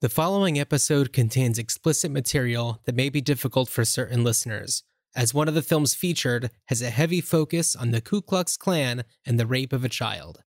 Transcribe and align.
The 0.00 0.08
following 0.08 0.60
episode 0.60 1.12
contains 1.12 1.58
explicit 1.58 2.12
material 2.12 2.80
that 2.84 2.94
may 2.94 3.08
be 3.08 3.20
difficult 3.20 3.68
for 3.68 3.84
certain 3.84 4.22
listeners, 4.22 4.84
as 5.16 5.34
one 5.34 5.48
of 5.48 5.54
the 5.54 5.60
films 5.62 5.92
featured 5.92 6.52
has 6.66 6.80
a 6.80 6.90
heavy 6.90 7.20
focus 7.20 7.74
on 7.74 7.90
the 7.90 8.00
Ku 8.00 8.22
Klux 8.22 8.56
Klan 8.56 9.02
and 9.26 9.40
the 9.40 9.46
rape 9.46 9.72
of 9.72 9.84
a 9.84 9.88
child. 9.88 10.44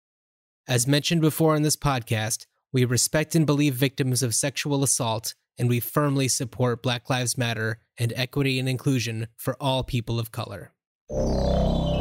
As 0.68 0.86
mentioned 0.86 1.22
before 1.22 1.56
in 1.56 1.64
this 1.64 1.76
podcast, 1.76 2.46
we 2.72 2.86
respect 2.86 3.34
and 3.34 3.48
believe 3.48 3.74
victims 3.74 4.22
of 4.22 4.36
sexual 4.36 4.84
assault, 4.84 5.34
and 5.58 5.68
we 5.68 5.80
firmly 5.80 6.28
support 6.28 6.84
Black 6.84 7.10
Lives 7.10 7.36
Matter 7.36 7.80
and 7.98 8.14
equity 8.16 8.60
and 8.60 8.70
inclusion 8.70 9.30
for 9.36 9.58
all 9.60 9.84
people 9.84 10.20
of 10.20 10.32
color. 10.32 10.74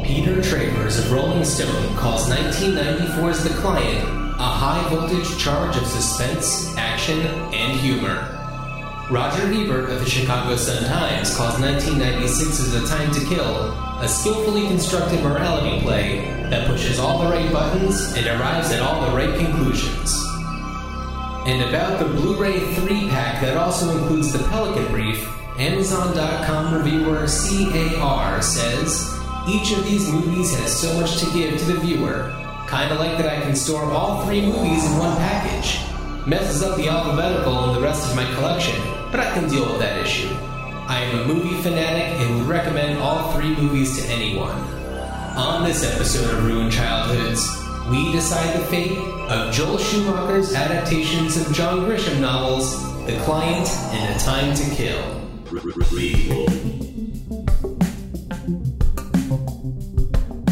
Peter 0.05 0.39
Travers 0.43 0.99
of 0.99 1.11
Rolling 1.11 1.43
Stone 1.43 1.97
calls 1.97 2.29
1994's 2.29 3.43
The 3.43 3.49
Client 3.59 4.19
a 4.39 4.41
high 4.41 4.87
voltage 4.89 5.37
charge 5.37 5.75
of 5.75 5.85
suspense, 5.85 6.73
action, 6.99 7.25
and 7.53 7.79
humor. 7.79 8.27
Roger 9.09 9.43
Ebert 9.43 9.89
of 9.89 9.99
the 10.01 10.09
Chicago 10.09 10.57
Sun-Times 10.57 11.33
calls 11.33 11.55
1996's 11.55 12.75
A 12.75 12.85
Time 12.87 13.09
to 13.13 13.21
Kill 13.33 13.71
a 14.01 14.07
skillfully 14.07 14.67
constructed 14.67 15.21
morality 15.23 15.81
play 15.81 16.19
that 16.49 16.67
pushes 16.67 16.99
all 16.99 17.23
the 17.23 17.29
right 17.29 17.51
buttons 17.53 18.13
and 18.17 18.27
arrives 18.27 18.71
at 18.71 18.81
all 18.81 19.09
the 19.09 19.15
right 19.15 19.37
conclusions. 19.37 20.13
And 21.47 21.69
about 21.69 21.99
the 21.99 22.05
Blu-ray 22.05 22.59
3-pack 22.59 23.41
that 23.41 23.55
also 23.55 23.97
includes 23.97 24.33
the 24.33 24.39
Pelican 24.49 24.87
Brief, 24.87 25.25
Amazon.com 25.57 26.75
reviewer 26.75 27.27
CAR 27.97 28.41
says, 28.41 29.17
each 29.47 29.71
of 29.71 29.85
these 29.85 30.11
movies 30.11 30.53
has 30.59 30.77
so 30.77 30.99
much 30.99 31.17
to 31.19 31.31
give 31.31 31.57
to 31.59 31.65
the 31.65 31.79
viewer 31.79 32.35
Kinda 32.69 32.93
like 32.95 33.17
that 33.17 33.25
I 33.25 33.41
can 33.41 33.55
store 33.55 33.83
all 33.83 34.23
three 34.25 34.41
movies 34.41 34.85
in 34.85 34.97
one 34.99 35.17
package. 35.17 35.79
Messes 36.29 36.61
up 36.61 36.77
the 36.77 36.87
alphabetical 36.87 37.63
and 37.63 37.75
the 37.75 37.81
rest 37.81 38.07
of 38.07 38.15
my 38.15 38.23
collection, 38.35 38.79
but 39.09 39.19
I 39.19 39.33
can 39.33 39.49
deal 39.49 39.65
with 39.65 39.79
that 39.79 39.99
issue. 39.99 40.29
I 40.87 41.01
am 41.01 41.21
a 41.21 41.25
movie 41.25 41.59
fanatic 41.63 42.03
and 42.21 42.37
would 42.37 42.47
recommend 42.47 42.99
all 42.99 43.31
three 43.31 43.55
movies 43.55 43.99
to 43.99 44.07
anyone. 44.11 44.55
On 45.35 45.63
this 45.63 45.83
episode 45.83 46.31
of 46.31 46.45
Ruined 46.45 46.71
Childhoods, 46.71 47.49
we 47.89 48.11
decide 48.11 48.59
the 48.59 48.63
fate 48.65 48.95
of 49.27 49.51
Joel 49.51 49.79
Schumacher's 49.79 50.53
adaptations 50.53 51.35
of 51.35 51.51
John 51.51 51.79
Grisham 51.79 52.19
novels, 52.19 52.79
The 53.07 53.17
Client 53.21 53.67
and 53.67 54.15
A 54.15 54.19
Time 54.19 54.53
to 54.53 54.75
Kill. 54.75 55.01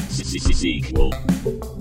Sequel. 0.09 1.76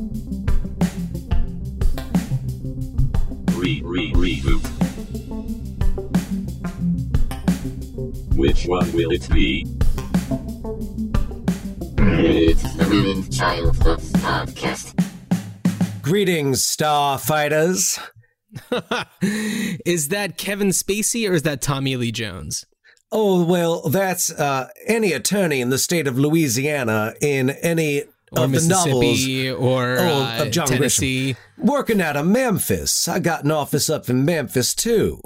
Re 3.66 3.82
re 3.82 4.12
reboot. 4.12 4.64
Which 8.36 8.66
one 8.66 8.92
will 8.92 9.10
it 9.10 9.28
be? 9.28 9.66
It's 11.98 12.74
the 12.74 12.84
Ruined 12.84 13.36
Childhoods 13.36 14.12
podcast. 14.12 14.94
Greetings, 16.00 16.62
Starfighters. 16.62 17.98
is 19.84 20.10
that 20.10 20.38
Kevin 20.38 20.68
Spacey 20.68 21.28
or 21.28 21.32
is 21.32 21.42
that 21.42 21.60
Tommy 21.60 21.96
Lee 21.96 22.12
Jones? 22.12 22.66
Oh, 23.10 23.44
well, 23.44 23.88
that's 23.88 24.30
uh, 24.30 24.68
any 24.86 25.12
attorney 25.12 25.60
in 25.60 25.70
the 25.70 25.78
state 25.78 26.06
of 26.06 26.16
Louisiana 26.16 27.14
in 27.20 27.50
any 27.50 28.04
or 28.32 28.44
of 28.44 28.52
the 28.52 28.60
novels 28.60 29.28
or 29.58 29.98
oh, 29.98 30.22
uh, 30.22 30.42
of 30.42 30.50
John 30.50 30.66
Tennessee. 30.66 31.36
Grisham. 31.58 31.64
Working 31.64 32.00
out 32.00 32.16
of 32.16 32.26
Memphis. 32.26 33.08
I 33.08 33.18
got 33.18 33.44
an 33.44 33.50
office 33.50 33.88
up 33.88 34.08
in 34.08 34.24
Memphis, 34.24 34.74
too. 34.74 35.20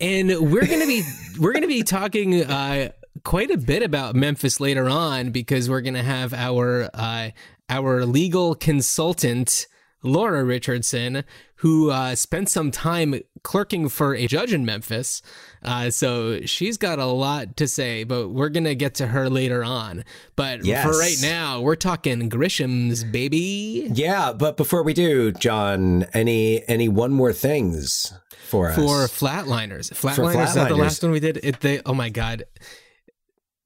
And 0.00 0.28
we're 0.52 0.66
gonna 0.66 0.86
be 0.86 1.02
we're 1.40 1.52
gonna 1.52 1.66
be 1.66 1.82
talking 1.82 2.44
uh, 2.44 2.90
quite 3.24 3.50
a 3.50 3.58
bit 3.58 3.82
about 3.82 4.14
Memphis 4.14 4.60
later 4.60 4.88
on 4.88 5.30
because 5.30 5.68
we're 5.68 5.80
gonna 5.80 6.04
have 6.04 6.32
our 6.32 6.88
uh, 6.94 7.30
our 7.68 8.04
legal 8.06 8.54
consultant 8.54 9.66
Laura 10.02 10.44
Richardson, 10.44 11.24
who 11.58 11.90
uh, 11.90 12.14
spent 12.14 12.48
some 12.48 12.70
time 12.70 13.20
clerking 13.42 13.88
for 13.88 14.14
a 14.14 14.26
judge 14.26 14.52
in 14.52 14.64
Memphis. 14.64 15.22
Uh, 15.62 15.90
so 15.90 16.40
she's 16.42 16.76
got 16.76 16.98
a 16.98 17.06
lot 17.06 17.56
to 17.56 17.66
say, 17.66 18.04
but 18.04 18.28
we're 18.28 18.48
going 18.48 18.64
to 18.64 18.74
get 18.74 18.94
to 18.96 19.06
her 19.08 19.28
later 19.28 19.64
on. 19.64 20.04
But 20.36 20.64
Yes. 20.64 20.84
for 20.84 20.98
right 20.98 21.16
now, 21.20 21.60
we're 21.60 21.76
talking 21.76 22.28
Grisham's, 22.28 23.04
baby. 23.04 23.88
Yeah, 23.92 24.32
but 24.32 24.56
before 24.56 24.82
we 24.82 24.92
do, 24.94 25.32
John, 25.32 26.04
any 26.14 26.66
any 26.68 26.88
one 26.88 27.12
more 27.12 27.32
things 27.32 28.12
for 28.46 28.68
us? 28.70 28.76
For 28.76 29.06
Flatliners. 29.26 29.92
Flatliners, 29.92 30.44
is 30.48 30.54
that 30.54 30.68
the 30.68 30.76
last 30.76 31.02
one 31.02 31.12
we 31.12 31.20
did? 31.20 31.38
It, 31.42 31.60
they, 31.60 31.80
oh 31.86 31.94
my 31.94 32.08
God. 32.08 32.44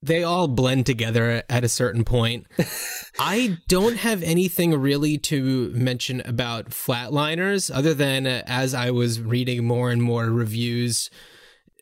They 0.03 0.25
all 0.25 0.49
blend 0.49 0.87
together 0.87 1.45
at 1.49 1.63
a 1.63 1.69
certain 1.69 2.05
point. 2.05 2.47
I 3.19 3.59
don't 3.69 3.99
have 3.99 4.23
anything 4.23 4.75
really 4.75 5.17
to 5.19 5.71
mention 5.71 6.23
about 6.25 6.71
Flatliners 6.71 7.75
other 7.75 7.95
than 7.95 8.27
uh, 8.27 8.43
as 8.47 8.75
I 8.75 8.91
was 8.91 9.21
reading 9.21 9.65
more 9.65 9.91
and 9.91 10.03
more 10.03 10.27
reviews 10.27 11.09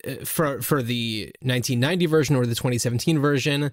uh, 0.07 0.25
for 0.25 0.61
for 0.61 0.83
the 0.83 1.33
1990 1.41 2.07
version 2.07 2.37
or 2.37 2.45
the 2.45 2.55
2017 2.55 3.19
version, 3.19 3.71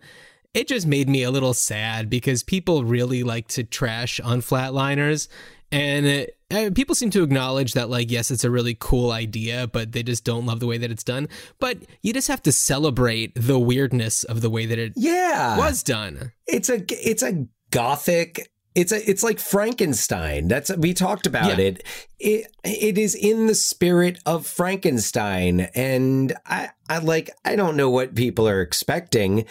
it 0.53 0.67
just 0.67 0.87
made 0.87 1.09
me 1.09 1.23
a 1.23 1.31
little 1.31 1.53
sad 1.53 2.09
because 2.09 2.41
people 2.41 2.85
really 2.85 3.23
like 3.23 3.47
to 3.49 3.63
trash 3.63 4.19
on 4.21 4.41
Flatliners 4.41 5.27
and 5.71 6.27
uh, 6.49 6.69
people 6.73 6.95
seem 6.95 7.09
to 7.09 7.23
acknowledge 7.23 7.73
that 7.73 7.89
like 7.89 8.09
yes 8.09 8.31
it's 8.31 8.43
a 8.43 8.51
really 8.51 8.75
cool 8.79 9.11
idea 9.11 9.67
but 9.67 9.91
they 9.91 10.03
just 10.03 10.23
don't 10.23 10.45
love 10.45 10.59
the 10.59 10.67
way 10.67 10.77
that 10.77 10.91
it's 10.91 11.03
done. 11.03 11.27
But 11.59 11.79
you 12.01 12.13
just 12.13 12.27
have 12.27 12.41
to 12.43 12.51
celebrate 12.51 13.33
the 13.35 13.59
weirdness 13.59 14.23
of 14.23 14.41
the 14.41 14.49
way 14.49 14.65
that 14.65 14.79
it 14.79 14.93
yeah, 14.95 15.57
was 15.57 15.83
done. 15.83 16.31
It's 16.45 16.69
a 16.69 16.83
it's 16.89 17.23
a 17.23 17.47
gothic 17.71 18.49
it's 18.75 18.91
a 18.91 19.09
it's 19.09 19.23
like 19.23 19.39
frankenstein. 19.39 20.47
That's 20.47 20.75
we 20.77 20.93
talked 20.93 21.25
about 21.27 21.57
Yeah. 21.57 21.65
it. 21.65 21.83
It 22.19 22.47
it 22.63 22.97
is 22.97 23.15
in 23.15 23.47
the 23.47 23.55
spirit 23.55 24.19
of 24.25 24.45
frankenstein. 24.45 25.61
And 25.75 26.33
i 26.45 26.69
i 26.89 26.99
like 26.99 27.29
i 27.43 27.55
don't 27.55 27.75
know 27.75 27.89
what 27.89 28.15
people 28.15 28.47
are 28.47 28.61
expecting 28.61 29.45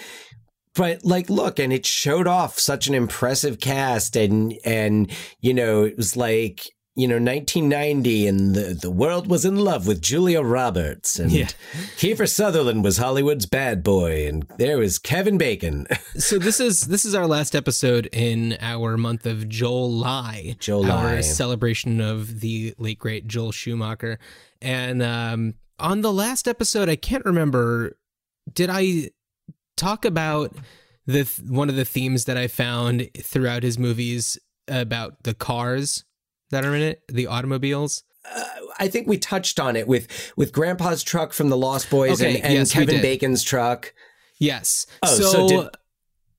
but 0.75 1.05
like 1.05 1.31
look 1.31 1.59
and 1.59 1.73
it 1.73 1.87
showed 1.87 2.27
off 2.27 2.59
such 2.59 2.87
an 2.87 2.95
impressive 2.95 3.59
cast. 3.61 4.15
And 4.17 4.55
and 4.65 5.11
you 5.41 5.53
know 5.53 5.85
it 5.85 5.97
was 5.97 6.17
like 6.17 6.71
you 6.97 7.07
know 7.07 7.17
1990 7.17 8.27
and 8.27 8.55
the, 8.55 8.75
the 8.75 8.91
world 8.91 9.29
was 9.29 9.45
in 9.45 9.57
love 9.57 9.87
with 9.87 10.01
julia 10.01 10.41
roberts 10.43 11.19
and 11.19 11.31
Yeah. 11.31 11.49
kiefer 11.99 12.29
sutherland 12.29 12.83
was 12.83 12.97
hollywood's 12.99 13.45
bad 13.47 13.83
boy 13.83 14.27
and 14.27 14.47
there 14.59 14.79
was 14.79 14.99
kevin 14.99 15.37
bacon 15.37 15.87
so 16.17 16.39
this 16.39 16.59
is 16.59 16.83
this 16.83 17.05
is 17.05 17.15
our 17.15 17.27
last 17.27 17.55
episode 17.55 18.09
in 18.13 18.57
our 18.61 18.97
month 18.97 19.27
of 19.27 19.49
July, 19.49 20.57
July. 20.59 21.17
our 21.17 21.23
celebration 21.23 22.01
of 22.01 22.41
the 22.41 22.75
late 22.79 22.99
great 22.99 23.27
Joel 23.27 23.53
Schumacher. 23.53 24.19
And 24.63 25.03
um, 25.03 25.55
on 25.79 26.01
the 26.01 26.13
last 26.13 26.49
episode, 26.49 26.89
I 26.89 26.97
can't 26.97 27.25
remember. 27.25 27.97
Did 28.53 28.71
I 28.73 29.11
talk 29.77 30.05
about 30.05 30.55
the 31.07 31.25
th- 31.25 31.41
one 31.49 31.69
of 31.69 31.77
the 31.77 31.85
themes 31.85 32.25
that 32.25 32.37
I 32.39 32.47
found 32.49 33.09
throughout 33.19 33.63
his 33.63 33.79
movies 33.79 34.39
about 34.69 35.23
the 35.25 35.35
cars 35.35 36.05
that 36.51 36.65
are 36.65 36.75
in 36.75 36.83
it, 36.83 37.03
the 37.09 37.27
automobiles? 37.27 38.03
I 38.79 38.89
think 38.89 39.07
we 39.07 39.19
touched 39.19 39.61
on 39.61 39.77
it 39.77 39.87
with 39.87 40.33
with 40.37 40.53
Grandpa's 40.53 41.03
truck 41.03 41.33
from 41.33 41.49
the 41.49 41.57
Lost 41.57 41.89
Boys 41.91 42.21
Okay, 42.21 42.37
and, 42.37 42.45
and 42.45 42.55
yes, 42.55 42.73
Kevin. 42.73 43.01
Bacon's 43.01 43.43
truck 43.43 43.95
Yes. 44.39 44.87
Oh, 45.03 45.07
so, 45.07 45.23
so 45.31 45.49
did- 45.49 45.71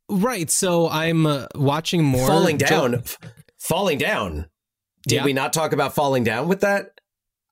right. 0.09 0.50
So 0.51 0.90
I'm 0.90 1.25
uh, 1.25 1.47
watching 1.56 2.03
more 2.03 2.28
falling 2.28 2.57
down. 2.57 2.95
F- 2.95 3.18
falling 3.57 3.97
down. 3.97 4.47
Did 5.07 5.16
Yeah. 5.16 5.25
we 5.25 5.34
not 5.34 5.53
talk 5.53 5.73
about 5.73 5.95
falling 5.95 6.24
down 6.24 6.47
with 6.47 6.62
that? 6.62 6.91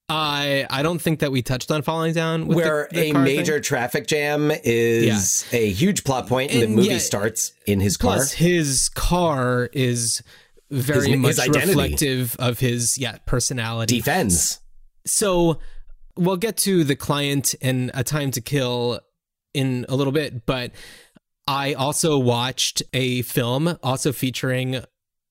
I 0.07 0.67
I 0.69 0.83
don't 0.83 1.01
think 1.01 1.19
that 1.21 1.31
we 1.31 1.41
touched 1.41 1.71
on 1.71 1.81
falling 1.81 2.13
down. 2.13 2.45
With 2.45 2.57
Where 2.57 2.87
the, 2.91 3.01
the 3.01 3.09
a 3.11 3.13
major 3.17 3.53
thing. 3.53 3.63
traffic 3.63 4.05
jam 4.05 4.51
is 4.63 5.45
a 5.51 5.71
huge 5.71 6.03
plot 6.03 6.27
point, 6.27 6.51
and, 6.51 6.61
the 6.61 6.67
movie 6.67 6.89
yeah, 6.89 6.97
starts 6.99 7.53
in 7.65 7.79
his 7.79 7.97
car. 7.97 8.17
Plus, 8.17 8.33
his 8.33 8.89
car 8.89 9.69
is 9.73 10.21
very 10.71 11.11
His- 11.11 11.17
much 11.19 11.35
his 11.37 11.47
reflective 11.67 12.35
of 12.39 12.59
his 12.59 12.97
yeah 12.97 13.17
personality. 13.25 13.97
Defends. 13.97 14.59
So 15.05 15.59
we'll 16.17 16.37
get 16.37 16.57
to 16.57 16.83
the 16.83 16.95
client 16.95 17.53
and 17.61 17.91
a 17.93 18.03
time 18.03 18.31
to 18.31 18.41
kill 18.41 18.99
in 19.53 19.85
a 19.89 19.95
little 19.95 20.13
bit, 20.13 20.45
but 20.45 20.71
I 21.47 21.73
also 21.73 22.17
watched 22.17 22.81
a 22.93 23.21
film 23.21 23.77
also 23.83 24.11
featuring 24.11 24.77
uh, 24.77 24.83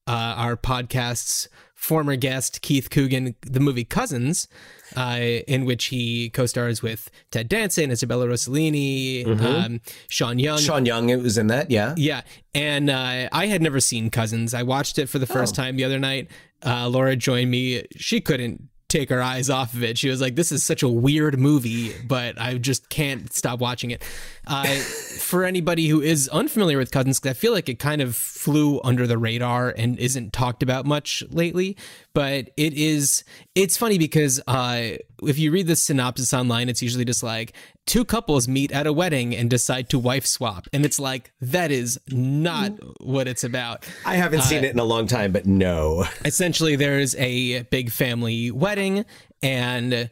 our 0.06 0.56
podcast's 0.56 1.48
former 1.74 2.16
guest 2.16 2.62
Keith 2.62 2.88
Coogan, 2.88 3.34
the 3.42 3.60
movie 3.60 3.84
Cousins, 3.84 4.46
uh, 4.96 5.18
in 5.48 5.64
which 5.64 5.86
he 5.86 6.30
co-stars 6.30 6.82
with 6.82 7.10
Ted 7.30 7.48
Danson, 7.48 7.90
Isabella 7.90 8.26
Rossellini, 8.26 9.26
um, 9.42 9.80
Sean 10.08 10.38
Young. 10.38 10.58
Sean 10.58 10.86
Young 10.86 11.08
it 11.10 11.20
was 11.20 11.36
in 11.38 11.48
that, 11.48 11.70
yeah. 11.70 11.94
Yeah, 11.96 12.22
and 12.54 12.90
uh, 12.90 13.28
I 13.32 13.46
had 13.46 13.62
never 13.62 13.80
seen 13.80 14.10
Cousins. 14.10 14.54
I 14.54 14.62
watched 14.62 14.98
it 14.98 15.08
for 15.08 15.18
the 15.18 15.26
first 15.26 15.54
Oh. 15.58 15.62
time 15.62 15.76
the 15.76 15.84
other 15.84 15.98
night. 15.98 16.28
Uh, 16.64 16.88
Laura 16.88 17.16
joined 17.16 17.50
me. 17.50 17.84
She 17.96 18.20
couldn't 18.20 18.68
take 18.88 19.10
her 19.10 19.20
eyes 19.20 19.50
off 19.50 19.74
of 19.74 19.82
it. 19.82 19.98
She 19.98 20.08
was 20.08 20.20
like, 20.20 20.36
"This 20.36 20.52
is 20.52 20.62
such 20.62 20.82
a 20.82 20.88
weird 20.88 21.38
movie, 21.38 21.92
but 22.06 22.40
I 22.40 22.54
just 22.58 22.88
can't 22.88 23.32
stop 23.32 23.58
watching 23.58 23.90
it." 23.90 24.02
Uh, 24.46 24.64
for 25.18 25.44
anybody 25.44 25.88
who 25.88 26.00
is 26.00 26.28
unfamiliar 26.28 26.78
with 26.78 26.90
Cousins, 26.92 27.18
because 27.18 27.36
I 27.36 27.38
feel 27.38 27.52
like 27.52 27.68
it 27.68 27.78
kind 27.80 28.00
of 28.00 28.14
flew 28.14 28.80
under 28.84 29.06
the 29.06 29.18
radar 29.18 29.70
and 29.76 29.98
isn't 29.98 30.32
talked 30.32 30.62
about 30.62 30.86
much 30.86 31.22
lately. 31.30 31.76
But 32.14 32.50
it 32.56 32.74
is. 32.74 33.24
It's 33.54 33.76
funny 33.76 33.98
because 33.98 34.40
uh, 34.46 34.92
if 35.22 35.38
you 35.38 35.50
read 35.50 35.66
the 35.66 35.76
synopsis 35.76 36.32
online, 36.32 36.68
it's 36.68 36.80
usually 36.80 37.04
just 37.04 37.22
like 37.24 37.54
two 37.86 38.04
couples 38.04 38.46
meet 38.46 38.70
at 38.70 38.86
a 38.86 38.92
wedding 38.92 39.34
and 39.34 39.50
decide 39.50 39.88
to 39.90 39.98
wife 39.98 40.24
swap, 40.24 40.68
and 40.72 40.84
it's 40.84 41.00
like 41.00 41.32
that 41.40 41.70
is 41.70 41.98
not 42.08 42.72
what 43.00 43.26
it's 43.26 43.44
about 43.44 43.84
I 44.06 44.14
haven't 44.14 44.42
seen 44.42 44.64
it 44.64 44.72
in 44.72 44.78
a 44.78 44.84
long 44.84 45.06
time, 45.06 45.32
but 45.32 45.46
no. 45.46 46.04
essentially 46.24 46.76
there's 46.76 47.14
a 47.16 47.62
big 47.64 47.90
family 47.90 48.50
wedding 48.50 49.04
and 49.42 50.08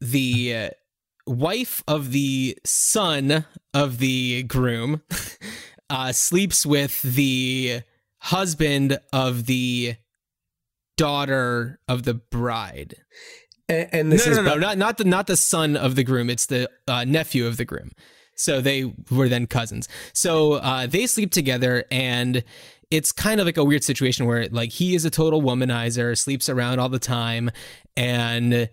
the 0.00 0.54
uh, 0.54 0.70
wife 1.26 1.82
of 1.86 2.12
the 2.12 2.56
son 2.64 3.44
of 3.74 3.98
the 3.98 4.44
groom 4.44 5.02
uh, 5.90 6.12
sleeps 6.12 6.64
with 6.64 7.02
the 7.02 7.82
husband 8.20 8.98
of 9.12 9.46
the 9.46 9.96
daughter 10.98 11.78
of 11.88 12.02
the 12.02 12.14
bride 12.14 12.94
And, 13.68 13.88
and 13.92 14.12
this 14.12 14.26
no, 14.26 14.32
is 14.32 14.38
no, 14.38 14.42
no, 14.44 14.50
but- 14.50 14.60
not 14.60 14.78
not 14.78 14.98
the 14.98 15.04
not 15.04 15.26
the 15.26 15.36
son 15.36 15.76
of 15.76 15.94
the 15.94 16.04
groom. 16.04 16.28
It's 16.28 16.46
the 16.46 16.68
uh, 16.86 17.04
nephew 17.04 17.46
of 17.46 17.56
the 17.56 17.64
groom. 17.64 17.90
So 18.34 18.60
they 18.60 18.84
were 19.10 19.28
then 19.28 19.46
cousins. 19.46 19.88
So 20.12 20.54
uh, 20.54 20.86
they 20.86 21.06
sleep 21.08 21.32
together, 21.32 21.84
and 21.90 22.44
it's 22.90 23.10
kind 23.10 23.40
of 23.40 23.46
like 23.46 23.56
a 23.56 23.64
weird 23.64 23.82
situation 23.82 24.26
where 24.26 24.48
like 24.50 24.70
he 24.70 24.94
is 24.94 25.04
a 25.04 25.10
total 25.10 25.42
womanizer, 25.42 26.16
sleeps 26.16 26.48
around 26.48 26.78
all 26.78 26.88
the 26.88 27.00
time, 27.00 27.50
and 27.96 28.68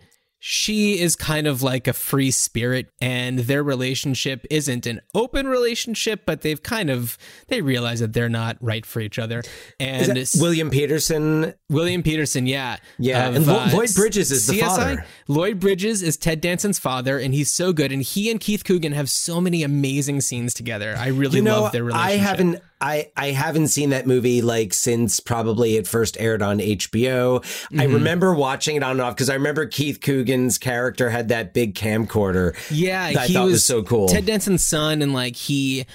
she 0.48 1.00
is 1.00 1.16
kind 1.16 1.48
of 1.48 1.64
like 1.64 1.88
a 1.88 1.94
free 1.94 2.30
spirit 2.30 2.88
and 3.02 3.40
their 3.40 3.64
relationship 3.64 4.46
isn't 4.52 4.86
an 4.86 5.02
open 5.16 5.48
relationship 5.48 6.22
but 6.24 6.42
they've 6.42 6.62
kind 6.62 6.92
of 6.92 7.18
they 7.48 7.62
realize 7.62 8.00
that 8.00 8.14
they're 8.14 8.30
not 8.30 8.56
right 8.62 8.86
for 8.86 9.00
each 9.00 9.18
other 9.18 9.42
and 9.80 10.24
William 10.38 10.70
Peterson. 10.70 11.56
William 11.68 12.04
Peterson, 12.04 12.46
yeah. 12.46 12.78
Yeah, 13.00 13.30
of, 13.30 13.36
and 13.38 13.48
Lo- 13.48 13.56
uh, 13.56 13.70
Lloyd 13.74 13.90
Bridges 13.96 14.32
is 14.32 14.46
the 14.46 14.60
CSI. 14.60 14.66
father. 14.68 15.06
Lloyd 15.28 15.60
Bridges 15.60 16.04
is 16.04 16.16
Ted 16.16 16.42
Danson's 16.42 16.78
father, 16.78 17.18
and 17.18 17.34
he's 17.34 17.50
so 17.50 17.74
good. 17.74 17.92
And 17.92 18.04
he 18.04 18.30
and 18.30 18.40
Keith 18.40 18.64
Coogan 18.64 18.92
have 18.92 19.10
so 19.10 19.42
many 19.42 19.64
amazing 19.64 20.22
scenes 20.22 20.54
together. 20.54 20.96
I 20.98 21.08
really 21.08 21.38
You 21.38 21.44
know, 21.44 21.64
love 21.64 21.72
their 21.72 21.84
relationship. 21.84 22.12
I 22.14 22.18
haven't. 22.24 22.62
I, 22.86 23.12
I 23.18 23.32
haven't 23.32 23.70
seen 23.70 23.90
that 23.90 24.06
movie 24.06 24.42
like 24.44 24.74
since 24.74 25.20
probably 25.20 25.76
it 25.76 25.88
first 25.88 26.18
aired 26.20 26.42
on 26.44 26.60
HBO. 26.60 27.40
I 27.44 27.86
Mm-hmm. 27.86 27.94
remember 27.96 28.34
watching 28.36 28.76
it 28.76 28.84
on 28.84 28.92
and 28.92 29.02
off 29.02 29.16
because 29.16 29.30
I 29.30 29.34
remember 29.34 29.66
Keith 29.66 30.02
Coogan's 30.02 30.58
character 30.60 31.10
had 31.10 31.30
that 31.30 31.54
big 31.54 31.74
camcorder. 31.74 32.56
Yeah, 32.70 33.12
that 33.14 33.18
I 33.24 33.26
he 33.28 33.34
thought 33.34 33.46
was, 33.46 33.54
was 33.54 33.66
so 33.66 33.82
cool. 33.84 34.08
Ted 34.08 34.26
Danson's 34.26 34.64
son, 34.64 35.02
and 35.02 35.14
like 35.14 35.36
he 35.36 35.86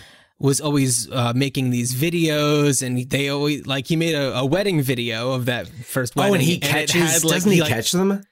was 0.40 0.60
always 0.60 1.08
uh, 1.12 1.32
making 1.36 1.70
these 1.70 1.94
videos, 1.94 2.82
and 2.84 3.08
they 3.10 3.28
always 3.28 3.66
like 3.66 3.86
he 3.86 3.94
made 3.96 4.14
a, 4.14 4.36
a 4.38 4.44
wedding 4.44 4.80
video 4.82 5.32
of 5.32 5.44
that 5.46 5.68
first 5.68 6.16
wedding. 6.16 6.30
oh, 6.32 6.34
and 6.34 6.42
he 6.42 6.54
it 6.54 6.62
catches. 6.62 6.94
had, 7.12 7.22
like, 7.24 7.32
doesn't 7.34 7.52
he 7.52 7.60
like, 7.60 7.70
catch 7.70 7.92
them? 7.92 8.22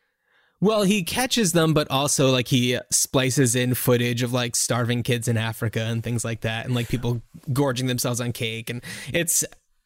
Well, 0.61 0.83
he 0.83 1.05
catches 1.05 1.53
them, 1.53 1.73
but 1.73 1.89
also 1.91 2.31
like 2.31 2.49
he 2.49 2.79
splices 2.91 3.55
in 3.55 3.75
footage 3.75 4.23
of 4.23 4.33
like 4.33 4.57
starving 4.57 5.05
kids 5.05 5.29
in 5.29 5.37
Africa 5.37 5.83
and 5.83 6.03
things 6.03 6.25
like 6.25 6.41
that, 6.41 6.67
and 6.67 6.75
like 6.75 6.89
people 6.89 7.23
gorging 7.53 7.87
themselves 7.87 8.21
on 8.21 8.33
cake, 8.33 8.69
and 8.69 8.83
it's 9.13 9.45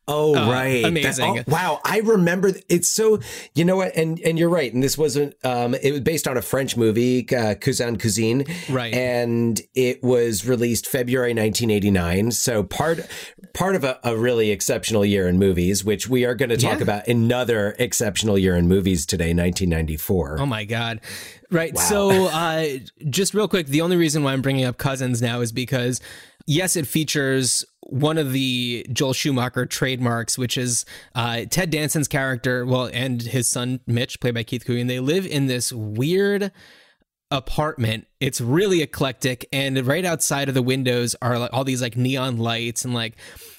Oh, 0.08 0.34
Uh, 0.34 0.50
right. 0.50 0.82
That- 0.82 0.88
amazing. 0.88 1.38
oh, 1.38 1.44
wow. 1.46 1.81
I 1.84 1.99
remember 2.00 2.52
it's 2.69 2.88
so, 2.88 3.20
you 3.54 3.64
know 3.64 3.76
what? 3.76 3.94
And, 3.96 4.19
and 4.20 4.37
you're 4.37 4.49
right. 4.49 4.72
And 4.75 4.82
this 4.82 4.99
wasn't, 4.99 5.34
um, 5.44 5.75
it 5.76 5.93
was 5.93 6.00
based 6.00 6.26
on 6.26 6.37
a 6.37 6.43
French 6.43 6.76
movie, 6.76 7.25
uh, 7.34 7.54
Cousin 7.54 7.96
Cousine. 7.99 8.44
Right. 8.69 8.93
And 8.93 9.60
it 9.75 10.02
was 10.02 10.44
released 10.46 10.88
February 10.88 11.31
1989. 11.34 12.32
So 12.32 12.64
part, 12.64 13.06
part 13.54 13.76
of 13.76 13.84
a, 13.84 14.00
a 14.02 14.16
really 14.16 14.50
exceptional 14.50 15.04
year 15.04 15.28
in 15.28 15.38
movies, 15.38 15.84
which 15.84 16.08
we 16.08 16.25
are 16.25 16.34
going 16.34 16.48
to 16.50 16.56
talk 16.56 16.78
Yeah. 16.78 16.82
about 16.82 17.06
another 17.06 17.76
exceptional 17.78 18.37
year 18.37 18.56
in 18.56 18.66
movies 18.66 19.06
today, 19.06 19.32
1994. 19.32 20.38
Oh 20.40 20.46
my 20.46 20.64
god. 20.64 21.00
Right. 21.50 21.78
So, 21.78 22.26
uh, 22.26 22.66
just 23.08 23.34
real 23.34 23.46
quick, 23.46 23.69
the 23.69 23.81
only 23.82 23.96
reason 23.96 24.25
why 24.25 24.32
I'm 24.32 24.43
bringing 24.43 24.64
up 24.64 24.78
Cousins 24.78 25.22
now 25.22 25.43
is 25.43 25.52
because, 25.52 26.00
yes, 26.46 26.75
it 26.76 26.87
features 26.87 27.64
one 27.92 28.16
of 28.16 28.32
the 28.32 28.86
Joel 28.90 29.12
Schumacher 29.12 29.66
trademarks, 29.66 30.38
which 30.38 30.56
is 30.56 30.86
uh, 31.14 31.44
Ted 31.50 31.70
Danson's 31.70 32.08
character, 32.08 32.64
well, 32.64 32.88
and 32.92 33.20
his 33.20 33.48
son 33.48 33.80
Mitch, 33.86 34.18
played 34.18 34.34
by 34.34 34.44
Keith 34.44 34.64
Coogan. 34.64 34.86
They 34.86 34.98
live 34.98 35.26
in 35.26 35.46
this 35.46 35.72
weird 35.72 36.52
apartment. 37.30 38.06
It's 38.18 38.40
really 38.40 38.80
eclectic, 38.80 39.46
and 39.52 39.86
right 39.86 40.06
outside 40.06 40.48
of 40.48 40.54
the 40.54 40.62
windows 40.62 41.14
are 41.20 41.38
like 41.38 41.52
all 41.52 41.64
these 41.64 41.82
like 41.82 41.96
neon 41.96 42.38
lights 42.38 42.84
and 42.84 42.94
like 42.94 43.16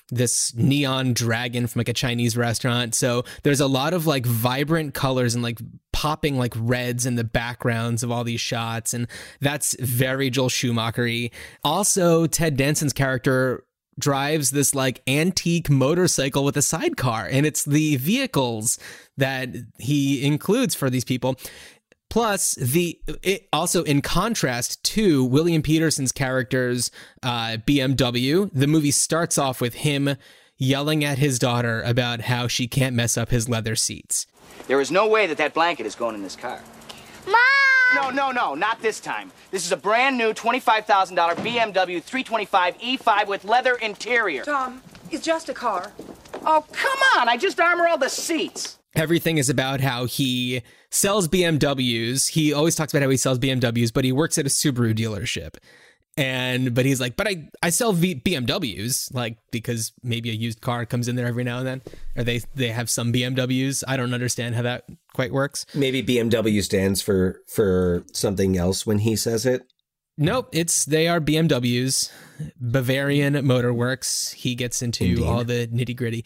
this 0.09 0.53
neon 0.55 1.13
dragon 1.13 1.67
from 1.67 1.81
like 1.81 1.89
a 1.89 1.93
Chinese 1.93 2.35
restaurant. 2.35 2.95
So 2.95 3.23
there's 3.43 3.61
a 3.61 3.67
lot 3.67 3.93
of 3.93 4.07
like 4.07 4.25
vibrant 4.25 4.95
colors 4.95 5.35
and 5.35 5.43
like 5.43 5.59
popping 5.91 6.37
like 6.37 6.53
reds 6.57 7.05
in 7.05 7.15
the 7.15 7.23
backgrounds 7.23 8.01
of 8.01 8.11
all 8.11 8.23
these 8.23 8.41
shots, 8.41 8.95
and 8.95 9.07
that's 9.41 9.75
very 9.79 10.31
Joel 10.31 10.49
Schumacher-y. 10.49 11.29
Also, 11.63 12.25
Ted 12.25 12.57
Danson's 12.57 12.93
character 12.93 13.63
drives 13.99 14.51
this 14.51 14.73
like 14.73 15.01
antique 15.07 15.69
motorcycle 15.69 16.43
with 16.43 16.57
a 16.57 16.61
sidecar 16.61 17.27
and 17.29 17.45
it's 17.45 17.63
the 17.65 17.95
vehicles 17.97 18.77
that 19.17 19.49
he 19.77 20.25
includes 20.25 20.75
for 20.75 20.89
these 20.89 21.05
people 21.05 21.37
Plus, 22.13 22.53
the 22.53 22.99
it 23.23 23.47
also 23.51 23.81
in 23.81 23.99
contrast 24.03 24.83
to 24.83 25.25
William 25.25 25.63
Peterson's 25.63 26.11
character's 26.11 26.91
uh, 27.23 27.57
BMW, 27.65 28.51
the 28.53 28.67
movie 28.67 28.91
starts 28.91 29.39
off 29.39 29.59
with 29.59 29.73
him 29.73 30.15
yelling 30.55 31.03
at 31.03 31.17
his 31.17 31.39
daughter 31.39 31.81
about 31.81 32.21
how 32.21 32.47
she 32.47 32.67
can't 32.67 32.95
mess 32.95 33.17
up 33.17 33.29
his 33.29 33.49
leather 33.49 33.75
seats. 33.75 34.27
There 34.67 34.79
is 34.79 34.91
no 34.91 35.07
way 35.07 35.25
that 35.25 35.37
that 35.37 35.55
blanket 35.55 35.87
is 35.87 35.95
going 35.95 36.13
in 36.13 36.21
this 36.21 36.35
car. 36.35 36.61
Mom! 37.95 38.15
No, 38.15 38.31
no, 38.31 38.31
no, 38.31 38.55
not 38.55 38.81
this 38.81 38.99
time. 38.99 39.31
This 39.51 39.65
is 39.65 39.71
a 39.71 39.77
brand 39.77 40.17
new 40.17 40.33
$25,000 40.33 41.15
BMW 41.15 42.01
325 42.01 42.77
E5 42.77 43.27
with 43.27 43.45
leather 43.45 43.75
interior. 43.75 44.43
Tom, 44.43 44.81
it's 45.11 45.25
just 45.25 45.49
a 45.49 45.53
car. 45.53 45.91
Oh, 46.45 46.65
come 46.71 46.99
on. 47.17 47.29
I 47.29 47.37
just 47.37 47.59
armor 47.59 47.87
all 47.87 47.97
the 47.97 48.09
seats. 48.09 48.77
Everything 48.95 49.37
is 49.37 49.49
about 49.49 49.81
how 49.81 50.05
he 50.05 50.61
sells 50.91 51.27
BMWs. 51.27 52.29
He 52.29 52.53
always 52.53 52.75
talks 52.75 52.93
about 52.93 53.01
how 53.01 53.09
he 53.09 53.17
sells 53.17 53.39
BMWs, 53.39 53.91
but 53.91 54.05
he 54.05 54.11
works 54.11 54.37
at 54.37 54.45
a 54.45 54.49
Subaru 54.49 54.93
dealership. 54.93 55.55
And 56.15 56.75
but 56.75 56.85
he's 56.85 57.01
like, 57.01 57.15
but 57.15 57.27
I 57.27 57.49
I 57.63 57.71
sell 57.71 57.91
v- 57.91 58.21
BMWs 58.23 59.11
like 59.15 59.37
because 59.51 59.93
maybe 60.03 60.29
a 60.29 60.33
used 60.33 60.61
car 60.61 60.85
comes 60.85 61.07
in 61.07 61.15
there 61.15 61.25
every 61.25 61.43
now 61.43 61.57
and 61.57 61.65
then, 61.67 61.81
or 62.15 62.23
they 62.23 62.41
they 62.53 62.67
have 62.67 62.87
some 62.89 63.11
BMWs. 63.11 63.83
I 63.87 63.97
don't 63.97 64.13
understand 64.13 64.53
how 64.53 64.61
that 64.61 64.83
quite 65.15 65.31
works. 65.31 65.65
Maybe 65.73 66.03
BMW 66.03 66.61
stands 66.61 67.01
for, 67.01 67.41
for 67.47 68.03
something 68.13 68.55
else 68.57 68.85
when 68.85 68.99
he 68.99 69.15
says 69.15 69.45
it. 69.47 69.63
Nope, 70.15 70.49
it's 70.51 70.85
they 70.85 71.07
are 71.07 71.19
BMWs. 71.19 72.11
Bavarian 72.59 73.43
Motor 73.45 73.73
Works. 73.73 74.33
He 74.33 74.53
gets 74.53 74.83
into 74.83 75.03
Indeed. 75.05 75.23
all 75.23 75.43
the 75.43 75.65
nitty 75.67 75.95
gritty. 75.95 76.25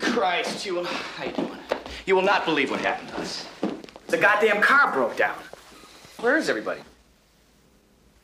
Christ, 0.00 0.64
you 0.64 0.76
will. 0.76 0.84
How 0.84 1.24
you 1.24 1.32
doing? 1.32 1.50
You 2.06 2.14
will 2.16 2.22
not 2.22 2.44
believe 2.46 2.70
what 2.70 2.80
happened 2.80 3.08
to 3.10 3.18
us. 3.20 3.46
The 4.06 4.16
goddamn 4.16 4.62
car 4.62 4.92
broke 4.92 5.16
down. 5.16 5.36
Where 6.20 6.36
is 6.38 6.48
everybody? 6.48 6.80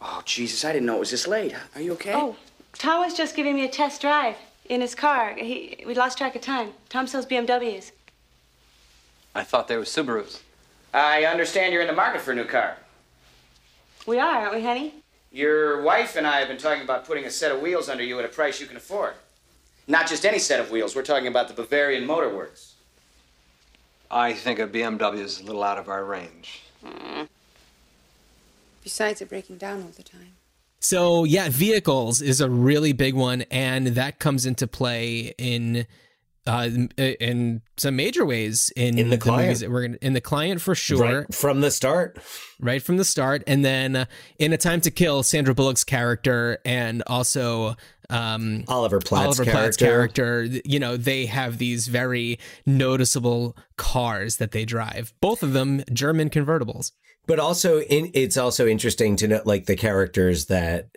Oh, 0.03 0.23
Jesus, 0.25 0.65
I 0.65 0.73
didn't 0.73 0.87
know 0.87 0.97
it 0.97 1.01
was 1.01 1.11
this 1.11 1.27
late. 1.27 1.55
Are 1.75 1.81
you 1.81 1.93
okay? 1.93 2.15
Oh, 2.15 2.37
Tom 2.75 3.05
was 3.05 3.15
just 3.15 3.37
giving 3.37 3.55
me 3.55 3.65
a 3.65 3.69
test 3.69 4.01
drive 4.01 4.37
in 4.69 4.81
his 4.81 4.95
car. 4.95 5.35
He, 5.35 5.85
we 5.87 5.95
lost 5.95 6.17
track 6.17 6.35
of 6.35 6.43
time. 6.43 6.71
Tom 6.89 7.07
sells 7.07 7.27
BMWs. 7.27 7.93
I 9.35 9.45
thought 9.45 9.69
they 9.69 9.77
were 9.77 9.83
Subarus. 9.83 10.41
I 10.95 11.25
understand 11.25 11.73
you're 11.73 11.83
in 11.83 11.89
the 11.89 11.95
market 11.95 12.21
for 12.21 12.33
a 12.33 12.35
new 12.35 12.45
car. 12.45 12.77
We 14.07 14.19
are, 14.19 14.41
aren't 14.41 14.55
we, 14.55 14.63
honey? 14.63 14.95
Your 15.31 15.83
wife 15.83 16.17
and 16.17 16.27
I 16.27 16.41
have 16.41 16.49
been 16.49 16.59
talking 16.59 16.83
about 16.83 17.07
putting 17.07 17.27
a 17.27 17.31
set 17.31 17.53
of 17.53 17.61
wheels 17.61 17.89
under 17.89 18.03
you 18.03 18.19
at 18.19 18.25
a 18.25 18.29
price 18.29 18.61
you 18.61 18.67
can 18.67 18.77
afford. 18.77 19.15
Not 19.87 20.09
just 20.09 20.25
any 20.25 20.39
set 20.39 20.61
of 20.61 20.71
wheels, 20.71 20.97
we're 20.97 21.03
talking 21.03 21.29
about 21.29 21.49
the 21.49 21.55
Bavarian 21.55 22.07
Motor 22.07 22.35
Works. 22.35 22.75
I 24.11 24.33
think 24.33 24.59
a 24.59 24.67
BMW 24.67 25.21
is 25.21 25.41
a 25.41 25.45
little 25.45 25.63
out 25.63 25.79
of 25.79 25.89
our 25.89 26.05
range. 26.05 26.63
Hmm. 26.85 27.25
Besides, 28.83 29.19
they're 29.21 29.29
breaking 29.29 29.59
down 29.59 29.83
all 29.83 29.89
the 29.97 30.03
time. 30.03 30.37
So 30.81 31.25
yeah, 31.25 31.49
vehicles 31.51 32.23
is 32.23 32.41
a 32.41 32.49
really 32.49 32.93
big 32.93 33.15
one, 33.15 33.43
and 33.51 33.89
that 33.89 34.19
comes 34.19 34.47
into 34.47 34.67
play 34.67 35.35
in 35.37 35.87
uh, 36.47 36.71
in 36.97 37.61
some 37.77 37.97
major 37.97 38.25
ways 38.25 38.73
in, 38.75 38.99
In 38.99 39.11
the 39.11 39.19
client. 39.19 39.43
movies 39.43 39.61
that 39.61 39.71
we're 39.71 39.83
gonna, 39.89 39.99
in 40.01 40.15
the 40.15 40.23
client 40.23 40.63
for 40.63 40.75
sure, 40.75 41.21
Right 41.21 41.35
from 41.35 41.61
the 41.61 41.71
start. 41.71 42.19
right 42.59 42.83
from 42.83 42.97
the 42.97 43.05
start, 43.05 43.45
and 43.47 43.63
then 43.63 43.95
uh, 43.95 44.05
in 44.39 44.55
A 44.55 44.57
Time 44.57 44.81
to 44.81 44.91
Kill, 44.91 45.23
Sandra 45.23 45.55
Bullock's 45.55 45.85
character, 45.85 46.59
and 46.65 47.03
also 47.07 47.77
um, 48.09 48.65
Oliver 48.69 49.01
Platt's 49.01 49.27
Oliver 49.39 49.45
Platt's 49.45 49.77
character. 49.77 50.45
character, 50.49 50.61
you 50.65 50.81
know, 50.81 50.97
they 50.97 51.27
have 51.27 51.59
these 51.59 51.89
very 51.89 52.39
noticeable 52.65 53.55
cars 53.77 54.37
that 54.39 54.53
they 54.53 54.65
drive. 54.65 55.13
Both 55.21 55.43
of 55.43 55.53
them 55.53 55.85
German 55.93 56.31
convertibles. 56.31 56.93
But 57.31 57.39
also, 57.39 57.81
in, 57.81 58.11
it's 58.13 58.37
also 58.37 58.67
interesting 58.67 59.15
to 59.17 59.29
know 59.29 59.43
like 59.45 59.67
the 59.67 59.77
characters 59.77 60.47
that 60.47 60.89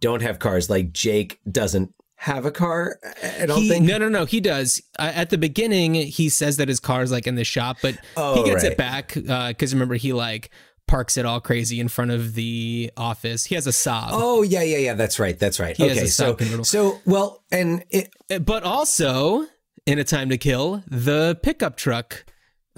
don't 0.00 0.22
have 0.22 0.38
cars. 0.38 0.70
Like 0.70 0.92
Jake 0.92 1.38
doesn't 1.50 1.92
have 2.16 2.46
a 2.46 2.50
car. 2.50 2.98
I 3.40 3.44
don't 3.44 3.60
He- 3.60 3.68
think. 3.68 3.84
No, 3.86 3.98
no, 3.98 4.08
no. 4.08 4.24
He 4.24 4.40
does. 4.40 4.80
Uh, 4.98 5.12
at 5.14 5.28
the 5.28 5.36
beginning, 5.38 5.94
he 5.94 6.28
says 6.30 6.56
that 6.56 6.68
his 6.68 6.80
car's 6.80 7.12
like 7.12 7.26
in 7.26 7.34
the 7.34 7.44
shop, 7.44 7.76
but 7.82 7.98
Oh, 8.16 8.36
he 8.42 8.48
gets 8.48 8.62
right. 8.62 8.72
it 8.72 8.78
back 8.78 9.12
because 9.14 9.74
remember 9.74 9.96
he 9.96 10.12
like 10.14 10.48
parks 10.88 11.16
it 11.16 11.26
all 11.26 11.40
crazy 11.40 11.78
in 11.78 11.88
front 11.88 12.10
of 12.10 12.34
the 12.34 12.90
office. 12.96 13.44
He 13.44 13.54
has 13.54 13.66
a 13.66 13.70
Saab. 13.70 14.08
Oh 14.12 14.42
yeah, 14.42 14.62
yeah, 14.62 14.78
yeah. 14.78 14.94
That's 14.94 15.18
right. 15.18 15.38
That's 15.38 15.60
right. 15.60 15.76
He 15.76 15.84
okay, 15.84 16.06
so 16.06 16.36
so 16.62 17.00
well, 17.04 17.42
and 17.52 17.84
it, 17.90 18.08
Uh, 18.30 18.38
but 18.38 18.62
also 18.64 19.46
in 19.84 19.98
a 19.98 20.04
time 20.04 20.30
to 20.30 20.38
kill 20.38 20.82
the 20.88 21.38
pickup 21.42 21.76
truck. 21.76 22.24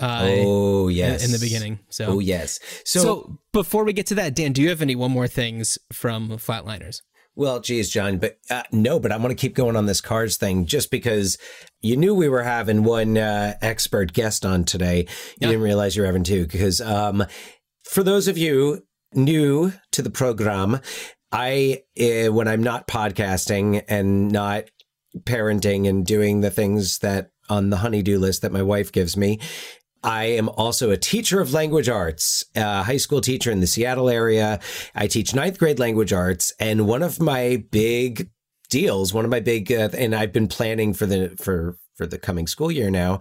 Uh, 0.00 0.26
oh 0.28 0.88
yes, 0.88 1.24
in 1.24 1.30
the 1.32 1.38
beginning. 1.38 1.78
So, 1.88 2.06
Oh 2.06 2.18
yes. 2.18 2.58
so 2.84 3.00
So, 3.00 3.38
before 3.52 3.84
we 3.84 3.92
get 3.92 4.06
to 4.06 4.14
that, 4.16 4.34
Dan, 4.34 4.52
do 4.52 4.60
you 4.62 4.68
have 4.70 4.82
any 4.82 4.96
one 4.96 5.10
more 5.12 5.28
things 5.28 5.78
from 5.92 6.30
Flatliners? 6.30 7.00
well, 7.36 7.58
geez, 7.60 7.90
John, 7.90 8.18
but 8.18 8.38
uh, 8.48 8.62
no, 8.70 9.00
but 9.00 9.10
I'm 9.10 9.20
going 9.20 9.34
to 9.34 9.40
keep 9.40 9.54
going 9.56 9.74
on 9.74 9.86
this 9.86 10.00
cards 10.00 10.36
thing 10.36 10.66
just 10.66 10.90
because 10.90 11.36
you 11.80 11.96
knew 11.96 12.14
we 12.14 12.28
were 12.28 12.44
having 12.44 12.84
one 12.84 13.18
uh, 13.18 13.54
expert 13.60 14.12
guest 14.12 14.46
on 14.46 14.62
today. 14.64 14.98
You 15.00 15.06
Yeah. 15.40 15.48
didn't 15.48 15.62
realize 15.64 15.96
you're 15.96 16.06
having 16.06 16.22
two 16.22 16.46
because 16.46 16.80
um, 16.80 17.24
for 17.90 18.02
those 18.04 18.28
of 18.28 18.38
you 18.38 18.84
new 19.14 19.72
to 19.92 20.02
the 20.02 20.10
program, 20.10 20.80
I 21.32 21.82
uh, 22.00 22.32
when 22.32 22.46
I'm 22.46 22.62
not 22.62 22.86
podcasting 22.86 23.82
and 23.88 24.30
not 24.30 24.64
parenting 25.20 25.88
and 25.88 26.06
doing 26.06 26.40
the 26.40 26.50
things 26.50 26.98
that 26.98 27.30
on 27.48 27.70
the 27.70 27.78
honeydew 27.78 28.18
list 28.18 28.42
that 28.42 28.52
my 28.52 28.62
wife 28.62 28.90
gives 28.92 29.16
me. 29.16 29.40
I 30.04 30.24
am 30.26 30.48
also 30.50 30.90
a 30.90 30.96
teacher 30.96 31.40
of 31.40 31.52
language 31.52 31.88
arts, 31.88 32.44
a 32.54 32.82
high 32.84 32.98
school 32.98 33.20
teacher 33.22 33.50
in 33.50 33.60
the 33.60 33.66
Seattle 33.66 34.10
area. 34.10 34.60
I 34.94 35.06
teach 35.06 35.34
ninth 35.34 35.58
grade 35.58 35.78
language 35.78 36.12
arts, 36.12 36.52
and 36.60 36.86
one 36.86 37.02
of 37.02 37.18
my 37.20 37.64
big 37.70 38.28
deals, 38.68 39.14
one 39.14 39.24
of 39.24 39.30
my 39.30 39.40
big, 39.40 39.72
uh, 39.72 39.88
and 39.96 40.14
I've 40.14 40.32
been 40.32 40.46
planning 40.48 40.92
for 40.94 41.06
the 41.06 41.30
for 41.42 41.78
for 41.96 42.06
the 42.06 42.18
coming 42.18 42.46
school 42.46 42.70
year 42.70 42.90
now, 42.90 43.20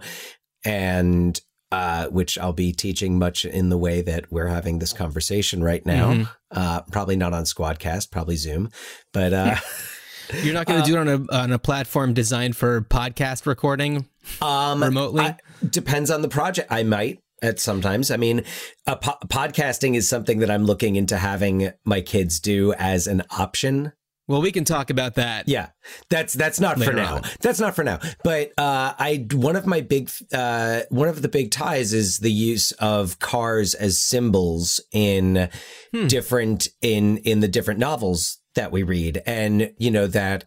and 0.64 1.40
uh, 1.72 2.06
which 2.08 2.38
I'll 2.38 2.52
be 2.52 2.72
teaching 2.72 3.18
much 3.18 3.44
in 3.44 3.68
the 3.68 3.78
way 3.78 4.00
that 4.02 4.30
we're 4.30 4.46
having 4.46 4.78
this 4.78 4.92
conversation 4.92 5.62
right 5.64 5.84
now. 5.84 6.12
Mhm. 6.12 6.28
Uh, 6.50 6.82
probably 6.92 7.16
not 7.16 7.32
on 7.32 7.44
Squadcast, 7.44 8.10
probably 8.10 8.36
Zoom, 8.36 8.70
but 9.12 9.32
uh, 9.32 9.56
You're 10.42 10.54
not 10.54 10.66
going 10.66 10.82
to 10.84 10.86
do 10.90 10.96
it 10.96 11.00
on 11.00 11.08
a 11.08 11.34
on 11.36 11.52
a 11.52 11.58
platform 11.58 12.14
designed 12.14 12.56
for 12.56 12.80
podcast 12.82 13.46
recording 13.46 14.06
Um, 14.40 14.82
remotely. 14.82 15.24
I- 15.24 15.36
depends 15.70 16.10
on 16.10 16.22
the 16.22 16.28
project. 16.28 16.70
I 16.70 16.82
might 16.82 17.20
at 17.42 17.60
sometimes. 17.60 18.10
I 18.10 18.16
mean, 18.16 18.44
a 18.86 18.96
po- 18.96 19.18
podcasting 19.26 19.94
is 19.96 20.08
something 20.08 20.38
that 20.38 20.50
I'm 20.50 20.64
looking 20.64 20.96
into 20.96 21.18
having 21.18 21.72
my 21.84 22.00
kids 22.00 22.40
do 22.40 22.72
as 22.74 23.06
an 23.06 23.22
option. 23.30 23.92
well, 24.26 24.40
we 24.40 24.50
can 24.52 24.64
talk 24.64 24.88
about 24.88 25.16
that. 25.16 25.46
Yeah, 25.48 25.68
that's 26.08 26.32
that's 26.32 26.58
not 26.58 26.80
for 26.80 26.94
now. 26.94 27.16
on. 27.16 27.22
That's 27.42 27.60
not 27.60 27.74
for 27.76 27.84
now. 27.84 27.98
But 28.22 28.52
uh, 28.56 28.94
I 28.98 29.26
one 29.32 29.56
of 29.56 29.66
my 29.66 29.82
big 29.82 30.10
uh, 30.32 30.82
one 30.88 31.08
of 31.08 31.20
the 31.20 31.28
big 31.28 31.50
ties 31.50 31.92
is 31.92 32.20
the 32.20 32.32
use 32.32 32.72
of 32.72 33.18
cars 33.18 33.74
as 33.74 33.98
symbols 33.98 34.80
in 34.92 35.50
Hmm. 35.92 36.06
different 36.06 36.68
in 36.80 37.18
in 37.18 37.40
the 37.40 37.48
different 37.48 37.78
novels 37.80 38.38
that 38.54 38.72
we 38.72 38.82
read, 38.82 39.20
and 39.26 39.72
you 39.76 39.90
know 39.90 40.06
that 40.06 40.44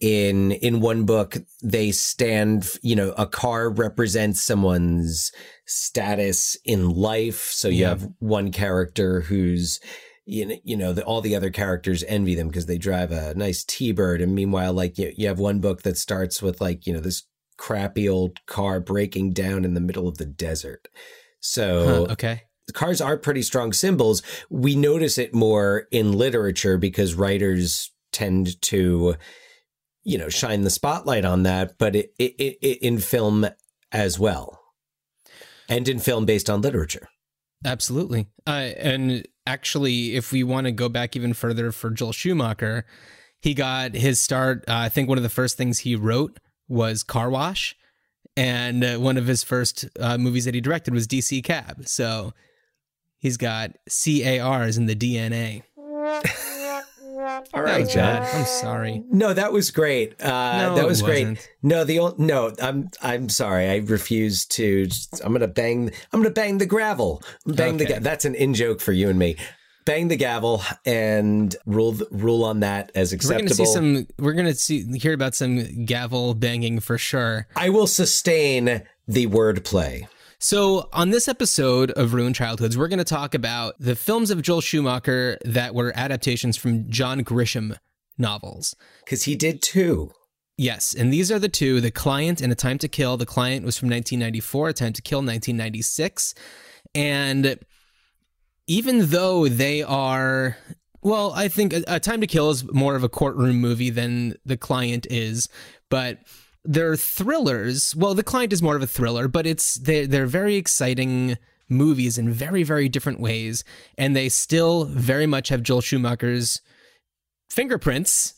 in 0.00 0.52
in 0.52 0.80
one 0.80 1.04
book 1.04 1.36
they 1.62 1.90
stand 1.90 2.68
you 2.82 2.94
know 2.94 3.12
a 3.18 3.26
car 3.26 3.68
represents 3.68 4.40
someone's 4.40 5.32
status 5.66 6.56
in 6.64 6.88
life 6.88 7.50
so 7.50 7.68
you 7.68 7.82
Yeah. 7.82 7.88
have 7.90 8.08
one 8.20 8.52
character 8.52 9.22
who's 9.22 9.80
you 10.24 10.46
know, 10.46 10.56
you 10.62 10.76
know 10.76 10.92
the, 10.92 11.02
all 11.04 11.20
the 11.20 11.34
other 11.34 11.50
characters 11.50 12.04
envy 12.06 12.34
them 12.36 12.48
because 12.48 12.66
they 12.66 12.78
drive 12.78 13.10
a 13.10 13.34
nice 13.34 13.64
T-bird 13.64 14.20
and 14.20 14.34
meanwhile 14.34 14.72
like 14.72 14.98
you, 14.98 15.12
you 15.16 15.26
have 15.26 15.38
one 15.40 15.58
book 15.58 15.82
that 15.82 15.96
starts 15.96 16.40
with 16.42 16.60
like 16.60 16.86
you 16.86 16.92
know 16.92 17.00
this 17.00 17.24
crappy 17.56 18.08
old 18.08 18.38
car 18.46 18.78
breaking 18.78 19.32
down 19.32 19.64
in 19.64 19.74
the 19.74 19.80
middle 19.80 20.06
of 20.06 20.18
the 20.18 20.26
desert 20.26 20.86
so 21.40 22.06
Huh, 22.06 22.12
okay. 22.12 22.42
cars 22.72 23.00
are 23.00 23.16
pretty 23.16 23.42
strong 23.42 23.72
symbols. 23.72 24.22
We 24.50 24.76
notice 24.76 25.18
it 25.18 25.34
more 25.34 25.86
in 25.90 26.12
literature 26.12 26.78
because 26.78 27.14
writers 27.14 27.90
tend 28.12 28.60
to, 28.62 29.14
you 30.04 30.18
know, 30.18 30.28
shine 30.28 30.62
the 30.62 30.70
spotlight 30.70 31.24
on 31.24 31.42
that, 31.42 31.78
but 31.78 31.94
it, 31.94 32.14
it, 32.18 32.34
it, 32.38 32.58
it 32.62 32.82
in 32.82 32.98
film 32.98 33.46
as 33.92 34.18
well. 34.18 34.60
And 35.68 35.88
in 35.88 35.98
film 35.98 36.24
based 36.24 36.48
on 36.48 36.62
literature. 36.62 37.08
Absolutely. 37.64 38.28
Uh, 38.46 38.70
and 38.78 39.26
actually, 39.46 40.14
if 40.14 40.32
we 40.32 40.42
want 40.44 40.66
to 40.66 40.72
go 40.72 40.88
back 40.88 41.16
even 41.16 41.34
further 41.34 41.72
for 41.72 41.90
Joel 41.90 42.12
Schumacher, 42.12 42.86
he 43.40 43.54
got 43.54 43.94
his 43.94 44.20
start. 44.20 44.64
Uh, 44.68 44.76
I 44.76 44.88
think 44.88 45.08
one 45.08 45.18
of 45.18 45.24
the 45.24 45.28
first 45.28 45.56
things 45.56 45.80
he 45.80 45.96
wrote 45.96 46.38
was 46.68 47.02
Car 47.02 47.30
Wash. 47.30 47.76
And 48.36 48.84
uh, 48.84 48.96
one 48.98 49.16
of 49.16 49.26
his 49.26 49.42
first 49.42 49.88
uh, 49.98 50.16
movies 50.16 50.44
that 50.44 50.54
he 50.54 50.60
directed 50.60 50.94
was 50.94 51.08
DC 51.08 51.42
Cab. 51.42 51.88
So 51.88 52.32
he's 53.18 53.36
got 53.36 53.72
CARs 53.88 54.78
in 54.78 54.86
the 54.86 54.94
DNA. 54.94 55.64
All 57.54 57.62
That 57.64 57.80
was 57.80 57.94
bad. 57.94 58.22
I'm 58.34 58.44
sorry. 58.44 59.02
No, 59.10 59.32
that 59.34 59.52
was 59.52 59.70
great. 59.70 60.20
Uh, 60.22 60.28
No, 60.58 60.74
that 60.76 60.84
it 60.84 60.88
was 60.88 61.02
great. 61.02 61.22
wasn't. 61.26 61.48
No, 61.62 61.84
the 61.84 61.98
old, 61.98 62.18
no, 62.18 62.52
I'm 62.62 62.88
I'm 63.02 63.28
sorry. 63.28 63.68
I 63.68 63.76
refuse 63.78 64.46
to. 64.46 64.86
just- 64.86 65.20
I'm 65.24 65.32
gonna 65.32 65.48
bang. 65.48 65.90
I'm 66.12 66.20
gonna 66.22 66.30
bang 66.30 66.58
the 66.58 66.66
gravel. 66.66 67.22
Bang 67.46 67.76
the. 67.78 67.84
Okay. 67.84 67.94
ga- 67.94 68.00
That's 68.00 68.24
an 68.24 68.34
in 68.34 68.54
joke 68.54 68.80
for 68.80 68.92
you 68.92 69.08
and 69.08 69.18
me. 69.18 69.36
Bang 69.84 70.08
the 70.08 70.16
gavel 70.16 70.62
and 70.84 71.56
rule 71.64 71.96
rule 72.10 72.44
on 72.44 72.60
that 72.60 72.92
as 72.94 73.12
acceptable. 73.14 73.42
We're 73.42 73.48
gonna 73.48 73.54
see 73.66 73.72
some. 73.72 74.06
We're 74.18 74.32
gonna 74.34 74.54
see 74.54 74.98
hear 74.98 75.14
about 75.14 75.34
some 75.34 75.84
gavel 75.86 76.34
banging 76.34 76.80
for 76.80 76.98
sure. 76.98 77.46
I 77.56 77.70
will 77.70 77.86
sustain 77.86 78.82
the 79.06 79.26
wordplay. 79.28 80.06
So, 80.40 80.88
on 80.92 81.10
this 81.10 81.26
episode 81.26 81.90
of 81.90 82.14
Ruined 82.14 82.36
Childhoods, 82.36 82.78
we're 82.78 82.86
going 82.86 83.00
to 83.00 83.04
talk 83.04 83.34
about 83.34 83.74
the 83.80 83.96
films 83.96 84.30
of 84.30 84.40
Joel 84.40 84.60
Schumacher 84.60 85.36
that 85.44 85.74
were 85.74 85.92
adaptations 85.96 86.56
from 86.56 86.88
John 86.88 87.24
Grisham 87.24 87.76
novels. 88.18 88.76
Because 89.04 89.24
he 89.24 89.34
did 89.34 89.60
two. 89.62 90.12
Yes, 90.56 90.94
and 90.94 91.12
these 91.12 91.32
are 91.32 91.40
the 91.40 91.48
two 91.48 91.80
The 91.80 91.90
Client 91.90 92.40
and 92.40 92.52
A 92.52 92.54
Time 92.54 92.78
to 92.78 92.86
Kill. 92.86 93.16
The 93.16 93.26
Client 93.26 93.66
was 93.66 93.76
from 93.76 93.88
1994, 93.88 94.68
A 94.68 94.72
Time 94.72 94.92
to 94.92 95.02
Kill 95.02 95.18
1996. 95.18 96.34
And 96.94 97.58
even 98.68 99.10
though 99.10 99.48
they 99.48 99.82
are, 99.82 100.56
well, 101.02 101.32
I 101.32 101.48
think 101.48 101.72
A, 101.72 101.82
a 101.88 101.98
Time 101.98 102.20
to 102.20 102.28
Kill 102.28 102.50
is 102.50 102.64
more 102.72 102.94
of 102.94 103.02
a 103.02 103.08
courtroom 103.08 103.56
movie 103.56 103.90
than 103.90 104.34
The 104.46 104.56
Client 104.56 105.04
is, 105.10 105.48
but 105.90 106.18
they're 106.68 106.96
thrillers. 106.96 107.96
Well, 107.96 108.14
The 108.14 108.22
Client 108.22 108.52
is 108.52 108.62
more 108.62 108.76
of 108.76 108.82
a 108.82 108.86
thriller, 108.86 109.26
but 109.26 109.46
it's 109.46 109.76
they're, 109.76 110.06
they're 110.06 110.26
very 110.26 110.56
exciting 110.56 111.38
movies 111.68 112.18
in 112.18 112.30
very, 112.30 112.62
very 112.62 112.88
different 112.88 113.20
ways. 113.20 113.64
And 113.96 114.14
they 114.14 114.28
still 114.28 114.84
very 114.84 115.26
much 115.26 115.48
have 115.48 115.62
Joel 115.62 115.80
Schumacher's 115.80 116.60
fingerprints 117.50 118.34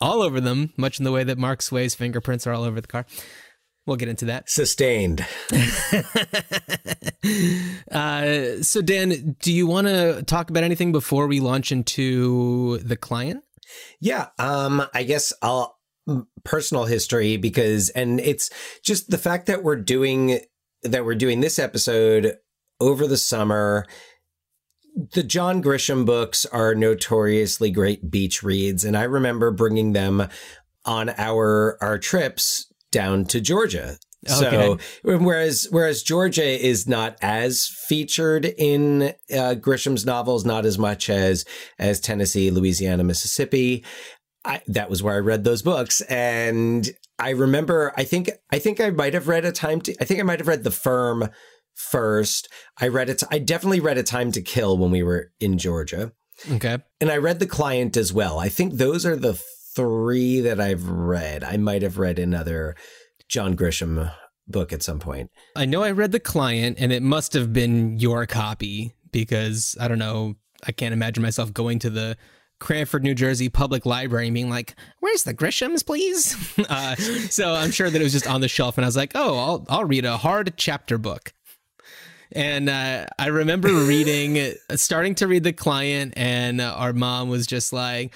all 0.00 0.20
over 0.20 0.40
them, 0.40 0.72
much 0.76 0.98
in 0.98 1.04
the 1.04 1.12
way 1.12 1.22
that 1.22 1.38
Mark 1.38 1.62
Sway's 1.62 1.94
fingerprints 1.94 2.46
are 2.46 2.52
all 2.52 2.64
over 2.64 2.80
the 2.80 2.88
car. 2.88 3.06
We'll 3.86 3.96
get 3.98 4.08
into 4.08 4.24
that. 4.26 4.50
Sustained. 4.50 5.24
Uh, 7.90 8.60
so, 8.60 8.82
Dan, 8.82 9.36
do 9.40 9.50
you 9.50 9.66
want 9.66 9.86
to 9.86 10.22
talk 10.24 10.50
about 10.50 10.62
anything 10.62 10.92
before 10.92 11.26
we 11.26 11.40
launch 11.40 11.72
into 11.72 12.78
the 12.78 12.96
client? 12.96 13.42
Yeah. 14.00 14.28
Um, 14.38 14.82
I 14.92 15.04
guess 15.04 15.32
I'll 15.40 15.73
personal 16.44 16.84
history 16.84 17.36
because 17.36 17.88
and 17.90 18.20
it's 18.20 18.50
just 18.82 19.10
the 19.10 19.18
fact 19.18 19.46
that 19.46 19.62
we're 19.62 19.76
doing 19.76 20.40
that 20.82 21.04
we're 21.04 21.14
doing 21.14 21.40
this 21.40 21.58
episode 21.58 22.36
over 22.80 23.06
the 23.06 23.16
summer. 23.16 23.86
The 25.14 25.22
John 25.24 25.62
Grisham 25.62 26.06
books 26.06 26.46
are 26.46 26.74
notoriously 26.74 27.70
great 27.70 28.10
beach 28.10 28.42
reads, 28.42 28.84
and 28.84 28.96
I 28.96 29.04
remember 29.04 29.50
bringing 29.50 29.92
them 29.92 30.28
on 30.84 31.10
our 31.16 31.78
our 31.80 31.98
trips 31.98 32.72
down 32.92 33.24
to 33.26 33.40
Georgia. 33.40 33.96
So 34.26 34.46
Okay. 34.46 34.82
whereas 35.02 35.66
whereas 35.70 36.02
Georgia 36.02 36.44
is 36.44 36.86
not 36.86 37.16
as 37.20 37.66
featured 37.66 38.46
in 38.46 39.12
uh, 39.34 39.54
Grisham's 39.54 40.06
novels, 40.06 40.44
not 40.44 40.64
as 40.64 40.78
much 40.78 41.10
as 41.10 41.44
as 41.78 42.00
Tennessee, 42.00 42.50
Louisiana, 42.50 43.04
Mississippi. 43.04 43.84
I, 44.44 44.60
that 44.66 44.90
was 44.90 45.02
where 45.02 45.14
I 45.14 45.18
read 45.20 45.44
those 45.44 45.62
books, 45.62 46.00
and 46.02 46.88
I 47.18 47.30
remember. 47.30 47.92
I 47.96 48.04
think 48.04 48.30
I 48.50 48.58
think 48.58 48.80
I 48.80 48.90
might 48.90 49.14
have 49.14 49.28
read 49.28 49.44
a 49.44 49.52
time 49.52 49.80
to. 49.82 49.94
I 50.00 50.04
think 50.04 50.20
I 50.20 50.24
might 50.24 50.38
have 50.40 50.48
read 50.48 50.64
the 50.64 50.70
Firm 50.70 51.30
first. 51.74 52.48
I 52.78 52.88
read 52.88 53.08
it. 53.10 53.22
I 53.30 53.38
definitely 53.38 53.80
read 53.80 53.98
a 53.98 54.02
Time 54.02 54.32
to 54.32 54.42
Kill 54.42 54.76
when 54.78 54.90
we 54.90 55.02
were 55.02 55.32
in 55.40 55.58
Georgia, 55.58 56.12
Okay. 56.50 56.78
and 57.00 57.10
I 57.10 57.16
read 57.16 57.38
the 57.38 57.46
Client 57.46 57.96
as 57.96 58.12
well. 58.12 58.38
I 58.38 58.48
think 58.48 58.74
those 58.74 59.06
are 59.06 59.16
the 59.16 59.34
three 59.74 60.40
that 60.40 60.60
I've 60.60 60.88
read. 60.88 61.42
I 61.42 61.56
might 61.56 61.82
have 61.82 61.98
read 61.98 62.18
another 62.18 62.76
John 63.28 63.56
Grisham 63.56 64.12
book 64.46 64.72
at 64.72 64.82
some 64.82 65.00
point. 65.00 65.30
I 65.56 65.64
know 65.64 65.82
I 65.82 65.90
read 65.90 66.12
The 66.12 66.20
Client, 66.20 66.76
and 66.78 66.92
it 66.92 67.02
must 67.02 67.32
have 67.32 67.52
been 67.52 67.98
your 67.98 68.26
copy 68.26 68.94
because 69.10 69.74
I 69.80 69.88
don't 69.88 69.98
know. 69.98 70.34
I 70.66 70.72
can't 70.72 70.92
imagine 70.92 71.22
myself 71.22 71.52
going 71.52 71.78
to 71.80 71.90
the 71.90 72.16
Cranford, 72.58 73.02
New 73.02 73.14
Jersey 73.14 73.48
Public 73.48 73.84
Library 73.84 74.26
and 74.26 74.34
being 74.34 74.50
like, 74.50 74.74
"Where's 75.00 75.24
the 75.24 75.34
Grishams, 75.34 75.84
please?" 75.84 76.36
uh, 76.68 76.96
so 76.96 77.54
I'm 77.54 77.70
sure 77.70 77.90
that 77.90 78.00
it 78.00 78.04
was 78.04 78.12
just 78.12 78.26
on 78.26 78.40
the 78.40 78.48
shelf, 78.48 78.78
and 78.78 78.84
I 78.84 78.88
was 78.88 78.96
like, 78.96 79.12
"Oh, 79.14 79.38
I'll 79.38 79.66
I'll 79.68 79.84
read 79.84 80.04
a 80.04 80.16
hard 80.16 80.54
chapter 80.56 80.98
book." 80.98 81.32
And 82.32 82.68
uh, 82.68 83.06
I 83.18 83.26
remember 83.26 83.68
reading, 83.86 84.54
starting 84.74 85.14
to 85.16 85.28
read 85.28 85.44
The 85.44 85.52
Client, 85.52 86.14
and 86.16 86.60
our 86.60 86.92
mom 86.92 87.28
was 87.28 87.46
just 87.46 87.72
like, 87.72 88.14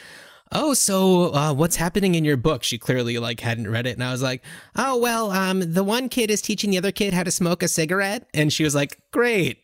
"Oh, 0.51 0.75
so 0.75 1.35
uh, 1.35 1.53
what's 1.53 1.77
happening 1.77 2.15
in 2.15 2.25
your 2.25 2.37
book?" 2.37 2.63
She 2.63 2.79
clearly 2.79 3.19
like 3.19 3.41
hadn't 3.41 3.71
read 3.71 3.87
it, 3.87 3.93
and 3.95 4.05
I 4.05 4.13
was 4.13 4.23
like, 4.23 4.43
"Oh, 4.77 4.97
well, 4.99 5.31
um, 5.31 5.73
the 5.73 5.85
one 5.85 6.09
kid 6.09 6.31
is 6.31 6.41
teaching 6.41 6.71
the 6.71 6.79
other 6.79 6.93
kid 6.93 7.13
how 7.13 7.23
to 7.23 7.31
smoke 7.31 7.63
a 7.63 7.69
cigarette," 7.69 8.29
and 8.35 8.53
she 8.53 8.65
was 8.65 8.75
like, 8.75 8.99
"Great." 9.13 9.59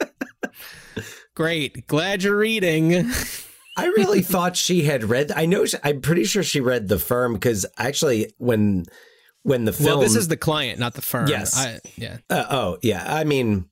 Great. 1.34 1.86
Glad 1.86 2.22
you're 2.22 2.36
reading. 2.36 3.10
I 3.76 3.86
really 3.86 4.22
thought 4.22 4.56
she 4.56 4.82
had 4.84 5.04
read. 5.04 5.32
I 5.32 5.46
know. 5.46 5.64
She, 5.64 5.78
I'm 5.82 6.00
pretty 6.00 6.24
sure 6.24 6.42
she 6.42 6.60
read 6.60 6.88
the 6.88 6.98
firm 6.98 7.34
because 7.34 7.64
actually, 7.78 8.32
when 8.38 8.84
when 9.42 9.64
the 9.64 9.72
film. 9.72 9.98
Well, 9.98 10.00
this 10.00 10.16
is 10.16 10.28
the 10.28 10.36
client, 10.36 10.78
not 10.78 10.94
the 10.94 11.02
firm. 11.02 11.28
Yes. 11.28 11.56
I, 11.56 11.80
yeah. 11.96 12.18
Uh, 12.28 12.44
oh 12.50 12.78
yeah. 12.82 13.04
I 13.06 13.24
mean, 13.24 13.66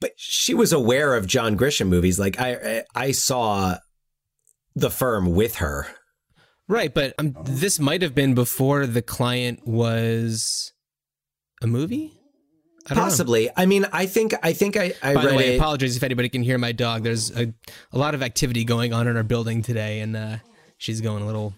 but 0.00 0.12
she 0.16 0.54
was 0.54 0.72
aware 0.72 1.14
of 1.14 1.26
John 1.26 1.56
Grisham 1.56 1.88
movies. 1.88 2.18
Like 2.18 2.40
I 2.40 2.84
I 2.94 3.12
saw 3.12 3.76
the 4.74 4.90
firm 4.90 5.34
with 5.34 5.56
her. 5.56 5.86
Right, 6.68 6.92
but 6.92 7.14
um, 7.18 7.34
this 7.44 7.80
might 7.80 8.02
have 8.02 8.14
been 8.14 8.34
before 8.34 8.86
the 8.86 9.00
client 9.00 9.66
was 9.66 10.72
a 11.62 11.66
movie. 11.66 12.17
I 12.90 12.94
don't 12.94 13.04
know. 13.04 13.10
Possibly. 13.10 13.50
I 13.56 13.66
mean, 13.66 13.86
I 13.92 14.06
think 14.06 14.34
I 14.42 14.52
think 14.52 14.76
I, 14.76 14.94
I 15.02 15.14
By 15.14 15.26
the 15.26 15.34
way, 15.34 15.54
it. 15.54 15.58
apologies 15.58 15.96
if 15.96 16.02
anybody 16.02 16.28
can 16.28 16.42
hear 16.42 16.58
my 16.58 16.72
dog. 16.72 17.02
There's 17.02 17.30
a, 17.36 17.52
a 17.92 17.98
lot 17.98 18.14
of 18.14 18.22
activity 18.22 18.64
going 18.64 18.92
on 18.92 19.06
in 19.06 19.16
our 19.16 19.22
building 19.22 19.62
today, 19.62 20.00
and 20.00 20.16
uh, 20.16 20.36
she's 20.78 21.00
going 21.00 21.22
a 21.22 21.26
little 21.26 21.54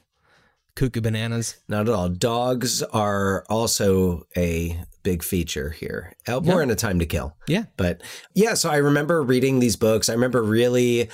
cuckoo 0.77 1.01
bananas. 1.01 1.57
Not 1.69 1.89
at 1.89 1.95
all. 1.95 2.09
Dogs 2.09 2.83
are 2.83 3.45
also 3.49 4.27
a 4.37 4.81
big 5.03 5.23
feature 5.23 5.71
here. 5.71 6.15
Uh, 6.27 6.41
More 6.41 6.57
Yeah. 6.59 6.63
in 6.65 6.71
a 6.71 6.75
time 6.77 6.99
to 6.99 7.07
kill. 7.07 7.37
Yeah. 7.47 7.65
But 7.77 8.03
yeah, 8.35 8.55
so 8.55 8.69
I 8.71 8.77
remember 8.77 9.23
reading 9.23 9.61
these 9.61 9.77
books. 9.77 10.09
I 10.09 10.13
remember 10.15 10.43
really 10.43 11.09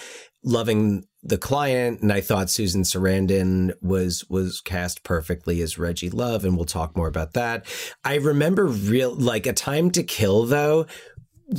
loving 0.45 1.05
the 1.29 1.39
client, 1.39 2.01
and 2.03 2.13
I 2.13 2.21
thought 2.21 2.51
Susan 2.51 2.83
Sarandon 2.83 3.73
was 3.83 4.25
was 4.29 4.61
cast 4.61 5.03
perfectly 5.03 5.61
as 5.61 5.79
Reggie 5.79 6.11
Love, 6.11 6.45
and 6.45 6.57
we'll 6.57 6.65
talk 6.65 6.97
more 6.97 7.09
about 7.09 7.33
that. 7.35 7.67
I 8.05 8.17
remember 8.17 8.67
real 8.67 9.15
like 9.15 9.47
a 9.47 9.53
time 9.53 9.91
to 9.93 10.03
kill 10.03 10.45
though, 10.45 10.87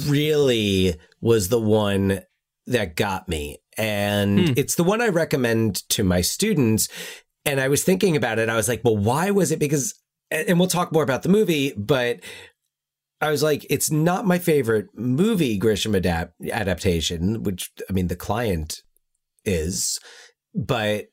really 0.05 0.95
was 1.21 1.50
the 1.50 1.59
one 1.59 2.21
that 2.67 2.95
got 2.95 3.27
me. 3.27 3.57
And 3.77 4.50
hmm. 4.50 4.53
it's 4.57 4.75
the 4.75 4.83
one 4.83 5.01
I 5.01 5.07
recommend 5.07 5.88
to 5.89 6.03
my 6.03 6.21
students. 6.21 6.89
And 7.45 7.62
I 7.62 7.69
was 7.69 7.83
thinking 7.83 8.15
about 8.15 8.39
it. 8.39 8.50
I 8.50 8.55
was 8.55 8.67
like, 8.67 8.81
well, 8.83 8.97
why 8.97 9.31
was 9.31 9.51
it? 9.51 9.59
Because, 9.59 9.93
and 10.29 10.59
we'll 10.59 10.67
talk 10.67 10.91
more 10.91 11.03
about 11.03 11.24
the 11.24 11.29
movie, 11.29 11.74
but 11.77 12.19
I 13.21 13.31
was 13.31 13.41
like, 13.41 13.65
it's 13.69 13.89
not 13.89 14.27
my 14.27 14.38
favorite 14.38 14.88
movie 14.93 15.57
Grisham 15.59 15.95
adapt 15.95 16.33
adaptation, 16.51 17.43
which 17.43 17.71
I 17.89 17.93
mean, 17.93 18.07
the 18.07 18.15
client 18.15 18.83
is, 19.48 20.00
but 20.54 21.08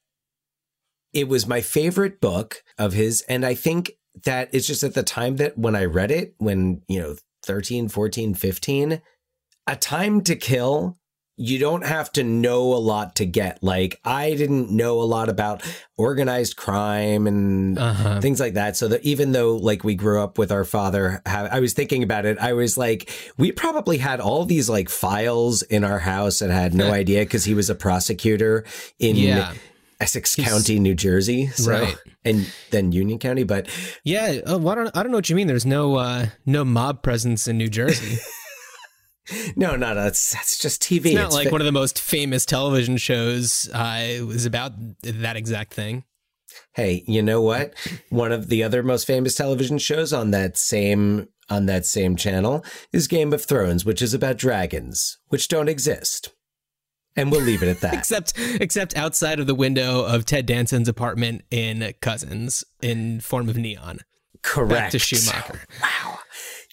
it 1.12 1.29
was 1.29 1.47
my 1.47 1.61
favorite 1.61 2.21
book 2.21 2.62
of 2.76 2.93
his. 2.93 3.23
And 3.29 3.47
I 3.47 3.55
think 3.55 3.93
that 4.25 4.49
it's 4.53 4.67
just 4.67 4.83
at 4.83 4.95
the 4.95 5.03
time 5.03 5.37
that 5.37 5.57
when 5.57 5.76
I 5.76 5.85
read 5.85 6.11
it, 6.11 6.35
when, 6.38 6.83
you 6.88 7.00
know, 7.00 7.17
13, 7.45 7.88
14, 7.88 8.35
15, 8.35 9.03
a 9.67 9.76
time 9.76 10.21
to 10.23 10.37
kill 10.37 10.99
you 11.37 11.59
don't 11.59 11.85
have 11.85 12.12
to 12.12 12.23
know 12.23 12.73
a 12.75 12.79
lot 12.79 13.17
to 13.17 13.26
get. 13.26 13.62
Like 13.62 14.00
I 14.05 14.35
didn't 14.35 14.71
know 14.71 15.00
a 15.00 15.05
lot 15.05 15.29
about 15.29 15.62
organized 15.97 16.57
crime 16.57 17.27
and 17.27 17.79
Uh-huh. 17.79 18.20
things 18.20 18.38
like 18.38 18.55
that. 18.55 18.77
So 18.77 18.88
that 18.88 19.03
even 19.05 19.33
though 19.33 19.57
like 19.57 19.83
we 19.83 19.94
grew 19.97 20.23
up 20.23 20.38
with 20.38 20.53
our 20.53 20.64
father, 20.64 21.20
I 21.27 21.59
was 21.61 21.73
thinking 21.73 22.03
about 22.05 22.25
it. 22.25 22.38
I 22.38 22.53
was 22.53 22.77
like, 22.79 23.11
we 23.37 23.51
probably 23.53 23.99
had 23.99 24.20
all 24.20 24.44
these 24.44 24.68
like 24.70 24.88
files 24.88 25.62
in 25.62 25.83
our 25.83 25.99
house 25.99 26.40
and 26.40 26.53
had 26.53 26.73
no 26.75 26.92
idea 27.03 27.20
because 27.23 27.44
he 27.44 27.55
was 27.55 27.68
a 27.68 27.75
prosecutor 27.75 28.64
in 29.01 29.16
Yeah. 29.16 29.55
Essex 30.01 30.35
County, 30.37 30.79
New 30.79 30.94
Jersey. 30.94 31.47
So, 31.49 31.70
Right. 31.70 31.97
And 32.25 32.53
then 32.70 32.92
Union 32.92 33.18
County. 33.18 33.44
But 33.44 33.68
Yeah. 34.05 34.40
Oh, 34.47 34.59
well, 34.59 34.73
I 34.73 34.75
don't. 34.77 34.97
I 34.97 35.03
don't 35.03 35.12
know 35.12 35.18
what 35.18 35.29
you 35.31 35.37
mean. 35.37 35.47
There's 35.47 35.66
no 35.66 35.97
uh, 35.97 36.27
no 36.47 36.64
mob 36.64 37.03
presence 37.03 37.47
in 37.49 37.59
New 37.59 37.68
Jersey. 37.68 38.18
no, 39.56 39.76
no, 39.76 39.94
that's, 39.94 40.32
that's 40.32 40.58
just 40.58 40.82
TV. 40.82 41.06
It's 41.06 41.14
not 41.14 41.32
like 41.32 41.50
one 41.50 41.60
of 41.60 41.64
the 41.66 41.72
most 41.72 42.00
famous 42.00 42.44
television 42.44 42.96
shows 42.96 43.68
uh, 43.72 44.24
was 44.26 44.46
about 44.46 44.72
that 45.02 45.37
exact 45.37 45.74
thing. 45.74 46.04
Hey, 46.74 47.04
you 47.06 47.22
know 47.22 47.40
what? 47.40 47.74
One 48.10 48.32
of 48.32 48.48
the 48.48 48.62
other 48.62 48.82
most 48.82 49.06
famous 49.06 49.34
television 49.34 49.78
shows 49.78 50.12
on 50.12 50.30
that 50.32 50.56
same 50.56 51.28
on 51.50 51.66
that 51.66 51.84
same 51.84 52.16
channel 52.16 52.64
is 52.92 53.06
Game 53.06 53.32
of 53.32 53.44
Thrones, 53.44 53.84
which 53.84 54.00
is 54.00 54.14
about 54.14 54.38
dragons, 54.38 55.18
which 55.28 55.48
don't 55.48 55.68
exist. 55.68 56.30
And 57.16 57.30
we'll 57.30 57.42
leave 57.42 57.62
it 57.62 57.68
at 57.68 57.80
that. 57.82 57.94
Except 57.94 58.32
except 58.37 58.96
outside 58.96 59.40
of 59.40 59.46
the 59.46 59.54
window 59.54 60.04
of 60.04 60.24
Ted 60.24 60.46
Danson's 60.46 60.88
apartment 60.88 61.42
in 61.50 61.92
Cousins 62.00 62.64
in 62.82 63.20
form 63.20 63.48
of 63.48 63.56
neon. 63.56 64.00
Correct. 64.42 64.70
Back 64.70 64.90
to 64.92 64.98
Schumacher. 64.98 65.60
Wow. 65.82 66.18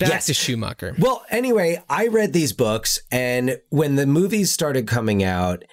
Back 0.02 0.10
Yes. 0.10 0.26
to 0.28 0.34
Schumacher. 0.34 0.96
Well, 1.00 1.24
anyway, 1.30 1.82
I 1.90 2.08
read 2.08 2.34
these 2.34 2.54
books, 2.54 3.00
and 3.12 3.60
when 3.70 3.96
the 3.96 4.06
movies 4.06 4.52
started 4.52 4.88
coming 4.88 5.24
out, 5.24 5.64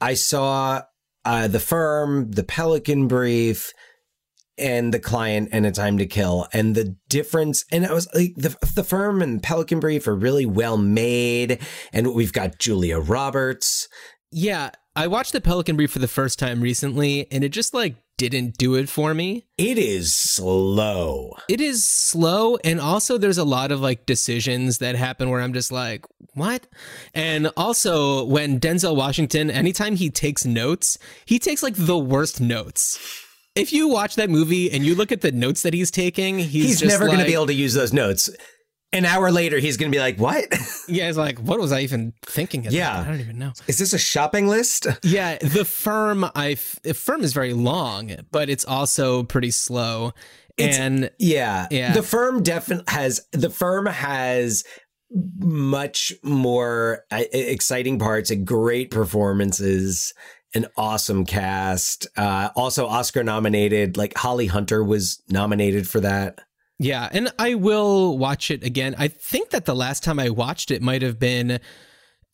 I 0.00 0.14
saw 0.14 0.82
uh, 1.24 1.48
The 1.48 1.60
Firm, 1.60 2.30
The 2.32 2.44
Pelican 2.44 3.08
Brief, 3.08 3.72
and 4.58 4.92
The 4.92 4.98
Client, 5.00 5.48
and 5.52 5.64
A 5.66 5.70
Time 5.72 5.98
to 5.98 6.06
Kill. 6.06 6.46
And 6.52 6.74
the 6.74 6.96
difference, 7.08 7.64
and 7.72 7.86
I 7.86 7.92
was 7.92 8.08
like, 8.14 8.34
the, 8.36 8.56
the 8.74 8.84
Firm 8.84 9.22
and 9.22 9.42
Pelican 9.42 9.80
Brief 9.80 10.06
are 10.06 10.14
really 10.14 10.46
well 10.46 10.76
made. 10.76 11.58
And 11.92 12.14
we've 12.14 12.32
got 12.32 12.58
Julia 12.58 12.98
Roberts. 12.98 13.88
Yeah, 14.30 14.70
I 14.94 15.06
watched 15.06 15.32
the 15.32 15.40
Pelican 15.40 15.76
Brief 15.76 15.90
for 15.90 15.98
the 15.98 16.08
first 16.08 16.38
time 16.38 16.60
recently, 16.60 17.26
and 17.32 17.42
it 17.44 17.50
just 17.50 17.72
like 17.74 17.96
didn't 18.28 18.58
do 18.58 18.74
it 18.74 18.88
for 18.88 19.14
me. 19.14 19.46
It 19.56 19.78
is 19.78 20.14
slow. 20.14 21.36
It 21.48 21.60
is 21.60 21.86
slow, 21.86 22.56
and 22.62 22.78
also 22.80 23.16
there's 23.16 23.38
a 23.38 23.44
lot 23.44 23.72
of 23.72 23.80
like 23.80 24.04
decisions 24.04 24.78
that 24.78 24.94
happen 24.94 25.30
where 25.30 25.40
I'm 25.40 25.54
just 25.54 25.72
like, 25.72 26.04
what? 26.34 26.66
And 27.14 27.50
also 27.56 28.24
when 28.24 28.60
Denzel 28.60 28.94
Washington, 28.94 29.50
anytime 29.50 29.96
he 29.96 30.10
takes 30.10 30.44
notes, 30.44 30.98
he 31.24 31.38
takes 31.38 31.62
like 31.62 31.74
the 31.76 31.98
worst 31.98 32.40
notes. 32.40 32.98
If 33.54 33.72
you 33.72 33.88
watch 33.88 34.16
that 34.16 34.30
movie 34.30 34.70
and 34.70 34.84
you 34.84 34.94
look 34.94 35.10
at 35.10 35.22
the 35.22 35.32
notes 35.32 35.62
that 35.62 35.74
he's 35.74 35.90
taking, 35.90 36.38
he's, 36.38 36.80
He's, 36.80 36.82
never 36.82 37.06
going 37.06 37.18
to 37.18 37.24
be 37.24 37.34
able 37.34 37.46
to 37.46 37.54
use 37.54 37.74
those 37.74 37.92
notes. 37.92 38.30
An 38.92 39.04
hour 39.04 39.30
later, 39.30 39.58
he's 39.58 39.76
going 39.76 39.90
to 39.92 39.96
be 39.96 40.00
like, 40.00 40.18
What? 40.18 40.46
Yeah, 40.88 41.08
it's 41.08 41.16
like, 41.18 41.38
what 41.38 41.60
was 41.60 41.70
I 41.70 41.80
even 41.82 42.12
thinking? 42.26 42.64
Yeah. 42.64 42.96
that? 42.96 43.06
I 43.06 43.10
don't 43.10 43.20
even 43.20 43.38
know. 43.38 43.52
Is 43.68 43.78
this 43.78 43.92
a 43.92 43.98
shopping 43.98 44.48
list? 44.48 44.86
Yeah, 45.04 45.38
the 45.38 45.64
firm 45.64 46.24
I 46.34 46.56
the 46.82 46.94
firm 46.94 47.22
is 47.22 47.32
very 47.32 47.52
long, 47.52 48.16
but 48.32 48.48
it's 48.50 48.64
also 48.64 49.22
pretty 49.22 49.50
slow. 49.52 50.12
It's- 50.56 50.76
and 50.78 51.10
Yeah. 51.18 51.68
Yeah. 51.70 51.92
The 51.92 52.02
firm 52.02 52.42
definitely 52.42 52.84
has 52.92 53.20
the 53.32 53.50
firm 53.50 53.86
has 53.86 54.64
much 55.38 56.12
more 56.22 57.04
uh, 57.10 57.22
exciting 57.32 57.98
parts 57.98 58.30
and 58.30 58.46
great 58.46 58.90
performances 58.90 60.14
an 60.54 60.66
awesome 60.76 61.24
cast 61.24 62.06
uh 62.16 62.50
also 62.56 62.86
oscar 62.86 63.22
nominated 63.24 63.96
like 63.96 64.16
holly 64.16 64.46
hunter 64.46 64.84
was 64.84 65.20
nominated 65.28 65.88
for 65.88 65.98
that 66.00 66.40
yeah, 66.82 67.08
and 67.12 67.30
I 67.38 67.54
will 67.54 68.16
watch 68.16 68.50
it 68.50 68.64
again. 68.64 68.94
I 68.98 69.08
think 69.08 69.50
that 69.50 69.66
the 69.66 69.74
last 69.76 70.02
time 70.02 70.18
I 70.18 70.30
watched 70.30 70.70
it 70.70 70.80
might 70.80 71.02
have 71.02 71.18
been 71.18 71.60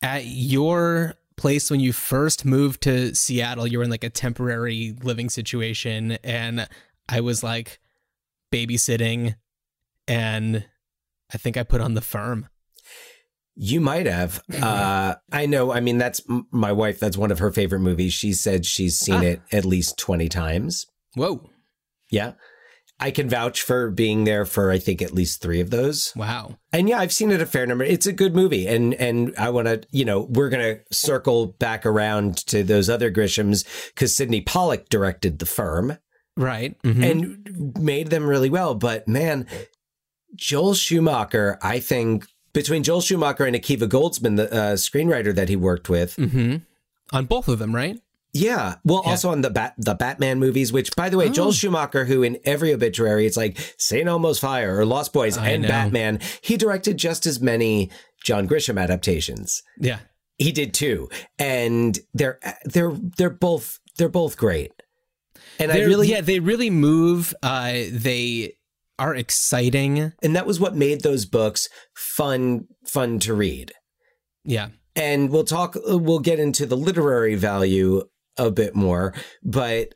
at 0.01 0.25
your 0.25 1.15
place 1.35 1.69
when 1.69 1.79
you 1.81 1.91
first 1.93 2.45
moved 2.45 2.81
to 2.83 3.13
Seattle. 3.13 3.67
You 3.67 3.77
were 3.79 3.83
in 3.83 3.89
like 3.91 4.03
a 4.05 4.09
temporary 4.09 4.95
living 5.03 5.29
situation, 5.29 6.13
and 6.23 6.67
I 7.09 7.19
was 7.21 7.43
like 7.43 7.79
babysitting, 8.53 9.35
and 10.07 10.65
I 11.33 11.37
think 11.37 11.57
I 11.57 11.63
put 11.63 11.81
on 11.81 11.93
the 11.93 12.01
firm. 12.01 12.47
you 13.59 13.81
might 13.81 14.05
have 14.05 14.39
uh 14.61 15.15
i 15.31 15.47
know 15.47 15.71
i 15.73 15.79
mean 15.79 15.97
that's 15.97 16.21
my 16.51 16.71
wife 16.71 16.99
that's 16.99 17.17
one 17.17 17.31
of 17.31 17.39
her 17.39 17.51
favorite 17.51 17.79
movies 17.79 18.13
she 18.13 18.31
said 18.31 18.63
she's 18.67 18.99
seen 18.99 19.15
Ah. 19.15 19.21
it 19.31 19.41
at 19.51 19.65
least 19.65 19.97
20 19.97 20.29
times 20.29 20.85
Whoa. 21.15 21.49
yeah 22.11 22.33
I 22.99 23.11
can 23.11 23.29
vouch 23.29 23.61
for 23.61 23.91
being 23.91 24.23
there 24.23 24.43
for 24.45 24.71
I 24.71 24.79
think 24.79 25.01
at 25.03 25.13
least 25.13 25.39
three 25.41 25.59
of 25.61 25.69
those. 25.69 26.11
Wow. 26.15 26.57
And 26.73 26.89
yeah, 26.89 26.99
I've 26.99 27.13
seen 27.13 27.29
it 27.31 27.41
a 27.41 27.45
fair 27.45 27.67
number. 27.67 27.83
It's 27.83 28.07
a 28.07 28.11
good 28.13 28.33
movie, 28.35 28.67
and 28.67 28.93
and 28.95 29.33
I 29.37 29.49
want 29.51 29.67
to, 29.67 29.81
you 29.91 30.03
know, 30.05 30.21
we're 30.21 30.49
gonna 30.49 30.79
circle 30.91 31.47
back 31.59 31.85
around 31.85 32.37
to 32.47 32.63
those 32.63 32.89
other 32.89 33.11
Grishams 33.11 33.65
because 33.93 34.15
Sydney 34.15 34.41
Pollack 34.41 34.89
directed 34.89 35.37
The 35.39 35.45
Firm 35.45 35.97
Right. 36.35 36.75
Mhm. 36.83 37.11
and 37.11 37.77
made 37.79 38.09
them 38.09 38.25
really 38.27 38.49
well. 38.49 38.73
But 38.75 39.07
man, 39.07 39.45
Joel 40.35 40.73
Schumacher, 40.73 41.57
I 41.61 41.79
think 41.79 42.25
between 42.53 42.83
Joel 42.83 43.01
Schumacher 43.01 43.45
and 43.45 43.55
Akiva 43.55 43.87
Goldsman, 43.87 44.35
the 44.37 44.51
uh, 44.51 44.73
screenwriter 44.75 45.33
that 45.35 45.49
he 45.49 45.55
worked 45.55 45.89
with, 45.89 46.15
Mhm. 46.17 46.63
on 47.11 47.25
both 47.25 47.47
of 47.47 47.59
them, 47.59 47.75
right? 47.75 47.99
Yeah. 48.39 48.75
Well, 48.83 49.01
Yeah. 49.05 49.11
also 49.11 49.29
on 49.29 49.41
the 49.41 49.49
Bat 49.49 49.73
the 49.77 49.95
Batman 49.95 50.39
movies, 50.39 50.71
which 50.73 50.95
by 50.95 51.09
the 51.09 51.17
way, 51.17 51.27
Oh. 51.29 51.33
Joel 51.33 51.51
Schumacher, 51.51 52.05
who 52.05 52.23
in 52.23 52.37
every 52.45 52.73
obituary 52.73 53.25
it's 53.25 53.37
like 53.37 53.57
Saint 53.77 54.07
Elmo's 54.07 54.39
Fire 54.39 54.77
or 54.79 54.85
Lost 54.85 55.13
Boys 55.13 55.37
I 55.37 55.49
and 55.49 55.63
know. 55.63 55.69
Batman, 55.69 56.19
he 56.41 56.57
directed 56.57 56.97
just 56.97 57.25
as 57.25 57.39
many 57.41 57.89
John 58.23 58.47
Grisham 58.47 58.79
adaptations. 58.81 59.61
Yeah. 59.79 59.99
He 60.37 60.51
did 60.51 60.73
too, 60.73 61.09
and 61.39 61.97
they're 62.13 62.39
they're 62.65 62.91
they're 63.17 63.29
both 63.31 63.79
they're 63.97 64.09
both 64.09 64.37
great. 64.37 64.71
And 65.59 65.71
I 65.71 65.75
They're- 65.79 65.87
really 65.87 66.09
yeah, 66.09 66.21
they 66.21 66.39
really 66.39 66.69
move. 66.69 67.33
Uh, 67.41 67.73
they 67.91 68.53
are 68.99 69.15
exciting. 69.15 70.11
and 70.23 70.35
that 70.35 70.45
was 70.47 70.59
what 70.59 70.75
made 70.75 71.01
those 71.01 71.25
books 71.25 71.69
fun 71.95 72.67
fun 72.85 73.19
to 73.19 73.33
read. 73.33 73.71
Yeah. 74.43 74.69
and 74.95 75.29
we'll 75.29 75.43
talk 75.43 75.75
we'll 75.85 76.19
get 76.19 76.39
into 76.39 76.65
the 76.65 76.77
literary 76.77 77.35
value 77.35 78.01
a 78.37 78.51
bit 78.51 78.75
more 78.75 79.13
but 79.43 79.93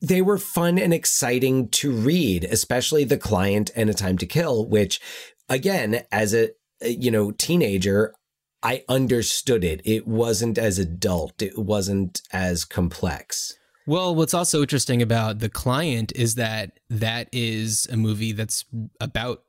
they 0.00 0.20
were 0.20 0.38
fun 0.38 0.78
and 0.78 0.92
exciting 0.92 1.68
to 1.68 1.92
read 1.92 2.44
especially 2.44 3.04
the 3.04 3.18
client 3.18 3.70
and 3.76 3.88
a 3.88 3.94
time 3.94 4.18
to 4.18 4.26
kill 4.26 4.66
which 4.66 5.00
again 5.48 6.02
as 6.10 6.34
a 6.34 6.50
you 6.82 7.10
know 7.10 7.30
teenager 7.30 8.14
i 8.62 8.84
understood 8.88 9.64
it. 9.64 9.80
It 9.84 10.06
wasn't 10.06 10.58
as 10.58 10.78
adult. 10.78 11.42
It 11.42 11.58
wasn't 11.58 12.22
as 12.32 12.64
complex. 12.64 13.54
Well, 13.86 14.14
what's 14.14 14.34
also 14.34 14.60
interesting 14.60 15.02
about 15.02 15.40
The 15.40 15.48
Client 15.48 16.12
is 16.14 16.36
that 16.36 16.78
that 16.88 17.28
is 17.32 17.88
a 17.90 17.96
movie 17.96 18.30
that's 18.30 18.64
about 19.00 19.42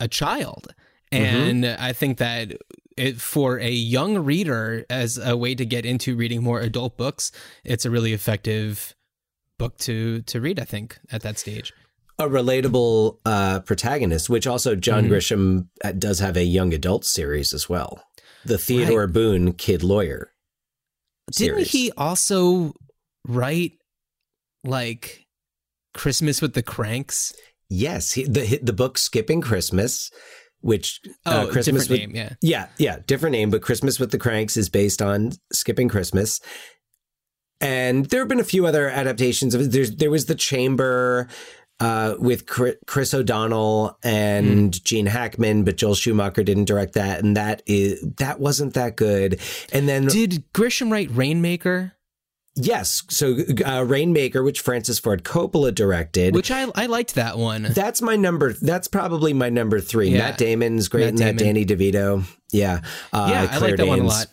a 0.00 0.08
child. 0.08 0.74
Mm-hmm. 1.12 1.24
And 1.24 1.66
I 1.66 1.92
think 1.92 2.16
that 2.16 2.56
it, 2.96 3.20
for 3.20 3.58
a 3.58 3.70
young 3.70 4.18
reader, 4.18 4.84
as 4.88 5.18
a 5.18 5.36
way 5.36 5.54
to 5.54 5.64
get 5.64 5.84
into 5.84 6.16
reading 6.16 6.42
more 6.42 6.60
adult 6.60 6.96
books, 6.96 7.32
it's 7.64 7.84
a 7.84 7.90
really 7.90 8.12
effective 8.12 8.94
book 9.58 9.76
to 9.78 10.22
to 10.22 10.40
read. 10.40 10.58
I 10.60 10.64
think 10.64 10.98
at 11.10 11.22
that 11.22 11.38
stage. 11.38 11.72
a 12.18 12.28
relatable 12.28 13.18
uh, 13.26 13.58
protagonist 13.60 14.30
which 14.30 14.46
also 14.46 14.76
john 14.76 15.06
grisham 15.06 15.66
uh, 15.82 15.90
does 15.90 16.20
have 16.20 16.36
a 16.36 16.44
young 16.44 16.72
adult 16.72 17.04
series 17.04 17.52
as 17.52 17.68
well 17.68 18.04
the 18.44 18.56
theodore 18.56 19.08
boone 19.08 19.52
kid 19.52 19.82
lawyer 19.82 20.30
Didn't 21.32 21.66
series. 21.66 21.72
he 21.72 21.90
also 21.96 22.72
write 23.26 23.72
like 24.62 25.26
Christmas 25.92 26.40
with 26.42 26.54
the 26.54 26.62
Cranks? 26.62 27.32
Yes, 27.70 28.12
he, 28.12 28.24
the 28.24 28.58
the 28.62 28.72
book 28.72 28.98
Skipping 28.98 29.40
Christmas, 29.40 30.10
which 30.64 31.00
Oh, 31.26 31.30
uh, 31.42 31.46
Christmas 31.46 31.86
different 31.86 32.12
with, 32.12 32.16
name. 32.16 32.16
Yeah. 32.16 32.34
yeah, 32.40 32.66
yeah, 32.78 32.98
different 33.06 33.32
name, 33.32 33.50
but 33.50 33.62
Christmas 33.62 34.00
with 34.00 34.10
the 34.10 34.18
Cranks 34.18 34.56
is 34.56 34.68
based 34.68 35.00
on 35.02 35.32
Skipping 35.52 35.88
Christmas. 35.88 36.40
And 37.60 38.06
there 38.06 38.20
have 38.20 38.28
been 38.28 38.40
a 38.40 38.44
few 38.44 38.66
other 38.66 38.88
adaptations 38.88 39.54
of 39.54 39.60
it. 39.62 39.72
There's 39.72 39.94
there 39.96 40.10
was 40.10 40.26
the 40.26 40.34
Chamber 40.34 41.28
uh, 41.80 42.14
with 42.18 42.46
Chris 42.46 43.14
O'Donnell 43.14 43.98
and 44.02 44.74
Hmm. 44.74 44.80
Gene 44.84 45.06
Hackman, 45.06 45.64
but 45.64 45.76
Joel 45.76 45.94
Schumacher 45.94 46.42
didn't 46.42 46.66
direct 46.66 46.94
that, 46.94 47.22
and 47.24 47.36
that 47.36 47.62
is 47.66 48.00
that 48.18 48.38
wasn't 48.40 48.74
that 48.74 48.96
good. 48.96 49.40
And 49.72 49.88
then 49.88 50.06
Did 50.06 50.44
Grisham 50.52 50.90
write 50.92 51.10
Rainmaker? 51.10 51.93
Yes, 52.54 53.02
so 53.08 53.36
uh, 53.64 53.84
Rainmaker, 53.84 54.42
which 54.42 54.60
Francis 54.60 54.98
Ford 54.98 55.24
Coppola 55.24 55.74
directed, 55.74 56.34
Which 56.34 56.50
I 56.50 56.66
I 56.74 56.86
liked 56.86 57.14
that 57.14 57.38
one. 57.38 57.62
That's 57.70 58.00
my 58.02 58.16
number. 58.16 58.52
That's 58.52 58.88
probably 58.88 59.32
my 59.32 59.48
number 59.50 59.80
three. 59.80 60.10
Yeah. 60.10 60.18
Matt 60.18 60.38
Damon's 60.38 60.88
great 60.88 61.04
Matt 61.04 61.08
in 61.10 61.16
that. 61.16 61.36
Damon. 61.38 61.64
Danny 61.64 61.66
DeVito. 61.66 62.24
Yeah. 62.52 62.80
Uh, 63.12 63.28
yeah, 63.30 63.48
I 63.50 63.58
like 63.58 63.76
that 63.76 63.86
one 63.86 64.00
a 64.00 64.04
lot. 64.04 64.26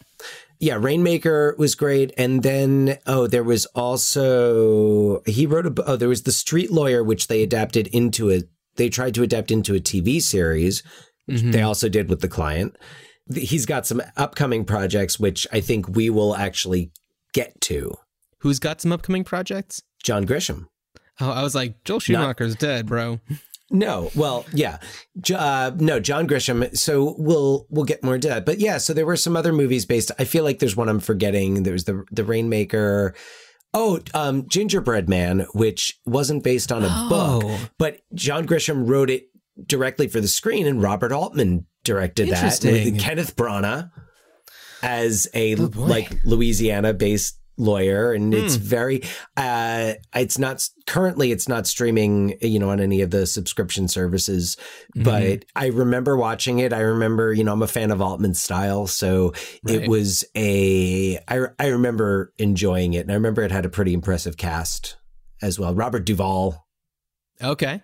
Yeah, 0.59 0.77
Rainmaker 0.79 1.55
was 1.57 1.73
great, 1.73 2.13
and 2.19 2.43
then 2.43 2.99
oh, 3.07 3.25
there 3.25 3.43
was 3.43 3.65
also 3.67 5.21
he 5.25 5.47
wrote 5.47 5.65
a. 5.65 5.83
Oh, 5.85 5.95
there 5.95 6.09
was 6.09 6.21
the 6.23 6.31
Street 6.31 6.71
Lawyer, 6.71 7.03
which 7.03 7.27
they 7.27 7.41
adapted 7.41 7.87
into 7.87 8.31
a. 8.31 8.43
They 8.75 8.87
tried 8.89 9.15
to 9.15 9.23
adapt 9.23 9.49
into 9.49 9.73
a 9.73 9.79
TV 9.79 10.21
series. 10.21 10.83
Mhm. 11.29 11.51
They 11.51 11.61
also 11.63 11.89
did 11.89 12.09
with 12.09 12.21
the 12.21 12.27
client. 12.27 12.75
He's 13.33 13.65
got 13.65 13.87
some 13.87 14.01
upcoming 14.17 14.65
projects, 14.65 15.19
which 15.19 15.47
I 15.51 15.61
think 15.61 15.87
we 15.89 16.09
will 16.09 16.35
actually 16.35 16.91
get 17.33 17.59
to. 17.61 17.95
Who's 18.41 18.59
got 18.59 18.81
some 18.81 18.91
upcoming 18.91 19.23
projects? 19.23 19.81
John 20.03 20.25
Grisham. 20.25 20.67
Oh, 21.19 21.29
I 21.31 21.43
was 21.43 21.53
like, 21.55 21.83
Joel 21.83 21.99
Schumacher's 21.99 22.55
dead, 22.55 22.87
bro. 22.87 23.19
No, 23.69 24.11
well, 24.15 24.45
yeah, 24.53 24.79
uh, 25.33 25.71
no, 25.77 25.99
John 25.99 26.27
Grisham. 26.27 26.75
So 26.77 27.15
we'll 27.17 27.67
we'll 27.69 27.85
get 27.85 28.03
more 28.03 28.15
into 28.15 28.27
that. 28.27 28.45
But 28.45 28.59
yeah, 28.59 28.77
so 28.79 28.93
there 28.93 29.05
were 29.05 29.15
some 29.15 29.37
other 29.37 29.53
movies 29.53 29.85
based. 29.85 30.11
I 30.19 30.25
feel 30.25 30.43
like 30.43 30.59
there's 30.59 30.75
one 30.75 30.89
I'm 30.89 30.99
forgetting. 30.99 31.63
There's 31.63 31.85
the 31.85 32.03
the 32.11 32.23
Rainmaker. 32.25 33.13
Oh, 33.73 34.01
um, 34.13 34.47
Gingerbread 34.49 35.07
Man, 35.07 35.45
which 35.53 35.97
wasn't 36.05 36.43
based 36.43 36.71
on 36.73 36.83
a 36.83 36.89
Oh. 36.89 37.39
book, 37.39 37.71
but 37.77 38.01
John 38.13 38.45
Grisham 38.45 38.89
wrote 38.89 39.09
it 39.09 39.27
directly 39.65 40.09
for 40.09 40.19
the 40.19 40.27
screen, 40.27 40.67
and 40.67 40.81
Robert 40.81 41.13
Altman 41.13 41.65
directed 41.85 42.27
that. 42.29 42.59
Kenneth 42.99 43.35
Branagh 43.37 43.89
as 44.83 45.29
a 45.33 45.55
Oh, 45.55 45.71
like 45.75 46.11
Louisiana 46.25 46.93
based 46.93 47.37
lawyer 47.61 48.11
and 48.11 48.33
it's 48.33 48.55
Hmm. 48.55 48.61
very 48.63 49.01
uh 49.37 49.93
it's 50.15 50.39
not 50.39 50.67
currently 50.87 51.31
it's 51.31 51.47
not 51.47 51.67
streaming 51.67 52.35
you 52.41 52.57
know 52.59 52.71
on 52.71 52.79
any 52.79 53.01
of 53.01 53.11
the 53.11 53.25
subscription 53.27 53.87
services 53.87 54.57
Mm-hmm. 54.95 55.03
but 55.03 55.45
i 55.55 55.67
remember 55.67 56.17
watching 56.17 56.57
it 56.59 56.73
i 56.73 56.79
remember 56.79 57.31
you 57.31 57.43
know 57.43 57.53
i'm 57.53 57.61
a 57.61 57.67
fan 57.67 57.91
of 57.91 58.01
altman's 58.01 58.41
style 58.41 58.87
so 58.87 59.31
Right. 59.63 59.83
it 59.83 59.87
was 59.89 60.25
a 60.35 61.17
I, 61.27 61.41
I 61.59 61.67
remember 61.67 62.33
enjoying 62.39 62.93
it 62.93 63.01
and 63.01 63.11
i 63.11 63.13
remember 63.13 63.43
it 63.43 63.51
had 63.51 63.65
a 63.65 63.69
pretty 63.69 63.93
impressive 63.93 64.37
cast 64.37 64.97
as 65.41 65.59
well 65.59 65.73
robert 65.75 66.03
duvall 66.05 66.65
Okay. 67.43 67.81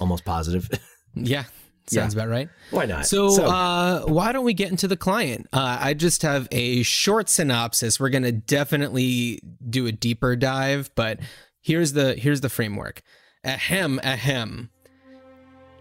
almost 0.00 0.24
positive 0.24 0.68
Yeah. 1.14 1.44
Yeah. 1.90 2.02
Sounds 2.02 2.14
about 2.14 2.28
right. 2.28 2.48
why 2.70 2.86
not 2.86 3.06
So, 3.06 3.44
uh, 3.44 4.02
why 4.02 4.32
don't 4.32 4.44
we 4.44 4.54
get 4.54 4.70
into 4.70 4.86
the 4.86 4.96
client? 4.96 5.48
Uh, 5.52 5.78
I 5.80 5.94
just 5.94 6.22
have 6.22 6.46
a 6.52 6.82
short 6.82 7.28
synopsis. 7.28 7.98
We're 7.98 8.10
going 8.10 8.22
to 8.22 8.32
definitely 8.32 9.40
do 9.68 9.86
a 9.86 9.92
deeper 9.92 10.36
dive, 10.36 10.90
but 10.94 11.18
here's 11.60 11.92
the 11.92 12.14
here's 12.14 12.40
the 12.40 12.48
framework. 12.48 13.02
Ahem, 13.44 14.00
ahem. 14.04 14.70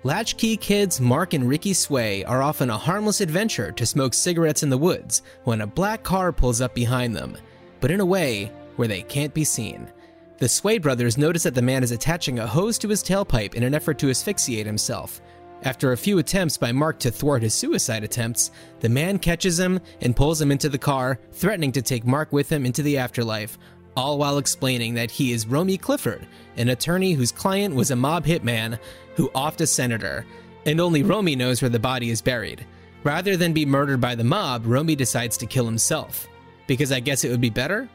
Latchkey 0.04 0.56
kids 0.56 1.02
Mark 1.02 1.34
and 1.34 1.48
Ricky 1.48 1.74
Sway 1.74 2.24
are 2.24 2.42
off 2.42 2.62
on 2.62 2.70
a 2.70 2.78
harmless 2.78 3.20
adventure 3.20 3.70
to 3.74 3.86
smoke 3.86 4.14
cigarettes 4.14 4.64
in 4.64 4.70
the 4.70 4.78
woods 4.78 5.24
when 5.44 5.60
a 5.60 5.68
black 5.68 6.04
car 6.04 6.32
pulls 6.32 6.62
up 6.62 6.74
behind 6.74 7.14
them, 7.14 7.36
but 7.82 7.92
in 7.92 8.00
a 8.00 8.06
way 8.06 8.50
where 8.78 8.88
they 8.88 9.02
can't 9.02 9.34
be 9.34 9.44
seen. 9.44 9.92
The 10.38 10.48
Sway 10.48 10.78
brothers 10.78 11.18
notice 11.18 11.44
that 11.44 11.54
the 11.54 11.62
man 11.62 11.84
is 11.84 11.92
attaching 11.92 12.40
a 12.40 12.48
hose 12.48 12.78
to 12.78 12.88
his 12.88 13.04
tailpipe 13.04 13.56
in 13.56 13.64
an 13.64 13.76
effort 13.76 14.00
to 14.00 14.10
asphyxiate 14.10 14.66
himself. 14.66 15.20
After 15.64 15.92
a 15.92 15.98
few 15.98 16.20
attempts 16.20 16.58
by 16.58 16.72
Mark 16.72 17.00
to 17.00 17.12
thwart 17.12 17.42
his 17.42 17.54
suicide 17.54 18.04
attempts, 18.06 18.52
the 18.80 18.88
man 18.88 19.20
catches 19.20 19.60
him 19.60 19.82
and 20.00 20.16
pulls 20.16 20.42
him 20.42 20.52
into 20.52 20.70
the 20.70 20.78
car, 20.78 21.20
threatening 21.34 21.74
to 21.74 21.82
take 21.82 22.06
Mark 22.06 22.32
with 22.32 22.50
him 22.50 22.66
into 22.66 22.82
the 22.82 22.98
afterlife, 22.98 23.58
all 23.98 24.18
while 24.18 24.38
explaining 24.38 24.94
that 24.94 25.12
he 25.12 25.34
is 25.34 25.48
Romy 25.48 25.78
Clifford, 25.78 26.26
an 26.56 26.70
attorney 26.70 27.12
whose 27.12 27.34
client 27.34 27.76
was 27.76 27.92
a 27.92 27.96
mob 27.96 28.26
hitman 28.26 28.80
who 29.16 29.30
offed 29.32 29.60
a 29.60 29.68
senator, 29.68 30.26
and 30.66 30.80
only 30.80 31.04
Romy 31.04 31.36
knows 31.36 31.62
where 31.62 31.70
the 31.70 31.80
body 31.80 32.10
is 32.10 32.22
buried. 32.22 32.66
Rather 33.04 33.36
than 33.36 33.52
be 33.52 33.66
murdered 33.66 34.00
by 34.00 34.16
the 34.16 34.24
mob, 34.24 34.64
Romy 34.66 34.96
decides 34.96 35.36
to 35.38 35.46
kill 35.46 35.66
himself. 35.66 36.28
Because 36.68 36.94
I 36.94 37.02
guess 37.02 37.26
it 37.26 37.32
would 37.32 37.42
be 37.42 37.50
better? 37.50 37.90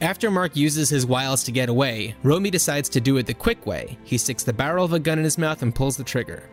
After 0.00 0.30
Mark 0.30 0.54
uses 0.54 0.90
his 0.90 1.06
wiles 1.06 1.42
to 1.44 1.52
get 1.52 1.70
away, 1.70 2.14
Romy 2.22 2.50
decides 2.50 2.88
to 2.90 3.00
do 3.00 3.16
it 3.16 3.26
the 3.26 3.34
quick 3.34 3.64
way. 3.66 3.98
He 4.04 4.18
sticks 4.18 4.42
the 4.42 4.52
barrel 4.52 4.84
of 4.84 4.92
a 4.92 4.98
gun 4.98 5.18
in 5.18 5.24
his 5.24 5.38
mouth 5.38 5.62
and 5.62 5.74
pulls 5.74 5.96
the 5.96 6.04
trigger. 6.04 6.48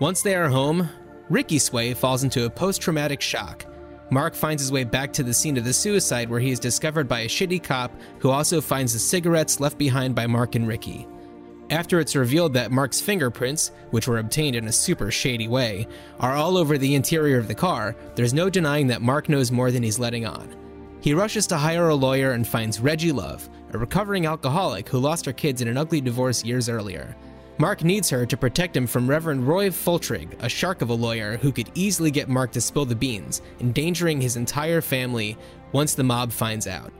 Once 0.00 0.22
they 0.22 0.34
are 0.34 0.48
home, 0.48 0.88
Ricky 1.30 1.58
Sway 1.58 1.94
falls 1.94 2.24
into 2.24 2.46
a 2.46 2.50
post 2.50 2.82
traumatic 2.82 3.20
shock. 3.20 3.64
Mark 4.10 4.34
finds 4.34 4.60
his 4.60 4.72
way 4.72 4.82
back 4.82 5.12
to 5.12 5.22
the 5.22 5.32
scene 5.32 5.56
of 5.56 5.64
the 5.64 5.72
suicide 5.72 6.28
where 6.28 6.40
he 6.40 6.50
is 6.50 6.58
discovered 6.58 7.06
by 7.06 7.20
a 7.20 7.28
shitty 7.28 7.62
cop 7.62 7.92
who 8.18 8.30
also 8.30 8.60
finds 8.60 8.92
the 8.92 8.98
cigarettes 8.98 9.60
left 9.60 9.78
behind 9.78 10.14
by 10.14 10.26
Mark 10.26 10.56
and 10.56 10.66
Ricky. 10.66 11.06
After 11.70 12.00
it's 12.00 12.16
revealed 12.16 12.54
that 12.54 12.72
Mark's 12.72 13.00
fingerprints, 13.00 13.70
which 13.90 14.08
were 14.08 14.18
obtained 14.18 14.56
in 14.56 14.66
a 14.66 14.72
super 14.72 15.12
shady 15.12 15.46
way, 15.46 15.86
are 16.18 16.34
all 16.34 16.56
over 16.56 16.76
the 16.76 16.96
interior 16.96 17.38
of 17.38 17.46
the 17.46 17.54
car, 17.54 17.94
there's 18.16 18.34
no 18.34 18.50
denying 18.50 18.88
that 18.88 19.00
Mark 19.00 19.28
knows 19.28 19.52
more 19.52 19.70
than 19.70 19.82
he's 19.84 20.00
letting 20.00 20.26
on. 20.26 20.54
He 21.00 21.14
rushes 21.14 21.46
to 21.48 21.56
hire 21.56 21.88
a 21.88 21.94
lawyer 21.94 22.32
and 22.32 22.46
finds 22.46 22.80
Reggie 22.80 23.12
Love, 23.12 23.48
a 23.72 23.78
recovering 23.78 24.26
alcoholic 24.26 24.88
who 24.88 24.98
lost 24.98 25.24
her 25.24 25.32
kids 25.32 25.62
in 25.62 25.68
an 25.68 25.76
ugly 25.76 26.00
divorce 26.00 26.44
years 26.44 26.68
earlier. 26.68 27.16
Mark 27.58 27.84
needs 27.84 28.10
her 28.10 28.26
to 28.26 28.36
protect 28.36 28.76
him 28.76 28.84
from 28.84 29.08
Reverend 29.08 29.46
Roy 29.46 29.70
Foltrigg, 29.70 30.34
a 30.42 30.48
shark 30.48 30.82
of 30.82 30.90
a 30.90 30.94
lawyer 30.94 31.36
who 31.36 31.52
could 31.52 31.70
easily 31.76 32.10
get 32.10 32.28
Mark 32.28 32.50
to 32.52 32.60
spill 32.60 32.84
the 32.84 32.96
beans, 32.96 33.42
endangering 33.60 34.20
his 34.20 34.36
entire 34.36 34.80
family 34.80 35.38
once 35.70 35.94
the 35.94 36.02
mob 36.02 36.32
finds 36.32 36.66
out. 36.66 36.92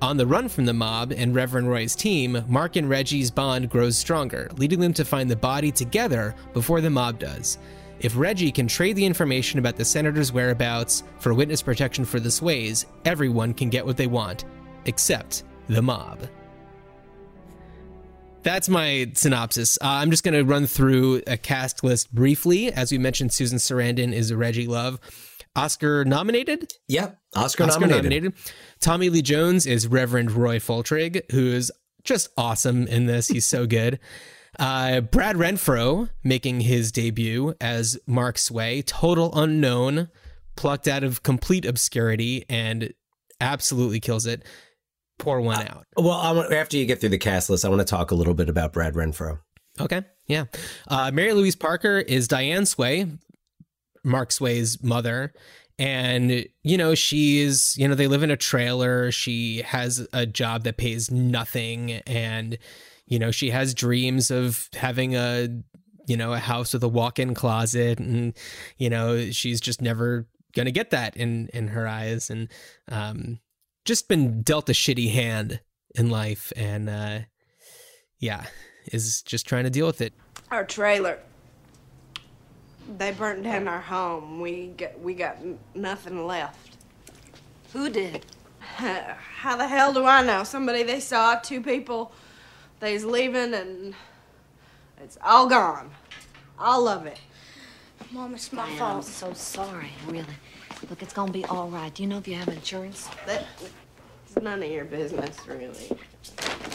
On 0.00 0.16
the 0.16 0.26
run 0.26 0.48
from 0.48 0.64
the 0.64 0.72
mob 0.72 1.12
and 1.12 1.34
Reverend 1.34 1.68
Roy's 1.68 1.94
team, 1.94 2.42
Mark 2.48 2.76
and 2.76 2.88
Reggie's 2.88 3.30
bond 3.30 3.68
grows 3.68 3.98
stronger, 3.98 4.48
leading 4.56 4.80
them 4.80 4.94
to 4.94 5.04
find 5.04 5.30
the 5.30 5.36
body 5.36 5.70
together 5.70 6.34
before 6.54 6.80
the 6.80 6.90
mob 6.90 7.18
does. 7.18 7.58
If 8.00 8.16
Reggie 8.16 8.52
can 8.52 8.66
trade 8.66 8.96
the 8.96 9.04
information 9.04 9.58
about 9.58 9.76
the 9.76 9.84
senator's 9.84 10.32
whereabouts 10.32 11.04
for 11.18 11.34
witness 11.34 11.60
protection 11.60 12.06
for 12.06 12.20
the 12.20 12.30
Sways, 12.30 12.86
everyone 13.04 13.52
can 13.52 13.68
get 13.68 13.84
what 13.84 13.98
they 13.98 14.06
want, 14.06 14.46
except 14.86 15.44
the 15.68 15.82
mob. 15.82 16.26
That's 18.44 18.68
my 18.68 19.10
synopsis. 19.14 19.78
Uh, 19.80 19.86
I'm 19.86 20.10
just 20.10 20.22
going 20.22 20.34
to 20.34 20.44
run 20.44 20.66
through 20.66 21.22
a 21.26 21.36
cast 21.36 21.82
list 21.82 22.14
briefly. 22.14 22.72
As 22.72 22.92
we 22.92 22.98
mentioned, 22.98 23.32
Susan 23.32 23.58
Sarandon 23.58 24.12
is 24.12 24.32
Reggie 24.32 24.66
Love. 24.66 25.00
Oscar 25.56 26.04
nominated? 26.04 26.72
Yep. 26.88 27.18
Oscar, 27.34 27.64
Oscar 27.64 27.80
nominated. 27.80 28.04
nominated. 28.04 28.34
Tommy 28.80 29.08
Lee 29.08 29.22
Jones 29.22 29.66
is 29.66 29.86
Reverend 29.86 30.32
Roy 30.32 30.58
Foltrigg, 30.58 31.30
who 31.32 31.46
is 31.46 31.72
just 32.02 32.28
awesome 32.36 32.86
in 32.86 33.06
this. 33.06 33.28
He's 33.28 33.46
so 33.46 33.66
good. 33.66 33.98
Uh, 34.58 35.00
Brad 35.00 35.36
Renfro 35.36 36.10
making 36.22 36.60
his 36.60 36.92
debut 36.92 37.54
as 37.60 37.98
Mark 38.06 38.36
Sway, 38.38 38.82
total 38.82 39.36
unknown, 39.36 40.10
plucked 40.54 40.86
out 40.86 41.02
of 41.02 41.22
complete 41.22 41.64
obscurity, 41.64 42.44
and 42.48 42.92
absolutely 43.40 44.00
kills 44.00 44.26
it. 44.26 44.44
Pour 45.18 45.40
one 45.40 45.62
out. 45.62 45.86
Well, 45.96 46.12
I 46.12 46.32
want, 46.32 46.52
after 46.52 46.76
you 46.76 46.86
get 46.86 47.00
through 47.00 47.10
the 47.10 47.18
cast 47.18 47.48
list, 47.48 47.64
I 47.64 47.68
want 47.68 47.80
to 47.80 47.84
talk 47.84 48.10
a 48.10 48.14
little 48.14 48.34
bit 48.34 48.48
about 48.48 48.72
Brad 48.72 48.94
Renfro. 48.94 49.38
Okay, 49.80 50.02
yeah. 50.26 50.44
Uh, 50.88 51.10
Mary 51.12 51.32
Louise 51.32 51.56
Parker 51.56 51.98
is 51.98 52.28
Diane 52.28 52.66
Sway, 52.66 53.06
Mark 54.04 54.32
Sway's 54.32 54.82
mother. 54.82 55.32
And, 55.78 56.46
you 56.62 56.76
know, 56.76 56.94
she's, 56.94 57.76
you 57.76 57.88
know, 57.88 57.96
they 57.96 58.06
live 58.06 58.22
in 58.22 58.30
a 58.30 58.36
trailer. 58.36 59.10
She 59.10 59.62
has 59.62 60.06
a 60.12 60.24
job 60.26 60.62
that 60.64 60.76
pays 60.76 61.10
nothing. 61.10 61.92
And, 62.06 62.58
you 63.06 63.18
know, 63.18 63.32
she 63.32 63.50
has 63.50 63.74
dreams 63.74 64.30
of 64.30 64.68
having 64.74 65.16
a, 65.16 65.48
you 66.06 66.16
know, 66.16 66.32
a 66.32 66.38
house 66.38 66.74
with 66.74 66.84
a 66.84 66.88
walk 66.88 67.18
in 67.18 67.34
closet. 67.34 67.98
And, 67.98 68.34
you 68.78 68.88
know, 68.88 69.30
she's 69.30 69.60
just 69.60 69.82
never 69.82 70.28
going 70.54 70.66
to 70.66 70.72
get 70.72 70.90
that 70.90 71.16
in, 71.16 71.48
in 71.52 71.68
her 71.68 71.88
eyes. 71.88 72.30
And, 72.30 72.48
um, 72.88 73.40
just 73.84 74.08
been 74.08 74.42
dealt 74.42 74.68
a 74.68 74.72
shitty 74.72 75.12
hand 75.12 75.60
in 75.94 76.10
life. 76.10 76.52
And, 76.56 76.88
uh, 76.88 77.18
yeah, 78.18 78.44
is 78.86 79.22
just 79.22 79.46
trying 79.46 79.64
to 79.64 79.70
deal 79.70 79.86
with 79.86 80.00
it. 80.00 80.12
Our 80.50 80.64
trailer. 80.64 81.18
They 82.98 83.12
burnt 83.12 83.44
down 83.44 83.66
our 83.68 83.80
home. 83.80 84.40
We 84.40 84.68
got 84.68 85.00
we 85.00 85.14
got 85.14 85.38
nothing 85.74 86.26
left. 86.26 86.76
Who 87.72 87.88
did? 87.88 88.26
How 88.60 89.56
the 89.56 89.66
hell 89.66 89.92
do 89.92 90.04
I 90.04 90.22
know? 90.22 90.44
Somebody 90.44 90.82
they 90.82 91.00
saw, 91.00 91.36
two 91.36 91.62
people. 91.62 92.12
They's 92.80 93.04
leaving 93.04 93.54
and 93.54 93.94
it's 95.02 95.16
all 95.22 95.48
gone. 95.48 95.90
All 96.58 96.88
of 96.88 97.06
it. 97.06 97.18
Mom, 98.10 98.34
it's 98.34 98.52
my 98.52 98.68
fault. 98.76 98.96
I'm 98.96 99.02
so 99.02 99.32
sorry, 99.32 99.90
really. 100.06 100.26
Look, 100.90 101.02
it's 101.02 101.12
gonna 101.12 101.32
be 101.32 101.44
all 101.46 101.68
right. 101.68 101.92
Do 101.94 102.02
you 102.02 102.08
know 102.08 102.18
if 102.18 102.28
you 102.28 102.34
have 102.34 102.48
insurance? 102.48 103.08
That, 103.26 103.46
it's 104.26 104.36
none 104.36 104.62
of 104.62 104.70
your 104.70 104.84
business, 104.84 105.36
really. 105.46 105.98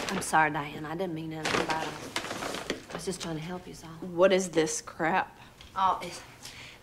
I'm 0.10 0.22
sorry, 0.22 0.52
Diane. 0.52 0.86
I 0.86 0.96
didn't 0.96 1.14
mean 1.14 1.34
anything 1.34 1.62
about 1.62 1.84
it. 1.84 2.74
I 2.92 2.94
was 2.96 3.06
just 3.06 3.22
trying 3.22 3.36
to 3.36 3.42
help 3.42 3.68
you, 3.68 3.74
so. 3.74 3.88
What 4.02 4.34
is 4.34 4.50
this 4.50 4.82
crap? 4.82 5.38
Oh, 5.76 6.00
it's 6.02 6.22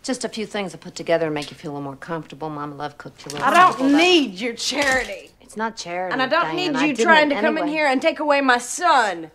just 0.02 0.24
a 0.24 0.28
few 0.28 0.46
things 0.46 0.74
I 0.74 0.78
put 0.78 0.94
together 0.94 1.26
to 1.26 1.30
make 1.30 1.50
you 1.50 1.56
feel 1.56 1.72
a 1.72 1.74
little 1.74 1.84
more 1.84 1.96
comfortable. 1.96 2.48
Mama 2.48 2.76
Love 2.76 2.96
cooked 2.96 3.26
you 3.26 3.30
a 3.30 3.32
little. 3.32 3.48
I 3.48 3.72
don't 3.72 3.96
need 3.96 4.34
your 4.34 4.54
charity. 4.54 5.30
It's 5.40 5.56
not 5.56 5.76
charity. 5.76 6.12
And 6.12 6.22
I 6.22 6.26
don't 6.26 6.54
Diane. 6.54 6.72
need 6.74 6.98
you 6.98 7.04
trying 7.04 7.28
to 7.30 7.40
come 7.40 7.58
in 7.58 7.66
here 7.66 7.86
and 7.86 8.00
take 8.00 8.20
away 8.20 8.40
my 8.40 8.58
son. 8.58 9.30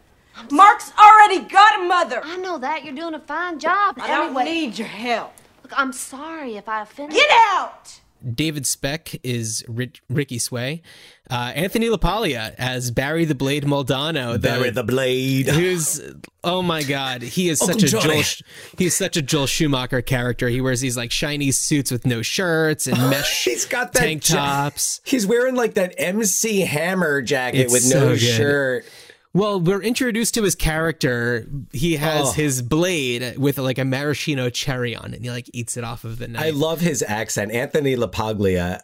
Mark's 0.50 0.94
already 0.98 1.40
got 1.40 1.82
a 1.82 1.84
mother. 1.84 2.22
I 2.24 2.38
know 2.38 2.58
that. 2.60 2.86
You're 2.86 2.96
doing 2.96 3.14
a 3.14 3.20
fine 3.20 3.60
job. 3.60 3.96
I 4.00 4.08
don't 4.08 4.34
need 4.46 4.78
your 4.78 4.88
help. 4.88 5.34
Look, 5.72 5.80
I'm 5.80 5.94
sorry 5.94 6.58
if 6.58 6.68
I 6.68 6.82
offended 6.82 7.16
Get 7.16 7.30
out! 7.32 8.00
David 8.36 8.68
Speck 8.68 9.16
is 9.24 9.64
Ri- 9.68 9.94
Ricky 10.08 10.38
Sway. 10.38 10.84
Uh, 11.30 11.54
Anthony 11.56 11.88
LaPaglia 11.88 12.54
as 12.60 12.92
Barry 12.92 13.26
the 13.26 13.34
Blade 13.34 13.64
Muldanno. 13.64 14.40
Barry 14.40 14.70
the 14.70 14.84
Blade. 14.84 15.48
Who's 15.48 16.00
oh 16.44 16.62
my 16.62 16.84
god, 16.84 17.22
he 17.24 17.50
is 17.50 17.62
Uncle 17.62 17.80
such 17.80 17.90
a 17.90 17.92
Johnny. 17.92 18.22
Joel. 18.22 18.48
He's 18.78 18.96
such 18.96 19.18
a 19.18 19.22
Joel 19.24 19.48
Schumacher 19.48 20.02
character. 20.04 20.50
He 20.50 20.62
wears 20.62 20.82
these 20.82 20.98
like 20.98 21.10
shiny 21.10 21.52
suits 21.52 21.90
with 21.90 22.06
no 22.06 22.22
shirts 22.22 22.86
and 22.86 22.98
mesh 23.10 23.46
He's 23.46 23.66
got 23.66 23.94
that 23.94 24.00
tank 24.00 24.30
ja- 24.30 24.36
tops. 24.36 25.02
He's 25.04 25.26
wearing 25.26 25.56
like 25.56 25.74
that 25.76 25.96
MC 25.98 26.60
Hammer 26.60 27.22
jacket 27.24 27.60
It's 27.62 27.74
with 27.74 27.82
so 27.84 28.00
no 28.02 28.10
good. 28.10 28.20
shirt. 28.20 28.86
Well, 29.34 29.62
we're 29.62 29.82
introduced 29.82 30.34
to 30.34 30.44
his 30.44 30.56
character. 30.56 31.48
He 31.72 31.96
has 31.96 32.30
Oh. 32.30 32.32
his 32.34 32.62
blade 32.62 33.38
with 33.38 33.58
like 33.58 33.78
a 33.78 33.86
maraschino 33.86 34.50
cherry 34.50 34.96
on 34.96 35.14
it, 35.14 35.18
and 35.18 35.26
he 35.26 35.32
like 35.32 35.50
eats 35.54 35.78
it 35.78 35.84
off 35.86 36.04
of 36.04 36.20
the 36.20 36.28
knife. 36.28 36.44
I 36.44 36.50
love 36.50 36.82
his 36.82 37.02
accent. 37.02 37.52
Anthony 37.52 37.96
LaPaglia 37.96 38.80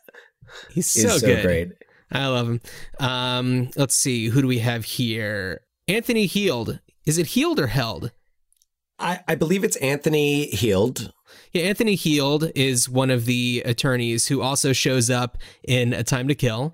He's 0.71 0.89
so, 0.89 1.17
so, 1.17 1.27
good. 1.27 1.43
great. 1.43 1.71
I 2.09 2.27
love 2.27 2.47
him. 2.47 2.61
Um, 3.01 3.69
let's 3.75 3.95
see, 3.95 4.27
who 4.27 4.41
do 4.41 4.47
we 4.47 4.59
have 4.59 4.85
here? 4.85 5.61
Anthony 5.89 6.25
Heald. 6.25 6.79
Is 7.05 7.17
it 7.17 7.27
Heald 7.27 7.59
or 7.59 7.67
Held? 7.67 8.11
I, 8.97 9.19
I 9.27 9.35
believe 9.35 9.65
it's 9.65 9.75
Anthony 9.77 10.45
Heald. 10.47 11.11
Yeah, 11.51 11.63
Anthony 11.63 11.95
Heald 11.95 12.49
is 12.55 12.87
one 12.87 13.09
of 13.11 13.25
the 13.25 13.61
attorneys 13.65 14.27
who 14.27 14.41
also 14.41 14.71
shows 14.71 15.09
up 15.09 15.37
in 15.67 15.91
A 15.93 16.03
Time 16.03 16.29
to 16.29 16.35
Kill. 16.35 16.73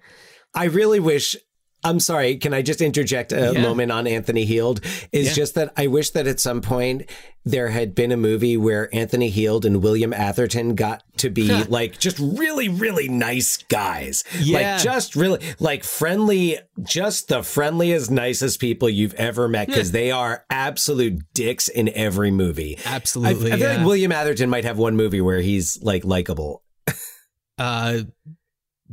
I 0.54 0.66
really 0.66 1.00
wish. 1.00 1.36
I'm 1.84 2.00
sorry. 2.00 2.38
Can 2.38 2.54
I 2.54 2.62
just 2.62 2.82
interject 2.82 3.32
a 3.32 3.52
Yeah. 3.54 3.62
moment 3.62 3.92
on 3.92 4.08
Anthony 4.08 4.46
Heald? 4.46 4.80
Is 5.12 5.28
Yeah. 5.28 5.34
just 5.34 5.56
that 5.56 5.74
I 5.76 5.88
wish 5.88 6.12
that 6.12 6.28
at 6.28 6.40
some 6.40 6.62
point 6.62 7.10
there 7.46 7.68
had 7.70 7.94
been 7.94 8.12
a 8.14 8.18
movie 8.18 8.56
where 8.56 8.88
Anthony 8.96 9.30
Heald 9.30 9.66
and 9.66 9.84
William 9.84 10.14
Atherton 10.14 10.76
got 10.76 11.04
to 11.18 11.30
be 11.30 11.50
like 11.66 12.00
just 12.00 12.18
really, 12.20 12.70
really 12.70 13.10
nice 13.10 13.58
guys. 13.58 14.24
Yeah. 14.40 14.76
Like 14.76 14.84
just 14.84 15.16
really 15.18 15.40
like 15.60 15.84
friendly, 15.84 16.58
just 16.84 17.28
the 17.28 17.44
friendliest, 17.44 18.10
nicest 18.10 18.62
people 18.62 18.88
you've 18.90 19.14
ever 19.16 19.50
met 19.50 19.68
because 19.68 19.92
they 19.92 20.10
are 20.10 20.46
absolute 20.50 21.22
dicks 21.34 21.68
in 21.68 21.90
every 21.90 22.32
movie. 22.32 22.80
Absolutely. 22.86 23.52
I, 23.52 23.56
I 23.56 23.60
feel 23.60 23.70
like 23.70 23.86
William 23.86 24.12
Atherton 24.14 24.50
might 24.50 24.64
have 24.64 24.78
one 24.78 24.96
movie 24.96 25.20
where 25.22 25.42
he's 25.42 25.78
like 25.82 26.06
likable. 26.06 26.64
uh, 27.58 28.00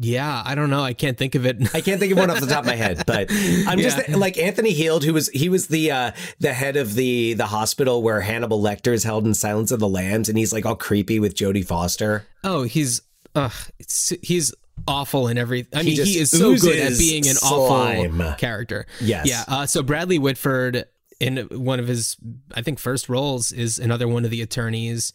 yeah, 0.00 0.42
I 0.44 0.54
don't 0.54 0.70
know. 0.70 0.82
I 0.82 0.92
can't 0.94 1.16
think 1.18 1.34
of 1.34 1.46
it. 1.46 1.56
I 1.74 1.80
can't 1.80 2.00
think 2.00 2.12
of 2.12 2.18
one 2.18 2.30
off 2.30 2.40
the 2.40 2.46
top 2.46 2.60
of 2.60 2.66
my 2.66 2.74
head, 2.76 3.02
but 3.06 3.28
I'm 3.30 3.78
just 3.78 4.08
like 4.10 4.38
Anthony 4.38 4.72
Heald, 4.72 5.04
who 5.04 5.12
was 5.14 5.28
he 5.28 5.48
was 5.48 5.68
the 5.68 5.90
uh, 5.90 6.10
the 6.38 6.52
head 6.52 6.76
of 6.76 6.94
the 6.94 7.34
the 7.34 7.46
hospital 7.46 8.02
where 8.02 8.20
Hannibal 8.20 8.60
Lecter 8.60 8.92
is 8.92 9.04
held 9.04 9.26
in 9.26 9.34
Silence 9.34 9.70
of 9.70 9.80
the 9.80 9.88
Lambs, 9.88 10.28
and 10.28 10.36
he's 10.38 10.52
like 10.52 10.66
all 10.66 10.76
creepy 10.76 11.20
with 11.20 11.34
Jodie 11.34 11.64
Foster. 11.64 12.26
Oh, 12.44 12.62
he's 12.62 13.02
uh, 13.34 13.50
it's, 13.78 14.12
he's 14.22 14.54
awful 14.88 15.28
in 15.28 15.38
every. 15.38 15.66
I 15.74 15.82
He 15.82 15.96
mean, 15.96 16.04
he 16.06 16.18
is 16.18 16.30
so 16.30 16.56
good 16.56 16.78
at 16.78 16.98
being 16.98 17.26
an 17.28 17.34
slime. 17.34 18.20
awful 18.20 18.34
character. 18.38 18.86
Yes. 19.00 19.28
Yeah. 19.28 19.44
Uh, 19.46 19.66
so 19.66 19.82
Bradley 19.82 20.18
Whitford 20.18 20.86
in 21.20 21.36
one 21.50 21.78
of 21.78 21.86
his, 21.86 22.16
I 22.54 22.62
think, 22.62 22.78
first 22.78 23.08
roles 23.10 23.52
is 23.52 23.78
another 23.78 24.08
one 24.08 24.24
of 24.24 24.30
the 24.30 24.40
attorneys. 24.40 25.12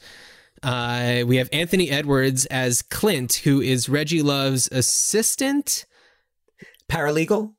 Uh, 0.66 1.24
we 1.28 1.38
have 1.38 1.48
Anthony 1.54 1.90
Edwards 1.92 2.46
as 2.48 2.82
Clint, 2.82 3.36
who 3.44 3.62
is 3.62 3.88
Reggie 3.88 4.22
Love's 4.24 4.68
assistant 4.72 5.86
Paralegal, 6.92 7.54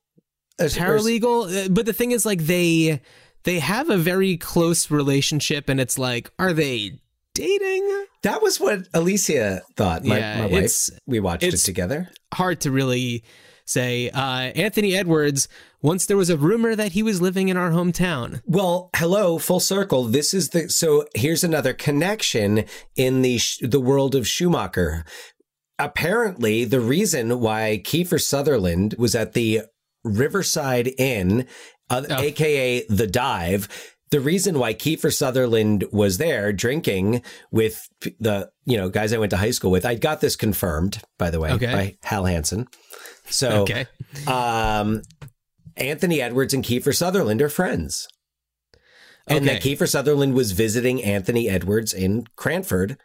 As- 0.59 0.75
paralegal. 0.77 1.65
Uh, 1.65 1.69
But 1.69 1.85
the 1.85 1.93
thing 1.93 2.11
is, 2.11 2.25
like 2.25 2.41
they 2.43 3.01
they 3.43 3.59
have 3.59 3.89
a 3.89 3.97
very 3.97 4.37
close 4.37 4.91
relationship, 4.91 5.69
and 5.69 5.79
it's 5.79 5.97
like, 5.97 6.29
are 6.37 6.53
they 6.53 6.99
dating? 7.33 8.05
That 8.23 8.41
was 8.41 8.59
what 8.59 8.87
Alicia 8.93 9.61
thought. 9.75 10.03
My, 10.03 10.17
Yeah, 10.19 10.41
my 10.41 10.47
wife. 10.47 10.89
We 11.05 11.19
watched 11.19 11.43
it 11.43 11.55
together. 11.57 12.09
hard 12.33 12.61
to 12.61 12.71
really 12.71 13.23
say. 13.65 14.09
Uh, 14.09 14.51
Anthony 14.55 14.95
Edwards, 14.95 15.47
once 15.81 16.05
there 16.05 16.17
was 16.17 16.29
a 16.29 16.37
rumor 16.37 16.75
that 16.75 16.93
he 16.93 17.03
was 17.03 17.21
living 17.21 17.49
in 17.49 17.57
our 17.57 17.71
hometown. 17.71 18.41
Well, 18.45 18.89
hello, 18.95 19.37
full 19.37 19.59
circle. 19.59 20.03
This 20.05 20.33
is 20.33 20.49
the 20.49 20.69
so 20.69 21.05
here's 21.15 21.43
another 21.43 21.73
connection 21.73 22.65
in 22.95 23.21
the 23.21 23.37
sh- 23.37 23.59
the 23.61 23.79
world 23.79 24.15
of 24.15 24.27
Schumacher. 24.27 25.05
Apparently, 25.79 26.65
the 26.65 26.79
reason 26.79 27.39
why 27.39 27.81
Kiefer 27.83 28.19
Sutherland 28.21 28.95
was 28.97 29.13
at 29.13 29.33
the 29.33 29.61
Riverside 30.03 30.91
Inn, 30.97 31.45
uh, 31.89 32.03
Oh. 32.09 32.19
aka 32.21 32.83
the 32.87 33.05
Dive, 33.07 33.67
the 34.09 34.19
reason 34.19 34.57
why 34.57 34.73
Kiefer 34.73 35.13
Sutherland 35.13 35.83
was 35.91 36.17
there 36.17 36.51
drinking 36.51 37.21
with 37.51 37.87
the 38.19 38.49
you 38.65 38.77
know 38.77 38.89
guys 38.89 39.13
I 39.13 39.17
went 39.19 39.29
to 39.31 39.37
high 39.37 39.51
school 39.51 39.69
with. 39.69 39.85
I 39.85 39.93
got 39.95 40.19
this 40.21 40.35
confirmed, 40.35 41.01
by 41.19 41.29
the 41.29 41.39
way, 41.39 41.51
Okay. 41.51 41.71
by 41.71 41.97
Hal 42.03 42.25
Hansen. 42.25 42.67
So, 43.29 43.63
Okay. 43.63 43.85
um, 44.25 45.01
Anthony 45.77 46.21
Edwards 46.21 46.53
and 46.53 46.63
Kiefer 46.63 46.95
Sutherland 46.95 47.41
are 47.41 47.49
friends. 47.49 48.07
and 49.27 49.47
that 49.47 49.57
Okay. 49.57 49.75
Kiefer 49.75 49.87
Sutherland 49.89 50.33
was 50.33 50.53
visiting 50.53 51.03
Anthony 51.03 51.49
Edwards 51.49 51.93
in 51.93 52.25
Cranford 52.35 52.97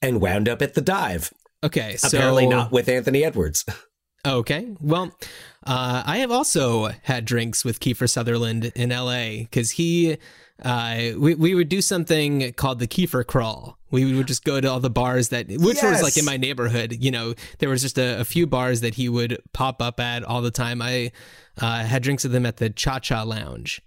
and 0.00 0.20
wound 0.20 0.48
up 0.48 0.62
at 0.62 0.74
the 0.74 0.80
dive. 0.80 1.32
Okay, 1.64 1.96
so 1.96 2.08
Apparently 2.08 2.46
not 2.46 2.70
with 2.70 2.88
Anthony 2.88 3.24
Edwards. 3.24 3.64
Okay. 4.26 4.74
Well, 4.80 5.12
uh, 5.64 6.02
I 6.04 6.18
have 6.18 6.32
also 6.32 6.90
had 7.04 7.24
drinks 7.24 7.64
with 7.64 7.78
Kiefer 7.78 8.10
Sutherland 8.10 8.72
in 8.74 8.88
LA 8.90 9.42
because 9.44 9.70
he, 9.70 10.18
uh, 10.62 11.10
we, 11.18 11.34
we 11.34 11.54
would 11.54 11.68
do 11.68 11.80
something 11.82 12.52
called 12.54 12.78
the 12.78 12.86
Kiefer 12.86 13.26
Crawl. 13.26 13.78
We 13.90 14.14
would 14.14 14.26
just 14.26 14.44
go 14.44 14.60
to 14.60 14.68
all 14.68 14.80
the 14.80 14.90
bars 14.90 15.28
that, 15.28 15.46
which 15.48 15.82
was 15.82 16.02
like 16.02 16.16
in 16.16 16.24
my 16.24 16.36
neighborhood. 16.36 16.96
You 16.98 17.10
know, 17.10 17.34
there 17.58 17.68
was 17.68 17.82
just 17.82 17.98
a, 17.98 18.20
a 18.20 18.24
few 18.24 18.46
bars 18.46 18.80
that 18.80 18.94
he 18.94 19.08
would 19.08 19.38
pop 19.52 19.80
up 19.82 20.00
at 20.00 20.24
all 20.24 20.42
the 20.42 20.50
time. 20.50 20.82
I 20.82 21.12
uh, 21.60 21.84
had 21.84 22.02
drinks 22.02 22.24
with 22.24 22.34
him 22.34 22.46
at 22.46 22.56
the 22.56 22.70
Cha 22.70 22.98
Cha 22.98 23.22
Lounge. 23.22 23.80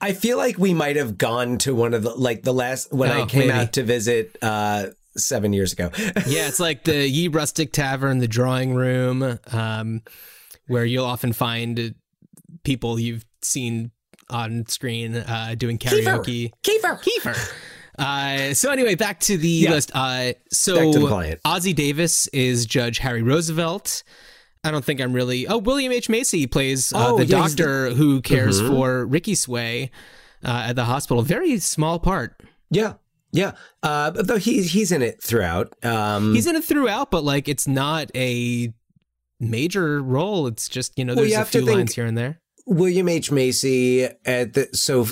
I 0.00 0.12
feel 0.12 0.36
like 0.36 0.58
we 0.58 0.74
might 0.74 0.96
have 0.96 1.16
gone 1.18 1.58
to 1.58 1.74
one 1.74 1.94
of 1.94 2.02
the 2.02 2.10
like 2.10 2.42
the 2.42 2.52
last 2.52 2.92
when 2.92 3.10
I 3.10 3.22
Oh, 3.22 3.26
came 3.26 3.48
maybe. 3.48 3.52
out 3.52 3.72
to 3.74 3.82
visit 3.82 4.36
uh 4.42 4.88
seven 5.16 5.52
years 5.54 5.72
ago. 5.72 5.90
Yeah, 6.26 6.48
it's 6.48 6.60
like 6.60 6.84
the 6.84 7.08
Ye 7.08 7.28
Rustic 7.28 7.72
Tavern, 7.72 8.18
the 8.18 8.28
drawing 8.28 8.74
room, 8.74 9.38
um, 9.52 10.02
where 10.66 10.84
you'll 10.84 11.06
often 11.06 11.32
find 11.32 11.94
people 12.64 12.98
you've 12.98 13.24
seen 13.42 13.90
on 14.30 14.66
screen 14.66 15.16
uh, 15.16 15.54
doing 15.56 15.78
karaoke. 15.78 16.50
Kiefer. 16.62 17.00
Kiefer. 17.02 17.52
Uh, 17.98 18.52
so 18.54 18.70
anyway, 18.70 18.94
back 18.94 19.20
to 19.20 19.36
the 19.38 19.48
Yeah. 19.48 19.70
list. 19.70 19.90
Uh, 19.94 20.32
so 20.50 20.74
the. 20.92 21.38
Ossie 21.44 21.74
Davis 21.74 22.26
is 22.28 22.66
Judge 22.66 22.98
Harry 22.98 23.22
Roosevelt. 23.22 24.02
I 24.64 24.70
don't 24.70 24.84
think 24.84 25.00
I'm 25.00 25.12
really. 25.12 25.46
Oh, 25.46 25.58
William 25.58 25.92
H 25.92 26.08
Macy 26.08 26.46
plays 26.46 26.92
uh, 26.92 27.08
Oh, 27.12 27.16
the 27.18 27.24
yeah, 27.26 27.42
he's 27.42 27.54
the- 27.54 27.62
doctor 27.62 27.90
who 27.94 28.20
cares 28.20 28.60
Mhm. 28.60 28.68
for 28.68 29.06
Ricky 29.06 29.34
Sway 29.34 29.90
uh, 30.44 30.64
at 30.68 30.76
the 30.76 30.84
hospital. 30.84 31.22
Very 31.22 31.58
small 31.60 31.98
part. 31.98 32.42
Yeah. 32.70 32.94
Yeah. 33.32 33.52
Uh 33.82 34.10
though 34.10 34.38
he's 34.38 34.72
he's 34.72 34.92
in 34.92 35.02
it 35.02 35.22
throughout. 35.22 35.72
Um 35.84 36.34
He's 36.34 36.46
in 36.46 36.56
it 36.56 36.64
throughout, 36.64 37.10
but 37.10 37.22
like 37.22 37.48
it's 37.48 37.66
not 37.68 38.10
a 38.14 38.72
major 39.40 40.02
role. 40.02 40.46
It's 40.46 40.68
just 40.68 40.98
you 40.98 41.04
know 41.04 41.14
Well, 41.14 41.22
there's 41.24 41.32
you 41.34 41.40
a 41.40 41.44
few 41.44 41.60
think- 41.64 41.76
lines 41.76 41.94
here 41.94 42.06
and 42.06 42.16
there. 42.16 42.40
William 42.66 43.08
H. 43.08 43.30
Macy 43.30 44.04
at 44.24 44.52
the 44.52 44.68
so 44.72 45.06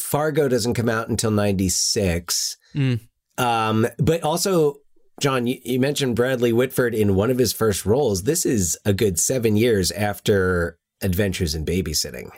Fargo 0.00 0.48
doesn't 0.48 0.74
come 0.74 0.88
out 0.88 1.08
until 1.08 1.30
ninety 1.30 1.68
six. 1.68 2.56
Mm. 2.74 3.00
Um, 3.38 3.86
but 3.98 4.22
also, 4.22 4.76
John, 5.20 5.46
you, 5.46 5.58
you 5.64 5.80
mentioned 5.80 6.16
Bradley 6.16 6.52
Whitford 6.52 6.94
in 6.94 7.14
one 7.14 7.30
of 7.30 7.38
his 7.38 7.52
first 7.52 7.86
roles. 7.86 8.24
This 8.24 8.44
is 8.44 8.78
a 8.84 8.92
good 8.92 9.18
seven 9.18 9.56
years 9.56 9.90
after 9.92 10.78
Adventures 11.02 11.54
in 11.54 11.64
Babysitting. 11.64 12.30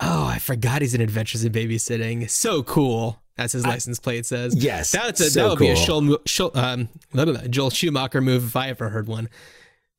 Oh, 0.00 0.26
I 0.26 0.38
forgot 0.38 0.82
he's 0.82 0.94
in 0.94 1.00
Adventures 1.00 1.44
in 1.44 1.52
Babysitting. 1.52 2.28
So 2.30 2.62
cool. 2.62 3.22
As 3.38 3.52
his 3.52 3.66
license 3.66 3.98
plate 3.98 4.26
says. 4.26 4.54
Yes, 4.54 4.90
That's 4.90 5.18
a, 5.20 5.30
so 5.30 5.42
that 5.42 5.48
would 5.48 5.58
be 5.58 5.70
a. 5.70 5.74
Joel, 5.74 6.18
Joel, 6.26 6.50
um, 6.58 6.88
Joel 7.48 7.70
Schumacher 7.70 8.20
move 8.20 8.44
if 8.44 8.54
I 8.54 8.68
ever 8.68 8.90
heard 8.90 9.08
one. 9.08 9.30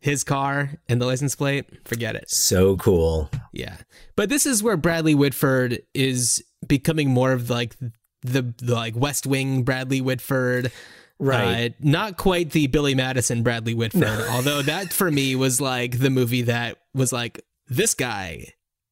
His 0.01 0.23
car 0.23 0.71
and 0.89 0.99
the 1.01 1.05
license 1.05 1.35
plate, 1.35 1.87
forget 1.87 2.15
it. 2.15 2.29
So 2.29 2.75
cool. 2.75 3.29
Yeah. 3.53 3.77
But 4.15 4.29
this 4.29 4.45
is 4.45 4.63
where 4.63 4.75
Bradley 4.75 5.15
Whitford 5.15 5.81
is 5.93 6.43
becoming 6.67 7.11
more 7.11 7.31
of 7.31 7.49
like 7.49 7.77
the, 8.23 8.53
the 8.57 8.73
like 8.73 8.95
West 8.95 9.25
Wing 9.27 9.63
Bradley 9.63 10.01
Whitford. 10.01 10.71
Right. 11.19 11.71
Uh, 11.71 11.75
not 11.79 12.17
quite 12.17 12.49
the 12.49 12.65
Billy 12.67 12.95
Madison 12.95 13.43
Bradley 13.43 13.75
Whitford, 13.75 14.25
although 14.31 14.63
that 14.63 14.91
for 14.91 15.11
me 15.11 15.35
was 15.35 15.61
like 15.61 15.99
the 15.99 16.09
movie 16.09 16.41
that 16.43 16.77
was 16.95 17.13
like, 17.13 17.45
this 17.67 17.93
guy 17.93 18.47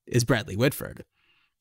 is 0.05 0.23
Bradley 0.23 0.55
Whitford. 0.55 1.05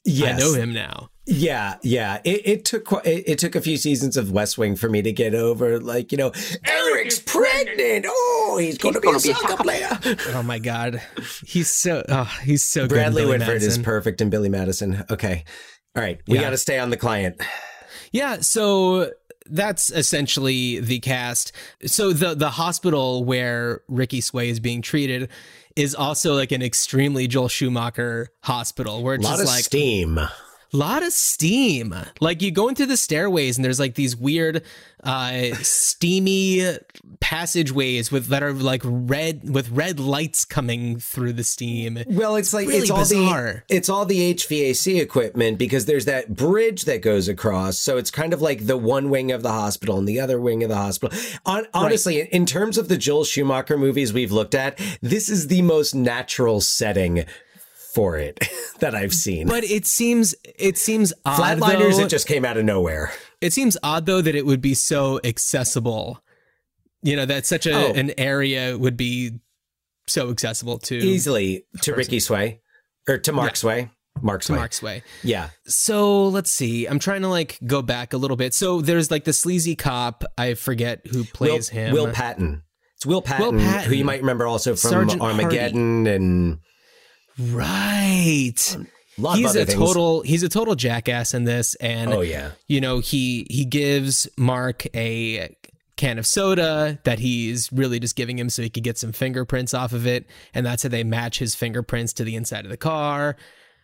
Yes. 0.05 0.37
I 0.37 0.39
know 0.45 0.55
him 0.55 0.73
now. 0.73 1.11
Yeah, 1.27 1.77
yeah. 1.83 2.21
It, 2.25 2.41
it 2.47 2.65
took 2.65 2.91
it, 3.05 3.25
it 3.27 3.39
took 3.39 3.55
a 3.55 3.61
few 3.61 3.77
seasons 3.77 4.17
of 4.17 4.31
West 4.33 4.57
Wing 4.57 4.77
for 4.77 4.89
me 4.89 5.03
to 5.03 5.13
get 5.13 5.35
over. 5.35 5.79
Like 5.79 6.11
you 6.11 6.17
know, 6.17 6.33
Eric's 6.65 7.19
pregnant. 7.19 8.07
Oh, 8.09 8.57
he's 8.59 8.79
going 8.79 8.95
to 8.95 9.01
be 9.01 9.11
a 9.11 9.21
soccer 9.21 9.63
player. 9.63 9.91
Oh 10.29 10.43
my 10.43 10.59
god, 10.59 11.03
he's 11.45 11.71
so 11.71 12.03
oh, 12.09 12.25
he's 12.45 12.63
so 12.67 12.89
Bradley 12.89 13.23
Billy 13.25 13.39
Whitford 13.39 13.63
is 13.63 13.77
perfect 13.77 14.23
in 14.23 14.31
Billy 14.31 14.49
Madison. 14.49 15.05
Okay, 15.11 15.45
all 15.95 16.03
right. 16.03 16.19
We 16.27 16.37
Yeah. 16.37 16.45
got 16.45 16.51
to 16.51 16.57
stay 16.59 16.79
on 16.79 16.89
the 16.89 16.97
client. 16.97 17.43
Yeah, 18.11 18.39
so 18.41 19.11
that's 19.51 19.91
essentially 19.91 20.81
the 20.81 20.99
cast. 21.01 21.53
So 21.85 22.15
the 22.15 22.35
the 22.35 22.51
hospital 22.51 23.23
where 23.25 23.83
Ricky 23.89 24.23
Sway 24.23 24.49
is 24.49 24.61
being 24.61 24.81
treated 24.81 25.29
is 25.79 25.95
also 25.95 26.35
like 26.35 26.51
an 26.51 26.61
extremely 26.61 27.29
Joel 27.29 27.49
Schumacher 27.49 28.31
hospital 28.43 29.05
where 29.05 29.15
A 29.15 29.19
it's 29.19 29.25
lot 29.25 29.39
just 29.39 29.43
of 29.43 29.49
like 29.49 29.65
steam. 29.65 30.19
Lot 30.77 31.03
of 31.03 31.13
steam. 31.13 31.95
Like 32.21 32.43
you 32.43 32.51
go 32.51 32.69
into 32.69 32.87
the 32.87 32.97
stairways 32.97 33.57
and 33.57 33.65
there's 33.65 33.81
like 33.81 33.95
these 33.95 34.17
weird 34.17 34.63
uh 35.05 35.55
steamy 35.63 36.77
passageways 37.21 38.11
with 38.11 38.27
that 38.27 38.43
are 38.43 38.53
like 38.53 38.83
red 38.85 39.49
with 39.49 39.71
red 39.71 40.01
lights 40.01 40.45
coming 40.45 40.99
through 40.99 41.33
the 41.33 41.45
steam. 41.45 42.03
Well, 42.09 42.37
it's 42.37 42.53
like 42.53 42.69
really 42.69 42.81
it's 42.81 42.91
all 42.91 42.99
bizarre. 42.99 43.65
the 43.69 43.77
it's 43.77 43.89
all 43.89 44.05
the 44.05 44.35
HVAC 44.35 45.01
equipment 45.01 45.59
because 45.59 45.87
there's 45.87 46.05
that 46.07 46.35
bridge 46.35 46.85
that 46.85 47.03
goes 47.03 47.29
across. 47.29 47.79
So 47.79 47.97
it's 47.97 48.11
kind 48.11 48.33
of 48.33 48.43
like 48.43 48.67
the 48.67 48.77
one 48.77 49.11
wing 49.11 49.33
of 49.33 49.43
the 49.43 49.53
hospital 49.53 49.99
and 49.99 50.09
the 50.09 50.21
other 50.21 50.41
wing 50.41 50.63
of 50.63 50.69
the 50.69 50.77
hospital. 50.77 51.17
On, 51.47 51.67
honestly, 51.73 52.21
in 52.21 52.47
terms 52.47 52.79
of 52.79 52.89
the 52.89 52.97
Joel 52.97 53.25
Schumacher 53.25 53.79
movies 53.79 54.13
we've 54.13 54.33
looked 54.33 54.55
at, 54.55 54.79
this 55.01 55.29
is 55.29 55.49
the 55.49 55.63
most 55.63 55.95
natural 55.95 56.61
setting 56.61 57.25
for 57.99 58.17
it 58.17 58.39
that 58.81 58.95
I've 58.95 59.13
seen. 59.13 59.49
But 59.49 59.65
it 59.65 59.87
seems 59.87 60.35
it 60.45 60.79
seems 60.79 61.13
odd 61.25 61.59
Flatliners, 61.59 61.97
though. 61.97 62.05
it 62.05 62.09
just 62.09 62.29
came 62.29 62.45
out 62.45 62.57
of 62.57 62.65
nowhere. 62.65 63.13
It 63.41 63.53
seems 63.53 63.77
odd 63.83 64.07
though 64.07 64.21
that 64.23 64.35
it 64.35 64.47
would 64.47 64.61
be 64.61 64.75
so 64.75 65.21
accessible. 65.25 66.23
You 67.03 67.17
know, 67.17 67.27
that 67.27 67.47
such 67.47 67.67
a 67.67 67.73
Oh. 67.75 67.93
an 67.93 68.13
area 68.19 68.77
would 68.79 68.97
be 68.97 69.33
so 70.07 70.31
accessible 70.31 70.79
to 70.79 70.97
Easily 70.97 71.65
to 71.83 71.95
Ricky 71.95 72.21
Sway 72.21 72.61
or 73.09 73.19
to 73.19 73.33
Mark 73.33 73.51
Yeah. 73.51 73.55
Sway. 73.55 73.91
Mark 74.21 74.41
to 74.41 74.47
Sway. 74.47 74.57
Mark's 74.57 74.83
way. 74.83 75.03
Yeah. 75.23 75.51
So 75.67 76.27
let's 76.29 76.51
see. 76.51 76.87
I'm 76.87 76.99
trying 76.99 77.23
to 77.23 77.29
like 77.29 77.59
go 77.67 77.83
back 77.83 78.13
a 78.13 78.17
little 78.17 78.37
bit. 78.37 78.53
So 78.55 78.81
there's 78.81 79.11
like 79.13 79.25
the 79.25 79.33
sleazy 79.33 79.77
cop. 79.77 80.25
I 80.37 80.55
forget 80.55 81.07
who 81.07 81.23
plays 81.25 81.73
Will, 81.73 81.81
him. 81.81 81.93
Will 81.95 82.11
Patton. 82.13 82.63
It's 82.97 83.07
Will 83.07 83.23
Patton, 83.23 83.61
Patton. 83.61 83.89
who 83.91 83.95
you 83.97 84.05
might 84.05 84.21
remember 84.21 84.47
also 84.49 84.71
from 84.73 84.91
Sergeant 84.91 85.21
Armageddon 85.23 86.07
and 86.09 86.59
Right. 87.39 88.77
a 89.17 89.21
lot 89.21 89.39
he's 89.39 89.55
of 89.55 89.63
a 89.63 89.67
things. 89.67 89.79
total 89.79 90.23
he's 90.23 90.43
a 90.43 90.49
total 90.49 90.75
jackass 90.75 91.35
in 91.35 91.45
this 91.45 91.75
and 91.77 92.13
Oh, 92.13 92.21
yeah. 92.21 92.51
you 92.67 92.81
know 92.81 92.99
he 93.01 93.47
he 93.51 93.65
gives 93.65 94.29
mark 94.37 94.87
a 94.95 95.55
can 95.97 96.19
of 96.19 96.27
soda 96.27 96.99
that 97.05 97.19
he's 97.19 97.73
really 97.73 97.99
just 97.99 98.15
giving 98.17 98.39
him 98.39 98.49
so 98.49 98.63
he 98.63 98.71
could 98.71 98.85
get 98.85 98.97
some 98.99 99.11
fingerprints 99.13 99.75
off 99.75 99.93
of 99.93 100.07
it 100.07 100.27
and 100.55 100.65
that's 100.65 100.83
how 100.85 100.89
they 100.89 101.03
match 101.05 101.39
his 101.41 101.55
fingerprints 101.57 102.13
to 102.13 102.25
the 102.25 102.37
inside 102.37 102.65
of 102.65 102.71
the 102.71 102.77
car 102.77 103.37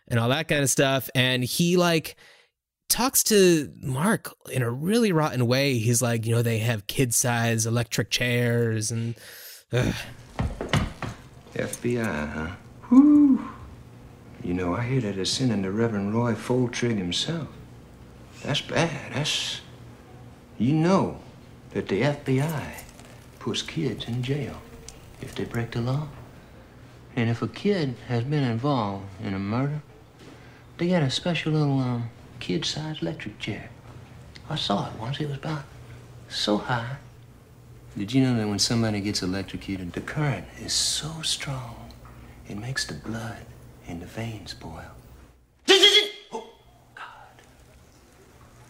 and 0.07 0.19
all 0.19 0.29
that 0.29 0.47
kind 0.47 0.63
of 0.63 0.69
stuff 0.69 1.09
and 1.15 1.43
he 1.43 1.75
like 1.75 2.15
talks 2.87 3.23
to 3.23 3.69
mark 3.81 4.33
in 4.51 4.61
a 4.61 4.69
really 4.71 5.11
rotten 5.11 5.45
way 5.47 5.77
he's 5.77 6.01
like 6.01 6.25
you 6.25 6.33
know 6.33 6.41
they 6.41 6.59
have 6.59 6.87
kid 6.87 7.13
size 7.13 7.65
electric 7.65 8.09
chairs 8.09 8.91
and 8.91 9.15
ugh. 9.73 9.93
FBI, 11.53 12.31
huh? 12.33 12.47
Whew. 12.89 13.49
You 14.43 14.53
know, 14.53 14.75
I 14.75 14.83
hear 14.83 15.01
that 15.01 15.15
they're 15.15 15.25
sending 15.25 15.63
the 15.63 15.71
Reverend 15.71 16.13
Roy 16.13 16.33
Foltrigg 16.33 16.97
himself. 16.97 17.47
That's 18.43 18.61
bad. 18.61 19.13
That's. 19.13 19.61
You 20.57 20.73
know 20.73 21.19
that 21.71 21.89
the 21.89 22.01
FBI 22.01 22.81
puts 23.39 23.61
kids 23.61 24.07
in 24.07 24.23
jail 24.23 24.61
if 25.21 25.35
they 25.35 25.43
break 25.43 25.71
the 25.71 25.81
law. 25.81 26.07
And 27.15 27.29
if 27.29 27.41
a 27.41 27.47
kid 27.47 27.95
has 28.07 28.23
been 28.23 28.43
involved 28.43 29.05
in 29.21 29.33
a 29.33 29.39
murder, 29.39 29.81
they 30.77 30.87
get 30.87 31.03
a 31.03 31.09
special 31.09 31.53
little, 31.53 31.79
um, 31.79 32.09
kid 32.39 32.65
sized 32.65 33.01
electric 33.01 33.39
chair. 33.39 33.69
I 34.49 34.55
saw 34.55 34.87
it 34.87 34.99
once. 34.99 35.19
It 35.19 35.27
was 35.27 35.37
about 35.37 35.63
so 36.29 36.57
high. 36.57 36.97
Did 37.97 38.13
you 38.13 38.21
know 38.21 38.35
that 38.35 38.47
when 38.47 38.59
somebody 38.59 38.99
gets 38.99 39.23
electrocuted, 39.23 39.93
the 39.93 40.01
current 40.01 40.45
is 40.59 40.73
so 40.73 41.21
strong, 41.21 41.84
it 42.47 42.57
makes 42.57 42.85
the 42.85 42.93
blood 42.93 43.45
in 43.87 43.99
the 43.99 44.05
veins 44.05 44.53
boil? 44.53 44.91
Oh, 46.31 46.47
God. 46.95 47.05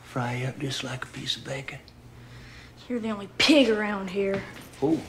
Fry 0.03 0.35
you 0.35 0.47
up 0.47 0.59
just 0.59 0.83
like 0.83 1.03
a 1.03 1.07
piece 1.07 1.35
of 1.35 1.43
bacon. 1.45 1.79
You're 2.87 2.99
the 2.99 3.09
only 3.09 3.29
pig 3.37 3.69
around 3.69 4.09
here. 4.09 4.43
Oh. 4.81 4.99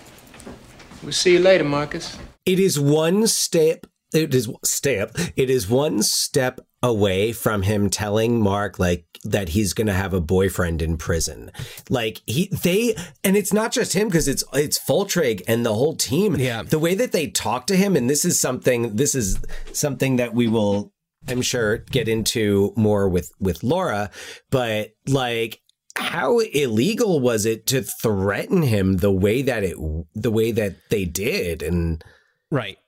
We'll 1.02 1.12
see 1.12 1.34
you 1.34 1.40
later, 1.40 1.64
Marcus. 1.64 2.16
It 2.44 2.58
is 2.58 2.80
one 2.80 3.26
step. 3.26 3.86
It 4.14 4.34
is 4.34 4.50
step. 4.64 5.16
It 5.36 5.50
is 5.50 5.68
one 5.68 6.02
step 6.02 6.60
away 6.86 7.32
from 7.32 7.62
him 7.62 7.90
telling 7.90 8.40
Mark 8.40 8.78
like 8.78 9.04
that 9.24 9.50
he's 9.50 9.72
going 9.72 9.88
to 9.88 9.92
have 9.92 10.14
a 10.14 10.20
boyfriend 10.20 10.80
in 10.80 10.96
prison. 10.96 11.50
Like 11.90 12.22
he, 12.26 12.46
they, 12.62 12.94
and 13.24 13.36
it's 13.36 13.52
not 13.52 13.72
just 13.72 13.92
him 13.92 14.06
because 14.06 14.28
it's 14.28 14.44
it's 14.52 14.78
Foltrigg 14.78 15.42
and 15.48 15.66
the 15.66 15.74
whole 15.74 15.96
team. 15.96 16.36
Yeah. 16.36 16.62
The 16.62 16.78
way 16.78 16.94
that 16.94 17.10
they 17.10 17.26
talk 17.26 17.66
to 17.66 17.76
him, 17.76 17.96
and 17.96 18.08
this 18.08 18.24
is 18.24 18.40
something. 18.40 18.94
This 18.94 19.14
is 19.16 19.38
something 19.72 20.16
that 20.16 20.32
we 20.32 20.46
will 20.46 20.92
I'm 21.28 21.42
sure 21.42 21.78
get 21.78 22.08
into 22.08 22.72
more 22.76 23.08
with 23.08 23.32
with 23.40 23.64
Laura, 23.64 24.10
but 24.50 24.90
like 25.08 25.60
how 25.96 26.38
illegal 26.38 27.20
was 27.20 27.46
it 27.46 27.66
to 27.68 27.82
threaten 27.82 28.62
him 28.62 28.98
the 28.98 29.10
way 29.10 29.42
that 29.42 29.64
it 29.64 29.76
the 30.14 30.30
way 30.30 30.52
that 30.52 30.76
they 30.90 31.04
did 31.04 31.62
and 31.62 32.04
right 32.50 32.78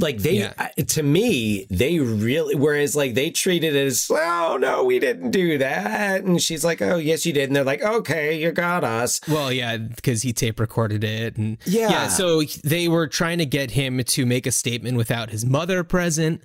like 0.00 0.18
they 0.18 0.38
Yeah. 0.38 0.52
uh, 0.58 0.68
to 0.86 1.02
me 1.02 1.66
they 1.70 1.98
really 1.98 2.54
whereas 2.54 2.94
like 2.96 3.14
they 3.14 3.30
treated 3.30 3.74
it 3.74 3.86
as 3.86 4.06
oh 4.10 4.56
no 4.60 4.84
we 4.84 4.98
didn't 4.98 5.30
do 5.30 5.58
that 5.58 6.22
and 6.24 6.40
she's 6.42 6.64
like 6.64 6.80
oh 6.82 6.96
yes 6.96 7.24
you 7.26 7.32
did 7.32 7.48
and 7.48 7.56
they're 7.56 7.64
like 7.64 7.82
okay 7.82 8.38
you 8.40 8.52
got 8.52 8.84
us 8.84 9.20
Well, 9.28 9.52
yeah, 9.52 9.76
because 9.76 10.22
he 10.22 10.32
tape 10.32 10.60
recorded 10.60 11.04
it, 11.04 11.36
and 11.36 11.58
Yeah. 11.64 12.08
So 12.08 12.42
they 12.64 12.88
were 12.88 13.06
trying 13.06 13.38
to 13.38 13.46
get 13.46 13.72
him 13.72 14.02
to 14.02 14.26
make 14.26 14.46
a 14.46 14.52
statement 14.52 14.96
without 14.96 15.30
his 15.30 15.44
mother 15.44 15.84
present 15.84 16.42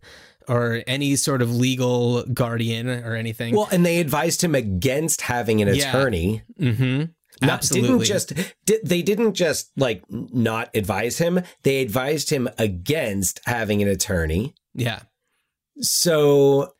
or 0.48 0.84
any 0.88 1.16
sort 1.16 1.42
of 1.42 1.56
legal 1.56 2.24
guardian 2.26 2.90
or 2.90 3.16
anything. 3.16 3.56
well 3.56 3.70
and 3.72 3.86
they 3.86 4.00
advised 4.00 4.44
him 4.44 4.56
against 4.56 5.22
having 5.22 5.62
an 5.62 5.74
Yeah. 5.74 5.90
attorney 5.90 6.42
mm-hmm. 6.60 7.04
Not, 7.44 7.50
Absolutely. 7.60 7.90
didn't 7.90 8.04
just 8.06 8.34
di- 8.66 8.80
they 8.84 9.02
didn't 9.02 9.34
just 9.34 9.72
like 9.78 10.04
not 10.10 10.70
advise 10.76 11.18
him 11.18 11.42
they 11.64 11.82
advised 11.82 12.30
him 12.30 12.48
against 12.58 13.42
having 13.46 13.82
an 13.82 13.88
attorney 13.88 14.54
yeah. 14.74 15.02
so 15.80 16.74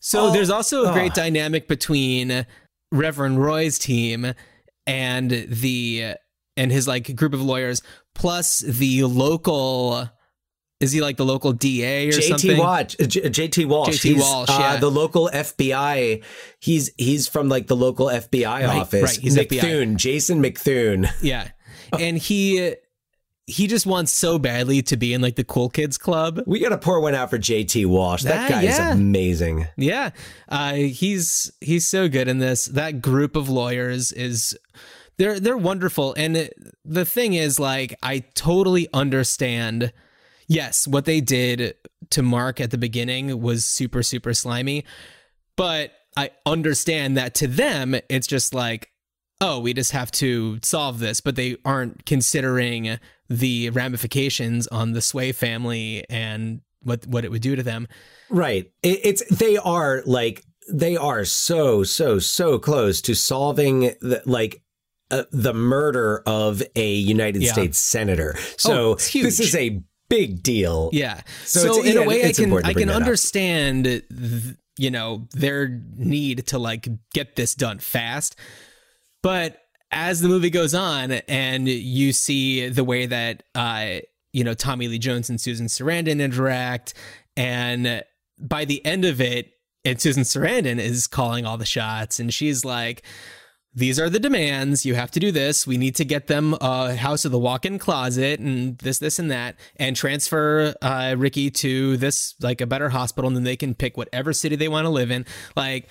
So 0.00 0.26
Oh, 0.28 0.32
there's 0.32 0.50
also 0.50 0.84
a 0.88 0.92
great 0.92 1.12
ugh. 1.12 1.16
dynamic 1.16 1.68
between 1.68 2.46
Reverend 2.90 3.40
Roy's 3.42 3.78
team 3.78 4.34
and 4.86 5.30
the 5.30 6.14
and 6.56 6.70
his 6.72 6.86
like 6.88 7.14
group 7.16 7.32
of 7.34 7.40
lawyers 7.42 7.82
plus 8.14 8.58
the 8.60 9.04
local 9.04 10.08
is 10.82 10.92
he 10.92 11.00
like 11.00 11.16
the 11.16 11.24
local 11.24 11.52
DA 11.52 12.08
or 12.08 12.12
something? 12.12 12.32
JT 12.36 12.40
something? 12.40 12.58
Walsh, 12.58 12.96
uh, 13.00 13.04
J- 13.06 13.20
JT 13.22 13.66
Walsh, 13.66 13.88
JT 13.98 14.02
he's 14.14 14.20
Walsh, 14.22 14.50
uh, 14.50 14.56
yeah. 14.60 14.76
the 14.78 14.90
local 14.90 15.30
FBI. 15.32 16.22
He's 16.60 16.90
he's 16.98 17.28
from 17.28 17.48
like 17.48 17.66
the 17.68 17.76
local 17.76 18.06
FBI 18.06 18.68
office. 18.68 19.02
right, 19.02 19.18
he's 19.22 19.36
FBI. 19.36 19.60
McThune, 19.60 19.96
Jason 19.96 20.42
McThune. 20.42 21.08
Yeah. 21.22 21.48
And 21.98 22.16
he 22.18 22.74
he 23.46 23.66
just 23.66 23.86
wants 23.86 24.12
so 24.12 24.38
badly 24.38 24.82
to 24.82 24.96
be 24.96 25.12
in 25.12 25.20
like 25.20 25.36
the 25.36 25.44
cool 25.44 25.68
kids 25.68 25.98
club. 25.98 26.40
We 26.46 26.58
got 26.60 26.68
to 26.70 26.78
pour 26.78 27.00
one 27.00 27.14
out 27.14 27.28
for 27.28 27.38
JT 27.38 27.86
Walsh. 27.86 28.22
That 28.22 28.46
Ah, 28.46 28.54
guy 28.54 28.62
is 28.62 28.78
amazing. 28.78 29.66
Yeah. 29.76 30.10
Uh 30.48 30.74
he's 30.74 31.52
he's 31.60 31.86
so 31.86 32.08
good 32.08 32.28
in 32.28 32.38
this. 32.38 32.66
That 32.66 33.02
group 33.02 33.36
of 33.36 33.48
lawyers 33.48 34.10
is 34.12 34.56
they're 35.18 35.38
they're 35.38 35.56
wonderful 35.58 36.14
and 36.16 36.48
the 36.84 37.04
thing 37.04 37.34
is 37.34 37.60
like 37.60 37.94
I 38.02 38.20
totally 38.34 38.88
understand 38.94 39.92
yes, 40.52 40.86
what 40.86 41.04
they 41.04 41.20
did 41.20 41.74
to 42.10 42.22
Mark 42.22 42.60
at 42.60 42.70
the 42.70 42.78
beginning 42.78 43.40
was 43.40 43.64
super 43.64 44.02
super 44.02 44.34
slimy, 44.34 44.84
but 45.56 45.92
I 46.16 46.30
understand 46.44 47.16
that 47.16 47.34
to 47.36 47.46
them 47.46 47.94
it's 48.08 48.26
just 48.26 48.54
like 48.54 48.88
oh, 49.44 49.58
we 49.58 49.74
just 49.74 49.90
have 49.90 50.12
to 50.12 50.60
solve 50.62 51.00
this, 51.00 51.20
but 51.20 51.34
they 51.34 51.56
aren't 51.64 52.06
considering 52.06 52.96
the 53.28 53.70
ramifications 53.70 54.68
on 54.68 54.92
the 54.92 55.02
Sway 55.02 55.32
family 55.32 56.04
and 56.08 56.60
what 56.82 57.04
what 57.08 57.24
it 57.24 57.30
would 57.30 57.42
do 57.42 57.56
to 57.56 57.62
them. 57.62 57.88
Right. 58.30 58.70
It, 58.82 59.00
it's 59.02 59.36
they 59.36 59.56
are 59.56 60.02
like 60.06 60.44
they 60.72 60.96
are 60.96 61.24
so 61.24 61.82
so 61.82 62.18
so 62.20 62.58
close 62.58 63.00
to 63.02 63.14
solving 63.14 63.80
the, 64.00 64.22
like 64.26 64.62
uh, 65.10 65.24
the 65.32 65.52
murder 65.52 66.22
of 66.24 66.62
a 66.76 66.92
United 66.94 67.42
Yeah. 67.42 67.52
States 67.52 67.78
senator. 67.78 68.36
So 68.58 68.92
Oh, 68.92 68.94
this 68.94 69.40
is 69.40 69.54
a 69.56 69.82
big 70.12 70.42
deal. 70.42 70.90
Yeah. 70.92 71.20
So 71.44 71.60
So, 71.60 71.82
in 71.82 71.94
yeah, 71.94 72.02
a 72.02 72.06
way, 72.08 72.24
I 72.24 72.32
can 72.32 72.52
I 72.64 72.72
can 72.72 72.90
understand, 72.90 73.84
th- 73.84 74.04
you 74.78 74.90
know, 74.90 75.26
their 75.32 75.68
need 75.96 76.46
to 76.48 76.58
like 76.58 76.88
get 77.12 77.36
this 77.36 77.54
done 77.54 77.78
fast. 77.78 78.36
But 79.22 79.58
as 79.90 80.20
the 80.20 80.28
movie 80.28 80.50
goes 80.50 80.74
on, 80.74 81.12
and 81.12 81.68
you 81.68 82.12
see 82.12 82.68
the 82.68 82.84
way 82.84 83.06
that 83.06 83.42
uh, 83.54 84.00
you 84.32 84.44
know 84.44 84.54
Tommy 84.54 84.88
Lee 84.88 84.98
Jones 84.98 85.30
and 85.30 85.40
Susan 85.40 85.66
Sarandon 85.66 86.20
interact, 86.20 86.94
and 87.36 88.02
by 88.38 88.64
the 88.64 88.84
end 88.84 89.04
of 89.04 89.20
it, 89.20 89.52
and 89.84 90.00
Susan 90.00 90.22
Sarandon 90.24 90.78
is 90.78 91.06
calling 91.06 91.46
all 91.46 91.56
the 91.58 91.66
shots, 91.66 92.18
and 92.18 92.32
she's 92.32 92.64
like 92.64 93.02
these 93.74 93.98
are 93.98 94.10
the 94.10 94.20
demands. 94.20 94.84
You 94.84 94.94
have 94.94 95.10
to 95.12 95.20
do 95.20 95.32
this. 95.32 95.66
We 95.66 95.78
need 95.78 95.94
to 95.96 96.04
get 96.04 96.26
them 96.26 96.54
a 96.60 96.94
house 96.94 97.24
with 97.24 97.32
a 97.32 97.38
walk-in 97.38 97.78
closet 97.78 98.38
and 98.38 98.76
this, 98.78 98.98
this, 98.98 99.18
and 99.18 99.30
that, 99.30 99.56
and 99.76 99.96
transfer 99.96 100.74
uh, 100.82 101.14
Ricky 101.16 101.50
to 101.50 101.96
this 101.96 102.34
like 102.40 102.60
a 102.60 102.66
better 102.66 102.90
hospital, 102.90 103.28
and 103.28 103.36
then 103.36 103.44
they 103.44 103.56
can 103.56 103.74
pick 103.74 103.96
whatever 103.96 104.32
city 104.32 104.56
they 104.56 104.68
want 104.68 104.84
to 104.84 104.90
live 104.90 105.10
in. 105.10 105.24
Like 105.56 105.88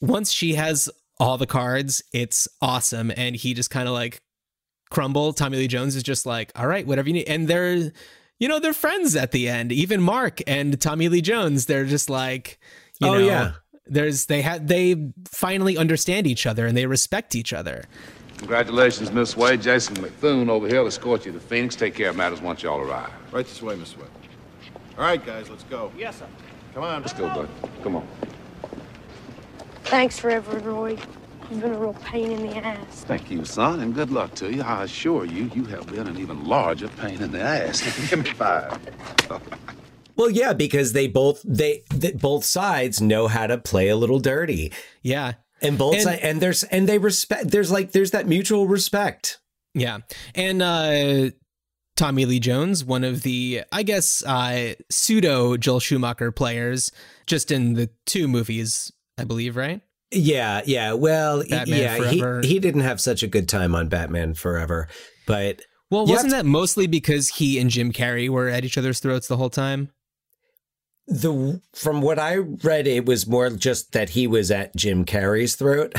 once 0.00 0.32
she 0.32 0.54
has 0.54 0.90
all 1.20 1.38
the 1.38 1.46
cards, 1.46 2.02
it's 2.12 2.48
awesome, 2.60 3.12
and 3.16 3.36
he 3.36 3.54
just 3.54 3.70
kind 3.70 3.86
of 3.86 3.94
like 3.94 4.20
crumble. 4.90 5.32
Tommy 5.32 5.58
Lee 5.58 5.68
Jones 5.68 5.94
is 5.94 6.02
just 6.02 6.26
like, 6.26 6.50
all 6.56 6.66
right, 6.66 6.86
whatever 6.86 7.08
you 7.08 7.14
need, 7.14 7.28
and 7.28 7.46
they're 7.46 7.92
you 8.40 8.48
know 8.48 8.58
they're 8.58 8.72
friends 8.72 9.14
at 9.14 9.30
the 9.30 9.48
end. 9.48 9.70
Even 9.70 10.02
Mark 10.02 10.40
and 10.48 10.80
Tommy 10.80 11.08
Lee 11.08 11.20
Jones, 11.20 11.66
they're 11.66 11.84
just 11.84 12.10
like, 12.10 12.58
you 13.00 13.06
Oh, 13.08 13.12
know, 13.12 13.18
yeah. 13.18 13.52
There's 13.90 14.26
they 14.26 14.40
had 14.40 14.68
they 14.68 15.12
finally 15.28 15.76
understand 15.76 16.26
each 16.26 16.46
other 16.46 16.66
and 16.66 16.76
they 16.76 16.86
respect 16.86 17.34
each 17.34 17.52
other. 17.52 17.84
Congratulations, 18.38 19.12
Miss 19.12 19.36
Wade. 19.36 19.60
Jason 19.60 19.96
McThune 19.96 20.48
over 20.48 20.66
here 20.66 20.80
will 20.80 20.88
escort 20.88 21.26
you 21.26 21.32
to 21.32 21.40
Phoenix. 21.40 21.76
Take 21.76 21.94
care 21.94 22.08
of 22.08 22.16
matters 22.16 22.40
once 22.40 22.62
y'all 22.62 22.80
arrive. 22.80 23.12
Right 23.32 23.46
this 23.46 23.60
way, 23.60 23.76
Miss 23.76 23.94
Webb. 23.98 24.08
All 24.96 25.04
right, 25.04 25.24
guys, 25.24 25.50
let's 25.50 25.64
go. 25.64 25.92
Yes, 25.98 26.20
sir. 26.20 26.26
Come 26.72 26.84
on. 26.84 27.02
Let's 27.02 27.12
go, 27.12 27.28
bud. 27.28 27.48
Come 27.82 27.96
on. 27.96 28.08
Thanks, 29.84 30.24
Reverend 30.24 30.64
Roy. 30.64 30.96
You've 31.50 31.60
been 31.62 31.72
a 31.72 31.78
real 31.78 31.94
pain 31.94 32.30
in 32.30 32.46
the 32.46 32.56
ass. 32.56 33.04
Thank 33.04 33.30
you, 33.30 33.44
son, 33.44 33.80
and 33.80 33.92
good 33.92 34.10
luck 34.10 34.34
to 34.36 34.54
you. 34.54 34.62
I 34.62 34.84
assure 34.84 35.24
you, 35.24 35.50
you 35.52 35.64
have 35.64 35.86
been 35.88 36.06
an 36.06 36.16
even 36.16 36.44
larger 36.44 36.88
pain 36.88 37.20
in 37.20 37.32
the 37.32 37.40
ass. 37.40 37.82
Give 38.08 38.24
me 38.24 38.30
five. 38.30 38.78
Well, 40.20 40.30
yeah, 40.30 40.52
because 40.52 40.92
they 40.92 41.08
both 41.08 41.40
they, 41.44 41.82
they 41.94 42.12
both 42.12 42.44
sides 42.44 43.00
know 43.00 43.26
how 43.26 43.46
to 43.46 43.56
play 43.58 43.88
a 43.88 43.96
little 43.96 44.18
dirty. 44.18 44.70
Yeah. 45.02 45.32
And 45.62 45.78
both 45.78 45.94
And- 45.94 46.02
sides 46.02 46.20
and 46.22 46.40
there's 46.40 46.62
and 46.64 46.88
they 46.88 46.98
respect 46.98 47.50
there's 47.50 47.70
like 47.70 47.92
there's 47.92 48.10
that 48.12 48.26
mutual 48.28 48.66
respect. 48.66 49.38
Yeah. 49.74 49.98
And 50.34 50.60
uh 50.62 51.30
Tommy 51.96 52.24
Lee 52.24 52.40
Jones, 52.40 52.84
one 52.84 53.02
of 53.04 53.22
the 53.22 53.62
I 53.72 53.82
guess 53.82 54.22
uh 54.26 54.74
pseudo 54.90 55.56
Joel 55.56 55.80
Schumacher 55.80 56.32
players 56.32 56.90
just 57.26 57.50
in 57.50 57.74
the 57.74 57.88
two 58.06 58.28
movies, 58.28 58.92
I 59.18 59.24
believe, 59.24 59.56
right? 59.56 59.80
Yeah, 60.12 60.62
yeah. 60.66 60.92
Well, 60.94 61.42
Batman 61.48 61.78
yeah, 61.80 61.96
Forever. 61.96 62.40
he 62.42 62.48
he 62.48 62.58
didn't 62.58 62.80
have 62.82 63.00
such 63.00 63.22
a 63.22 63.26
good 63.26 63.48
time 63.48 63.74
on 63.74 63.88
Batman 63.88 64.34
Forever, 64.34 64.88
but 65.26 65.62
Well, 65.90 66.04
wasn't 66.06 66.32
have 66.34 66.44
that 66.44 66.48
mostly 66.48 66.86
because 66.86 67.28
he 67.28 67.58
and 67.58 67.70
Jim 67.70 67.92
Carrey 67.92 68.28
were 68.28 68.48
at 68.48 68.64
each 68.64 68.76
other's 68.76 68.98
throats 69.00 69.28
the 69.28 69.36
whole 69.36 69.50
time? 69.50 69.90
The 71.10 71.60
from 71.74 72.02
what 72.02 72.20
I 72.20 72.36
read, 72.36 72.86
it 72.86 73.04
was 73.04 73.26
more 73.26 73.50
just 73.50 73.92
that 73.92 74.10
he 74.10 74.28
was 74.28 74.50
at 74.52 74.74
Jim 74.76 75.04
Carrey's 75.04 75.56
throat. 75.56 75.92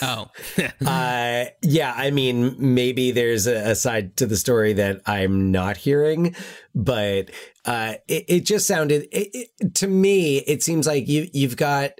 Oh. 0.00 0.28
uh, 0.86 1.44
yeah, 1.62 1.94
I 1.94 2.10
mean, 2.10 2.56
maybe 2.58 3.10
there's 3.10 3.46
a, 3.46 3.70
a 3.70 3.74
side 3.74 4.16
to 4.16 4.26
the 4.26 4.36
story 4.36 4.72
that 4.72 5.02
I'm 5.06 5.50
not 5.50 5.76
hearing, 5.76 6.34
but 6.74 7.30
uh, 7.66 7.94
it, 8.08 8.24
it 8.28 8.40
just 8.46 8.66
sounded 8.66 9.06
it, 9.12 9.50
it, 9.60 9.74
to 9.74 9.86
me. 9.86 10.38
It 10.38 10.62
seems 10.62 10.86
like 10.86 11.06
you 11.06 11.28
you've 11.34 11.56
got 11.56 11.92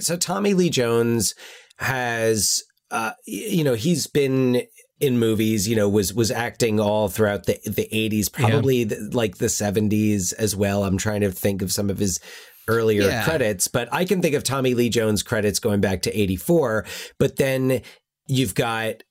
so 0.00 0.16
Tommy 0.16 0.54
Lee 0.54 0.70
Jones 0.70 1.34
has 1.76 2.62
uh, 2.90 3.12
you 3.26 3.64
know 3.64 3.74
he's 3.74 4.06
been 4.06 4.62
in 5.02 5.18
movies 5.18 5.68
you 5.68 5.74
know 5.76 5.88
was 5.88 6.14
was 6.14 6.30
acting 6.30 6.78
all 6.80 7.08
throughout 7.08 7.44
the 7.46 7.58
the 7.66 7.88
80s 7.92 8.32
probably 8.32 8.84
the, 8.84 9.10
like 9.12 9.36
the 9.38 9.46
70s 9.46 10.32
as 10.34 10.54
well 10.56 10.84
i'm 10.84 10.96
trying 10.96 11.20
to 11.22 11.30
think 11.32 11.60
of 11.60 11.72
some 11.72 11.90
of 11.90 11.98
his 11.98 12.20
earlier 12.68 13.02
Yeah. 13.02 13.24
credits 13.24 13.66
but 13.68 13.88
i 13.92 14.04
can 14.04 14.22
think 14.22 14.34
of 14.36 14.44
tommy 14.44 14.74
lee 14.74 14.88
jones 14.88 15.22
credits 15.22 15.58
going 15.58 15.80
back 15.80 16.02
to 16.02 16.16
84 16.18 16.86
but 17.18 17.36
then 17.36 17.82
you've 18.28 18.54
got 18.54 19.02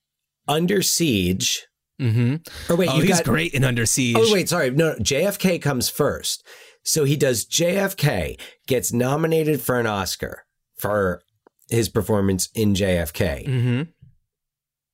under 0.48 0.82
siege 0.82 1.66
Mm-hmm. 2.00 2.72
or 2.72 2.76
wait 2.76 2.88
oh, 2.88 2.94
you've 2.96 3.04
he's 3.06 3.16
got 3.18 3.24
great 3.26 3.54
in 3.54 3.62
Under 3.62 3.86
Siege. 3.86 4.16
Oh 4.18 4.32
wait, 4.32 4.48
sorry. 4.48 4.70
No, 4.70 4.92
no, 4.92 4.94
JFK 4.96 5.62
comes 5.62 5.88
first. 5.88 6.44
So 6.82 7.04
he 7.04 7.14
does 7.14 7.44
JFK, 7.46 8.40
gets 8.66 8.92
nominated 8.92 9.60
for 9.60 9.78
an 9.78 9.86
Oscar 9.86 10.42
for 10.76 11.22
his 11.70 11.88
performance 11.88 12.48
in 12.56 12.74
JFK. 12.74 13.46
Mm-hmm. 13.46 13.82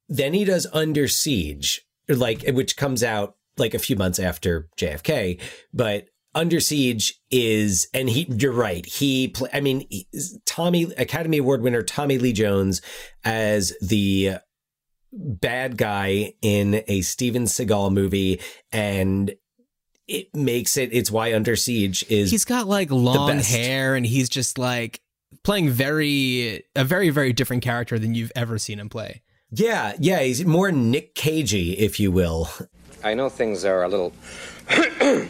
Then 0.08 0.34
he 0.34 0.44
does 0.44 0.66
Under 0.72 1.08
Siege, 1.08 1.82
like 2.08 2.46
which 2.48 2.76
comes 2.76 3.02
out 3.02 3.36
like 3.56 3.74
a 3.74 3.78
few 3.78 3.96
months 3.96 4.18
after 4.18 4.68
JFK, 4.78 5.40
but 5.72 6.06
Under 6.34 6.60
Siege 6.60 7.20
is, 7.30 7.88
and 7.92 8.08
he, 8.08 8.26
you're 8.38 8.52
right. 8.52 8.86
He, 8.86 9.28
play, 9.28 9.50
I 9.52 9.60
mean, 9.60 9.86
he- 9.90 10.06
Tommy 10.46 10.84
Academy 10.96 11.38
Award 11.38 11.62
winner 11.62 11.82
Tommy 11.82 12.18
Lee 12.18 12.32
Jones 12.32 12.80
as 13.24 13.72
the 13.80 14.36
bad 15.12 15.76
guy 15.76 16.34
in 16.42 16.82
a 16.86 17.00
Steven 17.00 17.44
Seagal 17.44 17.92
movie, 17.92 18.40
and 18.72 19.34
it 20.06 20.34
makes 20.34 20.76
it. 20.76 20.90
It's 20.92 21.10
why 21.10 21.34
Under 21.34 21.56
Siege 21.56 22.04
is. 22.08 22.30
He's 22.30 22.44
got 22.44 22.66
like 22.66 22.90
long 22.90 23.38
hair 23.38 23.94
and 23.94 24.06
he's 24.06 24.28
just 24.28 24.58
like 24.58 25.00
playing 25.42 25.70
very 25.70 26.64
a 26.74 26.84
very 26.84 27.10
very 27.10 27.32
different 27.32 27.62
character 27.62 27.98
than 27.98 28.14
you've 28.14 28.32
ever 28.34 28.58
seen 28.58 28.78
him 28.78 28.88
play. 28.88 29.22
Yeah, 29.50 29.94
yeah. 29.98 30.20
He's 30.20 30.44
more 30.44 30.70
Nick 30.72 31.14
Cagey, 31.14 31.72
if 31.78 31.98
you 31.98 32.10
will. 32.10 32.48
I 33.04 33.14
know 33.14 33.28
things 33.28 33.64
are 33.64 33.84
a 33.84 33.88
little 33.88 34.12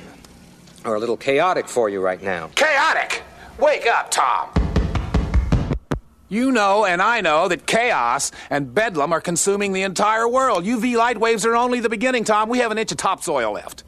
are 0.85 0.95
a 0.95 0.99
little 0.99 1.17
chaotic 1.17 1.69
for 1.69 1.89
you 1.89 2.01
right 2.01 2.23
now. 2.23 2.51
Chaotic! 2.55 3.23
Wake 3.59 3.87
up, 3.87 4.11
Tom! 4.11 4.51
You 6.31 6.53
know, 6.53 6.85
and 6.85 7.01
I 7.01 7.23
know, 7.23 7.49
that 7.49 7.67
chaos 7.67 8.31
and 8.51 8.75
bedlam 8.75 9.13
are 9.13 9.21
consuming 9.21 9.73
the 9.73 9.83
entire 9.83 10.29
world. 10.29 10.65
UV 10.65 10.97
light 10.97 11.19
waves 11.19 11.47
are 11.47 11.57
only 11.57 11.81
the 11.81 11.89
beginning, 11.89 12.25
Tom. 12.25 12.51
We 12.51 12.59
have 12.59 12.71
an 12.71 12.77
inch 12.77 12.93
of 12.93 12.99
topsoil 12.99 13.53
left. 13.53 13.85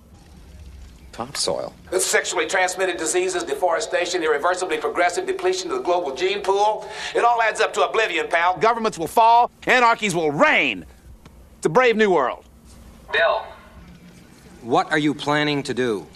Topsoil. 1.12 1.74
With 1.90 2.02
sexually 2.02 2.46
transmitted 2.46 2.96
diseases, 2.96 3.42
deforestation, 3.42 4.22
irreversibly 4.22 4.78
progressive 4.78 5.26
depletion 5.26 5.70
of 5.70 5.78
the 5.78 5.82
global 5.82 6.14
gene 6.14 6.40
pool, 6.42 6.88
it 7.14 7.24
all 7.24 7.42
adds 7.42 7.60
up 7.60 7.72
to 7.74 7.86
oblivion, 7.86 8.28
pal. 8.28 8.56
Governments 8.58 8.98
will 8.98 9.06
fall, 9.06 9.50
anarchies 9.66 10.14
will 10.14 10.30
reign. 10.30 10.86
It's 11.58 11.66
a 11.66 11.70
brave 11.70 11.96
new 11.96 12.10
world. 12.10 12.44
Bill. 13.12 13.44
What 14.62 14.90
are 14.92 14.98
you 14.98 15.14
planning 15.14 15.62
to 15.64 15.74
do? 15.74 16.06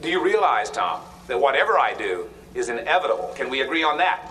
Do 0.00 0.08
you 0.08 0.22
realize, 0.22 0.70
Tom, 0.70 1.00
that 1.26 1.40
whatever 1.40 1.78
I 1.78 1.94
do 1.94 2.28
is 2.54 2.68
inevitable? 2.68 3.32
Can 3.34 3.50
we 3.50 3.62
agree 3.62 3.82
on 3.82 3.98
that? 3.98 4.30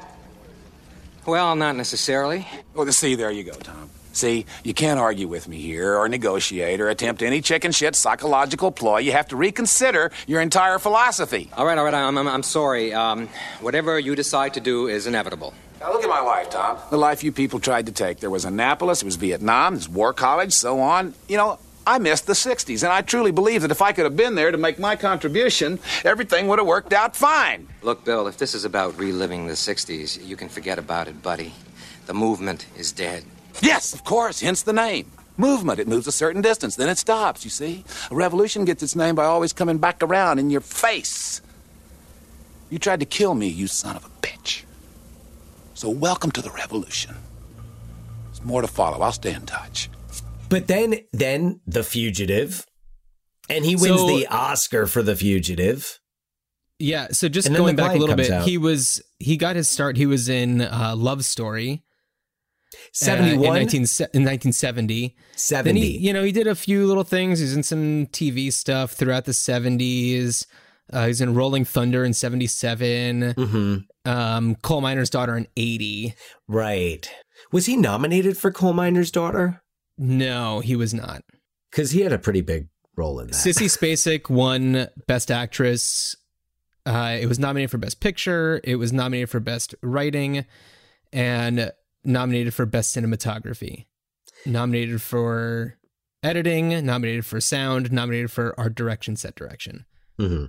Well, 1.26 1.56
not 1.56 1.76
necessarily. 1.76 2.48
Well, 2.74 2.92
see, 2.92 3.16
there 3.16 3.32
you 3.32 3.44
go, 3.44 3.54
Tom. 3.54 3.83
See, 4.14 4.46
you 4.64 4.74
can't 4.74 5.00
argue 5.00 5.28
with 5.28 5.48
me 5.48 5.58
here 5.58 5.98
or 5.98 6.08
negotiate 6.08 6.80
or 6.80 6.88
attempt 6.88 7.24
any 7.24 7.42
chicken 7.42 7.72
shit 7.72 7.96
psychological 7.96 8.72
ploy. 8.72 9.00
You 9.00 9.12
have 9.12 9.28
to 9.30 9.36
reconsider 9.36 10.12
your 10.28 10.40
entire 10.40 10.78
philosophy. 10.80 11.50
All 11.58 11.66
right, 11.66 11.78
all 11.78 11.84
right. 11.84 11.94
I'm, 11.94 12.18
I'm, 12.18 12.28
I'm 12.28 12.44
sorry. 12.44 12.94
Um, 12.94 13.28
whatever 13.60 14.00
you 14.00 14.16
decide 14.16 14.54
to 14.54 14.62
do 14.62 14.88
is 14.88 15.08
inevitable. 15.08 15.54
Now, 15.80 15.92
look 15.92 16.04
at 16.04 16.10
my 16.10 16.22
life, 16.22 16.52
Tom. 16.52 16.78
The 16.92 16.98
life 16.98 17.24
you 17.24 17.32
people 17.32 17.60
tried 17.60 17.88
to 17.88 17.92
take. 17.92 18.20
There 18.20 18.30
was 18.30 18.46
Annapolis, 18.46 19.02
it 19.02 19.06
was 19.06 19.18
Vietnam, 19.18 19.74
there's 19.74 19.90
War 19.90 20.14
College, 20.14 20.54
so 20.54 20.80
on. 20.80 21.14
You 21.28 21.36
know, 21.36 21.60
I 21.86 21.98
missed 21.98 22.28
the 22.28 22.34
60s, 22.34 22.84
and 22.84 22.94
I 22.94 23.02
truly 23.02 23.32
believe 23.32 23.64
that 23.64 23.72
if 23.72 23.82
I 23.82 23.92
could 23.92 24.06
have 24.06 24.16
been 24.16 24.36
there 24.36 24.52
to 24.52 24.58
make 24.58 24.80
my 24.80 24.96
contribution, 24.96 25.80
everything 26.06 26.48
would 26.48 26.60
have 26.60 26.68
worked 26.68 26.94
out 26.94 27.16
fine. 27.18 27.68
Look, 27.82 28.06
Bill, 28.06 28.28
if 28.28 28.38
this 28.38 28.54
is 28.54 28.64
about 28.64 28.98
reliving 28.98 29.48
the 29.48 29.54
60s, 29.54 30.26
you 30.26 30.38
can 30.38 30.48
forget 30.48 30.80
about 30.80 31.10
it, 31.10 31.22
buddy. 31.22 31.54
The 32.06 32.14
movement 32.14 32.66
is 32.78 32.94
dead. 32.94 33.26
Yes, 33.62 33.94
of 33.94 34.04
course, 34.04 34.42
hence 34.42 34.62
the 34.64 34.74
name. 34.74 35.12
Movement. 35.38 35.80
It 35.80 35.88
moves 35.88 36.06
a 36.08 36.12
certain 36.12 36.42
distance, 36.42 36.76
then 36.76 36.90
it 36.90 36.98
stops, 36.98 37.44
you 37.44 37.50
see? 37.50 37.84
A 38.12 38.16
revolution 38.16 38.66
gets 38.66 38.84
its 38.84 38.96
name 38.96 39.16
by 39.16 39.26
always 39.26 39.54
coming 39.54 39.78
back 39.78 40.02
around 40.04 40.40
in 40.40 40.50
your 40.50 40.62
face. 40.62 41.42
You 42.70 42.80
tried 42.80 43.00
to 43.00 43.06
kill 43.06 43.34
me, 43.34 43.48
you 43.48 43.68
son 43.68 43.96
of 43.96 44.06
a 44.06 44.10
bitch. 44.26 44.64
So 45.74 45.90
welcome 45.90 46.32
to 46.32 46.42
the 46.42 46.52
revolution. 46.52 47.16
There's 48.28 48.44
more 48.44 48.62
to 48.62 48.68
follow. 48.68 49.00
I'll 49.02 49.12
stay 49.12 49.34
in 49.34 49.46
touch. 49.46 49.90
But 50.50 50.68
then, 50.68 51.00
then 51.12 51.62
The 51.66 51.84
Fugitive, 51.84 52.66
and 53.50 53.66
he 53.66 53.76
wins 53.76 54.00
So- 54.00 54.08
the 54.08 54.28
Oscar 54.28 54.86
for 54.88 55.02
The 55.02 55.16
Fugitive. 55.16 56.00
Yeah, 56.80 57.10
so 57.12 57.30
just 57.30 57.52
going 57.54 57.76
back 57.76 57.96
a 57.96 58.00
little 58.00 58.16
bit, 58.16 58.30
out. 58.30 58.46
he 58.48 58.58
was 58.58 59.02
he 59.20 59.38
got 59.38 59.56
his 59.56 59.70
start. 59.70 59.96
He 59.96 60.06
was 60.06 60.28
in 60.28 60.60
uh, 60.62 60.96
Love 60.98 61.24
Story, 61.24 61.83
uh, 63.02 63.12
in, 63.12 63.42
19, 63.42 63.80
in 63.80 64.24
1970. 64.24 65.16
70. 65.36 65.70
Then 65.70 65.76
he, 65.76 65.98
you 65.98 66.14
know, 66.14 66.24
he 66.24 66.32
did 66.32 66.48
a 66.48 66.56
few 66.56 66.86
little 66.86 67.04
things. 67.04 67.40
He's 67.40 67.56
in 67.56 67.64
some 67.64 68.08
TV 68.08 68.54
stuff 68.54 68.92
throughout 68.92 69.26
the 69.26 69.32
70s. 69.32 70.46
Uh, 70.92 71.08
he's 71.08 71.22
in 71.22 71.34
Rolling 71.34 71.66
Thunder 71.66 72.06
in 72.06 72.14
77. 72.14 73.34
Mm-hmm. 73.34 74.10
Um, 74.10 74.56
Coal 74.56 74.82
Miner's 74.82 75.10
Daughter 75.10 75.36
in 75.36 75.48
80. 75.58 76.14
Right. 76.48 77.10
Was 77.52 77.66
he 77.66 77.78
nominated 77.78 78.38
for 78.38 78.52
Coal 78.52 78.74
Miner's 78.74 79.12
Daughter? 79.12 79.64
No, 79.98 80.60
he 80.60 80.76
was 80.76 80.94
not. 80.94 81.24
Because 81.72 81.92
he 81.92 82.02
had 82.02 82.14
a 82.14 82.20
pretty 82.20 82.42
big 82.42 82.68
role 82.96 83.20
in 83.20 83.28
that. 83.28 83.34
Sissy 83.34 83.66
Spacek 83.78 84.30
won 84.30 84.88
Best 85.08 85.32
Actress. 85.32 86.16
Uh, 86.86 87.18
it 87.20 87.28
was 87.28 87.40
nominated 87.40 87.72
for 87.72 87.78
Best 87.78 88.02
Picture. 88.02 88.60
It 88.64 88.76
was 88.76 88.92
nominated 88.92 89.30
for 89.30 89.40
Best 89.40 89.74
Writing, 89.82 90.46
and 91.14 91.72
nominated 92.04 92.54
for 92.54 92.66
Best 92.66 92.96
Cinematography. 92.96 93.86
Nominated 94.46 95.02
for 95.02 95.78
editing. 96.22 96.86
Nominated 96.86 97.26
for 97.26 97.40
sound. 97.42 97.92
Nominated 97.92 98.32
for 98.32 98.58
art 98.60 98.76
direction, 98.76 99.16
set 99.16 99.36
direction. 99.36 99.86
hmm 100.20 100.46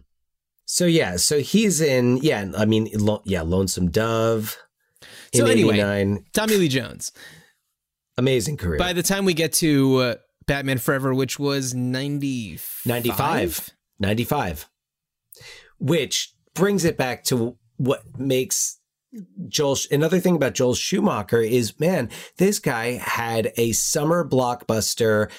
So 0.66 0.84
yeah, 0.86 1.16
so 1.16 1.40
he's 1.40 1.80
in. 1.80 2.18
Yeah, 2.18 2.50
I 2.56 2.64
mean, 2.64 2.88
lo- 2.94 3.22
yeah, 3.24 3.42
Lonesome 3.42 3.90
Dove. 3.90 4.56
So 5.34 5.44
in 5.44 5.50
anyway, 5.50 5.74
89. 5.74 6.24
Tommy 6.32 6.56
Lee 6.56 6.68
Jones. 6.68 7.12
amazing 8.16 8.56
career. 8.56 8.78
By 8.78 8.92
the 8.92 9.02
time 9.02 9.24
we 9.24 9.34
get 9.34 9.52
to 9.54 9.96
uh, 9.98 10.14
Batman 10.46 10.78
Forever, 10.78 11.14
which 11.14 11.38
was 11.38 11.74
95. 11.74 12.82
95. 12.86 13.70
95. 14.00 14.68
Which 15.78 16.32
brings 16.54 16.84
it 16.84 16.96
back 16.96 17.24
to 17.24 17.56
what 17.76 18.02
makes 18.18 18.78
Joel. 19.48 19.76
Another 19.90 20.20
thing 20.20 20.36
about 20.36 20.54
Joel 20.54 20.74
Schumacher 20.74 21.40
is, 21.40 21.78
man, 21.78 22.10
this 22.38 22.58
guy 22.58 22.92
had 22.92 23.52
a 23.56 23.72
summer 23.72 24.26
blockbuster 24.28 25.30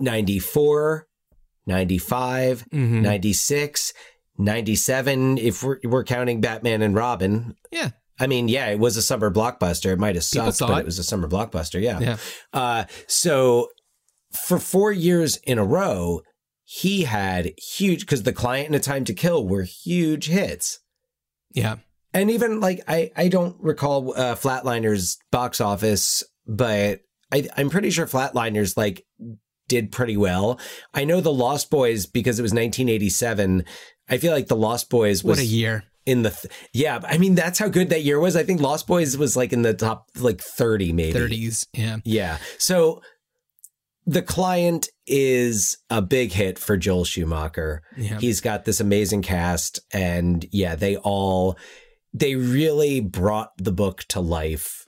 94, 0.00 1.06
95, 1.66 2.64
Mhm. 2.72 3.02
96, 3.02 3.92
97, 4.38 5.38
if 5.38 5.62
we're, 5.62 5.78
we're 5.84 6.04
counting 6.04 6.40
Batman 6.40 6.82
and 6.82 6.94
Robin. 6.94 7.54
Yeah. 7.70 7.90
I 8.18 8.26
mean, 8.26 8.48
yeah, 8.48 8.66
it 8.68 8.78
was 8.78 8.96
a 8.96 9.02
summer 9.02 9.30
blockbuster. 9.30 9.92
It 9.92 9.98
might 9.98 10.14
have 10.14 10.24
sucked, 10.24 10.58
but 10.60 10.78
it. 10.78 10.80
it 10.80 10.86
was 10.86 10.98
a 10.98 11.04
summer 11.04 11.28
blockbuster. 11.28 11.80
Yeah. 11.80 12.00
Yeah. 12.00 12.16
Uh, 12.52 12.84
so 13.06 13.68
for 14.46 14.58
four 14.58 14.92
years 14.92 15.36
in 15.38 15.58
a 15.58 15.64
row, 15.64 16.20
he 16.64 17.04
had 17.04 17.52
huge 17.58 18.00
because 18.00 18.22
the 18.22 18.32
client 18.32 18.66
and 18.66 18.74
a 18.76 18.80
time 18.80 19.04
to 19.04 19.14
kill 19.14 19.46
were 19.46 19.62
huge 19.62 20.26
hits. 20.26 20.80
Yeah. 21.52 21.76
And 22.12 22.30
even 22.30 22.60
like 22.60 22.80
I, 22.88 23.10
I 23.16 23.28
don't 23.28 23.56
recall 23.60 24.12
uh, 24.16 24.34
Flatliners 24.34 25.16
box 25.30 25.60
office, 25.60 26.24
but 26.46 27.00
I, 27.32 27.48
I'm 27.56 27.70
pretty 27.70 27.90
sure 27.90 28.06
Flatliners 28.06 28.76
like 28.76 29.04
did 29.68 29.92
pretty 29.92 30.16
well. 30.16 30.58
I 30.92 31.04
know 31.04 31.20
the 31.20 31.32
Lost 31.32 31.70
Boys 31.70 32.06
because 32.06 32.38
it 32.38 32.42
was 32.42 32.50
1987. 32.50 33.64
I 34.08 34.18
feel 34.18 34.32
like 34.32 34.48
the 34.48 34.56
Lost 34.56 34.90
Boys 34.90 35.22
was 35.22 35.38
What 35.38 35.42
a 35.42 35.46
year. 35.46 35.84
in 36.04 36.22
the 36.22 36.30
th- 36.30 36.52
yeah. 36.72 36.98
I 37.04 37.18
mean 37.18 37.36
that's 37.36 37.60
how 37.60 37.68
good 37.68 37.90
that 37.90 38.02
year 38.02 38.18
was. 38.18 38.34
I 38.34 38.42
think 38.42 38.60
Lost 38.60 38.88
Boys 38.88 39.16
was 39.16 39.36
like 39.36 39.52
in 39.52 39.62
the 39.62 39.74
top 39.74 40.06
like 40.18 40.40
30 40.40 40.92
maybe 40.92 41.16
30s. 41.16 41.66
Yeah. 41.72 41.98
yeah. 42.04 42.38
So 42.58 43.02
the 44.06 44.22
client 44.22 44.88
is 45.06 45.76
a 45.90 46.02
big 46.02 46.32
hit 46.32 46.58
for 46.58 46.76
Joel 46.76 47.04
Schumacher. 47.04 47.82
Yeah. 47.96 48.18
He's 48.18 48.40
got 48.40 48.64
this 48.64 48.80
amazing 48.80 49.22
cast 49.22 49.78
and 49.92 50.44
yeah, 50.50 50.74
they 50.74 50.96
all 50.96 51.56
they 52.12 52.34
really 52.34 53.00
brought 53.00 53.52
the 53.58 53.72
book 53.72 54.04
to 54.08 54.20
life. 54.20 54.86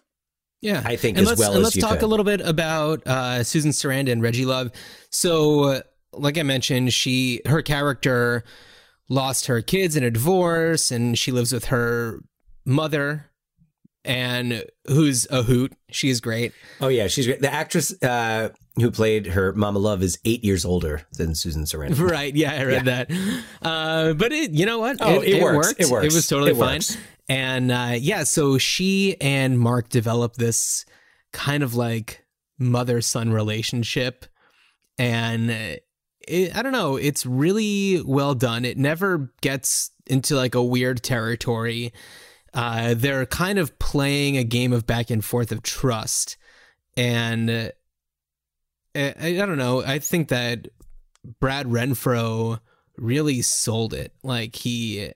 Yeah, 0.60 0.82
I 0.84 0.96
think 0.96 1.18
and 1.18 1.26
as 1.26 1.38
well 1.38 1.54
and 1.54 1.62
let's 1.62 1.76
talk 1.76 1.98
could. 1.98 2.02
a 2.02 2.06
little 2.06 2.24
bit 2.24 2.40
about 2.40 3.04
uh, 3.06 3.42
Susan 3.42 3.72
Sarandon 3.72 4.12
and 4.12 4.22
Reggie 4.22 4.46
Love. 4.46 4.70
So, 5.10 5.64
uh, 5.64 5.80
like 6.12 6.38
I 6.38 6.44
mentioned, 6.44 6.92
she 6.92 7.40
her 7.46 7.62
character 7.62 8.44
lost 9.08 9.46
her 9.46 9.60
kids 9.60 9.96
in 9.96 10.04
a 10.04 10.10
divorce, 10.10 10.92
and 10.92 11.18
she 11.18 11.32
lives 11.32 11.52
with 11.52 11.66
her 11.66 12.20
mother, 12.64 13.30
and 14.04 14.64
who's 14.86 15.26
a 15.30 15.42
hoot. 15.42 15.72
She's 15.90 16.20
great. 16.20 16.52
Oh 16.80 16.88
yeah, 16.88 17.08
she's 17.08 17.26
great. 17.26 17.40
The 17.40 17.52
actress 17.52 18.00
uh, 18.00 18.50
who 18.76 18.90
played 18.90 19.26
her 19.28 19.52
Mama 19.52 19.78
Love 19.78 20.02
is 20.02 20.18
eight 20.24 20.42
years 20.44 20.64
older 20.64 21.02
than 21.12 21.34
Susan 21.34 21.64
Sarandon. 21.64 21.98
Right? 22.10 22.34
Yeah, 22.34 22.52
I 22.52 22.64
read 22.64 22.84
that. 22.86 23.10
Uh, 23.60 24.12
but 24.14 24.32
it, 24.32 24.52
you 24.52 24.64
know 24.66 24.78
what? 24.78 24.96
Oh, 25.00 25.20
it 25.20 25.42
works. 25.42 25.68
worked. 25.68 25.80
It 25.80 25.88
works. 25.88 26.06
It 26.06 26.12
was 26.14 26.26
totally 26.26 26.52
It 26.52 26.56
fine. 26.56 26.76
works. 26.76 26.96
And 27.28 27.70
uh, 27.70 27.94
yeah, 27.98 28.24
so 28.24 28.58
she 28.58 29.16
and 29.20 29.58
Mark 29.58 29.88
developed 29.88 30.38
this 30.38 30.84
kind 31.32 31.62
of 31.62 31.74
like 31.74 32.24
mother 32.58 33.00
son 33.00 33.30
relationship, 33.32 34.26
and 34.98 35.50
uh, 35.50 35.76
it, 36.26 36.56
I 36.56 36.62
don't 36.62 36.72
know. 36.72 36.96
It's 36.96 37.24
really 37.26 38.02
well 38.04 38.34
done. 38.34 38.64
It 38.64 38.76
never 38.78 39.32
gets 39.40 39.90
into 40.06 40.34
like 40.34 40.54
a 40.54 40.62
weird 40.62 41.02
territory. 41.02 41.92
Uh, 42.54 42.94
they're 42.94 43.24
kind 43.26 43.58
of 43.58 43.78
playing 43.78 44.36
a 44.36 44.44
game 44.44 44.72
of 44.72 44.86
back 44.86 45.08
and 45.10 45.24
forth 45.24 45.52
of 45.52 45.62
trust, 45.62 46.36
and 46.96 47.48
uh, 47.50 47.68
Eh, 48.95 49.12
I, 49.20 49.43
I 49.43 49.47
don't 49.47 49.59
know. 49.59 49.82
I 49.82 49.99
think 49.99 50.28
that 50.28 50.68
Brad 51.40 51.66
Renfro 51.66 52.61
really 52.97 53.43
sold 53.43 53.95
it. 53.95 54.12
Like 54.22 54.57
he, 54.57 55.12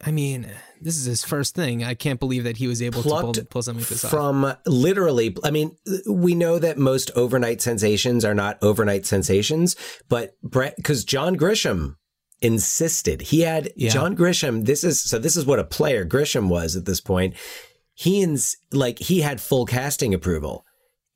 I 0.00 0.10
mean, 0.10 0.50
this 0.80 0.96
is 0.96 1.04
his 1.04 1.24
first 1.24 1.54
thing. 1.54 1.84
I 1.84 1.94
can't 1.94 2.20
believe 2.20 2.44
that 2.44 2.56
he 2.56 2.66
was 2.66 2.82
able 2.82 3.02
to 3.02 3.08
pull, 3.08 3.32
pull 3.50 3.62
something 3.62 3.80
like 3.82 3.88
this 3.88 4.04
off. 4.04 4.10
from 4.10 4.54
literally 4.66 5.36
i 5.44 5.50
mean 5.52 5.76
we 6.08 6.34
know 6.34 6.58
that 6.58 6.76
most 6.78 7.10
overnight 7.14 7.60
sensations 7.62 8.24
are 8.24 8.34
not 8.34 8.58
overnight 8.60 9.06
sensations 9.06 9.76
but 10.08 10.34
brett 10.42 10.74
because 10.76 11.04
john 11.04 11.36
grisham 11.36 11.94
insisted. 12.40 13.22
He 13.22 13.42
had 13.42 13.70
Yeah. 13.76 13.90
John 13.90 14.16
Grisham. 14.16 14.66
This 14.66 14.82
is 14.82 15.00
so. 15.00 15.18
This 15.18 15.36
is 15.36 15.46
what 15.46 15.60
a 15.60 15.64
player 15.64 16.04
Grisham 16.04 16.48
was 16.48 16.74
at 16.74 16.84
this 16.84 17.00
point. 17.00 17.34
He 17.94 18.20
ins 18.20 18.56
like 18.72 18.98
he 18.98 19.20
had 19.20 19.40
full 19.40 19.64
casting 19.64 20.12
approval, 20.12 20.66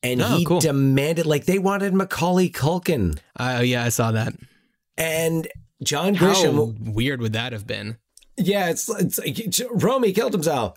and 0.03 0.23
Oh, 0.23 0.37
he 0.39 0.45
cool. 0.45 0.61
demanded 0.61 1.27
like 1.27 1.47
they 1.47 1.59
wanted 1.59 1.95
Macaulay 1.95 2.49
Culkin, 2.51 3.19
Oh 3.39 3.61
yeah, 3.61 3.85
I 3.85 3.89
saw 3.91 4.13
that. 4.13 4.35
and 4.97 5.49
John 5.83 6.15
How 6.15 6.33
Grisham. 6.33 6.95
weird 6.95 7.21
would 7.21 7.35
that 7.35 7.53
have 7.53 7.67
been? 7.67 7.99
Yeah, 8.39 8.71
it's 8.71 8.89
it's 8.89 9.19
like 9.19 9.39
Romy 9.71 10.13
killed 10.13 10.33
himself. 10.33 10.77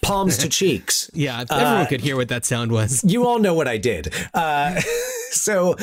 Palms 0.00 0.38
to 0.38 0.48
cheeks. 0.60 1.10
Yeah, 1.12 1.40
everyone 1.40 1.64
Uh, 1.82 1.86
could 1.86 2.00
hear 2.00 2.16
what 2.16 2.28
that 2.28 2.44
sound 2.46 2.72
was. 2.72 3.04
You 3.06 3.26
all 3.26 3.38
know 3.38 3.52
what 3.54 3.68
I 3.68 3.76
did. 3.76 4.12
Uh, 4.32 4.80
so, 5.30 5.74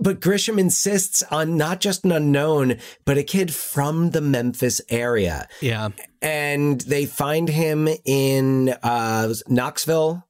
but 0.00 0.20
Grisham 0.20 0.58
insists 0.58 1.22
on 1.30 1.56
not 1.56 1.80
just 1.80 2.04
an 2.04 2.10
unknown, 2.10 2.78
but 3.04 3.18
a 3.18 3.22
kid 3.22 3.54
from 3.54 4.10
the 4.10 4.20
Memphis 4.20 4.80
area. 4.88 5.46
Yeah. 5.60 5.90
And 6.20 6.80
they 6.82 7.06
find 7.06 7.48
him 7.48 7.88
in 8.04 8.70
uh, 8.82 9.32
Knoxville, 9.48 10.26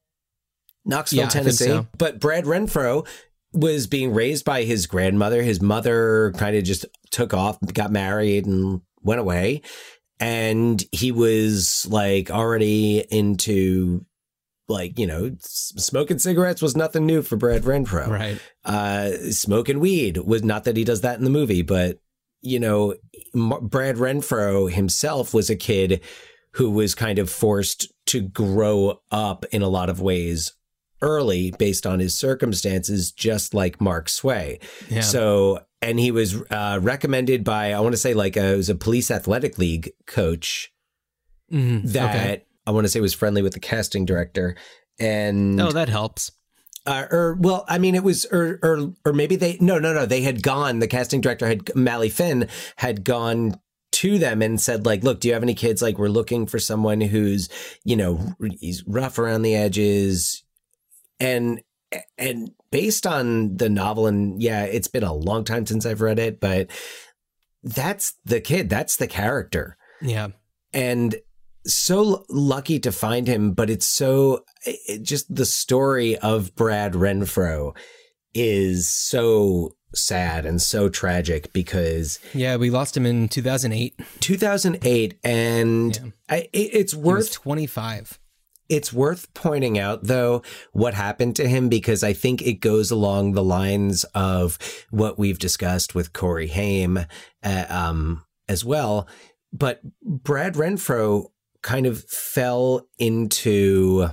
Knoxville, 0.85 1.19
Yeah, 1.19 1.27
Tennessee. 1.29 1.65
so. 1.65 1.87
But 1.97 2.19
Brad 2.19 2.45
Renfro 2.45 3.07
was 3.53 3.87
being 3.87 4.13
raised 4.13 4.43
by 4.45 4.63
his 4.63 4.87
grandmother. 4.87 5.41
His 5.43 5.61
mother 5.61 6.33
kind 6.37 6.55
of 6.55 6.63
just 6.63 6.85
took 7.11 7.33
off, 7.33 7.57
got 7.73 7.91
married, 7.91 8.45
and 8.45 8.81
went 9.01 9.21
away. 9.21 9.61
And 10.19 10.83
he 10.91 11.11
was 11.11 11.85
like 11.89 12.29
already 12.31 12.99
into 13.09 14.05
like 14.69 14.97
you 14.97 15.05
know 15.05 15.35
smoking 15.39 16.19
cigarettes 16.19 16.61
was 16.61 16.75
nothing 16.77 17.05
new 17.05 17.21
for 17.21 17.35
Brad 17.35 17.63
Renfro. 17.63 18.07
Right. 18.07 18.39
Uh, 18.63 19.11
smoking 19.31 19.79
weed 19.79 20.17
was 20.17 20.43
not 20.43 20.63
that 20.63 20.77
he 20.77 20.83
does 20.83 21.01
that 21.01 21.17
in 21.17 21.23
the 21.25 21.29
movie, 21.29 21.61
but 21.63 21.99
you 22.41 22.59
know 22.59 22.95
M- 23.35 23.67
Brad 23.67 23.97
Renfro 23.97 24.71
himself 24.71 25.33
was 25.33 25.49
a 25.49 25.55
kid 25.55 26.01
who 26.53 26.69
was 26.69 26.95
kind 26.95 27.19
of 27.19 27.29
forced 27.29 27.91
to 28.07 28.21
grow 28.21 29.01
up 29.11 29.45
in 29.51 29.61
a 29.61 29.67
lot 29.67 29.89
of 29.89 29.99
ways 30.01 30.53
early 31.03 31.51
based 31.59 31.85
on 31.85 31.99
his 31.99 32.17
circumstances, 32.17 33.11
just 33.11 33.53
like 33.53 33.79
Mark 33.79 34.09
Sway. 34.09 34.59
Yeah. 34.89 35.01
So, 35.01 35.59
and 35.83 35.99
he 35.99 36.09
was 36.11 36.41
uh, 36.49 36.79
recommended 36.81 37.43
by, 37.43 37.73
I 37.73 37.79
want 37.81 37.93
to 37.93 37.97
say, 37.97 38.13
like, 38.15 38.37
a, 38.37 38.53
it 38.53 38.57
was 38.57 38.69
a 38.69 38.75
police 38.75 39.11
athletic 39.11 39.57
league 39.59 39.91
coach 40.07 40.71
Mhm, 41.51 41.83
that 41.91 42.15
okay. 42.15 42.45
I 42.65 42.71
want 42.71 42.85
to 42.85 42.89
say 42.89 42.99
was 43.01 43.13
friendly 43.13 43.41
with 43.43 43.53
the 43.53 43.59
casting 43.59 44.05
director. 44.05 44.55
And 44.99 45.59
Oh, 45.61 45.71
that 45.71 45.89
helps. 45.89 46.31
uh, 46.85 47.05
or 47.11 47.37
well, 47.39 47.65
I 47.67 47.77
mean, 47.77 47.95
it 47.95 48.03
was, 48.03 48.25
or, 48.25 48.59
or, 48.63 48.93
or 49.05 49.13
maybe 49.13 49.35
they, 49.35 49.57
no, 49.59 49.77
no, 49.77 49.93
no, 49.93 50.05
they 50.05 50.21
had 50.21 50.41
gone. 50.41 50.79
The 50.79 50.87
casting 50.87 51.21
director 51.21 51.45
had 51.47 51.75
Mali 51.75 52.09
Finn 52.09 52.47
had 52.77 53.03
gone 53.03 53.59
to 53.93 54.17
them 54.17 54.41
and 54.41 54.59
said, 54.59 54.85
like, 54.85 55.03
look, 55.03 55.19
do 55.19 55.27
you 55.27 55.33
have 55.33 55.43
any 55.43 55.53
kids? 55.53 55.81
Like, 55.81 55.99
we're 55.99 56.07
looking 56.07 56.45
for 56.47 56.57
someone 56.59 56.99
who's, 57.01 57.47
you 57.83 57.95
know, 57.95 58.33
he's 58.59 58.83
rough 58.87 59.19
around 59.19 59.43
the 59.43 59.55
edges, 59.55 60.42
and 61.19 61.61
and 62.17 62.51
based 62.71 63.05
on 63.05 63.57
the 63.57 63.69
novel, 63.69 64.07
and 64.07 64.41
yeah, 64.41 64.63
it's 64.63 64.87
been 64.87 65.03
a 65.03 65.13
long 65.13 65.43
time 65.43 65.65
since 65.65 65.85
I've 65.85 66.01
read 66.01 66.17
it, 66.19 66.39
but 66.39 66.69
that's 67.63 68.13
the 68.25 68.41
kid, 68.41 68.69
that's 68.69 68.95
the 68.97 69.07
character 69.07 69.77
Yeah. 70.01 70.29
and 70.73 71.15
so 71.65 72.25
lucky 72.29 72.77
to 72.79 72.91
find 72.91 73.25
him 73.25 73.53
but 73.53 73.69
it's 73.69 73.85
so 73.85 74.43
it, 74.65 75.01
just 75.01 75.33
the 75.33 75.45
story 75.45 76.17
of 76.17 76.53
Brad 76.55 76.91
Renfro 76.91 77.73
is 78.33 78.89
so 78.89 79.71
sad 79.95 80.45
and 80.45 80.61
so 80.61 80.89
tragic 80.89 81.53
because 81.53 82.19
Yeah, 82.33 82.57
we 82.57 82.69
lost 82.69 82.97
him 82.97 83.05
in 83.05 83.29
2008. 83.29 83.97
2008 84.19 85.19
and 85.23 86.13
I, 86.27 86.49
it, 86.51 86.69
it's 86.73 86.93
worth 86.93 87.31
25. 87.31 88.19
It's 88.69 88.93
worth 88.93 89.33
pointing 89.33 89.77
out 89.77 90.03
though 90.03 90.41
what 90.71 90.93
happened 90.93 91.35
to 91.35 91.47
him 91.47 91.69
because 91.69 92.03
I 92.03 92.13
think 92.13 92.41
it 92.41 92.55
goes 92.55 92.91
along 92.91 93.33
the 93.33 93.43
lines 93.43 94.03
of 94.15 94.57
what 94.89 95.19
we've 95.19 95.39
discussed 95.39 95.93
with 95.95 96.13
Corey 96.13 96.47
Haim 96.47 96.99
uh, 97.43 97.65
um, 97.69 98.25
as 98.47 98.63
well. 98.63 99.07
But 99.51 99.81
Brad 100.01 100.55
Renfro 100.55 101.27
kind 101.61 101.85
of 101.85 102.03
fell 102.05 102.87
into 102.97 104.09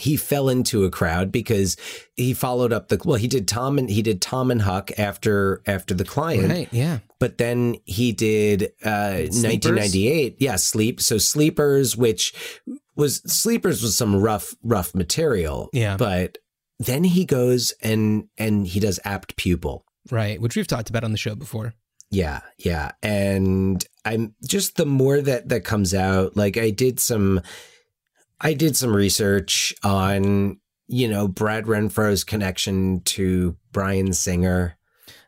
he 0.00 0.16
fell 0.16 0.48
into 0.48 0.84
a 0.84 0.90
crowd 0.90 1.30
because 1.30 1.76
he 2.16 2.32
followed 2.34 2.72
up 2.72 2.88
the 2.88 3.00
well 3.04 3.16
he 3.16 3.28
did 3.28 3.46
Tom 3.46 3.78
and 3.78 3.88
he 3.90 4.02
did 4.02 4.20
Tom 4.22 4.50
and 4.50 4.62
Huck 4.62 4.90
after 4.98 5.62
after 5.66 5.94
the 5.94 6.04
client 6.04 6.48
Right, 6.50 6.68
yeah. 6.72 6.98
but 7.18 7.38
then 7.38 7.76
he 7.84 8.12
did 8.12 8.72
uh 8.84 9.28
Sleepers? 9.30 9.42
1998 9.44 10.36
yeah 10.40 10.56
sleep 10.56 11.00
so 11.00 11.18
sleepers 11.18 11.96
which 11.96 12.32
was 12.96 13.22
sleepers 13.30 13.82
was 13.82 13.96
some 13.96 14.16
rough 14.16 14.54
rough 14.62 14.94
material 14.94 15.68
Yeah. 15.72 15.96
but 15.96 16.38
then 16.78 17.04
he 17.04 17.24
goes 17.24 17.72
and 17.82 18.28
and 18.38 18.66
he 18.66 18.80
does 18.80 18.98
apt 19.04 19.36
pupil 19.36 19.84
Right, 20.10 20.40
which 20.40 20.56
we've 20.56 20.66
talked 20.66 20.88
about 20.90 21.04
on 21.04 21.12
the 21.12 21.18
show 21.18 21.34
before. 21.34 21.74
yeah 22.10 22.40
yeah 22.58 22.92
and 23.02 23.84
i'm 24.04 24.34
just 24.46 24.76
the 24.76 24.86
more 24.86 25.20
that 25.20 25.48
that 25.50 25.62
comes 25.64 25.92
out 25.94 26.36
like 26.36 26.56
i 26.56 26.70
did 26.70 26.98
some 26.98 27.40
i 28.40 28.52
did 28.54 28.76
some 28.76 28.94
research 28.94 29.74
on 29.82 30.58
you 30.88 31.08
know 31.08 31.26
brad 31.28 31.64
renfro's 31.66 32.24
connection 32.24 33.00
to 33.02 33.56
bryan 33.72 34.12
singer 34.12 34.76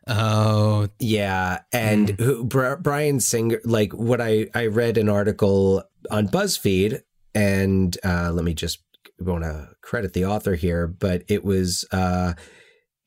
Oh, 0.05 0.89
Yeah, 0.99 1.59
and 1.71 2.09
who, 2.09 2.43
Bri- 2.43 2.75
Bryan 2.75 3.21
Singer, 3.21 3.61
like 3.63 3.93
what 3.93 4.19
I 4.19 4.47
I 4.53 4.65
read 4.65 4.97
an 4.97 5.07
article 5.07 5.81
on 6.11 6.27
BuzzFeed, 6.27 7.01
and 7.33 7.97
uh, 8.03 8.31
let 8.33 8.43
me 8.43 8.53
just 8.53 8.83
want 9.21 9.45
to 9.45 9.69
credit 9.81 10.11
the 10.11 10.25
author 10.25 10.55
here, 10.55 10.87
but 10.87 11.23
it 11.29 11.45
was 11.45 11.85
uh, 11.93 12.33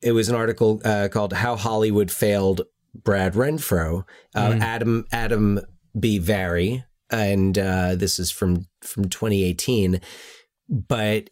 it 0.01 0.13
was 0.13 0.27
an 0.27 0.35
article 0.35 0.81
uh, 0.83 1.07
called 1.11 1.33
"How 1.33 1.55
Hollywood 1.55 2.09
Failed 2.09 2.61
Brad 2.95 3.33
Renfro." 3.35 4.03
Uh, 4.33 4.49
Mm. 4.53 4.61
Adam 4.61 5.05
Adam 5.11 5.59
B. 5.99 6.17
Vary, 6.17 6.83
and 7.09 7.57
uh, 7.57 7.95
this 7.95 8.19
is 8.19 8.31
from 8.31 8.67
from 8.81 9.09
2018, 9.09 10.01
but 10.69 11.29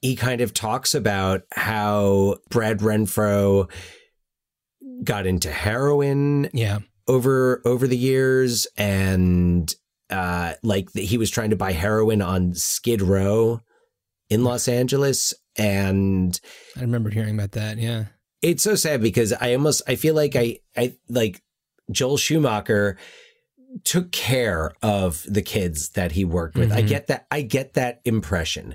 he 0.00 0.16
kind 0.16 0.40
of 0.40 0.54
talks 0.54 0.94
about 0.94 1.42
how 1.52 2.36
Brad 2.50 2.78
Renfro 2.78 3.70
got 5.02 5.26
into 5.26 5.50
heroin 5.50 6.48
yeah. 6.52 6.78
over 7.06 7.62
over 7.64 7.86
the 7.86 7.96
years 7.96 8.66
and 8.76 9.74
uh 10.10 10.54
like 10.62 10.92
he 10.94 11.18
was 11.18 11.30
trying 11.30 11.50
to 11.50 11.56
buy 11.56 11.72
heroin 11.72 12.22
on 12.22 12.54
Skid 12.54 13.02
Row 13.02 13.60
in 14.30 14.44
Los 14.44 14.68
Angeles 14.68 15.34
and 15.56 16.40
I 16.76 16.80
remember 16.80 17.10
hearing 17.10 17.34
about 17.34 17.52
that. 17.52 17.78
Yeah. 17.78 18.06
it's 18.42 18.62
so 18.62 18.74
sad 18.74 19.02
because 19.02 19.32
I 19.32 19.52
almost 19.54 19.82
I 19.86 19.96
feel 19.96 20.14
like 20.14 20.36
I 20.36 20.58
I 20.76 20.94
like 21.08 21.42
Joel 21.90 22.16
Schumacher 22.16 22.96
took 23.84 24.12
care 24.12 24.72
of 24.82 25.24
the 25.28 25.42
kids 25.42 25.90
that 25.90 26.12
he 26.12 26.24
worked 26.24 26.56
with. 26.56 26.72
I 26.72 26.82
Mhm. 26.82 26.88
get 26.88 27.06
that 27.08 27.26
I 27.30 27.42
get 27.42 27.74
that 27.74 28.00
impression. 28.04 28.74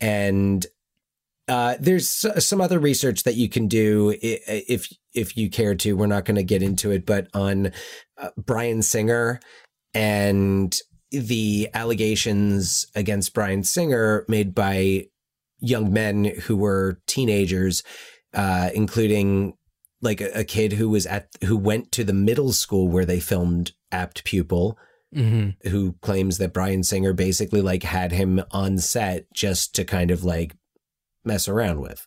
And 0.00 0.66
uh, 1.48 1.76
there's 1.80 2.08
some 2.44 2.60
other 2.60 2.78
research 2.78 3.22
that 3.22 3.34
you 3.36 3.48
can 3.48 3.68
do 3.68 4.14
if 4.22 4.92
if 5.14 5.36
you 5.36 5.48
care 5.50 5.74
to. 5.74 5.96
We're 5.96 6.06
not 6.06 6.24
going 6.24 6.36
to 6.36 6.42
get 6.44 6.62
into 6.62 6.90
it, 6.90 7.06
but 7.06 7.28
on 7.34 7.72
uh, 8.18 8.30
Bryan 8.36 8.82
Singer 8.82 9.40
and 9.94 10.76
the 11.10 11.68
allegations 11.72 12.86
against 12.94 13.32
Bryan 13.32 13.64
Singer 13.64 14.24
made 14.28 14.54
by 14.54 15.06
young 15.58 15.92
men 15.92 16.26
who 16.42 16.54
were 16.56 17.00
teenagers, 17.06 17.82
uh, 18.34 18.68
including 18.74 19.54
like 20.00 20.20
a, 20.20 20.30
a 20.40 20.44
kid 20.44 20.74
who 20.74 20.88
was 20.88 21.06
at 21.06 21.28
who 21.44 21.56
went 21.56 21.92
to 21.92 22.04
the 22.04 22.12
middle 22.12 22.52
school 22.52 22.88
where 22.88 23.04
they 23.04 23.20
filmed 23.20 23.72
Apt 23.92 24.24
Pupil 24.24 24.78
Mm-hmm. 25.16 25.70
who 25.70 25.94
claims 26.02 26.36
that 26.36 26.52
Bryan 26.52 26.82
Singer 26.82 27.14
basically 27.14 27.62
like 27.62 27.82
had 27.82 28.12
him 28.12 28.42
on 28.50 28.76
set 28.76 29.32
just 29.32 29.74
to 29.76 29.84
kind 29.86 30.10
of 30.10 30.22
like 30.22 30.54
mess 31.24 31.48
around 31.48 31.80
with. 31.80 32.06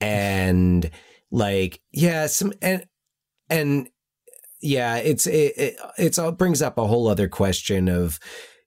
And 0.00 0.88
like, 1.32 1.80
yeah, 1.90 2.28
some, 2.28 2.52
and, 2.62 2.86
and 3.50 3.88
yeah, 4.60 4.98
it's, 4.98 5.26
it, 5.26 5.52
it, 5.56 5.76
it's 5.98 6.16
all 6.16 6.30
brings 6.30 6.62
up 6.62 6.78
a 6.78 6.86
whole 6.86 7.08
other 7.08 7.26
question 7.26 7.88
of, 7.88 8.20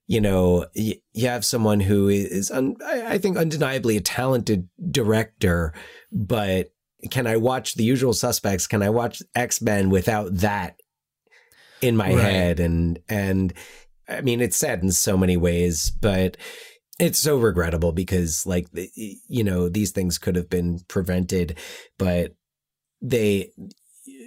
you 0.06 0.20
know, 0.20 0.66
you 0.74 0.96
have 1.22 1.46
someone 1.46 1.80
who 1.80 2.08
is, 2.08 2.50
un, 2.50 2.76
I 2.84 3.16
think, 3.16 3.38
undeniably 3.38 3.96
a 3.96 4.02
talented 4.02 4.68
director, 4.90 5.72
but 6.12 6.74
can 7.10 7.26
I 7.26 7.36
watch 7.36 7.74
The 7.74 7.84
Usual 7.84 8.12
Suspects? 8.12 8.66
Can 8.66 8.82
I 8.82 8.90
watch 8.90 9.22
X 9.34 9.60
Men 9.62 9.90
without 9.90 10.34
that 10.38 10.80
in 11.80 11.96
my 11.96 12.12
Right. 12.12 12.20
head? 12.22 12.60
And 12.60 12.98
and 13.08 13.52
I 14.08 14.20
mean, 14.22 14.40
it's 14.40 14.56
sad 14.56 14.82
in 14.82 14.90
so 14.92 15.16
many 15.16 15.36
ways, 15.36 15.90
but 16.00 16.36
it's 16.98 17.18
so 17.18 17.38
regrettable 17.38 17.92
because, 17.92 18.44
like, 18.44 18.66
you 18.74 19.42
know, 19.44 19.68
these 19.68 19.90
things 19.92 20.18
could 20.18 20.36
have 20.36 20.50
been 20.50 20.80
prevented, 20.88 21.56
but 21.98 22.34
they 23.00 23.52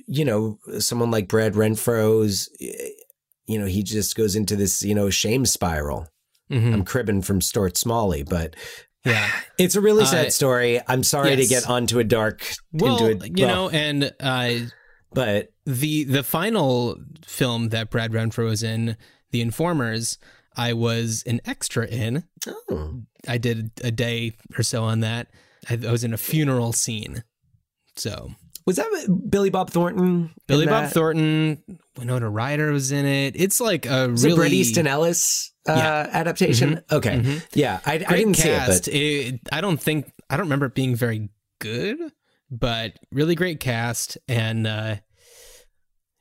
you 0.07 0.25
know, 0.25 0.59
someone 0.79 1.11
like 1.11 1.27
Brad 1.27 1.53
Renfro's, 1.53 2.49
you 3.47 3.59
know, 3.59 3.65
he 3.65 3.83
just 3.83 4.15
goes 4.15 4.35
into 4.35 4.55
this, 4.55 4.81
you 4.81 4.93
know, 4.95 5.09
shame 5.09 5.45
spiral. 5.45 6.07
Mhm. 6.51 6.73
I'm 6.73 6.85
cribbing 6.85 7.21
from 7.21 7.41
Stuart 7.41 7.77
Smalley, 7.77 8.23
but 8.23 8.55
Yeah. 9.05 9.29
it's 9.57 9.75
a 9.75 9.81
really 9.81 10.05
sad 10.05 10.27
Uh, 10.27 10.29
story. 10.29 10.79
I'm 10.87 11.03
sorry 11.03 11.35
to 11.35 11.41
yes. 11.41 11.49
get 11.49 11.69
onto 11.69 11.99
a 11.99 12.03
dark, 12.03 12.45
Well, 12.71 13.05
into 13.05 13.25
a, 13.25 13.27
you 13.27 13.45
know, 13.47 13.69
and 13.69 14.13
uh, 14.19 14.53
but 15.13 15.51
the 15.65 16.03
the 16.05 16.23
final 16.23 16.97
film 17.25 17.69
that 17.69 17.89
Brad 17.89 18.11
Renfro 18.11 18.45
was 18.45 18.63
in, 18.63 18.95
The 19.31 19.41
Informers, 19.41 20.17
I 20.55 20.73
was 20.73 21.23
an 21.25 21.41
extra 21.45 21.85
in. 21.87 22.23
Oh. 22.47 23.01
I 23.27 23.37
did 23.37 23.71
a 23.83 23.91
day 23.91 24.33
or 24.57 24.63
so 24.63 24.83
on 24.83 24.99
that. 25.01 25.27
I, 25.69 25.79
I 25.87 25.91
was 25.91 26.03
in 26.03 26.13
a 26.13 26.17
funeral 26.17 26.73
scene. 26.73 27.23
So 27.95 28.31
was 28.65 28.75
that 28.77 28.89
Billy 29.29 29.49
Bob 29.49 29.69
Thornton? 29.69 30.33
Billy 30.47 30.65
Bob 30.65 30.85
that? 30.85 30.93
Thornton, 30.93 31.61
Winona 31.97 32.29
Ryder 32.29 32.71
was 32.71 32.91
in 32.91 33.05
it. 33.05 33.35
It's 33.35 33.59
like 33.59 33.85
a 33.85 34.07
Was 34.09 34.23
it 34.23 34.27
really 34.29 34.37
Bret 34.39 34.53
Easton 34.53 34.87
Ellis 34.87 35.51
uh, 35.67 35.73
Yeah. 35.73 36.09
adaptation? 36.11 36.75
Mhm. 36.75 36.91
Okay, 36.97 37.15
Mhm. 37.19 37.45
yeah, 37.53 37.79
I, 37.85 37.93
I 37.93 37.97
didn't 38.17 38.33
cast. 38.35 38.85
see 38.85 38.91
it, 38.91 39.31
but 39.31 39.33
It- 39.35 39.39
I 39.51 39.61
don't 39.61 39.81
think 39.81 40.11
I 40.29 40.37
don't 40.37 40.45
remember 40.47 40.65
it 40.67 40.75
being 40.75 40.95
very 40.95 41.29
good, 41.59 41.97
but 42.49 42.93
really 43.11 43.35
great 43.35 43.59
cast 43.59 44.17
and 44.27 44.65
uh, 44.65 44.95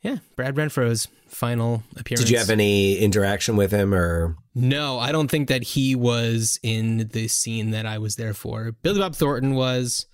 yeah, 0.02 0.18
Brad 0.36 0.56
Renfro's 0.56 1.06
final 1.28 1.82
appearance. 1.96 2.22
did 2.24 2.30
you 2.30 2.38
have 2.38 2.50
any 2.50 2.96
interaction 2.98 3.56
with 3.56 3.70
him 3.70 3.94
or? 3.94 4.36
No, 4.54 4.98
I 4.98 5.12
don't 5.12 5.30
think 5.30 5.48
that 5.48 5.62
he 5.62 5.94
was 5.94 6.58
in 6.62 7.08
the 7.12 7.28
scene 7.28 7.70
that 7.70 7.86
I 7.86 7.98
was 7.98 8.16
there 8.16 8.34
for. 8.34 8.72
Billy 8.82 8.98
Bob 9.00 9.14
Thornton 9.14 9.54
was, 9.54 10.06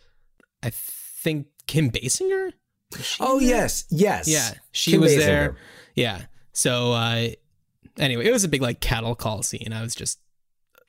I 0.62 0.70
think 0.70 1.46
Kim 1.68 1.90
Basinger. 1.90 2.52
Oh 3.20 3.38
yes, 3.38 3.84
yes, 3.90 4.26
Yeah, 4.26 4.54
she 4.72 4.90
Kim 4.92 5.02
was 5.02 5.12
Basinger. 5.12 5.18
there. 5.18 5.56
Yeah. 5.94 6.22
So 6.52 6.92
uh, 6.92 7.28
anyway, 7.98 8.26
it 8.26 8.32
was 8.32 8.42
a 8.42 8.48
big 8.48 8.62
like 8.62 8.80
cattle 8.80 9.14
call 9.14 9.42
scene. 9.44 9.72
I 9.72 9.82
was 9.82 9.94
just, 9.94 10.18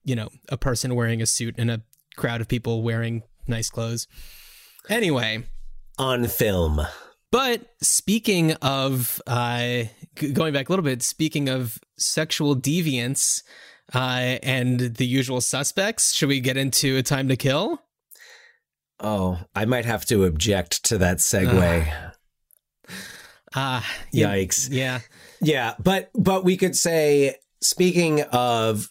you 0.04 0.16
know, 0.16 0.30
a 0.50 0.58
person 0.58 0.96
wearing 0.96 1.22
a 1.22 1.26
suit 1.28 1.56
and 1.60 1.70
a 1.70 1.82
crowd 2.18 2.42
of 2.42 2.48
people 2.48 2.82
wearing 2.82 3.22
nice 3.48 3.70
clothes. 3.70 4.08
Anyway, 4.90 5.44
on 6.00 6.26
film. 6.28 6.82
But 7.32 7.62
speaking 7.82 8.54
of 8.54 9.22
uh, 9.28 9.84
going 10.34 10.54
back 10.54 10.70
a 10.70 10.72
little 10.72 10.84
bit, 10.86 11.04
speaking 11.04 11.48
of 11.50 11.78
sexual 11.98 12.56
deviance 12.56 13.44
uh, 13.94 14.40
and 14.42 14.80
the 14.80 15.06
usual 15.06 15.42
suspects, 15.42 16.14
should 16.14 16.30
we 16.30 16.40
get 16.40 16.58
into 16.58 16.98
a 16.98 17.04
time 17.04 17.28
to 17.28 17.36
kill? 17.36 17.84
Oh, 19.00 19.40
I 19.56 19.66
might 19.66 19.86
have 19.86 20.06
to 20.06 20.26
object 20.26 20.84
to 20.86 20.98
that 20.98 21.18
segue. 21.18 22.12
Ah, 23.56 23.86
Yikes. 24.14 24.70
Yeah. 24.72 25.00
Yeah, 25.42 25.76
but 25.80 26.10
but 26.14 26.44
we 26.44 26.58
could 26.58 26.76
say 26.76 27.36
speaking 27.62 28.22
of 28.32 28.90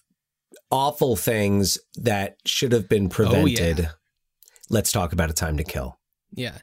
awful 0.70 1.16
things 1.16 1.78
that 1.96 2.36
should 2.44 2.72
have 2.72 2.88
been 2.88 3.08
prevented. 3.08 3.90
Let's 4.70 4.92
talk 4.92 5.12
about 5.12 5.30
a 5.30 5.34
time 5.34 5.56
to 5.58 5.64
kill. 5.64 5.97
Yeah. 6.34 6.58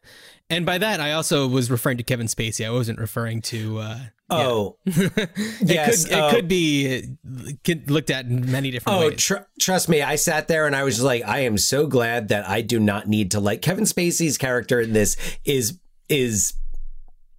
And 0.49 0.65
by 0.65 0.77
that, 0.77 0.99
I 0.99 1.13
also 1.13 1.47
was 1.47 1.71
referring 1.71 1.97
to 1.97 2.03
Kevin 2.03 2.27
Spacey. 2.27 2.65
I 2.65 2.69
wasn't 2.69 2.99
referring 2.99 3.41
to. 3.43 3.79
Uh, 3.79 3.99
Oh, 4.27 4.77
it 4.85 5.21
yes, 5.61 6.05
could, 6.05 6.13
it 6.13 6.19
oh. 6.19 6.31
could 6.31 6.47
be 6.47 6.97
uh, 7.27 7.51
could- 7.63 7.91
looked 7.91 8.09
at 8.09 8.25
in 8.25 8.51
many 8.51 8.71
different 8.71 8.97
Oh, 8.97 9.07
ways. 9.09 9.21
tr- 9.21 9.35
trust 9.61 9.87
me, 9.87 10.01
I 10.01 10.15
sat 10.15 10.47
there 10.47 10.65
and 10.65 10.75
I 10.75 10.83
was 10.83 10.95
just 10.95 11.05
like, 11.05 11.23
I 11.25 11.41
am 11.41 11.59
so 11.59 11.85
glad 11.85 12.29
that 12.29 12.49
I 12.49 12.61
do 12.61 12.79
not 12.79 13.07
need 13.07 13.29
to 13.31 13.39
like 13.39 13.61
Kevin 13.61 13.83
Spacey's 13.83 14.39
character 14.39 14.81
in 14.81 14.93
this 14.93 15.15
is 15.45 15.79
is. 16.09 16.53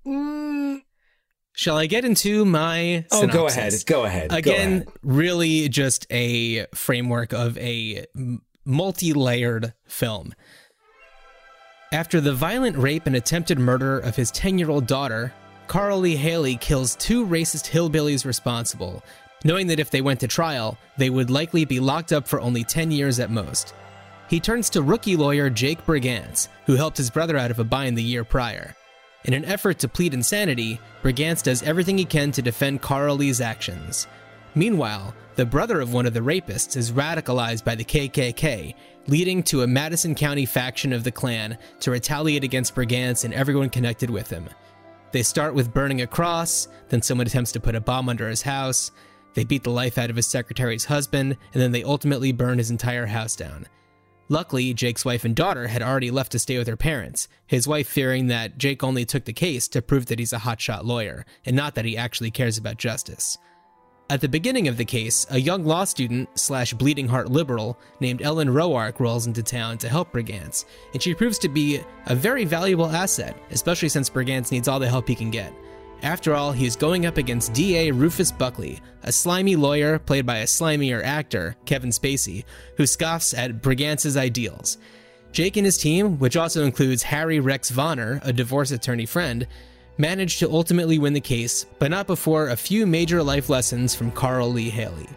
mm, 0.06 0.80
Shall 1.54 1.76
I 1.76 1.86
get 1.86 2.04
into 2.04 2.44
my? 2.44 3.04
Oh, 3.10 3.26
go 3.26 3.48
ahead, 3.48 3.72
go 3.86 4.04
ahead, 4.04 4.30
go 4.30 4.36
Again, 4.36 4.72
ahead. 4.72 4.88
really 5.02 5.68
just 5.68 6.06
a 6.10 6.66
framework 6.72 7.32
of 7.32 7.58
a 7.58 8.06
m- 8.14 8.42
multi-layered 8.64 9.72
film. 9.88 10.34
After 11.96 12.20
the 12.20 12.34
violent 12.34 12.76
rape 12.76 13.06
and 13.06 13.16
attempted 13.16 13.58
murder 13.58 13.98
of 14.00 14.16
his 14.16 14.30
10-year-old 14.30 14.86
daughter, 14.86 15.32
Carl 15.66 16.00
Lee 16.00 16.14
Hailey 16.14 16.56
kills 16.56 16.94
two 16.94 17.26
racist 17.26 17.70
hillbillies 17.70 18.26
responsible, 18.26 19.02
knowing 19.46 19.68
that 19.68 19.80
if 19.80 19.88
they 19.88 20.02
went 20.02 20.20
to 20.20 20.28
trial, 20.28 20.76
they 20.98 21.08
would 21.08 21.30
likely 21.30 21.64
be 21.64 21.80
locked 21.80 22.12
up 22.12 22.28
for 22.28 22.38
only 22.38 22.64
10 22.64 22.90
years 22.90 23.18
at 23.18 23.30
most. 23.30 23.72
He 24.28 24.40
turns 24.40 24.68
to 24.70 24.82
rookie 24.82 25.16
lawyer 25.16 25.48
Jake 25.48 25.86
Brigance, 25.86 26.48
who 26.66 26.74
helped 26.74 26.98
his 26.98 27.08
brother 27.08 27.38
out 27.38 27.50
of 27.50 27.60
a 27.60 27.64
bind 27.64 27.96
the 27.96 28.02
year 28.02 28.24
prior. 28.24 28.76
In 29.24 29.32
an 29.32 29.46
effort 29.46 29.78
to 29.78 29.88
plead 29.88 30.12
insanity, 30.12 30.78
Brigance 31.02 31.42
does 31.42 31.62
everything 31.62 31.96
he 31.96 32.04
can 32.04 32.30
to 32.32 32.42
defend 32.42 32.82
Carl 32.82 33.16
Lee's 33.16 33.40
actions. 33.40 34.06
Meanwhile, 34.54 35.14
the 35.36 35.44
brother 35.44 35.82
of 35.82 35.92
one 35.92 36.06
of 36.06 36.14
the 36.14 36.20
rapists 36.20 36.78
is 36.78 36.92
radicalized 36.92 37.62
by 37.62 37.74
the 37.74 37.84
KKK, 37.84 38.74
leading 39.06 39.42
to 39.42 39.62
a 39.62 39.66
Madison 39.66 40.14
County 40.14 40.46
faction 40.46 40.94
of 40.94 41.04
the 41.04 41.10
Klan 41.10 41.58
to 41.80 41.90
retaliate 41.90 42.42
against 42.42 42.74
Brigance 42.74 43.22
and 43.22 43.34
everyone 43.34 43.68
connected 43.68 44.08
with 44.08 44.30
him. 44.30 44.48
They 45.12 45.22
start 45.22 45.54
with 45.54 45.74
burning 45.74 46.00
a 46.00 46.06
cross, 46.06 46.68
then 46.88 47.02
someone 47.02 47.26
attempts 47.26 47.52
to 47.52 47.60
put 47.60 47.74
a 47.74 47.80
bomb 47.82 48.08
under 48.08 48.28
his 48.30 48.42
house. 48.42 48.90
They 49.34 49.44
beat 49.44 49.62
the 49.62 49.70
life 49.70 49.98
out 49.98 50.08
of 50.08 50.16
his 50.16 50.26
secretary's 50.26 50.86
husband, 50.86 51.36
and 51.52 51.62
then 51.62 51.72
they 51.72 51.84
ultimately 51.84 52.32
burn 52.32 52.56
his 52.56 52.70
entire 52.70 53.06
house 53.06 53.36
down. 53.36 53.66
Luckily, 54.30 54.72
Jake's 54.72 55.04
wife 55.04 55.26
and 55.26 55.36
daughter 55.36 55.68
had 55.68 55.82
already 55.82 56.10
left 56.10 56.32
to 56.32 56.38
stay 56.38 56.56
with 56.56 56.66
her 56.66 56.78
parents, 56.78 57.28
his 57.46 57.68
wife 57.68 57.86
fearing 57.86 58.28
that 58.28 58.56
Jake 58.56 58.82
only 58.82 59.04
took 59.04 59.26
the 59.26 59.34
case 59.34 59.68
to 59.68 59.82
prove 59.82 60.06
that 60.06 60.18
he's 60.18 60.32
a 60.32 60.38
hotshot 60.38 60.84
lawyer, 60.84 61.26
and 61.44 61.54
not 61.54 61.74
that 61.74 61.84
he 61.84 61.96
actually 61.96 62.30
cares 62.30 62.56
about 62.56 62.78
justice. 62.78 63.36
At 64.08 64.20
the 64.20 64.28
beginning 64.28 64.68
of 64.68 64.76
the 64.76 64.84
case, 64.84 65.26
a 65.30 65.40
young 65.40 65.64
law 65.64 65.82
student 65.82 66.28
slash 66.38 66.72
bleeding 66.72 67.08
heart 67.08 67.28
liberal 67.28 67.76
named 67.98 68.22
Ellen 68.22 68.46
Roark 68.48 69.00
rolls 69.00 69.26
into 69.26 69.42
town 69.42 69.78
to 69.78 69.88
help 69.88 70.12
Brigance, 70.12 70.64
and 70.92 71.02
she 71.02 71.12
proves 71.12 71.38
to 71.40 71.48
be 71.48 71.80
a 72.06 72.14
very 72.14 72.44
valuable 72.44 72.86
asset, 72.86 73.36
especially 73.50 73.88
since 73.88 74.08
Brigance 74.08 74.52
needs 74.52 74.68
all 74.68 74.78
the 74.78 74.88
help 74.88 75.08
he 75.08 75.16
can 75.16 75.32
get. 75.32 75.52
After 76.02 76.34
all, 76.34 76.52
he 76.52 76.66
is 76.66 76.76
going 76.76 77.04
up 77.04 77.16
against 77.16 77.52
DA 77.52 77.90
Rufus 77.90 78.30
Buckley, 78.30 78.78
a 79.02 79.10
slimy 79.10 79.56
lawyer 79.56 79.98
played 79.98 80.24
by 80.24 80.38
a 80.38 80.46
slimier 80.46 81.02
actor, 81.02 81.56
Kevin 81.64 81.90
Spacey, 81.90 82.44
who 82.76 82.86
scoffs 82.86 83.34
at 83.34 83.60
Brigance's 83.60 84.16
ideals. 84.16 84.78
Jake 85.32 85.56
and 85.56 85.66
his 85.66 85.78
team, 85.78 86.20
which 86.20 86.36
also 86.36 86.64
includes 86.64 87.02
Harry 87.02 87.40
Rex 87.40 87.72
Vonner, 87.72 88.24
a 88.24 88.32
divorce 88.32 88.70
attorney 88.70 89.06
friend, 89.06 89.48
managed 89.98 90.38
to 90.40 90.50
ultimately 90.50 90.98
win 90.98 91.12
the 91.12 91.20
case, 91.20 91.64
but 91.78 91.90
not 91.90 92.06
before 92.06 92.48
a 92.48 92.56
few 92.56 92.86
major 92.86 93.22
life 93.22 93.48
lessons 93.48 93.94
from 93.94 94.10
Carl 94.10 94.50
Lee 94.50 94.70
Hailey. 94.70 95.08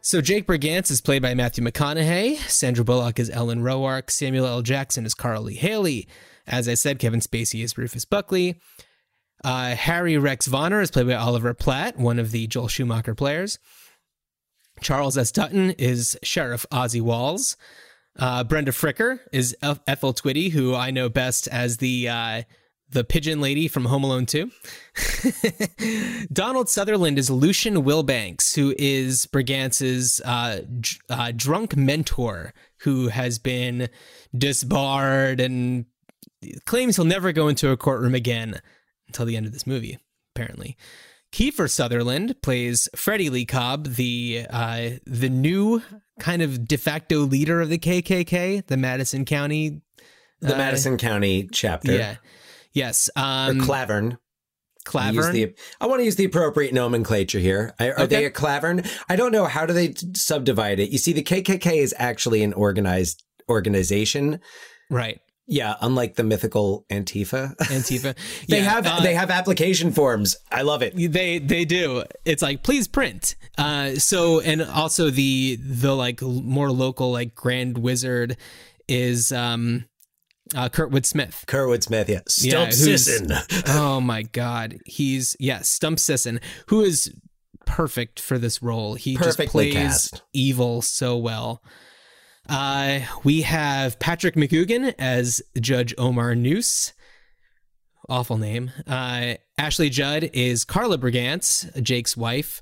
So 0.00 0.20
Jake 0.20 0.46
Brigance 0.46 0.90
is 0.90 1.00
played 1.00 1.22
by 1.22 1.34
Matthew 1.34 1.64
McConaughey, 1.64 2.36
Sandra 2.48 2.84
Bullock 2.84 3.18
is 3.18 3.30
Ellen 3.30 3.62
Roark, 3.62 4.10
Samuel 4.10 4.46
L. 4.46 4.62
Jackson 4.62 5.06
is 5.06 5.14
Carl 5.14 5.42
Lee 5.42 5.54
Hailey. 5.54 6.06
As 6.46 6.68
I 6.68 6.74
said, 6.74 6.98
Kevin 6.98 7.20
Spacey 7.20 7.64
is 7.64 7.78
Rufus 7.78 8.04
Buckley. 8.04 8.60
Uh, 9.42 9.74
Harry 9.74 10.18
Rex 10.18 10.46
Vonner 10.46 10.82
is 10.82 10.90
played 10.90 11.06
by 11.06 11.14
Oliver 11.14 11.54
Platt, 11.54 11.98
one 11.98 12.18
of 12.18 12.32
the 12.32 12.46
Joel 12.46 12.68
Schumacher 12.68 13.14
players. 13.14 13.58
Charles 14.80 15.16
S. 15.16 15.32
Dutton 15.32 15.70
is 15.72 16.18
Sheriff 16.22 16.66
Ozzie 16.70 17.00
Walls. 17.00 17.56
Uh, 18.18 18.44
Brenda 18.44 18.72
Fricker 18.72 19.20
is 19.32 19.56
Ethel 19.62 20.14
Twitty, 20.14 20.50
who 20.50 20.74
I 20.74 20.90
know 20.90 21.08
best 21.08 21.48
as 21.48 21.78
the 21.78 22.08
uh, 22.08 22.42
the 22.94 23.04
pigeon 23.04 23.40
lady 23.40 23.68
from 23.68 23.84
Home 23.86 24.04
Alone 24.04 24.24
2. 24.24 24.50
Donald 26.32 26.68
Sutherland 26.68 27.18
is 27.18 27.28
Lucian 27.28 27.82
Wilbanks, 27.84 28.54
who 28.54 28.74
is 28.78 29.26
Brigance's 29.26 30.22
uh, 30.24 30.60
dr- 30.80 31.00
uh, 31.10 31.32
drunk 31.34 31.76
mentor, 31.76 32.54
who 32.78 33.08
has 33.08 33.38
been 33.38 33.88
disbarred 34.36 35.40
and 35.40 35.86
claims 36.64 36.96
he'll 36.96 37.04
never 37.04 37.32
go 37.32 37.48
into 37.48 37.70
a 37.70 37.76
courtroom 37.76 38.14
again 38.14 38.60
until 39.08 39.26
the 39.26 39.36
end 39.36 39.46
of 39.46 39.52
this 39.52 39.66
movie, 39.66 39.98
apparently. 40.34 40.76
Kiefer 41.32 41.68
Sutherland 41.68 42.40
plays 42.42 42.88
Freddie 42.94 43.28
Lee 43.28 43.44
Cobb, 43.44 43.94
the 43.94 44.46
uh, 44.48 44.90
the 45.04 45.28
new 45.28 45.82
kind 46.20 46.42
of 46.42 46.68
de 46.68 46.78
facto 46.78 47.18
leader 47.18 47.60
of 47.60 47.70
the 47.70 47.78
KKK, 47.78 48.64
the 48.68 48.76
Madison 48.76 49.24
County. 49.24 49.82
The 50.40 50.54
uh, 50.54 50.58
Madison 50.58 50.96
County 50.96 51.48
chapter. 51.50 51.92
Yeah. 51.92 52.16
Yes. 52.74 53.08
Or 53.16 53.22
Um, 53.22 53.60
Klavern. 53.60 54.18
I 54.86 54.90
Klavern. 54.90 55.32
the- 55.32 55.54
I 55.80 55.86
want 55.86 56.00
to 56.00 56.04
use 56.04 56.16
the 56.16 56.26
appropriate 56.26 56.74
nomenclature 56.74 57.38
here. 57.38 57.74
Are, 57.80 58.00
are 58.00 58.06
they 58.06 58.26
a 58.26 58.30
klavern? 58.30 58.86
I 59.08 59.16
don't 59.16 59.32
know. 59.32 59.46
How 59.46 59.64
do 59.64 59.72
they 59.72 59.88
t- 59.88 60.08
subdivide 60.14 60.78
it? 60.78 60.90
You 60.90 60.98
see, 60.98 61.14
the 61.14 61.22
KKK 61.22 61.76
is 61.78 61.94
actually 61.98 62.42
an 62.42 62.52
organized 62.52 63.22
organization. 63.48 64.40
Right. 64.90 65.20
Yeah, 65.46 65.76
unlike 65.80 66.14
the 66.16 66.24
mythical 66.24 66.84
Antifa. 66.90 67.54
Antifa. 67.56 68.14
they 68.48 68.58
Yeah, 68.58 68.62
have 68.64 68.86
uh, 68.86 69.00
they 69.02 69.14
have 69.14 69.30
application 69.30 69.92
forms. 69.92 70.36
I 70.50 70.62
love 70.62 70.82
it. 70.82 70.94
They 70.96 71.38
they 71.38 71.64
do. 71.66 72.04
It's 72.24 72.42
like 72.42 72.62
please 72.62 72.88
print. 72.88 73.36
Uh, 73.58 73.94
so 73.96 74.40
and 74.40 74.62
also 74.62 75.10
the 75.10 75.58
the 75.62 75.94
like 75.94 76.22
more 76.22 76.70
local 76.72 77.12
like 77.12 77.34
Grand 77.34 77.76
Wizard 77.78 78.36
is 78.88 79.32
um 79.32 79.84
Uh, 80.54 80.68
Kurtwood 80.68 81.04
Smith. 81.04 81.44
Kurtwood 81.48 81.82
Smith, 81.82 82.08
yeah. 82.08 82.20
Yeah, 82.38 82.70
Stump 82.70 82.72
who's- 82.72 83.04
Sisson. 83.04 83.32
oh 83.68 84.00
my 84.00 84.22
God, 84.22 84.78
he's 84.86 85.36
yeah, 85.40 85.60
Stump 85.62 85.98
Sisson, 85.98 86.40
who 86.68 86.80
is 86.82 87.12
perfect 87.66 88.20
for 88.20 88.38
this 88.38 88.62
role. 88.62 88.94
He 88.94 89.16
Perfectly 89.16 89.72
just 89.72 90.10
plays 90.10 90.10
cast. 90.10 90.22
evil 90.32 90.82
so 90.82 91.16
well. 91.16 91.62
Uh, 92.48 93.00
we 93.24 93.40
have 93.42 93.98
Patrick 93.98 94.34
McGoohan 94.34 94.94
as 94.98 95.40
Judge 95.60 95.94
Omar 95.96 96.34
Noose. 96.34 96.92
Awful 98.08 98.36
name. 98.36 98.70
Uh, 98.86 99.34
Ashley 99.56 99.88
Judd 99.88 100.28
is 100.34 100.64
Carla 100.66 100.98
Brigance, 100.98 101.82
Jake's 101.82 102.16
wife. 102.18 102.60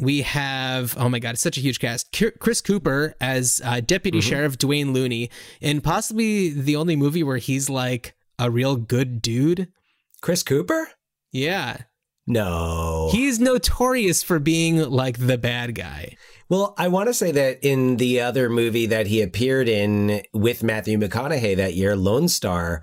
We 0.00 0.22
have, 0.22 0.96
oh 0.98 1.08
my 1.08 1.18
God, 1.18 1.30
it's 1.34 1.42
such 1.42 1.58
a 1.58 1.60
huge 1.60 1.80
cast. 1.80 2.16
Chris 2.38 2.60
Cooper 2.60 3.14
as 3.20 3.60
uh, 3.64 3.80
Deputy 3.80 4.18
Mm-hmm. 4.18 4.28
Sheriff 4.28 4.58
Dwayne 4.58 4.92
Looney, 4.92 5.28
in 5.60 5.80
possibly 5.80 6.50
the 6.50 6.76
only 6.76 6.94
movie 6.96 7.22
where 7.24 7.38
he's 7.38 7.68
like 7.68 8.14
a 8.38 8.50
real 8.50 8.76
good 8.76 9.20
dude. 9.20 9.68
Chris 10.20 10.42
Cooper? 10.44 10.88
Yeah. 11.32 11.78
No. 12.26 13.08
He's 13.10 13.40
notorious 13.40 14.22
for 14.22 14.38
being 14.38 14.78
like 14.90 15.18
the 15.18 15.38
bad 15.38 15.74
guy. 15.74 16.16
Well, 16.48 16.74
I 16.78 16.88
want 16.88 17.08
to 17.08 17.14
say 17.14 17.32
that 17.32 17.58
in 17.62 17.96
the 17.96 18.20
other 18.20 18.48
movie 18.48 18.86
that 18.86 19.06
he 19.06 19.20
appeared 19.22 19.68
in 19.68 20.22
with 20.32 20.62
Matthew 20.62 20.98
McConaughey 20.98 21.56
that 21.56 21.74
year, 21.74 21.96
Lone 21.96 22.28
Star, 22.28 22.82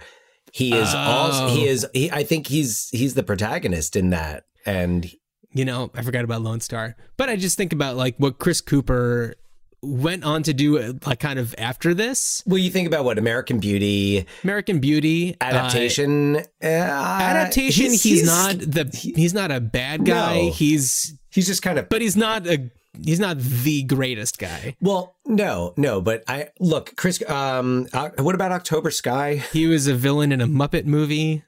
he 0.52 0.74
is 0.76 0.94
also 0.94 1.46
Oh. 1.46 1.48
he 1.56 1.68
is 1.68 1.86
he, 1.94 2.12
I 2.12 2.24
think 2.24 2.48
he's 2.48 2.90
he's 2.92 3.14
the 3.14 3.24
protagonist 3.24 3.96
in 3.96 4.10
that. 4.12 4.44
And 4.66 5.10
You 5.56 5.64
know, 5.64 5.90
I 5.96 6.02
forgot 6.02 6.26
about 6.26 6.42
Lone 6.42 6.60
Star, 6.60 6.98
but 7.16 7.30
I 7.30 7.38
just 7.38 7.56
think 7.56 7.72
about 7.72 7.96
like 7.96 8.16
what 8.18 8.40
Chris 8.40 8.60
Cooper 8.60 9.36
went 9.82 10.26
on 10.26 10.44
to 10.44 10.54
do, 10.54 11.00
like 11.06 11.22
kind 11.22 11.40
of 11.40 11.56
after 11.58 11.94
this. 11.94 12.44
well, 12.46 12.58
you 12.58 12.70
think 12.70 12.88
about 12.88 13.06
what 13.06 13.18
American 13.18 13.60
Beauty 13.60 14.26
American 14.44 14.80
Beauty 14.80 15.36
uh, 15.40 15.46
adaptation. 15.46 16.36
uh, 16.38 16.66
adaptation. 16.66 17.94
He's, 17.94 18.26
not 18.26 18.58
the. 18.60 18.90
He's 19.16 19.34
not 19.34 19.50
a 19.50 19.62
bad 19.62 20.04
guy. 20.04 20.42
No. 20.42 20.52
He's 20.52 21.18
he's 21.32 21.48
just 21.48 21.62
kind 21.62 21.80
of. 21.80 21.88
But 21.88 22.02
he's 22.02 22.18
not 22.18 22.46
a. 22.48 22.70
He's 23.02 23.22
not 23.22 23.38
the 23.40 23.84
greatest 23.84 24.38
guy. 24.38 24.76
Well, 24.82 25.16
no, 25.26 25.74
no, 25.78 26.02
but 26.02 26.26
I 26.28 26.50
look, 26.60 26.98
Chris. 26.98 27.24
Um, 27.30 27.88
uh, 27.94 28.10
what 28.18 28.36
about 28.36 28.52
October 28.52 28.92
Sky? 28.92 29.36
He 29.54 29.68
was 29.68 29.88
a 29.88 29.96
villain 29.96 30.34
in 30.34 30.42
a 30.42 30.48
Muppet 30.48 30.86
movie. 30.86 31.44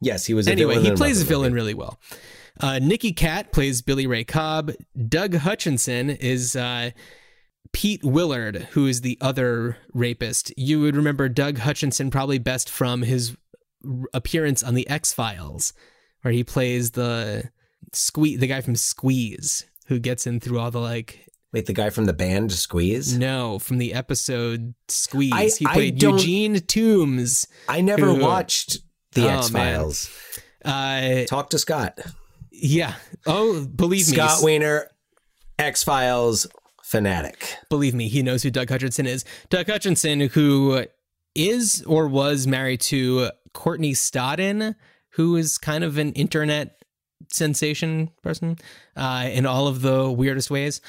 Yes, 0.00 0.26
he 0.26 0.34
was. 0.34 0.46
A 0.46 0.52
anyway, 0.52 0.80
he 0.80 0.92
plays 0.92 1.22
a 1.22 1.24
villain 1.24 1.54
really 1.54 1.74
well. 1.74 1.98
Uh, 2.60 2.78
Nicky 2.80 3.12
Katt 3.12 3.52
plays 3.52 3.82
Billy 3.82 4.06
Ray 4.06 4.24
Cobb. 4.24 4.72
Doug 5.08 5.34
Hutchinson 5.36 6.10
is 6.10 6.54
uh, 6.54 6.90
Pete 7.72 8.04
Willard, 8.04 8.68
who 8.72 8.86
is 8.86 9.00
the 9.00 9.18
other 9.20 9.78
rapist. 9.94 10.52
You 10.56 10.80
would 10.80 10.94
remember 10.96 11.28
Doug 11.28 11.58
Hutchinson 11.58 12.10
probably 12.10 12.38
best 12.38 12.68
from 12.68 13.02
his 13.02 13.36
appearance 14.14 14.62
on 14.62 14.74
the 14.74 14.88
X 14.88 15.12
Files, 15.12 15.72
where 16.20 16.32
he 16.32 16.44
plays 16.44 16.92
the 16.92 17.50
squeeze, 17.92 18.38
the 18.38 18.46
guy 18.46 18.60
from 18.60 18.76
Squeeze, 18.76 19.64
who 19.86 19.98
gets 19.98 20.26
in 20.26 20.38
through 20.38 20.58
all 20.60 20.70
the 20.70 20.80
like. 20.80 21.26
Wait, 21.52 21.66
the 21.66 21.72
guy 21.72 21.90
from 21.90 22.04
the 22.06 22.12
band 22.14 22.52
Squeeze? 22.52 23.16
No, 23.18 23.58
from 23.58 23.78
the 23.78 23.92
episode 23.92 24.74
Squeeze. 24.88 25.32
I- 25.32 25.48
he 25.58 25.66
played 25.66 26.02
Eugene 26.02 26.60
Tooms. 26.60 27.46
I 27.68 27.80
never 27.80 28.06
who- 28.14 28.20
watched 28.22 28.78
the 29.12 29.24
Oh, 29.26 29.38
X 29.38 29.48
Files. 29.50 30.10
Uh, 30.64 31.24
Talk 31.24 31.50
to 31.50 31.58
Scott. 31.58 31.98
Yeah. 32.52 32.94
Oh, 33.26 33.64
believe 33.66 34.08
me. 34.08 34.14
Scott 34.16 34.42
Weiner, 34.42 34.88
X 35.58 35.82
Files 35.82 36.46
fanatic. 36.82 37.56
believe 37.70 37.94
me, 37.94 38.08
he 38.08 38.22
knows 38.22 38.42
who 38.42 38.50
Doug 38.50 38.68
Hutchinson 38.68 39.06
is. 39.06 39.24
Doug 39.50 39.66
Hutchinson, 39.66 40.20
who 40.20 40.84
is 41.34 41.82
or 41.86 42.06
was 42.06 42.46
married 42.46 42.80
to 42.82 43.30
Courtney 43.54 43.92
Stodden, 43.92 44.74
who 45.10 45.36
is 45.36 45.56
kind 45.58 45.82
of 45.84 45.96
an 45.98 46.12
internet 46.12 46.76
sensation 47.32 48.10
person 48.22 48.58
uh, 48.96 49.28
in 49.32 49.46
all 49.46 49.66
of 49.68 49.80
the 49.82 50.10
weirdest 50.10 50.50
ways. 50.50 50.80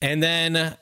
And 0.00 0.22
then 0.22 0.76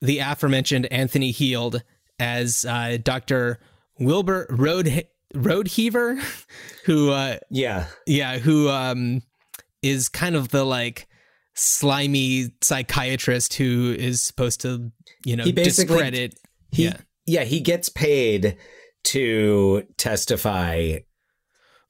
the 0.00 0.18
aforementioned 0.20 0.86
Anthony 0.86 1.30
Heald 1.30 1.82
as 2.18 2.64
uh, 2.64 2.96
Dr. 3.02 3.58
Wilbur 3.98 4.46
Road 4.48 5.04
Rodeheaver, 5.34 6.22
who 6.84 7.10
uh, 7.10 7.36
Yeah. 7.50 7.86
yeah, 8.06 8.38
who 8.38 8.68
um 8.70 9.22
is 9.82 10.08
kind 10.08 10.36
of 10.36 10.48
the 10.48 10.64
like 10.64 11.06
slimy 11.54 12.50
psychiatrist 12.62 13.54
who 13.54 13.94
is 13.98 14.22
supposed 14.22 14.60
to, 14.62 14.90
you 15.24 15.36
know, 15.36 15.44
He 15.44 15.52
basically- 15.52 15.94
discredit. 15.96 16.34
He, 16.70 16.84
yeah. 16.84 16.96
yeah, 17.26 17.44
he 17.44 17.60
gets 17.60 17.88
paid 17.88 18.56
to 19.04 19.82
testify. 19.98 20.98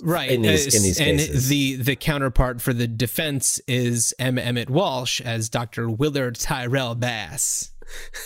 Right. 0.04 0.32
in 0.32 0.42
these- 0.42 0.74
uh, 0.74 0.76
in 0.76 0.82
these 0.82 0.98
and 1.00 1.18
cases. 1.20 1.48
the 1.48 1.76
the 1.76 1.94
counterpart 1.94 2.60
for 2.60 2.72
the 2.72 2.88
defense 2.88 3.60
is 3.68 4.12
M. 4.18 4.36
Emmett 4.36 4.68
Walsh 4.68 5.20
as 5.20 5.48
Dr. 5.48 5.88
Willard 5.88 6.34
Tyrell 6.34 6.96
Bass. 6.96 7.70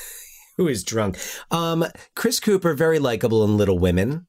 Who 0.57 0.69
is 0.69 0.83
drunk? 0.85 1.19
Um, 1.51 1.85
Chris 2.15 2.41
Cooper, 2.41 2.73
very 2.73 2.99
likable 2.99 3.45
in 3.45 3.59
Little 3.59 3.79
Women. 3.79 4.27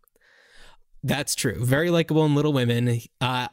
That's 1.01 1.35
true. 1.35 1.63
Very 1.63 1.89
likable 1.89 2.25
in 2.25 2.35
Little 2.35 2.51
Women. 2.51 2.99
Uh 3.21 3.47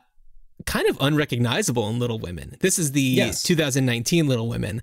kind 0.67 0.89
of 0.89 0.97
unrecognizable 1.01 1.89
in 1.89 1.99
Little 1.99 2.19
Women. 2.19 2.57
This 2.61 2.79
is 2.79 2.93
the 2.93 3.01
Yes. 3.03 3.43
2019 3.43 4.27
Little 4.29 4.49
Women. 4.49 4.83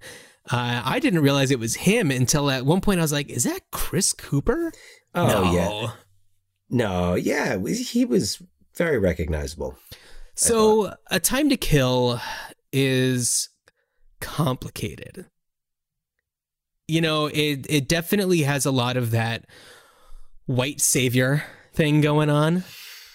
Uh, 0.51 0.81
I 0.83 0.99
didn't 0.99 1.21
realize 1.21 1.51
it 1.51 1.59
was 1.59 1.75
him 1.75 2.09
until 2.11 2.49
at 2.49 2.65
one 2.65 2.81
point 2.81 2.99
I 2.99 3.03
was 3.03 3.11
like, 3.11 3.29
"Is 3.29 3.43
that 3.43 3.61
Chris 3.71 4.11
Cooper?" 4.13 4.71
Oh 5.13 5.27
No. 5.27 5.53
yeah, 5.53 5.91
no, 6.69 7.15
yeah, 7.15 7.57
he 7.67 8.05
was 8.05 8.41
very 8.75 8.97
recognizable. 8.97 9.77
So, 10.35 10.93
A 11.11 11.19
Time 11.19 11.49
to 11.49 11.57
Kill 11.57 12.19
is 12.71 13.49
complicated. 14.19 15.25
You 16.87 17.01
know, 17.01 17.27
it 17.27 17.65
it 17.69 17.87
definitely 17.87 18.41
has 18.41 18.65
a 18.65 18.71
lot 18.71 18.97
of 18.97 19.11
that 19.11 19.45
white 20.45 20.81
savior 20.81 21.43
thing 21.73 22.01
going 22.01 22.29
on 22.29 22.63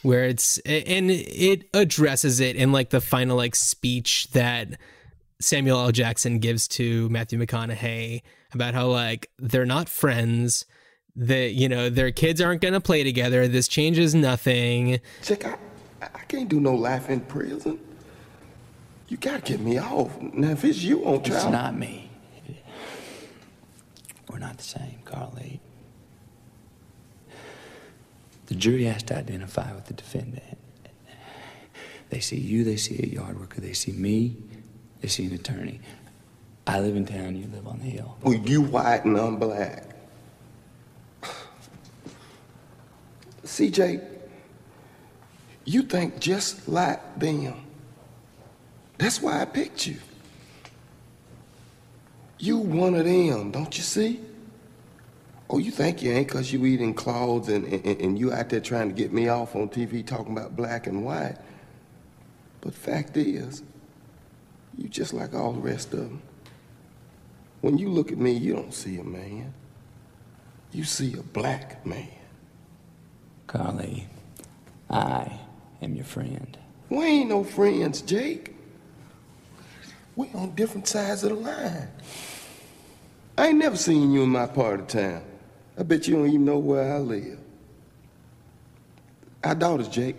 where 0.07 0.25
it's 0.25 0.59
and 0.59 1.11
it 1.11 1.69
addresses 1.75 2.39
it 2.39 2.55
in 2.55 2.71
like 2.71 2.91
the 2.91 3.01
final 3.01 3.37
like 3.37 3.57
speech 3.57 4.29
that 4.31 4.69
Samuel 5.41 5.81
L. 5.81 5.91
Jackson 5.91 6.39
gives 6.39 6.69
to 6.69 7.09
Matthew 7.09 7.39
McConaughey 7.39 8.23
about 8.55 8.75
how 8.75 8.87
like 8.87 9.31
they're 9.39 9.67
not 9.67 9.89
friends 9.89 10.65
that 11.17 11.55
you 11.55 11.69
know 11.69 11.91
their 11.91 12.13
kids 12.13 12.41
aren't 12.41 12.61
going 12.61 12.75
to 12.75 12.81
play 12.81 13.03
together 13.03 13.49
this 13.49 13.67
changes 13.67 14.15
nothing 14.15 15.01
Chick, 15.23 15.45
I, 15.45 15.57
I 16.03 16.21
can't 16.29 16.49
do 16.49 16.61
no 16.61 16.75
life 16.75 17.11
in 17.11 17.21
prison. 17.21 17.81
You 19.09 19.17
gotta 19.17 19.41
get 19.41 19.61
me 19.61 19.79
off. 19.79 20.21
Now, 20.21 20.51
if 20.51 20.65
it's 20.65 20.83
you 20.83 21.05
on 21.05 21.23
trial. 21.23 21.39
It's 21.39 21.51
not 21.51 21.77
me. 21.77 22.11
We're 24.29 24.39
not 24.39 24.57
the 24.57 24.65
same, 24.65 24.99
Carl 25.05 25.33
Lee. 25.37 25.61
The 28.47 28.55
jury 28.55 28.85
has 28.85 29.03
to 29.05 29.17
identify 29.17 29.75
with 29.75 29.87
the 29.87 29.95
defendant. 29.95 30.59
They 32.11 32.21
see 32.21 32.39
you, 32.39 32.63
they 32.65 32.77
see 32.77 33.01
a 33.03 33.07
yard 33.07 33.39
worker, 33.41 33.61
they 33.61 33.73
see 33.73 33.93
me, 33.93 34.37
they 35.01 35.09
see 35.09 35.27
an 35.27 35.35
attorney. 35.35 35.81
I 36.67 36.81
live 36.81 36.97
in 36.97 37.07
town, 37.07 37.37
you 37.37 37.49
live 37.53 37.67
on 37.67 37.79
the 37.79 37.87
hill. 37.87 38.17
Well, 38.23 38.35
you 38.35 38.63
white 38.63 39.05
and 39.05 39.17
I'm 39.17 39.37
black. 39.37 39.85
CJ, 43.45 44.05
you 45.65 45.83
think 45.83 46.21
just 46.21 46.69
like 46.69 47.19
them. 47.19 47.55
That's 48.99 49.21
why 49.21 49.43
I 49.43 49.45
picked 49.45 49.87
you. 49.87 49.97
You 52.39 52.59
one 52.59 52.95
of 52.95 53.05
them, 53.05 53.51
don't 53.51 53.77
you 53.77 53.83
see? 53.83 54.21
Oh, 55.49 55.59
you 55.59 55.71
think 55.71 56.03
you 56.03 56.11
ain't 56.11 56.27
because 56.27 56.53
you 56.53 56.67
eating 56.67 56.93
clouds 56.93 57.49
and, 57.49 57.65
and, 57.67 58.01
and 58.01 58.19
you 58.19 58.33
out 58.33 58.49
there 58.49 58.61
trying 58.61 58.89
to 58.89 58.95
get 58.95 59.13
me 59.13 59.29
off 59.29 59.55
on 59.55 59.69
TV 59.69 60.05
talking 60.05 60.33
about 60.33 60.57
black 60.57 60.87
and 60.89 61.05
white. 61.05 61.37
But 62.61 62.75
fact 62.75 63.17
is, 63.17 63.63
you 64.77 64.89
just 64.89 65.15
like 65.15 65.35
all 65.35 65.53
the 65.53 65.61
rest 65.61 65.93
of 65.93 66.01
them. 66.01 66.23
When 67.61 67.79
you 67.79 67.91
look 67.91 68.11
at 68.11 68.19
me, 68.19 68.33
you 68.33 68.55
don't 68.55 68.75
see 68.75 68.99
a 68.99 69.05
man. 69.05 69.55
You 70.73 70.83
see 70.83 71.15
a 71.15 71.23
black 71.23 71.87
man. 71.87 72.09
Carl 73.47 73.75
Lee, 73.75 74.07
I 74.91 75.39
am 75.81 75.95
your 75.95 76.05
friend. 76.05 76.59
We 76.91 77.05
ain't 77.05 77.29
no 77.29 77.45
friends, 77.45 78.03
Jake. 78.03 78.55
We 80.17 80.29
on 80.35 80.55
different 80.57 80.89
sides 80.89 81.23
of 81.23 81.31
the 81.31 81.37
line. 81.37 81.89
I 83.39 83.49
ain't 83.49 83.59
never 83.59 83.77
seen 83.77 84.13
you 84.13 84.23
in 84.25 84.31
my 84.31 84.47
part 84.47 84.81
of 84.81 84.87
town. 84.89 85.23
I 85.79 85.83
bet 85.83 86.09
you 86.09 86.16
don't 86.16 86.29
even 86.29 86.45
know 86.45 86.59
where 86.59 86.95
I 86.95 86.99
live. 86.99 87.39
Our 89.45 89.55
daughters, 89.55 89.89
Jake, 89.89 90.16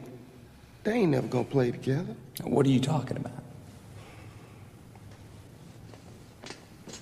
they 0.84 0.93
ain't 0.93 1.12
never 1.12 1.28
gonna 1.28 1.43
play 1.43 1.72
together. 1.72 2.16
What 2.43 2.66
are 2.66 2.70
you 2.70 2.80
talking 2.80 3.18
about? 3.18 3.43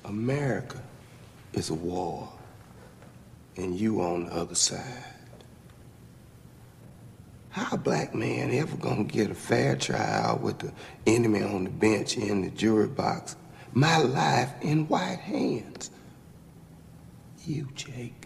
America 0.06 0.82
is 1.53 1.70
a 1.70 1.74
war, 1.74 2.32
and 3.58 3.78
you 3.78 4.01
on 4.01 4.26
the 4.26 4.34
other 4.34 4.56
side. 4.56 5.03
How 7.49 7.76
a 7.76 7.78
black 7.78 8.14
man 8.14 8.51
ever 8.51 8.76
gonna 8.78 9.03
get 9.03 9.32
a 9.32 9.36
fair 9.36 9.76
trial 9.76 10.39
with 10.41 10.60
the 10.60 10.72
enemy 11.08 11.41
on 11.41 11.66
the 11.66 11.70
bench 11.70 12.18
in 12.18 12.41
the 12.41 12.49
jury 12.49 12.88
box? 12.88 13.36
My 13.74 13.97
life 13.97 14.51
in 14.62 14.88
white 14.88 15.20
hands. 15.20 15.91
You, 17.45 17.68
Jake. 17.76 18.25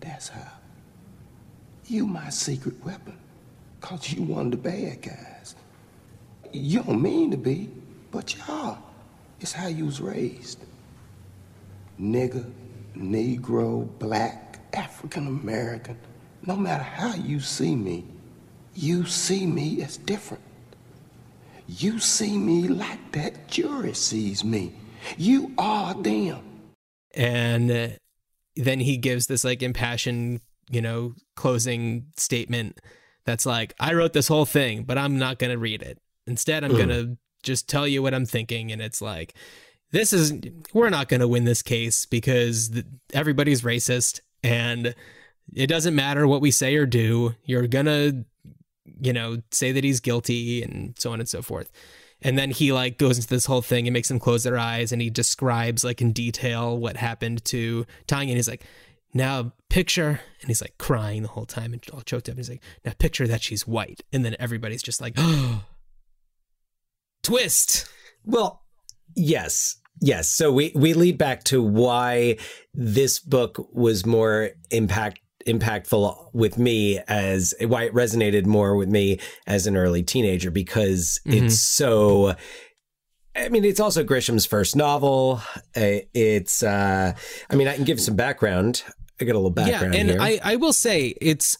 That's 0.00 0.28
how. 0.28 0.52
You 1.86 2.06
my 2.06 2.28
secret 2.30 2.84
weapon. 2.84 3.18
Cause 3.80 4.12
you 4.12 4.22
one 4.22 4.46
of 4.46 4.50
the 4.52 4.56
bad 4.58 5.02
guys. 5.02 5.54
You 6.52 6.82
don't 6.82 7.00
mean 7.00 7.30
to 7.30 7.36
be, 7.36 7.70
but 8.10 8.34
you 8.34 8.42
are. 8.48 8.78
It's 9.40 9.52
how 9.52 9.68
you 9.68 9.86
was 9.86 10.00
raised. 10.00 10.58
Nigger, 12.00 12.50
Negro, 12.96 13.88
black, 13.98 14.58
African 14.74 15.26
American. 15.26 15.96
No 16.46 16.56
matter 16.56 16.82
how 16.82 17.14
you 17.14 17.40
see 17.40 17.74
me, 17.74 18.04
you 18.74 19.06
see 19.06 19.46
me 19.46 19.82
as 19.82 19.96
different. 19.96 20.42
You 21.66 21.98
see 21.98 22.36
me 22.36 22.68
like 22.68 23.12
that 23.12 23.48
jury 23.48 23.94
sees 23.94 24.44
me. 24.44 24.72
You 25.16 25.52
are 25.56 25.94
them. 25.94 26.42
And 27.14 27.70
uh, 27.70 27.88
then 28.64 28.80
he 28.80 28.96
gives 28.96 29.26
this 29.26 29.44
like 29.44 29.62
impassioned, 29.62 30.40
you 30.70 30.80
know, 30.80 31.14
closing 31.36 32.06
statement 32.16 32.78
that's 33.24 33.46
like, 33.46 33.74
I 33.80 33.94
wrote 33.94 34.12
this 34.12 34.28
whole 34.28 34.46
thing, 34.46 34.84
but 34.84 34.98
I'm 34.98 35.18
not 35.18 35.38
going 35.38 35.50
to 35.52 35.58
read 35.58 35.82
it. 35.82 35.98
Instead, 36.26 36.64
I'm 36.64 36.72
Mm. 36.72 36.76
going 36.76 36.88
to 36.88 37.18
just 37.42 37.68
tell 37.68 37.86
you 37.86 38.02
what 38.02 38.14
I'm 38.14 38.26
thinking. 38.26 38.70
And 38.72 38.80
it's 38.80 39.00
like, 39.02 39.34
this 39.92 40.12
is, 40.12 40.32
we're 40.72 40.90
not 40.90 41.08
going 41.08 41.20
to 41.20 41.28
win 41.28 41.44
this 41.44 41.62
case 41.62 42.06
because 42.06 42.68
th- 42.70 42.84
everybody's 43.12 43.62
racist 43.62 44.20
and 44.42 44.94
it 45.54 45.66
doesn't 45.66 45.94
matter 45.94 46.26
what 46.26 46.40
we 46.40 46.50
say 46.50 46.76
or 46.76 46.86
do. 46.86 47.34
You're 47.44 47.66
going 47.66 47.86
to, 47.86 48.24
you 49.00 49.12
know, 49.12 49.42
say 49.50 49.72
that 49.72 49.82
he's 49.84 50.00
guilty 50.00 50.62
and 50.62 50.94
so 50.98 51.12
on 51.12 51.18
and 51.20 51.28
so 51.28 51.42
forth. 51.42 51.70
And 52.22 52.38
then 52.38 52.50
he 52.50 52.72
like 52.72 52.98
goes 52.98 53.16
into 53.16 53.28
this 53.28 53.46
whole 53.46 53.62
thing 53.62 53.86
and 53.86 53.94
makes 53.94 54.08
them 54.08 54.18
close 54.18 54.42
their 54.42 54.58
eyes 54.58 54.92
and 54.92 55.00
he 55.00 55.10
describes 55.10 55.84
like 55.84 56.00
in 56.00 56.12
detail 56.12 56.76
what 56.76 56.96
happened 56.96 57.44
to 57.46 57.86
Tanya. 58.06 58.32
And 58.32 58.38
he's 58.38 58.48
like, 58.48 58.64
now 59.12 59.52
picture, 59.68 60.20
and 60.40 60.48
he's 60.48 60.60
like 60.60 60.76
crying 60.78 61.22
the 61.22 61.28
whole 61.28 61.46
time 61.46 61.72
and 61.72 61.84
all 61.92 62.02
choked 62.02 62.28
up. 62.28 62.32
And 62.32 62.38
he's 62.38 62.50
like, 62.50 62.62
now 62.84 62.92
picture 62.98 63.26
that 63.26 63.42
she's 63.42 63.66
white. 63.66 64.02
And 64.12 64.24
then 64.24 64.36
everybody's 64.38 64.82
just 64.82 65.00
like, 65.00 65.18
twist. 67.22 67.86
Well, 68.24 68.62
yes. 69.16 69.76
Yes. 70.00 70.30
So 70.30 70.52
we, 70.52 70.72
we 70.74 70.94
lead 70.94 71.18
back 71.18 71.44
to 71.44 71.62
why 71.62 72.38
this 72.72 73.18
book 73.18 73.68
was 73.72 74.06
more 74.06 74.50
impact 74.70 75.20
impactful 75.46 76.28
with 76.34 76.58
me 76.58 76.98
as 77.08 77.54
why 77.60 77.84
it 77.84 77.94
resonated 77.94 78.46
more 78.46 78.76
with 78.76 78.88
me 78.88 79.18
as 79.46 79.66
an 79.66 79.76
early 79.76 80.02
teenager 80.02 80.50
because 80.50 81.20
Mhm. 81.26 81.42
it's 81.46 81.60
so 81.60 82.34
I 83.36 83.48
mean, 83.48 83.64
it's 83.64 83.78
also 83.80 84.02
Grisham's 84.02 84.44
first 84.44 84.74
novel. 84.74 85.40
Uh, 85.76 86.02
It's, 86.12 86.64
uh, 86.64 87.12
I 87.48 87.54
mean, 87.54 87.68
I 87.68 87.76
can 87.76 87.84
give 87.84 88.00
some 88.00 88.16
background. 88.16 88.82
I 89.20 89.24
got 89.24 89.32
a 89.32 89.38
little 89.38 89.50
background 89.50 89.94
yeah, 89.94 90.00
and 90.00 90.10
here. 90.10 90.20
I, 90.20 90.40
I 90.42 90.56
will 90.56 90.72
say 90.72 91.14
it's 91.20 91.56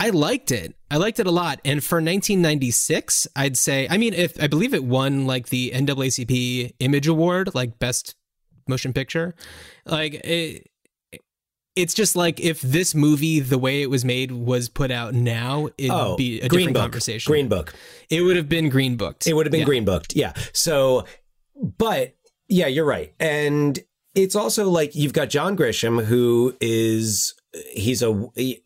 I 0.00 0.10
liked 0.10 0.50
it. 0.52 0.74
I 0.90 0.96
liked 0.96 1.20
it 1.20 1.26
a 1.26 1.30
lot. 1.30 1.60
And 1.64 1.82
for 1.84 1.96
1996, 2.00 3.26
I'd 3.36 3.56
say 3.56 3.86
I 3.90 3.96
mean 3.98 4.14
if 4.14 4.40
I 4.42 4.46
believe 4.46 4.72
it 4.74 4.84
won 4.84 5.26
like 5.26 5.48
the 5.48 5.70
NAACP 5.74 6.72
Image 6.80 7.06
Award, 7.06 7.54
like 7.54 7.78
best 7.78 8.14
motion 8.68 8.92
picture. 8.92 9.34
Like 9.84 10.14
it, 10.14 10.68
it's 11.76 11.94
just 11.94 12.16
like 12.16 12.40
if 12.40 12.60
this 12.62 12.94
movie, 12.94 13.38
the 13.40 13.58
way 13.58 13.82
it 13.82 13.90
was 13.90 14.04
made, 14.04 14.32
was 14.32 14.68
put 14.68 14.90
out 14.90 15.14
now, 15.14 15.68
it'd 15.78 15.90
Oh, 15.90 16.16
be 16.16 16.40
a 16.40 16.48
Green 16.48 16.60
different 16.60 16.74
Book. 16.74 16.82
conversation. 16.82 17.30
Green 17.30 17.48
Book. 17.48 17.74
It 18.10 18.22
would 18.22 18.36
have 18.36 18.48
been 18.48 18.68
Green 18.68 18.96
Booked. 18.96 19.26
It 19.26 19.34
would 19.34 19.46
have 19.46 19.50
been 19.52 19.60
Yeah. 19.60 19.66
green 19.66 19.84
booked. 19.84 20.16
Yeah. 20.16 20.32
So, 20.52 21.04
but 21.78 22.16
yeah, 22.48 22.66
you're 22.66 22.84
right. 22.84 23.12
And 23.20 23.78
it's 24.14 24.34
also 24.34 24.68
like 24.70 24.94
you've 24.94 25.12
got 25.12 25.28
John 25.30 25.56
Grisham, 25.56 26.04
who 26.06 26.56
is 26.60 27.34
he's 27.72 28.02
a 28.02 28.12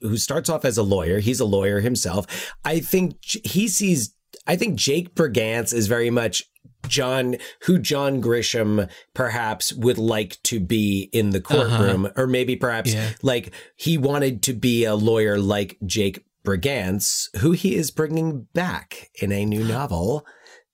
who 0.00 0.16
starts 0.16 0.48
off 0.48 0.64
as 0.64 0.78
a 0.78 0.82
lawyer. 0.82 1.18
He's 1.20 1.40
a 1.40 1.44
lawyer 1.44 1.80
himself. 1.80 2.52
I 2.64 2.80
think 2.80 3.16
he 3.24 3.66
sees. 3.68 4.14
I 4.46 4.56
think 4.56 4.76
Jake 4.76 5.14
Brigance 5.14 5.72
is 5.74 5.86
very 5.86 6.10
much 6.10 6.44
John, 6.88 7.36
who 7.62 7.78
John 7.78 8.22
Grisham 8.22 8.88
perhaps 9.14 9.72
would 9.72 9.98
like 9.98 10.42
to 10.44 10.60
be 10.60 11.08
in 11.12 11.30
the 11.30 11.40
courtroom, 11.40 12.10
or 12.16 12.26
maybe 12.26 12.56
perhaps 12.56 12.92
Yeah. 12.92 13.10
like 13.22 13.52
he 13.76 13.96
wanted 13.98 14.42
to 14.44 14.52
be 14.54 14.84
a 14.84 14.94
lawyer 14.94 15.38
like 15.38 15.78
Jake 15.86 16.24
Brigance, 16.44 17.34
who 17.38 17.52
he 17.52 17.74
is 17.76 17.90
bringing 17.90 18.46
back 18.54 19.10
in 19.20 19.30
a 19.32 19.44
new 19.44 19.62
novel 19.64 20.26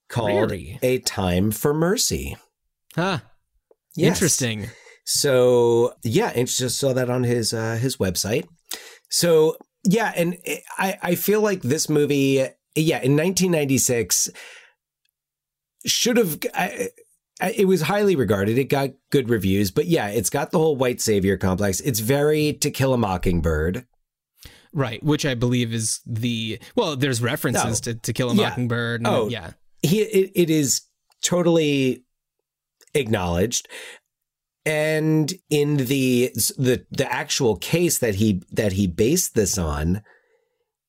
called 0.09 0.51
Really? 0.53 0.79
A 0.83 0.99
Time 1.01 1.51
for 1.51 1.75
Mercy. 1.75 2.37
Huh. 2.95 3.19
Yes. 3.97 4.17
Interesting. 4.17 4.69
So 5.05 5.95
yeah, 6.05 6.33
and 6.35 6.47
just 6.49 6.79
saw 6.79 6.93
that 6.93 7.11
on 7.11 7.25
his 7.25 7.53
uh, 7.53 7.77
his 7.81 7.97
website. 7.97 8.47
So 9.11 9.57
yeah, 9.85 10.13
and 10.17 10.37
I 10.79 10.99
I 11.03 11.15
feel 11.15 11.41
like 11.41 11.63
this 11.63 11.89
movie, 11.89 12.45
yeah, 12.75 13.01
in 13.03 13.17
1996 13.17 14.31
should 15.87 16.17
have. 16.17 16.39
I, 16.55 16.91
it 17.55 17.67
was 17.67 17.83
highly 17.83 18.17
regarded. 18.17 18.57
It 18.59 18.65
got 18.71 18.91
good 19.11 19.29
reviews, 19.29 19.71
but 19.71 19.87
yeah, 19.87 20.09
it's 20.09 20.31
got 20.31 20.51
the 20.53 20.59
whole 20.59 20.77
white 20.77 21.01
savior 21.01 21.37
complex. 21.37 21.81
It's 21.81 22.01
very 22.01 22.53
To 22.55 22.71
Kill 22.71 22.95
a 22.95 22.99
Mockingbird. 22.99 23.87
Right, 24.73 25.03
which 25.03 25.25
I 25.25 25.35
believe 25.35 25.73
is 25.73 26.01
the 26.07 26.59
well. 26.75 26.97
There's 26.97 27.23
references 27.23 27.81
to, 27.83 27.95
to 27.95 28.13
Kill 28.13 28.31
a 28.31 28.35
Yeah. 28.35 28.49
Mockingbird. 28.51 29.01
and- 29.01 29.07
Oh, 29.07 29.29
yeah. 29.29 29.53
he 29.83 30.01
it, 30.03 30.33
it 30.35 30.51
is 30.51 30.83
totally 31.23 32.05
acknowledged 32.95 33.69
and 34.65 35.33
in 35.51 35.77
the 35.77 36.31
the 36.59 36.85
the 36.91 37.11
actual 37.13 37.57
case 37.57 37.99
that 37.99 38.17
he 38.17 38.43
that 38.51 38.73
he 38.73 38.87
based 38.87 39.35
this 39.35 39.57
on 39.59 40.03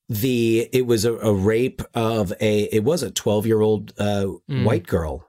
the 0.09 0.69
it 0.71 0.85
was 0.85 1.03
a, 1.05 1.13
a 1.17 1.33
rape 1.33 1.81
of 1.93 2.31
a 2.39 2.63
it 2.75 2.83
was 2.83 3.03
a 3.03 3.11
12 3.11 3.45
year 3.45 3.61
old 3.61 3.93
uh, 3.99 4.25
Mm. 4.49 4.63
white 4.63 4.87
girl 4.87 5.25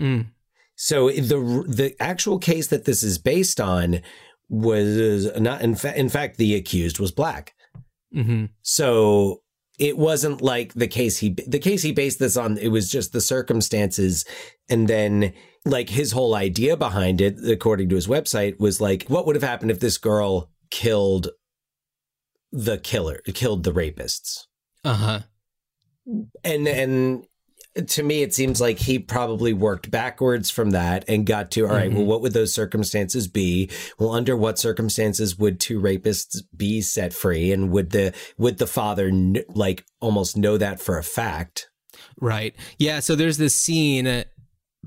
Mm. 0.00 0.26
so 0.74 1.08
the 1.10 1.64
the 1.66 1.96
actual 2.00 2.38
case 2.38 2.66
that 2.68 2.84
this 2.84 3.02
is 3.02 3.16
based 3.18 3.60
on 3.60 4.02
was 4.50 5.26
not 5.38 5.62
in, 5.62 5.74
fa- 5.74 5.98
in 5.98 6.08
fact 6.10 6.36
the 6.36 6.54
accused 6.54 6.98
was 7.00 7.10
black 7.12 7.54
hmm 8.12 8.44
so 8.62 9.40
it 9.78 9.96
wasn't 9.98 10.40
like 10.42 10.74
the 10.74 10.86
case 10.88 11.18
he 11.18 11.30
the 11.46 11.58
case 11.58 11.82
he 11.82 11.92
based 11.92 12.18
this 12.18 12.36
on. 12.38 12.56
It 12.56 12.68
was 12.68 12.90
just 12.90 13.12
the 13.12 13.20
circumstances, 13.20 14.24
and 14.70 14.88
then 14.88 15.34
like 15.66 15.90
his 15.90 16.12
whole 16.12 16.34
idea 16.34 16.78
behind 16.78 17.20
it, 17.20 17.36
according 17.46 17.90
to 17.90 17.94
his 17.94 18.06
website, 18.06 18.58
was 18.58 18.80
like, 18.80 19.04
what 19.08 19.26
would 19.26 19.36
have 19.36 19.42
happened 19.42 19.70
if 19.70 19.80
this 19.80 19.98
girl 19.98 20.50
killed 20.70 21.28
the 22.56 22.78
killer, 22.78 23.20
killed 23.34 23.64
the 23.64 23.72
rapists, 23.72 24.44
Uh 24.84 24.94
huh. 24.94 25.20
and 26.44 26.66
and 26.68 27.26
to 27.88 28.02
me 28.02 28.22
it 28.22 28.32
seems 28.32 28.60
like 28.60 28.78
he 28.78 28.98
probably 28.98 29.52
worked 29.52 29.90
backwards 29.90 30.48
from 30.50 30.70
that 30.70 31.04
and 31.08 31.26
got 31.26 31.50
to 31.50 31.66
all 31.66 31.74
right, 31.74 31.92
well 31.92 32.02
Mhm. 32.04 32.06
what 32.06 32.22
would 32.22 32.32
those 32.32 32.54
circumstances 32.54 33.28
be 33.28 33.68
well 33.98 34.12
under 34.12 34.34
what 34.36 34.58
circumstances 34.58 35.36
would 35.38 35.60
two 35.60 35.78
rapists 35.80 36.38
be 36.56 36.80
set 36.80 37.12
free 37.12 37.52
and 37.52 37.70
would 37.72 37.90
the 37.90 38.14
would 38.38 38.56
the 38.58 38.66
father 38.66 39.10
kn- 39.10 39.44
like 39.48 39.84
almost 40.00 40.36
know 40.38 40.56
that 40.56 40.80
for 40.80 40.96
a 40.98 41.04
fact 41.04 41.68
Right. 42.20 42.54
Yeah. 42.78 43.00
So 43.00 43.14
there's 43.14 43.36
this 43.38 43.54
scene 43.54 44.24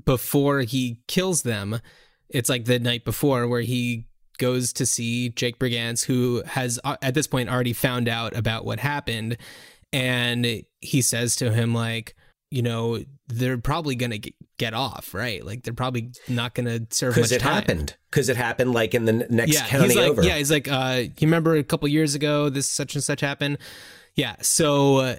before 0.04 0.60
he 0.62 1.00
kills 1.06 1.42
them. 1.42 1.80
It's 2.28 2.48
like 2.48 2.64
the 2.64 2.78
night 2.78 3.04
before 3.04 3.46
where 3.48 3.60
he 3.62 4.06
goes 4.40 4.72
to 4.72 4.86
see 4.86 5.28
Jake 5.28 5.60
Brigance, 5.60 6.04
who 6.04 6.42
has 6.44 6.80
uh, 6.82 6.96
at 7.00 7.14
this 7.14 7.28
point 7.28 7.48
already 7.48 7.72
found 7.72 8.08
out 8.08 8.34
about 8.36 8.64
what 8.64 8.80
happened. 8.80 9.36
And 9.92 10.64
he 10.80 11.02
says 11.02 11.36
to 11.36 11.52
him, 11.52 11.72
like, 11.74 12.16
you 12.50 12.62
know, 12.62 13.04
they're 13.28 13.58
probably 13.58 13.94
going 13.94 14.20
to 14.20 14.32
get 14.58 14.74
off, 14.74 15.14
right? 15.14 15.44
Like, 15.44 15.62
they're 15.62 15.74
probably 15.74 16.10
not 16.28 16.54
going 16.54 16.66
to 16.66 16.86
serve 16.92 17.12
much 17.12 17.16
because 17.16 17.32
it 17.32 17.40
time. 17.40 17.54
happened 17.54 17.96
because 18.10 18.28
it 18.28 18.36
happened 18.36 18.72
like 18.72 18.94
in 18.94 19.04
the 19.04 19.12
next 19.12 19.52
yeah, 19.54 19.66
county 19.68 19.86
he's 19.88 19.96
like, 19.96 20.10
over 20.10 20.22
Yeah, 20.22 20.36
he's 20.36 20.50
like, 20.50 20.68
uh, 20.68 21.02
you 21.04 21.12
remember 21.22 21.54
a 21.54 21.62
couple 21.62 21.86
years 21.86 22.16
ago, 22.16 22.48
this 22.48 22.66
such 22.66 22.96
and 22.96 23.04
such 23.04 23.20
happened? 23.20 23.58
Yeah. 24.16 24.34
So 24.40 24.96
uh, 24.96 25.16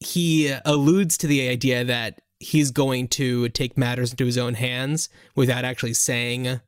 he 0.00 0.54
alludes 0.64 1.18
to 1.18 1.26
the 1.26 1.48
idea 1.48 1.84
that 1.84 2.20
he's 2.38 2.70
going 2.70 3.08
to 3.08 3.48
take 3.50 3.76
matters 3.76 4.10
into 4.12 4.24
his 4.24 4.38
own 4.38 4.54
hands 4.54 5.08
without 5.36 5.64
actually 5.64 5.94
saying, 5.94 6.60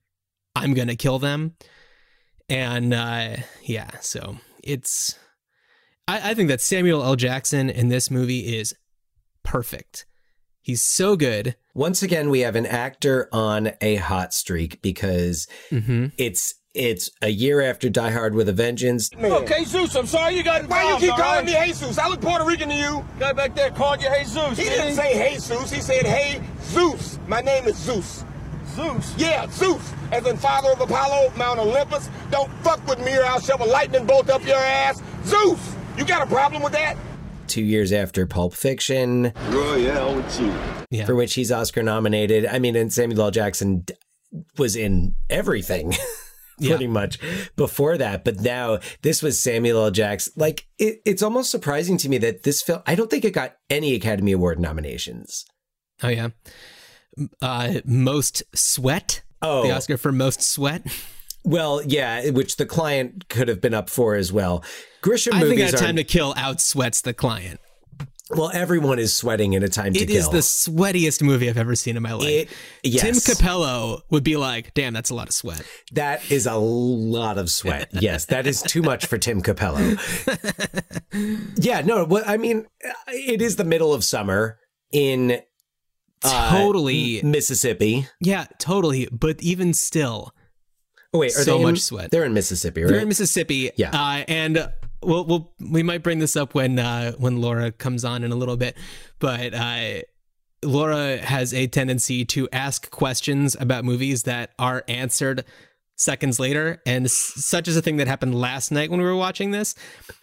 I'm 0.55 0.74
going 0.74 0.88
to 0.88 0.97
kill 0.97 1.18
them. 1.18 1.57
And 2.49 2.92
uh, 2.92 3.36
yeah, 3.62 3.90
so 4.01 4.36
it's. 4.62 5.18
I, 6.07 6.30
I 6.30 6.34
think 6.34 6.49
that 6.49 6.61
Samuel 6.61 7.03
L. 7.03 7.16
Jackson 7.16 7.70
in 7.70 7.88
this 7.88 8.11
movie 8.11 8.57
is 8.59 8.74
perfect. 9.42 10.07
He's 10.61 10.82
so 10.82 11.16
good. 11.16 11.57
once 11.74 12.03
again 12.03 12.30
we 12.30 12.40
have 12.40 12.57
an 12.57 12.64
actor 12.66 13.28
on 13.32 13.72
a 13.80 13.97
hot 13.97 14.32
streak 14.32 14.80
because 14.82 15.47
Mhm. 15.70 16.12
it's 16.18 16.55
It's 16.74 17.09
a 17.22 17.28
year 17.28 17.61
after 17.61 17.88
Die 17.88 18.11
Hard 18.11 18.34
with 18.34 18.49
a 18.49 18.53
Vengeance. 18.53 19.09
Okay, 19.16 19.62
Zeus, 19.64 19.95
I'm 19.95 20.07
sorry 20.09 20.34
you 20.36 20.42
got 20.42 20.68
Why 20.68 20.90
you 20.95 20.99
keep 20.99 21.12
all 21.12 21.18
calling 21.18 21.47
right? 21.47 21.61
me 21.61 21.66
Jesus? 21.68 21.99
I 21.99 22.09
look 22.09 22.20
Puerto 22.20 22.45
Rican 22.45 22.68
to 22.70 22.74
you. 22.74 23.05
Guy 23.20 23.32
back 23.32 23.55
there 23.55 23.70
called 23.70 24.03
you 24.03 24.09
Jesus. 24.18 24.59
He 24.59 24.64
didn't 24.64 24.86
didn't 24.86 24.97
say 24.97 25.34
Jesus. 25.34 25.70
He 25.70 25.80
said, 25.80 26.05
hey, 26.05 26.42
Zeus. 26.64 27.18
My 27.28 27.40
name 27.42 27.66
is 27.68 27.76
Zeus. 27.76 28.24
Zeus? 28.75 29.14
Yeah, 29.16 29.47
Zeus. 29.51 29.93
As 30.12 30.27
in 30.27 30.37
father 30.37 30.70
of 30.72 30.81
Apollo, 30.81 31.33
Mount 31.37 31.59
Olympus. 31.59 32.09
Don't 32.31 32.51
fuck 32.62 32.87
with 32.87 32.99
me 33.05 33.16
or 33.16 33.25
I'll 33.25 33.41
shove 33.41 33.61
a 33.61 33.64
lightning 33.64 34.07
bolt 34.07 34.31
up 34.31 34.45
your 34.47 34.59
ass. 34.59 35.03
Zeus! 35.25 35.75
You 35.97 36.05
got 36.05 36.22
a 36.22 36.27
problem 36.27 36.62
with 36.62 36.72
that? 36.72 36.97
Two 37.47 37.62
years 37.62 37.93
after 37.93 38.27
Pulp 38.27 38.55
Fiction. 38.55 39.33
Royale 39.51 40.16
with 40.16 40.41
you. 40.41 40.53
Yeah. 40.91 41.05
For 41.07 41.14
which 41.14 41.35
he's 41.35 41.53
Oscar 41.53 41.83
nominated. 41.83 42.47
I 42.47 42.59
mean, 42.59 42.75
and 42.75 42.93
Samuel 42.93 43.22
L. 43.22 43.31
Jackson 43.31 43.81
d- 43.81 43.95
was 44.59 44.77
in 44.77 45.14
everything. 45.31 45.95
Pretty 46.61 46.87
much 46.87 47.18
before 47.57 47.99
that, 47.99 48.25
but 48.25 48.41
now 48.41 48.79
this 49.03 49.22
was 49.22 49.41
Samuel 49.43 49.87
L. 49.87 49.91
Jackson. 49.91 50.33
Like, 50.37 50.68
it, 50.79 51.01
it's 51.05 51.20
almost 51.22 51.51
surprising 51.51 51.97
to 51.99 52.09
me 52.09 52.16
that 52.18 52.45
this 52.45 52.62
film, 52.62 52.81
I 52.87 52.95
don't 52.95 53.11
think 53.11 53.25
it 53.25 53.33
got 53.33 53.57
any 53.68 53.95
Academy 53.97 54.31
Award 54.31 54.61
nominations. 54.61 55.45
Oh 56.01 56.09
yeah. 56.09 56.29
Uh, 57.43 57.75
most 57.85 58.43
sweat. 58.55 59.23
Oh. 59.43 59.62
the 59.62 59.73
Oscar 59.73 59.97
for 59.97 60.11
most 60.12 60.43
sweat. 60.43 60.87
Well, 61.45 61.83
yeah, 61.85 62.31
which 62.31 62.57
the 62.57 62.65
client 62.67 63.29
could 63.29 63.49
have 63.49 63.61
been 63.61 63.75
up 63.75 63.91
for 63.91 64.15
as 64.15 64.33
well. 64.33 64.65
Grisham 65.03 65.35
I 65.35 65.41
think 65.41 65.51
movies 65.59 65.75
a 65.75 65.77
time 65.77 65.97
to 65.97 66.05
kill 66.05 66.33
out 66.37 66.61
sweats 66.62 67.03
the 67.03 67.12
client. 67.12 67.61
well. 68.31 68.51
Everyone 68.55 68.99
is 68.99 69.12
sweating 69.15 69.53
in 69.53 69.62
a 69.62 69.69
time 69.69 69.93
to 69.93 70.01
It 70.01 70.07
kill. 70.09 70.17
is 70.17 70.29
the 70.31 70.39
sweatiest 70.39 71.21
movie 71.21 71.51
I've 71.51 71.59
ever 71.59 71.77
seen 71.77 71.99
in 71.99 72.03
my 72.03 72.15
life. 72.15 72.27
It- 72.27 72.49
yes. 72.83 73.03
Tim 73.03 73.15
Capello 73.17 74.01
would 74.11 74.25
be 74.25 74.39
like, 74.39 74.73
"Damn, 74.73 74.95
that's 74.95 75.11
a 75.11 75.15
lot 75.15 75.29
of 75.29 75.35
sweat." 75.35 75.62
That 75.93 76.31
is 76.33 76.47
a 76.47 76.55
lot 76.57 77.37
of 77.37 77.51
sweat. 77.51 77.91
Yes, 78.01 78.25
that 78.27 78.47
is 78.47 78.62
too 78.62 78.81
much 78.81 79.05
for 79.05 79.19
Tim 79.19 79.43
Capello. 79.43 79.99
yeah, 81.57 81.83
no, 81.83 82.05
well, 82.05 82.25
I 82.27 82.37
mean, 82.39 82.67
it 83.09 83.43
is 83.43 83.57
the 83.57 83.65
middle 83.65 83.93
of 83.93 84.05
summer 84.05 84.59
in 84.93 85.41
Totally. 86.31 87.20
M- 87.22 87.31
Mississippi. 87.31 88.07
Yeah, 88.20 88.47
totally. 88.59 89.09
But 89.11 89.43
even 89.43 89.75
still, 89.75 90.35
Oh 91.12 91.18
wait, 91.20 91.31
are 91.37 91.43
so 91.45 91.53
they 91.55 91.57
in- 91.59 91.62
much 91.62 91.81
sweat. 91.81 92.11
They're 92.11 92.25
in 92.25 92.35
Mississippi, 92.35 92.83
right? 92.83 92.91
They're 92.91 93.01
in 93.01 93.09
Mississippi. 93.09 93.70
Yeah. 93.77 93.91
Uh, 93.93 94.25
and 94.29 94.72
we'll, 95.03 95.25
we'll 95.25 95.53
we 95.70 95.83
might 95.83 96.03
bring 96.03 96.18
this 96.18 96.37
up 96.37 96.55
when 96.55 96.79
uh, 96.79 97.12
when 97.12 97.41
Laura 97.41 97.70
comes 97.70 98.05
on 98.05 98.25
in 98.25 98.33
a 98.33 98.37
little 98.37 98.57
bit, 98.57 98.77
but 99.18 99.55
uh, 99.55 100.01
Laura 100.64 101.18
has 101.18 101.53
a 101.55 101.66
tendency 101.66 102.25
to 102.25 102.49
ask 102.53 102.91
questions 102.91 103.57
about 103.61 103.85
movies 103.85 104.22
that 104.25 104.51
are 104.59 104.83
answered 104.89 105.45
seconds 105.97 106.40
later, 106.40 106.82
and 106.84 107.09
such 107.11 107.68
is 107.68 107.76
a 107.76 107.82
thing 107.82 107.99
that 107.99 108.09
happened 108.09 108.34
last 108.34 108.70
night 108.72 108.90
when 108.90 109.01
we 109.01 109.07
were 109.07 109.14
watching 109.16 109.53
this. 109.53 109.74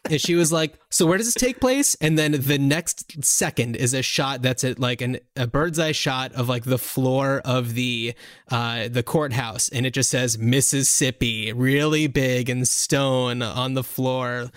And 0.09 0.19
she 0.19 0.36
was 0.36 0.51
like, 0.51 0.74
"So 0.89 1.05
where 1.05 1.17
does 1.17 1.28
this 1.28 1.41
take 1.41 1.59
place?" 1.61 1.95
And 2.01 2.17
then 2.19 2.34
the 2.34 2.57
next 2.57 3.24
second 3.24 3.76
is 3.78 3.93
a 3.93 4.01
shot 4.01 4.41
that's 4.41 4.63
at 4.63 4.80
like 4.80 5.01
an, 5.01 5.19
a 5.36 5.47
bird's 5.47 5.80
eye 5.80 5.93
shot 5.93 6.34
of 6.34 6.49
like 6.49 6.65
the 6.65 6.78
floor 6.78 7.41
of 7.45 7.74
the 7.76 8.13
uh, 8.49 8.88
the 8.89 9.03
courthouse, 9.03 9.69
and 9.69 9.86
it 9.86 9.93
just 9.93 10.09
says 10.09 10.38
Mississippi, 10.38 11.53
really 11.53 12.07
big 12.07 12.49
in 12.49 12.65
stone 12.65 13.41
on 13.41 13.74
the 13.74 13.84
floor, 13.84 14.49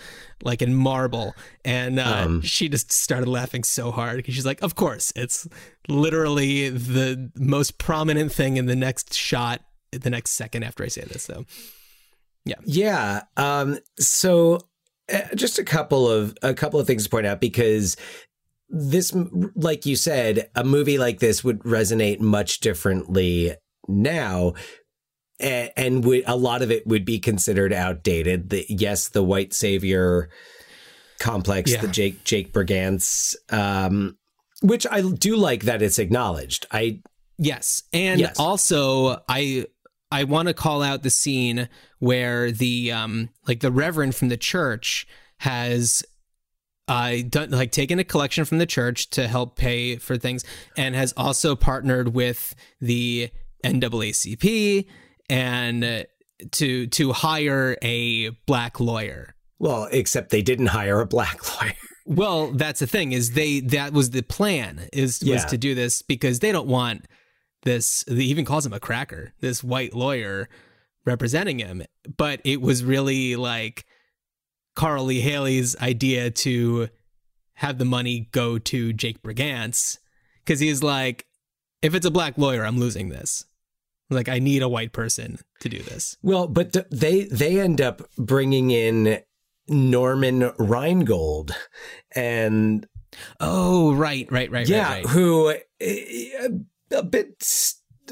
like 0.43 0.61
in 0.61 0.73
marble. 0.75 1.33
And 1.63 1.99
uh, 1.99 2.23
Um. 2.25 2.41
she 2.41 2.67
just 2.69 2.91
started 2.91 3.27
laughing 3.29 3.63
so 3.63 3.91
hard 3.91 4.17
because 4.17 4.33
she's 4.35 4.45
like, 4.45 4.61
"Of 4.61 4.75
course, 4.75 5.13
it's 5.15 5.47
literally 5.87 6.69
the 6.69 7.31
most 7.35 7.77
prominent 7.77 8.31
thing 8.33 8.57
in 8.57 8.65
the 8.65 8.75
next 8.75 9.13
shot." 9.13 9.61
The 9.97 10.09
next 10.09 10.31
second 10.31 10.63
after 10.63 10.83
I 10.83 10.87
say 10.87 11.01
this, 11.03 11.23
so 11.23 11.45
yeah, 12.45 12.55
Yeah. 12.65 13.23
Um, 13.37 13.79
so 13.99 14.59
uh, 15.11 15.21
just 15.35 15.59
a 15.59 15.63
couple 15.63 16.09
of 16.09 16.35
a 16.41 16.53
couple 16.53 16.79
of 16.79 16.87
things 16.87 17.03
to 17.05 17.09
point 17.09 17.25
out 17.25 17.39
because 17.41 17.97
this, 18.69 19.13
like 19.55 19.85
you 19.85 19.95
said, 19.95 20.49
a 20.55 20.63
movie 20.63 20.97
like 20.97 21.19
this 21.19 21.43
would 21.43 21.59
resonate 21.59 22.19
much 22.19 22.59
differently 22.59 23.53
now. 23.87 24.53
And 25.39 26.05
would, 26.05 26.23
a 26.25 26.35
lot 26.37 26.61
of 26.61 26.71
it 26.71 26.87
would 26.87 27.03
be 27.03 27.19
considered 27.19 27.73
outdated. 27.73 28.49
The, 28.51 28.65
yes, 28.69 29.09
the 29.09 29.23
white 29.23 29.53
savior 29.53 30.29
complex, 31.19 31.71
Yeah. 31.73 31.81
the 31.81 31.87
Jake 31.89 32.23
Jake 32.23 32.53
Brigance, 32.53 33.35
um, 33.49 34.17
which 34.61 34.87
I 34.89 35.01
do 35.01 35.35
like 35.35 35.63
that 35.63 35.81
it's 35.81 35.99
acknowledged. 35.99 36.65
I 36.71 37.01
Yes. 37.37 37.83
And 37.91 38.21
Yes. 38.21 38.39
also 38.39 39.21
I 39.27 39.65
I 40.11 40.23
want 40.23 40.47
to 40.47 40.53
call 40.53 40.81
out 40.81 41.03
the 41.03 41.09
scene 41.09 41.67
where 41.99 42.51
the 42.51 42.91
um 42.91 43.29
like 43.47 43.59
the 43.59 43.71
reverend 43.71 44.15
from 44.15 44.29
the 44.29 44.37
church 44.37 45.07
has 45.39 46.03
uh 46.87 47.15
done 47.27 47.51
like 47.51 47.71
taken 47.71 47.99
a 47.99 48.03
collection 48.03 48.45
from 48.45 48.59
the 48.59 48.65
church 48.65 49.09
to 49.11 49.27
help 49.27 49.57
pay 49.57 49.95
for 49.97 50.17
things 50.17 50.43
and 50.77 50.95
has 50.95 51.13
also 51.17 51.55
partnered 51.55 52.13
with 52.13 52.55
the 52.79 53.29
NAACP 53.63 54.85
and 55.29 55.83
uh, 55.83 56.03
to 56.51 56.87
to 56.87 57.13
hire 57.13 57.77
a 57.81 58.29
black 58.45 58.79
lawyer. 58.79 59.35
well, 59.57 59.87
except 59.91 60.29
they 60.29 60.41
didn't 60.41 60.67
hire 60.67 61.01
a 61.01 61.05
black 61.05 61.39
lawyer. 61.61 61.73
Well, 62.05 62.51
that's 62.51 62.81
the 62.81 62.87
thing 62.87 63.13
is 63.13 63.31
they 63.31 63.61
that 63.61 63.91
was 63.91 64.11
the 64.11 64.21
plan 64.21 64.87
is 64.93 65.23
was 65.25 65.45
to 65.45 65.57
do 65.57 65.73
this 65.73 66.03
because 66.03 66.39
they 66.39 66.51
don't 66.51 66.67
want 66.67 67.05
this. 67.65 68.05
He 68.07 68.25
even 68.25 68.45
calls 68.45 68.65
him 68.65 68.73
a 68.73 68.79
cracker. 68.79 69.33
This 69.41 69.63
white 69.63 69.93
lawyer 69.93 70.47
representing 71.05 71.59
him, 71.59 71.83
but 72.17 72.39
it 72.43 72.61
was 72.61 72.83
really 72.83 73.35
like 73.35 73.85
Carl 74.75 75.05
Lee 75.05 75.19
Hailey's 75.21 75.75
idea 75.77 76.31
to 76.31 76.89
have 77.55 77.77
the 77.77 77.85
money 77.85 78.29
go 78.31 78.57
to 78.57 78.93
Jake 78.93 79.21
Brigance 79.21 79.97
because 80.43 80.59
he's 80.59 80.81
like, 80.81 81.25
if 81.81 81.93
it's 81.93 82.05
a 82.05 82.11
black 82.11 82.37
lawyer, 82.37 82.65
I'm 82.65 82.79
losing 82.79 83.09
this. 83.09 83.45
Like, 84.09 84.29
I 84.29 84.39
need 84.39 84.61
a 84.61 84.69
white 84.69 84.93
person 84.93 85.39
to 85.61 85.69
do 85.69 85.81
this. 85.81 86.15
Well, 86.21 86.47
but 86.47 86.75
they 86.91 87.23
they 87.23 87.59
end 87.59 87.81
up 87.81 88.03
bringing 88.17 88.71
in 88.71 89.21
Norman 89.67 90.41
Reingold, 90.59 91.51
and 92.15 92.87
Oh, 93.39 93.93
right, 93.93 94.29
right, 94.31 94.51
right, 94.51 94.67
yeah, 94.67 94.83
right, 94.83 95.05
right. 95.05 95.13
who 95.13 95.53
eh, 95.79 96.49
a 96.91 97.03
bit 97.03 97.43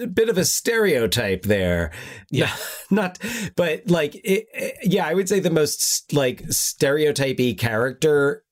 a 0.02 0.08
bit 0.08 0.30
of 0.30 0.38
a 0.38 0.46
stereotype 0.46 1.44
there. 1.44 1.92
Yeah. 2.32 2.54
not, 2.90 3.20
but 3.56 3.88
like 3.88 4.16
it, 4.24 4.48
yeah, 4.84 5.06
I 5.06 5.14
would 5.14 5.30
say 5.30 5.40
the 5.40 5.50
most 5.50 6.14
like 6.14 6.44
stereotypy 6.50 7.54
character 7.56 8.44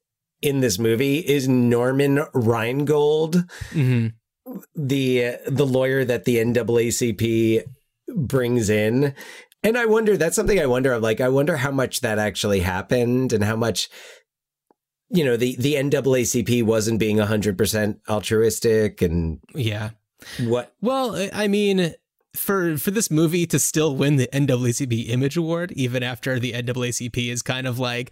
in 0.42 0.60
this 0.60 0.80
movie 0.80 1.18
is 1.20 1.48
Norman 1.48 2.18
Reingold. 2.34 3.50
hmm 3.72 4.08
the 4.76 5.38
the 5.48 5.66
lawyer 5.66 6.04
that 6.04 6.26
the 6.26 6.38
NAACP 6.38 7.64
brings 8.16 8.70
in. 8.70 9.14
And 9.64 9.78
I 9.78 9.86
wonder 9.86 10.18
that's 10.18 10.36
something 10.36 10.60
I 10.60 10.66
wonder 10.66 10.92
of 10.94 11.04
like 11.04 11.22
I 11.22 11.30
wonder 11.30 11.58
how 11.58 11.72
much 11.72 12.02
that 12.02 12.18
actually 12.20 12.60
happened 12.62 13.32
and 13.34 13.44
how 13.44 13.56
much 13.56 13.88
you 15.10 15.24
know 15.24 15.38
the 15.38 15.56
the 15.58 15.76
NAACP 15.76 16.64
wasn't 16.64 17.00
being 17.00 17.18
100% 17.18 18.00
altruistic 18.10 19.02
and 19.02 19.40
Yeah. 19.54 19.92
What 20.40 20.74
Well, 20.82 21.16
I- 21.34 21.48
mean, 21.48 21.94
for 22.36 22.78
for 22.78 22.92
this 22.92 23.12
movie 23.12 23.46
to 23.48 23.60
still 23.60 23.96
win 23.96 24.16
the 24.16 24.28
NAACP 24.32 25.10
Image 25.10 25.36
Award, 25.38 25.72
even 25.74 26.02
after 26.04 26.40
the 26.40 26.54
NAACP 26.54 27.30
is 27.30 27.42
kind 27.42 27.68
of 27.68 27.78
like 27.80 28.12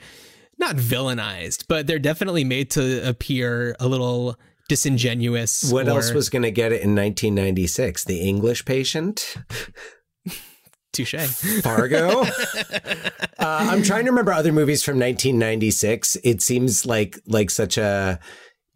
not 0.57 0.75
villainized, 0.75 1.65
but 1.69 1.87
they're 1.87 1.99
definitely 1.99 2.43
made 2.43 2.69
to 2.71 3.07
appear 3.07 3.75
a 3.79 3.87
little 3.87 4.35
disingenuous. 4.67 5.71
what 5.71 5.87
or- 5.87 5.91
else 5.91 6.11
was 6.11 6.29
going 6.29 6.41
to 6.43 6.51
get 6.51 6.71
it 6.73 6.81
in 6.81 6.93
1996 6.95 8.03
the 8.03 8.19
English 8.19 8.65
patient 8.65 9.35
touche? 10.93 11.15
Fargo. 11.63 12.21
uh, 12.23 13.05
I'm 13.39 13.83
trying 13.83 14.05
to 14.05 14.11
remember 14.11 14.33
other 14.33 14.51
movies 14.51 14.83
from 14.83 14.95
1996. 14.99 16.17
It 16.23 16.41
seems 16.41 16.85
like 16.85 17.17
like 17.25 17.49
such 17.49 17.77
a 17.77 18.19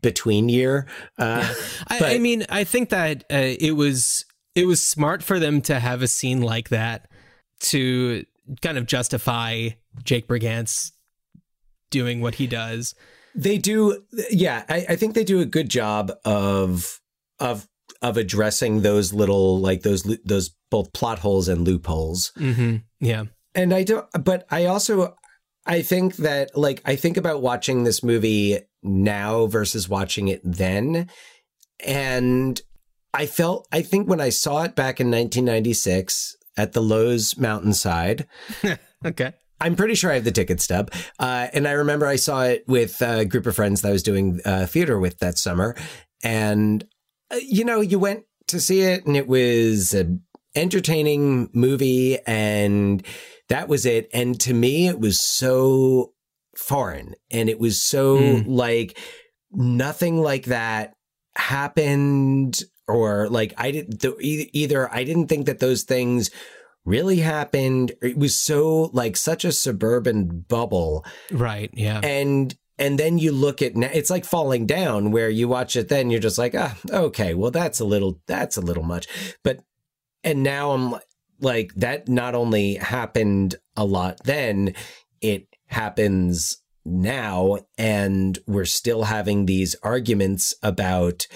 between 0.03 0.49
year. 0.49 0.85
Uh, 1.17 1.51
I, 1.87 1.99
but- 1.99 2.11
I 2.11 2.19
mean, 2.19 2.45
I 2.49 2.63
think 2.63 2.89
that 2.89 3.23
uh, 3.31 3.37
it 3.59 3.71
was 3.75 4.25
it 4.53 4.67
was 4.67 4.83
smart 4.83 5.23
for 5.23 5.39
them 5.39 5.61
to 5.61 5.79
have 5.79 6.03
a 6.03 6.07
scene 6.07 6.41
like 6.41 6.69
that 6.69 7.09
to 7.61 8.23
kind 8.61 8.77
of 8.77 8.85
justify 8.85 9.69
Jake 10.03 10.27
Brigance 10.27 10.91
doing 11.89 12.21
what 12.21 12.35
he 12.35 12.45
does. 12.45 12.93
They 13.35 13.57
do, 13.57 14.03
yeah. 14.29 14.63
I, 14.69 14.85
I 14.89 14.95
think 14.95 15.15
they 15.15 15.23
do 15.23 15.39
a 15.39 15.45
good 15.45 15.69
job 15.69 16.11
of 16.23 16.99
of 17.39 17.67
of 18.01 18.17
addressing 18.17 18.81
those 18.81 19.11
little 19.13 19.59
like 19.59 19.81
those 19.81 20.03
those 20.23 20.51
both 20.69 20.93
plot 20.93 21.19
holes 21.19 21.47
and 21.47 21.65
loopholes. 21.65 22.31
Mm-hmm. 22.37 22.77
Yeah. 22.99 23.23
And 23.55 23.73
I 23.73 23.83
don't, 23.83 24.05
but 24.23 24.45
I 24.51 24.65
also 24.65 25.15
I 25.65 25.81
think 25.81 26.17
that 26.17 26.57
like 26.57 26.81
I 26.85 26.95
think 26.95 27.17
about 27.17 27.41
watching 27.41 27.83
this 27.83 28.03
movie 28.03 28.59
now 28.81 29.45
versus 29.47 29.87
watching 29.87 30.27
it 30.27 30.41
then, 30.43 31.09
and 31.85 32.61
I 33.13 33.25
felt 33.25 33.67
I 33.71 33.81
think 33.81 34.09
when 34.09 34.21
I 34.21 34.29
saw 34.29 34.63
it 34.63 34.75
back 34.75 34.99
in 34.99 35.07
1996, 35.07 36.35
at 36.57 36.73
the 36.73 36.81
Loews 36.81 37.37
Mountainside. 37.37 38.27
okay. 39.05 39.33
I'm 39.59 39.75
pretty 39.75 39.95
sure 39.95 40.11
I 40.11 40.15
have 40.15 40.23
the 40.23 40.31
ticket 40.31 40.59
stub. 40.59 40.91
Uh, 41.19 41.47
and 41.53 41.67
I 41.67 41.71
remember 41.71 42.05
I 42.05 42.17
saw 42.17 42.43
it 42.43 42.65
with 42.67 43.01
a 43.01 43.25
group 43.25 43.45
of 43.45 43.55
friends 43.55 43.81
that 43.81 43.89
I 43.89 43.91
was 43.91 44.03
doing 44.03 44.41
uh, 44.45 44.65
theater 44.65 44.99
with 44.99 45.19
that 45.19 45.37
summer. 45.37 45.75
And, 46.23 46.83
uh, 47.31 47.37
you 47.41 47.63
know, 47.63 47.79
you 47.79 47.97
went 47.97 48.25
to 48.47 48.59
see 48.59 48.81
it 48.81 49.05
and 49.05 49.15
it 49.15 49.27
was 49.27 49.93
an 49.93 50.21
entertaining 50.55 51.49
movie 51.53 52.19
and 52.27 53.05
that 53.53 53.67
was 53.69 53.85
it. 53.85 54.09
And 54.13 54.39
to 54.41 54.53
me, 54.53 54.87
it 54.87 54.99
was 54.99 55.19
so 55.19 56.13
foreign 56.57 57.13
and 57.31 57.49
it 57.49 57.59
was 57.59 57.81
so 57.81 58.17
Mm. 58.17 58.45
like 58.47 58.97
nothing 59.51 60.17
like 60.21 60.45
that 60.45 60.93
happened 61.35 62.63
or 62.87 63.29
like 63.29 63.53
I 63.57 63.71
didn't 63.71 63.99
the, 64.01 64.15
either 64.19 64.93
I 64.93 65.03
didn't 65.03 65.27
think 65.27 65.45
that 65.45 65.59
those 65.59 65.83
things 65.83 66.29
really 66.85 67.17
happened. 67.19 67.93
It 68.01 68.17
was 68.17 68.35
so 68.35 68.89
like 68.93 69.15
such 69.15 69.45
a 69.45 69.51
suburban 69.51 70.45
bubble. 70.47 71.05
Right. 71.31 71.69
Yeah. 71.73 71.99
And 72.03 72.55
and 72.77 72.97
then 72.99 73.17
you 73.19 73.31
look 73.31 73.61
at 73.61 73.73
it's 73.75 74.09
like 74.09 74.25
falling 74.25 74.65
down 74.65 75.11
where 75.11 75.29
you 75.29 75.47
watch 75.47 75.75
it 75.75 75.89
then 75.89 76.09
you're 76.09 76.19
just 76.19 76.39
like 76.39 76.55
ah 76.55 76.75
okay 76.89 77.35
well 77.35 77.51
that's 77.51 77.79
a 77.79 77.85
little 77.85 78.19
that's 78.25 78.57
a 78.57 78.61
little 78.61 78.83
much 78.83 79.07
but 79.43 79.59
and 80.23 80.41
now 80.41 80.71
I'm 80.71 80.95
like 81.43 81.71
that 81.75 82.07
not 82.07 82.33
only 82.35 82.75
happened 82.75 83.55
a 83.77 83.85
lot 83.85 84.19
then 84.23 84.73
it 85.21 85.47
happens 85.67 86.61
now 86.85 87.57
and 87.77 88.39
we're 88.47 88.65
still 88.65 89.03
having 89.03 89.45
these 89.45 89.75
arguments 89.83 90.53
about 90.63 91.27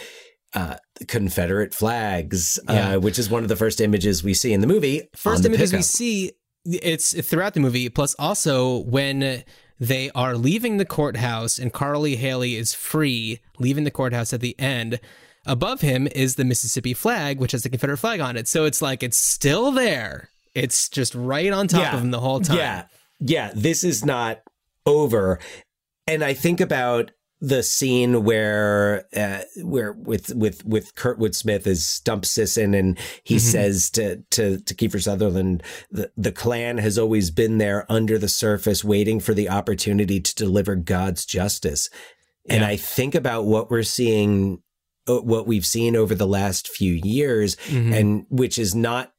uh 0.54 0.76
Confederate 1.08 1.74
flags 1.74 2.60
Yeah. 2.68 2.96
uh 2.96 3.00
which 3.00 3.20
is 3.20 3.30
one 3.30 3.44
of 3.44 3.50
the 3.50 3.56
first 3.56 3.80
images 3.82 4.24
we 4.24 4.34
see 4.34 4.54
in 4.54 4.62
the 4.62 4.68
movie 4.68 5.08
First 5.16 5.44
the 5.44 5.50
images 5.50 5.72
we 5.74 5.82
see, 5.82 6.32
it's 6.66 7.14
throughout 7.28 7.54
the 7.54 7.60
movie. 7.62 7.88
Plus, 7.90 8.14
also 8.20 8.80
when 8.80 9.44
they 9.80 10.10
are 10.16 10.36
leaving 10.36 10.78
the 10.78 10.86
courthouse 10.86 11.58
and 11.60 11.72
Carl 11.72 12.02
Lee 12.02 12.18
Hailey 12.18 12.56
is 12.56 12.74
free, 12.74 13.40
leaving 13.60 13.84
the 13.86 13.92
courthouse 13.92 14.34
at 14.34 14.42
the 14.42 14.60
end. 14.60 15.00
Above 15.48 15.82
him 15.82 16.08
is 16.14 16.36
the 16.36 16.46
Mississippi 16.46 16.94
flag, 16.94 17.40
which 17.40 17.54
has 17.54 17.64
the 17.64 17.70
Confederate 17.70 17.98
flag 17.98 18.20
on 18.20 18.38
it. 18.38 18.48
So 18.48 18.66
it's 18.66 18.82
like 18.82 19.02
it's 19.02 19.18
still 19.18 19.72
there. 19.72 20.30
It's 20.54 20.90
just 20.90 21.16
right 21.16 21.52
on 21.52 21.68
top 21.68 21.94
of 21.94 22.02
him 22.02 22.12
the 22.12 22.20
whole 22.20 22.40
time. 22.42 22.58
Yeah. 22.58 22.86
Yeah. 23.20 23.52
This 23.56 23.84
is 23.84 24.04
not 24.06 24.42
over. 24.86 25.40
And 26.08 26.24
I 26.24 26.34
think 26.34 26.60
about 26.62 27.12
the 27.40 27.62
scene 27.62 28.24
where 28.24 29.06
uh, 29.16 29.42
where 29.64 29.92
with 29.94 30.34
with 30.34 30.66
with 30.66 30.96
Kurtwood 30.96 31.36
Smith 31.36 31.68
as 31.68 31.86
Stump 31.86 32.26
Sisson 32.26 32.74
and 32.74 32.98
he 33.24 33.36
Mm-hmm. 33.36 33.48
Mhm. 33.48 33.52
says 33.52 33.90
to 33.92 34.16
to 34.32 34.58
to 34.60 34.74
Kiefer 34.74 35.02
Sutherland 35.02 35.62
the 35.92 36.12
the 36.18 36.32
Klan 36.32 36.80
has 36.80 36.98
always 36.98 37.30
been 37.30 37.60
there 37.60 37.86
under 37.92 38.18
the 38.18 38.28
surface 38.30 38.84
waiting 38.84 39.20
for 39.20 39.36
the 39.36 39.50
opportunity 39.50 40.20
to 40.20 40.34
deliver 40.34 40.76
God's 40.76 41.26
justice. 41.28 41.90
And 42.50 42.62
Yeah. 42.62 42.70
I 42.70 42.76
think 42.78 43.14
about 43.14 43.46
what 43.46 43.70
we're 43.70 43.84
seeing 43.84 44.64
what 45.08 45.48
we've 45.48 45.66
seen 45.66 45.96
over 45.96 46.14
the 46.16 46.28
last 46.28 46.68
few 46.68 46.94
years 46.94 47.56
Mhm. 47.68 47.94
and 48.00 48.26
which 48.30 48.58
is 48.60 48.76
not 48.76 49.14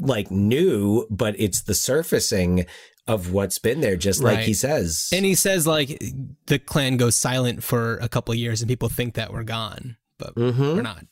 like 0.00 0.30
new 0.30 1.06
but 1.10 1.34
it's 1.38 1.62
the 1.62 1.74
surfacing 1.74 2.64
of 3.08 3.32
what's 3.32 3.58
been 3.58 3.80
there 3.80 3.96
just 3.96 4.22
like 4.22 4.40
he 4.40 4.54
says 4.54 5.08
And 5.12 5.24
he 5.24 5.34
says 5.34 5.66
like 5.66 6.00
the 6.46 6.58
Klan 6.60 6.96
goes 6.96 7.16
silent 7.16 7.62
for 7.64 7.96
a 7.96 8.08
couple 8.08 8.30
of 8.32 8.38
years 8.38 8.60
and 8.62 8.68
people 8.68 8.88
think 8.88 9.14
that 9.14 9.32
we're 9.32 9.42
gone, 9.42 9.96
but 10.18 10.34
Mhm. 10.36 10.76
we're 10.76 10.82
not. 10.82 11.04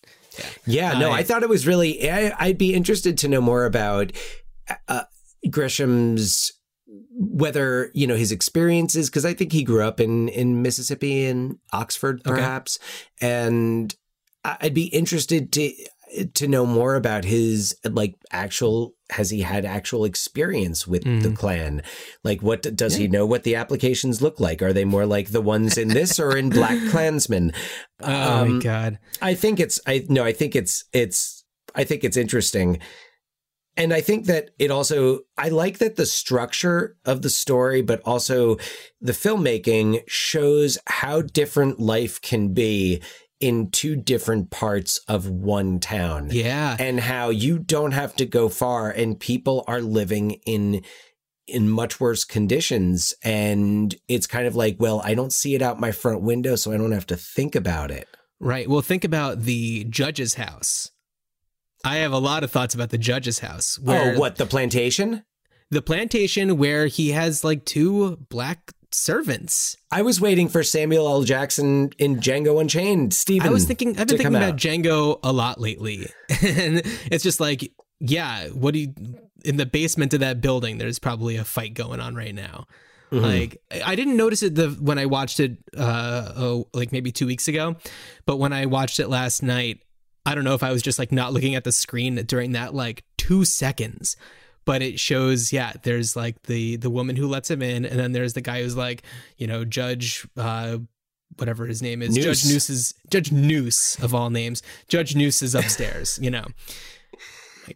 Yeah, 0.66 0.97
no, 0.98 1.11
I- 1.11 1.19
I 1.19 1.23
thought 1.24 1.43
it 1.43 1.48
was 1.48 1.66
really. 1.66 2.09
I, 2.09 2.32
I'd 2.39 2.57
be 2.59 2.73
interested 2.74 3.19
to 3.19 3.28
know 3.28 3.40
more 3.40 3.65
about 3.65 4.12
uh, 4.86 5.02
Grisham's 5.51 6.52
whether 7.12 7.90
you 7.93 8.07
know 8.07 8.15
his 8.16 8.32
experiences 8.32 9.11
because 9.11 9.24
I 9.24 9.35
think 9.35 9.52
he 9.52 9.62
grew 9.65 9.82
up 9.82 10.01
in 10.01 10.28
in 10.28 10.62
Mississippi 10.62 11.24
and 11.27 11.57
Oxford, 11.73 12.20
Okay. 12.24 12.36
perhaps, 12.36 12.78
and 13.20 13.93
I- 13.93 13.97
I'd 14.45 14.75
be 14.75 14.87
interested 14.87 15.53
to 15.53 15.73
to 16.35 16.49
know 16.49 16.67
more 16.67 16.97
about 16.97 17.25
his 17.25 17.77
like 17.85 18.17
actual 18.33 18.95
has 19.11 19.31
he 19.31 19.43
had 19.43 19.65
actual 19.65 20.05
experience 20.05 20.87
with 20.87 21.05
the 21.05 21.11
mm-hmm. 21.11 21.35
Klan 21.35 21.83
like 22.25 22.43
what 22.43 22.62
does 22.75 22.97
he 22.97 23.09
know 23.09 23.27
what 23.27 23.45
the 23.45 23.55
applications 23.55 24.21
look 24.21 24.41
like? 24.41 24.62
Are 24.62 24.73
they 24.73 24.85
more 24.85 25.07
like 25.07 25.31
the 25.31 25.41
ones 25.41 25.79
in 25.79 25.89
this 25.89 26.19
or 26.19 26.37
in 26.37 26.51
black 26.51 26.79
klansmen? 26.91 27.53
Oh 28.01 28.07
my 28.09 28.41
um, 28.41 28.59
god. 28.61 28.99
I 29.23 29.35
think 29.35 29.61
it's 29.61 29.81
I 29.87 30.05
no, 30.09 30.25
I 30.25 30.33
think 30.33 30.57
it's 30.57 30.85
it's 30.93 31.45
I 31.75 31.85
think 31.85 32.05
it's 32.05 32.17
interesting. 32.17 32.79
And 33.77 33.95
I 33.95 34.01
think 34.01 34.27
that 34.27 34.51
it 34.59 34.71
also 34.71 35.21
I 35.39 35.49
like 35.49 35.79
that 35.79 35.97
the 35.97 36.07
structure 36.07 36.97
of 37.05 37.23
the 37.23 37.31
story 37.31 37.83
but 37.83 38.03
also 38.05 38.57
the 39.01 39.12
filmmaking 39.12 40.03
shows 40.09 40.77
how 40.87 41.23
different 41.23 41.79
life 41.79 42.21
can 42.21 42.53
be 42.53 43.01
in 43.41 43.71
two 43.71 43.97
different 43.97 44.51
parts 44.51 44.99
of 45.09 45.29
one 45.29 45.81
town. 45.81 46.29
Yeah. 46.31 46.77
And 46.79 47.01
how 47.01 47.31
you 47.31 47.59
don't 47.59 47.93
have 47.93 48.15
to 48.17 48.27
go 48.27 48.49
far 48.49 48.91
and 48.91 49.19
people 49.19 49.65
are 49.67 49.81
living 49.81 50.33
in 50.47 50.85
in 51.47 51.69
much 51.69 51.99
worse 51.99 52.23
conditions 52.23 53.12
and 53.25 53.97
it's 54.07 54.29
kind 54.29 54.47
of 54.47 54.55
like 54.55 54.77
well 54.79 55.01
I 55.03 55.15
don't 55.15 55.33
see 55.33 55.57
it 55.57 55.62
out 55.62 55.81
my 55.81 55.91
front 55.91 56.23
window 56.23 56.55
so 56.55 56.71
I 56.71 56.77
don't 56.77 56.93
have 56.93 57.07
to 57.07 57.17
think 57.17 57.57
about 57.57 57.91
it. 57.91 58.07
Right. 58.39 58.69
Well, 58.69 58.83
think 58.83 59.05
about 59.05 59.41
the 59.41 59.85
judge's 59.85 60.35
house. 60.35 60.91
I 61.85 61.97
have 61.97 62.12
a 62.12 62.19
lot 62.19 62.45
of 62.45 62.51
thoughts 62.51 62.75
about 62.75 62.91
the 62.91 62.99
judge's 62.99 63.39
house. 63.39 63.79
oh, 63.87 64.19
what 64.19 64.37
the 64.37 64.47
plantation? 64.47 65.25
The 65.71 65.83
plantation 65.83 66.57
where 66.59 66.87
he 66.87 67.11
has 67.11 67.43
like 67.43 67.65
two 67.65 68.17
black 68.29 68.73
servants. 68.93 69.77
I 69.91 70.03
was 70.03 70.21
waiting 70.21 70.49
for 70.49 70.62
Samuel 70.62 71.09
L. 71.09 71.23
Jackson 71.23 71.91
in 71.99 72.17
Django 72.17 72.61
Unchained. 72.61 73.15
Steven. 73.15 73.49
I 73.49 73.51
was 73.51 73.65
thinking. 73.65 73.91
I've 73.91 74.09
been 74.09 74.19
thinking 74.19 74.27
about 74.35 74.55
out. 74.55 74.57
Django 74.57 75.19
a 75.23 75.33
lot 75.33 75.61
lately, 75.61 76.11
and 76.43 76.83
it's 77.11 77.23
just 77.25 77.41
like, 77.41 77.73
yeah, 78.01 78.49
what 78.49 78.75
do 78.75 78.81
you 78.81 78.95
in 79.45 79.57
the 79.57 79.67
basement 79.67 80.15
of 80.15 80.21
that 80.21 80.41
building? 80.41 80.79
There's 80.79 80.99
probably 80.99 81.37
a 81.37 81.45
fight 81.45 81.75
going 81.75 82.01
on 82.01 82.15
right 82.15 82.35
now. 82.35 82.67
Mhm. 83.11 83.23
Like 83.23 83.61
I 83.85 83.97
didn't 83.97 84.17
notice 84.17 84.43
it 84.43 84.55
the 84.55 84.69
when 84.81 84.99
I 84.99 85.07
watched 85.07 85.41
it 85.41 85.59
uh 85.77 86.33
oh 86.37 86.69
like 86.73 86.93
maybe 86.93 87.11
2 87.11 87.27
weeks 87.27 87.49
ago, 87.49 87.75
but 88.27 88.37
when 88.37 88.53
I 88.53 88.67
watched 88.67 89.01
it 89.01 89.09
last 89.09 89.43
night, 89.43 89.81
I 90.25 90.35
don't 90.37 90.45
know 90.45 90.55
if 90.55 90.62
I 90.62 90.71
was 90.71 90.81
just 90.83 90.99
like 90.99 91.11
not 91.11 91.33
looking 91.33 91.57
at 91.57 91.65
the 91.65 91.73
screen 91.73 92.15
during 92.27 92.53
that 92.53 92.73
like 92.75 93.03
2 93.19 93.45
seconds. 93.45 94.17
But 94.65 94.82
it 94.82 95.01
shows, 95.01 95.53
yeah, 95.53 95.73
there's 95.82 96.15
like 96.15 96.43
the 96.45 96.77
the 96.77 96.91
woman 96.91 97.16
who 97.16 97.27
lets 97.27 97.51
him 97.51 97.62
in, 97.62 97.85
and 97.85 97.99
then 97.99 98.12
there's 98.12 98.35
the 98.35 98.41
guy 98.41 98.62
who's 98.62 98.77
like, 98.77 99.03
you 99.37 99.47
know, 99.47 99.65
Judge 99.65 100.27
uh 100.37 100.78
whatever 101.37 101.66
his 101.66 101.81
name 101.82 102.03
is. 102.03 102.15
Noose. 102.15 102.24
Judge 102.24 102.53
Noose 102.53 102.70
is 102.70 102.95
Judge 103.11 103.32
Noose 103.32 103.97
of 104.03 104.15
all 104.15 104.31
names. 104.31 104.62
Judge 104.89 105.16
Noose 105.16 105.43
is 105.43 105.55
upstairs, 105.55 106.19
you 106.23 106.31
know. 106.31 106.47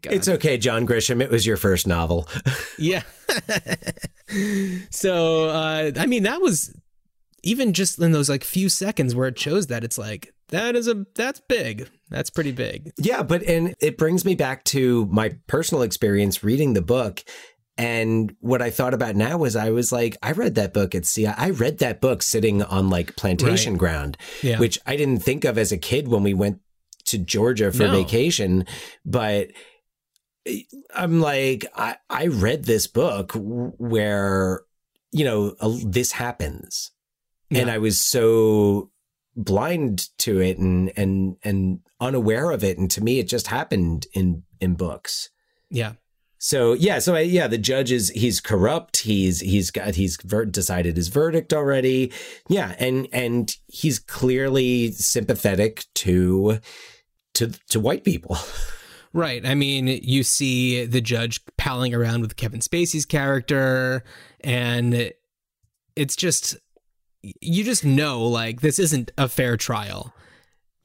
God. 0.02 0.12
It's 0.12 0.28
okay, 0.28 0.58
John 0.58 0.86
Grisham. 0.86 1.22
It 1.22 1.30
was 1.30 1.46
your 1.46 1.56
first 1.56 1.86
novel. 1.86 2.28
Yeah. 2.78 3.02
so 4.90 5.48
uh 5.48 5.92
I 5.96 6.06
mean 6.06 6.24
that 6.24 6.40
was 6.40 6.74
even 7.44 7.72
just 7.72 8.00
in 8.00 8.10
those 8.10 8.28
like 8.28 8.42
few 8.42 8.68
seconds 8.68 9.14
where 9.14 9.28
it 9.28 9.38
shows 9.38 9.68
that 9.68 9.84
it's 9.84 9.96
like 9.96 10.34
that 10.48 10.76
is 10.76 10.88
a 10.88 11.06
that's 11.14 11.40
big. 11.48 11.88
That's 12.10 12.30
pretty 12.30 12.52
big. 12.52 12.92
Yeah, 12.98 13.22
but 13.22 13.42
and 13.44 13.74
it 13.80 13.96
brings 13.98 14.24
me 14.24 14.34
back 14.34 14.64
to 14.64 15.06
my 15.06 15.36
personal 15.46 15.82
experience 15.82 16.44
reading 16.44 16.74
the 16.74 16.82
book. 16.82 17.22
And 17.76 18.36
what 18.38 18.62
I 18.62 18.70
thought 18.70 18.94
about 18.94 19.16
now 19.16 19.36
was 19.38 19.56
I 19.56 19.70
was 19.70 19.90
like, 19.90 20.16
I 20.22 20.30
read 20.30 20.54
that 20.54 20.72
book 20.72 20.94
at 20.94 21.04
sea. 21.06 21.26
I 21.26 21.50
read 21.50 21.78
that 21.78 22.00
book 22.00 22.22
sitting 22.22 22.62
on 22.62 22.88
like 22.88 23.16
plantation 23.16 23.72
Right. 23.72 23.78
ground, 23.80 24.16
Yeah. 24.42 24.60
which 24.60 24.78
I 24.86 24.94
didn't 24.96 25.24
think 25.24 25.44
of 25.44 25.58
as 25.58 25.72
a 25.72 25.76
kid 25.76 26.06
when 26.06 26.22
we 26.22 26.34
went 26.34 26.60
to 27.06 27.18
Georgia 27.18 27.72
for 27.72 27.82
No. 27.88 27.90
vacation. 28.00 28.64
But 29.04 29.48
I'm 30.94 31.20
like, 31.20 31.66
I, 31.74 31.96
I 32.08 32.26
read 32.28 32.64
this 32.64 32.86
book 32.86 33.32
where, 33.34 34.60
you 35.10 35.24
know, 35.24 35.56
a- 35.60 35.80
this 35.84 36.12
happens. 36.12 36.90
And 37.50 37.70
I 37.70 37.78
was 37.78 38.00
so 38.00 38.90
blind 39.36 40.08
to 40.18 40.40
it 40.40 40.58
and, 40.58 40.92
and, 40.96 41.36
and 41.42 41.80
unaware 42.00 42.50
of 42.50 42.64
it. 42.64 42.78
And 42.78 42.90
to 42.92 43.02
me, 43.02 43.18
it 43.18 43.28
just 43.28 43.48
happened 43.48 44.06
in, 44.12 44.44
in 44.60 44.74
books. 44.74 45.30
Yeah. 45.70 45.94
So 46.38 46.74
yeah, 46.74 46.98
so 46.98 47.14
I, 47.14 47.20
yeah, 47.20 47.46
the 47.46 47.56
judge 47.56 47.90
is 47.90 48.10
he's 48.10 48.38
corrupt. 48.38 48.98
He's 48.98 49.40
he's 49.40 49.70
got 49.70 49.94
he's 49.94 50.18
ver- 50.22 50.44
decided 50.44 50.94
his 50.94 51.08
verdict 51.08 51.54
already. 51.54 52.12
Yeah, 52.50 52.74
and 52.78 53.08
and 53.14 53.56
he's 53.66 53.98
clearly 53.98 54.92
sympathetic 54.92 55.86
to 55.94 56.58
to 57.34 57.48
to 57.70 57.80
white 57.80 58.04
people. 58.04 58.36
Right. 59.14 59.46
I 59.46 59.54
mean, 59.54 59.86
you 59.86 60.24
see 60.24 60.86
the 60.86 61.00
judge 61.00 61.40
palling 61.56 61.94
around 61.94 62.22
with 62.22 62.34
Kevin 62.34 62.58
Spacey's 62.58 63.06
character, 63.06 64.02
and 64.40 65.12
it's 65.94 66.16
just, 66.16 66.56
you 67.40 67.64
just 67.64 67.84
know, 67.84 68.22
like, 68.26 68.60
this 68.60 68.78
isn't 68.78 69.10
a 69.18 69.28
fair 69.28 69.56
trial. 69.56 70.12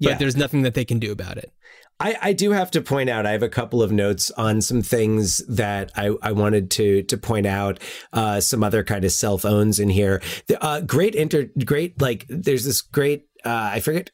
but 0.02 0.12
Yeah. 0.12 0.18
there's 0.18 0.38
nothing 0.38 0.62
that 0.62 0.74
they 0.76 0.86
can 0.86 1.00
do 1.00 1.12
about 1.12 1.38
it. 1.38 1.52
I, 2.00 2.18
I 2.22 2.34
do 2.34 2.52
have 2.52 2.72
to 2.72 2.82
point 2.82 3.10
out 3.10 3.26
I 3.26 3.34
have 3.34 3.44
a 3.44 3.50
couple 3.50 3.84
of 3.84 3.92
notes 3.92 4.32
on 4.32 4.62
some 4.62 4.82
things 4.82 5.46
that 5.50 5.92
I, 5.98 6.16
I 6.22 6.32
wanted 6.32 6.72
to 6.72 7.04
to 7.04 7.18
point 7.18 7.46
out 7.46 7.80
uh, 8.14 8.40
some 8.40 8.64
other 8.64 8.86
kind 8.86 9.04
of 9.04 9.12
self 9.12 9.44
owns 9.44 9.80
in 9.80 9.90
here. 9.90 10.22
The, 10.48 10.64
uh, 10.64 10.80
great 10.80 11.14
inter 11.16 11.50
great 11.66 12.00
like 12.02 12.26
there's 12.30 12.64
this 12.64 12.80
great 12.82 13.26
uh, 13.44 13.72
I 13.74 13.82
forget 13.82 14.12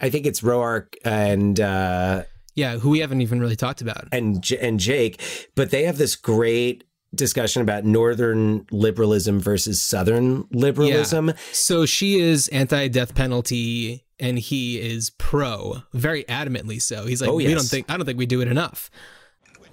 I 0.00 0.08
think 0.08 0.24
it's 0.24 0.40
Roark 0.40 0.94
and 1.04 1.60
uh, 1.60 2.22
yeah 2.54 2.78
who 2.78 2.88
we 2.88 3.00
haven't 3.00 3.20
even 3.20 3.40
really 3.40 3.56
talked 3.56 3.82
about 3.82 4.08
and 4.10 4.42
and 4.58 4.80
Jake 4.80 5.20
but 5.54 5.70
they 5.70 5.82
have 5.84 5.98
this 5.98 6.16
great 6.16 6.84
discussion 7.14 7.62
about 7.62 7.84
northern 7.84 8.66
liberalism 8.70 9.40
versus 9.40 9.80
southern 9.80 10.46
liberalism. 10.50 11.28
Yeah. 11.28 11.34
So 11.52 11.86
she 11.86 12.20
is 12.20 12.48
anti-death 12.48 13.14
penalty, 13.14 14.04
and 14.18 14.38
he 14.38 14.78
is 14.80 15.10
pro, 15.10 15.82
very 15.92 16.24
adamantly 16.24 16.80
so. 16.80 17.06
He's 17.06 17.20
like, 17.20 17.30
Oh, 17.30 17.36
we 17.36 17.52
don't 17.52 17.62
think, 17.62 17.90
I 17.90 17.96
don't 17.96 18.06
think 18.06 18.18
we 18.18 18.26
do 18.26 18.40
it 18.40 18.48
enough. 18.48 18.90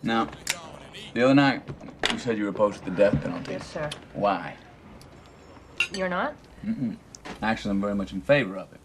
Now, 0.01 0.29
the 1.13 1.23
other 1.23 1.33
night, 1.35 1.63
you 2.11 2.19
said 2.19 2.37
you 2.37 2.43
were 2.43 2.49
opposed 2.51 2.83
to 2.83 2.89
the 2.89 2.95
death 2.95 3.21
penalty. 3.21 3.53
Yes, 3.53 3.67
sir. 3.71 3.89
Why? 4.13 4.55
You're 5.93 6.09
not? 6.09 6.35
Mm-mm. 6.65 6.97
Actually, 7.41 7.71
I'm 7.71 7.81
very 7.81 7.95
much 7.95 8.13
in 8.13 8.21
favor 8.21 8.57
of 8.57 8.71
it. 8.73 8.79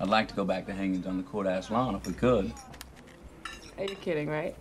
I'd 0.00 0.08
like 0.08 0.28
to 0.28 0.34
go 0.34 0.44
back 0.44 0.66
to 0.66 0.72
hangings 0.72 1.06
on 1.06 1.16
the 1.16 1.22
courthouse 1.22 1.70
lawn 1.70 1.94
if 1.94 2.06
we 2.06 2.12
could. 2.12 2.52
Are 3.78 3.84
you 3.84 3.94
kidding, 3.96 4.28
right? 4.28 4.56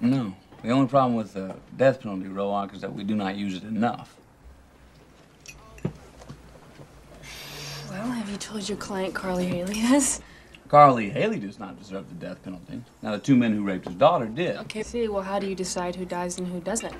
No. 0.00 0.34
The 0.62 0.70
only 0.70 0.86
problem 0.86 1.16
with 1.16 1.34
the 1.34 1.56
death 1.76 2.00
penalty, 2.00 2.26
Roark, 2.26 2.74
is 2.74 2.80
that 2.82 2.92
we 2.92 3.02
do 3.02 3.16
not 3.16 3.36
use 3.36 3.56
it 3.56 3.64
enough. 3.64 4.16
Well, 7.90 8.06
have 8.06 8.30
you 8.30 8.36
told 8.36 8.68
your 8.68 8.78
client 8.78 9.14
Carl 9.14 9.36
Lee 9.36 9.46
Hailey 9.46 9.82
this? 9.82 10.20
Carl 10.68 10.94
Lee 10.94 11.10
Hailey 11.10 11.38
does 11.38 11.58
not 11.58 11.78
deserve 11.78 12.08
the 12.08 12.14
death 12.14 12.42
penalty. 12.42 12.82
Now, 13.02 13.10
the 13.10 13.18
two 13.18 13.36
men 13.36 13.52
who 13.52 13.62
raped 13.62 13.86
his 13.86 13.96
daughter 13.96 14.26
did. 14.26 14.56
Okay, 14.58 14.82
see, 14.82 15.08
well, 15.08 15.22
how 15.22 15.38
do 15.38 15.46
you 15.46 15.54
decide 15.54 15.96
who 15.96 16.04
dies 16.04 16.38
and 16.38 16.46
who 16.46 16.60
doesn't? 16.60 16.94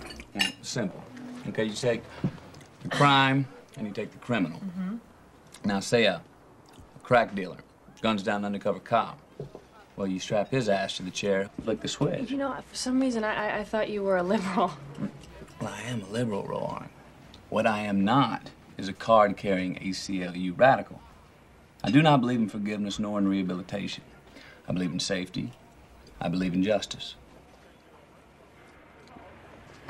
Simple. 0.60 1.02
Okay, 1.48 1.64
you 1.64 1.72
take 1.72 2.02
the 2.82 2.88
crime 2.88 3.46
and 3.76 3.86
you 3.86 3.92
take 3.92 4.10
the 4.10 4.18
criminal. 4.18 4.58
Mm-hmm. 4.58 4.96
Now, 5.64 5.80
say 5.80 6.04
a, 6.04 6.20
a 6.96 6.98
crack 6.98 7.34
dealer 7.34 7.58
guns 8.02 8.22
down 8.22 8.40
an 8.40 8.46
undercover 8.46 8.80
cop. 8.80 9.18
Well, 9.96 10.06
you 10.06 10.18
strap 10.18 10.50
his 10.50 10.68
ass 10.68 10.96
to 10.96 11.02
the 11.02 11.10
chair, 11.10 11.50
flick 11.62 11.80
the 11.80 11.88
switch. 11.88 12.30
You 12.30 12.38
know, 12.38 12.56
for 12.70 12.76
some 12.76 12.98
reason, 12.98 13.24
I, 13.24 13.34
I, 13.34 13.58
I 13.58 13.64
thought 13.64 13.90
you 13.90 14.02
were 14.02 14.16
a 14.16 14.22
liberal. 14.22 14.72
Well, 15.60 15.72
I 15.72 15.82
am 15.82 16.02
a 16.02 16.08
liberal, 16.08 16.44
Roark. 16.44 16.88
What 17.50 17.66
I 17.66 17.80
am 17.80 18.04
not 18.04 18.50
is 18.78 18.88
a 18.88 18.92
card-carrying 18.92 19.76
ACLU 19.76 20.58
radical. 20.58 21.00
I 21.84 21.90
do 21.90 22.00
not 22.00 22.20
believe 22.20 22.40
in 22.40 22.48
forgiveness 22.48 22.98
nor 22.98 23.18
in 23.18 23.28
rehabilitation. 23.28 24.04
I 24.66 24.72
believe 24.72 24.92
in 24.92 25.00
safety. 25.00 25.52
I 26.20 26.28
believe 26.28 26.54
in 26.54 26.62
justice. 26.62 27.16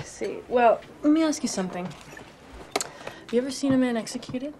See, 0.02 0.38
well, 0.48 0.80
let 1.02 1.12
me 1.12 1.22
ask 1.22 1.42
you 1.42 1.48
something. 1.48 1.84
Have 1.84 3.32
you 3.32 3.40
ever 3.40 3.50
seen 3.50 3.72
a 3.72 3.78
man 3.78 3.96
executed? 3.96 4.54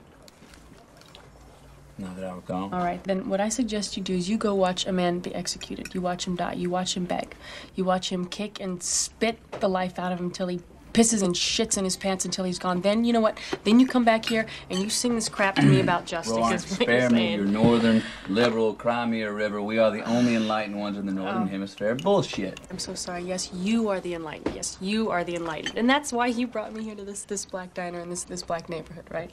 That 1.98 2.24
I 2.24 2.34
recall. 2.34 2.70
All 2.72 2.80
right, 2.80 3.02
then 3.04 3.28
what 3.28 3.40
I 3.40 3.48
suggest 3.48 3.96
you 3.96 4.02
do 4.02 4.14
is 4.14 4.28
you 4.28 4.36
go 4.36 4.54
watch 4.54 4.86
a 4.86 4.92
man 4.92 5.20
be 5.20 5.34
executed. 5.34 5.94
You 5.94 6.00
watch 6.00 6.26
him 6.26 6.36
die. 6.36 6.54
You 6.54 6.70
watch 6.70 6.96
him 6.96 7.04
beg. 7.04 7.36
You 7.74 7.84
watch 7.84 8.10
him 8.10 8.26
kick 8.26 8.60
and 8.60 8.82
spit 8.82 9.38
the 9.60 9.68
life 9.68 9.98
out 9.98 10.10
of 10.10 10.18
him 10.18 10.30
till 10.30 10.48
he 10.48 10.60
pisses 10.92 11.22
and 11.22 11.34
shits 11.34 11.76
in 11.78 11.84
his 11.84 11.96
pants 11.96 12.24
until 12.24 12.44
he's 12.44 12.58
gone. 12.58 12.80
Then 12.80 13.04
you 13.04 13.12
know 13.12 13.20
what? 13.20 13.38
Then 13.64 13.80
you 13.80 13.86
come 13.86 14.04
back 14.04 14.24
here 14.26 14.46
and 14.70 14.80
you 14.80 14.90
sing 14.90 15.14
this 15.14 15.28
crap 15.28 15.56
to 15.56 15.62
me 15.62 15.80
about 15.80 16.04
justice. 16.06 16.36
Roark, 16.36 16.52
is 16.54 16.70
what 16.78 16.88
you're 16.88 17.00
spare 17.00 17.10
me 17.10 17.34
your 17.34 17.44
northern 17.44 18.02
liberal 18.28 18.74
Crimea 18.74 19.30
River. 19.32 19.62
We 19.62 19.78
are 19.78 19.90
the 19.90 20.02
only 20.02 20.34
enlightened 20.34 20.78
ones 20.78 20.96
in 20.96 21.06
the 21.06 21.12
northern 21.12 21.42
Oh. 21.42 21.46
hemisphere. 21.46 21.94
Bullshit. 21.94 22.60
I'm 22.70 22.78
so 22.78 22.94
sorry. 22.94 23.22
Yes, 23.22 23.50
you 23.54 23.88
are 23.88 24.00
the 24.00 24.14
enlightened. 24.14 24.54
Yes, 24.54 24.76
you 24.80 25.10
are 25.10 25.24
the 25.24 25.36
enlightened. 25.36 25.76
And 25.78 25.88
that's 25.88 26.12
why 26.12 26.26
you 26.26 26.46
brought 26.46 26.72
me 26.74 26.82
here 26.84 26.94
to 26.94 27.04
this 27.04 27.24
this 27.24 27.44
black 27.44 27.74
diner 27.74 28.00
in 28.00 28.10
this 28.10 28.24
this 28.24 28.42
black 28.42 28.68
neighborhood, 28.68 29.04
right? 29.10 29.30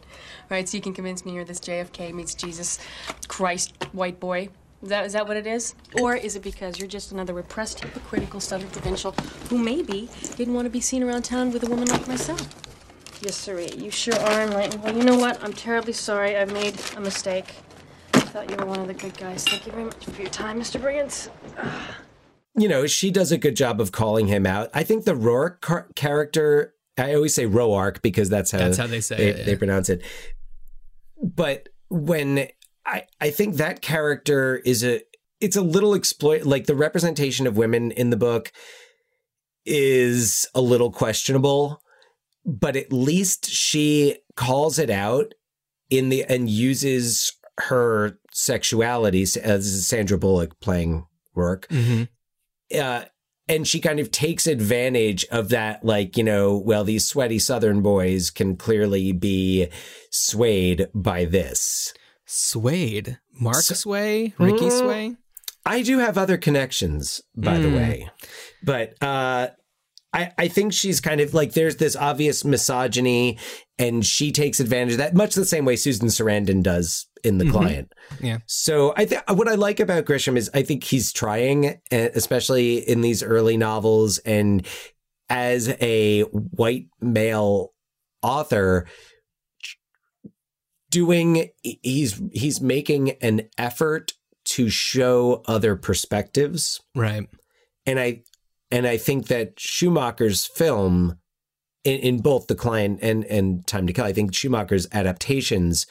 Right, 0.49 0.68
so 0.68 0.77
you 0.77 0.81
can 0.81 0.94
convince 0.94 1.26
me 1.26 1.34
you're 1.34 1.45
this 1.45 1.60
JFK 1.60 2.14
meets 2.14 2.34
Jesus 2.34 2.80
Christ 3.27 3.73
white 3.91 4.19
boy. 4.19 4.49
Is 4.81 4.89
that, 4.89 5.06
is 5.06 5.14
that 5.14 5.27
what 5.27 5.35
it 5.35 5.45
is? 5.45 5.76
Or 6.01 6.15
is 6.15 6.35
it 6.38 6.43
because 6.43 6.80
you're 6.80 6.88
just 6.88 7.11
another 7.11 7.34
repressed, 7.34 7.81
hypocritical, 7.84 8.39
southern 8.39 8.69
provincial 8.69 9.11
who 9.49 9.57
maybe 9.57 10.10
didn't 10.38 10.53
want 10.53 10.65
to 10.65 10.69
be 10.69 10.80
seen 10.80 11.03
around 11.03 11.23
town 11.23 11.51
with 11.51 11.64
a 11.64 11.69
woman 11.69 11.88
like 11.89 12.07
myself? 12.07 12.47
Yes, 13.22 13.35
sirree, 13.35 13.72
you 13.77 13.91
sure 13.91 14.15
are 14.15 14.41
enlightened. 14.43 14.81
Well, 14.81 14.95
you 14.95 15.03
know 15.03 15.18
what? 15.18 15.43
I'm 15.43 15.51
terribly 15.51 15.91
sorry. 15.91 16.38
I 16.38 16.45
made 16.45 16.80
a 16.95 17.01
mistake. 17.01 17.53
I 18.14 18.22
thought 18.22 18.49
you 18.49 18.56
were 18.56 18.65
one 18.65 18.80
of 18.80 18.88
the 18.88 18.93
good 18.93 19.18
guys. 19.18 19.43
Thank 19.43 19.65
you 19.65 19.73
very 19.73 19.84
much 19.84 20.06
for 20.06 20.22
your 20.22 20.30
time, 20.31 20.57
Mr. 20.61 20.80
Brigance. 20.80 21.30
you 22.56 22.69
know, 22.69 22.88
she 22.88 23.11
does 23.11 23.34
a 23.34 23.38
good 23.38 23.57
job 23.57 23.81
of 23.81 23.91
calling 23.91 24.27
him 24.27 24.45
out. 24.45 24.69
I 24.73 24.84
think 24.84 25.03
the 25.03 25.15
Rourke 25.15 25.60
car- 25.60 25.89
character, 25.95 26.73
I 26.97 27.14
always 27.14 27.35
say 27.35 27.45
Roark 27.45 28.01
because 28.01 28.30
that's 28.30 28.51
how 28.51 28.60
That's 28.60 28.77
how 28.77 28.88
they 28.88 29.01
say 29.01 29.18
they, 29.18 29.27
it, 29.27 29.38
yeah. 29.39 29.43
they 29.43 29.56
pronounce 29.57 29.89
it. 29.89 30.01
But 31.22 31.68
when 31.89 32.47
I 32.90 33.03
I 33.22 33.30
think 33.30 33.56
that 33.56 33.82
character 33.82 34.57
is 34.57 34.84
a 34.84 35.02
it's 35.40 35.56
a 35.56 35.61
little 35.61 35.94
exploit 35.94 36.44
like 36.44 36.66
the 36.66 36.76
representation 36.76 37.48
of 37.48 37.57
women 37.57 37.91
in 37.91 38.10
the 38.10 38.18
book 38.18 38.52
is 39.66 40.48
a 40.56 40.61
little 40.61 40.91
questionable, 40.91 41.82
but 42.45 42.76
at 42.76 42.91
least 42.91 43.49
she 43.49 44.18
calls 44.36 44.80
it 44.80 44.90
out 44.90 45.34
in 45.90 46.10
the 46.10 46.24
and 46.26 46.49
uses 46.49 47.34
her 47.60 48.18
sexuality 48.32 49.24
as 49.44 49.86
Sandra 49.88 50.18
Bullock 50.18 50.60
playing 50.60 51.06
Rourke 51.36 51.68
uh, 52.78 53.06
and 53.48 53.68
she 53.68 53.80
kind 53.80 53.99
of 53.99 54.11
takes 54.11 54.45
advantage 54.45 55.26
of 55.32 55.49
that, 55.49 55.84
like, 55.84 56.16
you 56.16 56.24
know, 56.24 56.56
well, 56.56 56.84
these 56.84 57.06
sweaty 57.06 57.40
Southern 57.40 57.82
boys 57.82 58.30
can 58.30 58.56
clearly 58.56 59.11
be 59.11 59.68
swayed 60.11 60.88
by 60.94 61.26
this. 61.26 61.94
Swayed? 62.31 63.18
Mark 63.39 63.56
Sway? 63.56 64.34
Ricky 64.38 64.65
Mm. 64.65 64.80
Sway? 64.80 65.15
I 65.65 65.81
do 65.81 65.97
have 65.99 66.18
other 66.18 66.38
connections, 66.38 67.22
by 67.35 67.57
the 67.57 67.68
Mm. 67.68 67.76
way. 67.76 68.10
But 68.64 68.93
uh, 69.03 69.49
I, 70.14 70.31
I 70.38 70.47
think 70.47 70.73
she's 70.73 70.99
kind 71.01 71.22
of 71.22 71.34
like 71.34 71.53
there's 71.53 71.77
this 71.77 71.95
obvious 71.95 72.45
misogyny, 72.45 73.38
and 73.77 74.06
she 74.06 74.31
takes 74.31 74.60
advantage 74.60 74.93
of 74.93 74.97
that, 74.99 75.15
much 75.15 75.35
the 75.35 75.45
same 75.45 75.65
way 75.65 75.76
Susan 75.76 76.07
Sarandon 76.07 76.61
does 76.64 77.07
in 77.23 77.38
The 77.39 77.45
Mhm. 77.45 77.51
Client. 77.51 77.93
Yeah. 78.22 78.38
So 78.45 78.93
I 78.95 79.06
think 79.06 79.22
what 79.30 79.47
I 79.47 79.56
like 79.56 79.80
about 79.80 80.06
Grisham 80.06 80.38
is 80.38 80.49
I 80.53 80.61
think 80.64 80.84
he's 80.84 81.11
trying, 81.11 81.80
eh, 81.91 82.10
especially 82.14 82.77
in 82.77 83.01
these 83.01 83.22
early 83.23 83.57
novels, 83.57 84.19
and 84.19 84.65
as 85.30 85.69
a 85.81 86.22
white 86.31 86.88
male 87.01 87.73
author, 88.23 88.85
doing 90.90 91.49
he's 91.61 92.22
he's 92.32 92.61
making 92.61 93.11
an 93.22 93.49
effort 93.57 94.14
to 94.45 94.70
show 94.70 95.44
other 95.45 95.76
perspectives, 95.76 96.82
right? 96.95 97.28
And 97.86 97.99
I 97.99 98.24
and 98.72 98.88
I 98.88 98.98
think 98.98 99.28
that 99.28 99.60
Schumacher's 99.60 100.45
film. 100.45 101.18
In, 101.86 101.99
in 102.02 102.18
both 102.20 102.48
the 102.48 102.56
client 102.56 102.99
and 103.02 103.24
and 103.26 103.66
time 103.66 103.88
to 103.88 103.94
kill 103.94 104.03
i 104.03 104.11
think 104.11 104.34
schumacher's 104.36 104.86
adaptations 104.91 105.88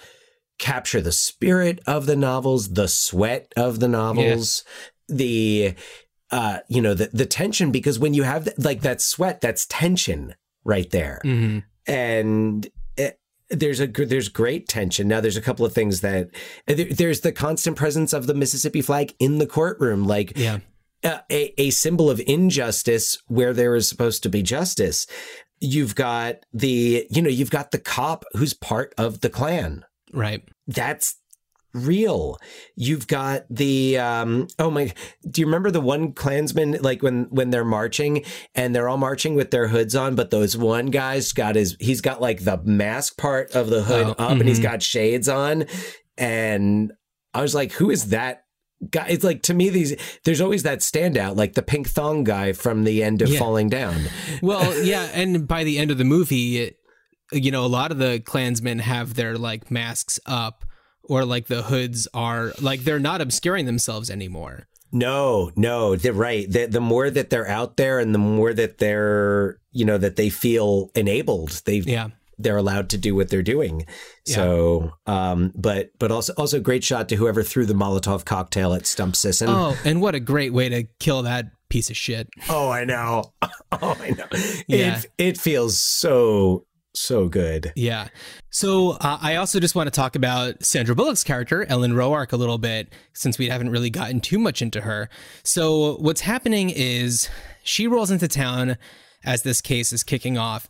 capture 0.59 1.01
the 1.01 1.13
spirit 1.13 1.81
of 1.87 2.07
the 2.07 2.17
novels, 2.17 2.75
the 2.75 2.89
sweat 2.89 3.53
of 3.57 3.81
the 3.81 3.89
novels, 3.89 4.65
the 5.09 5.75
uh 6.31 6.59
you 6.69 6.83
know 6.83 6.93
the 6.93 7.09
the 7.13 7.25
tension 7.25 7.73
because 7.73 7.99
when 7.99 8.13
you 8.13 8.25
have 8.25 8.45
th- 8.45 8.59
like 8.59 8.83
that 8.83 9.01
sweat 9.01 9.41
that's 9.41 9.67
tension 9.67 10.35
right 10.65 10.91
there. 10.91 11.21
Mhm. 11.25 11.65
And 11.87 12.69
there's 13.51 13.81
a 13.81 13.87
there's 13.87 14.29
great 14.29 14.69
tension. 14.69 15.09
Now 15.09 15.21
there's 15.21 15.37
a 15.37 15.43
couple 15.43 15.65
of 15.65 15.73
things 15.73 16.01
that 16.03 16.31
there- 16.67 16.93
there's 16.93 17.21
the 17.21 17.33
constant 17.33 17.77
presence 17.77 18.13
of 18.13 18.27
the 18.27 18.35
Mississippi 18.35 18.83
flag 18.83 19.15
in 19.19 19.39
the 19.39 19.47
courtroom 19.47 20.07
like 20.07 20.33
yeah. 20.37 20.59
uh, 21.03 21.19
a, 21.31 21.61
a 21.61 21.71
symbol 21.71 22.11
of 22.11 22.21
injustice 22.27 23.19
where 23.27 23.53
there 23.53 23.75
is 23.75 23.89
supposed 23.89 24.23
to 24.23 24.29
be 24.29 24.43
justice. 24.43 25.07
You've 25.61 25.95
got 25.95 26.45
the, 26.53 27.07
you 27.11 27.21
know, 27.21 27.31
you've 27.31 27.51
got 27.51 27.73
the 27.73 27.79
cop 27.81 28.25
who's 28.35 28.55
part 28.55 28.95
of 28.97 29.21
the 29.23 29.31
Klan. 29.31 29.85
Right. 30.13 30.43
That's 30.67 31.17
real. 31.79 32.37
You've 32.77 33.07
got 33.07 33.45
the 33.49 33.99
um 33.99 34.49
oh 34.59 34.71
my 34.71 34.93
do 35.31 35.41
you 35.41 35.47
remember 35.47 35.71
the 35.71 35.81
one 35.81 36.13
Klansman 36.13 36.79
like 36.81 37.03
when 37.03 37.25
when 37.31 37.51
they're 37.51 37.65
marching 37.65 38.25
and 38.55 38.75
they're 38.75 38.89
all 38.89 38.97
marching 38.99 39.35
with 39.35 39.51
their 39.51 39.69
hoods 39.69 39.95
on, 39.95 40.15
but 40.15 40.31
those 40.31 40.57
one 40.57 40.87
guy's 40.87 41.33
got 41.33 41.55
his 41.55 41.77
he's 41.81 42.01
got 42.01 42.21
like 42.21 42.45
the 42.45 42.59
mask 42.65 43.17
part 43.17 43.53
of 43.53 43.71
the 43.71 43.83
hood 43.83 44.07
Oh, 44.09 44.25
up 44.25 44.33
and 44.39 44.49
he's 44.49 44.61
got 44.61 44.83
shades 44.83 45.29
on. 45.29 45.65
And 46.17 46.93
I 47.35 47.43
was 47.43 47.55
like, 47.55 47.73
who 47.73 47.91
is 47.91 48.09
that 48.11 48.45
guy? 48.91 49.07
It's 49.09 49.25
like 49.25 49.43
to 49.43 49.55
me, 49.55 49.69
these 49.71 49.95
there's 50.25 50.41
always 50.41 50.63
that 50.65 50.81
standout, 50.81 51.37
like 51.37 51.55
the 51.55 51.63
pink 51.63 51.89
thong 51.89 52.25
guy 52.25 52.53
from 52.53 52.85
the 52.85 53.03
end 53.03 53.23
of 53.23 53.29
Yeah. 53.29 53.39
falling 53.39 53.69
down. 53.69 53.97
Well, 54.43 54.77
yeah, 54.85 55.09
and 55.15 55.47
by 55.47 55.65
the 55.65 55.79
end 55.79 55.91
of 55.91 55.99
the 55.99 56.05
movie, 56.05 56.59
it, 56.59 56.77
you 57.33 57.51
know, 57.51 57.65
a 57.65 57.69
lot 57.69 57.93
of 57.93 57.99
the 57.99 58.21
Klansmen 58.25 58.79
have 58.81 59.15
their 59.15 59.37
like 59.37 59.71
masks 59.71 60.19
up 60.27 60.65
or 61.09 61.25
like 61.25 61.47
the 61.47 61.63
hoods 61.63 62.07
are 62.15 62.53
like 62.61 62.81
they're 62.81 62.99
not 62.99 63.21
obscuring 63.21 63.67
themselves 63.67 64.11
anymore. 64.11 64.69
No, 64.91 65.51
no, 65.57 65.97
they're 65.97 66.13
right. 66.13 66.51
The, 66.51 66.67
the 66.67 66.81
more 66.81 67.11
that 67.11 67.31
they're 67.31 67.49
out 67.49 67.77
there 67.77 67.99
and 67.99 68.15
the 68.15 68.19
more 68.19 68.55
that 68.55 68.79
they're, 68.79 69.59
you 69.73 69.85
know, 69.85 69.99
that 69.99 70.17
they 70.17 70.31
feel 70.31 70.91
enabled, 70.95 71.61
they 71.67 71.79
yeah. 71.79 72.09
they're 72.39 72.57
allowed 72.57 72.89
to 72.91 72.99
do 72.99 73.15
what 73.15 73.29
they're 73.29 73.43
doing. 73.43 73.85
So, 74.25 74.93
um, 75.07 75.53
but 75.55 75.91
but 75.99 76.11
also 76.11 76.33
also 76.39 76.61
great 76.61 76.85
shot 76.85 77.09
to 77.11 77.17
whoever 77.17 77.43
threw 77.43 77.67
the 77.67 77.75
Molotov 77.75 78.25
cocktail 78.25 78.73
at 78.73 78.87
Stump 78.87 79.15
Sisson. 79.15 79.49
Oh, 79.51 79.77
and 79.85 80.01
what 80.01 80.15
a 80.15 80.21
great 80.21 80.53
way 80.53 80.69
to 80.71 80.85
kill 80.99 81.23
that 81.23 81.51
piece 81.69 81.91
of 81.91 81.97
shit. 81.97 82.29
Oh, 82.49 82.71
I 82.71 82.85
know. 82.85 83.33
Oh, 83.71 83.95
I 84.01 84.11
know. 84.11 84.25
Yeah. 84.67 84.97
It 84.97 85.07
it 85.19 85.39
feels 85.39 85.79
so 85.79 86.65
so 86.99 87.29
good. 87.29 87.73
Yeah. 87.77 88.09
So 88.51 88.93
uh, 88.93 89.19
I 89.21 89.37
also 89.37 89.61
just 89.61 89.75
want 89.75 89.87
to 89.87 89.91
talk 89.91 90.17
about 90.17 90.65
Sandra 90.65 90.95
Bullock's 90.95 91.25
character, 91.25 91.65
Ellen 91.67 91.93
Roark, 91.93 92.33
a 92.33 92.37
little 92.37 92.59
bit, 92.59 92.93
since 93.13 93.39
we 93.39 93.49
haven't 93.49 93.71
really 93.71 93.91
gotten 93.91 94.21
too 94.21 94.39
much 94.39 94.61
into 94.63 94.81
her. 94.83 95.09
So 95.45 95.97
what's 95.97 96.23
happening 96.23 96.71
is 96.71 97.29
she 97.63 97.87
rolls 97.87 98.11
into 98.11 98.29
town 98.29 98.77
as 99.25 99.43
this 99.43 99.61
case 99.61 99.93
is 99.93 100.03
kicking 100.03 100.39
off, 100.39 100.69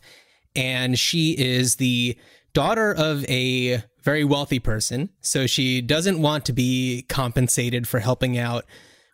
and 0.55 0.97
she 0.97 1.31
is 1.31 1.75
the 1.75 2.17
daughter 2.53 2.93
of 2.93 3.23
a 3.25 3.83
very 4.03 4.23
wealthy 4.23 4.59
person. 4.59 5.09
So 5.21 5.47
she 5.47 5.81
doesn't 5.81 6.21
want 6.21 6.45
to 6.45 6.53
be 6.53 7.05
compensated 7.09 7.87
for 7.87 7.99
helping 7.99 8.37
out 8.37 8.65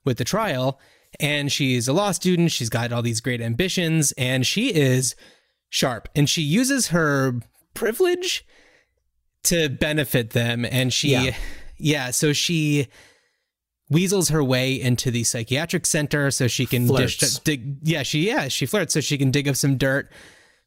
with 0.04 0.18
the 0.18 0.24
trial. 0.24 0.80
And 1.20 1.52
she's 1.52 1.88
a 1.88 1.94
law 1.94 2.12
student. 2.12 2.52
She's 2.52 2.70
got 2.70 2.92
all 2.92 3.02
these 3.02 3.22
great 3.22 3.42
ambitions, 3.42 4.12
and 4.18 4.46
she 4.46 4.74
is 4.74 5.16
sharp. 5.76 6.08
And 6.16 6.30
she 6.30 6.42
uses 6.42 6.88
her 6.88 7.34
privilege 7.74 8.46
to 9.44 9.68
benefit 9.68 10.30
them. 10.32 10.66
And 10.66 10.94
she 10.94 11.10
yeah, 11.12 11.36
Yeah. 11.78 12.12
so 12.12 12.32
she 12.32 12.88
weasels 13.90 14.30
her 14.30 14.44
way 14.44 14.80
into 14.80 15.12
the 15.12 15.24
psychiatric 15.24 15.86
center 15.86 16.32
so 16.32 16.48
she 16.48 16.66
can 16.66 16.88
dish, 16.88 17.18
dig 17.44 17.78
yeah 17.84 18.02
she 18.02 18.26
yeah 18.26 18.48
she 18.48 18.66
flirts 18.66 18.96
so 18.96 19.00
she 19.00 19.16
can 19.16 19.30
dig 19.30 19.48
up 19.48 19.56
some 19.56 19.78
dirt 19.78 20.12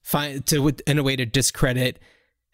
find 0.03 0.47
to 0.47 0.71
in 0.87 0.99
a 0.99 1.03
way 1.03 1.17
to 1.17 1.27
discredit 1.27 1.99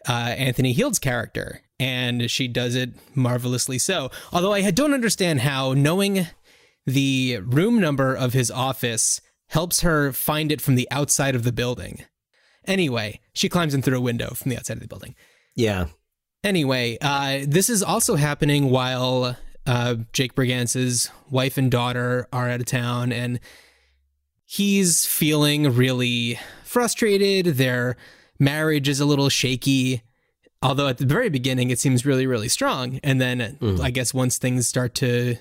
uh, 0.09 0.13
Anthony 0.39 0.73
Heald's 0.73 0.99
character. 0.99 1.61
And 1.81 2.31
she 2.31 2.47
does 2.47 2.75
it 2.77 2.91
marvelously. 3.17 3.79
So 3.79 4.11
although 4.33 4.53
I 4.53 4.71
don't 4.71 4.95
understand 4.95 5.41
how 5.41 5.73
knowing 5.73 6.29
the 6.87 7.39
room 7.43 7.81
number 7.81 8.15
of 8.15 8.33
his 8.33 8.51
office 8.51 9.21
helps 9.49 9.81
her 9.81 10.13
find 10.13 10.53
it 10.53 10.61
from 10.61 10.77
the 10.77 10.87
outside 10.91 11.35
of 11.35 11.43
the 11.43 11.53
building 11.53 12.05
Anyway, 12.67 13.21
she 13.33 13.49
climbs 13.49 13.75
in 13.75 13.83
through 13.83 13.99
a 13.99 14.01
window 14.01 14.35
from 14.35 14.51
the 14.51 14.57
outside 14.57 14.75
of 14.77 14.81
the 14.81 14.89
building. 14.89 15.15
Yeah. 15.55 15.87
Anyway, 16.43 16.99
uh, 17.01 17.41
this 17.47 17.71
is 17.71 17.83
also 17.83 18.17
happening 18.17 18.71
while 18.71 19.37
uh, 19.67 19.97
Jake 20.13 20.35
Brigance's 20.35 21.11
wife 21.31 21.57
and 21.57 21.71
daughter 21.71 22.29
are 22.33 22.51
out 22.51 22.61
of 22.61 22.67
town, 22.67 23.13
and 23.13 23.41
he's 24.45 25.07
feeling 25.07 25.75
really 25.75 26.39
frustrated. 26.65 27.57
Their 27.57 27.97
marriage 28.39 28.89
is 28.89 29.01
a 29.01 29.07
little 29.07 29.29
shaky. 29.29 30.03
Although 30.63 30.89
at 30.89 30.99
the 30.99 31.07
very 31.07 31.29
beginning 31.29 31.71
it 31.71 31.79
seems 31.79 32.07
really, 32.07 32.27
really 32.27 32.49
strong. 32.49 32.99
And 33.03 33.21
then 33.21 33.59
I 33.83 33.91
guess 33.91 34.15
once 34.15 34.39
things 34.39 34.67
start 34.67 34.95
to 34.97 35.37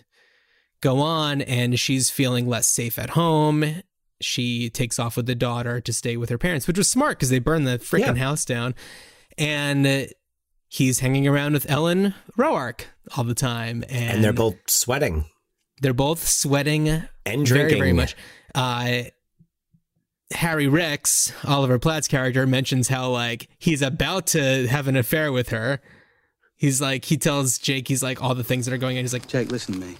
go 0.82 1.00
on 1.00 1.42
and 1.42 1.80
she's 1.80 2.10
feeling 2.10 2.46
less 2.48 2.68
safe 2.68 3.00
at 3.00 3.12
home, 3.12 3.84
she 4.24 4.70
takes 4.70 4.98
off 5.00 5.18
with 5.18 5.26
the 5.26 5.36
daughter 5.36 5.80
to 5.82 5.94
stay 5.94 6.18
with 6.18 6.30
her 6.30 6.38
parents, 6.38 6.68
which 6.68 6.78
was 6.78 6.88
smart 6.88 7.18
because 7.18 7.30
they 7.30 7.40
burned 7.40 7.68
the 7.68 7.78
freaking 7.80 8.16
Yeah. 8.18 8.24
house 8.26 8.46
down. 8.46 8.76
And 9.38 9.86
uh, 9.86 10.04
he's 10.68 11.00
hanging 11.00 11.28
around 11.28 11.54
with 11.54 11.70
Ellen 11.70 12.14
Roark 12.38 12.86
all 13.18 13.24
the 13.24 13.36
time. 13.36 13.84
And, 13.90 14.16
And 14.16 14.24
they're 14.24 14.34
both 14.34 14.56
sweating. 14.68 15.26
they're 15.82 15.94
both 15.94 16.28
sweating 16.28 16.88
And 17.26 17.46
drinking. 17.46 17.68
very, 17.70 17.80
very 17.80 17.94
much. 17.94 18.16
Uh, 18.56 19.04
Harry 20.32 20.68
Rex, 20.68 21.32
Oliver 21.46 21.78
Platt's 21.78 22.08
character, 22.08 22.48
mentions 22.48 22.88
how 22.88 23.10
like 23.10 23.50
he's 23.60 23.82
about 23.84 24.26
to 24.28 24.68
have 24.68 24.88
an 24.88 24.96
affair 24.96 25.32
with 25.32 25.50
her. 25.50 25.80
He's 26.56 26.82
like 26.82 27.06
he 27.06 27.18
tells 27.18 27.58
Jake 27.60 27.88
he's 27.88 28.02
like 28.02 28.22
all 28.24 28.34
the 28.34 28.44
things 28.44 28.66
that 28.66 28.74
are 28.74 28.78
going 28.80 28.98
on. 28.98 29.04
He's 29.04 29.14
like 29.14 29.28
Jake, 29.28 29.52
listen 29.52 29.76
to 29.76 29.80
me. 29.80 29.98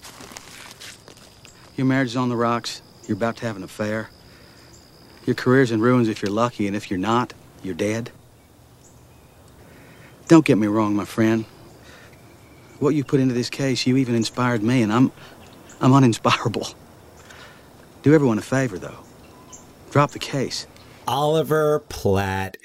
Your 1.76 1.86
marriage 1.86 2.10
is 2.10 2.16
on 2.18 2.30
the 2.30 2.36
rocks. 2.36 2.82
You're 3.08 3.18
about 3.18 3.38
to 3.38 3.46
have 3.46 3.56
an 3.58 3.64
affair. 3.64 4.10
Your 5.26 5.36
career's 5.36 5.72
in 5.72 5.82
ruins 5.82 6.08
if 6.08 6.22
you're 6.22 6.32
lucky, 6.32 6.68
and 6.68 6.76
if 6.76 6.90
you're 6.90 7.00
not, 7.00 7.34
you're 7.64 7.76
dead. 7.76 8.12
Don't 10.28 10.46
get 10.46 10.58
me 10.58 10.68
wrong, 10.68 10.96
my 10.96 11.06
friend. 11.06 11.46
What 12.80 12.96
you 12.96 13.04
put 13.04 13.20
into 13.20 13.34
this 13.34 13.50
case, 13.50 13.86
you 13.86 13.98
even 13.98 14.16
inspired 14.16 14.64
me, 14.64 14.82
and 14.82 14.92
I'm 14.92 15.12
I'm 15.80 15.92
uninspirable. 15.92 16.74
Do 18.04 18.14
everyone 18.14 18.38
a 18.38 18.42
favor 18.42 18.78
though. 18.78 19.00
Drop 19.92 20.12
the 20.12 20.20
case. 20.20 20.68
Oliver 21.08 21.80
Platt 21.90 22.58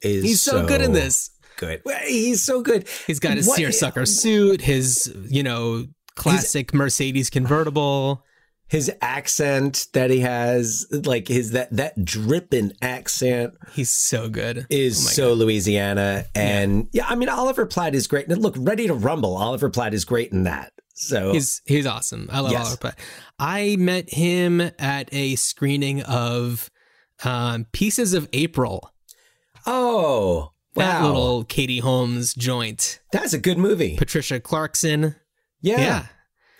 is 0.00 0.24
he's 0.24 0.40
so, 0.40 0.66
good 0.66 0.80
in 0.80 0.92
this. 0.92 1.30
Good. 1.56 1.82
He's 2.06 2.42
so 2.42 2.62
good. 2.62 2.88
He's 3.06 3.20
got 3.20 3.36
his 3.36 3.46
What- 3.46 3.56
seersucker 3.56 4.06
suit, 4.06 4.60
his 4.62 5.12
you 5.28 5.42
know 5.42 5.86
classic 6.16 6.72
Mercedes 6.74 7.30
convertible. 7.30 8.24
His 8.72 8.90
accent 9.02 9.88
that 9.92 10.08
he 10.08 10.20
has, 10.20 10.86
like 10.90 11.28
his 11.28 11.50
that 11.50 11.68
that 11.76 12.02
dripping 12.06 12.72
accent, 12.80 13.52
he's 13.74 13.90
so 13.90 14.30
good. 14.30 14.66
Is 14.70 14.96
Oh 14.96 15.10
so 15.10 15.32
Louisiana, 15.34 16.24
and 16.34 16.88
yeah. 16.90 17.04
I 17.06 17.14
mean 17.14 17.28
Oliver 17.28 17.66
Platt 17.66 17.94
is 17.94 18.06
great. 18.06 18.28
And 18.28 18.40
look, 18.42 18.54
Ready 18.58 18.86
to 18.86 18.94
Rumble, 18.94 19.36
Oliver 19.36 19.68
Platt 19.68 19.92
is 19.92 20.06
great 20.06 20.32
in 20.32 20.44
that. 20.44 20.72
So 20.94 21.34
He's 21.34 21.60
he's 21.66 21.84
awesome. 21.84 22.30
I 22.32 22.40
love 22.40 22.52
Yes. 22.52 22.62
Oliver 22.62 22.76
Platt. 22.78 22.98
I 23.38 23.76
met 23.78 24.08
him 24.08 24.62
at 24.78 25.12
a 25.12 25.36
screening 25.36 26.02
of 26.04 26.70
um, 27.24 27.66
Pieces 27.72 28.14
of 28.14 28.26
April. 28.32 28.90
Oh, 29.66 30.52
that 30.76 31.02
wow. 31.02 31.06
little 31.08 31.44
Katie 31.44 31.80
Holmes 31.80 32.32
joint. 32.32 33.00
That's 33.12 33.34
a 33.34 33.38
good 33.38 33.58
movie. 33.58 33.96
Patricia 33.98 34.40
Clarkson. 34.40 35.14
Yeah. 35.60 35.78
Yeah. 35.80 36.06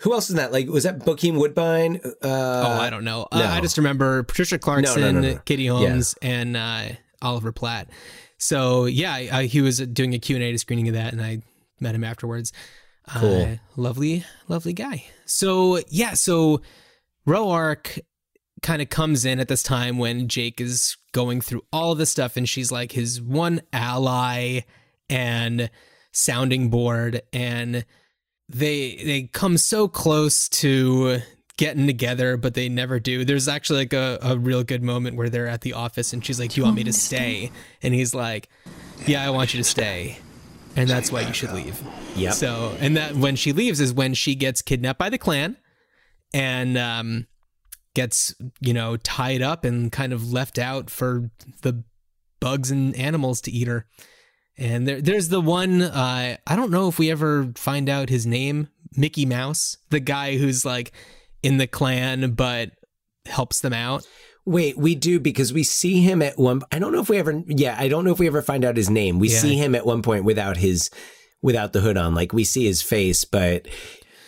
Who 0.03 0.13
else 0.13 0.29
is 0.29 0.35
that? 0.35 0.51
Like, 0.51 0.67
was 0.67 0.83
that 0.83 0.99
Bokeem 0.99 1.39
Woodbine? 1.39 2.01
Uh, 2.03 2.11
oh, 2.21 2.79
I 2.79 2.89
don't 2.89 3.05
know. 3.05 3.25
Uh. 3.31 3.47
I 3.49 3.61
just 3.61 3.77
remember 3.77 4.23
Patricia 4.23 4.59
Clarkson, 4.59 5.01
no, 5.01 5.11
no, 5.11 5.21
no. 5.21 5.39
Katie 5.45 5.67
Holmes, 5.67 6.13
and 6.21 6.57
uh, 6.57 6.89
Oliver 7.21 7.53
Platt. 7.53 7.89
So 8.37 8.83
yeah, 8.83 9.13
I, 9.13 9.29
I, 9.31 9.45
he 9.45 9.61
was 9.61 9.77
doing 9.77 10.13
a 10.13 10.19
Q 10.19 10.35
and 10.35 10.43
A 10.43 10.51
to 10.51 10.57
screening 10.57 10.89
of 10.89 10.95
that, 10.95 11.13
and 11.13 11.21
I 11.21 11.41
met 11.79 11.95
him 11.95 12.03
afterwards. 12.03 12.51
Cool. 13.07 13.43
Uh, 13.43 13.55
lovely, 13.77 14.25
lovely 14.49 14.73
guy. 14.73 15.05
So 15.25 15.79
yeah, 15.87 16.15
so 16.15 16.61
Roark 17.25 17.99
kind 18.61 18.81
of 18.81 18.89
comes 18.89 19.23
in 19.23 19.39
at 19.39 19.47
this 19.47 19.63
time 19.63 19.97
when 19.97 20.27
Jake 20.27 20.59
is 20.59 20.97
going 21.13 21.39
through 21.39 21.63
all 21.71 21.95
this 21.95 22.11
stuff, 22.11 22.35
and 22.35 22.47
she's 22.47 22.73
like 22.73 22.91
his 22.91 23.21
one 23.21 23.61
ally 23.71 24.61
and 25.09 25.69
sounding 26.11 26.69
board, 26.69 27.21
and 27.31 27.85
they 28.49 28.95
they 29.03 29.23
come 29.23 29.57
so 29.57 29.87
close 29.87 30.49
to 30.49 31.21
getting 31.57 31.87
together, 31.87 32.37
but 32.37 32.53
they 32.53 32.69
never 32.69 32.99
do. 32.99 33.25
There's 33.25 33.47
actually 33.47 33.79
like 33.79 33.93
a, 33.93 34.19
a 34.21 34.37
real 34.37 34.63
good 34.63 34.83
moment 34.83 35.15
where 35.15 35.29
they're 35.29 35.47
at 35.47 35.61
the 35.61 35.73
office, 35.73 36.13
and 36.13 36.25
she's 36.25 36.39
like, 36.39 36.51
"Do 36.51 36.61
you 36.61 36.65
want 36.65 36.75
me 36.75 36.83
to 36.85 36.93
stay?" 36.93 37.51
And 37.81 37.93
he's 37.93 38.13
like, 38.13 38.49
"Yeah, 39.05 39.25
I 39.25 39.29
want 39.29 39.53
you 39.53 39.59
to 39.59 39.63
stay." 39.63 40.17
And 40.75 40.89
that's 40.89 41.11
why 41.11 41.21
you 41.21 41.33
should 41.33 41.53
leave. 41.53 41.79
Yeah. 42.15 42.31
So, 42.31 42.75
and 42.79 42.97
that 42.97 43.15
when 43.15 43.35
she 43.35 43.53
leaves 43.53 43.79
is 43.79 43.93
when 43.93 44.15
she 44.15 44.33
gets 44.33 44.63
kidnapped 44.63 44.97
by 44.97 45.09
the 45.09 45.19
Klan 45.19 45.57
and 46.33 46.77
um, 46.79 47.27
gets, 47.93 48.33
you 48.59 48.73
know, 48.73 48.97
tied 48.97 49.43
up 49.43 49.65
and 49.65 49.91
kind 49.91 50.13
of 50.13 50.33
left 50.33 50.57
out 50.57 50.89
for 50.89 51.29
the 51.61 51.83
bugs 52.39 52.71
and 52.71 52.95
animals 52.95 53.39
to 53.41 53.51
eat 53.51 53.67
her. 53.67 53.85
And 54.57 54.87
there, 54.87 55.01
there's 55.01 55.29
the 55.29 55.41
one, 55.41 55.81
uh, 55.81 56.37
I 56.45 56.55
don't 56.55 56.71
know 56.71 56.87
if 56.87 56.99
we 56.99 57.09
ever 57.09 57.51
find 57.55 57.89
out 57.89 58.09
his 58.09 58.25
name, 58.27 58.67
Mickey 58.95 59.25
Mouse, 59.25 59.77
the 59.89 59.99
guy 59.99 60.37
who's 60.37 60.63
like 60.63 60.91
in 61.41 61.57
the 61.57 61.65
Klan 61.67 62.31
but 62.33 62.71
helps 63.25 63.61
them 63.61 63.73
out. 63.73 64.07
Wait, 64.45 64.77
we 64.77 64.93
do 64.93 65.19
because 65.19 65.53
we 65.53 65.63
see 65.63 66.01
him 66.01 66.21
at 66.21 66.37
one. 66.37 66.61
I 66.71 66.77
don't 66.77 66.91
know 66.91 66.99
if 66.99 67.09
we 67.09 67.17
ever. 67.17 67.41
Yeah, 67.47 67.75
I 67.79 67.87
don't 67.87 68.03
know 68.03 68.11
if 68.11 68.19
we 68.19 68.27
ever 68.27 68.41
find 68.41 68.63
out 68.65 68.75
his 68.77 68.89
name. 68.89 69.17
We 69.17 69.29
Yeah. 69.29 69.39
see 69.39 69.55
him 69.55 69.73
at 69.73 69.85
one 69.85 70.01
point 70.01 70.25
without 70.25 70.57
his, 70.57 70.89
without 71.41 71.73
the 71.73 71.79
hood 71.81 71.97
on. 71.97 72.13
Like 72.13 72.33
we 72.33 72.43
see 72.43 72.65
his 72.65 72.81
face, 72.81 73.23
but 73.23 73.67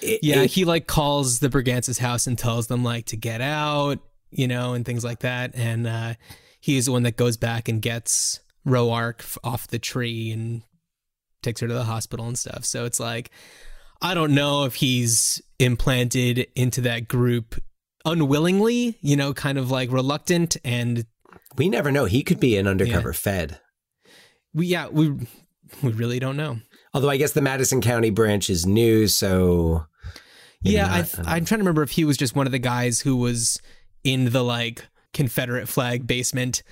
it, 0.01 0.21
Yeah, 0.23 0.41
it- 0.43 0.51
he 0.51 0.63
like 0.65 0.87
calls 0.87 1.39
the 1.39 1.49
Brigances' 1.49 1.97
house 1.99 2.25
and 2.27 2.37
tells 2.37 2.67
them 2.67 2.83
like 2.83 3.05
to 3.07 3.17
get 3.17 3.41
out, 3.41 3.99
you 4.31 4.47
know, 4.47 4.73
and 4.73 4.85
things 4.85 5.03
like 5.03 5.19
that. 5.19 5.51
And 5.53 5.85
uh, 5.85 6.13
he's 6.61 6.85
the 6.85 6.93
one 6.93 7.03
that 7.03 7.17
goes 7.17 7.35
back 7.37 7.67
and 7.67 7.81
gets 7.81 8.39
Roark 8.65 9.37
off 9.43 9.67
the 9.67 9.79
tree 9.79 10.31
and 10.31 10.61
takes 11.43 11.61
her 11.61 11.67
to 11.67 11.73
the 11.73 11.83
hospital 11.83 12.27
and 12.27 12.37
stuff. 12.37 12.65
So 12.65 12.85
it's 12.85 12.99
like, 12.99 13.29
I 14.01 14.13
don't 14.13 14.33
know 14.33 14.65
if 14.65 14.75
he's 14.75 15.41
implanted 15.59 16.47
into 16.55 16.81
that 16.81 17.07
group 17.07 17.55
unwillingly, 18.05 18.97
you 19.01 19.15
know, 19.15 19.33
kind 19.33 19.57
of 19.57 19.71
like 19.71 19.91
reluctant. 19.91 20.57
And 20.63 21.05
we 21.57 21.69
never 21.69 21.91
know. 21.91 22.05
He 22.05 22.23
could 22.23 22.39
be 22.39 22.57
an 22.57 22.67
undercover 22.67 23.13
Fed. 23.13 23.59
we, 24.53 24.67
yeah, 24.67 24.87
we 24.87 25.09
we 25.81 25.91
really 25.91 26.19
don't 26.19 26.37
know. 26.37 26.59
Although 26.93 27.09
I 27.09 27.17
guess 27.17 27.33
the 27.33 27.41
Madison 27.41 27.81
County 27.81 28.09
branch 28.09 28.49
is 28.49 28.65
new, 28.65 29.07
so 29.07 29.85
yeah, 30.61 30.87
I 30.91 31.01
th- 31.01 31.27
I'm 31.27 31.45
trying 31.45 31.59
to 31.59 31.63
remember 31.63 31.83
if 31.83 31.91
he 31.91 32.05
was 32.05 32.17
just 32.17 32.35
one 32.35 32.45
of 32.45 32.51
the 32.51 32.59
guys 32.59 33.01
who 33.01 33.15
was 33.17 33.59
in 34.03 34.31
the 34.31 34.43
like 34.43 34.85
Confederate 35.13 35.67
flag 35.67 36.07
basement 36.07 36.63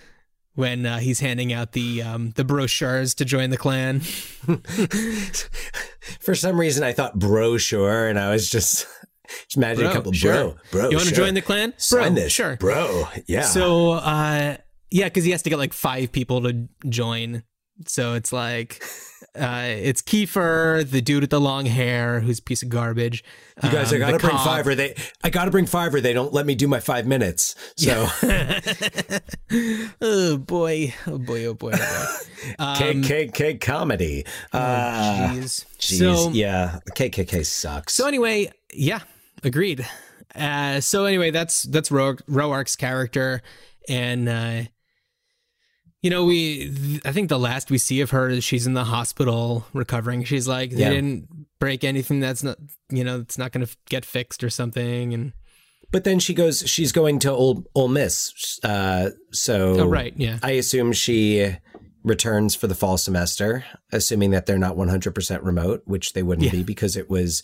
when 0.55 0.85
uh, 0.85 0.99
he's 0.99 1.19
handing 1.19 1.51
out 1.51 1.71
the 1.71 2.03
um, 2.03 2.31
the 2.31 2.43
brochures 2.43 3.15
to 3.15 3.25
join 3.25 3.49
the 3.49 3.57
Klan. 3.57 3.99
For 6.19 6.35
some 6.35 6.59
reason, 6.59 6.83
I 6.83 6.93
thought 6.93 7.17
brochure, 7.17 8.07
and 8.07 8.19
I 8.19 8.31
was 8.31 8.49
just 8.49 8.87
just 9.27 9.57
imagine 9.57 9.85
a 9.85 9.87
Bro, 9.87 9.93
couple 9.93 10.11
sure. 10.11 10.33
bro, 10.33 10.55
bro. 10.71 10.89
You 10.89 10.97
want 10.97 11.09
to 11.09 11.15
sure. 11.15 11.25
join 11.25 11.33
the 11.33 11.41
Klan? 11.41 11.73
Sign 11.77 12.15
this, 12.15 12.31
sure, 12.31 12.57
bro. 12.57 13.07
Yeah. 13.25 13.43
So, 13.43 13.93
uh, 13.93 14.57
yeah, 14.91 15.05
because 15.05 15.23
he 15.23 15.31
has 15.31 15.41
to 15.43 15.49
get 15.49 15.57
like 15.57 15.73
five 15.73 16.11
people 16.11 16.41
to 16.41 16.67
join. 16.87 17.43
So 17.89 18.13
it's 18.13 18.31
like, 18.33 18.83
uh, 19.35 19.63
it's 19.67 20.01
Kiefer, 20.01 20.89
the 20.89 21.01
dude 21.01 21.21
with 21.21 21.29
the 21.29 21.39
long 21.41 21.65
hair, 21.65 22.19
who's 22.19 22.39
a 22.39 22.41
piece 22.43 22.61
of 22.63 22.69
garbage. 22.69 23.23
you 23.63 23.69
guys, 23.71 23.91
I 23.91 23.95
um, 23.95 24.01
gotta 24.01 24.19
bring 24.19 24.37
five, 24.37 24.67
or 24.67 24.75
they, 24.75 24.95
I 25.23 25.29
gotta 25.29 25.51
bring 25.51 25.65
five, 25.65 25.93
or 25.93 26.01
they 26.01 26.13
don't 26.13 26.33
let 26.33 26.45
me 26.45 26.55
do 26.55 26.67
my 26.67 26.79
five 26.79 27.05
minutes. 27.07 27.55
So, 27.77 28.07
oh 30.01 30.37
boy, 30.37 30.93
oh 31.07 31.17
boy, 31.17 31.45
oh 31.45 31.53
boy, 31.53 31.71
oh 31.73 31.77
boy. 31.77 31.77
Um, 32.59 32.75
KKK 32.75 33.61
comedy. 33.61 34.25
oh, 34.51 34.59
Uh, 34.59 35.29
jeez. 35.29 35.65
Jeez, 35.79 35.97
So- 35.99 36.29
yeah, 36.31 36.79
KKK 36.93 37.45
sucks. 37.45 37.93
So 37.93 38.05
anyway, 38.05 38.51
yeah, 38.73 38.99
agreed. 39.45 39.87
Uh, 40.35 40.81
so 40.81 41.05
anyway, 41.05 41.31
that's 41.31 41.63
that's 41.63 41.89
Ro- 41.89 42.17
Roark's 42.27 42.75
character, 42.75 43.41
and 43.87 44.27
uh, 44.27 44.63
you 46.03 46.09
know, 46.11 46.25
we 46.25 46.69
th- 46.69 47.01
I 47.05 47.11
think 47.11 47.29
the 47.29 47.39
last 47.39 47.71
we 47.71 47.77
see 47.79 48.01
of 48.01 48.11
her 48.11 48.29
is 48.29 48.43
she's 48.43 48.67
in 48.67 48.73
the 48.73 48.83
hospital 48.83 49.65
recovering. 49.73 50.23
She's 50.25 50.47
like, 50.47 50.69
they 50.71 50.81
Yeah. 50.81 50.89
didn't 50.91 51.27
break 51.59 51.83
anything 51.83 52.19
that's 52.19 52.43
not, 52.43 52.57
you 52.91 53.03
know, 53.03 53.19
it's 53.21 53.37
not 53.37 53.51
going 53.51 53.65
to 53.65 53.75
get 53.89 54.03
fixed 54.05 54.43
or 54.43 54.49
something, 54.51 55.13
and 55.13 55.33
But 55.91 56.03
then 56.03 56.19
she 56.19 56.33
goes, 56.33 56.67
she's 56.69 56.91
going 56.91 57.19
to 57.19 57.31
Ole, 57.31 57.65
Ole 57.73 57.87
Miss. 57.87 58.59
Uh, 58.63 59.11
so, 59.31 59.79
Oh, 59.79 59.87
right, 59.87 60.13
yeah. 60.17 60.39
I 60.43 60.51
assume 60.51 60.91
she 60.91 61.55
returns 62.03 62.53
for 62.55 62.67
the 62.67 62.75
fall 62.75 62.97
semester, 62.97 63.63
assuming 63.91 64.31
that 64.31 64.45
they're 64.45 64.57
not 64.57 64.75
100% 64.75 65.43
remote, 65.43 65.83
which 65.85 66.13
they 66.13 66.21
wouldn't 66.23 66.45
Yeah. 66.47 66.51
be 66.51 66.63
because 66.63 66.97
it 66.97 67.09
was 67.09 67.43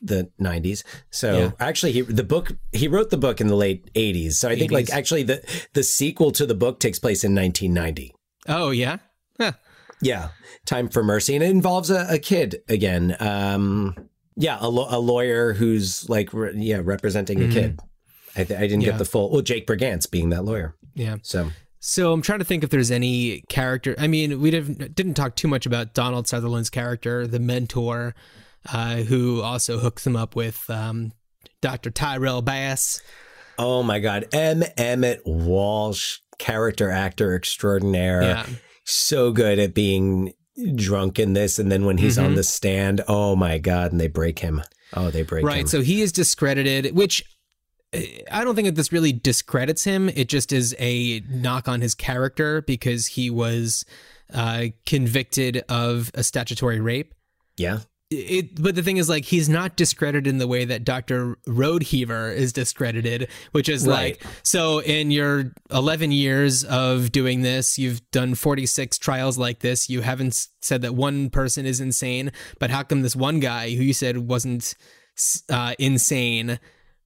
the 0.00 0.30
90s. 0.40 0.82
So 1.10 1.38
Yeah. 1.38 1.50
actually 1.60 1.92
he 1.92 2.00
the 2.02 2.24
book 2.24 2.52
he 2.72 2.88
wrote 2.88 3.10
the 3.10 3.16
book 3.18 3.40
in 3.40 3.46
the 3.48 3.56
late 3.56 3.90
80s. 3.94 4.32
So 4.32 4.48
I 4.48 4.56
think 4.56 4.72
like 4.72 4.90
actually 4.90 5.22
the 5.24 5.42
the 5.74 5.82
sequel 5.82 6.30
to 6.32 6.46
the 6.46 6.54
book 6.54 6.80
takes 6.80 6.98
place 6.98 7.22
in 7.24 7.34
1990. 7.34 8.14
oh 8.48 8.70
yeah, 8.70 8.98
Huh. 9.38 9.52
Yeah. 10.02 10.28
Time 10.66 10.88
for 10.88 11.02
Mercy 11.04 11.34
and 11.34 11.44
it 11.44 11.50
involves 11.50 11.90
a, 11.90 12.06
a 12.08 12.18
kid 12.18 12.62
again. 12.68 13.16
Um 13.20 13.94
yeah, 14.36 14.56
a, 14.60 14.68
lo- 14.70 14.86
a 14.88 14.98
lawyer 14.98 15.52
who's 15.52 16.08
like 16.08 16.32
re- 16.32 16.52
yeah, 16.56 16.80
representing 16.82 17.42
a 17.42 17.46
Mhm. 17.46 17.52
kid. 17.52 17.80
I, 18.36 18.44
th- 18.44 18.58
I 18.58 18.62
didn't 18.62 18.80
Yeah. 18.82 18.90
get 18.92 18.98
the 18.98 19.04
full 19.04 19.30
well 19.30 19.42
Jake 19.42 19.66
Brigance 19.66 20.10
being 20.10 20.30
that 20.30 20.44
lawyer. 20.44 20.74
yeah. 20.94 21.16
So 21.22 21.50
So 21.82 22.12
I'm 22.12 22.22
trying 22.22 22.38
to 22.40 22.44
think 22.44 22.62
if 22.64 22.70
there's 22.70 22.90
any 22.90 23.42
character. 23.48 23.94
I 23.98 24.06
mean, 24.06 24.40
we 24.40 24.50
didn't 24.50 24.94
didn't 24.94 25.14
talk 25.14 25.34
too 25.36 25.48
much 25.48 25.66
about 25.66 25.92
Donald 25.94 26.26
Sutherland's 26.28 26.70
character, 26.70 27.26
the 27.26 27.38
mentor, 27.40 28.14
uh, 28.72 28.96
who 28.96 29.40
also 29.42 29.78
hooks 29.78 30.06
him 30.06 30.16
up 30.16 30.34
with 30.36 30.68
um, 30.68 31.12
Dr. 31.60 31.90
Tyrell 31.90 32.42
Bass. 32.42 33.00
Oh 33.58 33.82
my 33.82 33.98
God. 33.98 34.26
M. 34.32 34.62
Emmett 34.76 35.22
Walsh, 35.26 36.18
character 36.38 36.90
actor 36.90 37.34
extraordinaire. 37.34 38.22
Yeah. 38.22 38.46
So 38.84 39.32
good 39.32 39.58
at 39.58 39.74
being 39.74 40.32
drunk 40.74 41.18
in 41.18 41.32
this. 41.34 41.58
And 41.58 41.70
then 41.70 41.84
when 41.84 41.98
he's 41.98 42.18
on 42.18 42.32
Mhm. 42.32 42.36
the 42.36 42.42
stand, 42.42 43.02
oh 43.08 43.36
my 43.36 43.58
God. 43.58 43.92
And 43.92 44.00
they 44.00 44.08
break 44.08 44.38
him. 44.40 44.62
Oh, 44.94 45.10
they 45.10 45.22
break 45.22 45.44
right. 45.44 45.60
him. 45.60 45.66
So 45.66 45.80
he 45.82 46.00
is 46.02 46.10
discredited, 46.12 46.94
which 46.96 47.22
uh, 47.94 48.00
I 48.30 48.44
don't 48.44 48.54
think 48.54 48.66
that 48.66 48.74
this 48.76 48.92
really 48.92 49.12
discredits 49.12 49.84
him. 49.84 50.08
It 50.08 50.28
just 50.28 50.52
is 50.52 50.74
a 50.78 51.20
knock 51.28 51.68
on 51.68 51.80
his 51.80 51.94
character 51.94 52.62
because 52.62 53.06
he 53.06 53.30
was 53.30 53.84
uh, 54.32 54.66
convicted 54.86 55.64
of 55.68 56.10
a 56.14 56.22
statutory 56.24 56.80
rape. 56.80 57.14
yeah. 57.56 57.80
It 58.10 58.60
but 58.60 58.74
the 58.74 58.82
thing 58.82 58.96
is 58.96 59.08
like 59.08 59.24
he's 59.24 59.48
not 59.48 59.76
discredited 59.76 60.26
in 60.26 60.38
the 60.38 60.48
way 60.48 60.64
that 60.64 60.84
Dr. 60.84 61.36
Rodeheaver 61.46 62.34
is 62.34 62.52
discredited, 62.52 63.28
which 63.52 63.68
is 63.68 63.86
Right. 63.86 64.20
like 64.20 64.32
so 64.42 64.80
in 64.80 65.12
your 65.12 65.52
11 65.70 66.10
years 66.10 66.64
of 66.64 67.12
doing 67.12 67.42
this, 67.42 67.78
you've 67.78 68.02
done 68.10 68.34
46 68.34 68.98
trials 68.98 69.38
like 69.38 69.60
this, 69.60 69.88
you 69.88 70.00
haven't 70.00 70.48
said 70.60 70.82
that 70.82 70.96
one 70.96 71.30
person 71.30 71.64
is 71.66 71.80
insane, 71.80 72.32
but 72.58 72.70
how 72.70 72.82
come 72.82 73.02
this 73.02 73.14
one 73.14 73.38
guy 73.38 73.70
who 73.76 73.82
you 73.84 73.94
said 73.94 74.18
wasn't 74.18 74.74
uh, 75.48 75.74
insane 75.78 76.58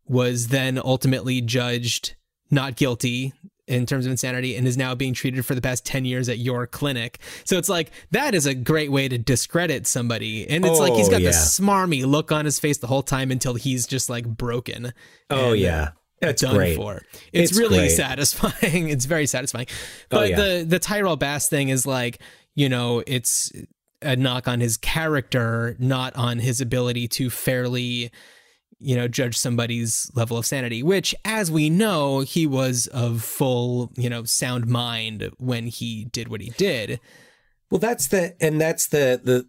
was 0.07 0.49
then 0.49 0.79
ultimately 0.83 1.43
judged 1.43 2.15
not 2.51 2.77
guilty 2.77 3.35
in 3.67 3.87
terms 3.87 4.05
of 4.07 4.11
insanity 4.11 4.57
and 4.57 4.67
is 4.67 4.77
now 4.77 4.95
being 4.95 5.15
treated 5.15 5.45
for 5.47 5.55
the 5.55 5.61
past 5.63 5.87
10 5.87 6.05
years 6.05 6.29
at 6.29 6.39
your 6.39 6.67
clinic. 6.67 7.19
So 7.45 7.57
it's 7.57 7.69
like 7.69 7.91
that 8.11 8.35
is 8.35 8.47
a 8.47 8.55
great 8.55 8.93
way 8.93 9.09
to 9.09 9.17
discredit 9.19 9.87
somebody. 9.87 10.49
And 10.49 10.65
it's 10.65 10.79
like 10.79 10.93
he's 10.95 11.09
got 11.09 11.23
yeah. 11.23 11.29
this 11.29 11.59
smarmy 11.59 12.05
look 12.05 12.31
on 12.31 12.45
his 12.45 12.59
face 12.59 12.79
the 12.79 12.87
whole 12.87 13.03
time 13.03 13.31
until 13.31 13.55
he's 13.55 13.87
just 13.87 14.11
like 14.11 14.27
broken. 14.27 14.93
Oh, 15.31 15.53
yeah. 15.53 15.83
uh, 15.83 15.89
That's 16.21 16.43
done 16.43 16.55
great. 16.57 16.77
for. 16.77 17.03
It's, 17.33 17.53
It's 17.53 17.59
really 17.59 17.79
great. 17.79 17.91
satisfying. 17.91 18.89
It's 18.95 19.07
very 19.07 19.27
satisfying. 19.27 19.67
Oh, 20.11 20.19
But 20.19 20.31
yeah. 20.31 20.37
the 20.37 20.65
the 20.69 20.79
Tyrell 20.79 21.17
Bass 21.17 21.49
thing 21.49 21.71
is 21.71 21.87
like, 21.87 22.19
you 22.55 22.69
know, 22.69 23.03
it's 23.07 23.51
a 24.03 24.15
knock 24.17 24.47
on 24.47 24.61
his 24.61 24.77
character, 24.77 25.75
not 25.79 26.15
on 26.17 26.39
his 26.39 26.61
ability 26.61 27.09
to 27.09 27.31
fairly 27.31 28.11
you 28.79 28.97
know, 28.97 29.09
judge 29.09 29.37
somebody's 29.37 30.11
level 30.15 30.37
of 30.37 30.47
sanity, 30.47 30.83
which, 30.83 31.15
as 31.25 31.51
we 31.51 31.71
know, 31.71 32.21
he 32.21 32.47
was 32.47 32.87
of 32.89 33.23
full, 33.23 33.93
you 33.97 34.09
know, 34.11 34.25
sound 34.25 34.67
mind 34.67 35.31
when 35.39 35.67
he 35.67 36.05
did 36.07 36.29
what 36.29 36.41
he 36.41 36.51
did. 36.51 37.01
Well, 37.71 37.79
that's 37.79 38.09
the, 38.09 38.35
and 38.41 38.61
that's 38.61 38.87
the, 38.87 39.21
the, 39.23 39.47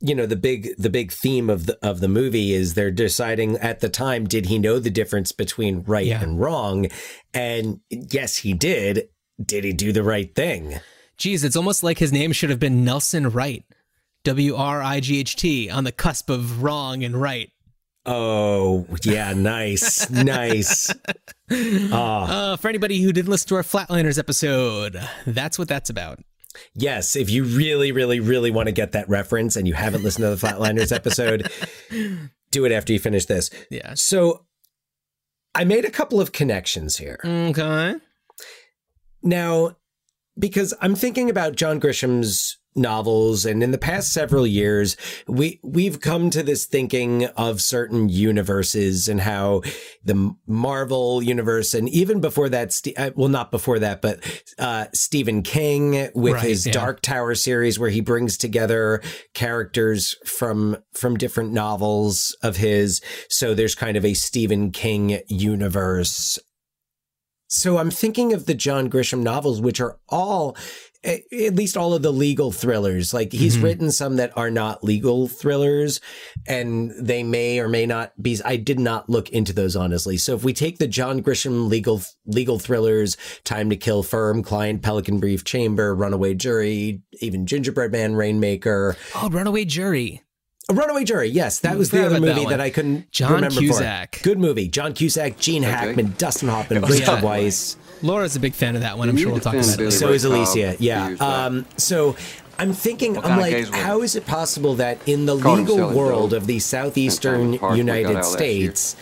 you 0.00 0.14
know 0.14 0.24
the 0.26 0.34
big 0.34 0.70
the 0.78 0.88
big 0.90 1.12
theme 1.12 1.50
of 1.50 1.66
the 1.66 1.78
of 1.86 2.00
the 2.00 2.08
movie 2.08 2.52
is 2.54 2.72
they're 2.74 2.90
deciding 2.90 3.56
at 3.58 3.80
the 3.80 3.88
time 3.90 4.26
did 4.26 4.46
he 4.46 4.58
know 4.58 4.78
the 4.78 4.90
difference 4.90 5.30
between 5.30 5.82
right 5.82 6.06
Yeah. 6.06 6.22
and 6.22 6.40
wrong 6.40 6.86
and 7.34 7.78
yes 7.90 8.38
he 8.38 8.54
did 8.54 9.10
did 9.44 9.64
he 9.64 9.74
do 9.74 9.92
the 9.92 10.02
right 10.02 10.34
thing 10.34 10.80
Geez, 11.18 11.42
it's 11.44 11.54
almost 11.56 11.82
like 11.82 11.98
his 11.98 12.12
name 12.12 12.32
should 12.32 12.48
have 12.50 12.60
been 12.60 12.84
Nelson 12.84 13.28
Wright. 13.30 13.64
W 14.24 14.54
R 14.54 14.80
I 14.82 15.00
G 15.00 15.18
H 15.18 15.34
T, 15.36 15.68
on 15.68 15.82
the 15.84 15.92
cusp 15.92 16.30
of 16.30 16.62
wrong 16.62 17.02
and 17.02 17.20
right. 17.20 17.50
Oh, 18.06 18.86
yeah, 19.02 19.32
nice, 19.34 20.08
nice. 20.10 20.92
Ah. 21.50 22.52
Uh, 22.52 22.56
for 22.58 22.68
anybody 22.68 23.00
who 23.00 23.10
didn't 23.10 23.30
listen 23.30 23.48
to 23.48 23.54
our 23.54 23.62
Flatliners 23.62 24.18
episode, 24.18 25.00
that's 25.26 25.58
what 25.58 25.66
that's 25.66 25.88
about. 25.88 26.18
Yes, 26.74 27.16
if 27.16 27.30
you 27.30 27.44
really, 27.44 27.90
really, 27.90 28.20
really 28.20 28.50
want 28.50 28.66
to 28.66 28.72
get 28.72 28.92
that 28.92 29.08
reference 29.08 29.56
and 29.56 29.66
you 29.66 29.72
haven't 29.72 30.04
listened 30.04 30.24
to 30.24 30.36
the 30.36 30.46
Flatliners 30.46 30.94
episode, 30.94 31.50
do 32.50 32.66
it 32.66 32.72
after 32.72 32.92
you 32.92 32.98
finish 32.98 33.24
this. 33.24 33.48
Yeah. 33.70 33.94
So 33.94 34.44
I 35.54 35.64
made 35.64 35.86
a 35.86 35.90
couple 35.90 36.20
of 36.20 36.32
connections 36.32 36.98
here. 36.98 37.18
Okay. 37.24 37.94
Now, 39.22 39.76
because 40.38 40.74
I'm 40.80 40.94
thinking 40.94 41.30
about 41.30 41.56
John 41.56 41.78
Grisham's 41.78 42.58
novels. 42.78 43.44
And 43.44 43.62
in 43.62 43.70
the 43.70 43.78
past 43.78 44.12
several 44.12 44.46
years 44.46 44.96
we 45.26 45.60
we've 45.62 46.00
come 46.00 46.30
to 46.30 46.42
this 46.42 46.64
thinking 46.64 47.26
of 47.26 47.60
certain 47.60 48.08
universes 48.08 49.08
and 49.08 49.20
how 49.20 49.62
the 50.04 50.34
Marvel 50.46 51.22
universe 51.22 51.74
and 51.74 51.88
even 51.88 52.20
before 52.20 52.48
that 52.48 52.80
uh, 52.96 53.10
well 53.16 53.28
not 53.28 53.50
before 53.50 53.78
that 53.78 54.00
but 54.00 54.20
uh 54.58 54.86
Stephen 54.94 55.42
King 55.42 56.10
with 56.14 56.34
Right, 56.34 56.44
his 56.44 56.66
yeah. 56.66 56.72
Dark 56.72 57.00
Tower 57.02 57.34
series 57.34 57.78
where 57.78 57.90
he 57.90 58.00
brings 58.00 58.36
together 58.38 59.02
characters 59.34 60.16
from 60.24 60.76
from 60.94 61.16
different 61.16 61.52
novels 61.52 62.36
of 62.42 62.56
his. 62.56 63.00
So 63.28 63.54
there's 63.54 63.74
kind 63.74 63.96
of 63.96 64.04
a 64.04 64.14
Stephen 64.14 64.70
King 64.70 65.20
universe. 65.28 66.38
So 67.50 67.78
I'm 67.78 67.90
thinking 67.90 68.34
of 68.34 68.44
the 68.44 68.54
John 68.54 68.90
Grisham 68.90 69.22
novels, 69.22 69.60
which 69.60 69.80
are 69.80 69.98
all, 70.10 70.54
at 71.04 71.54
least 71.54 71.76
all 71.76 71.94
of 71.94 72.02
the 72.02 72.12
legal 72.12 72.50
thrillers. 72.50 73.14
Like 73.14 73.32
he's 73.32 73.56
Mhm. 73.56 73.62
written 73.62 73.92
some 73.92 74.16
that 74.16 74.32
are 74.36 74.50
not 74.50 74.82
legal 74.82 75.28
thrillers, 75.28 76.00
and 76.46 76.92
they 77.00 77.22
may 77.22 77.60
or 77.60 77.68
may 77.68 77.86
not 77.86 78.12
be. 78.20 78.38
I 78.44 78.56
did 78.56 78.80
not 78.80 79.08
look 79.08 79.28
into 79.30 79.52
those 79.52 79.76
honestly. 79.76 80.16
So 80.16 80.34
if 80.34 80.42
we 80.42 80.52
take 80.52 80.78
the 80.78 80.88
John 80.88 81.22
Grisham 81.22 81.68
legal 81.68 82.02
legal 82.26 82.58
thrillers, 82.58 83.16
Time 83.44 83.70
to 83.70 83.76
Kill, 83.76 84.02
Firm, 84.02 84.42
Client, 84.42 84.82
Pelican 84.82 85.18
Brief, 85.20 85.44
Chamber, 85.44 85.94
Runaway 85.94 86.34
Jury, 86.34 87.00
even 87.20 87.46
Gingerbread 87.46 87.92
Man, 87.92 88.14
Rainmaker, 88.16 88.96
Oh, 89.14 89.28
Runaway 89.30 89.64
Jury. 89.66 90.22
a 90.68 90.74
Runaway 90.74 91.04
Jury, 91.04 91.28
yes, 91.30 91.60
that 91.60 91.78
was 91.78 91.90
the 91.90 92.04
other 92.04 92.16
about 92.16 92.26
that 92.26 92.34
movie 92.36 92.50
that, 92.50 92.60
I 92.60 92.70
couldn't 92.70 93.10
John 93.12 93.32
remember. 93.34 93.54
for. 93.54 93.60
Cusack. 93.60 94.20
good 94.22 94.38
movie. 94.38 94.68
John 94.68 94.92
Cusack, 94.92 95.38
Gene 95.38 95.62
Hackman, 95.62 96.14
Dustin 96.18 96.48
Hoffman, 96.48 96.82
was 96.82 96.90
Rachel 96.98 97.14
tough. 97.14 97.24
Weisz. 97.24 97.76
Laura's 98.02 98.36
a 98.36 98.40
big 98.40 98.54
fan 98.54 98.74
of 98.76 98.82
that 98.82 98.98
one. 98.98 99.08
I'm 99.08 99.16
sure 99.16 99.30
we'll 99.30 99.40
talk 99.40 99.54
about 99.54 99.80
it. 99.80 99.90
So 99.92 100.08
is 100.10 100.24
Alicia. 100.24 100.76
Yeah. 100.78 101.14
Um, 101.20 101.66
so 101.76 102.16
I'm 102.58 102.72
thinking, 102.72 103.14
What 103.14 103.24
I'm 103.26 103.38
like, 103.40 103.52
gays 103.52 103.66
were 103.70 103.76
they? 103.76 103.82
how 103.82 104.02
is 104.02 104.16
it 104.16 104.26
possible 104.26 104.74
that 104.76 104.98
in 105.08 105.26
the 105.26 105.38
Caught 105.38 105.58
legal 105.58 105.90
world 105.90 106.30
dope. 106.30 106.42
of 106.42 106.46
the 106.46 106.58
southeastern 106.58 107.32
That 107.32 107.38
time 107.38 107.44
in 107.46 107.50
the 107.52 107.58
park 107.58 107.72
we 107.72 107.76
got 107.78 107.78
United 107.78 108.06
out 108.08 108.14
last 108.14 108.30
year. 108.30 108.36
States 108.38 108.96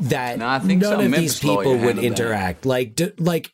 that 0.00 0.38
No, 0.40 0.46
none 0.58 0.58
some 0.82 0.92
of 0.94 0.98
Memphis 1.10 1.20
these 1.20 1.38
people 1.40 1.56
would 1.58 1.78
handled 1.78 1.96
that. 1.98 2.04
interact? 2.04 2.66
Like, 2.66 2.94
do, 2.96 3.12
like 3.18 3.52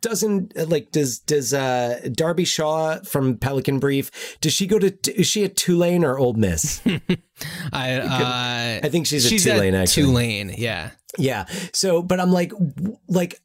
doesn't 0.00 0.68
like 0.68 0.92
does 0.92 1.18
does 1.18 1.52
uh 1.52 2.00
Darby 2.12 2.44
Shaw 2.44 2.98
from 3.00 3.36
Pelican 3.36 3.80
Brief? 3.80 4.38
Does 4.40 4.52
she 4.52 4.68
go 4.68 4.78
to? 4.78 4.92
Is 5.18 5.26
she 5.26 5.42
a 5.42 5.48
Tulane 5.48 6.04
or 6.04 6.18
Ole 6.18 6.34
Miss? 6.34 6.80
I 7.72 7.94
uh, 7.94 8.86
I 8.86 8.88
think 8.90 9.06
she's 9.06 9.24
a 9.24 9.28
she's 9.28 9.42
Tulane, 9.44 9.74
at 9.74 9.82
actually. 9.82 10.02
Tulane, 10.04 10.54
yeah. 10.56 10.90
Yeah. 11.18 11.46
So, 11.72 12.00
but 12.02 12.20
I'm 12.20 12.30
like, 12.30 12.50
w- 12.50 12.96
like, 13.08 13.40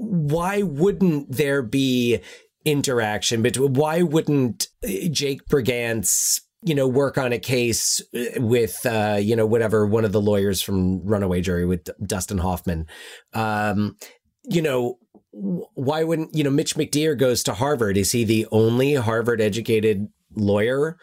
why 0.00 0.62
wouldn't 0.62 1.30
there 1.30 1.62
be 1.62 2.20
interaction 2.64 3.42
between? 3.42 3.74
Why 3.74 4.02
wouldn't 4.02 4.68
uh, 4.82 5.08
Jake 5.10 5.46
Brigance, 5.46 6.40
you 6.62 6.74
know, 6.74 6.88
work 6.88 7.18
on 7.18 7.32
a 7.32 7.38
case 7.38 8.00
uh, 8.14 8.40
with, 8.40 8.84
uh, 8.86 9.18
you 9.20 9.36
know, 9.36 9.46
whatever 9.46 9.86
one 9.86 10.06
of 10.06 10.12
the 10.12 10.20
lawyers 10.20 10.62
from 10.62 11.04
Runaway 11.04 11.42
Jury 11.42 11.66
with 11.66 11.90
Dustin 12.04 12.38
Hoffman? 12.38 12.86
Um, 13.34 13.96
you 14.44 14.62
know, 14.62 14.98
why 15.32 16.02
wouldn't 16.02 16.34
you 16.34 16.42
know 16.42 16.50
Mitch 16.50 16.76
McDeere 16.76 17.16
goes 17.16 17.42
to 17.44 17.54
Harvard? 17.54 17.96
Is 17.96 18.12
he 18.12 18.24
the 18.24 18.46
only 18.50 18.94
Harvard 18.94 19.40
educated 19.40 20.08
lawyer? 20.34 20.96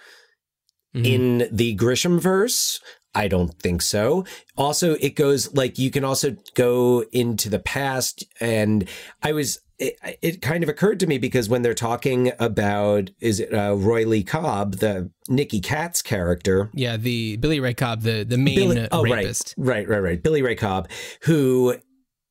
in 0.93 1.47
the 1.51 1.75
Grisham 1.75 2.19
verse? 2.19 2.79
I 3.17 3.27
don't 3.27 3.57
think 3.59 3.81
so. 3.81 4.25
Also, 4.55 4.93
it 4.95 5.15
goes 5.15 5.53
like 5.55 5.79
you 5.79 5.89
can 5.89 6.03
also 6.03 6.37
go 6.53 7.03
into 7.11 7.49
the 7.49 7.59
past, 7.59 8.23
and 8.39 8.87
I 9.23 9.31
was. 9.33 9.59
It, 9.79 9.95
it 10.23 10.41
kind 10.41 10.63
of 10.63 10.69
occurred 10.69 10.99
to 11.01 11.07
me 11.07 11.19
because 11.19 11.49
when 11.49 11.61
they're 11.61 11.75
talking 11.75 12.31
about 12.39 13.11
is 13.19 13.39
it 13.39 13.53
uh, 13.53 13.75
Roy 13.75 14.05
Lee 14.07 14.23
Cobb, 14.23 14.77
the 14.77 15.11
Nicky 15.29 15.59
Katt's 15.61 16.01
character, 16.01 16.71
Yeah, 16.73 16.97
the 16.97 17.37
Billy 17.37 17.59
Ray 17.59 17.75
Cobb, 17.75 18.01
the 18.01 18.23
the 18.23 18.39
main 18.39 18.55
Billy- 18.55 18.87
oh, 18.91 19.03
rapist. 19.03 19.53
Right, 19.55 19.87
right, 19.87 19.97
right, 19.97 20.03
right. 20.03 20.23
Billy 20.23 20.41
Ray 20.41 20.55
Cobb, 20.55 20.89
who 21.23 21.75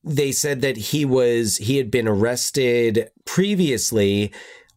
they 0.02 0.32
said 0.32 0.60
that 0.62 0.76
he 0.76 1.04
was 1.04 1.56
he 1.58 1.76
had 1.76 1.88
been 1.90 2.08
arrested 2.08 3.10
previously 3.24 4.32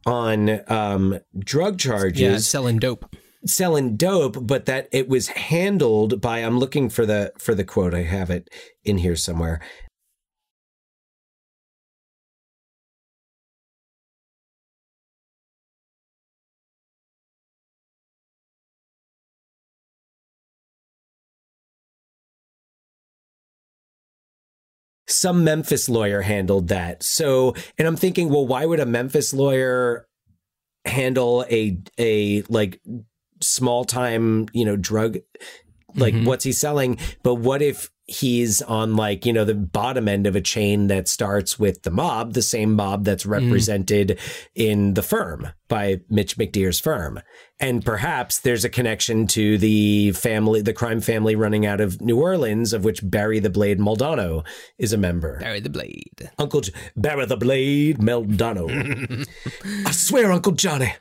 on 0.05 0.61
um, 0.67 1.19
drug 1.37 1.79
charges. 1.79 2.21
Yeah, 2.21 2.37
selling 2.37 2.77
dope. 2.77 3.15
Selling 3.45 3.95
dope, 3.95 4.45
but 4.45 4.65
that 4.65 4.89
it 4.91 5.07
was 5.07 5.29
handled 5.29 6.19
by 6.21 6.39
I'm 6.39 6.59
looking 6.59 6.89
for 6.89 7.05
the 7.05 7.31
for 7.37 7.55
the 7.55 7.63
quote. 7.63 7.93
I 7.93 8.03
have 8.03 8.29
it 8.29 8.49
in 8.83 8.97
here 8.97 9.15
somewhere. 9.15 9.61
some 25.19 25.43
Memphis 25.43 25.89
lawyer 25.89 26.21
handled 26.21 26.69
that. 26.69 27.03
So, 27.03 27.53
and 27.77 27.87
I'm 27.87 27.97
thinking, 27.97 28.29
well, 28.29 28.47
why 28.47 28.65
would 28.65 28.79
a 28.79 28.85
Memphis 28.85 29.33
lawyer 29.33 30.07
handle 30.85 31.45
a 31.49 31.77
a 31.97 32.43
like 32.43 32.81
small 33.41 33.85
time, 33.85 34.47
you 34.53 34.65
know, 34.65 34.75
drug 34.75 35.17
like 35.95 36.13
Mhm. 36.13 36.25
what's 36.25 36.43
he 36.43 36.51
selling? 36.51 36.97
But 37.23 37.35
what 37.35 37.61
if 37.63 37.89
he's 38.05 38.61
on 38.63 38.95
like, 38.95 39.23
you 39.25 39.31
know, 39.33 39.43
the 39.45 39.53
bottom 39.53 40.07
end 40.07 40.25
of 40.27 40.35
a 40.35 40.41
chain 40.41 40.87
that 40.87 41.07
starts 41.07 41.59
with 41.59 41.83
the 41.83 41.91
mob, 41.91 42.33
the 42.33 42.41
same 42.41 42.73
mob 42.73 43.05
that's 43.05 43.25
represented 43.25 44.17
in 44.55 44.95
the 44.95 45.03
firm 45.03 45.47
by 45.67 45.99
Mitch 46.09 46.35
McDeere's 46.37 46.79
firm. 46.79 47.19
And 47.59 47.85
perhaps 47.85 48.39
there's 48.39 48.63
a 48.65 48.69
connection 48.69 49.27
to 49.27 49.57
the 49.59 50.11
family, 50.13 50.61
the 50.61 50.73
crime 50.73 51.01
family 51.01 51.35
running 51.35 51.65
out 51.67 51.81
of 51.81 52.01
New 52.01 52.19
Orleans, 52.19 52.73
of 52.73 52.83
which 52.83 53.01
Barry 53.03 53.37
the 53.39 53.49
Blade 53.51 53.77
Muldanno 53.79 54.43
is 54.79 54.91
a 54.93 54.97
member. 54.97 55.39
Barry 55.39 55.59
the 55.59 55.69
Blade. 55.69 56.31
Uncle 56.39 56.61
J- 56.61 56.71
Barry 56.95 57.25
the 57.27 57.37
Blade 57.37 57.97
Muldanno. 57.99 59.27
I 59.85 59.91
swear, 59.91 60.31
Uncle 60.31 60.53
Johnny. 60.53 60.93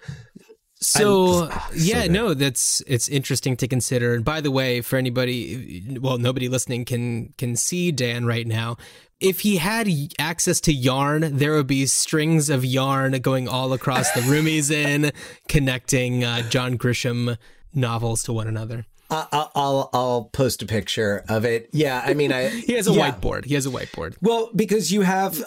So 0.81 1.51
yeah, 1.75 2.03
good. 2.03 2.13
no, 2.13 2.35
that's 2.35 2.83
it's 2.87 3.09
interesting 3.09 3.57
to 3.57 3.69
consider. 3.69 4.15
And 4.15 4.25
by 4.25 4.41
the 4.41 4.51
way, 4.51 4.81
for 4.81 4.97
anybody, 4.97 5.99
well, 6.01 6.19
nobody 6.19 6.49
listening 6.49 6.85
can 6.85 7.35
can 7.37 7.57
see 7.57 7.91
Dan 7.91 8.27
right 8.27 8.47
now. 8.47 8.77
If 9.21 9.41
he 9.41 9.57
had 9.57 9.89
access 10.21 10.61
to 10.63 10.73
yarn, 10.73 11.37
there 11.39 11.55
would 11.55 11.67
be 11.67 11.87
strings 11.87 12.49
of 12.49 12.65
yarn 12.65 13.13
going 13.21 13.49
all 13.49 13.73
across 13.73 14.13
the 14.13 14.23
room 14.23 14.47
he's 14.47 14.71
in, 14.71 15.11
connecting 15.49 16.23
uh, 16.23 16.49
John 16.49 16.79
Grisham 16.79 17.37
novels 17.75 18.23
to 18.25 18.33
one 18.33 18.47
another. 18.47 18.87
I'll, 19.11 19.51
I'll 19.55 19.91
I'll 19.93 20.25
post 20.25 20.63
a 20.63 20.67
picture 20.67 21.25
of 21.29 21.45
it. 21.45 21.71
Yeah, 21.73 22.03
I 22.05 22.15
mean, 22.15 22.33
I 22.33 22.49
He 22.67 22.75
has 22.75 22.87
a 22.87 22.93
yeah. 22.93 23.11
whiteboard. 23.11 23.47
He 23.47 23.55
has 23.55 23.67
a 23.67 23.71
whiteboard. 23.71 24.17
Well, 24.21 24.51
because 24.55 24.93
you 24.93 25.01
have 25.01 25.43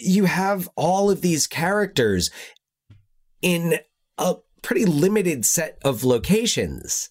you 0.00 0.24
have 0.24 0.68
all 0.76 1.10
of 1.10 1.20
these 1.20 1.46
characters 1.46 2.30
in 3.42 3.78
a 4.16 4.36
pretty 4.62 4.84
limited 4.84 5.44
set 5.44 5.78
of 5.84 6.04
locations. 6.04 7.10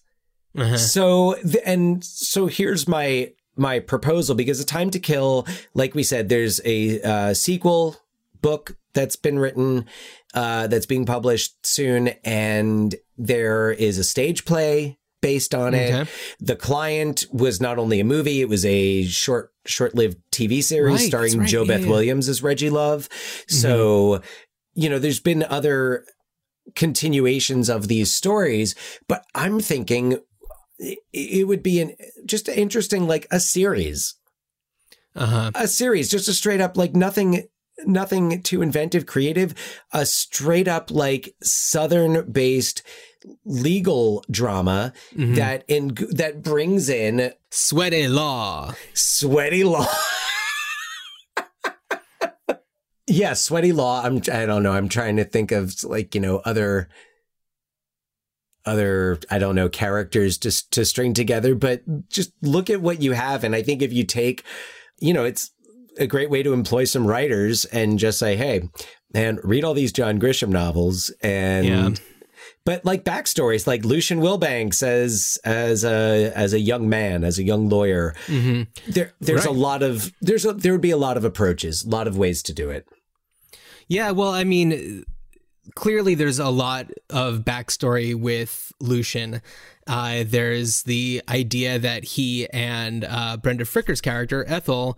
Uh-huh. 0.56 0.76
So 0.76 1.34
th- 1.42 1.62
and 1.64 2.04
so 2.04 2.46
here's 2.46 2.86
my 2.88 3.32
my 3.56 3.78
proposal 3.78 4.34
because 4.34 4.58
the 4.58 4.64
time 4.64 4.90
to 4.90 4.98
kill 4.98 5.46
like 5.74 5.94
we 5.94 6.02
said 6.02 6.28
there's 6.28 6.60
a 6.64 7.00
uh, 7.02 7.34
sequel 7.34 7.96
book 8.40 8.76
that's 8.94 9.16
been 9.16 9.38
written 9.38 9.84
uh, 10.34 10.66
that's 10.66 10.86
being 10.86 11.04
published 11.06 11.64
soon 11.64 12.08
and 12.24 12.94
there 13.18 13.70
is 13.70 13.98
a 13.98 14.04
stage 14.04 14.44
play 14.46 14.98
based 15.20 15.54
on 15.54 15.74
it 15.74 16.08
the 16.40 16.56
client 16.56 17.24
was 17.30 17.60
not 17.60 17.78
only 17.78 18.00
a 18.00 18.04
movie 18.04 18.40
it 18.40 18.48
was 18.48 18.64
a 18.64 19.04
short 19.04 19.52
short-lived 19.66 20.16
tv 20.32 20.62
series 20.64 21.00
Right, 21.00 21.08
starring 21.08 21.38
right, 21.40 21.48
joe 21.48 21.62
yeah, 21.62 21.68
beth. 21.68 21.80
Mm-hmm. 21.82 21.90
williams 21.90 22.28
as 22.28 22.42
reggie 22.42 22.70
love 22.70 23.08
so 23.48 24.20
you 24.74 24.88
know 24.88 24.98
there's 24.98 25.20
been 25.20 25.42
other 25.44 26.04
continuations 26.74 27.68
of 27.68 27.88
these 27.88 28.10
stories 28.10 28.74
but 29.08 29.24
i'm 29.34 29.60
thinking 29.60 30.18
it- 31.12 31.46
would 31.46 31.62
be 31.62 31.80
an 31.80 31.94
just 32.24 32.48
interesting 32.48 33.06
like 33.06 33.26
a 33.30 33.38
series 33.40 34.14
Uh-huh. 35.14 35.50
a 35.54 35.68
series 35.68 36.08
just 36.08 36.28
a 36.28 36.32
straight 36.34 36.60
up 36.60 36.76
like 36.76 36.94
nothing 36.94 37.46
nothing 37.84 38.42
too 38.42 38.62
inventive 38.62 39.06
creative 39.06 39.54
a 39.92 40.06
straight 40.06 40.68
up 40.68 40.90
like 40.90 41.34
southern 41.42 42.30
based 42.30 42.82
legal 43.44 44.24
drama 44.30 44.92
Mhm. 45.16 45.36
that 45.36 45.64
in 45.68 45.94
that 46.10 46.42
brings 46.42 46.88
in 46.88 47.32
sweaty 47.50 48.08
law 48.08 48.74
sweaty 48.94 49.64
law 49.64 49.86
yeah 53.06 53.34
sweaty 53.34 53.72
law 53.72 54.02
i'm 54.04 54.18
i 54.32 54.46
don't 54.46 54.62
know 54.62 54.72
i'm 54.72 54.88
trying 54.88 55.16
to 55.16 55.24
think 55.24 55.50
of 55.52 55.82
like 55.84 56.14
you 56.14 56.20
know 56.20 56.38
other 56.44 56.88
other 58.64 59.18
i 59.30 59.38
don't 59.38 59.56
know 59.56 59.68
characters 59.68 60.38
to 60.38 60.70
to 60.70 60.84
string 60.84 61.14
together 61.14 61.54
but 61.54 61.82
just 62.08 62.32
look 62.42 62.70
at 62.70 62.80
what 62.80 63.02
you 63.02 63.12
have 63.12 63.42
and 63.42 63.56
i 63.56 63.62
think 63.62 63.82
if 63.82 63.92
you 63.92 64.04
take 64.04 64.44
you 65.00 65.12
know 65.12 65.24
it's 65.24 65.50
a 65.98 66.06
great 66.06 66.30
way 66.30 66.42
to 66.42 66.52
employ 66.52 66.84
some 66.84 67.06
writers 67.06 67.64
and 67.66 67.98
just 67.98 68.18
say 68.18 68.36
hey 68.36 68.68
man 69.12 69.38
read 69.42 69.64
all 69.64 69.74
these 69.74 69.92
john 69.92 70.18
grisham 70.20 70.48
novels 70.48 71.10
and 71.22 71.66
Yeah. 71.66 71.90
But 72.64 72.84
like 72.84 73.04
backstories 73.04 73.66
like 73.66 73.84
lucian 73.84 74.20
wilbanks 74.20 74.82
as 74.82 75.38
as 75.44 75.84
a 75.84 76.32
as 76.34 76.52
a 76.52 76.60
young 76.60 76.88
man 76.88 77.24
as 77.24 77.38
a 77.38 77.42
young 77.42 77.68
lawyer 77.68 78.14
Mhm. 78.26 78.66
there 78.88 79.12
there's 79.20 79.44
a 79.44 79.50
lot 79.50 79.82
of 79.82 80.12
there's 80.20 80.44
a 80.44 80.52
there 80.52 80.72
would 80.72 80.80
be 80.80 80.90
a 80.90 80.96
lot 80.96 81.16
of 81.16 81.24
approaches 81.24 81.84
a 81.84 81.88
lot 81.88 82.06
of 82.08 82.16
ways 82.16 82.42
to 82.44 82.52
do 82.52 82.70
it 82.70 82.86
Yeah, 83.88 84.12
well, 84.12 84.30
I 84.30 84.44
mean, 84.44 85.04
clearly 85.74 86.14
there's 86.14 86.38
a 86.38 86.48
lot 86.48 86.86
of 87.10 87.40
backstory 87.40 88.14
with 88.14 88.72
Lucian. 88.80 89.42
Uh, 89.86 90.24
there's 90.26 90.84
the 90.84 91.20
idea 91.28 91.78
that 91.78 92.04
he 92.04 92.48
and 92.50 93.04
uh, 93.04 93.36
Brenda 93.36 93.64
Fricker's 93.64 94.00
character, 94.00 94.44
Ethel, 94.48 94.96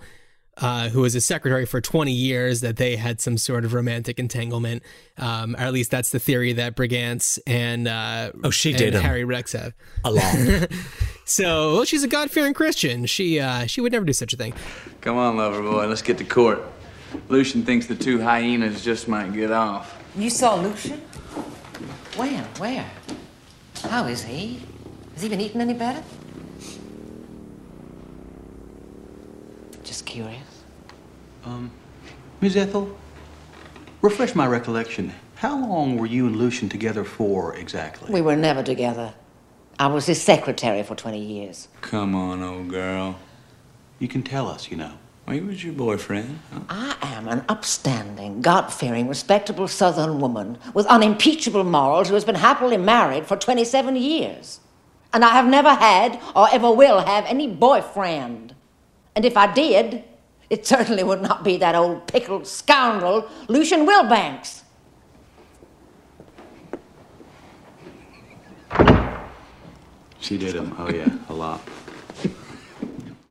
uh, 0.58 0.88
who 0.90 1.00
was 1.00 1.14
a 1.14 1.20
secretary 1.20 1.66
for 1.66 1.80
20 1.80 2.12
years, 2.12 2.60
that 2.60 2.76
they 2.76 2.96
had 2.96 3.20
some 3.20 3.36
sort 3.38 3.64
of 3.64 3.74
romantic 3.74 4.18
entanglement. 4.18 4.82
Um, 5.18 5.54
or 5.56 5.60
at 5.60 5.72
least 5.72 5.90
that's 5.90 6.10
the 6.10 6.18
theory 6.18 6.52
that 6.54 6.76
Brigance 6.76 7.38
and 7.46 7.86
uh, 7.88 8.30
Oh, 8.42 8.50
she 8.50 8.70
and 8.70 8.78
did 8.78 8.94
'em. 8.94 9.02
Harry 9.02 9.24
Rex 9.24 9.52
have. 9.52 9.74
a 10.04 10.10
lot 10.12 10.34
So 11.26 11.74
well, 11.74 11.84
she's 11.84 12.02
a 12.04 12.08
God 12.08 12.30
fearing 12.30 12.52
Christian. 12.54 13.06
She 13.06 13.40
uh, 13.40 13.66
she 13.66 13.80
would 13.80 13.92
never 13.92 14.04
do 14.04 14.12
such 14.12 14.32
a 14.32 14.36
thing. 14.36 14.52
Come 15.00 15.16
on, 15.16 15.36
lover 15.36 15.62
boy, 15.62 15.86
let's 15.86 16.02
get 16.02 16.18
to 16.18 16.24
court. 16.24 16.60
Lucian 17.28 17.64
thinks 17.64 17.86
the 17.86 17.94
two 17.94 18.20
hyenas 18.20 18.84
just 18.84 19.08
might 19.08 19.32
get 19.32 19.50
off. 19.50 19.96
You 20.16 20.28
saw 20.30 20.56
Lucian? 20.56 21.00
When? 22.16 22.44
Where? 22.58 22.90
How 23.88 24.04
is 24.06 24.22
he? 24.24 24.60
Has 25.14 25.22
he 25.22 25.28
been 25.28 25.40
eating 25.40 25.60
any 25.60 25.74
better? 25.74 26.02
Just 29.84 30.06
curious. 30.06 30.64
Um, 31.44 31.70
Miss 32.40 32.56
Ethel, 32.56 32.96
refresh 34.00 34.34
my 34.34 34.46
recollection. 34.46 35.12
How 35.36 35.58
long 35.58 35.98
were 35.98 36.06
you 36.06 36.26
and 36.26 36.36
Lucian 36.36 36.68
together 36.70 37.04
for 37.04 37.54
exactly? 37.54 38.10
We 38.10 38.22
were 38.22 38.34
never 38.36 38.62
together. 38.62 39.12
I 39.78 39.88
was 39.88 40.06
his 40.06 40.22
secretary 40.22 40.82
for 40.82 40.94
20 40.94 41.18
years. 41.18 41.68
Come 41.82 42.14
on, 42.14 42.42
old 42.42 42.70
girl. 42.70 43.18
You 43.98 44.08
can 44.08 44.22
tell 44.22 44.48
us, 44.48 44.70
you 44.70 44.76
know. 44.76 44.92
Well, 45.26 45.34
he 45.34 45.42
was 45.42 45.62
your 45.62 45.74
boyfriend. 45.74 46.38
Huh? 46.52 46.60
I 46.68 46.96
am 47.14 47.28
an 47.28 47.44
upstanding, 47.48 48.40
God 48.40 48.72
fearing, 48.72 49.08
respectable 49.08 49.68
Southern 49.68 50.20
woman 50.20 50.58
with 50.72 50.86
unimpeachable 50.86 51.64
morals 51.64 52.08
who 52.08 52.14
has 52.14 52.24
been 52.24 52.34
happily 52.36 52.76
married 52.76 53.26
for 53.26 53.36
27 53.36 53.96
years. 53.96 54.60
And 55.12 55.24
I 55.24 55.30
have 55.30 55.46
never 55.46 55.70
had 55.74 56.20
or 56.34 56.48
ever 56.52 56.70
will 56.70 57.00
have 57.00 57.24
any 57.26 57.48
boyfriend. 57.48 58.53
And 59.16 59.24
if 59.24 59.36
I 59.36 59.52
did, 59.52 60.04
it 60.50 60.66
certainly 60.74 61.02
would 61.02 61.22
not 61.22 61.44
be 61.44 61.56
that 61.58 61.74
old 61.74 62.06
pickled 62.06 62.46
scoundrel, 62.46 63.28
Lucian 63.48 63.86
Wilbanks. 63.86 64.62
She 70.20 70.38
did 70.38 70.54
him. 70.54 70.74
Oh 70.78 70.90
yeah, 70.90 71.18
a 71.28 71.34
lot. 71.34 71.60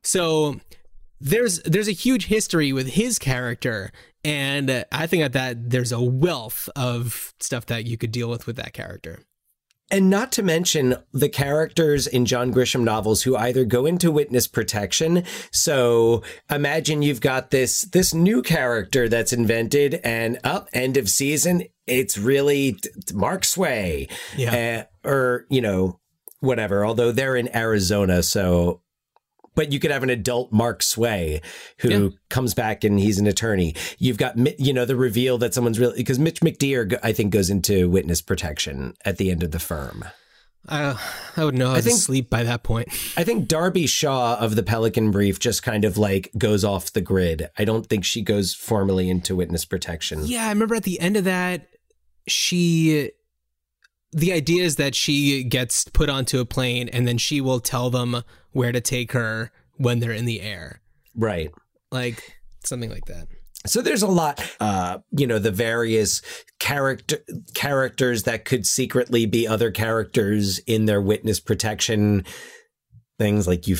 So 0.04 0.60
there's 1.20 1.60
there's 1.62 1.88
a 1.88 1.92
huge 1.92 2.26
history 2.26 2.72
with 2.72 2.90
his 2.90 3.18
character, 3.18 3.90
and 4.22 4.70
uh, 4.70 4.84
I 4.92 5.08
think 5.08 5.24
that, 5.24 5.32
that 5.32 5.70
there's 5.70 5.90
a 5.90 6.00
wealth 6.00 6.68
of 6.76 7.34
stuff 7.40 7.66
that 7.66 7.86
you 7.86 7.98
could 7.98 8.12
deal 8.12 8.30
with 8.30 8.46
with 8.46 8.54
that 8.56 8.74
character. 8.74 9.24
And 9.94 10.10
not 10.10 10.32
to 10.32 10.42
mention 10.42 10.96
the 11.12 11.28
characters 11.28 12.08
in 12.08 12.26
John 12.26 12.52
Grisham 12.52 12.82
novels 12.82 13.22
who 13.22 13.36
either 13.36 13.64
go 13.64 13.86
into 13.86 14.10
witness 14.10 14.48
protection. 14.48 15.22
So 15.52 16.24
imagine 16.50 17.02
you've 17.02 17.20
got 17.20 17.52
this 17.52 17.82
this 17.82 18.12
new 18.12 18.42
character 18.42 19.08
that's 19.08 19.32
invented, 19.32 20.00
and 20.02 20.40
up 20.42 20.64
oh, 20.66 20.68
end 20.72 20.96
of 20.96 21.08
season, 21.08 21.62
it's 21.86 22.18
really 22.18 22.76
Mark 23.12 23.44
Sway, 23.44 24.08
yeah, 24.36 24.86
uh, 25.04 25.08
or 25.08 25.46
you 25.48 25.60
know 25.60 26.00
whatever. 26.40 26.84
Although 26.84 27.12
they're 27.12 27.36
in 27.36 27.54
Arizona, 27.54 28.24
so 28.24 28.80
but 29.54 29.72
you 29.72 29.78
could 29.78 29.90
have 29.90 30.02
an 30.02 30.10
adult 30.10 30.52
Mark 30.52 30.82
Sway 30.82 31.40
who 31.78 31.88
yeah. 31.88 32.08
comes 32.28 32.54
back 32.54 32.84
and 32.84 32.98
he's 32.98 33.18
an 33.18 33.26
attorney. 33.26 33.74
You've 33.98 34.18
got, 34.18 34.36
you 34.58 34.72
know, 34.72 34.84
the 34.84 34.96
reveal 34.96 35.38
that 35.38 35.54
someone's 35.54 35.78
really, 35.78 35.96
because 35.96 36.18
Mitch 36.18 36.40
McDeere, 36.40 36.98
I 37.02 37.12
think, 37.12 37.32
goes 37.32 37.50
into 37.50 37.88
witness 37.88 38.20
protection 38.20 38.94
at 39.04 39.18
the 39.18 39.30
end 39.30 39.42
of 39.42 39.50
the 39.50 39.58
firm. 39.58 40.04
Uh, 40.66 40.96
I 41.36 41.44
would 41.44 41.54
know 41.54 41.72
I, 41.72 41.76
I 41.76 41.80
think, 41.82 41.98
sleep 41.98 42.30
by 42.30 42.42
that 42.44 42.62
point. 42.62 42.88
I 43.18 43.24
think 43.24 43.48
Darby 43.48 43.86
Shaw 43.86 44.38
of 44.38 44.56
the 44.56 44.62
Pelican 44.62 45.10
Brief 45.10 45.38
just 45.38 45.62
kind 45.62 45.84
of 45.84 45.98
like 45.98 46.30
goes 46.38 46.64
off 46.64 46.92
the 46.92 47.02
grid. 47.02 47.50
I 47.58 47.66
don't 47.66 47.86
think 47.86 48.04
she 48.04 48.22
goes 48.22 48.54
formally 48.54 49.10
into 49.10 49.36
witness 49.36 49.66
protection. 49.66 50.22
Yeah, 50.24 50.46
I 50.46 50.48
remember 50.48 50.74
at 50.74 50.84
the 50.84 50.98
end 51.00 51.18
of 51.18 51.24
that, 51.24 51.68
she 52.26 53.10
the 54.14 54.32
idea 54.32 54.62
is 54.62 54.76
that 54.76 54.94
she 54.94 55.42
gets 55.42 55.84
put 55.86 56.08
onto 56.08 56.38
a 56.38 56.44
plane 56.44 56.88
and 56.88 57.06
then 57.06 57.18
she 57.18 57.40
will 57.40 57.58
tell 57.58 57.90
them 57.90 58.22
where 58.52 58.70
to 58.70 58.80
take 58.80 59.12
her 59.12 59.50
when 59.76 59.98
they're 59.98 60.12
in 60.12 60.24
the 60.24 60.40
air. 60.40 60.80
Right. 61.16 61.50
Like 61.90 62.38
something 62.64 62.90
like 62.90 63.06
that. 63.06 63.26
So 63.66 63.82
there's 63.82 64.02
a 64.02 64.08
lot, 64.08 64.40
uh, 64.60 64.98
you 65.10 65.26
know, 65.26 65.38
the 65.38 65.50
various 65.50 66.22
character 66.60 67.18
characters 67.54 68.24
that 68.24 68.44
could 68.44 68.66
secretly 68.66 69.26
be 69.26 69.48
other 69.48 69.70
characters 69.70 70.58
in 70.60 70.84
their 70.84 71.00
witness 71.00 71.40
protection 71.40 72.24
things. 73.18 73.48
Like 73.48 73.66
you, 73.66 73.78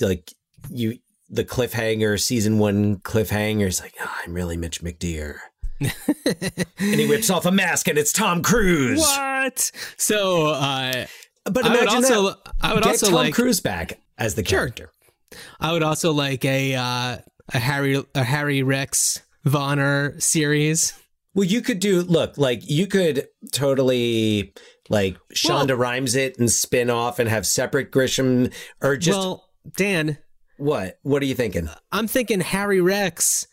like 0.00 0.32
you, 0.70 0.98
the 1.28 1.44
cliffhanger 1.44 2.20
season 2.20 2.58
one 2.58 2.98
cliffhanger 2.98 3.66
is 3.66 3.80
like, 3.80 3.94
oh, 4.00 4.14
I'm 4.24 4.34
really 4.34 4.56
Mitch 4.56 4.82
McDeere. 4.82 5.38
And 5.80 7.00
he 7.00 7.06
whips 7.08 7.30
off 7.30 7.46
a 7.46 7.52
mask 7.52 7.88
and 7.88 7.98
it's 7.98 8.12
Tom 8.12 8.42
Cruise. 8.42 9.00
What? 9.00 9.70
So, 9.96 10.48
uh, 10.48 11.06
but 11.44 11.66
imagine 11.66 11.76
I 11.76 11.80
would 11.80 11.88
also, 11.88 12.22
that. 12.28 12.54
I 12.62 12.74
would 12.74 12.82
Get 12.82 12.90
also 12.90 13.06
Tom 13.06 13.14
like 13.14 13.34
Cruise 13.34 13.60
back 13.60 13.98
as 14.18 14.34
the 14.34 14.42
character. 14.42 14.90
Sure. 15.32 15.40
I 15.60 15.72
would 15.72 15.82
also 15.82 16.12
like 16.12 16.44
a 16.44 16.74
uh, 16.74 17.18
a 17.52 17.58
Harry 17.58 18.02
a 18.14 18.24
Harry 18.24 18.62
Rex 18.62 19.22
Vonner 19.46 20.20
series. 20.22 20.94
Well, 21.34 21.44
you 21.44 21.60
could 21.60 21.80
do 21.80 22.02
look 22.02 22.38
like 22.38 22.68
you 22.68 22.86
could 22.86 23.26
totally 23.52 24.54
like 24.88 25.16
Shonda 25.34 25.70
well, 25.70 25.78
Rhimes 25.78 26.14
it 26.14 26.38
and 26.38 26.50
spin 26.50 26.90
off 26.90 27.18
and 27.18 27.28
have 27.28 27.46
separate 27.46 27.90
Grisham 27.90 28.52
or 28.80 28.96
just 28.96 29.18
well, 29.18 29.48
Dan. 29.76 30.18
What? 30.56 30.98
What 31.02 31.20
are 31.22 31.26
you 31.26 31.34
thinking? 31.34 31.68
I'm 31.90 32.06
thinking 32.06 32.40
Harry 32.40 32.80
Rex 32.80 33.48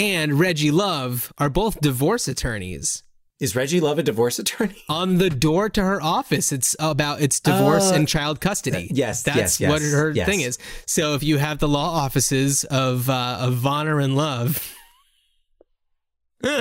and 0.00 0.38
Reggie 0.38 0.70
Love 0.70 1.30
are 1.36 1.50
both 1.50 1.82
divorce 1.82 2.26
attorneys. 2.26 3.02
Is 3.38 3.54
Reggie 3.54 3.80
Love 3.80 3.98
a 3.98 4.02
divorce 4.02 4.38
attorney? 4.38 4.82
On 4.88 5.18
the 5.18 5.28
door 5.28 5.68
to 5.68 5.82
her 5.82 6.02
office, 6.02 6.52
it's 6.52 6.74
about 6.78 7.20
it's 7.20 7.38
divorce 7.38 7.92
uh, 7.92 7.96
and 7.96 8.08
child 8.08 8.40
custody. 8.40 8.88
Uh, 8.90 8.94
yes, 8.94 9.22
that's 9.22 9.36
yes, 9.36 9.60
yes, 9.60 9.70
what 9.70 9.82
her 9.82 10.10
yes. 10.10 10.26
thing 10.26 10.40
is. 10.40 10.58
So 10.86 11.14
if 11.14 11.22
you 11.22 11.36
have 11.36 11.58
the 11.58 11.68
law 11.68 11.90
offices 11.90 12.64
of 12.64 13.10
uh, 13.10 13.38
of 13.40 13.56
Vonner 13.56 14.02
and 14.02 14.16
Love, 14.16 14.74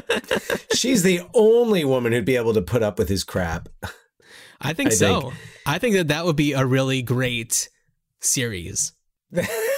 she's 0.73 1.03
the 1.03 1.21
only 1.33 1.85
woman 1.85 2.11
who'd 2.11 2.25
be 2.25 2.35
able 2.35 2.53
to 2.53 2.61
put 2.61 2.83
up 2.83 2.99
with 2.99 3.07
his 3.07 3.23
crap. 3.23 3.69
I 4.59 4.73
think 4.73 4.91
I 4.91 4.95
so. 4.95 5.21
Think. 5.21 5.33
I 5.65 5.79
think 5.79 5.95
that 5.95 6.09
that 6.09 6.25
would 6.25 6.35
be 6.35 6.51
a 6.51 6.65
really 6.65 7.01
great 7.01 7.69
series. 8.19 8.91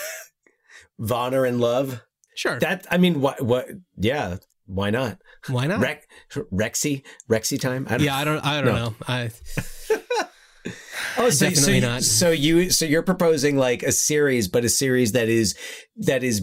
Vonner 1.00 1.48
and 1.48 1.60
Love. 1.60 2.02
Sure. 2.42 2.58
That 2.58 2.88
I 2.90 2.98
mean, 2.98 3.22
what? 3.22 3.40
What? 3.40 3.68
Yeah. 3.98 4.38
Why 4.66 4.90
not? 4.90 5.20
Why 5.48 5.68
not? 5.68 5.80
Rex, 5.80 6.08
Rexy, 6.52 7.04
Rexy 7.30 7.62
time. 7.62 7.86
I 7.88 7.98
yeah, 7.98 8.18
I 8.18 8.24
don't. 8.24 8.44
I 8.44 8.62
don't 8.62 8.74
no. 8.74 8.86
know. 8.86 8.96
I. 9.08 9.30
oh, 11.20 11.30
so, 11.30 11.50
definitely 11.50 11.82
so, 11.82 11.88
not. 11.88 12.04
So 12.04 12.32
you, 12.32 12.72
so 12.72 12.86
you're 12.86 13.04
proposing 13.04 13.58
like 13.58 13.84
a 13.84 13.92
series, 13.92 14.48
but 14.48 14.66
a 14.66 14.70
series 14.70 15.12
that 15.12 15.30
is 15.30 15.56
that 15.98 16.24
is 16.24 16.42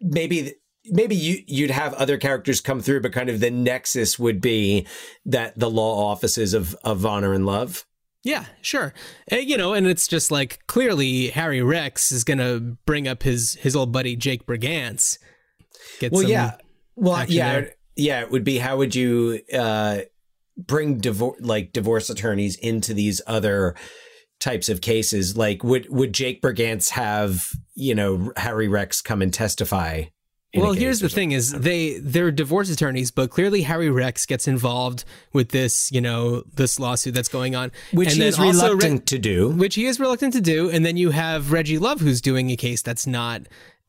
maybe 0.00 0.54
maybe 0.84 1.16
you 1.16 1.42
you'd 1.48 1.72
have 1.72 1.94
other 1.94 2.16
characters 2.16 2.60
come 2.60 2.80
through, 2.80 3.00
but 3.00 3.12
kind 3.12 3.28
of 3.28 3.40
the 3.40 3.50
nexus 3.50 4.20
would 4.20 4.40
be 4.40 4.86
that 5.24 5.58
the 5.58 5.68
law 5.68 6.12
offices 6.12 6.54
of 6.54 6.76
of 6.84 7.00
Vonner 7.00 7.34
and 7.34 7.44
Love. 7.44 7.86
Yeah, 8.22 8.44
sure. 8.60 8.94
Uh, 9.32 9.36
you 9.36 9.56
know, 9.56 9.72
and 9.72 9.88
it's 9.88 10.06
just 10.06 10.30
like 10.30 10.64
clearly 10.68 11.30
Harry 11.30 11.60
Rex 11.60 12.12
is 12.12 12.22
going 12.22 12.38
to 12.38 12.76
bring 12.86 13.08
up 13.08 13.24
his 13.24 13.54
his 13.54 13.74
old 13.74 13.90
buddy 13.90 14.14
Jake 14.14 14.46
Brigance 14.46 15.18
Get 16.00 16.12
well, 16.12 16.22
yeah. 16.22 16.56
Well, 16.96 17.24
yeah, 17.28 17.52
there. 17.52 17.74
yeah. 17.94 18.20
It 18.22 18.30
would 18.30 18.42
be 18.42 18.58
how 18.58 18.78
would 18.78 18.94
you 18.94 19.40
uh, 19.52 20.00
bring 20.56 20.98
divorce 20.98 21.38
like 21.40 21.72
divorce 21.72 22.10
attorneys 22.10 22.56
into 22.56 22.94
these 22.94 23.20
other 23.26 23.76
types 24.40 24.68
of 24.68 24.80
cases? 24.80 25.36
Like, 25.36 25.62
would 25.62 25.88
would 25.90 26.12
Jake 26.12 26.42
Brigance 26.42 26.90
have 26.90 27.50
you 27.74 27.94
know 27.94 28.32
Harry 28.36 28.66
Rex 28.66 29.00
come 29.00 29.22
and 29.22 29.32
testify? 29.32 30.04
Well, 30.56 30.72
here's 30.72 30.98
the 30.98 31.08
thing: 31.08 31.30
is 31.30 31.52
they 31.52 31.98
they're 31.98 32.32
divorce 32.32 32.70
attorneys, 32.70 33.10
but 33.10 33.30
clearly 33.30 33.62
Harry 33.62 33.90
Rex 33.90 34.26
gets 34.26 34.48
involved 34.48 35.04
with 35.32 35.50
this, 35.50 35.92
you 35.92 36.00
know, 36.00 36.42
this 36.54 36.80
lawsuit 36.80 37.14
that's 37.14 37.28
going 37.28 37.54
on, 37.54 37.70
which 37.92 38.08
and 38.08 38.16
he 38.16 38.26
is 38.26 38.38
reluctant 38.38 39.00
Re- 39.00 39.04
to 39.04 39.18
do. 39.18 39.50
Which 39.50 39.76
he 39.76 39.86
is 39.86 40.00
reluctant 40.00 40.32
to 40.32 40.40
do, 40.40 40.68
and 40.68 40.84
then 40.84 40.96
you 40.96 41.10
have 41.10 41.52
Reggie 41.52 41.78
Love, 41.78 42.00
who's 42.00 42.20
doing 42.20 42.50
a 42.50 42.56
case 42.56 42.82
that's 42.82 43.06
not 43.06 43.42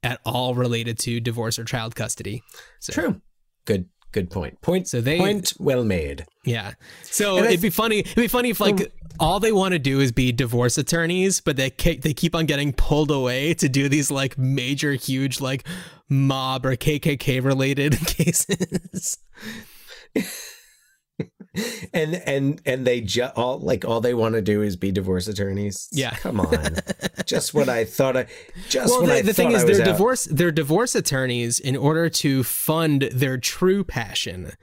at 0.04 0.20
all 0.26 0.56
related 0.56 0.98
to 1.00 1.20
divorce 1.20 1.60
or 1.60 1.64
child 1.64 1.96
custody. 1.96 2.42
So, 2.80 2.94
True. 2.94 3.22
Good 3.66 3.90
good 4.12 4.30
point. 4.30 4.62
Point 4.62 4.88
so 4.88 5.02
they 5.02 5.18
point 5.18 5.54
well 5.60 5.84
made. 5.84 6.26
Yeah. 6.46 6.74
So 7.04 7.38
it'd 7.38 7.62
be 7.62 7.70
funny. 7.70 8.00
It'd 8.00 8.16
be 8.16 8.28
funny 8.28 8.50
if 8.50 8.60
like 8.60 8.92
all 9.20 9.40
they 9.40 9.52
want 9.52 9.74
to 9.74 9.80
do 9.80 10.00
is 10.00 10.12
be 10.12 10.32
divorce 10.32 10.78
attorneys, 10.78 11.40
but 11.40 11.58
they 11.58 11.70
they 11.70 12.14
keep 12.14 12.36
on 12.36 12.46
getting 12.46 12.74
pulled 12.74 13.12
away 13.12 13.54
to 13.56 13.70
do 13.70 13.90
these 13.90 14.12
like 14.12 14.38
major, 14.38 14.94
huge 14.94 15.40
like 15.40 15.66
mob 16.10 16.66
or 16.66 16.76
KKK 16.76 17.44
related 17.44 17.98
cases. 18.06 19.18
and 21.94 22.16
and 22.26 22.62
and 22.66 22.88
they 22.88 23.02
just 23.02 23.36
all 23.36 23.60
like 23.60 23.84
all 23.84 24.00
they 24.00 24.14
want 24.14 24.36
to 24.36 24.42
do 24.42 24.62
is 24.62 24.78
be 24.78 24.92
divorce 24.92 25.28
attorneys. 25.28 25.90
Yeah, 25.92 26.12
come 26.12 26.40
on, 26.40 26.78
just 27.26 27.54
what 27.54 27.68
I 27.68 27.84
thought. 27.84 28.16
I 28.16 28.28
just 28.70 28.90
well, 28.90 29.06
the, 29.06 29.22
the 29.22 29.34
thing 29.34 29.52
is, 29.52 29.66
they're 29.66 29.84
divorce 29.84 30.26
they're 30.26 30.52
divorce 30.52 30.96
attorneys 30.96 31.60
in 31.60 31.76
order 31.76 32.10
to 32.10 32.44
fund 32.44 33.10
their 33.14 33.38
true 33.38 33.84
passion. 33.84 34.54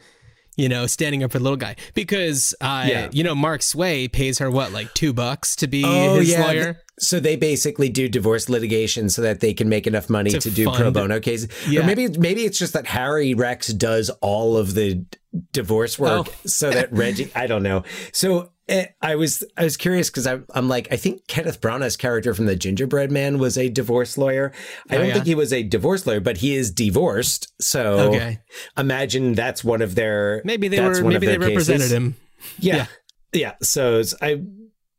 You 0.56 0.69
know, 0.69 0.89
standing 0.89 1.23
up 1.23 1.31
for 1.31 1.39
the 1.39 1.44
little 1.44 1.56
guy 1.56 1.77
because, 1.94 2.52
uh, 2.60 2.85
yeah. 2.85 3.09
you 3.12 3.23
know, 3.23 3.36
Mark 3.36 3.62
Sway 3.62 4.09
pays 4.09 4.40
her 4.40 4.51
what, 4.51 4.73
like 4.73 4.93
two 4.93 5.12
bucks 5.12 5.55
to 5.55 5.69
be 5.69 5.85
oh, 5.86 6.16
his 6.16 6.32
yeah. 6.32 6.44
lawyer. 6.44 6.82
So 6.98 7.20
they 7.20 7.36
basically 7.36 7.89
do 7.89 8.09
divorce 8.09 8.48
litigation 8.48 9.09
so 9.09 9.23
that 9.23 9.39
they 9.39 9.55
can 9.55 9.69
make 9.69 9.86
enough 9.86 10.10
money 10.10 10.31
to, 10.31 10.40
to 10.40 10.51
do 10.51 10.69
pro 10.73 10.90
bono 10.90 11.20
cases. 11.20 11.48
Yeah. 11.69 11.82
Or 11.82 11.85
maybe 11.85 12.09
maybe 12.19 12.44
it's 12.44 12.59
just 12.59 12.73
that 12.73 12.86
Harry 12.86 13.35
Rex 13.35 13.69
does 13.69 14.10
all 14.20 14.56
of 14.56 14.74
the 14.74 15.05
divorce 15.52 15.98
work 15.98 16.28
oh. 16.28 16.34
so 16.46 16.70
that 16.70 16.92
Reggie 16.92 17.30
I 17.34 17.46
don't 17.46 17.62
know. 17.62 17.84
So 18.12 18.52
Eh, 18.70 18.84
I 19.00 19.14
was 19.14 19.42
I 19.56 19.64
was 19.64 19.78
curious 19.78 20.10
because 20.10 20.26
I'm 20.26 20.44
I'm 20.55 20.68
like 20.68 20.88
I 20.90 20.96
think 20.96 21.26
Kenneth 21.26 21.59
Branagh's 21.62 21.96
character 21.96 22.34
from 22.34 22.44
the 22.44 22.55
Gingerbread 22.55 23.10
Man 23.10 23.38
was 23.38 23.56
a 23.56 23.70
divorce 23.70 24.18
lawyer. 24.18 24.52
I 24.90 24.96
Oh, 24.96 24.98
don't 24.98 25.06
yeah? 25.09 25.14
think 25.14 25.24
he 25.24 25.34
was 25.34 25.55
a 25.55 25.62
divorce 25.62 26.06
lawyer, 26.06 26.20
but 26.20 26.36
he 26.36 26.55
is 26.55 26.70
divorced. 26.70 27.50
So 27.62 28.10
Okay. 28.10 28.40
imagine 28.76 29.32
that's 29.32 29.64
one 29.64 29.80
of 29.80 29.94
their 29.94 30.42
Maybe 30.44 30.68
they 30.68 30.82
were 30.82 31.02
maybe 31.02 31.26
they 31.26 31.38
represented 31.38 31.80
cases. 31.80 31.92
him. 31.92 32.16
Yeah, 32.59 32.86
yeah. 33.32 33.55
So 33.62 34.02
I 34.20 34.42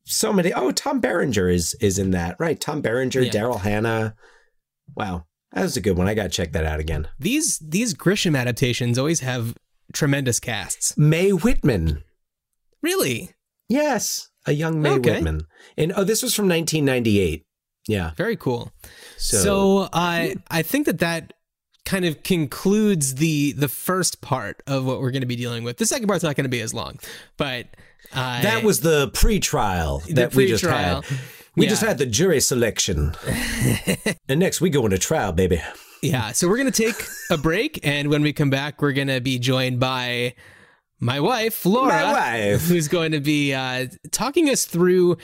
so 0.05 0.33
many. 0.33 0.51
Oh, 0.51 0.71
Tom 0.71 0.99
Berenger 0.99 1.47
is 1.47 1.75
is 1.79 1.99
in 1.99 2.09
that 2.11 2.37
right? 2.39 2.59
Tom 2.59 2.81
Berenger, 2.81 3.21
Yeah. 3.21 3.31
Daryl 3.31 3.59
Hannah. 3.61 4.15
Wow, 4.95 5.25
that 5.53 5.61
was 5.61 5.77
a 5.77 5.81
good 5.81 5.95
one. 5.95 6.07
I 6.07 6.15
got 6.15 6.23
to 6.23 6.29
check 6.29 6.53
that 6.53 6.65
out 6.65 6.79
again. 6.79 7.07
These 7.19 7.59
these 7.59 7.93
Grisham 7.93 8.35
adaptations 8.35 8.97
always 8.97 9.19
have 9.19 9.55
tremendous 9.93 10.39
casts. 10.39 10.97
Mae 10.97 11.31
Whitman. 11.31 12.03
Really? 12.81 13.31
Yes, 13.67 14.29
a 14.45 14.51
young 14.53 14.81
Mae 14.81 14.91
Okay. 14.91 15.11
Whitman. 15.15 15.41
And 15.77 15.93
oh, 15.95 16.03
this 16.03 16.23
was 16.23 16.33
from 16.33 16.47
1998. 16.47 17.43
Yeah. 17.87 18.11
Very 18.17 18.35
cool. 18.35 18.71
So, 19.17 19.37
So 19.37 19.89
I 19.93 20.35
I 20.49 20.61
think 20.61 20.85
that 20.85 20.99
that 20.99 21.33
kind 21.85 22.05
of 22.05 22.21
concludes 22.23 23.15
the 23.15 23.51
the 23.53 23.67
first 23.67 24.21
part 24.21 24.61
of 24.67 24.85
what 24.85 24.99
we're 25.01 25.11
going 25.11 25.21
to 25.21 25.27
be 25.27 25.35
dealing 25.35 25.63
with. 25.63 25.77
The 25.77 25.85
second 25.85 26.07
part's 26.07 26.23
not 26.23 26.35
going 26.35 26.43
to 26.45 26.49
be 26.49 26.61
as 26.61 26.73
long, 26.73 26.99
but 27.37 27.67
uh, 28.13 28.41
that 28.41 28.63
was 28.63 28.81
the 28.81 29.09
pre-trial 29.13 29.99
The 30.07 30.13
that 30.13 30.35
we 30.35 30.47
just 30.47 30.63
had. 30.65 31.03
We 31.55 31.65
Yeah. 31.65 31.69
just 31.71 31.81
had 31.83 31.97
the 31.97 32.05
jury 32.05 32.39
selection. 32.39 33.15
and 34.29 34.39
next 34.39 34.61
we 34.61 34.69
go 34.69 34.85
into 34.85 34.97
trial, 34.99 35.31
baby. 35.31 35.61
Yeah, 36.01 36.31
so 36.31 36.47
we're 36.47 36.57
going 36.57 36.71
to 36.71 36.83
take 36.83 36.95
a 37.29 37.37
break, 37.37 37.85
and 37.85 38.09
when 38.09 38.21
we 38.21 38.31
come 38.31 38.49
back, 38.49 38.81
we're 38.81 38.93
going 38.93 39.09
to 39.09 39.19
be 39.19 39.37
joined 39.37 39.79
by 39.79 40.33
my 40.99 41.19
wife, 41.19 41.65
Laura, 41.65 41.89
My 41.89 42.11
wife. 42.51 42.61
who's 42.67 42.87
going 42.87 43.11
to 43.11 43.19
be 43.19 43.53
uh, 43.53 43.87
talking 44.11 44.49
us 44.49 44.65
through 44.65 45.17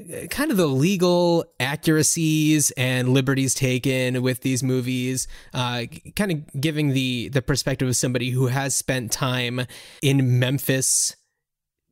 uh, 0.00 0.26
kind 0.28 0.50
of 0.50 0.56
the 0.56 0.66
legal 0.66 1.44
accuracies 1.60 2.70
and 2.72 3.08
liberties 3.10 3.54
taken 3.54 4.22
with 4.22 4.40
these 4.40 4.62
movies, 4.62 5.28
uh, 5.54 5.84
kind 6.16 6.32
of 6.32 6.60
giving 6.60 6.90
the 6.90 7.28
the 7.28 7.42
perspective 7.42 7.88
of 7.88 7.96
somebody 7.96 8.30
who 8.30 8.48
has 8.48 8.74
spent 8.74 9.12
time 9.12 9.66
in 10.02 10.38
Memphis 10.38 11.16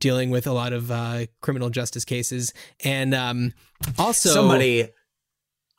dealing 0.01 0.29
with 0.29 0.45
a 0.45 0.51
lot 0.51 0.73
of 0.73 0.91
uh, 0.91 1.25
criminal 1.41 1.69
justice 1.69 2.05
cases, 2.05 2.53
and 2.83 3.13
um, 3.15 3.53
also 3.97 4.29
Somebody 4.29 4.89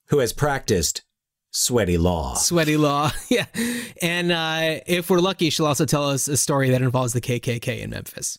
who 0.09 0.19
has 0.19 0.33
practiced 0.33 1.03
sweaty 1.51 1.99
law. 1.99 2.35
Sweaty 2.35 2.77
law. 2.77 3.11
yeah. 3.29 3.47
And 4.03 4.33
uh, 4.33 4.81
if 4.87 5.11
we're 5.11 5.21
lucky, 5.21 5.51
she'll 5.51 5.67
also 5.67 5.85
tell 5.85 6.09
us 6.11 6.29
a 6.29 6.37
story 6.37 6.71
that 6.71 6.83
involves 6.83 7.13
the 7.13 7.21
KKK 7.21 7.81
in 7.81 7.91
Memphis. 7.91 8.39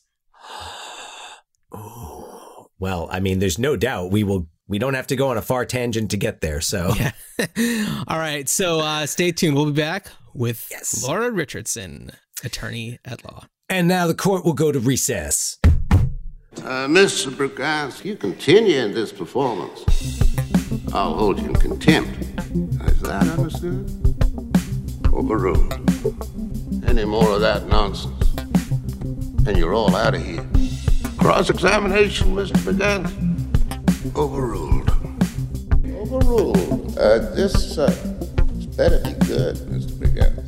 Well, 2.79 3.09
I 3.11 3.19
mean, 3.19 3.39
there's 3.39 3.57
no 3.59 3.75
doubt 3.75 4.11
we 4.11 4.23
will. 4.23 4.47
We 4.69 4.79
don't 4.79 4.95
have 4.95 5.07
to 5.07 5.15
go 5.15 5.29
on 5.29 5.37
a 5.37 5.41
far 5.41 5.65
tangent 5.65 6.11
to 6.11 6.17
get 6.17 6.41
there. 6.41 6.59
So, 6.59 6.93
yeah. 6.97 7.11
All 8.07 8.19
right. 8.19 8.47
So 8.49 8.81
uh, 8.81 9.05
stay 9.05 9.31
tuned. 9.31 9.55
We'll 9.55 9.65
be 9.67 9.71
back 9.71 10.07
with 10.33 10.69
Laura 11.07 11.31
Richardson, 11.31 12.11
attorney 12.43 12.99
at 13.05 13.23
law. 13.23 13.45
and 13.69 13.87
now 13.87 14.07
the 14.07 14.13
court 14.13 14.43
will 14.45 14.53
go 14.53 14.71
to 14.71 14.79
recess. 14.79 15.57
Uh, 15.63 16.87
Mr. 16.87 17.31
Brigance, 17.31 18.03
you 18.03 18.15
continue 18.15 18.77
in 18.79 18.93
this 18.93 19.11
performance. 19.13 19.83
I'll 20.93 21.13
hold 21.13 21.39
you 21.39 21.47
in 21.47 21.55
contempt. 21.55 22.19
Is 22.89 23.01
that 23.01 23.27
understood? 23.27 23.89
Overruled. 25.13 25.73
Any 26.87 27.05
more 27.05 27.31
of 27.31 27.41
that 27.41 27.67
nonsense, 27.67 28.33
and 29.45 29.57
you're 29.57 29.73
all 29.73 29.95
out 29.95 30.15
of 30.15 30.25
here. 30.25 30.45
Cross 31.17 31.49
examination, 31.49 32.35
Mr. 32.35 32.57
Brigance. 32.63 33.11
Overruled. 34.15 34.89
Overruled. 35.97 36.97
Uh, 36.97 37.19
this, 37.35 37.77
uh, 37.77 37.87
this 38.53 38.65
better 38.67 38.99
be 38.99 39.13
good, 39.25 39.57
Mr. 39.57 39.91
Brigance. 39.91 40.43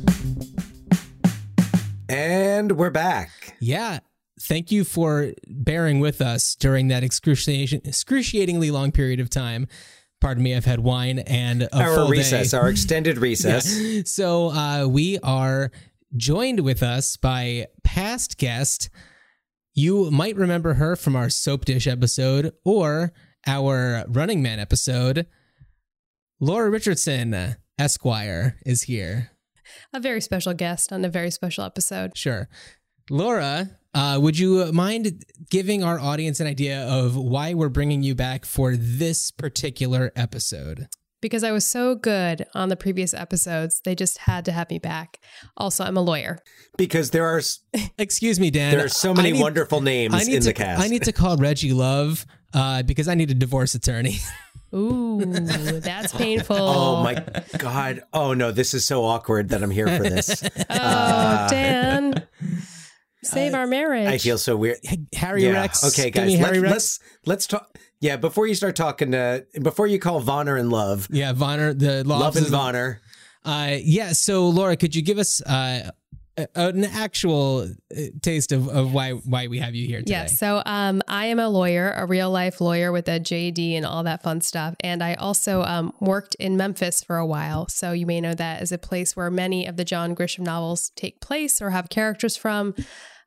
And 2.08 2.72
we're 2.72 2.90
back. 2.90 3.56
Yeah. 3.60 4.00
Thank 4.40 4.72
you 4.72 4.84
for 4.84 5.32
bearing 5.46 6.00
with 6.00 6.20
us 6.22 6.54
during 6.54 6.88
that 6.88 7.04
excruciatingly 7.04 8.70
long 8.70 8.90
period 8.90 9.20
of 9.20 9.28
time. 9.28 9.68
Pardon 10.20 10.42
me, 10.42 10.54
I've 10.54 10.64
had 10.66 10.80
wine 10.80 11.20
and 11.20 11.62
a 11.62 11.76
Our 11.76 11.94
full 11.94 12.04
day. 12.06 12.18
recess, 12.18 12.52
our 12.54 12.68
extended 12.68 13.16
recess. 13.28 13.78
Yeah. 13.80 14.02
So 14.04 14.50
uh, 14.50 14.86
we 14.86 15.18
are 15.20 15.70
joined 16.16 16.60
with 16.60 16.82
us 16.82 17.16
by 17.16 17.68
past 17.84 18.36
guest. 18.36 18.90
You 19.72 20.10
might 20.10 20.36
remember 20.36 20.74
her 20.74 20.94
from 20.96 21.16
our 21.16 21.28
Soapdish 21.28 21.90
episode 21.90 22.52
or 22.64 23.12
our 23.46 24.04
Running 24.08 24.42
Man 24.42 24.58
episode. 24.58 25.26
Laura 26.40 26.68
Richardson, 26.70 27.56
Esquire, 27.78 28.58
is 28.66 28.82
here. 28.82 29.30
A 29.94 30.00
very 30.00 30.20
special 30.20 30.52
guest 30.52 30.92
on 30.92 31.04
a 31.04 31.08
very 31.08 31.30
special 31.30 31.64
episode. 31.64 32.16
Sure. 32.16 32.48
Laura, 33.08 33.78
uh, 33.94 34.18
would 34.20 34.38
you 34.38 34.70
mind 34.72 35.24
giving 35.50 35.82
our 35.82 35.98
audience 35.98 36.40
an 36.40 36.46
idea 36.46 36.82
of 36.86 37.16
why 37.16 37.54
we're 37.54 37.68
bringing 37.68 38.02
you 38.02 38.14
back 38.14 38.44
for 38.44 38.76
this 38.76 39.30
particular 39.30 40.12
episode? 40.16 40.86
Because 41.20 41.44
I 41.44 41.52
was 41.52 41.66
so 41.66 41.96
good 41.96 42.46
on 42.54 42.70
the 42.70 42.76
previous 42.76 43.12
episodes, 43.12 43.82
they 43.84 43.94
just 43.94 44.16
had 44.18 44.44
to 44.46 44.52
have 44.52 44.70
me 44.70 44.78
back. 44.78 45.18
Also, 45.56 45.84
I'm 45.84 45.96
a 45.98 46.00
lawyer. 46.00 46.38
Because 46.78 47.10
there 47.10 47.26
are 47.26 47.42
Excuse 47.98 48.40
me, 48.40 48.50
Dan. 48.50 48.70
there 48.74 48.86
are 48.86 48.88
so 48.88 49.12
many 49.12 49.32
need- 49.32 49.42
wonderful 49.42 49.82
names 49.82 50.14
I 50.14 50.20
need 50.24 50.36
in 50.36 50.40
to, 50.42 50.46
the 50.48 50.54
cast. 50.54 50.80
I 50.82 50.88
need 50.88 51.02
to 51.04 51.12
call 51.12 51.36
Reggie 51.36 51.74
Love 51.74 52.24
uh, 52.54 52.82
because 52.84 53.06
I 53.06 53.14
need 53.16 53.30
a 53.30 53.34
divorce 53.34 53.74
attorney. 53.74 54.16
Ooh, 54.74 55.20
that's 55.80 56.14
painful. 56.14 56.56
Oh 56.60 57.02
my 57.02 57.22
god! 57.58 58.02
Oh 58.12 58.34
no, 58.34 58.52
this 58.52 58.72
is 58.72 58.84
so 58.84 59.04
awkward 59.04 59.48
that 59.48 59.64
I'm 59.64 59.70
here 59.72 59.88
for 59.88 60.04
this. 60.04 60.44
Oh, 60.70 61.46
Dan. 61.50 62.24
Save 63.22 63.54
our 63.54 63.66
marriage. 63.66 64.08
I 64.08 64.18
feel 64.18 64.38
so 64.38 64.56
weird. 64.56 64.78
Harry 65.14 65.44
Yeah. 65.44 65.52
Rex. 65.52 65.84
Okay, 65.84 66.10
guys, 66.10 66.30
let, 66.32 66.38
Harry 66.40 66.60
Rex. 66.60 66.72
let's 66.72 66.98
let's 67.26 67.46
talk. 67.46 67.76
Yeah, 68.00 68.16
before 68.16 68.46
you 68.46 68.54
start 68.54 68.76
talking, 68.76 69.12
to, 69.12 69.44
before 69.62 69.86
you 69.86 69.98
call 69.98 70.22
Vonner 70.22 70.58
and 70.58 70.70
Love, 70.70 71.06
Yeah, 71.10 71.34
Vonner, 71.34 71.78
the 71.78 72.02
law 72.04 72.18
Love 72.18 72.36
and 72.36 72.46
offices- 72.46 72.50
Vonner. 72.52 72.98
Uh, 73.44 73.76
yeah. 73.82 74.12
So, 74.12 74.48
Laura, 74.48 74.76
could 74.76 74.94
you 74.94 75.02
give 75.02 75.18
us 75.18 75.42
uh, 75.42 75.90
a, 75.90 75.92
an 76.54 76.84
actual 76.84 77.60
uh, 77.96 78.00
taste 78.22 78.52
of, 78.52 78.68
of 78.68 78.92
why 78.92 79.12
why 79.12 79.46
we 79.46 79.58
have 79.58 79.74
you 79.74 79.86
here 79.86 80.00
today? 80.00 80.12
Yeah, 80.12 80.26
so 80.26 80.62
um, 80.66 81.02
I 81.08 81.26
am 81.26 81.38
a 81.38 81.48
lawyer, 81.48 81.92
a 81.96 82.06
real 82.06 82.30
life 82.30 82.60
lawyer 82.60 82.92
with 82.92 83.08
a 83.08 83.20
JD 83.20 83.74
and 83.74 83.86
all 83.86 84.02
that 84.04 84.22
fun 84.22 84.40
stuff. 84.40 84.74
And 84.80 85.02
I 85.02 85.14
also 85.14 85.62
um, 85.62 85.92
worked 86.00 86.34
in 86.36 86.56
Memphis 86.56 87.02
for 87.02 87.16
a 87.16 87.26
while. 87.26 87.68
So 87.68 87.92
you 87.92 88.06
may 88.06 88.20
know 88.20 88.34
that 88.34 88.60
as 88.60 88.72
a 88.72 88.78
place 88.78 89.16
where 89.16 89.30
many 89.30 89.66
of 89.66 89.76
the 89.76 89.84
John 89.84 90.14
Grisham 90.14 90.40
novels 90.40 90.90
take 90.96 91.20
place 91.20 91.60
or 91.60 91.70
have 91.70 91.88
characters 91.88 92.36
from. 92.36 92.74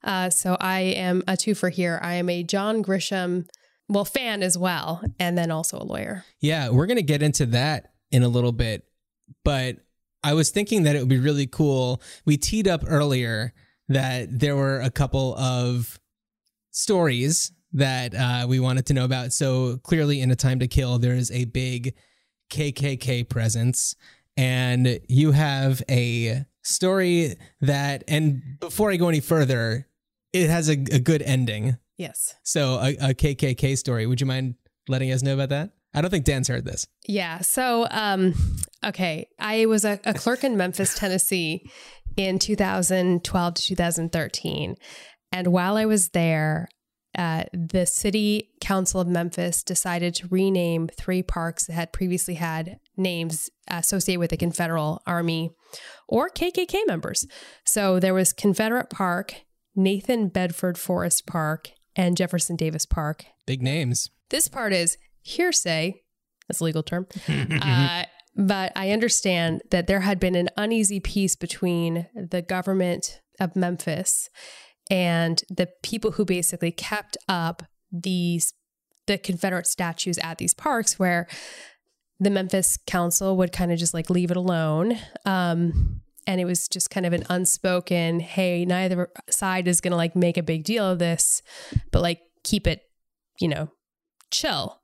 Uh, 0.04 0.30
so 0.30 0.58
I 0.60 0.80
am 0.82 1.24
a 1.28 1.34
twofer 1.34 1.72
here. 1.72 2.00
I 2.02 2.16
am 2.16 2.30
a 2.30 2.44
John 2.44 2.84
Grisham, 2.84 3.48
well, 3.88 4.06
fan 4.06 4.44
as 4.44 4.58
well, 4.58 5.02
and 5.20 5.38
then 5.38 5.52
also 5.52 5.78
a 5.78 5.84
lawyer. 5.84 6.26
Yeah, 6.42 6.70
we're 6.70 6.88
going 6.88 6.98
to 6.98 7.04
get 7.04 7.24
into 7.24 7.46
that 7.48 7.94
in 8.12 8.24
a 8.24 8.28
little 8.28 8.52
bit. 8.52 8.86
But 9.44 9.78
I 10.24 10.34
was 10.34 10.50
thinking 10.50 10.84
that 10.84 10.96
it 10.96 11.00
would 11.00 11.10
be 11.10 11.20
really 11.20 11.48
cool. 11.48 12.02
We 12.26 12.38
teed 12.38 12.68
up 12.68 12.84
earlier 12.88 13.54
that 13.90 14.40
there 14.40 14.56
were 14.56 14.80
a 14.80 14.90
couple 14.90 15.36
of 15.36 16.00
stories 16.72 17.52
that 17.74 18.16
uh, 18.16 18.46
we 18.48 18.60
wanted 18.60 18.86
to 18.88 18.94
know 18.94 19.06
about. 19.06 19.34
So 19.34 19.78
clearly, 19.84 20.22
in 20.22 20.32
A 20.32 20.36
Time 20.36 20.60
to 20.60 20.68
Kill, 20.68 21.00
there 21.00 21.16
is 21.16 21.32
a 21.32 21.46
big 21.46 21.96
KKK 22.52 23.28
presence. 23.28 23.96
And 24.38 25.00
you 25.10 25.32
have 25.32 25.84
a 25.90 26.46
story 26.64 27.36
that, 27.62 28.04
and 28.08 28.42
before 28.60 28.92
I 28.92 28.96
go 28.96 29.10
any 29.10 29.20
further, 29.20 29.88
it 30.32 30.50
has 30.50 30.70
a, 30.70 30.74
a 30.74 31.00
good 31.00 31.22
ending. 31.22 31.78
Yes. 31.98 32.36
So 32.44 32.80
a, 32.80 33.10
a 33.10 33.14
KKK 33.14 33.78
story. 33.78 34.08
Would 34.08 34.22
you 34.22 34.28
mind 34.28 34.56
letting 34.88 35.12
us 35.12 35.22
know 35.22 35.34
about 35.34 35.50
that? 35.50 35.72
I 35.94 36.02
don't 36.02 36.12
think 36.12 36.26
Dan's 36.26 36.48
heard 36.48 36.66
this. 36.66 36.88
Yeah. 37.08 37.42
So, 37.42 37.88
um, 37.92 38.34
okay, 38.84 39.28
I 39.40 39.66
was 39.66 39.86
a, 39.86 40.00
a 40.06 40.14
clerk 40.14 40.44
in 40.44 40.58
Memphis, 40.58 40.96
Tennessee, 40.98 41.70
in 42.18 42.40
2012 42.40 43.54
to 43.54 43.62
2013, 43.62 44.76
and 45.32 45.48
while 45.48 45.78
I 45.78 45.86
was 45.86 46.10
there, 46.10 46.68
uh, 47.18 47.44
the 47.54 47.86
city 47.86 48.50
council 48.60 49.00
of 49.00 49.08
Memphis 49.08 49.64
decided 49.64 50.16
to 50.16 50.28
rename 50.28 50.88
three 50.88 51.22
parks 51.22 51.68
that 51.68 51.74
had 51.74 51.94
previously 51.94 52.36
had 52.36 52.80
names 52.98 53.50
associated 53.68 54.20
with 54.20 54.32
the 54.32 54.38
Confederate 54.38 55.00
Army 55.06 55.52
or 56.08 56.30
KKK 56.30 56.88
members. 56.88 57.28
So 57.66 58.00
there 58.00 58.14
was 58.14 58.34
Confederate 58.34 58.90
Park, 58.90 59.36
Nathan 59.76 60.28
Bedford 60.28 60.78
Forrest 60.78 61.28
Park, 61.28 61.72
and 61.96 62.18
Jefferson 62.18 62.56
Davis 62.56 62.86
Park. 62.86 63.26
Big 63.46 63.62
names. 63.62 64.10
This 64.30 64.48
part 64.48 64.74
is 64.74 64.98
hearsay. 65.24 66.02
That's 66.48 66.60
a 66.60 66.64
legal 66.64 66.84
term. 66.84 67.08
uh, 67.28 68.04
but 68.36 68.72
I 68.76 68.92
understand 68.92 69.62
that 69.72 69.88
there 69.88 70.02
had 70.02 70.20
been 70.20 70.36
an 70.36 70.50
uneasy 70.58 71.00
peace 71.00 71.36
between 71.36 72.08
the 72.16 72.42
government 72.42 73.22
of 73.40 73.56
Memphis 73.56 74.30
and 74.90 75.42
the 75.50 75.70
people 75.82 76.12
who 76.12 76.26
basically 76.26 76.72
kept 76.72 77.18
up 77.28 77.64
these 77.92 78.54
the 79.06 79.18
Confederate 79.18 79.68
statues 79.68 80.18
at 80.20 80.38
these 80.38 80.54
parks 80.54 80.98
where 80.98 81.28
the 82.20 82.30
Memphis 82.30 82.78
Council 82.88 83.36
would 83.38 83.52
kind 83.52 83.72
of 83.72 83.78
just 83.78 83.94
like 83.94 84.10
leave 84.10 84.32
it 84.32 84.38
alone. 84.38 84.98
Um, 85.26 86.02
and 86.26 86.40
it 86.40 86.46
was 86.46 86.70
just 86.70 86.90
kind 86.90 87.06
of 87.06 87.12
an 87.12 87.26
unspoken, 87.30 88.22
hey, 88.22 88.64
neither 88.64 89.10
side 89.30 89.68
is 89.68 89.82
going 89.82 89.92
to 89.92 89.98
like 89.98 90.16
make 90.16 90.38
a 90.38 90.44
big 90.44 90.64
deal 90.64 90.90
of 90.90 91.00
this, 91.00 91.42
but 91.92 92.02
like 92.02 92.22
keep 92.44 92.66
it, 92.66 92.84
you 93.42 93.50
know, 93.50 93.70
chill. 94.32 94.80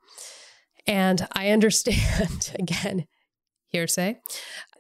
And 0.90 1.28
I 1.34 1.52
understand, 1.52 2.52
again, 2.60 3.06
hearsay, 3.68 4.20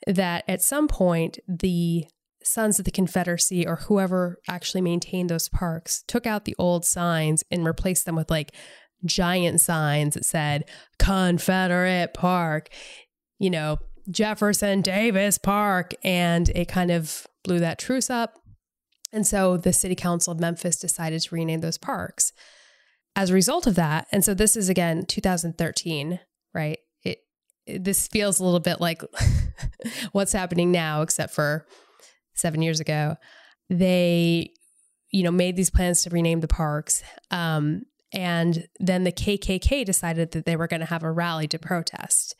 that 0.07 0.43
at 0.47 0.63
some 0.63 0.87
point 0.87 1.37
the 1.47 2.05
Sons 2.43 2.79
of 2.79 2.85
the 2.85 2.91
Confederacy 2.91 3.67
or 3.67 3.75
whoever 3.75 4.39
actually 4.47 4.81
maintained 4.81 5.29
those 5.29 5.49
parks 5.49 6.03
took 6.07 6.25
out 6.25 6.45
the 6.45 6.55
old 6.57 6.83
signs 6.83 7.43
and 7.51 7.63
replaced 7.63 8.05
them 8.05 8.15
with 8.15 8.31
like 8.31 8.55
giant 9.05 9.61
signs 9.61 10.15
that 10.15 10.25
said 10.25 10.63
Confederate 10.97 12.13
Park, 12.15 12.69
you 13.37 13.51
know, 13.51 13.77
Jefferson 14.09 14.81
Davis 14.81 15.37
Park. 15.37 15.93
And 16.03 16.49
it 16.49 16.67
kind 16.67 16.89
of 16.89 17.27
blew 17.43 17.59
that 17.59 17.77
truce 17.77 18.09
up. 18.09 18.39
And 19.13 19.27
so 19.27 19.57
the 19.57 19.73
city 19.73 19.95
council 19.95 20.33
of 20.33 20.39
Memphis 20.39 20.79
decided 20.79 21.21
to 21.21 21.35
rename 21.35 21.61
those 21.61 21.77
parks 21.77 22.33
as 23.15 23.29
a 23.29 23.33
result 23.33 23.67
of 23.67 23.75
that. 23.75 24.07
And 24.11 24.23
so 24.23 24.33
this 24.33 24.55
is 24.55 24.69
again 24.69 25.05
2013, 25.05 26.19
right? 26.53 26.79
It, 27.03 27.19
it 27.65 27.83
this 27.83 28.07
feels 28.07 28.39
a 28.39 28.43
little 28.43 28.59
bit 28.59 28.79
like 28.79 29.01
what's 30.11 30.33
happening 30.33 30.71
now, 30.71 31.01
except 31.01 31.33
for 31.33 31.65
seven 32.35 32.61
years 32.61 32.79
ago. 32.79 33.15
They, 33.69 34.51
you 35.11 35.23
know, 35.23 35.31
made 35.31 35.55
these 35.55 35.69
plans 35.69 36.03
to 36.03 36.09
rename 36.09 36.39
the 36.39 36.47
parks. 36.47 37.03
Um, 37.31 37.83
and 38.11 38.67
then 38.79 39.03
the 39.03 39.11
KKK 39.11 39.85
decided 39.85 40.31
that 40.31 40.45
they 40.45 40.55
were 40.55 40.67
going 40.67 40.79
to 40.79 40.85
have 40.87 41.03
a 41.03 41.11
rally 41.11 41.47
to 41.49 41.59
protest. 41.59 42.35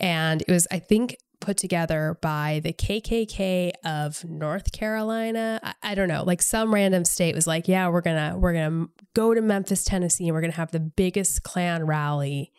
And 0.00 0.42
it 0.42 0.50
was, 0.50 0.66
I 0.70 0.78
think, 0.78 1.16
put 1.40 1.56
together 1.56 2.18
by 2.20 2.60
the 2.62 2.72
KKK 2.72 3.72
of 3.84 4.24
North 4.24 4.72
Carolina. 4.72 5.60
I, 5.62 5.74
I, 5.82 5.94
don't 5.94 6.08
know, 6.08 6.24
like 6.24 6.42
some 6.42 6.72
random 6.72 7.04
state 7.04 7.34
was 7.34 7.46
like, 7.46 7.68
"Yeah, 7.68 7.88
we're 7.88 8.00
gonna 8.00 8.36
we're 8.38 8.52
gonna 8.52 8.86
go 9.14 9.34
to 9.34 9.42
Memphis, 9.42 9.84
Tennessee, 9.84 10.26
and 10.26 10.34
we're 10.34 10.40
gonna 10.40 10.52
have 10.54 10.72
the 10.72 10.80
biggest 10.80 11.42
Klan 11.42 11.86
rally, 11.86 12.52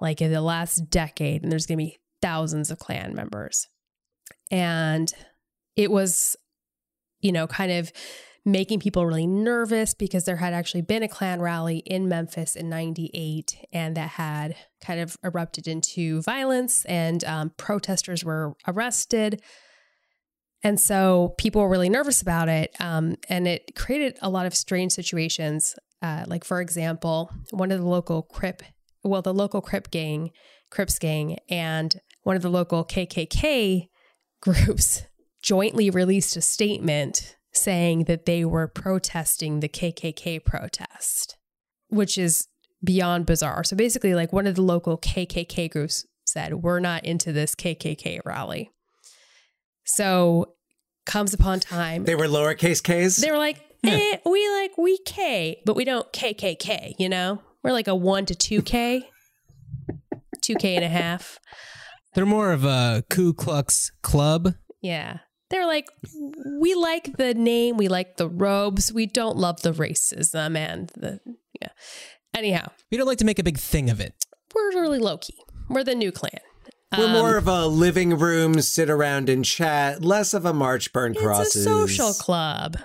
like 0.00 0.20
in 0.20 0.32
the 0.32 0.40
last 0.40 0.90
decade, 0.90 1.42
and 1.42 1.52
there's 1.52 1.66
gonna 1.66 1.78
be 1.78 1.98
thousands 2.22 2.70
of 2.70 2.78
Klan 2.78 3.14
members." 3.14 3.66
And 4.50 5.12
it 5.76 5.90
was, 5.90 6.36
you 7.20 7.32
know, 7.32 7.46
kind 7.46 7.72
of 7.72 7.92
making 8.50 8.80
people 8.80 9.04
really 9.04 9.26
nervous 9.26 9.94
because 9.94 10.24
there 10.24 10.36
had 10.36 10.54
actually 10.54 10.80
been 10.80 11.02
a 11.02 11.08
Klan 11.08 11.40
rally 11.40 11.78
in 11.78 12.08
Memphis 12.08 12.56
in 12.56 12.68
98 12.68 13.66
and 13.72 13.96
that 13.96 14.10
had 14.10 14.56
kind 14.80 15.00
of 15.00 15.16
erupted 15.22 15.68
into 15.68 16.22
violence 16.22 16.84
and 16.86 17.22
um, 17.24 17.50
protesters 17.56 18.24
were 18.24 18.54
arrested. 18.66 19.42
And 20.62 20.80
so 20.80 21.34
people 21.38 21.62
were 21.62 21.68
really 21.68 21.90
nervous 21.90 22.22
about 22.22 22.48
it. 22.48 22.74
Um, 22.80 23.16
and 23.28 23.46
it 23.46 23.74
created 23.76 24.18
a 24.22 24.30
lot 24.30 24.46
of 24.46 24.54
strange 24.54 24.92
situations. 24.92 25.74
Uh, 26.00 26.24
like, 26.26 26.44
for 26.44 26.60
example, 26.60 27.30
one 27.50 27.70
of 27.70 27.80
the 27.80 27.86
local 27.86 28.22
Crip, 28.22 28.62
well, 29.04 29.22
the 29.22 29.34
local 29.34 29.60
Crip 29.60 29.90
gang, 29.90 30.30
Crips 30.70 30.98
gang, 30.98 31.38
and 31.48 32.00
one 32.22 32.36
of 32.36 32.42
the 32.42 32.50
local 32.50 32.84
KKK 32.84 33.88
groups 34.40 35.02
jointly 35.42 35.90
released 35.90 36.36
a 36.36 36.40
statement 36.40 37.36
saying 37.60 38.04
that 38.04 38.26
they 38.26 38.44
were 38.44 38.68
protesting 38.68 39.60
the 39.60 39.68
KKK 39.68 40.44
protest, 40.44 41.36
which 41.88 42.16
is 42.18 42.48
beyond 42.82 43.26
bizarre. 43.26 43.64
So 43.64 43.76
basically, 43.76 44.14
like 44.14 44.32
one 44.32 44.46
of 44.46 44.54
the 44.54 44.62
local 44.62 44.98
KKK 44.98 45.70
groups 45.70 46.06
said, 46.24 46.54
We're 46.54 46.80
not 46.80 47.04
into 47.04 47.32
this 47.32 47.54
KKK 47.54 48.20
rally. 48.24 48.70
So 49.84 50.54
comes 51.06 51.32
upon 51.32 51.60
time. 51.60 52.04
They 52.04 52.14
were 52.14 52.26
lowercase 52.26 52.82
k's? 52.82 53.16
They 53.16 53.30
were 53.30 53.38
like, 53.38 53.60
eh, 53.84 54.18
we 54.24 54.48
like, 54.50 54.76
we 54.76 54.98
K, 54.98 55.62
but 55.64 55.76
we 55.76 55.84
don't 55.84 56.10
KKK, 56.12 56.94
you 56.98 57.08
know? 57.08 57.42
We're 57.62 57.72
like 57.72 57.88
a 57.88 57.94
one 57.94 58.26
to 58.26 58.34
2K, 58.34 59.02
2K 60.44 60.64
and 60.76 60.84
a 60.84 60.88
half. 60.88 61.40
They're 62.14 62.26
more 62.26 62.52
of 62.52 62.64
a 62.64 63.04
Ku 63.10 63.32
Klux 63.32 63.90
Club. 64.02 64.54
Yeah 64.80 65.18
they're 65.50 65.66
like, 65.66 65.86
we 66.60 66.74
like 66.74 67.16
the 67.16 67.34
name, 67.34 67.76
we 67.76 67.88
like 67.88 68.16
the 68.16 68.28
robes, 68.28 68.92
we 68.92 69.06
don't 69.06 69.36
love 69.36 69.62
the 69.62 69.72
racism 69.72 70.56
and 70.56 70.88
the 70.96 71.20
yeah. 71.60 71.68
Anyhow, 72.34 72.70
we 72.90 72.98
don't 72.98 73.06
like 73.06 73.18
to 73.18 73.24
make 73.24 73.38
a 73.38 73.44
big 73.44 73.58
thing 73.58 73.90
of 73.90 74.00
it. 74.00 74.24
We're 74.54 74.72
really 74.72 74.98
low 74.98 75.18
key. 75.18 75.34
We're 75.68 75.84
the 75.84 75.94
new 75.94 76.12
clan. 76.12 76.40
We're 76.96 77.06
um, 77.06 77.12
more 77.12 77.36
of 77.36 77.46
a 77.48 77.66
living 77.66 78.18
room, 78.18 78.60
sit 78.62 78.88
around 78.88 79.28
and 79.28 79.44
chat, 79.44 80.02
less 80.02 80.32
of 80.32 80.46
a 80.46 80.52
march, 80.52 80.92
burn 80.92 81.14
crosses. 81.14 81.56
It's 81.56 81.66
a 81.66 81.68
social 81.68 82.14
club. 82.14 82.78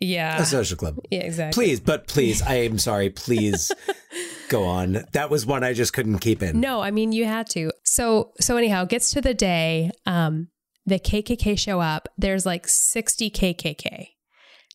Yeah. 0.00 0.40
A 0.40 0.44
social 0.44 0.76
club. 0.76 0.98
Yeah, 1.10 1.20
exactly. 1.20 1.64
Please, 1.64 1.80
but 1.80 2.06
please, 2.06 2.42
I 2.46 2.54
am 2.54 2.78
sorry, 2.78 3.10
please 3.10 3.70
go 4.48 4.64
on. 4.64 5.04
That 5.12 5.30
was 5.30 5.44
one 5.44 5.64
I 5.64 5.72
just 5.72 5.92
couldn't 5.92 6.18
keep 6.20 6.42
in. 6.42 6.60
No, 6.60 6.80
I 6.80 6.90
mean 6.90 7.12
you 7.12 7.24
had 7.24 7.48
to. 7.50 7.70
So 7.84 8.32
so 8.40 8.56
anyhow, 8.56 8.84
gets 8.84 9.10
to 9.12 9.20
the 9.20 9.34
day. 9.34 9.90
Um, 10.06 10.48
the 10.86 11.00
KKK 11.00 11.58
show 11.58 11.80
up, 11.80 12.08
there's 12.16 12.46
like 12.46 12.68
60 12.68 13.30
KKK. 13.30 14.08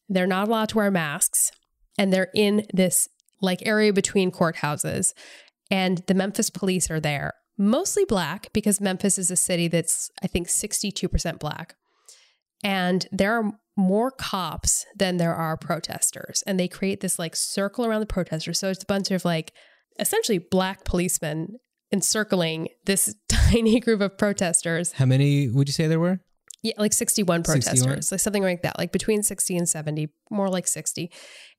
They're 0.10 0.28
not 0.28 0.48
allowed 0.48 0.70
to 0.70 0.78
wear 0.78 0.92
masks 0.92 1.52
and 1.98 2.12
they're 2.12 2.30
in 2.36 2.66
this 2.74 3.08
like 3.42 3.66
area 3.66 3.94
between 3.94 4.32
courthouses 4.32 5.14
and 5.72 6.04
the 6.08 6.14
Memphis 6.14 6.50
police 6.50 6.92
are 6.92 7.00
there, 7.00 7.34
mostly 7.58 8.04
black 8.04 8.52
because 8.52 8.82
Memphis 8.82 9.18
is 9.18 9.32
a 9.32 9.38
city 9.38 9.70
that's 9.70 10.12
I 10.22 10.28
think 10.28 10.50
62% 10.50 11.40
black. 11.40 11.76
And 12.64 13.08
there 13.12 13.34
are 13.34 13.52
more 13.78 14.12
cops 14.12 14.86
than 14.96 15.16
there 15.18 15.34
are 15.34 15.56
protesters 15.56 16.44
and 16.46 16.60
they 16.60 16.68
create 16.68 17.00
this 17.00 17.18
like 17.18 17.38
circle 17.38 17.86
around 17.86 18.02
the 18.02 18.06
protesters. 18.06 18.60
So 18.60 18.70
it's 18.70 18.84
a 18.84 18.88
bunch 18.88 19.12
of 19.12 19.24
like 19.24 19.54
essentially 19.98 20.40
black 20.40 20.84
policemen 20.84 21.58
encircling 21.92 22.70
this 22.86 23.14
tiny 23.30 23.80
group 23.80 24.02
of 24.02 24.18
protesters. 24.18 24.94
How 24.94 25.06
many 25.06 25.50
would 25.50 25.68
you 25.68 25.74
say 25.74 25.88
there 25.88 26.00
were? 26.00 26.20
Yeah, 26.64 26.74
like 26.78 26.94
61 26.94 27.44
protesters, 27.44 27.80
61? 27.80 28.02
like 28.12 28.20
something 28.20 28.44
like 28.44 28.62
that, 28.62 28.78
like 28.78 28.92
between 28.92 29.24
60 29.24 29.58
and 29.58 29.68
70, 29.68 30.10
more 30.30 30.48
like 30.48 30.68
60. 30.68 31.12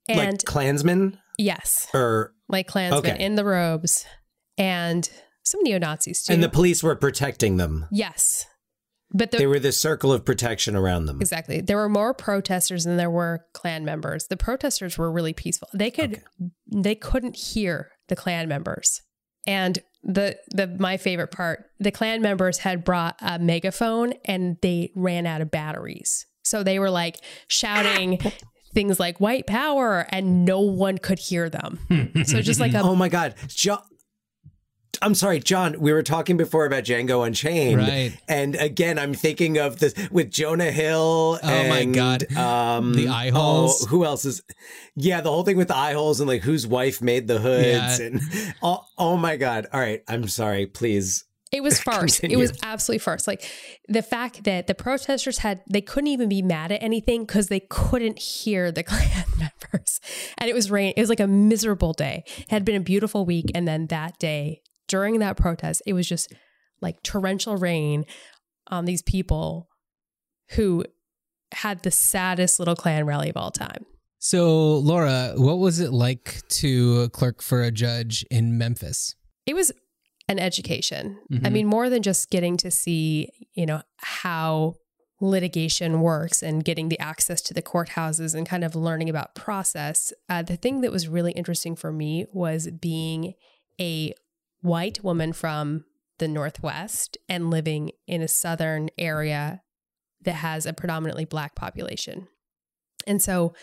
And 0.09 0.19
like 0.19 0.45
Klansmen? 0.45 1.19
Yes. 1.39 1.89
Or 1.93 2.35
like 2.49 2.69
Klansmen 2.69 3.13
okay. 3.13 3.25
in 3.25 3.35
the 3.35 3.45
robes 3.45 4.05
and 4.57 5.09
some 5.43 5.61
neo 5.63 5.79
Nazis 5.79 6.23
too. 6.23 6.33
And 6.33 6.43
the 6.43 6.49
police 6.49 6.83
were 6.83 6.95
protecting 6.95 7.57
them. 7.57 7.87
Yes. 7.91 8.47
But 9.15 9.31
the, 9.31 9.39
they 9.39 9.47
were 9.47 9.59
the 9.59 9.73
circle 9.73 10.13
of 10.13 10.25
protection 10.25 10.75
around 10.75 11.07
them. 11.07 11.21
Exactly. 11.21 11.61
There 11.61 11.77
were 11.77 11.89
more 11.89 12.15
protesters 12.15 12.85
than 12.85 12.97
there 12.97 13.11
were 13.11 13.45
Klan 13.53 13.85
members. 13.85 14.29
The 14.29 14.37
protesters 14.37 14.97
were 14.97 15.13
really 15.13 15.35
peaceful. 15.35 15.69
They 15.75 15.91
could 15.91 16.15
okay. 16.15 16.51
they 16.71 16.95
couldn't 16.95 17.37
hear 17.37 17.91
the 18.09 18.17
Klan 18.17 18.49
members. 18.49 19.03
And 19.47 19.81
the 20.05 20.37
the 20.51 20.67
my 20.67 20.97
favorite 20.97 21.31
part 21.31 21.71
the 21.79 21.91
Klan 21.91 22.23
members 22.23 22.59
had 22.59 22.85
brought 22.85 23.17
a 23.21 23.39
megaphone 23.39 24.15
and 24.25 24.57
they 24.63 24.91
ran 24.95 25.27
out 25.27 25.41
of 25.41 25.51
batteries. 25.51 26.27
So 26.43 26.63
they 26.63 26.79
were 26.79 26.91
like 26.91 27.19
shouting 27.47 28.19
things 28.75 28.99
like 28.99 29.21
white 29.21 29.47
power 29.47 30.07
and 30.11 30.45
no 30.45 30.61
one 30.61 30.99
could 30.99 31.19
hear 31.19 31.49
them. 31.49 31.79
Hmm. 31.89 32.23
So 32.23 32.41
just 32.41 32.61
like 32.61 32.75
a 32.75 32.81
oh 32.81 32.97
my 32.97 33.09
god. 33.09 33.35
John 33.49 33.83
I'm 35.01 35.15
sorry, 35.15 35.41
John. 35.41 35.81
We 35.81 35.93
were 35.93 36.03
talking 36.03 36.37
before 36.37 36.67
about 36.67 36.85
Django 36.85 37.27
Unchained, 37.27 37.79
right? 37.79 38.17
And 38.29 38.55
again, 38.57 38.99
I'm 38.99 39.15
thinking 39.15 39.59
of 39.59 39.79
this 39.79 39.95
with 40.11 40.31
Jonah 40.31 40.71
Hill. 40.71 41.39
Oh 41.43 41.49
and, 41.49 41.69
my 41.69 41.85
god, 41.85 42.33
um, 42.37 42.95
the 42.95 43.09
eye 43.09 43.31
holes. 43.31 43.85
Oh, 43.85 43.87
who 43.87 44.05
else 44.05 44.25
is? 44.25 44.43
Yeah, 44.95 45.21
the 45.21 45.31
whole 45.31 45.45
thing 45.45 45.57
with 45.57 45.69
the 45.69 45.77
eye 45.77 45.95
holes 45.95 46.21
and 46.21 46.29
like 46.29 46.43
whose 46.43 46.67
wife 46.67 47.01
made 47.01 47.27
the 47.27 47.39
hoods 47.39 48.01
yeah. 48.01 48.07
and 48.07 48.21
oh, 48.63 48.85
oh 48.99 49.17
my 49.17 49.37
god. 49.37 49.67
All 49.73 49.81
right, 49.81 50.03
I'm 50.09 50.29
sorry. 50.29 50.67
Please 50.67 51.25
it 51.53 51.63
was 51.63 51.79
farce. 51.83 52.19
It 52.21 52.37
was 52.37 52.59
absolutely 52.63 52.99
farce. 52.99 53.29
Like 53.29 53.49
the 53.87 54.03
fact 54.03 54.45
that 54.45 54.67
the 54.67 54.75
protesters 54.75 55.39
had, 55.39 55.61
they 55.71 55.83
couldn't 55.83 56.09
even 56.09 56.29
be 56.29 56.43
mad 56.43 56.73
at 56.73 56.83
anything 56.83 57.25
because 57.25 57.49
they 57.49 57.61
couldn't 57.61 58.19
hear 58.19 58.73
the 58.73 58.83
Klan 58.83 59.27
members. 59.39 60.01
And 60.39 60.49
it 60.49 60.55
was 60.55 60.71
rain. 60.71 60.95
It 60.97 61.01
was 61.01 61.11
like 61.11 61.21
a 61.21 61.27
miserable 61.27 61.93
day. 61.93 62.25
It 62.39 62.51
had 62.51 62.65
been 62.65 62.75
a 62.75 62.81
beautiful 62.81 63.25
week. 63.27 63.53
And 63.55 63.69
then 63.69 63.87
that 63.89 64.19
day, 64.19 64.62
during 64.93 65.21
that 65.21 65.39
protest, 65.39 65.81
it 65.87 65.95
was 65.95 66.07
just 66.07 66.31
like 66.83 67.03
torrential 67.03 67.57
rain 67.57 68.05
on 68.67 68.85
these 68.85 69.01
people 69.01 69.71
who 70.51 70.85
had 71.53 71.83
the 71.83 71.91
saddest 71.91 72.59
little 72.59 72.77
Klan 72.77 73.07
rally 73.07 73.31
of 73.31 73.37
all 73.39 73.51
time. 73.51 73.87
So, 74.19 74.77
Laura, 74.77 75.33
what 75.37 75.59
was 75.59 75.81
it 75.81 75.93
like 75.93 76.43
to 76.61 77.09
clerk 77.09 77.41
for 77.41 77.63
a 77.63 77.71
judge 77.71 78.23
in 78.31 78.59
Memphis? 78.59 79.15
It 79.47 79.55
was 79.55 79.73
an 80.29 80.39
education. 80.39 81.19
Mm-hmm. 81.33 81.47
I 81.47 81.49
mean, 81.49 81.67
more 81.67 81.89
than 81.89 82.03
just 82.03 82.29
getting 82.29 82.59
to 82.59 82.71
see, 82.71 83.31
you 83.55 83.65
know, 83.65 83.81
how 83.97 84.75
litigation 85.23 86.03
works 86.03 86.43
and 86.43 86.65
getting 86.65 86.91
the 86.91 87.01
access 87.01 87.41
to 87.43 87.55
the 87.55 87.63
courthouses 87.63 88.35
and 88.35 88.47
kind 88.47 88.63
of 88.63 88.77
learning 88.77 89.09
about 89.09 89.35
process. 89.35 90.13
Uh, 90.29 90.43
the 90.43 90.57
thing 90.57 90.83
that 90.83 90.93
was 90.93 91.09
really 91.09 91.33
interesting 91.33 91.77
for 91.77 91.91
me 91.93 92.27
was 92.31 92.69
being 92.71 93.33
a 93.81 94.13
white 94.63 95.05
woman 95.05 95.33
from 95.33 95.85
the 96.19 96.29
Northwest 96.29 97.19
and 97.29 97.51
living 97.51 97.91
in 98.07 98.23
a 98.23 98.29
Southern 98.29 98.89
area 98.97 99.63
that 100.23 100.35
has 100.35 100.67
a 100.67 100.73
predominantly 100.73 101.25
Black 101.25 101.55
population. 101.55 102.29
And 103.07 103.21
so 103.21 103.55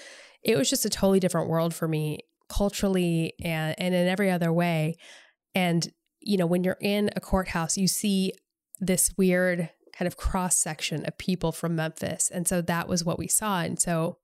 it 0.44 0.58
was 0.58 0.70
just 0.70 0.86
a 0.86 0.90
totally 0.90 1.20
different 1.20 1.50
world 1.50 1.74
for 1.74 1.88
me 1.88 2.20
culturally 2.50 3.34
and, 3.42 3.76
and 3.78 3.96
in 3.96 4.08
every 4.08 4.30
other 4.30 4.52
way. 4.52 4.96
And, 5.56 5.88
you 6.20 6.38
know, 6.38 6.46
when 6.46 6.64
you're 6.64 6.78
in 6.82 7.10
a 7.16 7.22
courthouse, 7.22 7.78
you 7.78 7.88
see 7.88 8.34
this 8.80 9.12
weird 9.18 9.70
kind 9.98 10.08
of 10.08 10.18
cross 10.18 10.58
section 10.58 11.06
of 11.06 11.18
people 11.18 11.52
from 11.52 11.76
Memphis. 11.76 12.30
And 12.34 12.48
so 12.48 12.62
that 12.62 12.88
was 12.88 13.04
what 13.04 13.20
we 13.20 13.28
saw. 13.28 13.62
And 13.62 13.80
so 13.80 14.18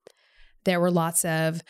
there 0.65 0.79
were 0.79 0.91
lots 0.91 1.23
of 1.23 1.61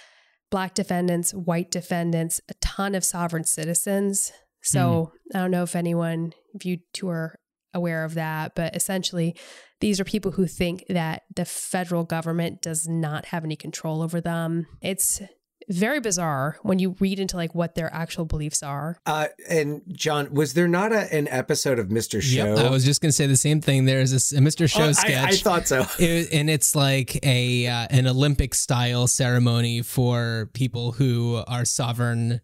black 0.49 0.73
defendants, 0.73 1.34
white 1.34 1.72
defendants, 1.72 2.40
a 2.49 2.53
ton 2.56 2.95
of 2.95 3.03
sovereign 3.03 3.44
citizens. 3.44 4.32
So 4.65 5.11
I 5.33 5.39
don't 5.39 5.51
know 5.51 5.63
if 5.63 5.75
anyone, 5.75 6.33
if 6.53 6.65
you 6.65 6.79
two 6.93 7.09
are 7.09 7.39
aware 7.73 8.03
of 8.03 8.13
that, 8.15 8.55
but 8.55 8.75
essentially, 8.75 9.35
these 9.81 9.99
are 9.99 10.05
people 10.05 10.31
who 10.31 10.47
think 10.47 10.83
that 10.89 11.23
the 11.35 11.45
federal 11.45 12.03
government 12.03 12.61
does 12.61 12.87
not 12.87 13.25
have 13.25 13.43
any 13.43 13.55
control 13.55 14.01
over 14.01 14.21
them. 14.21 14.65
It's 14.81 15.21
very 15.67 15.99
bizarre 15.99 16.57
when 16.61 16.77
you 16.79 16.95
read 16.99 17.19
into 17.19 17.35
like 17.35 17.55
what 17.55 17.73
their 17.75 17.91
actual 17.93 18.23
beliefs 18.23 18.61
are. 18.63 18.97
Uh, 19.05 19.27
and 19.49 19.81
John, 19.91 20.31
was 20.33 20.53
there 20.53 20.67
not 20.67 20.91
a, 20.93 21.11
an 21.13 21.27
episode 21.27 21.79
of 21.79 21.87
Mr. 21.87 22.21
Show? 22.21 22.55
Yep, 22.55 22.57
I 22.59 22.69
was 22.69 22.85
just 22.85 23.01
gonna 23.01 23.11
say 23.11 23.25
the 23.27 23.35
same 23.35 23.61
thing. 23.61 23.85
There's 23.85 24.13
a 24.13 24.37
Mr. 24.39 24.69
Show 24.71 24.83
Oh, 24.83 24.89
I- 24.89 24.91
sketch. 24.93 25.33
I 25.33 25.35
thought 25.37 25.67
so. 25.67 25.85
It- 25.99 26.31
and 26.33 26.49
it's 26.49 26.75
like 26.75 27.19
a 27.25 27.67
uh, 27.67 27.87
an 27.89 28.07
Olympic 28.07 28.53
style 28.53 29.07
ceremony 29.07 29.81
for 29.81 30.49
people 30.53 30.93
who 30.93 31.43
are 31.47 31.65
sovereign 31.65 32.41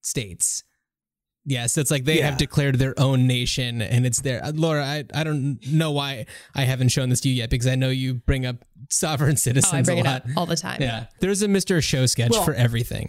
states. 0.00 0.62
Yeah, 1.44 1.66
so 1.66 1.80
it's 1.80 1.90
like 1.90 2.04
they 2.04 2.18
Yeah. 2.18 2.26
have 2.30 2.38
declared 2.38 2.76
their 2.78 2.94
own 3.00 3.26
nation, 3.26 3.82
and 3.82 4.06
it's 4.06 4.20
there. 4.20 4.44
Uh, 4.44 4.52
Laura, 4.54 4.84
I, 4.84 5.04
I 5.12 5.24
don't 5.24 5.58
know 5.66 5.90
why 5.90 6.26
I 6.54 6.62
haven't 6.62 6.90
shown 6.90 7.08
this 7.08 7.20
to 7.22 7.28
you 7.28 7.34
yet 7.34 7.50
because 7.50 7.66
I 7.66 7.74
know 7.74 7.88
you 7.90 8.14
bring 8.14 8.46
up 8.46 8.64
sovereign 8.90 9.36
citizens 9.36 9.74
Oh, 9.74 9.78
I 9.78 9.82
bring 9.82 9.98
a 9.98 10.00
it 10.02 10.04
lot 10.04 10.22
up 10.22 10.36
all 10.36 10.46
the 10.46 10.54
time. 10.56 10.80
Yeah, 10.80 11.06
there's 11.18 11.42
a 11.42 11.48
Mr. 11.48 11.82
Show 11.82 12.06
sketch 12.06 12.30
Well- 12.30 12.44
for 12.44 12.54
everything. 12.54 13.08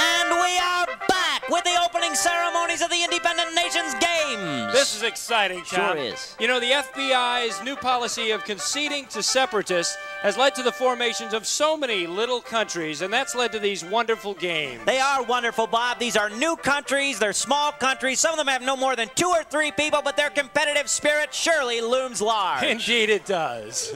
And 0.00 0.30
we 0.30 0.58
are 0.58 0.86
back 1.08 1.48
with 1.48 1.64
the 1.64 1.76
opening 1.84 2.14
ceremonies 2.14 2.82
of 2.82 2.90
the 2.90 3.02
Independent 3.02 3.54
Nations 3.54 3.94
Games. 4.00 4.72
This 4.72 4.94
is 4.96 5.02
exciting, 5.02 5.58
Tom. 5.64 5.96
Sure 5.96 5.96
is. 5.96 6.36
You 6.38 6.46
know, 6.48 6.60
the 6.60 6.70
FBI's 6.70 7.62
new 7.64 7.76
policy 7.76 8.30
of 8.30 8.44
conceding 8.44 9.06
to 9.06 9.22
separatists 9.22 9.96
has 10.22 10.36
led 10.36 10.54
to 10.56 10.62
the 10.62 10.72
formations 10.72 11.32
of 11.32 11.46
so 11.46 11.76
many 11.76 12.06
little 12.06 12.40
countries, 12.40 13.02
and 13.02 13.12
that's 13.12 13.34
led 13.34 13.52
to 13.52 13.58
these 13.58 13.84
wonderful 13.84 14.34
games. 14.34 14.80
They 14.84 14.98
are 14.98 15.22
wonderful, 15.22 15.66
Bob. 15.66 15.98
These 15.98 16.16
are 16.16 16.28
new 16.30 16.56
countries. 16.56 17.18
They're 17.18 17.32
small 17.32 17.72
countries. 17.72 18.18
Some 18.18 18.32
of 18.32 18.38
them 18.38 18.48
have 18.48 18.62
no 18.62 18.76
more 18.76 18.96
than 18.96 19.08
two 19.14 19.28
or 19.28 19.44
three 19.44 19.70
people, 19.70 20.00
but 20.02 20.16
their 20.16 20.30
competitive 20.30 20.90
spirit 20.90 21.32
surely 21.32 21.80
looms 21.80 22.20
large. 22.20 22.64
Indeed, 22.64 23.10
it 23.10 23.26
does. 23.26 23.94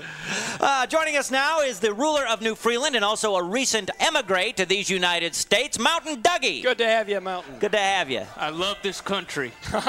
Uh, 0.61 0.87
joining 0.87 1.17
us 1.17 1.31
now 1.31 1.61
is 1.61 1.81
the 1.81 1.93
ruler 1.93 2.27
of 2.27 2.41
New 2.41 2.55
Freeland 2.55 2.95
and 2.95 3.05
also 3.05 3.35
a 3.35 3.43
recent 3.43 3.91
emigre 4.01 4.53
to 4.53 4.65
these 4.65 4.89
United 4.89 5.35
States, 5.35 5.79
Mountain 5.79 6.23
Dougie. 6.23 6.63
Good 6.63 6.79
to 6.79 6.87
have 6.87 7.09
you, 7.09 7.21
Mountain. 7.21 7.59
Good 7.59 7.73
to 7.73 7.79
have 7.79 8.11
you. 8.11 8.23
I 8.37 8.51
love 8.51 8.77
this 8.83 9.01
country. 9.01 9.53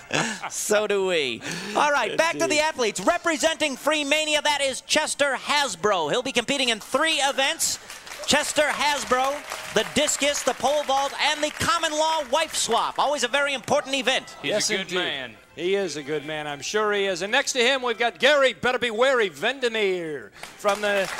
so 0.50 0.86
do 0.86 1.06
we. 1.06 1.42
All 1.76 1.90
right, 1.90 2.16
back 2.16 2.38
to 2.38 2.46
the 2.46 2.60
athletes. 2.60 3.00
Representing 3.00 3.76
Freemania, 3.76 4.42
that 4.42 4.60
is 4.62 4.80
Chester 4.82 5.36
Hasbro. 5.50 6.10
He'll 6.10 6.22
be 6.22 6.32
competing 6.32 6.68
in 6.68 6.78
three 6.78 7.14
events. 7.14 7.78
Chester 8.26 8.62
Hasbro, 8.62 9.34
the 9.74 9.84
discus, 9.94 10.42
the 10.44 10.54
pole 10.54 10.84
vault, 10.84 11.12
and 11.20 11.42
the 11.42 11.50
common 11.50 11.90
law 11.90 12.22
wife 12.30 12.54
swap. 12.54 12.96
Always 12.98 13.24
a 13.24 13.28
very 13.28 13.54
important 13.54 13.96
event. 13.96 14.36
yes, 14.44 14.70
indeed. 14.70 15.36
He 15.56 15.74
is 15.74 15.96
a 15.96 16.02
good 16.02 16.24
man, 16.24 16.46
I'm 16.46 16.60
sure 16.60 16.92
he 16.92 17.06
is. 17.06 17.22
And 17.22 17.32
next 17.32 17.52
to 17.54 17.58
him, 17.58 17.82
we've 17.82 17.98
got 17.98 18.20
Gary, 18.20 18.52
better 18.52 18.78
be 18.78 18.92
wary, 18.92 19.28
Vendemir 19.28 20.30
from 20.32 20.80
the 20.80 21.10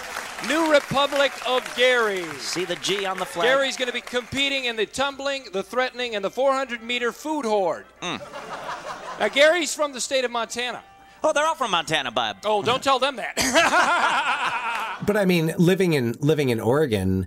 New 0.47 0.73
Republic 0.73 1.33
of 1.49 1.69
Gary. 1.77 2.23
See 2.39 2.65
the 2.65 2.77
G 2.77 3.05
on 3.05 3.19
the 3.19 3.27
flag. 3.27 3.49
Gary's 3.49 3.77
going 3.77 3.89
to 3.89 3.93
be 3.93 4.01
competing 4.01 4.67
in 4.67 4.77
the 4.77 4.87
tumbling, 4.87 5.47
the 5.53 5.65
threatening, 5.65 6.15
and 6.15 6.25
the 6.25 6.31
400 6.31 6.83
meter 6.83 7.11
food 7.11 7.45
hoard. 7.45 7.87
Mm. 8.01 8.21
Now, 9.19 9.29
Gary's 9.29 9.75
from 9.75 9.93
the 9.93 10.01
state 10.01 10.25
of 10.25 10.31
Montana. 10.31 10.83
Oh, 11.23 11.33
they're 11.33 11.47
all 11.47 11.55
from 11.55 11.71
Montana, 11.73 12.11
Bob. 12.11 12.39
Oh, 12.45 12.63
don't 12.63 12.83
tell 12.83 12.99
them 12.99 13.17
that. 13.17 13.37
But 15.07 15.17
I 15.17 15.25
mean, 15.25 15.55
living 15.57 15.95
in 15.95 16.13
living 16.21 16.51
in 16.51 16.61
Oregon. 16.61 17.27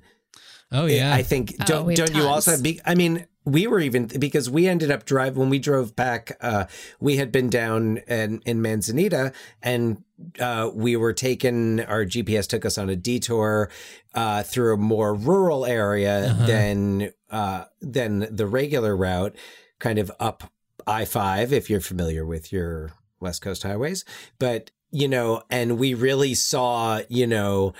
Oh 0.71 0.85
yeah, 0.85 1.13
I 1.13 1.23
think 1.23 1.55
Oh, 1.61 1.65
don't 1.65 1.85
we 1.87 1.95
don't 1.95 2.13
you 2.15 2.23
also 2.23 2.51
tons. 2.51 2.61
be? 2.61 2.79
I 2.85 2.93
mean, 2.93 3.25
we 3.45 3.65
were 3.65 3.79
even 3.79 4.05
because 4.07 4.47
we 4.49 4.67
ended 4.67 4.91
up 4.91 5.05
drive 5.05 5.35
when 5.37 5.49
we 5.49 5.57
drove 5.57 5.95
back. 5.95 6.37
Uh, 6.39 6.65
we 6.99 7.17
had 7.17 7.31
been 7.31 7.49
down 7.49 7.97
in, 8.07 8.41
in 8.45 8.61
Manzanita, 8.61 9.33
and 9.63 10.03
uh, 10.39 10.69
we 10.73 10.95
were 10.95 11.13
taken. 11.13 11.79
Our 11.81 12.05
GPS 12.05 12.47
took 12.47 12.63
us 12.63 12.77
on 12.77 12.89
a 12.91 12.95
detour 12.95 13.69
uh, 14.13 14.43
through 14.43 14.75
a 14.75 14.77
more 14.77 15.15
rural 15.15 15.65
area 15.65 16.27
Uh-huh. 16.29 16.45
than 16.45 17.11
uh, 17.31 17.65
than 17.81 18.27
the 18.35 18.45
regular 18.45 18.95
route, 18.95 19.35
kind 19.79 19.97
of 19.97 20.11
up 20.19 20.43
I 20.85 21.05
five. 21.05 21.51
If 21.51 21.71
you're 21.71 21.81
familiar 21.81 22.23
with 22.23 22.53
your 22.53 22.91
West 23.23 23.41
Coast 23.41 23.63
highways, 23.63 24.05
but 24.37 24.69
you 24.91 25.07
know, 25.07 25.41
and 25.49 25.79
we 25.79 25.95
really 25.95 26.35
saw, 26.35 27.01
you 27.09 27.25
know, 27.25 27.73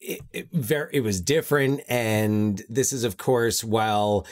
it, 0.00 0.20
it 0.32 0.48
very 0.50 0.88
it 0.94 1.00
was 1.00 1.20
different. 1.20 1.82
And 1.88 2.62
this 2.68 2.92
is 2.92 3.04
of 3.04 3.18
course 3.18 3.62
while 3.62 4.26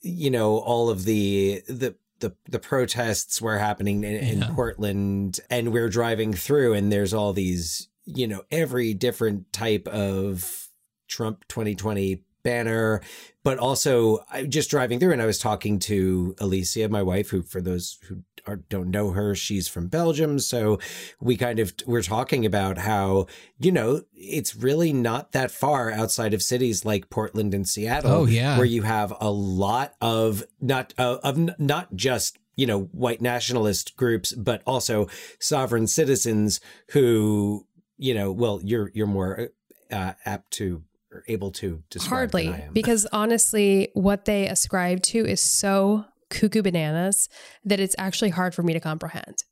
you 0.00 0.30
know 0.30 0.58
all 0.58 0.88
of 0.88 1.04
the 1.04 1.62
the 1.68 1.94
the, 2.20 2.34
the 2.48 2.58
protests 2.58 3.40
were 3.40 3.58
happening 3.58 4.04
in, 4.04 4.42
in 4.42 4.54
Portland 4.54 5.40
and 5.48 5.72
we're 5.72 5.88
driving 5.88 6.34
through 6.34 6.74
and 6.74 6.92
there's 6.92 7.14
all 7.14 7.32
these 7.32 7.88
you 8.04 8.26
know 8.26 8.42
every 8.50 8.92
different 8.92 9.50
type 9.54 9.88
of 9.88 10.68
Trump 11.08 11.46
2020 11.48 12.22
banner 12.42 13.00
but 13.42 13.58
also 13.58 14.18
I 14.30 14.44
just 14.44 14.70
driving 14.70 14.98
through 15.00 15.12
and 15.12 15.22
I 15.22 15.26
was 15.26 15.38
talking 15.38 15.78
to 15.80 16.34
Alicia 16.38 16.88
my 16.88 17.02
wife 17.02 17.30
who 17.30 17.42
for 17.42 17.60
those 17.60 17.98
who 18.08 18.22
are, 18.46 18.56
don't 18.56 18.90
know 18.90 19.10
her 19.10 19.34
she's 19.34 19.68
from 19.68 19.88
Belgium 19.88 20.38
so 20.38 20.78
we 21.20 21.36
kind 21.36 21.58
of 21.58 21.74
we're 21.86 22.02
talking 22.02 22.46
about 22.46 22.78
how 22.78 23.26
you 23.58 23.70
know 23.72 24.02
it's 24.14 24.54
really 24.56 24.92
not 24.92 25.32
that 25.32 25.50
far 25.50 25.90
outside 25.90 26.32
of 26.34 26.42
cities 26.42 26.84
like 26.84 27.10
Portland 27.10 27.52
and 27.54 27.68
Seattle 27.68 28.12
Oh, 28.12 28.26
yeah. 28.26 28.56
where 28.56 28.66
you 28.66 28.82
have 28.82 29.12
a 29.20 29.30
lot 29.30 29.94
of 30.00 30.42
not 30.60 30.94
uh, 30.98 31.18
of 31.22 31.58
not 31.58 31.94
just 31.94 32.38
you 32.56 32.66
know 32.66 32.84
white 32.92 33.20
nationalist 33.22 33.96
groups 33.96 34.32
but 34.32 34.62
also 34.66 35.06
sovereign 35.38 35.86
citizens 35.86 36.60
who 36.90 37.66
you 37.98 38.14
know 38.14 38.32
well 38.32 38.60
you're 38.64 38.90
you're 38.94 39.06
more 39.06 39.50
uh, 39.90 40.12
apt 40.24 40.50
to 40.52 40.82
able 41.28 41.50
to 41.52 41.82
describe 41.90 42.10
Hardly, 42.32 42.68
because 42.72 43.06
honestly, 43.12 43.90
what 43.94 44.24
they 44.24 44.48
ascribe 44.48 45.02
to 45.04 45.26
is 45.26 45.40
so 45.40 46.04
cuckoo 46.30 46.62
bananas 46.62 47.28
that 47.64 47.80
it's 47.80 47.94
actually 47.98 48.30
hard 48.30 48.54
for 48.54 48.62
me 48.62 48.72
to 48.72 48.80
comprehend. 48.80 49.44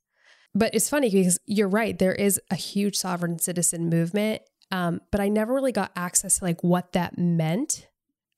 But 0.55 0.75
it's 0.75 0.89
funny 0.89 1.11
because 1.11 1.39
you're 1.47 1.69
right. 1.69 1.99
There 1.99 2.15
is 2.15 2.41
a 2.51 2.55
huge 2.55 2.97
sovereign 2.97 3.39
citizen 3.39 3.89
movement, 3.89 4.43
um, 4.71 5.01
but 5.11 5.21
I 5.21 5.29
never 5.29 5.53
really 5.55 5.73
got 5.73 5.93
access 5.95 6.39
to 6.39 6.45
like 6.45 6.63
what 6.63 6.93
that 6.93 7.19
meant 7.19 7.87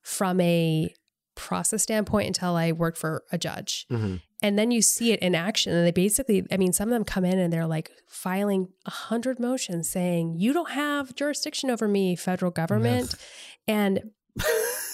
from 0.02 0.40
a 0.40 0.92
process 1.34 1.82
standpoint 1.82 2.26
until 2.26 2.56
I 2.56 2.72
worked 2.72 2.98
for 2.98 3.24
a 3.30 3.38
judge. 3.38 3.86
Mhm. 3.90 4.20
And 4.42 4.58
then 4.58 4.70
you 4.70 4.80
see 4.80 5.12
it 5.12 5.20
in 5.20 5.34
action. 5.34 5.72
And 5.72 5.86
they 5.86 5.90
basically, 5.90 6.46
I 6.50 6.56
mean, 6.56 6.72
some 6.72 6.88
of 6.88 6.92
them 6.92 7.04
come 7.04 7.24
in 7.24 7.38
and 7.38 7.52
they're 7.52 7.66
like 7.66 7.90
filing 8.08 8.68
a 8.86 8.90
hundred 8.90 9.38
motions 9.38 9.88
saying, 9.88 10.36
you 10.38 10.52
don't 10.52 10.70
have 10.70 11.14
jurisdiction 11.14 11.70
over 11.70 11.86
me, 11.86 12.16
federal 12.16 12.50
government. 12.50 13.14
And 13.68 14.10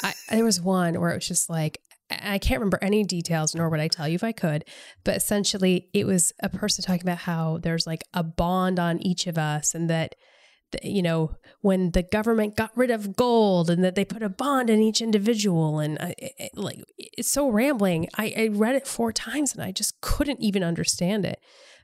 I, 0.03 0.15
there 0.31 0.45
was 0.45 0.61
one 0.61 1.01
where 1.01 1.11
it 1.11 1.17
was 1.17 1.29
just 1.29 1.49
like, 1.49 1.81
I 2.11 2.39
can't 2.39 2.61
remember 2.61 2.79
any 2.83 3.05
details, 3.05 3.55
nor 3.55 3.69
would 3.69 3.81
I 3.81 3.89
tell 3.89 4.07
you 4.07 4.15
if 4.15 4.25
I 4.25 4.33
could. 4.33 4.65
But 5.05 5.17
essentially, 5.17 5.89
it 5.93 6.07
was 6.07 6.33
a 6.41 6.49
person 6.49 6.85
talking 6.85 7.03
about 7.03 7.19
how 7.19 7.59
there's 7.59 7.87
like 7.87 8.05
a 8.15 8.23
bond 8.23 8.79
on 8.79 9.01
each 9.01 9.27
of 9.27 9.37
us, 9.37 9.75
and 9.75 9.91
that, 9.91 10.11
th- 10.11 10.23
you 10.83 11.03
know, 11.03 11.37
when 11.61 11.93
the 11.93 12.03
government 12.03 12.57
got 12.57 12.77
rid 12.77 12.91
of 12.91 13.17
gold, 13.17 13.71
and 13.71 13.83
that 13.85 13.95
they 13.95 14.05
put 14.05 14.23
a 14.23 14.29
bond 14.29 14.71
in 14.71 14.81
each 14.81 15.01
individual, 15.01 15.79
and 15.79 15.99
uh, 16.01 16.07
I, 16.07 16.15
it, 16.19 16.51
like 16.55 16.79
it's 16.99 17.31
so 17.31 17.49
rambling. 17.49 18.09
I, 18.17 18.35
I 18.37 18.49
read 18.49 18.77
it 18.77 18.87
four 18.87 19.13
times, 19.13 19.55
and 19.55 19.63
I 19.63 19.73
just 19.73 20.01
couldn't 20.01 20.41
even 20.41 20.63
understand 20.63 21.25
it. 21.25 21.41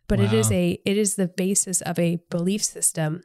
But 0.08 0.20
it 0.20 0.32
is 0.32 0.50
a 0.52 0.78
it 0.84 0.98
is 0.98 1.14
the 1.14 1.28
basis 1.28 1.80
of 1.80 1.98
a 1.98 2.18
belief 2.28 2.62
system 2.62 3.22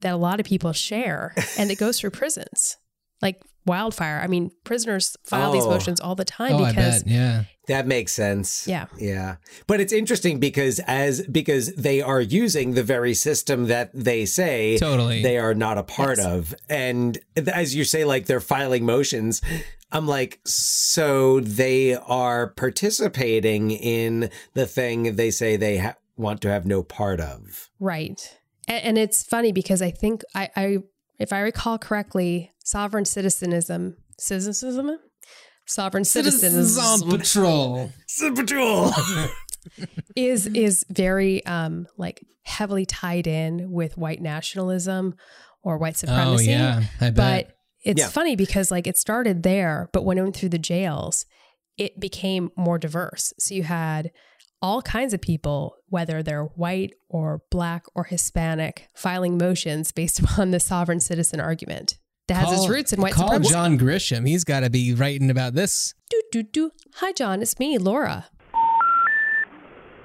that 0.00 0.12
a 0.12 0.18
lot 0.18 0.40
of 0.40 0.46
people 0.46 0.72
share, 0.72 1.34
and 1.58 1.70
it 1.70 1.78
goes 1.78 1.98
through 2.00 2.10
prisons. 2.10 2.76
Like 3.22 3.40
wildfire. 3.64 4.20
I 4.22 4.26
mean, 4.28 4.50
prisoners 4.64 5.16
file 5.24 5.52
these 5.52 5.64
Oh. 5.64 5.70
motions 5.70 6.00
all 6.00 6.14
the 6.14 6.24
time 6.24 6.52
Oh, 6.54 6.64
I 6.64 6.70
because 6.70 7.02
bet. 7.02 7.12
Yeah. 7.12 7.44
That 7.66 7.88
makes 7.88 8.12
sense. 8.12 8.68
Yeah. 8.68 8.86
Yeah. 8.96 9.36
But 9.66 9.80
it's 9.80 9.92
interesting 9.92 10.38
because 10.38 10.78
as 10.86 11.22
because 11.26 11.74
they 11.74 12.00
are 12.00 12.20
using 12.20 12.74
the 12.74 12.84
very 12.84 13.12
system 13.12 13.66
that 13.66 13.90
they 13.92 14.24
say 14.24 14.78
Totally. 14.78 15.20
they 15.22 15.36
are 15.38 15.52
not 15.54 15.76
a 15.78 15.82
part 15.82 16.18
Yes. 16.18 16.26
of. 16.26 16.54
And 16.68 17.18
as 17.36 17.74
you 17.74 17.82
say 17.82 18.04
like 18.04 18.26
they're 18.26 18.38
filing 18.38 18.84
motions, 18.86 19.42
I'm 19.90 20.06
like 20.06 20.38
so 20.44 21.40
they 21.40 21.94
are 21.96 22.48
participating 22.50 23.72
in 23.72 24.30
the 24.54 24.66
thing 24.66 25.16
they 25.16 25.30
say 25.32 25.56
they 25.56 25.78
ha- 25.78 25.94
want 26.16 26.40
to 26.42 26.48
have 26.50 26.66
no 26.66 26.82
part 26.84 27.20
of. 27.20 27.68
Right. 27.80 28.38
And, 28.68 28.84
and 28.84 28.98
it's 28.98 29.22
funny 29.24 29.50
because 29.52 29.82
I 29.82 29.90
think 29.90 30.22
I, 30.36 30.50
I, 30.56 30.78
if 31.18 31.32
I 31.32 31.40
recall 31.40 31.78
correctly, 31.78 32.52
sovereign 32.66 33.04
citizenism, 33.04 33.94
citizenism, 34.20 34.96
sovereign 35.66 36.02
citizenism 36.02 37.08
Patrol. 37.08 37.92
Patrol. 38.34 38.92
is 40.16 40.46
is 40.48 40.84
very 40.90 41.44
um 41.46 41.86
like 41.96 42.20
heavily 42.44 42.84
tied 42.86 43.26
in 43.26 43.70
with 43.70 43.96
white 43.96 44.20
nationalism 44.20 45.14
or 45.62 45.78
white 45.78 45.96
supremacy. 45.96 46.48
Oh, 46.54 46.58
yeah. 46.58 46.82
I 47.00 47.10
bet. 47.10 47.14
But 47.16 47.56
it's 47.84 48.00
Yeah. 48.00 48.08
funny 48.08 48.36
because 48.36 48.70
like 48.70 48.86
it 48.86 48.96
started 48.98 49.42
there, 49.42 49.88
but 49.92 50.04
when 50.04 50.18
it 50.18 50.22
went 50.22 50.36
through 50.36 50.50
the 50.50 50.58
jails, 50.58 51.24
it 51.76 51.98
became 52.00 52.50
more 52.56 52.78
diverse. 52.78 53.32
So 53.38 53.54
you 53.54 53.62
had 53.64 54.10
all 54.62 54.80
kinds 54.82 55.12
of 55.12 55.20
people, 55.20 55.74
whether 55.88 56.22
they're 56.22 56.44
white 56.44 56.94
or 57.08 57.42
black 57.50 57.84
or 57.94 58.04
Hispanic, 58.04 58.88
filing 58.94 59.36
motions 59.38 59.92
based 59.92 60.18
upon 60.24 60.50
the 60.50 60.60
sovereign 60.60 61.00
citizen 61.00 61.40
argument 61.40 61.98
that 62.28 62.34
has 62.34 62.52
its 62.52 62.60
Call- 62.62 62.68
roots 62.68 62.92
in 62.92 63.00
white 63.00 63.12
Call 63.12 63.28
supremacy. 63.28 63.52
John 63.52 63.78
Grisham. 63.78 64.26
He's 64.28 64.44
got 64.44 64.60
to 64.60 64.70
be 64.70 64.92
writing 64.94 65.30
about 65.30 65.54
this. 65.54 65.94
Do, 66.10 66.20
do, 66.32 66.42
do. 66.42 66.70
Hi, 66.96 67.12
John. 67.12 67.42
It's 67.42 67.58
me, 67.58 67.78
Laura. 67.78 68.26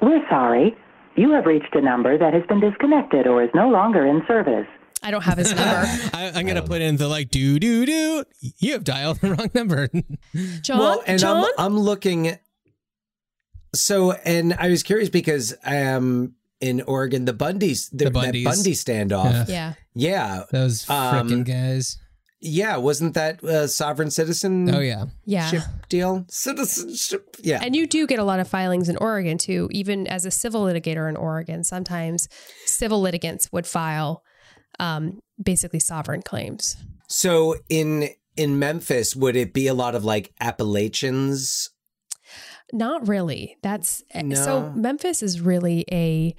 We're 0.02 0.28
sorry. 0.30 0.76
You 1.16 1.32
have 1.34 1.46
reached 1.46 1.74
a 1.76 1.82
number 1.82 2.18
that 2.18 2.34
has 2.34 2.44
been 2.48 2.60
disconnected 2.60 3.28
or 3.28 3.44
is 3.44 3.50
no 3.54 3.70
longer 3.70 4.06
in 4.06 4.22
service. 4.28 4.66
I 5.04 5.12
don't 5.12 5.24
have 5.24 5.38
his 5.38 5.50
number. 5.56 5.86
I, 6.14 6.32
I'm 6.36 6.46
gonna 6.46 6.62
put 6.64 6.82
in 6.82 6.98
the 6.98 7.08
like 7.08 7.30
do 7.30 7.60
do 7.60 7.86
do. 7.86 8.24
You 8.60 8.74
have 8.74 8.84
dialed 8.84 9.18
the 9.20 9.32
wrong 9.34 9.50
number. 9.54 9.90
John, 10.62 10.80
well, 10.80 11.04
and 11.06 11.20
John? 11.20 11.44
I'm 11.58 11.66
I'm 11.74 11.80
looking. 11.80 12.38
So, 13.74 14.12
and 14.12 14.54
I 14.54 14.70
was 14.70 14.84
curious 14.84 15.10
because 15.10 15.54
um 15.66 16.34
in 16.60 16.82
Oregon, 16.82 17.26
the 17.26 17.34
Bundys, 17.34 17.90
the, 17.92 18.06
The 18.06 18.10
that 18.12 18.14
Bundys. 18.14 18.44
Bundy 18.44 18.74
standoff, 18.74 19.50
Yeah. 19.50 19.74
yeah, 19.96 20.44
Those 20.52 20.88
Um, 20.90 21.28
frickin' 21.30 21.46
guys. 21.46 21.98
Yeah, 22.42 22.78
wasn't 22.78 23.14
that 23.14 23.44
a 23.44 23.68
sovereign 23.68 24.10
citizen? 24.10 24.74
Oh 24.74 24.80
yeah. 24.80 25.06
Yeah. 25.26 25.48
ship 25.48 25.64
deal, 25.90 26.26
citizenship, 26.28 27.38
yeah. 27.40 27.60
And 27.64 27.76
you 27.76 27.86
do 27.88 28.08
get 28.08 28.20
a 28.20 28.24
lot 28.24 28.40
of 28.40 28.48
filings 28.48 28.90
in 28.90 28.98
Oregon 28.98 29.38
too. 29.38 29.70
Even 29.72 30.08
as 30.08 30.26
a 30.26 30.32
civil 30.32 30.64
litigator 30.66 31.08
in 31.08 31.16
Oregon, 31.16 31.64
sometimes 31.64 32.28
civil 32.66 33.00
litigants 33.00 33.52
would 33.52 33.68
file 33.68 34.24
um, 34.80 35.20
basically 35.42 35.80
sovereign 35.80 36.22
claims. 36.24 36.76
so 37.08 37.56
in 37.70 38.10
in 38.36 38.58
Memphis, 38.58 39.16
would 39.16 39.36
it 39.36 39.54
be 39.54 39.68
a 39.68 39.74
lot 39.74 39.94
of 39.94 40.04
like 40.04 40.34
Appalachians? 40.40 41.70
Not 42.74 43.08
really. 43.08 43.58
That's 43.62 44.02
so 44.34 44.72
Memphis 44.76 45.22
is 45.22 45.42
really 45.42 45.86
a 45.92 46.34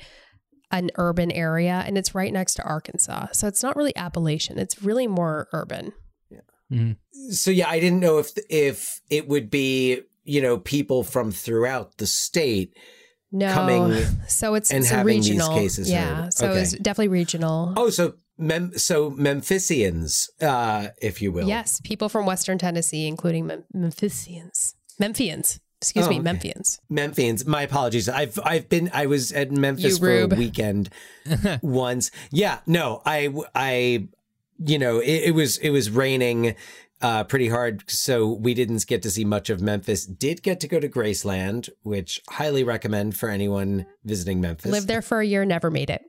an 0.73 0.91
urban 0.97 1.31
area 1.31 1.85
and 1.87 1.97
it's 1.99 2.15
right 2.15 2.33
next 2.33 2.55
to 2.55 2.63
Arkansas. 2.65 3.27
So 3.33 3.47
it's 3.47 3.63
not 3.63 3.77
really 3.77 3.95
Appalachian. 3.97 4.59
It's 4.59 4.83
really 4.83 5.07
more 5.07 5.49
urban. 5.53 5.93
Yeah. 6.31 6.95
So 7.31 7.51
yeah, 7.51 7.69
I 7.69 7.79
didn't 7.79 8.01
know 8.01 8.19
if 8.19 8.33
if 8.49 9.01
it 9.11 9.29
would 9.29 9.51
be 9.51 10.01
you 10.25 10.41
know 10.41 10.59
people 10.59 11.05
from 11.05 11.31
throughout 11.31 11.99
the 11.99 12.07
state 12.07 12.75
No. 13.31 13.53
coming 13.53 13.93
so 14.29 14.55
it's, 14.55 14.71
and 14.71 14.81
it's 14.81 14.91
having 14.91 15.21
these 15.21 15.31
regional. 15.31 15.55
cases 15.55 15.91
yeah. 15.91 16.25
heard. 16.25 16.33
So 16.35 16.49
Okay. 16.49 16.63
it's 16.63 16.73
definitely 16.73 17.09
regional. 17.09 17.75
Oh, 17.77 17.91
so 17.91 18.15
Mem- 18.39 18.77
so 18.79 19.11
Memphisians, 19.11 20.31
uh, 20.41 20.89
if 21.03 21.21
you 21.21 21.31
will. 21.33 21.47
Yes, 21.47 21.81
people 21.85 22.09
from 22.09 22.25
Western 22.27 22.57
Tennessee, 22.59 23.07
including 23.07 23.47
Mem- 23.47 23.65
Memphians. 23.77 24.75
Memphians. 25.01 25.61
Excuse 25.83 26.07
Oh, 26.07 26.11
me, 26.11 26.21
okay. 26.21 26.25
Memphians. 26.31 26.79
Memphians. 26.91 27.47
My 27.47 27.63
apologies. 27.63 28.09
I've 28.09 28.39
I've 28.45 28.69
been 28.69 28.91
I 28.95 29.07
was 29.07 29.33
at 29.33 29.51
Memphis 29.51 29.95
You 29.95 29.99
for 29.99 30.07
rube. 30.07 30.33
a 30.33 30.37
weekend 30.37 30.89
once. 31.63 32.11
Yeah, 32.31 32.61
no, 32.67 33.03
I 33.05 33.35
I 33.55 34.09
you 34.65 34.79
know 34.79 35.01
it, 35.01 35.25
it 35.25 35.35
was 35.35 35.59
it 35.59 35.71
was 35.71 35.91
raining 35.91 36.55
uh, 37.01 37.25
pretty 37.25 37.49
hard, 37.49 37.83
so 37.91 38.29
we 38.33 38.55
didn't 38.55 38.87
get 38.87 39.03
to 39.03 39.11
see 39.11 39.25
much 39.25 39.51
of 39.51 39.61
Memphis. 39.61 40.07
Did 40.07 40.43
get 40.45 40.61
to 40.61 40.69
go 40.69 40.79
to 40.79 40.89
Graceland, 40.89 41.69
which 41.83 42.23
highly 42.31 42.63
recommend 42.63 43.17
for 43.17 43.29
anyone 43.29 43.87
visiting 44.05 44.41
Memphis. 44.41 44.71
Lived 44.71 44.87
there 44.87 45.03
for 45.03 45.21
a 45.21 45.27
year, 45.27 45.45
never 45.45 45.69
made 45.69 45.91
it. 45.91 46.03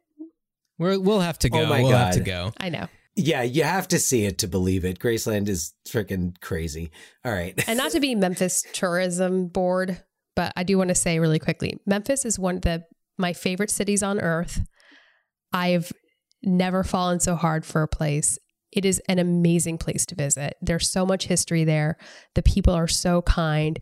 We're, 0.78 1.00
we'll 1.00 1.22
have 1.22 1.40
to 1.40 1.50
go. 1.50 1.62
Oh 1.62 1.66
my 1.66 1.82
we'll 1.82 1.92
have 1.98 2.14
to 2.14 2.20
go. 2.20 2.54
I 2.60 2.70
know. 2.70 2.88
Yeah, 3.16 3.44
you 3.44 3.64
have 3.64 3.88
to 3.90 4.00
see 4.00 4.26
it 4.26 4.40
to 4.40 4.48
believe 4.48 4.86
it. 4.86 5.00
Graceland 5.00 5.48
is 5.48 5.74
freaking 5.88 6.40
crazy. 6.42 6.92
All 7.24 7.32
right. 7.32 7.54
And 7.68 7.78
not 7.78 7.92
to 7.92 8.00
be 8.00 8.16
Memphis 8.16 8.64
Tourism 8.74 9.48
Board, 9.48 10.02
but 10.36 10.52
I 10.56 10.64
do 10.64 10.78
want 10.78 10.90
to 10.90 10.96
say 10.96 11.20
really 11.20 11.40
quickly 11.40 11.80
Memphis 11.86 12.26
is 12.26 12.40
one 12.40 12.56
of 12.56 12.62
the 12.64 12.84
my 13.18 13.34
favorite 13.34 13.70
cities 13.70 14.02
on 14.02 14.20
earth. 14.20 14.62
I've 15.52 15.92
never 16.42 16.84
fallen 16.84 17.20
so 17.20 17.36
hard 17.36 17.66
for 17.66 17.84
a 17.84 17.88
place. 17.88 18.40
It 18.72 18.86
is 18.86 19.00
an 19.08 19.20
amazing 19.20 19.78
place 19.78 20.06
to 20.08 20.16
visit. 20.16 20.56
There's 20.62 20.90
so 20.90 21.06
much 21.06 21.28
history 21.28 21.64
there. 21.64 21.98
The 22.34 22.42
people 22.42 22.74
are 22.74 22.88
so 22.88 23.22
kind, 23.22 23.80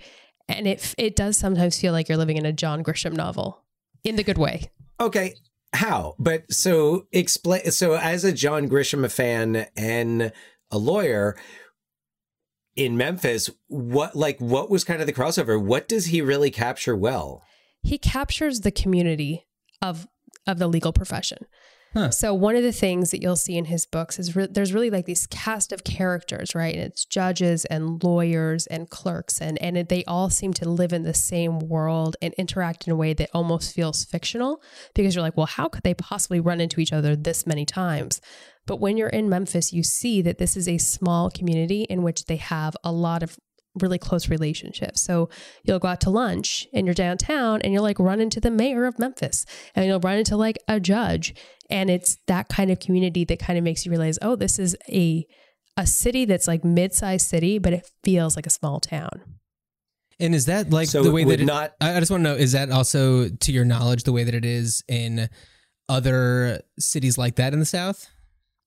and 0.49 0.67
it 0.67 0.93
it 0.97 1.15
does 1.15 1.37
sometimes 1.37 1.79
feel 1.79 1.93
like 1.93 2.09
you're 2.09 2.17
living 2.17 2.37
in 2.37 2.45
a 2.45 2.51
John 2.51 2.83
Grisham 2.83 3.13
novel 3.13 3.63
in 4.03 4.17
the 4.17 4.23
good 4.23 4.37
way. 4.37 4.69
Okay, 4.99 5.35
how? 5.73 6.15
But 6.19 6.51
so 6.51 7.07
explain. 7.11 7.71
So 7.71 7.95
as 7.95 8.23
a 8.23 8.33
John 8.33 8.69
Grisham 8.69 9.09
fan 9.11 9.67
and 9.75 10.31
a 10.69 10.77
lawyer 10.77 11.37
in 12.75 12.97
Memphis, 12.97 13.49
what 13.67 14.15
like 14.15 14.39
what 14.39 14.69
was 14.69 14.83
kind 14.83 15.01
of 15.01 15.07
the 15.07 15.13
crossover? 15.13 15.61
What 15.61 15.87
does 15.87 16.07
he 16.07 16.21
really 16.21 16.51
capture 16.51 16.95
well? 16.95 17.43
he 17.83 17.97
captures 17.97 18.61
the 18.61 18.71
community 18.71 19.45
of 19.81 20.07
of 20.47 20.59
the 20.59 20.67
legal 20.67 20.93
profession. 20.93 21.45
So 22.09 22.33
one 22.33 22.55
of 22.55 22.63
the 22.63 22.71
things 22.71 23.11
that 23.11 23.21
you'll 23.21 23.35
see 23.35 23.57
in 23.57 23.65
his 23.65 23.85
books 23.85 24.17
is 24.17 24.33
re- 24.33 24.47
there's 24.49 24.73
really 24.73 24.89
like 24.89 25.05
these 25.05 25.27
cast 25.27 25.73
of 25.73 25.83
characters, 25.83 26.55
right? 26.55 26.73
And 26.73 26.83
it's 26.83 27.03
judges 27.03 27.65
and 27.65 28.01
lawyers 28.01 28.65
and 28.67 28.89
clerks, 28.89 29.41
and 29.41 29.61
and 29.61 29.75
they 29.89 30.05
all 30.05 30.29
seem 30.29 30.53
to 30.53 30.69
live 30.69 30.93
in 30.93 31.03
the 31.03 31.13
same 31.13 31.59
world 31.59 32.15
and 32.21 32.33
interact 32.35 32.87
in 32.87 32.93
a 32.93 32.95
way 32.95 33.13
that 33.13 33.29
almost 33.33 33.75
feels 33.75 34.05
fictional 34.05 34.61
because 34.95 35.15
you're 35.15 35.21
like, 35.21 35.35
well, 35.35 35.45
how 35.45 35.67
could 35.67 35.83
they 35.83 35.93
possibly 35.93 36.39
run 36.39 36.61
into 36.61 36.79
each 36.79 36.93
other 36.93 37.15
this 37.15 37.45
many 37.45 37.65
times? 37.65 38.21
But 38.65 38.79
when 38.79 38.95
you're 38.95 39.09
in 39.09 39.27
Memphis, 39.27 39.73
you 39.73 39.83
see 39.83 40.21
that 40.21 40.37
this 40.37 40.55
is 40.55 40.67
a 40.67 40.77
small 40.77 41.29
community 41.29 41.83
in 41.83 42.03
which 42.03 42.25
they 42.25 42.37
have 42.37 42.77
a 42.83 42.91
lot 42.91 43.21
of 43.23 43.37
really 43.79 43.97
close 43.97 44.29
relationships. 44.29 45.01
So 45.01 45.29
you'll 45.63 45.79
go 45.79 45.87
out 45.87 46.01
to 46.01 46.09
lunch 46.09 46.67
and 46.73 46.85
you're 46.85 46.93
downtown 46.93 47.61
and 47.61 47.73
you'll 47.73 47.83
like 47.83 47.99
run 47.99 48.19
into 48.19 48.39
the 48.39 48.51
mayor 48.51 48.85
of 48.85 48.99
Memphis 48.99 49.45
and 49.75 49.85
you'll 49.85 49.99
run 49.99 50.17
into 50.17 50.35
like 50.35 50.57
a 50.67 50.79
judge. 50.79 51.33
And 51.69 51.89
it's 51.89 52.17
that 52.27 52.49
kind 52.49 52.69
of 52.69 52.79
community 52.79 53.23
that 53.25 53.39
kind 53.39 53.57
of 53.57 53.63
makes 53.63 53.85
you 53.85 53.91
realize, 53.91 54.19
oh, 54.21 54.35
this 54.35 54.59
is 54.59 54.75
a 54.89 55.25
a 55.77 55.87
city 55.87 56.25
that's 56.25 56.47
like 56.47 56.65
mid-sized 56.65 57.25
city, 57.25 57.57
but 57.57 57.71
it 57.71 57.89
feels 58.03 58.35
like 58.35 58.45
a 58.45 58.49
small 58.49 58.81
town. 58.81 59.21
And 60.19 60.35
is 60.35 60.45
that 60.47 60.69
like 60.69 60.87
So 60.89 61.01
the 61.01 61.11
way 61.11 61.23
that 61.23 61.39
it, 61.39 61.45
not- 61.45 61.73
I 61.79 61.95
I 61.95 61.99
just 61.99 62.11
want 62.11 62.23
to 62.25 62.29
know 62.29 62.35
is 62.35 62.51
that 62.51 62.69
also 62.69 63.29
to 63.29 63.51
your 63.51 63.65
knowledge 63.65 64.03
the 64.03 64.11
way 64.11 64.25
that 64.25 64.35
it 64.35 64.45
is 64.45 64.83
in 64.89 65.29
other 65.87 66.61
cities 66.77 67.17
like 67.17 67.35
that 67.37 67.53
in 67.53 67.59
the 67.59 67.65
South? 67.65 68.07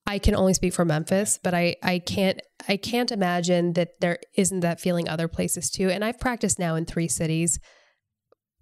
I 0.07 0.19
can 0.19 0.37
only 0.37 0.53
speak 0.53 0.75
for 0.75 0.85
Memphis, 0.85 1.39
but 1.43 1.55
I, 1.55 1.77
I 1.83 1.99
can't 1.99 2.41
I 2.69 2.77
can't 2.77 3.11
imagine 3.11 3.73
that 3.73 4.01
there 4.01 4.19
isn't 4.37 4.61
that 4.61 4.81
feeling 4.81 5.09
other 5.09 5.29
places 5.29 5.71
too. 5.71 5.89
And 5.89 6.05
I've 6.05 6.21
practiced 6.21 6.59
now 6.59 6.75
in 6.75 6.85
three 6.85 7.09
cities, 7.09 7.59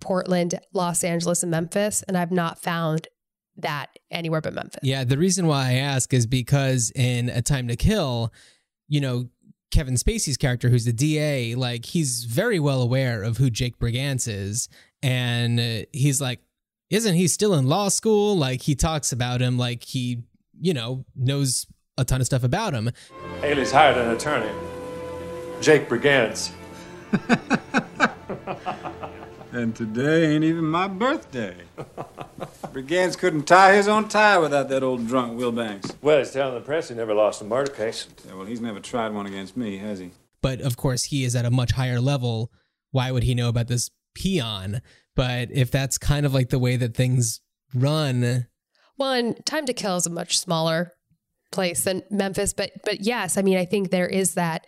Portland, 0.01 0.59
Los 0.73 1.03
Angeles, 1.03 1.43
and 1.43 1.51
Memphis, 1.51 2.03
and 2.07 2.17
I've 2.17 2.31
not 2.31 2.63
found 2.63 3.09
that 3.57 3.91
anywhere 4.11 4.41
but 4.41 4.55
Memphis. 4.55 4.81
Yeah, 4.83 5.05
the 5.05 5.19
reason 5.19 5.47
why 5.47 5.71
I 5.71 5.75
ask 5.75 6.15
is 6.15 6.27
because 6.27 6.93
in 6.95 7.29
A 7.29 7.43
Time 7.43 7.69
to 7.69 7.77
Kill, 7.77 8.33
you 8.89 9.01
know, 9.01 9.29
Kevin 9.73 9.95
Spacey's 9.95 10.37
character, 10.37 10.69
who's 10.69 10.85
the 10.85 10.93
DA, 10.93 11.55
like 11.55 11.87
he's 11.87 12.25
very 12.25 12.61
well 12.61 12.83
aware 12.83 13.23
of 13.23 13.39
who 13.39 13.51
Jake 13.51 13.79
Brigance 13.79 14.29
is, 14.29 14.69
and 15.03 15.59
uh, 15.59 15.87
he's 15.93 16.21
like, 16.21 16.41
isn't 16.91 17.15
he 17.15 17.27
still 17.27 17.55
in 17.55 17.67
law 17.67 17.89
school? 17.89 18.37
Like 18.37 18.63
he 18.63 18.75
talks 18.75 19.13
about 19.13 19.41
him 19.41 19.59
like 19.59 19.83
he, 19.83 20.23
you 20.61 20.75
know, 20.75 21.05
knows 21.15 21.67
a 21.99 22.05
ton 22.05 22.21
of 22.21 22.27
stuff 22.27 22.45
about 22.45 22.75
him. 22.75 22.91
Hailey's 23.41 23.73
hired 23.73 23.99
an 23.99 24.11
attorney, 24.11 24.51
Jake 25.61 25.89
Brigance. 25.89 26.53
And 29.53 29.77
today 29.77 30.33
ain't 30.33 30.45
even 30.45 30.65
my 30.65 30.89
birthday. 30.89 31.55
Brigance 32.73 33.19
couldn't 33.19 33.43
tie 33.43 33.75
his 33.75 33.87
own 33.87 34.09
tie 34.09 34.39
without 34.39 34.71
that 34.71 34.83
old 34.83 35.07
drunk 35.07 35.39
Wilbanks. 35.39 35.95
Well, 36.01 36.21
he's 36.21 36.31
telling 36.31 36.55
the 36.55 36.63
press 36.63 36.89
he 36.89 36.95
never 36.95 37.13
lost 37.13 37.43
a 37.43 37.45
murder 37.45 37.71
case. 37.71 38.09
Yeah, 38.27 38.35
well, 38.35 38.47
he's 38.47 38.63
never 38.63 38.81
tried 38.81 39.13
one 39.13 39.27
against 39.27 39.55
me, 39.55 39.77
has 39.77 39.99
he? 39.99 40.13
But 40.41 40.63
of 40.63 40.79
course, 40.79 41.05
he 41.05 41.25
is 41.25 41.37
at 41.37 41.45
a 41.45 41.51
much 41.51 41.73
higher 41.73 42.01
level. 42.01 42.51
Why 42.93 43.13
would 43.13 43.25
he 43.25 43.35
know 43.35 43.51
about 43.51 43.69
this 43.69 43.91
peon? 44.15 44.81
But 45.15 45.51
if 45.53 45.71
that's 45.71 45.99
kind 45.99 46.25
of 46.25 46.33
like 46.33 46.49
the 46.49 46.59
way 46.59 46.77
that 46.77 46.97
things 46.97 47.43
run, 47.75 48.47
And 49.05 49.45
Time 49.45 49.67
to 49.67 49.73
Kill 49.73 49.97
is 49.97 50.07
a 50.07 50.11
much 50.11 50.39
smaller 50.39 50.93
place 51.51 51.85
than 51.85 52.03
Memphis, 52.11 52.53
but 52.53 52.71
but 52.85 53.05
yes, 53.05 53.37
I 53.37 53.43
mean, 53.43 53.59
I 53.59 53.65
think 53.65 53.91
there 53.91 54.07
is 54.07 54.35
that. 54.35 54.67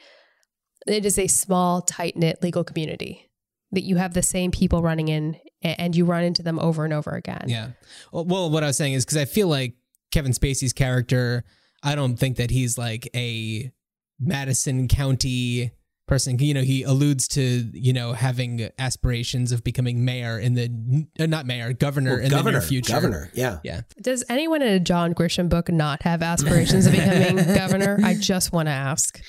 It 0.86 1.06
is 1.06 1.18
a 1.18 1.28
small, 1.28 1.80
tight 1.80 2.14
knit 2.14 2.42
legal 2.42 2.62
community 2.62 3.30
that 3.72 3.84
you 3.84 3.96
have 3.96 4.12
the 4.12 4.22
same 4.22 4.50
people 4.50 4.82
running 4.82 5.08
in, 5.08 5.36
and 5.62 5.96
you 5.96 6.04
run 6.04 6.24
into 6.24 6.42
them 6.42 6.58
over 6.58 6.84
and 6.84 6.92
over 6.92 7.12
again. 7.12 7.44
yeah. 7.46 7.70
Well 8.12 8.50
what 8.50 8.62
I 8.62 8.66
was 8.66 8.76
saying 8.76 8.92
is 8.92 9.04
because 9.04 9.16
I 9.16 9.24
feel 9.24 9.48
like 9.48 9.74
Kevin 10.12 10.32
Spacey's 10.32 10.72
character, 10.72 11.44
I 11.82 11.94
don't 11.94 12.16
think 12.16 12.36
that 12.36 12.50
he's 12.50 12.76
like 12.76 13.08
a 13.16 13.72
Madison 14.20 14.88
County 14.88 15.72
person. 16.06 16.38
You 16.38 16.54
know, 16.54 16.62
he 16.62 16.82
alludes 16.82 17.26
to 17.28 17.40
you 17.72 17.92
know 17.92 18.12
having 18.12 18.68
aspirations 18.78 19.52
of 19.52 19.64
becoming 19.64 20.04
mayor 20.04 20.38
in 20.38 20.54
the 20.54 21.06
uh, 21.18 21.26
not 21.26 21.46
mayor, 21.46 21.72
governor 21.72 22.16
Well, 22.16 22.24
in 22.24 22.30
governor, 22.30 22.58
the 22.58 22.60
near 22.60 22.68
future. 22.68 22.92
governor, 22.92 23.30
yeah. 23.34 23.58
yeah. 23.64 23.82
Does 24.00 24.24
anyone 24.28 24.62
in 24.62 24.68
a 24.68 24.80
John 24.80 25.14
Grisham 25.14 25.48
book 25.48 25.70
not 25.70 26.02
have 26.02 26.22
aspirations 26.22 26.86
of 26.86 26.92
becoming 26.92 27.36
governor? 27.54 27.98
I 28.04 28.14
just 28.14 28.52
want 28.52 28.66
to 28.68 28.72
ask. 28.72 29.20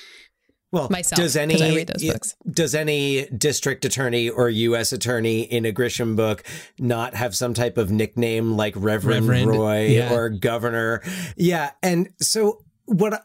Well, 0.72 0.88
myself 0.90 1.18
does 1.20 1.36
any 1.36 1.54
'cause 1.54 1.62
I 1.62 1.74
read 1.74 1.86
those 1.86 2.04
books. 2.04 2.34
does 2.50 2.74
any 2.74 3.26
district 3.28 3.84
attorney 3.84 4.28
or 4.28 4.50
U.S. 4.50 4.92
attorney 4.92 5.42
in 5.42 5.64
a 5.64 5.72
Grisham 5.72 6.16
book 6.16 6.42
not 6.78 7.14
have 7.14 7.36
some 7.36 7.54
type 7.54 7.78
of 7.78 7.90
nickname 7.92 8.56
like 8.56 8.74
Reverend, 8.76 9.28
Reverend, 9.28 9.48
Roy 9.58 9.86
yeah. 9.86 10.12
or 10.12 10.28
Governor? 10.28 11.02
Yeah, 11.36 11.70
and 11.82 12.10
so 12.20 12.64
what? 12.86 13.22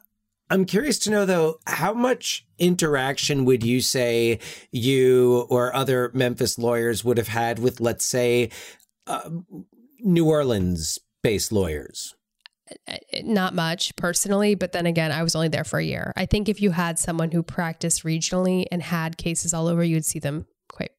I'm 0.52 0.66
curious 0.66 1.00
to 1.00 1.10
know 1.10 1.26
though, 1.26 1.56
how 1.66 1.94
much 1.94 2.46
interaction 2.62 3.44
would 3.44 3.64
you 3.64 3.82
say 3.82 4.40
you 4.72 5.46
or 5.50 5.76
other 5.76 6.12
Memphis 6.14 6.58
lawyers 6.58 7.04
would 7.04 7.18
have 7.18 7.28
had 7.28 7.60
with, 7.60 7.82
let's 7.82 8.06
say, 8.06 8.50
uh, 9.08 9.30
New 10.00 10.28
Orleans 10.30 10.98
based 11.24 11.52
lawyers? 11.52 12.16
Uh, 12.88 12.96
Not 13.24 13.54
much 13.54 13.94
personally, 13.98 14.56
but 14.56 14.72
then 14.72 14.86
again, 14.86 15.12
I 15.12 15.24
was 15.24 15.36
only 15.36 15.50
there 15.50 15.66
for 15.66 15.80
a 15.80 15.84
year. 15.84 16.14
I 16.16 16.26
think 16.26 16.48
if 16.48 16.62
you 16.62 16.72
had 16.72 16.98
someone 16.98 17.32
who 17.32 17.44
practiced 17.44 18.04
regionally 18.04 18.66
and 18.72 18.82
had 18.82 19.18
cases 19.18 19.54
all 19.54 19.68
over, 19.68 19.84
you 19.84 19.98
would 19.98 20.06
see 20.06 20.20
them 20.20 20.46
quite 20.70 20.92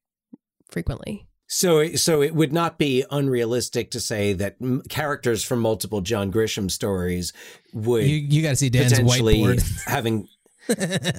frequently. 0.70 1.26
So, 1.48 1.94
so 1.96 2.22
it 2.22 2.34
would 2.34 2.52
not 2.52 2.78
be 2.78 3.04
unrealistic 3.10 3.90
to 3.90 4.00
say 4.00 4.32
that 4.32 4.56
m- 4.60 4.82
characters 4.88 5.44
from 5.44 5.60
multiple 5.60 6.00
John 6.00 6.32
Grisham 6.32 6.70
stories 6.70 7.32
would 7.74 8.04
You, 8.04 8.16
you 8.16 8.42
got 8.42 8.50
to 8.50 8.56
see 8.56 8.70
Dan's 8.70 8.94
whiteboard. 8.94 9.62
having. 9.86 10.28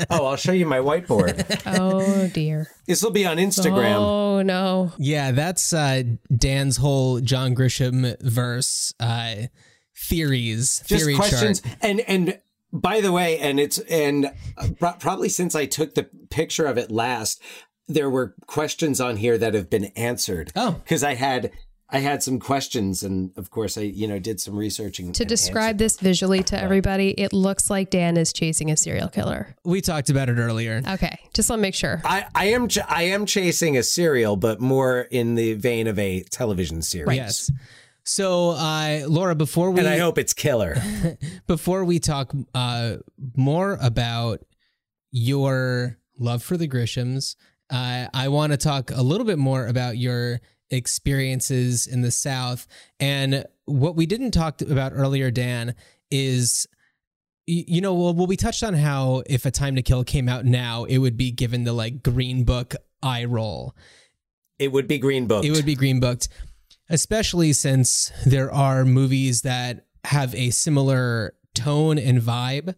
Oh, 0.10 0.26
I'll 0.26 0.36
show 0.36 0.52
you 0.52 0.66
my 0.66 0.80
whiteboard. 0.80 1.44
Oh 1.66 2.28
dear. 2.28 2.68
This 2.88 3.02
will 3.04 3.12
be 3.12 3.26
on 3.26 3.38
Instagram. 3.38 3.96
Oh 3.96 4.42
no. 4.42 4.92
Yeah, 4.98 5.32
that's 5.32 5.74
uh, 5.74 6.04
Dan's 6.36 6.78
whole 6.78 7.20
John 7.20 7.56
Grisham 7.56 8.16
verse 8.22 8.94
uh, 9.00 9.36
theories, 9.98 10.84
Just 10.86 11.04
theory 11.04 11.16
questions, 11.16 11.62
chart. 11.62 11.78
and 11.82 12.00
and 12.02 12.40
by 12.72 13.02
the 13.02 13.12
way, 13.12 13.40
and 13.40 13.60
it's 13.60 13.80
and 13.80 14.32
uh, 14.58 14.94
probably 15.00 15.30
since 15.30 15.56
I 15.56 15.66
took 15.66 15.96
the 15.96 16.10
picture 16.30 16.66
of 16.66 16.78
it 16.78 16.92
last, 16.92 17.42
there 17.88 18.10
were 18.10 18.36
questions 18.48 19.00
on 19.00 19.18
here 19.18 19.38
that 19.38 19.54
have 19.54 19.70
been 19.70 19.86
answered. 19.96 20.52
Oh, 20.56 20.72
because 20.84 21.04
I 21.04 21.16
had. 21.16 21.52
I 21.94 22.00
had 22.00 22.24
some 22.24 22.40
questions, 22.40 23.04
and 23.04 23.32
of 23.38 23.52
course, 23.52 23.78
I 23.78 23.82
you 23.82 24.08
know 24.08 24.18
did 24.18 24.42
some 24.42 24.56
researching 24.56 25.12
To 25.14 25.26
describe 25.26 25.78
this 25.78 26.00
visually 26.00 26.42
to 26.44 26.60
everybody, 26.60 27.12
it 27.12 27.32
looks 27.32 27.70
like 27.70 27.92
Dan 27.92 28.18
is 28.18 28.34
chasing 28.34 28.72
a 28.72 28.76
serial 28.76 29.10
killer. 29.10 29.56
We 29.64 29.80
talked 29.80 30.10
about 30.10 30.28
it 30.28 30.40
earlier. 30.40 30.82
Okay, 30.88 31.20
just 31.36 31.52
want 31.52 31.60
to 31.60 31.62
make 31.62 31.76
sure. 31.76 32.02
I, 32.04 32.26
I 32.34 32.46
am 32.46 32.68
ch- 32.68 32.80
I 32.90 33.04
am 33.04 33.28
chasing 33.28 33.78
a 33.78 33.84
serial, 33.84 34.36
but 34.36 34.60
more 34.60 35.02
in 35.02 35.36
the 35.36 35.54
vein 35.54 35.86
of 35.86 36.00
a 36.00 36.24
television 36.24 36.82
series. 36.82 37.16
Yes. 37.16 37.52
So, 38.06 38.50
uh, 38.50 39.04
Laura, 39.08 39.36
before 39.36 39.70
we 39.70 39.80
and 39.80 39.88
I 39.88 40.00
hope 40.00 40.18
it's 40.18 40.34
killer. 40.34 40.76
before 41.48 41.86
we 41.86 42.00
talk 42.00 42.34
uh, 42.56 42.98
more 43.38 43.78
about 43.80 44.42
your 45.12 46.00
love 46.18 46.42
for 46.42 46.58
the 46.58 46.68
Grishams, 46.68 47.36
uh, 47.70 48.08
I 48.14 48.28
want 48.28 48.52
to 48.52 48.58
talk 48.58 48.92
a 48.92 49.02
little 49.02 49.26
bit 49.26 49.38
more 49.38 49.68
about 49.68 49.98
your 49.98 50.42
experiences 50.74 51.88
in 51.88 52.02
the 52.02 52.12
South. 52.12 52.68
And 53.00 53.46
what 53.66 53.96
we 53.96 54.06
didn't 54.06 54.32
talk 54.32 54.62
about 54.62 54.92
earlier, 54.94 55.32
Dan, 55.32 55.76
is 56.12 56.68
you 57.46 57.82
know, 57.82 57.94
well, 57.94 58.14
well, 58.14 58.28
we 58.28 58.38
touched 58.38 58.64
on 58.64 58.74
how 58.74 59.24
if 59.26 59.46
A 59.46 59.52
Time 59.52 59.76
to 59.76 59.82
Kill 59.82 60.04
came 60.04 60.30
out 60.30 60.46
now, 60.46 60.86
it 60.86 61.00
would 61.00 61.18
be 61.18 61.32
given 61.32 61.66
the 61.66 61.74
like 61.74 62.02
Green 62.02 62.46
Book 62.46 62.76
eye 63.02 63.26
roll. 63.26 63.76
It 64.60 64.72
would 64.72 64.88
be 64.88 64.98
Green 64.98 65.28
Booked. 65.28 65.46
It 65.46 65.52
would 65.52 65.66
be 65.66 65.76
Green 65.76 66.00
Booked, 66.00 66.30
especially 66.90 67.52
since 67.52 68.12
there 68.26 68.52
are 68.52 68.86
movies 68.86 69.42
that 69.42 69.88
have 70.06 70.34
a 70.36 70.52
similar 70.52 71.36
tone 71.54 71.98
and 71.98 72.22
vibe 72.22 72.76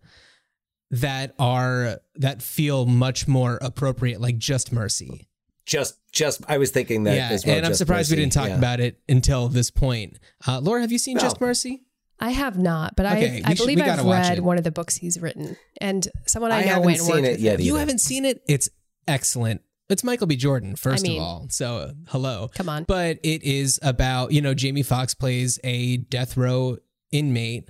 that 0.89 1.35
are 1.37 1.99
that 2.15 2.41
feel 2.41 2.85
much 2.85 3.27
more 3.27 3.59
appropriate, 3.61 4.19
like 4.19 4.37
Just 4.37 4.71
Mercy. 4.71 5.27
Just 5.65 5.95
just 6.11 6.41
I 6.47 6.57
was 6.57 6.71
thinking 6.71 7.03
that 7.05 7.15
yeah, 7.15 7.29
as 7.29 7.45
well. 7.45 7.57
and 7.57 7.65
I'm 7.65 7.71
Just 7.71 7.79
surprised 7.79 8.11
we 8.11 8.17
didn't 8.17 8.33
talk 8.33 8.49
yeah. 8.49 8.57
about 8.57 8.79
it 8.79 8.99
until 9.09 9.47
this 9.49 9.71
point. 9.71 10.19
Uh, 10.47 10.59
Laura, 10.59 10.81
have 10.81 10.91
you 10.91 10.99
seen 10.99 11.15
No. 11.17 11.21
Just 11.21 11.41
Mercy? 11.41 11.83
I 12.19 12.29
have 12.31 12.57
not, 12.57 12.95
but 12.95 13.05
Okay, 13.07 13.41
I, 13.43 13.47
I 13.47 13.49
we 13.49 13.55
should- 13.55 13.63
believe 13.63 13.81
I've 13.81 14.05
read 14.05 14.39
one 14.39 14.57
of 14.57 14.63
the 14.63 14.71
books 14.71 14.95
he's 14.95 15.19
written, 15.19 15.57
and 15.81 16.07
someone 16.27 16.51
I, 16.51 16.57
I 16.57 16.61
know 16.61 16.67
haven't 16.67 16.85
went 16.85 16.97
and 16.99 17.07
seen 17.07 17.25
it 17.25 17.31
with 17.31 17.39
yet 17.41 17.59
him. 17.59 17.65
You 17.65 17.75
haven't 17.75 17.99
seen 17.99 18.23
it? 18.25 18.41
It's 18.47 18.69
excellent. 19.07 19.61
It's 19.89 20.03
Michael 20.03 20.25
B. 20.27 20.35
Jordan, 20.35 20.75
first 20.75 21.03
mean- 21.03 21.19
of 21.19 21.23
all. 21.27 21.47
So, 21.49 21.77
uh, 21.77 21.91
hello. 22.07 22.49
Come 22.55 22.69
on. 22.69 22.85
But 22.85 23.19
it 23.23 23.43
is 23.43 23.79
about, 23.83 24.31
you 24.31 24.41
know, 24.41 24.53
Jamie 24.53 24.81
Foxx 24.81 25.13
plays 25.13 25.59
a 25.63 25.97
death 25.97 26.37
row 26.37 26.77
inmate 27.11 27.69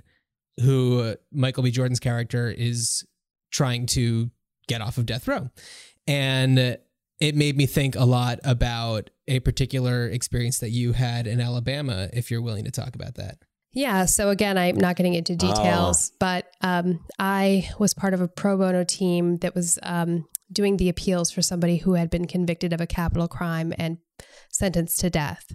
who 0.62 1.00
uh, 1.00 1.14
Michael 1.32 1.62
B. 1.62 1.70
Jordan's 1.70 2.00
character 2.00 2.48
is 2.48 3.04
trying 3.50 3.84
to 3.86 4.30
get 4.68 4.80
off 4.80 4.96
of 4.96 5.04
death 5.06 5.26
row. 5.28 5.50
And 6.06 6.58
uh, 6.58 6.76
it 7.20 7.34
made 7.34 7.56
me 7.56 7.66
think 7.66 7.96
a 7.96 8.04
lot 8.04 8.38
about 8.44 9.10
a 9.26 9.40
particular 9.40 10.06
experience 10.06 10.58
that 10.58 10.70
you 10.70 10.92
had 10.92 11.26
in 11.26 11.40
Alabama, 11.40 12.08
if 12.12 12.30
you're 12.30 12.42
willing 12.42 12.64
to 12.64 12.70
talk 12.70 12.94
about 12.94 13.14
that. 13.14 13.38
Yeah. 13.72 14.06
So 14.06 14.30
again, 14.30 14.56
I'm 14.56 14.76
not 14.76 14.96
getting 14.96 15.14
into 15.14 15.36
details, 15.36 16.12
but 16.18 16.46
um, 16.62 17.04
I 17.18 17.68
was 17.78 17.92
part 17.92 18.14
of 18.14 18.22
a 18.22 18.28
pro 18.28 18.56
bono 18.56 18.84
team 18.84 19.36
that 19.38 19.54
was 19.54 19.78
um, 19.82 20.24
doing 20.50 20.78
the 20.78 20.88
appeals 20.88 21.30
for 21.30 21.42
somebody 21.42 21.76
who 21.78 21.94
had 21.94 22.08
been 22.08 22.26
convicted 22.26 22.72
of 22.72 22.80
a 22.80 22.86
capital 22.86 23.28
crime 23.28 23.74
and 23.78 23.98
sentenced 24.50 25.00
to 25.00 25.10
death. 25.10 25.52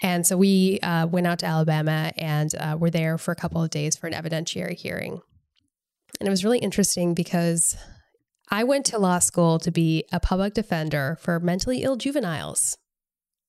And 0.00 0.26
so 0.26 0.36
we 0.36 0.80
uh, 0.82 1.06
went 1.06 1.26
out 1.26 1.40
to 1.40 1.46
Alabama 1.46 2.12
and 2.16 2.52
uh, 2.56 2.76
were 2.78 2.90
there 2.90 3.18
for 3.18 3.32
a 3.32 3.36
couple 3.36 3.62
of 3.62 3.70
days 3.70 3.96
for 3.96 4.06
an 4.06 4.14
evidentiary 4.14 4.74
hearing. 4.74 5.20
And 6.20 6.26
it 6.26 6.30
was 6.30 6.44
really 6.44 6.58
interesting 6.58 7.14
because 7.14 7.76
I 8.50 8.64
went 8.64 8.86
to 8.86 8.98
law 8.98 9.18
school 9.18 9.58
to 9.60 9.70
be 9.70 10.04
a 10.12 10.20
public 10.20 10.54
defender 10.54 11.18
for 11.20 11.38
mentally 11.40 11.82
ill 11.82 11.96
juveniles. 11.96 12.78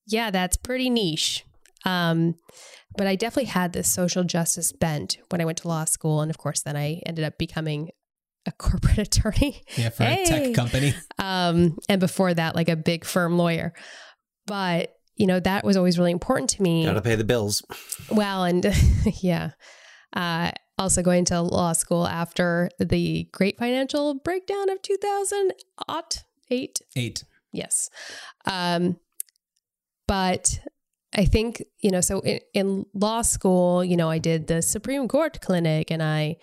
Yeah, 0.06 0.30
that's 0.30 0.56
pretty 0.56 0.90
niche. 0.90 1.44
Um, 1.84 2.34
but 2.96 3.06
I 3.06 3.16
definitely 3.16 3.50
had 3.50 3.72
this 3.72 3.88
social 3.88 4.24
justice 4.24 4.72
bent 4.72 5.18
when 5.30 5.40
I 5.40 5.44
went 5.44 5.58
to 5.58 5.68
law 5.68 5.84
school. 5.84 6.20
And 6.20 6.30
of 6.30 6.38
course, 6.38 6.62
then 6.62 6.76
I 6.76 7.00
ended 7.06 7.24
up 7.24 7.38
becoming 7.38 7.90
a 8.46 8.52
corporate 8.58 8.98
attorney. 8.98 9.62
Yeah, 9.76 9.90
for 9.90 10.02
a 10.02 10.24
tech 10.24 10.54
company. 10.54 10.94
Um, 11.18 11.78
and 11.88 12.00
before 12.00 12.34
that, 12.34 12.54
like 12.54 12.68
a 12.68 12.76
big 12.76 13.04
firm 13.04 13.38
lawyer. 13.38 13.72
But, 14.46 14.94
you 15.14 15.26
know, 15.26 15.40
that 15.40 15.64
was 15.64 15.76
always 15.76 15.98
really 15.98 16.12
important 16.12 16.50
to 16.50 16.62
me. 16.62 16.84
Gotta 16.84 17.02
pay 17.02 17.14
the 17.14 17.24
bills. 17.24 17.62
Well, 18.10 18.44
and 18.44 18.66
yeah. 19.22 19.50
Uh, 20.12 20.50
also 20.80 21.02
going 21.02 21.26
to 21.26 21.40
law 21.42 21.72
school 21.72 22.06
after 22.06 22.70
the 22.78 23.28
great 23.32 23.58
financial 23.58 24.14
breakdown 24.14 24.70
of 24.70 24.80
2008. 24.82 26.82
Eight. 26.96 27.24
Yes. 27.52 27.90
Um, 28.46 28.98
but 30.08 30.60
I 31.14 31.26
think, 31.26 31.62
you 31.80 31.90
know, 31.90 32.00
so 32.00 32.20
in, 32.20 32.40
in 32.54 32.86
law 32.94 33.22
school, 33.22 33.84
you 33.84 33.96
know, 33.96 34.08
I 34.08 34.18
did 34.18 34.46
the 34.46 34.62
Supreme 34.62 35.06
Court 35.06 35.40
clinic 35.42 35.90
and 35.90 36.02
I 36.02 36.36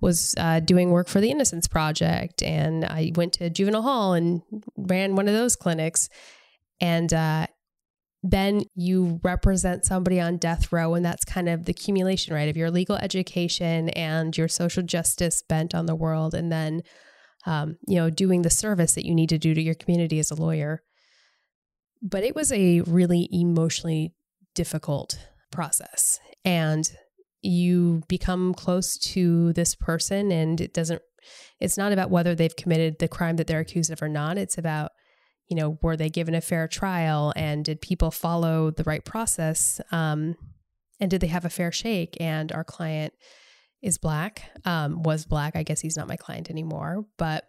was 0.00 0.34
uh, 0.36 0.60
doing 0.60 0.90
work 0.90 1.08
for 1.08 1.20
the 1.20 1.30
Innocence 1.30 1.68
Project 1.68 2.42
and 2.42 2.84
I 2.84 3.12
went 3.14 3.34
to 3.34 3.48
juvenile 3.50 3.82
hall 3.82 4.14
and 4.14 4.42
ran 4.76 5.16
one 5.16 5.28
of 5.28 5.34
those 5.34 5.54
clinics. 5.54 6.08
And 6.80 7.14
uh, 7.14 7.46
then 8.22 8.62
you 8.74 9.20
represent 9.22 9.84
somebody 9.84 10.20
on 10.20 10.38
death 10.38 10.72
row, 10.72 10.94
and 10.94 11.04
that's 11.04 11.24
kind 11.24 11.48
of 11.48 11.64
the 11.64 11.70
accumulation, 11.70 12.34
right, 12.34 12.48
of 12.48 12.56
your 12.56 12.70
legal 12.70 12.96
education 12.96 13.88
and 13.90 14.36
your 14.36 14.48
social 14.48 14.82
justice 14.82 15.42
bent 15.48 15.74
on 15.74 15.86
the 15.86 15.94
world, 15.94 16.34
and 16.34 16.50
then, 16.50 16.82
um, 17.46 17.76
you 17.86 17.96
know, 17.96 18.10
doing 18.10 18.42
the 18.42 18.50
service 18.50 18.94
that 18.94 19.06
you 19.06 19.14
need 19.14 19.28
to 19.28 19.38
do 19.38 19.54
to 19.54 19.62
your 19.62 19.74
community 19.74 20.18
as 20.18 20.30
a 20.30 20.34
lawyer. 20.34 20.82
but 22.02 22.24
it 22.24 22.34
was 22.34 22.52
a 22.52 22.80
really 22.82 23.28
emotionally 23.32 24.14
difficult 24.54 25.18
process. 25.50 26.18
And 26.44 26.90
you 27.42 28.02
become 28.08 28.54
close 28.54 28.96
to 28.98 29.52
this 29.52 29.74
person, 29.74 30.30
and 30.30 30.60
it 30.60 30.72
doesn't, 30.74 31.02
it's 31.60 31.78
not 31.78 31.92
about 31.92 32.10
whether 32.10 32.34
they've 32.34 32.54
committed 32.54 32.96
the 32.98 33.08
crime 33.08 33.36
that 33.36 33.46
they're 33.46 33.60
accused 33.60 33.90
of 33.90 34.02
or 34.02 34.08
not. 34.08 34.38
It's 34.38 34.58
about, 34.58 34.92
you 35.48 35.56
know, 35.56 35.78
were 35.82 35.96
they 35.96 36.08
given 36.08 36.34
a 36.34 36.40
fair 36.40 36.66
trial 36.66 37.32
and 37.36 37.64
did 37.64 37.80
people 37.80 38.10
follow 38.10 38.70
the 38.70 38.84
right 38.84 39.04
process? 39.04 39.80
Um, 39.92 40.34
and 41.00 41.10
did 41.10 41.20
they 41.20 41.28
have 41.28 41.44
a 41.44 41.50
fair 41.50 41.70
shake? 41.70 42.16
And 42.20 42.50
our 42.52 42.64
client 42.64 43.12
is 43.82 43.98
black, 43.98 44.50
um, 44.64 45.02
was 45.02 45.24
black. 45.24 45.54
I 45.54 45.62
guess 45.62 45.80
he's 45.80 45.96
not 45.96 46.08
my 46.08 46.16
client 46.16 46.50
anymore. 46.50 47.04
But, 47.16 47.44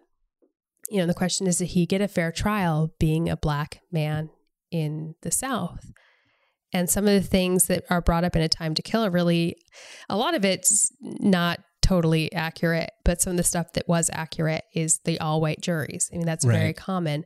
you 0.89 0.97
know, 0.97 1.07
the 1.07 1.13
question 1.13 1.47
is, 1.47 1.57
did 1.57 1.69
he 1.69 1.85
get 1.85 2.01
a 2.01 2.07
fair 2.07 2.31
trial 2.31 2.93
being 2.99 3.29
a 3.29 3.37
black 3.37 3.81
man 3.91 4.29
in 4.69 5.15
the 5.21 5.31
South? 5.31 5.91
And 6.73 6.89
some 6.89 7.07
of 7.07 7.13
the 7.13 7.27
things 7.27 7.67
that 7.67 7.85
are 7.89 8.01
brought 8.01 8.25
up 8.25 8.35
in 8.35 8.41
A 8.41 8.49
Time 8.49 8.75
to 8.75 8.81
Kill 8.81 9.05
are 9.05 9.09
really, 9.09 9.55
a 10.09 10.17
lot 10.17 10.35
of 10.35 10.43
it's 10.43 10.91
not 11.01 11.59
totally 11.81 12.31
accurate, 12.33 12.91
but 13.05 13.21
some 13.21 13.31
of 13.31 13.37
the 13.37 13.43
stuff 13.43 13.71
that 13.73 13.87
was 13.87 14.09
accurate 14.11 14.65
is 14.75 14.99
the 15.05 15.17
all 15.19 15.39
white 15.39 15.61
juries. 15.61 16.09
I 16.13 16.17
mean, 16.17 16.25
that's 16.25 16.43
very 16.43 16.73
common. 16.73 17.23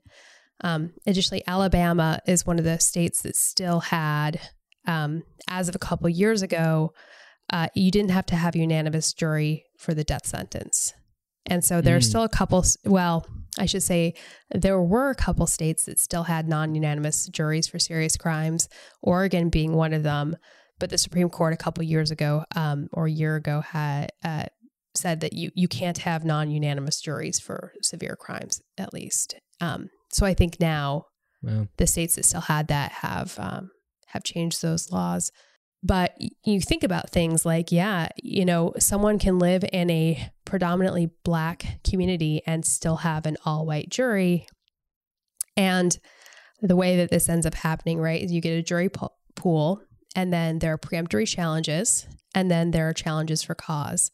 Um, 0.64 0.94
additionally, 1.08 1.44
Alabama 1.48 2.20
is 2.28 2.46
one 2.46 2.60
of 2.60 2.66
the 2.66 2.80
states 2.80 3.22
that 3.24 3.36
still 3.36 3.80
had, 3.80 4.40
um, 4.88 5.24
as 5.50 5.70
of 5.70 5.76
a 5.76 5.80
couple 5.80 6.08
years 6.10 6.42
ago, 6.42 6.94
uh, 7.52 7.68
you 7.76 7.92
didn't 7.92 8.12
have 8.12 8.26
to 8.28 8.36
have 8.36 8.56
unanimous 8.56 9.14
jury 9.14 9.66
for 9.78 9.94
the 9.94 10.04
death 10.04 10.26
sentence. 10.26 10.94
And 11.48 11.66
so 11.66 11.82
there 11.82 11.96
are 11.96 12.00
Mm. 12.00 12.04
still 12.10 12.24
a 12.24 12.30
couple, 12.30 12.64
well, 12.86 13.26
I 13.58 13.66
should 13.66 13.84
say 13.84 14.14
there 14.54 14.80
were 14.82 15.10
a 15.10 15.16
couple 15.16 15.48
states 15.48 15.86
that 15.86 16.00
still 16.00 16.24
had 16.24 16.48
non 16.48 16.76
unanimous 16.76 17.28
juries 17.28 17.68
for 17.68 17.80
serious 17.80 18.16
crimes, 18.16 18.70
Oregon 19.02 19.50
being 19.50 19.74
one 19.74 19.94
of 19.94 20.04
them. 20.04 20.38
But 20.80 20.90
the 20.90 20.98
Supreme 20.98 21.30
Court 21.30 21.54
a 21.54 21.58
couple 21.58 21.84
years 21.84 22.12
ago 22.12 22.46
um, 22.56 22.88
or 22.94 23.06
a 23.06 23.12
year 23.12 23.36
ago 23.36 23.62
had 23.62 24.12
uh, 24.24 24.46
said 24.96 25.20
that 25.22 25.34
you, 25.34 25.52
you 25.56 25.68
can't 25.68 26.00
have 26.00 26.24
non 26.24 26.50
unanimous 26.50 27.02
juries 27.02 27.40
for 27.40 27.74
severe 27.82 28.16
crimes, 28.16 28.62
at 28.78 28.94
least. 28.94 29.36
Um, 29.60 29.90
so 30.12 30.26
I 30.26 30.34
think 30.34 30.60
now 30.60 31.06
Wow. 31.44 31.68
the 31.78 31.88
states 31.88 32.16
that 32.18 32.26
still 32.26 32.42
had 32.42 32.68
that 32.68 32.92
have 32.92 33.34
um, 33.40 33.72
have 34.08 34.24
changed 34.24 34.62
those 34.62 34.92
laws. 34.92 35.32
But 35.84 36.16
you 36.44 36.62
think 36.62 36.84
about 36.84 37.10
things 37.10 37.44
like, 37.48 37.72
yeah, 37.72 38.10
you 38.22 38.46
know, 38.46 38.74
someone 38.78 39.18
can 39.18 39.40
live 39.40 39.64
in 39.74 39.90
a 39.90 40.30
predominantly 40.46 41.10
black 41.24 41.80
community 41.84 42.44
and 42.46 42.64
still 42.64 42.98
have 42.98 43.26
an 43.26 43.38
all 43.44 43.66
white 43.66 43.90
jury. 43.90 44.46
And 45.58 45.98
the 46.62 46.76
way 46.76 46.98
that 46.98 47.10
this 47.10 47.28
ends 47.28 47.48
up 47.48 47.56
happening, 47.56 48.00
right, 48.00 48.22
is 48.22 48.32
you 48.32 48.42
get 48.42 48.58
a 48.58 48.62
jury 48.62 48.90
po- 48.90 49.14
pool, 49.36 49.82
and 50.16 50.32
then 50.32 50.60
there 50.60 50.74
are 50.74 50.78
peremptory 50.78 51.26
challenges, 51.26 52.06
and 52.36 52.52
then 52.52 52.70
there 52.70 52.88
are 52.88 52.94
challenges 52.94 53.42
for 53.42 53.56
cause. 53.56 54.12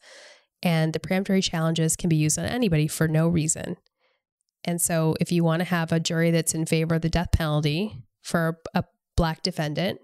And 0.62 0.94
the 0.94 1.00
peremptory 1.00 1.42
challenges 1.42 1.96
can 1.96 2.08
be 2.08 2.16
used 2.16 2.38
on 2.38 2.46
anybody 2.46 2.88
for 2.88 3.06
no 3.06 3.28
reason. 3.28 3.76
And 4.64 4.80
so, 4.80 5.14
if 5.20 5.30
you 5.32 5.44
want 5.44 5.60
to 5.60 5.64
have 5.64 5.92
a 5.92 6.00
jury 6.00 6.30
that's 6.30 6.54
in 6.54 6.66
favor 6.66 6.96
of 6.96 7.02
the 7.02 7.08
death 7.08 7.32
penalty 7.32 8.02
for 8.22 8.58
a 8.74 8.84
black 9.16 9.42
defendant, 9.42 10.00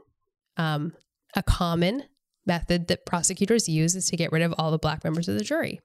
um, 0.57 0.93
a 1.35 1.43
common 1.43 2.05
method 2.47 2.89
that 2.89 3.07
prosecutors 3.07 3.69
use 3.69 3.95
is 3.95 4.09
to 4.09 4.17
get 4.17 4.33
rid 4.33 4.43
of 4.43 4.55
all 4.59 4.71
the 4.71 4.79
black 4.79 5.03
members 5.05 5.29
of 5.29 5.37
the 5.37 5.45
jury. 5.45 5.81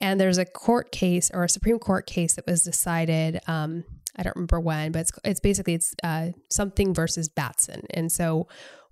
And 0.00 0.20
there's 0.20 0.38
a 0.38 0.44
court 0.44 0.92
case 0.92 1.30
or 1.32 1.44
a 1.44 1.48
Supreme 1.48 1.78
Court 1.78 2.06
case 2.06 2.34
that 2.34 2.46
was 2.46 2.62
decided. 2.62 3.40
Um, 3.46 3.84
I 4.16 4.22
don't 4.22 4.36
remember 4.36 4.60
when, 4.60 4.92
but 4.92 5.00
it's 5.00 5.12
it's 5.24 5.40
basically 5.40 5.74
it's 5.74 5.94
uh, 6.02 6.28
something 6.50 6.94
versus 6.94 7.28
Batson. 7.28 7.82
And 7.90 8.12
so 8.12 8.46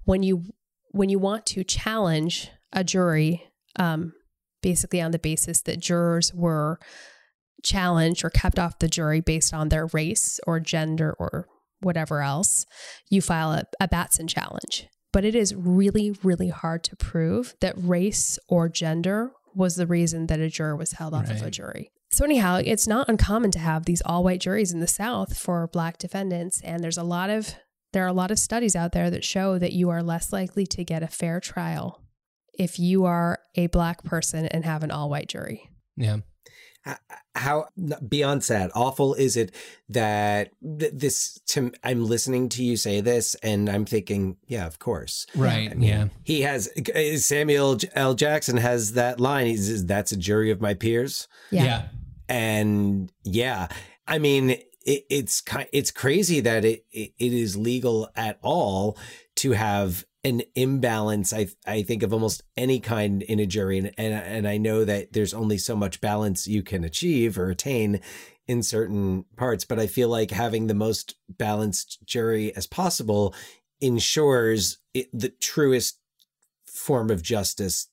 when 0.05 0.22
you 0.22 0.44
when 0.92 1.09
you 1.09 1.18
want 1.18 1.44
to 1.46 1.64
challenge 1.64 2.51
a 2.72 2.84
jury, 2.84 3.44
um, 3.76 4.12
basically 4.62 5.01
on 5.01 5.10
the 5.10 5.18
basis 5.18 5.60
that 5.62 5.80
jurors 5.80 6.32
were 6.32 6.78
challenged 7.64 8.24
or 8.24 8.30
kept 8.30 8.58
off 8.58 8.78
the 8.78 8.88
jury 8.88 9.20
based 9.20 9.52
on 9.52 9.68
their 9.68 9.86
race 9.86 10.38
or 10.46 10.60
gender 10.60 11.14
or 11.18 11.46
whatever 11.80 12.22
else, 12.22 12.64
you 13.10 13.20
file 13.20 13.52
a, 13.52 13.64
a 13.80 13.88
Batson 13.88 14.28
challenge. 14.28 14.86
But 15.12 15.24
it 15.24 15.34
is 15.34 15.54
really, 15.54 16.16
really 16.22 16.48
hard 16.48 16.82
to 16.84 16.96
prove 16.96 17.54
that 17.60 17.74
race 17.76 18.38
or 18.48 18.68
gender 18.68 19.32
was 19.54 19.76
the 19.76 19.86
reason 19.86 20.26
that 20.26 20.40
a 20.40 20.48
juror 20.48 20.76
was 20.76 20.92
held 20.92 21.14
off 21.14 21.30
of 21.30 21.42
a 21.42 21.50
jury. 21.50 21.90
So, 22.10 22.24
anyhow, 22.24 22.60
it's 22.64 22.86
not 22.86 23.08
uncommon 23.08 23.50
to 23.52 23.58
have 23.58 23.84
these 23.84 24.02
all 24.04 24.24
white 24.24 24.40
juries 24.40 24.72
in 24.72 24.80
the 24.80 24.86
South 24.86 25.36
for 25.36 25.68
black 25.68 25.98
defendants. 25.98 26.60
And 26.62 26.82
there's 26.82 26.98
a 26.98 27.02
lot 27.04 27.30
of 27.30 27.54
there 27.92 28.04
are 28.04 28.08
a 28.08 28.12
lot 28.12 28.32
of 28.32 28.38
studies 28.40 28.74
out 28.74 28.92
there 28.92 29.08
that 29.10 29.24
show 29.24 29.58
that 29.58 29.72
you 29.72 29.88
are 29.90 30.02
less 30.02 30.32
likely 30.32 30.66
to 30.66 30.84
get 30.84 31.02
a 31.02 31.08
fair 31.08 31.38
trial 31.38 32.02
if 32.52 32.78
you 32.78 33.04
are 33.04 33.38
a 33.54 33.68
black 33.68 34.02
person 34.02 34.46
and 34.46 34.64
have 34.64 34.82
an 34.82 34.90
all 34.90 35.08
white 35.08 35.28
jury. 35.28 35.70
Yeah. 35.96 36.18
How 37.35 37.66
beyond 38.09 38.44
sad 38.44 38.70
awful 38.74 39.15
is 39.15 39.36
it 39.36 39.55
that 39.89 40.51
this 40.61 41.39
to 41.47 41.73
i'm 41.82 42.05
listening 42.05 42.48
to 42.48 42.62
you 42.62 42.77
say 42.77 43.01
this 43.01 43.35
and 43.43 43.69
i'm 43.69 43.85
thinking 43.85 44.36
yeah 44.47 44.66
of 44.66 44.78
course 44.78 45.27
Right, 45.35 45.70
I 45.70 45.74
mean, 45.74 45.89
yeah. 45.89 46.09
he 46.23 46.43
has 46.43 46.69
uh, 46.94 47.16
samuel 47.16 47.78
l 47.94 48.15
jackson 48.15 48.56
has 48.59 48.93
that 48.93 49.19
line 49.19 49.47
he 49.47 49.56
says 49.56 49.85
that's 49.86 50.12
a 50.12 50.16
jury 50.16 50.51
of 50.51 50.61
my 50.61 50.74
peers 50.74 51.27
Yeah. 51.51 51.65
Yeah. 51.65 51.82
and 52.28 53.11
yeah 53.24 53.69
i 54.06 54.19
mean 54.19 54.51
it, 54.51 54.66
it's 55.09 55.40
kind 55.40 55.66
it's 55.73 55.90
crazy 55.90 56.40
that 56.40 56.65
it, 56.65 56.85
it 56.93 57.12
it 57.19 57.32
is 57.32 57.56
legal 57.56 58.11
at 58.15 58.39
all 58.43 58.97
to 59.36 59.52
have 59.52 60.05
an 60.24 60.42
imbalance 60.55 61.32
i 61.32 61.46
i 61.66 61.82
think 61.82 62.02
of 62.02 62.12
almost 62.12 62.42
any 62.56 62.80
kind 62.80 63.22
in 63.22 63.38
a 63.38 63.46
jury. 63.46 63.78
And 63.78 63.92
and, 63.98 64.14
and 64.14 64.48
i 64.48 64.56
know 64.56 64.84
that 64.84 65.12
there's 65.12 65.34
only 65.34 65.59
so 65.59 65.76
much 65.76 66.01
balance 66.01 66.46
you 66.46 66.62
can 66.62 66.84
achieve 66.84 67.38
or 67.38 67.51
attain 67.51 68.01
in 68.46 68.62
certain 68.62 69.24
parts 69.36 69.64
but 69.64 69.78
i 69.78 69.86
feel 69.86 70.09
like 70.09 70.30
having 70.30 70.66
the 70.66 70.74
most 70.74 71.14
balanced 71.28 72.05
jury 72.06 72.55
as 72.56 72.66
possible 72.66 73.34
ensures 73.80 74.78
it, 74.94 75.09
the 75.12 75.28
truest 75.28 75.98
form 76.66 77.10
of 77.10 77.22
justice 77.22 77.88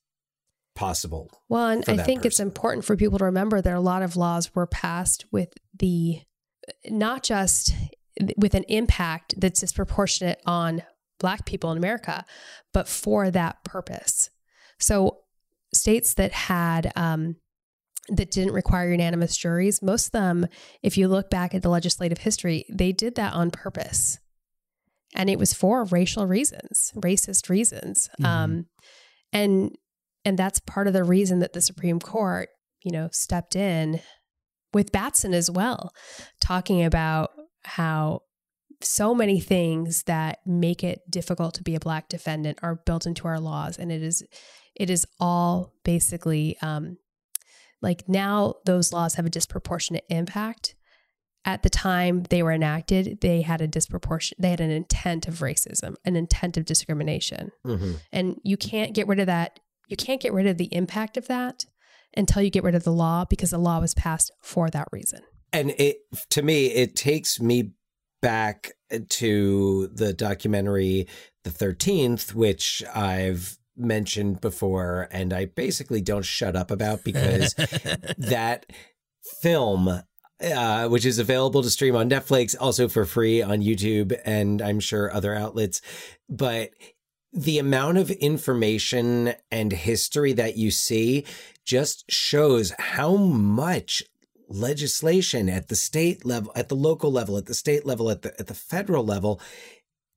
possible 0.73 1.29
Well, 1.49 1.67
and 1.67 1.83
I 1.87 1.97
think 2.03 2.25
it's 2.25 2.39
important 2.39 2.85
for 2.85 2.95
people 2.95 3.19
to 3.19 3.25
remember 3.25 3.61
that 3.61 3.73
a 3.73 3.79
lot 3.81 4.03
of 4.03 4.15
laws 4.15 4.55
were 4.55 4.65
passed 4.65 5.25
with 5.31 5.53
the 5.77 6.21
not 6.89 7.23
just 7.23 7.73
with 8.37 8.53
an 8.53 8.63
impact 8.63 9.39
that's 9.39 9.59
disproportionate 9.59 10.41
on 10.45 10.83
Black 11.21 11.45
people 11.45 11.71
in 11.71 11.77
America, 11.77 12.25
but 12.73 12.87
for 12.87 13.29
that 13.31 13.63
purpose. 13.63 14.29
So, 14.79 15.19
states 15.73 16.15
that 16.15 16.31
had 16.31 16.91
um, 16.95 17.35
that 18.09 18.31
didn't 18.31 18.53
require 18.53 18.91
unanimous 18.91 19.37
juries, 19.37 19.81
most 19.81 20.07
of 20.07 20.11
them, 20.13 20.47
if 20.81 20.97
you 20.97 21.07
look 21.07 21.29
back 21.29 21.53
at 21.53 21.61
the 21.61 21.69
legislative 21.69 22.17
history, 22.17 22.65
they 22.69 22.91
did 22.91 23.15
that 23.15 23.33
on 23.33 23.51
purpose, 23.51 24.17
and 25.15 25.29
it 25.29 25.39
was 25.39 25.53
for 25.53 25.85
racial 25.85 26.25
reasons, 26.25 26.91
racist 26.95 27.49
reasons, 27.49 28.09
um, 28.23 28.65
and 29.31 29.75
and 30.25 30.37
that's 30.37 30.59
part 30.59 30.87
of 30.87 30.93
the 30.93 31.03
reason 31.03 31.39
that 31.39 31.53
the 31.53 31.61
Supreme 31.61 31.99
Court, 31.99 32.49
you 32.83 32.91
know, 32.91 33.09
stepped 33.11 33.55
in 33.55 34.01
with 34.73 34.91
Batson 34.91 35.33
as 35.33 35.49
well, 35.49 35.91
talking 36.39 36.83
about 36.83 37.31
how 37.63 38.21
so 38.83 39.13
many 39.15 39.39
things 39.39 40.03
that 40.03 40.39
make 40.45 40.83
it 40.83 41.01
difficult 41.09 41.53
to 41.55 41.63
be 41.63 41.75
a 41.75 41.79
black 41.79 42.09
defendant 42.09 42.59
are 42.61 42.75
built 42.85 43.05
into 43.05 43.27
our 43.27 43.39
laws 43.39 43.77
and 43.77 43.91
it 43.91 44.01
is 44.01 44.23
it 44.75 44.89
is 44.89 45.05
all 45.19 45.73
basically 45.83 46.57
um 46.61 46.97
like 47.81 48.07
now 48.07 48.55
those 48.65 48.93
laws 48.93 49.15
have 49.15 49.25
a 49.25 49.29
disproportionate 49.29 50.05
impact. 50.09 50.75
At 51.43 51.63
the 51.63 51.71
time 51.71 52.23
they 52.29 52.43
were 52.43 52.51
enacted 52.51 53.19
they 53.21 53.41
had 53.41 53.61
a 53.61 53.67
disproportion 53.67 54.37
they 54.39 54.51
had 54.51 54.61
an 54.61 54.69
intent 54.69 55.27
of 55.27 55.39
racism 55.39 55.95
an 56.05 56.15
intent 56.15 56.55
of 56.57 56.65
discrimination. 56.65 57.51
Mhm. 57.65 57.99
and 58.11 58.35
you 58.43 58.57
can't 58.57 58.93
get 58.93 59.07
rid 59.07 59.19
of 59.19 59.25
that 59.25 59.59
you 59.87 59.97
can't 59.97 60.21
get 60.21 60.33
rid 60.33 60.47
of 60.47 60.57
the 60.57 60.73
impact 60.73 61.17
of 61.17 61.27
that 61.27 61.65
until 62.15 62.41
you 62.43 62.49
get 62.49 62.63
rid 62.63 62.75
of 62.75 62.83
the 62.83 62.91
law 62.93 63.25
because 63.25 63.49
the 63.49 63.57
law 63.57 63.79
was 63.79 63.93
passed 63.93 64.31
for 64.41 64.69
that 64.69 64.87
reason. 64.91 65.21
And 65.51 65.71
it 65.71 65.97
to 66.29 66.41
me 66.43 66.67
it 66.67 66.95
takes 66.95 67.39
me 67.41 67.71
back 68.21 68.71
to 69.09 69.87
the 69.87 70.13
documentary 70.13 71.07
the 71.43 71.49
13th 71.49 72.33
which 72.33 72.83
i've 72.93 73.57
mentioned 73.77 74.41
before 74.41 75.07
and 75.11 75.33
i 75.33 75.45
basically 75.45 76.01
don't 76.01 76.25
shut 76.25 76.55
up 76.55 76.71
about 76.71 77.03
because 77.05 77.53
that 78.17 78.65
film 79.41 80.01
uh, 80.43 80.87
which 80.87 81.05
is 81.05 81.19
available 81.19 81.61
to 81.61 81.69
stream 81.69 81.95
on 81.95 82.09
netflix 82.09 82.55
also 82.59 82.87
for 82.87 83.05
free 83.05 83.41
on 83.41 83.61
youtube 83.61 84.17
and 84.25 84.61
i'm 84.61 84.79
sure 84.79 85.13
other 85.13 85.35
outlets. 85.35 85.81
But 86.29 86.71
the 87.33 87.59
amount 87.59 87.97
of 87.97 88.11
information 88.11 89.33
and 89.51 89.71
history 89.71 90.33
that 90.33 90.57
you 90.57 90.71
see 90.71 91.25
just 91.65 92.09
shows 92.11 92.73
how 92.77 93.15
much 93.15 94.03
legislation 94.51 95.49
at 95.49 95.67
the 95.67 95.75
state 95.75 96.25
level, 96.25 96.51
at 96.55 96.69
the 96.69 96.75
local 96.75 97.11
level, 97.11 97.37
at 97.37 97.45
the 97.45 97.53
state 97.53 97.85
level, 97.85 98.09
at 98.09 98.21
the 98.21 98.37
at 98.39 98.47
the 98.47 98.53
federal 98.53 99.03
level 99.05 99.39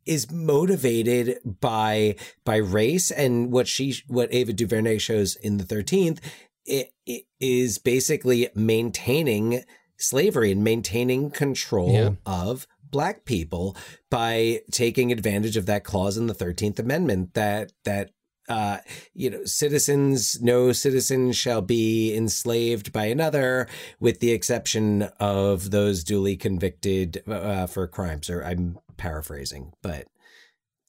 is 0.06 0.31
motivated 0.31 1.39
by 1.61 2.15
by 2.44 2.56
race 2.56 3.11
and 3.11 3.51
what 3.52 3.66
she 3.66 3.94
what 4.06 4.32
Ava 4.35 4.52
DuVernay 4.52 4.98
shows 4.98 5.35
in 5.36 5.56
the 5.56 5.65
13th 5.65 6.19
it, 6.66 6.90
it 7.06 7.24
is 7.40 7.78
basically 7.78 8.48
maintaining 8.55 9.65
slavery 9.97 10.51
and 10.52 10.62
maintaining 10.65 11.31
control 11.31 11.93
Yeah. 11.93 12.11
of 12.27 12.66
black 12.82 13.24
people 13.24 13.77
by 14.11 14.61
taking 14.70 15.11
advantage 15.11 15.56
of 15.56 15.66
that 15.66 15.85
clause 15.85 16.16
in 16.16 16.27
the 16.27 16.35
13th 16.35 16.78
amendment 16.78 17.35
that 17.35 17.73
that 17.85 18.11
uh, 18.49 18.79
you 19.15 19.31
know, 19.31 19.45
citizens, 19.45 20.41
no 20.43 20.73
citizen 20.73 21.33
shall 21.33 21.62
be 21.62 22.15
enslaved 22.15 22.93
by 22.93 23.07
another, 23.07 23.66
with 24.01 24.21
the 24.21 24.33
exception 24.33 25.03
of 25.19 25.71
those 25.71 26.05
duly 26.05 26.37
convicted 26.37 27.23
uh, 27.29 27.66
for 27.66 27.87
crimes. 27.87 28.29
Or 28.29 28.45
I'm 28.45 28.79
paraphrasing, 28.97 29.73
but 29.83 30.07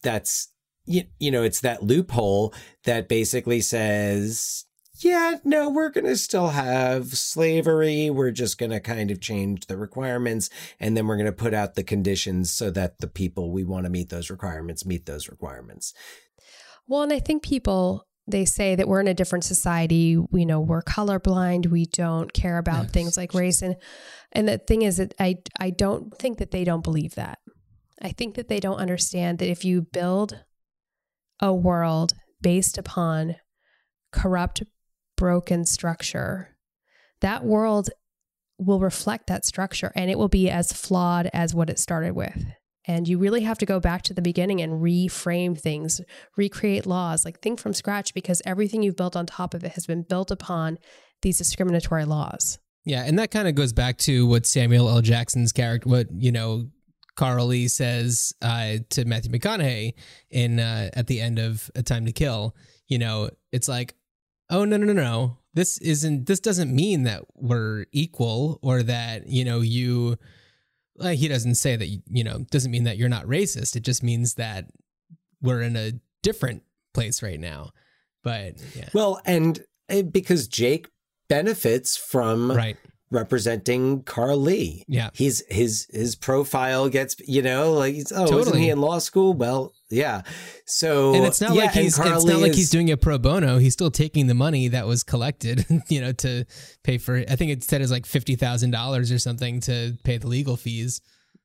that's 0.03 0.49
you, 0.85 1.03
you 1.19 1.31
know, 1.31 1.43
it's 1.43 1.61
that 1.61 1.83
loophole 1.83 2.53
that 2.83 3.09
basically 3.09 3.61
says, 3.61 4.65
yeah, 4.99 5.35
no, 5.43 5.69
we're 5.69 5.89
going 5.89 6.05
to 6.05 6.15
still 6.15 6.49
have 6.49 7.17
slavery. 7.17 8.09
We're 8.09 8.31
just 8.31 8.57
going 8.57 8.71
to 8.71 8.79
kind 8.79 9.11
of 9.11 9.19
change 9.19 9.65
the 9.65 9.77
requirements 9.77 10.49
and 10.79 10.95
then 10.95 11.07
we're 11.07 11.17
going 11.17 11.25
to 11.25 11.31
put 11.31 11.53
out 11.53 11.75
the 11.75 11.83
conditions 11.83 12.51
so 12.51 12.71
that 12.71 12.99
the 12.99 13.07
people 13.07 13.51
we 13.51 13.63
want 13.63 13.85
to 13.85 13.89
meet 13.89 14.09
those 14.09 14.29
requirements 14.29 14.85
meet 14.85 15.05
those 15.05 15.27
requirements. 15.27 15.93
Well, 16.87 17.03
and 17.03 17.13
I 17.13 17.19
think 17.19 17.43
people 17.43 18.05
they 18.27 18.45
say 18.45 18.73
that 18.75 18.87
we're 18.87 19.01
in 19.01 19.07
a 19.07 19.13
different 19.13 19.43
society. 19.43 20.17
You 20.31 20.45
know, 20.45 20.59
we're 20.59 20.81
colorblind. 20.81 21.67
We 21.67 21.85
don't 21.85 22.33
care 22.33 22.57
about 22.57 22.89
things 22.89 23.17
like 23.17 23.33
race, 23.33 23.61
and 23.61 23.75
and 24.31 24.47
the 24.47 24.57
thing 24.57 24.81
is 24.81 24.97
that 24.97 25.13
I 25.19 25.37
I 25.59 25.69
don't 25.69 26.17
think 26.17 26.39
that 26.39 26.51
they 26.51 26.63
don't 26.63 26.83
believe 26.83 27.15
that. 27.15 27.39
I 28.01 28.11
think 28.11 28.35
that 28.35 28.47
they 28.47 28.59
don't 28.59 28.77
understand 28.77 29.39
that 29.39 29.49
if 29.49 29.63
you 29.63 29.81
build 29.81 30.43
a 31.39 31.53
world 31.53 32.13
based 32.41 32.77
upon 32.77 33.35
corrupt, 34.11 34.63
broken 35.17 35.65
structure, 35.65 36.57
that 37.21 37.43
world 37.43 37.89
will 38.57 38.79
reflect 38.79 39.27
that 39.27 39.45
structure, 39.45 39.91
and 39.95 40.09
it 40.09 40.17
will 40.17 40.29
be 40.29 40.49
as 40.49 40.73
flawed 40.73 41.29
as 41.33 41.53
what 41.53 41.69
it 41.69 41.79
started 41.79 42.15
with. 42.15 42.45
And 42.87 43.07
you 43.07 43.17
really 43.17 43.41
have 43.41 43.57
to 43.59 43.65
go 43.65 43.79
back 43.79 44.03
to 44.03 44.13
the 44.13 44.21
beginning 44.21 44.61
and 44.61 44.81
reframe 44.81 45.59
things, 45.59 46.01
recreate 46.37 46.85
laws, 46.85 47.25
like 47.25 47.41
think 47.41 47.59
from 47.59 47.73
scratch 47.73 48.13
because 48.13 48.41
everything 48.45 48.83
you've 48.83 48.95
built 48.95 49.15
on 49.15 49.25
top 49.25 49.53
of 49.53 49.63
it 49.63 49.71
has 49.71 49.85
been 49.85 50.03
built 50.03 50.31
upon 50.31 50.77
these 51.21 51.37
discriminatory 51.37 52.05
laws. 52.05 52.59
Yeah, 52.85 53.03
and 53.03 53.17
that 53.17 53.31
kind 53.31 53.47
of 53.47 53.55
goes 53.55 53.73
back 53.73 53.97
to 53.99 54.27
what 54.27 54.45
Samuel 54.45 54.87
L. 54.87 55.01
Jackson's 55.01 55.51
character, 55.51 55.89
what 55.89 56.07
you 56.11 56.31
know, 56.31 56.67
Carl 57.15 57.47
Lee 57.47 57.67
says 57.67 58.33
uh, 58.41 58.75
to 58.91 59.05
Matthew 59.05 59.31
McConaughey 59.31 59.93
in 60.29 60.59
uh, 60.59 60.89
at 60.93 61.07
the 61.07 61.19
end 61.19 61.39
of 61.39 61.71
A 61.75 61.81
Time 61.81 62.05
to 62.05 62.11
Kill. 62.11 62.55
You 62.87 62.99
know, 62.99 63.31
it's 63.51 63.67
like, 63.67 63.95
oh 64.51 64.65
no 64.65 64.77
no 64.77 64.85
no 64.85 64.93
no, 64.93 65.37
this 65.55 65.79
isn't. 65.79 66.27
This 66.27 66.39
doesn't 66.39 66.73
mean 66.73 67.03
that 67.03 67.23
we're 67.33 67.85
equal 67.91 68.59
or 68.61 68.83
that 68.83 69.27
you 69.27 69.43
know 69.43 69.61
you. 69.61 70.17
Like 70.97 71.19
he 71.19 71.27
doesn't 71.27 71.55
say 71.55 71.75
that 71.75 71.87
you 71.87 72.23
know 72.23 72.45
doesn't 72.51 72.71
mean 72.71 72.85
that 72.85 72.97
you're 72.97 73.09
not 73.09 73.25
racist. 73.25 73.75
It 73.75 73.83
just 73.83 74.03
means 74.03 74.35
that 74.35 74.65
we're 75.41 75.61
in 75.61 75.75
a 75.75 75.93
different 76.23 76.63
place 76.93 77.21
right 77.21 77.39
now. 77.39 77.71
But 78.23 78.55
yeah, 78.75 78.89
Well, 78.93 79.21
and 79.25 79.59
uh, 79.89 80.01
because 80.03 80.47
Jake 80.47 80.87
benefits 81.29 81.97
from 81.97 82.51
right 82.51 82.77
representing 83.15 84.03
Carl 84.03 84.37
Lee. 84.37 84.85
Yeah. 84.87 85.09
He's 85.13 85.43
his 85.49 85.87
his 85.89 86.15
profile 86.15 86.89
gets, 86.89 87.15
you 87.27 87.41
know, 87.41 87.73
like 87.73 87.95
he's, 87.95 88.11
oh, 88.11 88.25
isn't 88.25 88.37
Totally. 88.37 88.61
he 88.61 88.69
in 88.69 88.79
law 88.79 88.99
school? 88.99 89.33
Well, 89.33 89.73
yeah. 89.89 90.21
So 90.65 91.13
and 91.15 91.25
it's 91.25 91.41
not 91.41 91.55
yeah, 91.55 91.63
like 91.63 91.71
he's 91.71 91.95
Carl 91.95 92.15
it's 92.15 92.25
not 92.25 92.41
like 92.41 92.51
is- 92.51 92.57
he's 92.57 92.69
doing 92.69 92.89
it 92.89 93.01
pro 93.01 93.17
bono. 93.17 93.57
He's 93.57 93.73
still 93.73 93.91
taking 93.91 94.27
the 94.27 94.33
money 94.33 94.67
that 94.67 94.85
was 94.85 95.03
collected, 95.03 95.65
you 95.89 96.01
know, 96.01 96.11
to 96.11 96.45
pay 96.83 96.97
for. 96.97 97.17
I 97.17 97.35
think 97.35 97.51
it 97.51 97.63
said 97.63 97.81
it's 97.81 97.91
like 97.91 98.05
fifty 98.05 98.35
thousand 98.35 98.71
dollars 98.71 99.11
or 99.11 99.19
something 99.19 99.59
to 99.61 99.97
pay 100.03 100.17
the 100.17 100.27
legal 100.27 100.57
fees. 100.57 101.01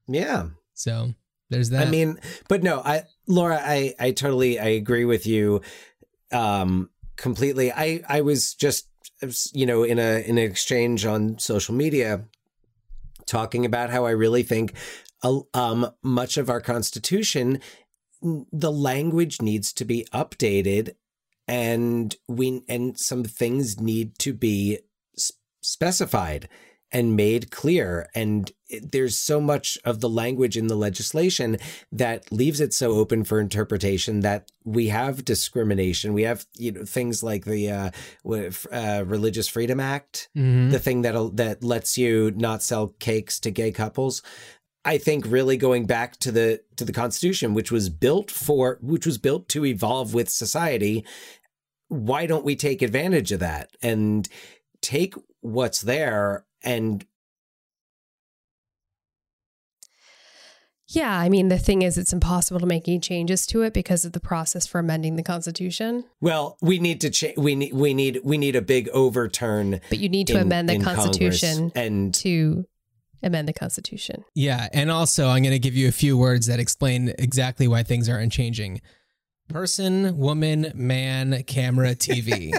Yeah. 0.09 0.49
So 0.75 1.15
there's 1.51 1.71
that. 1.71 1.87
I 1.87 1.91
mean, 1.91 2.19
but 2.49 2.63
no, 2.63 2.81
I 2.81 3.05
Laura, 3.27 3.61
I 3.63 3.95
I 3.99 4.11
totally 4.11 4.59
I 4.59 4.69
agree 4.69 5.05
with 5.05 5.27
you 5.27 5.61
um 6.33 6.91
completely. 7.17 7.71
I 7.73 8.03
I 8.09 8.23
was 8.23 8.55
just 8.55 8.87
you 9.53 9.67
know 9.67 9.83
in 9.83 9.99
a 9.99 10.23
in 10.27 10.39
an 10.39 10.45
exchange 10.45 11.05
on 11.05 11.39
social 11.39 11.75
media 11.75 12.25
talking 13.27 13.65
about 13.65 13.91
how 13.91 14.05
I 14.07 14.11
really 14.11 14.43
think 14.43 14.75
um 15.55 15.91
much 16.03 16.37
of 16.37 16.49
our 16.49 16.61
constitution 16.61 17.61
the 18.23 18.73
language 18.73 19.41
needs 19.41 19.73
to 19.73 19.85
be 19.85 20.07
updated 20.13 20.95
and 21.49 22.17
we 22.29 22.63
and 22.69 22.99
some 22.99 23.25
things 23.25 23.81
need 23.81 24.19
to 24.19 24.33
be 24.33 24.79
specified 25.63 26.49
and 26.93 27.17
made 27.17 27.51
clear 27.51 28.09
and 28.15 28.53
there's 28.83 29.17
so 29.17 29.41
much 29.41 29.79
of 29.85 30.01
the 30.01 30.09
language 30.09 30.57
in 30.57 30.69
the 30.69 30.77
legislation 30.77 31.57
that 31.91 32.31
leaves 32.33 32.61
it 32.61 32.73
so 32.73 32.93
open 32.93 33.25
for 33.25 33.41
interpretation 33.41 34.21
that 34.21 34.51
we 34.65 34.89
have 34.89 35.25
discrimination 35.25 36.13
we 36.13 36.23
have 36.23 36.47
you 36.57 36.73
know 36.73 36.85
things 36.85 37.23
like 37.23 37.45
the 37.45 37.71
uh, 37.71 37.91
uh 38.73 39.05
religious 39.07 39.49
freedom 39.49 39.81
act 39.81 40.29
Mhm. 40.37 40.71
the 40.71 40.79
thing 40.79 41.03
that 41.03 41.37
that 41.37 41.65
lets 41.65 41.99
you 41.99 42.33
not 42.37 42.63
sell 42.63 42.89
cakes 42.99 43.41
to 43.41 43.51
gay 43.51 43.73
couples 43.73 44.23
I 44.83 44.97
think 44.97 45.27
really 45.27 45.59
going 45.59 45.85
back 45.85 46.17
to 46.21 46.33
the 46.33 46.63
to 46.77 46.87
the 46.87 46.93
Constitution, 46.93 47.53
which 47.53 47.71
was 47.71 47.91
built 47.91 48.31
for 48.31 48.79
which 48.81 49.05
was 49.05 49.19
built 49.19 49.47
to 49.51 49.67
evolve 49.67 50.15
with 50.15 50.31
society, 50.31 51.05
why 51.89 52.25
don't 52.27 52.47
we 52.47 52.57
take 52.57 52.81
advantage 52.81 53.31
of 53.31 53.41
that 53.41 53.77
and 53.83 54.27
take 54.81 55.15
what's 55.43 55.83
there 55.83 56.47
and 56.63 57.05
Yeah, 60.93 61.17
I 61.17 61.29
mean, 61.29 61.49
the 61.49 61.59
thing 61.59 61.83
is, 61.83 61.97
it's 61.97 62.13
impossible 62.13 62.59
to 62.59 62.67
make 62.67 62.89
any 62.89 62.99
changes 62.99 63.47
to 63.47 63.63
it 63.63 63.73
because 63.73 64.05
of 64.05 64.11
the 64.13 64.19
process 64.19 64.67
for 64.67 64.81
amending 64.81 65.15
the 65.15 65.23
Constitution. 65.23 66.05
well, 66.21 66.59
we 66.61 66.81
need 66.81 67.01
to 67.03 67.11
change. 67.11 67.37
We 67.37 67.55
need 67.55 67.73
we 67.73 67.95
need 67.95 68.21
we 68.25 68.37
need 68.39 68.57
a 68.57 68.63
big 68.63 68.89
overturn. 68.89 69.81
But 69.89 69.99
you 69.99 70.09
need 70.09 70.27
to 70.29 70.35
in- 70.35 70.43
amend 70.43 70.69
the 70.69 70.75
in 70.75 70.83
Congress. 70.83 71.05
Constitution 71.05 71.71
and 71.77 72.13
to 72.15 72.65
amend 73.23 73.47
the 73.49 73.53
Constitution. 73.53 74.25
Yeah, 74.35 74.69
and 74.73 74.91
also 74.91 75.29
I'm 75.29 75.43
going 75.43 75.53
to 75.53 75.61
give 75.61 75.77
you 75.77 75.87
a 75.87 75.93
few 75.93 76.19
words 76.19 76.47
that 76.47 76.59
explain 76.59 77.15
exactly 77.19 77.69
why 77.69 77.85
things 77.85 78.09
aren't 78.09 78.33
changing. 78.33 78.81
Person, 79.49 80.17
woman, 80.19 80.73
man, 80.75 81.43
camera, 81.45 81.95
TV. 81.95 82.53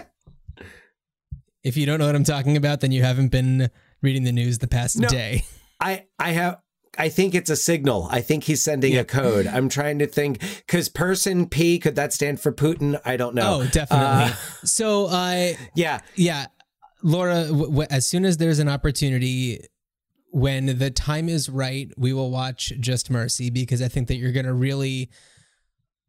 if 1.63 1.75
you 1.75 1.85
don't 1.85 1.99
know 1.99 2.05
what 2.05 2.15
I'm 2.15 2.23
talking 2.23 2.55
about, 2.55 2.79
then 2.79 2.91
you 2.91 3.01
haven't 3.03 3.29
been 3.29 3.69
reading 4.01 4.23
the 4.23 4.31
news 4.31 4.59
the 4.59 4.67
past 4.67 4.97
No. 4.99 5.07
day. 5.09 5.43
I 5.81 6.05
I 6.17 6.31
have 6.31 6.59
I 6.97 7.09
think 7.09 7.33
it's 7.33 7.49
a 7.49 7.55
signal. 7.55 8.07
I 8.11 8.21
think 8.21 8.43
he's 8.43 8.61
sending 8.61 8.97
a 8.97 9.05
code. 9.05 9.47
I'm 9.47 9.69
trying 9.69 9.99
to 9.99 10.07
think 10.07 10.39
because 10.57 10.89
person 10.89 11.47
P 11.47 11.79
could 11.79 11.95
that 11.95 12.11
stand 12.11 12.41
for 12.41 12.51
Putin? 12.51 12.99
I 13.05 13.15
don't 13.15 13.33
know. 13.33 13.61
Oh, 13.61 13.67
definitely. 13.67 14.05
Uh, 14.05 14.33
so, 14.65 15.05
uh, 15.05 15.53
yeah, 15.73 16.01
yeah, 16.15 16.47
Laura. 17.01 17.45
W- 17.45 17.67
w- 17.67 17.87
as 17.89 18.05
soon 18.05 18.25
as 18.25 18.37
there's 18.37 18.59
an 18.59 18.67
opportunity, 18.67 19.65
when 20.31 20.77
the 20.77 20.91
time 20.91 21.29
is 21.29 21.49
right, 21.49 21.89
we 21.97 22.11
will 22.11 22.29
watch 22.29 22.73
Just 22.79 23.09
Mercy 23.09 23.49
because 23.49 23.81
I 23.81 23.87
think 23.87 24.09
that 24.09 24.17
you're 24.17 24.33
going 24.33 24.45
to 24.45 24.53
really. 24.53 25.09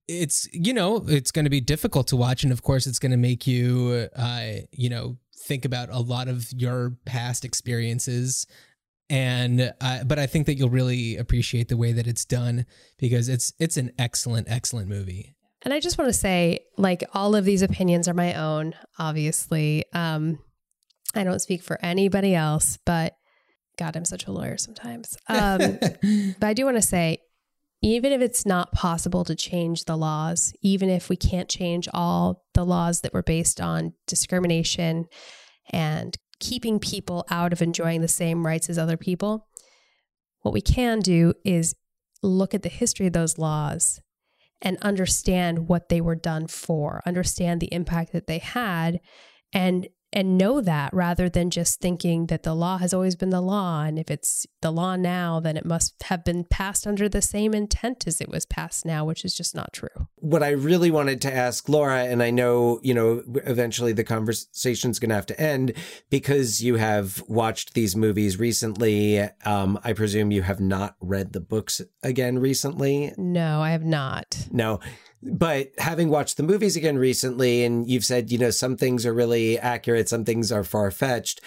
It's 0.09 0.49
you 0.53 0.75
know 0.75 1.05
it's 1.07 1.31
going 1.31 1.45
to 1.45 1.51
be 1.51 1.61
difficult 1.61 2.09
to 2.09 2.17
watch, 2.17 2.43
and 2.43 2.53
of 2.53 2.63
course 2.63 2.89
it's 2.89 2.99
going 2.99 3.13
to 3.13 3.17
make 3.17 3.47
you, 3.47 4.09
uh, 4.17 4.53
you 4.73 4.91
know, 4.91 5.17
think 5.47 5.65
about 5.65 5.91
a 5.91 6.01
lot 6.01 6.27
of 6.27 6.53
your 6.53 6.97
past 7.05 7.45
experiences. 7.45 8.47
And 9.13 9.75
uh, 9.79 10.05
but 10.05 10.19
I 10.19 10.27
think 10.27 10.47
that 10.47 10.55
you'll 10.55 10.71
really 10.71 11.19
appreciate 11.19 11.69
the 11.69 11.77
way 11.77 11.93
that 11.93 12.07
it's 12.07 12.25
done 12.25 12.65
because 12.99 13.29
it's 13.29 13.53
it's 13.61 13.77
an 13.77 13.93
excellent 13.99 14.49
excellent 14.49 14.89
movie. 14.89 15.35
And 15.61 15.75
I 15.75 15.81
just 15.81 15.99
want 15.99 16.09
to 16.09 16.19
say, 16.19 16.61
like, 16.79 17.05
all 17.13 17.37
of 17.37 17.45
these 17.45 17.61
opinions 17.61 18.09
are 18.09 18.15
my 18.15 18.35
own, 18.35 18.75
obviously. 18.99 19.85
Um, 19.93 20.39
I 21.15 21.25
don't 21.25 21.41
speak 21.41 21.63
for 21.63 21.79
anybody 21.85 22.35
else, 22.35 22.79
but 22.87 23.15
God, 23.79 23.97
I'm 23.97 24.07
such 24.07 24.27
a 24.27 24.33
lawyer 24.33 24.57
sometimes. 24.57 25.17
Um, 25.29 25.79
but 26.41 26.47
I 26.47 26.55
do 26.55 26.65
want 26.65 26.79
to 26.79 26.83
say, 26.83 27.19
even 27.83 28.13
if 28.13 28.23
it's 28.23 28.47
not 28.47 28.73
possible 28.73 29.25
to 29.25 29.35
change 29.35 29.85
the 29.85 29.97
laws, 29.97 30.55
even 30.63 30.89
if 30.89 31.11
we 31.11 31.17
can't 31.17 31.51
change 31.51 31.87
all 31.93 32.45
the 32.55 32.65
laws 32.65 33.03
that 33.03 33.13
were 33.13 33.23
based 33.23 33.61
on 33.61 33.93
discrimination 34.07 35.05
and 35.71 36.17
keeping 36.43 36.81
people 36.81 37.25
out 37.31 37.53
of 37.53 37.63
enjoying 37.63 38.01
the 38.01 38.09
same 38.09 38.45
rights 38.45 38.69
as 38.69 38.77
other 38.77 38.97
people, 38.97 39.47
what 40.41 40.53
we 40.53 40.61
can 40.61 40.99
do 40.99 41.33
is 41.45 41.77
look 42.21 42.53
at 42.53 42.63
the 42.63 42.69
history 42.69 43.07
of 43.07 43.13
those 43.13 43.39
laws 43.39 44.01
and 44.61 44.77
understand 44.83 45.69
what 45.69 45.89
they 45.89 46.01
were 46.01 46.17
done 46.17 46.49
for, 46.49 47.01
understand 47.07 47.61
the 47.61 47.73
impact 47.73 48.13
that 48.13 48.27
they 48.27 48.39
had, 48.39 49.01
and 49.53 49.89
and 50.13 50.37
know 50.39 50.61
that 50.61 50.93
rather 50.93 51.29
than 51.29 51.51
just 51.51 51.81
thinking 51.81 52.27
that 52.27 52.43
the 52.43 52.55
law 52.55 52.79
has 52.79 52.93
always 52.93 53.17
been 53.17 53.31
the 53.31 53.41
law 53.41 53.83
and 53.83 53.99
if 53.99 54.11
it's 54.11 54.47
the 54.61 54.71
law 54.71 54.97
now 54.97 55.41
then 55.41 55.57
it 55.57 55.65
must 55.65 55.95
have 56.05 56.25
been 56.25 56.45
passed 56.45 56.87
under 56.87 57.09
the 57.09 57.23
same 57.23 57.55
intent 57.55 58.07
as 58.07 58.21
it 58.21 58.29
was 58.29 58.47
passed 58.47 58.85
now 58.85 59.05
which 59.05 59.25
is 59.25 59.35
just 59.35 59.55
not 59.55 59.73
true 59.73 60.09
what 60.17 60.43
I 60.43 60.51
really 60.51 60.91
wanted 60.91 61.21
to 61.23 61.35
ask 61.35 61.69
Laura, 61.69 62.05
and 62.05 62.23
I 62.23 62.31
know, 62.31 62.79
you 62.83 62.95
know, 62.95 63.23
eventually 63.45 63.93
the 63.93 64.05
conversation's 64.05 65.01
going 65.01 65.09
to 65.09 65.17
have 65.17 65.27
to 65.27 65.41
end 65.41 65.73
because 66.11 66.63
you 66.63 66.77
have 66.77 67.23
watched 67.27 67.75
these 67.75 67.97
movies 67.97 68.39
recently. 68.39 69.21
Um, 69.45 69.81
I 69.83 69.93
presume 69.93 70.31
you 70.31 70.43
have 70.43 70.61
not 70.61 70.95
read 71.01 71.33
the 71.33 71.41
books 71.41 71.81
again 72.03 72.39
recently. 72.39 73.13
no 73.17 73.61
i 73.61 73.71
have 73.71 73.85
not 73.85 74.47
No. 74.53 74.81
But 75.23 75.73
having 75.79 76.09
watched 76.09 76.37
the 76.37 76.43
movies 76.43 76.77
again 76.77 76.99
recently, 76.99 77.65
and 77.65 77.89
you've 77.89 78.05
said, 78.05 78.33
you 78.33 78.39
know, 78.39 78.51
some 78.51 78.77
things 78.77 79.07
are 79.07 79.15
really 79.15 79.59
accurate, 79.59 80.09
some 80.09 80.25
things 80.25 80.51
are 80.51 80.65
far 80.65 80.91
fetched. 80.91 81.41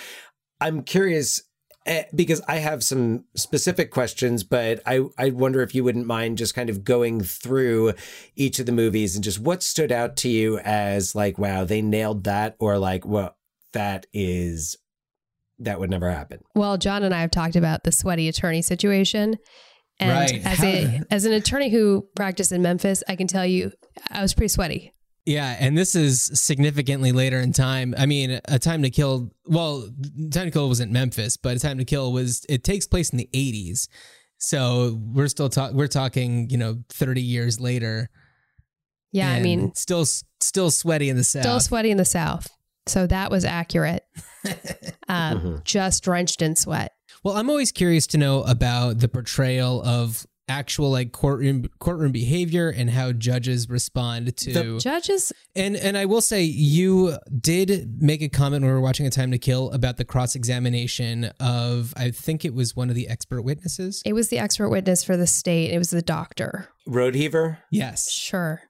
I'm 0.61 0.83
curious 0.83 1.41
eh, 1.85 2.05
because 2.15 2.41
I 2.47 2.57
have 2.57 2.83
some 2.85 3.25
specific 3.35 3.91
questions, 3.91 4.45
but 4.45 4.81
I, 4.85 5.01
I 5.17 5.31
wonder 5.31 5.61
if 5.61 5.75
you 5.75 5.83
wouldn't 5.83 6.07
mind 6.07 6.37
just 6.37 6.55
kind 6.55 6.69
of 6.69 6.85
going 6.85 7.19
through 7.19 7.93
each 8.35 8.59
of 8.59 8.65
the 8.65 8.71
movies 8.71 9.15
and 9.15 9.23
just 9.23 9.39
what 9.39 9.61
stood 9.61 9.91
out 9.91 10.15
to 10.17 10.29
you 10.29 10.57
as 10.59 11.13
like, 11.13 11.37
wow, 11.37 11.65
they 11.65 11.81
nailed 11.81 12.23
that, 12.23 12.55
or 12.59 12.77
like, 12.77 13.05
well, 13.05 13.35
that 13.73 14.05
is, 14.13 14.77
that 15.59 15.81
would 15.81 15.89
never 15.89 16.09
happen. 16.09 16.39
Well, 16.55 16.77
John 16.77 17.03
and 17.03 17.13
I 17.13 17.19
have 17.19 17.31
talked 17.31 17.57
about 17.57 17.83
the 17.83 17.91
sweaty 17.91 18.29
attorney 18.29 18.61
situation. 18.61 19.37
And 19.99 20.11
Right. 20.11 20.45
as 20.45 20.61
a 20.63 21.01
as 21.09 21.25
an 21.25 21.31
attorney 21.31 21.69
who 21.69 22.07
practiced 22.15 22.51
in 22.51 22.61
Memphis, 22.61 23.03
I 23.07 23.15
can 23.15 23.27
tell 23.27 23.45
you 23.45 23.71
I 24.09 24.21
was 24.21 24.33
pretty 24.33 24.49
sweaty. 24.49 24.91
Yeah, 25.25 25.55
and 25.59 25.75
this 25.77 25.95
is 25.95 26.21
significantly 26.39 27.11
later 27.11 27.39
in 27.39 27.51
time. 27.51 27.95
I 27.97 28.05
mean, 28.05 28.39
A 28.45 28.59
Time 28.59 28.83
to 28.83 28.91
Kill, 28.91 29.31
well, 29.47 29.89
Time 30.31 30.45
to 30.45 30.51
Kill 30.51 30.67
wasn't 30.67 30.91
Memphis, 30.91 31.35
but 31.35 31.55
A 31.55 31.59
Time 31.59 31.79
to 31.79 31.85
Kill 31.85 32.11
was 32.13 32.45
it 32.47 32.63
takes 32.63 32.85
place 32.85 33.09
in 33.09 33.17
the 33.17 33.27
80s. 33.33 33.87
So, 34.37 34.99
we're 35.01 35.29
still 35.29 35.49
talking 35.49 35.75
we're 35.77 35.87
talking, 35.87 36.49
you 36.49 36.57
know, 36.57 36.83
30 36.89 37.21
years 37.21 37.59
later. 37.59 38.09
Yeah, 39.13 39.31
I 39.31 39.39
mean 39.41 39.73
still 39.75 40.05
still 40.41 40.69
sweaty 40.71 41.09
in 41.09 41.15
the 41.15 41.23
south. 41.23 41.43
still 41.43 41.59
sweaty 41.61 41.89
in 41.89 41.97
the 41.97 42.05
South. 42.05 42.47
So 42.87 43.07
that 43.07 43.31
was 43.31 43.45
accurate. 43.45 44.03
um, 45.07 45.61
Just 45.63 46.03
drenched 46.03 46.41
in 46.41 46.55
sweat. 46.55 46.91
Well, 47.25 47.35
I'm 47.35 47.49
always 47.49 47.71
curious 47.71 48.05
to 48.07 48.19
know 48.19 48.43
about 48.43 48.99
the 48.99 49.07
portrayal 49.07 49.81
of 49.81 50.27
actual 50.47 50.91
like 50.91 51.11
courtroom 51.11 51.65
courtroom 51.79 52.11
behavior 52.11 52.69
and 52.69 52.87
how 52.87 53.11
judges 53.11 53.67
respond 53.67 54.37
to 54.37 54.53
The 54.53 54.77
judges 54.79 55.33
and 55.55 55.75
and 55.75 55.97
I 55.97 56.05
will 56.05 56.21
say 56.21 56.43
you 56.43 57.17
did 57.41 57.99
make 57.99 58.21
a 58.21 58.29
comment 58.29 58.61
when 58.61 58.69
we 58.69 58.75
were 58.75 58.79
watching 58.79 59.07
A 59.07 59.09
Time 59.09 59.31
to 59.31 59.39
Kill 59.39 59.71
about 59.71 59.97
the 59.97 60.05
cross 60.05 60.35
examination 60.35 61.31
of 61.39 61.95
I 61.97 62.11
think 62.11 62.45
it 62.45 62.53
was 62.53 62.75
one 62.75 62.89
of 62.89 62.95
the 62.95 63.07
expert 63.07 63.41
witnesses. 63.41 64.03
It 64.05 64.13
was 64.13 64.29
the 64.29 64.37
expert 64.37 64.69
witness 64.69 65.03
for 65.03 65.17
the 65.17 65.25
state. 65.25 65.71
It 65.71 65.79
was 65.79 65.89
the 65.89 66.03
doctor. 66.03 66.69
Rodeheaver? 66.87 67.57
Yes. 67.71 68.11
Sure. 68.11 68.61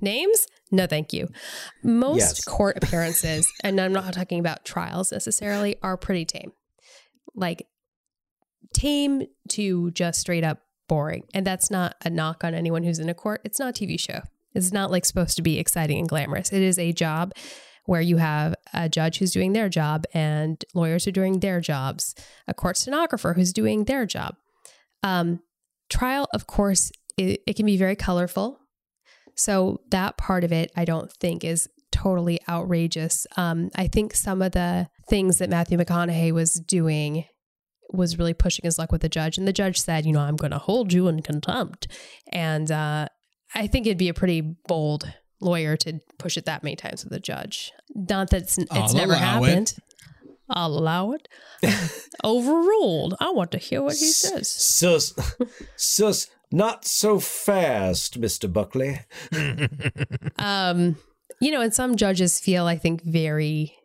Names? 0.00 0.46
No, 0.70 0.86
thank 0.86 1.12
you. 1.12 1.26
Most 1.82 2.20
Yes. 2.20 2.44
court 2.44 2.76
appearances, 2.80 3.50
and 3.64 3.80
I'm 3.80 3.92
not 3.92 4.12
talking 4.12 4.38
about 4.38 4.64
trials 4.64 5.10
necessarily, 5.10 5.74
are 5.82 5.96
pretty 5.96 6.24
tame. 6.24 6.52
Like 7.34 7.66
tame 8.74 9.24
to 9.50 9.90
just 9.92 10.20
straight 10.20 10.44
up 10.44 10.60
boring. 10.88 11.24
And 11.34 11.46
that's 11.46 11.70
not 11.70 11.96
a 12.04 12.10
knock 12.10 12.44
on 12.44 12.54
anyone 12.54 12.82
who's 12.82 12.98
in 12.98 13.08
a 13.08 13.14
court. 13.14 13.40
It's 13.44 13.58
not 13.58 13.78
a 13.78 13.84
TV 13.84 14.00
show. 14.00 14.20
It's 14.54 14.72
not 14.72 14.90
like 14.90 15.04
supposed 15.04 15.36
to 15.36 15.42
be 15.42 15.58
exciting 15.58 15.98
and 15.98 16.08
glamorous. 16.08 16.52
It 16.52 16.62
is 16.62 16.78
a 16.78 16.92
job 16.92 17.32
where 17.84 18.00
you 18.00 18.16
have 18.18 18.54
a 18.74 18.88
judge 18.88 19.18
who's 19.18 19.30
doing 19.30 19.52
their 19.52 19.68
job 19.68 20.04
and 20.12 20.62
lawyers 20.74 21.06
are 21.06 21.12
doing 21.12 21.40
their 21.40 21.60
jobs, 21.60 22.14
a 22.46 22.54
court 22.54 22.76
stenographer 22.76 23.34
who's 23.34 23.52
doing 23.52 23.84
their 23.84 24.04
job. 24.04 24.34
Um, 25.02 25.40
trial, 25.88 26.28
of 26.34 26.46
course, 26.46 26.90
it, 27.16 27.40
it 27.46 27.56
can 27.56 27.66
be 27.66 27.76
very 27.76 27.96
colorful. 27.96 28.60
So 29.36 29.80
that 29.90 30.16
part 30.16 30.44
of 30.44 30.52
it, 30.52 30.70
I 30.76 30.84
don't 30.84 31.10
think 31.12 31.44
is 31.44 31.68
totally 31.92 32.40
outrageous. 32.48 33.26
Um, 33.36 33.70
I 33.74 33.86
think 33.86 34.14
some 34.14 34.42
of 34.42 34.52
the 34.52 34.88
things 35.08 35.38
that 35.38 35.50
Matthew 35.50 35.78
McConaughey 35.78 36.32
was 36.32 36.54
doing 36.54 37.24
was 37.90 38.18
really 38.18 38.34
pushing 38.34 38.64
his 38.64 38.78
luck 38.78 38.92
with 38.92 39.00
the 39.00 39.08
judge. 39.08 39.38
And 39.38 39.48
the 39.48 39.52
judge 39.52 39.80
said, 39.80 40.04
you 40.04 40.12
know, 40.12 40.20
I'm 40.20 40.36
going 40.36 40.50
to 40.50 40.58
hold 40.58 40.92
you 40.92 41.08
in 41.08 41.22
contempt. 41.22 41.88
And 42.32 42.70
uh, 42.70 43.08
I 43.54 43.66
think 43.66 43.86
it'd 43.86 43.98
be 43.98 44.08
a 44.08 44.14
pretty 44.14 44.40
bold 44.40 45.12
lawyer 45.40 45.76
to 45.78 46.00
push 46.18 46.36
it 46.36 46.44
that 46.44 46.62
many 46.62 46.76
times 46.76 47.04
with 47.04 47.12
a 47.12 47.20
judge. 47.20 47.72
Not 47.94 48.30
that 48.30 48.42
it's, 48.42 48.58
it's 48.58 48.94
never 48.94 49.12
allow 49.12 49.42
it. 49.44 49.48
happened. 49.48 49.74
I'll 50.50 50.78
allow 50.78 51.12
it. 51.12 51.28
Overruled. 52.24 53.14
I 53.20 53.30
want 53.30 53.52
to 53.52 53.58
hear 53.58 53.82
what 53.82 53.96
he 53.96 54.06
says. 54.06 54.50
Sus, 54.50 55.14
sus, 55.76 56.28
not 56.50 56.86
so 56.86 57.18
fast, 57.18 58.20
Mr. 58.20 58.50
Buckley. 58.50 59.00
um, 60.38 60.96
you 61.40 61.50
know, 61.50 61.60
and 61.60 61.74
some 61.74 61.96
judges 61.96 62.40
feel, 62.40 62.66
I 62.66 62.78
think, 62.78 63.02
very 63.02 63.77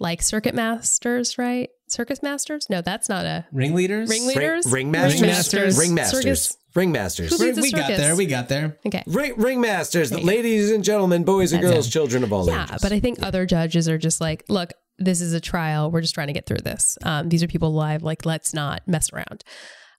like 0.00 0.22
circuit 0.22 0.54
masters, 0.54 1.38
right? 1.38 1.68
Circus 1.88 2.22
masters? 2.22 2.66
No, 2.70 2.80
that's 2.80 3.08
not 3.08 3.24
a 3.26 3.46
Ringleaders? 3.52 4.08
ringleaders. 4.08 4.66
Ring, 4.72 4.92
ringmasters? 4.92 5.20
Ringmasters? 5.20 5.78
Ringmasters. 5.78 6.10
Circus- 6.22 6.56
Ringmasters. 6.74 7.28
Who 7.28 7.36
leads 7.36 7.58
a 7.58 7.60
we 7.60 7.70
got 7.70 7.88
there. 7.88 8.16
We 8.16 8.24
got 8.24 8.48
there. 8.48 8.78
Okay. 8.86 9.02
Ring, 9.06 9.34
ringmasters, 9.34 10.24
ladies 10.24 10.70
and 10.70 10.82
gentlemen, 10.82 11.22
boys 11.22 11.52
and 11.52 11.62
That's 11.62 11.74
girls, 11.74 11.86
it. 11.88 11.90
children 11.90 12.24
of 12.24 12.32
all 12.32 12.46
Yeah, 12.46 12.62
ages. 12.62 12.70
Yeah, 12.72 12.78
but 12.80 12.92
I 12.92 13.00
think 13.00 13.18
other 13.22 13.44
judges 13.44 13.90
are 13.90 13.98
just 13.98 14.22
like, 14.22 14.42
look, 14.48 14.70
this 14.98 15.20
is 15.20 15.34
a 15.34 15.40
trial. 15.40 15.90
We're 15.90 16.00
just 16.00 16.14
trying 16.14 16.28
to 16.28 16.32
get 16.32 16.46
through 16.46 16.62
this. 16.64 16.96
Um, 17.02 17.28
these 17.28 17.42
are 17.42 17.46
people 17.46 17.74
live. 17.74 18.02
Like, 18.02 18.24
let's 18.24 18.54
not 18.54 18.88
mess 18.88 19.12
around. 19.12 19.44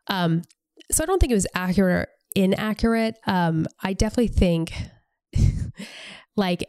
Um, 0.07 0.41
so 0.91 1.03
I 1.03 1.05
don't 1.05 1.19
think 1.19 1.31
it 1.31 1.35
was 1.35 1.45
accurate 1.53 2.07
or 2.07 2.07
inaccurate. 2.35 3.17
Um, 3.27 3.67
I 3.83 3.93
definitely 3.93 4.29
think, 4.29 4.73
like, 6.35 6.65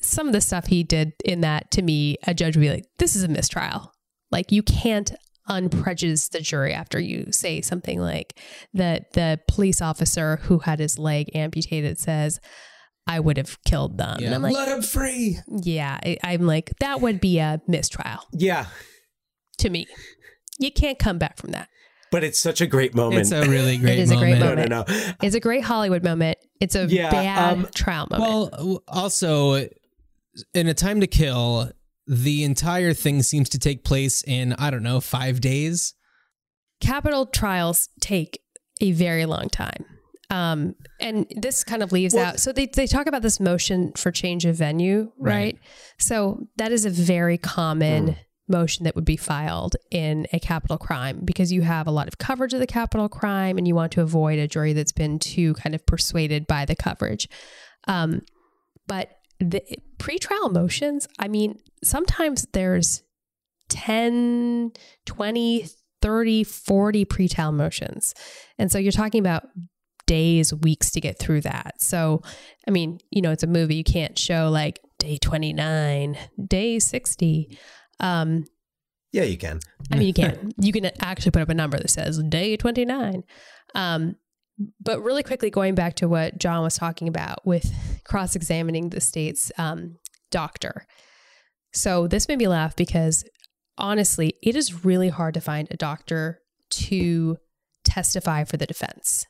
some 0.00 0.26
of 0.26 0.32
the 0.32 0.40
stuff 0.40 0.66
he 0.66 0.82
did 0.82 1.12
in 1.24 1.40
that 1.42 1.70
to 1.72 1.82
me, 1.82 2.16
a 2.26 2.34
judge 2.34 2.56
would 2.56 2.62
be 2.62 2.70
like, 2.70 2.86
this 2.98 3.14
is 3.16 3.22
a 3.22 3.28
mistrial. 3.28 3.92
Like, 4.30 4.50
you 4.52 4.62
can't 4.62 5.12
unprejudice 5.48 6.30
the 6.30 6.40
jury 6.40 6.72
after 6.72 7.00
you 7.00 7.26
say 7.32 7.60
something 7.60 7.98
like 8.00 8.38
that 8.72 9.12
the 9.14 9.40
police 9.48 9.82
officer 9.82 10.36
who 10.44 10.60
had 10.60 10.78
his 10.78 10.98
leg 10.98 11.28
amputated 11.34 11.98
says, 11.98 12.40
I 13.06 13.18
would 13.18 13.36
have 13.36 13.58
killed 13.64 13.98
them. 13.98 14.18
And 14.22 14.32
I'm 14.34 14.42
like, 14.42 14.54
Let 14.54 14.68
him 14.68 14.82
free. 14.82 15.38
yeah, 15.48 15.98
I, 16.04 16.18
I'm 16.22 16.42
like, 16.46 16.70
that 16.80 17.00
would 17.00 17.20
be 17.20 17.38
a 17.38 17.60
mistrial 17.66 18.20
yeah, 18.32 18.66
to 19.58 19.70
me. 19.70 19.86
You 20.58 20.70
can't 20.70 20.98
come 20.98 21.18
back 21.18 21.36
from 21.38 21.50
that. 21.50 21.68
but 22.12 22.22
it's 22.22 22.38
such 22.38 22.60
a 22.60 22.66
great 22.66 22.94
moment. 22.94 23.22
It's 23.22 23.32
a 23.32 23.48
really 23.48 23.78
great 23.78 23.92
it 23.98 24.02
is 24.02 24.10
moment. 24.10 24.22
a 24.22 24.36
great 24.36 24.40
moment. 24.40 24.68
no, 24.70 24.82
no. 24.82 24.84
no. 24.86 25.12
It's 25.22 25.34
a 25.34 25.40
great 25.40 25.64
Hollywood 25.64 26.04
moment. 26.04 26.38
It's 26.60 26.76
a 26.76 26.86
Yeah, 26.86 27.10
bad 27.10 27.52
um, 27.58 27.66
trial 27.74 28.06
moment. 28.10 28.52
Well, 28.52 28.82
also, 28.86 29.66
in 30.54 30.68
A 30.68 30.74
Time 30.74 31.00
to 31.00 31.06
Kill, 31.06 31.70
the 32.06 32.44
entire 32.44 32.92
thing 32.92 33.22
seems 33.22 33.48
to 33.50 33.58
take 33.58 33.84
place 33.84 34.22
in, 34.26 34.54
I 34.54 34.70
don't 34.70 34.82
know, 34.82 35.00
five 35.00 35.40
days. 35.40 35.94
capital 36.80 37.26
trials 37.26 37.88
take 38.00 38.40
a 38.80 38.92
very 38.92 39.26
long 39.26 39.48
time. 39.48 39.84
Um, 40.30 40.76
and 41.00 41.26
this 41.36 41.64
kind 41.64 41.82
of 41.82 41.92
leaves 41.92 42.14
out. 42.14 42.38
So 42.38 42.52
they, 42.52 42.66
they 42.66 42.86
talk 42.86 43.06
about 43.06 43.22
this 43.22 43.40
motion 43.40 43.92
for 43.96 44.12
change 44.12 44.44
of 44.44 44.56
venue, 44.56 45.12
right? 45.18 45.34
Right. 45.34 45.58
So 45.98 46.46
that 46.56 46.70
is 46.72 46.84
a 46.84 46.90
very 46.90 47.36
common 47.36 48.16
motion 48.48 48.84
that 48.84 48.94
would 48.94 49.04
be 49.04 49.16
filed 49.16 49.76
in 49.90 50.26
a 50.32 50.38
capital 50.38 50.78
crime 50.78 51.20
because 51.24 51.52
you 51.52 51.62
have 51.62 51.86
a 51.86 51.90
lot 51.90 52.08
of 52.08 52.18
coverage 52.18 52.54
of 52.54 52.60
the 52.60 52.66
capital 52.66 53.08
crime 53.08 53.58
and 53.58 53.66
you 53.66 53.74
want 53.74 53.92
to 53.92 54.02
avoid 54.02 54.38
a 54.38 54.46
jury 54.48 54.72
that's 54.72 54.92
been 54.92 55.18
too 55.18 55.54
kind 55.54 55.74
of 55.74 55.84
persuaded 55.84 56.46
by 56.46 56.64
the 56.64 56.76
coverage. 56.76 57.28
Um, 57.88 58.22
but 58.86 59.10
the 59.40 59.62
pretrial 59.98 60.52
motions, 60.52 61.08
I 61.18 61.28
mean, 61.28 61.58
sometimes 61.82 62.46
there's 62.52 63.02
10, 63.70 64.72
20, 65.06 65.68
30, 66.02 66.44
40 66.44 67.04
pretrial 67.06 67.54
motions. 67.54 68.14
And 68.58 68.70
so 68.70 68.78
you're 68.78 68.92
talking 68.92 69.20
about 69.20 69.44
days, 70.06 70.52
weeks 70.52 70.90
to 70.90 71.00
get 71.00 71.18
through 71.18 71.40
that. 71.42 71.80
So, 71.80 72.22
I 72.66 72.70
mean, 72.70 72.98
you 73.10 73.22
know, 73.22 73.30
it's 73.30 73.42
a 73.42 73.46
movie. 73.46 73.76
You 73.76 73.84
can't 73.84 74.18
show 74.18 74.50
like 74.50 74.80
day 74.98 75.18
29, 75.18 76.18
day 76.48 76.78
60. 76.78 77.58
Um, 78.00 78.44
Yeah, 79.12 79.22
you 79.22 79.38
can. 79.38 79.60
I 79.92 79.96
mean, 79.96 80.08
you 80.08 80.14
can. 80.14 80.52
You 80.60 80.72
can 80.72 80.90
actually 81.00 81.30
put 81.30 81.42
up 81.42 81.48
a 81.48 81.54
number 81.54 81.78
that 81.78 81.90
says 81.90 82.20
day 82.28 82.56
29. 82.56 83.22
Um, 83.74 84.16
but 84.80 85.02
really 85.02 85.22
quickly, 85.22 85.50
going 85.50 85.74
back 85.74 85.94
to 85.96 86.08
what 86.08 86.38
John 86.38 86.62
was 86.62 86.76
talking 86.76 87.08
about 87.08 87.46
with 87.46 87.72
cross 88.04 88.36
examining 88.36 88.90
the 88.90 89.00
state's 89.00 89.50
um, 89.58 89.96
doctor. 90.30 90.86
So 91.72 92.06
this 92.06 92.28
made 92.28 92.38
me 92.38 92.48
laugh 92.48 92.76
because 92.76 93.24
honestly, 93.78 94.34
it 94.42 94.56
is 94.56 94.84
really 94.84 95.08
hard 95.08 95.34
to 95.34 95.40
find 95.40 95.68
a 95.70 95.76
doctor 95.76 96.40
to 96.70 97.38
testify 97.84 98.44
for 98.44 98.56
the 98.56 98.66
defense, 98.66 99.26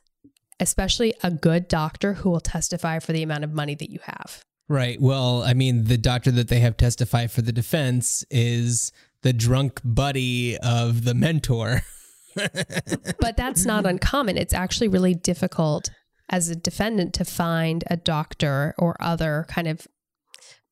especially 0.59 1.13
a 1.23 1.31
good 1.31 1.67
doctor 1.67 2.13
who 2.13 2.29
will 2.29 2.39
testify 2.39 2.99
for 2.99 3.13
the 3.13 3.23
amount 3.23 3.43
of 3.43 3.53
money 3.53 3.75
that 3.75 3.89
you 3.89 3.99
have. 4.03 4.43
Right. 4.67 5.01
Well, 5.01 5.43
I 5.43 5.53
mean, 5.53 5.85
the 5.85 5.97
doctor 5.97 6.31
that 6.31 6.47
they 6.47 6.59
have 6.59 6.77
testify 6.77 7.27
for 7.27 7.41
the 7.41 7.51
defense 7.51 8.23
is 8.29 8.91
the 9.21 9.33
drunk 9.33 9.81
buddy 9.83 10.57
of 10.57 11.03
the 11.03 11.13
mentor. 11.13 11.81
but 12.35 13.37
that's 13.37 13.65
not 13.65 13.85
uncommon. 13.85 14.37
It's 14.37 14.53
actually 14.53 14.87
really 14.87 15.13
difficult 15.13 15.89
as 16.29 16.49
a 16.49 16.55
defendant 16.55 17.13
to 17.15 17.25
find 17.25 17.83
a 17.87 17.97
doctor 17.97 18.73
or 18.77 18.95
other 18.99 19.45
kind 19.49 19.67
of 19.67 19.87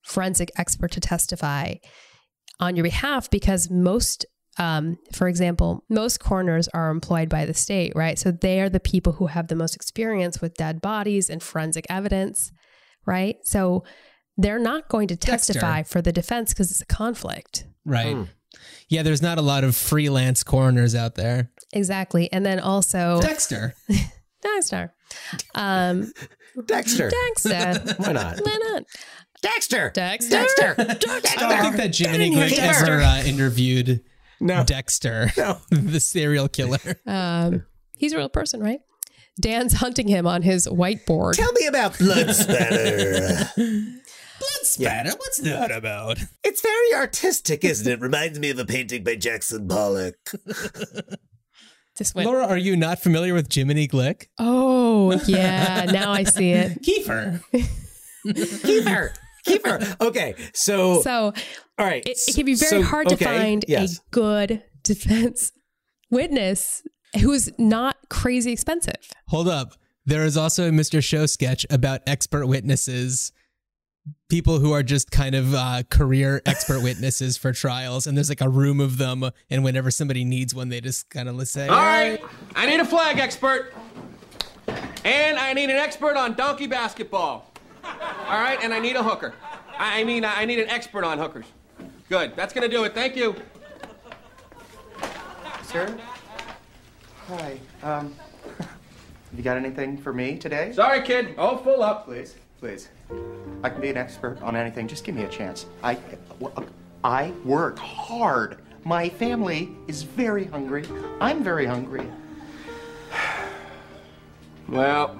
forensic 0.03 0.51
expert 0.57 0.91
to 0.91 0.99
testify 0.99 1.75
on 2.59 2.75
your 2.75 2.83
behalf 2.83 3.29
because 3.29 3.69
most 3.69 4.25
um, 4.57 4.97
for 5.13 5.29
example, 5.29 5.85
most 5.89 6.19
coroners 6.19 6.67
are 6.73 6.89
employed 6.89 7.29
by 7.29 7.45
the 7.45 7.53
state, 7.53 7.93
right? 7.95 8.19
So 8.19 8.31
they 8.31 8.59
are 8.59 8.67
the 8.67 8.81
people 8.81 9.13
who 9.13 9.27
have 9.27 9.47
the 9.47 9.55
most 9.55 9.73
experience 9.73 10.41
with 10.41 10.55
dead 10.55 10.81
bodies 10.81 11.29
and 11.29 11.41
forensic 11.41 11.85
evidence, 11.89 12.51
right? 13.05 13.37
So 13.43 13.85
they're 14.37 14.59
not 14.59 14.89
going 14.89 15.07
to 15.09 15.15
testify 15.15 15.77
Dexter. 15.77 15.91
for 15.93 16.01
the 16.01 16.11
defense 16.11 16.53
because 16.53 16.71
it's 16.71 16.81
a 16.81 16.85
conflict. 16.85 17.67
Right. 17.85 18.27
Yeah, 18.87 19.03
there's 19.03 19.21
not 19.21 19.37
a 19.37 19.41
lot 19.41 19.63
of 19.63 19.75
freelance 19.75 20.43
coroners 20.43 20.95
out 20.95 21.15
there. 21.15 21.51
Exactly. 21.73 22.31
And 22.31 22.45
then 22.45 22.59
also 22.59 23.19
Dexter. 23.21 23.75
Dexter. 24.41 24.93
Um, 25.55 26.11
Dexter. 26.65 27.09
Dexter. 27.09 27.95
Why 27.97 28.11
not? 28.13 28.39
Why 28.39 28.57
not? 28.71 28.83
Dexter. 29.41 29.91
Dexter. 29.93 30.29
Dexter. 30.31 30.75
Dexter. 30.77 31.45
I 31.45 31.61
don't 31.61 31.61
think 31.61 31.75
that 31.77 31.95
Jiminy 31.97 32.31
Get 32.31 32.51
Glick 32.51 32.57
ever 32.59 33.01
uh, 33.01 33.23
interviewed 33.23 34.01
No. 34.39 34.63
Dexter, 34.63 35.31
the 35.69 35.99
serial 35.99 36.47
killer. 36.49 36.79
Um, 37.05 37.65
he's 37.95 38.13
a 38.13 38.17
real 38.17 38.29
person, 38.29 38.61
right? 38.61 38.79
Dan's 39.39 39.73
hunting 39.73 40.07
him 40.09 40.27
on 40.27 40.41
his 40.41 40.67
whiteboard. 40.67 41.35
Tell 41.35 41.51
me 41.53 41.67
about 41.67 41.97
blood 41.97 42.33
spatter. 42.35 43.49
Blood 44.79 44.91
spatter? 44.91 45.17
What's 45.17 45.37
that 45.39 45.71
about? 45.71 46.19
It's 46.43 46.61
very 46.61 46.93
artistic, 46.95 47.63
isn't 47.63 47.91
it? 47.91 48.01
Reminds 48.01 48.39
me 48.39 48.49
of 48.49 48.59
a 48.59 48.65
painting 48.65 49.03
by 49.03 49.15
Jackson 49.15 49.67
Pollock. 49.67 50.15
Just 51.97 52.15
went, 52.15 52.27
Laura, 52.27 52.47
are 52.47 52.57
you 52.57 52.75
not 52.77 52.99
familiar 52.99 53.33
with 53.33 53.53
Jiminy 53.53 53.87
Glick? 53.87 54.27
oh, 54.39 55.19
yeah. 55.27 55.85
Now 55.91 56.11
I 56.11 56.23
see 56.23 56.51
it. 56.51 56.81
Kiefer. 56.81 57.41
Kiefer. 58.25 59.09
Kiefer. 59.45 60.01
Okay, 60.01 60.35
so, 60.53 61.01
So 61.01 61.33
all 61.77 61.85
right. 61.85 62.05
it, 62.05 62.17
it 62.27 62.35
can 62.35 62.45
be 62.45 62.55
very 62.55 62.81
so- 62.81 62.87
hard 62.87 63.09
to 63.09 63.15
okay, 63.15 63.25
find 63.25 63.65
yes. 63.67 63.97
a 63.97 64.01
good 64.11 64.63
defense 64.83 65.51
witness 66.09 66.81
who's 67.21 67.49
not 67.57 67.97
crazy 68.09 68.51
expensive. 68.51 68.95
Hold 69.27 69.47
up. 69.47 69.73
There 70.05 70.23
is 70.25 70.37
also 70.37 70.67
a 70.67 70.71
Mr. 70.71 71.03
Show 71.03 71.25
sketch 71.25 71.65
about 71.69 72.01
expert 72.07 72.47
witnesses, 72.47 73.31
people 74.29 74.59
who 74.59 74.71
are 74.71 74.83
just 74.83 75.11
kind 75.11 75.35
of 75.35 75.53
uh, 75.53 75.83
career 75.89 76.41
expert 76.45 76.81
witnesses 76.81 77.37
for 77.37 77.51
trials. 77.51 78.07
And 78.07 78.17
there's 78.17 78.29
like 78.29 78.41
a 78.41 78.49
room 78.49 78.79
of 78.79 78.97
them. 78.97 79.29
And 79.49 79.63
whenever 79.63 79.91
somebody 79.91 80.23
needs 80.23 80.53
one, 80.53 80.69
they 80.69 80.81
just 80.81 81.09
kind 81.09 81.29
of 81.29 81.35
let's 81.35 81.51
say, 81.51 81.67
All 81.67 81.75
right, 81.77 82.21
I 82.55 82.65
need 82.65 82.79
a 82.79 82.85
flag 82.85 83.19
expert. 83.19 83.73
And 85.03 85.37
I 85.37 85.53
need 85.53 85.69
an 85.69 85.77
expert 85.77 86.17
on 86.17 86.33
donkey 86.33 86.67
basketball. 86.67 87.51
All 87.83 88.39
right, 88.39 88.59
and 88.61 88.73
I 88.73 88.79
need 88.79 88.95
a 88.95 89.03
hooker. 89.03 89.33
I 89.77 90.01
I 90.01 90.03
mean, 90.03 90.25
I 90.25 90.45
need 90.45 90.59
an 90.59 90.69
expert 90.69 91.03
on 91.03 91.17
hookers. 91.17 91.45
Good, 92.09 92.35
that's 92.35 92.53
gonna 92.53 92.67
do 92.67 92.83
it. 92.83 92.93
Thank 92.93 93.15
you. 93.15 93.35
Sir? 95.63 95.97
Hi. 97.27 97.59
Um, 97.83 98.15
have 98.57 98.67
you 99.37 99.43
got 99.43 99.55
anything 99.55 99.97
for 99.97 100.11
me 100.11 100.37
today? 100.37 100.71
Sorry, 100.73 101.01
kid. 101.03 101.35
All 101.37 101.57
full 101.57 101.83
up. 101.83 102.05
Please, 102.05 102.35
please. 102.59 102.89
I 103.63 103.69
can 103.69 103.81
be 103.81 103.89
an 103.89 103.97
expert 103.97 104.41
on 104.41 104.55
anything. 104.55 104.87
Just 104.87 105.03
give 105.03 105.15
me 105.15 105.23
a 105.23 105.29
chance. 105.29 105.65
I, 105.83 105.97
I 107.03 107.31
work 107.43 107.77
hard. 107.77 108.59
My 108.83 109.09
family 109.09 109.69
is 109.87 110.03
very 110.03 110.45
hungry. 110.45 110.85
I'm 111.19 111.43
very 111.43 111.65
hungry. 111.65 112.05
Well, 114.67 115.19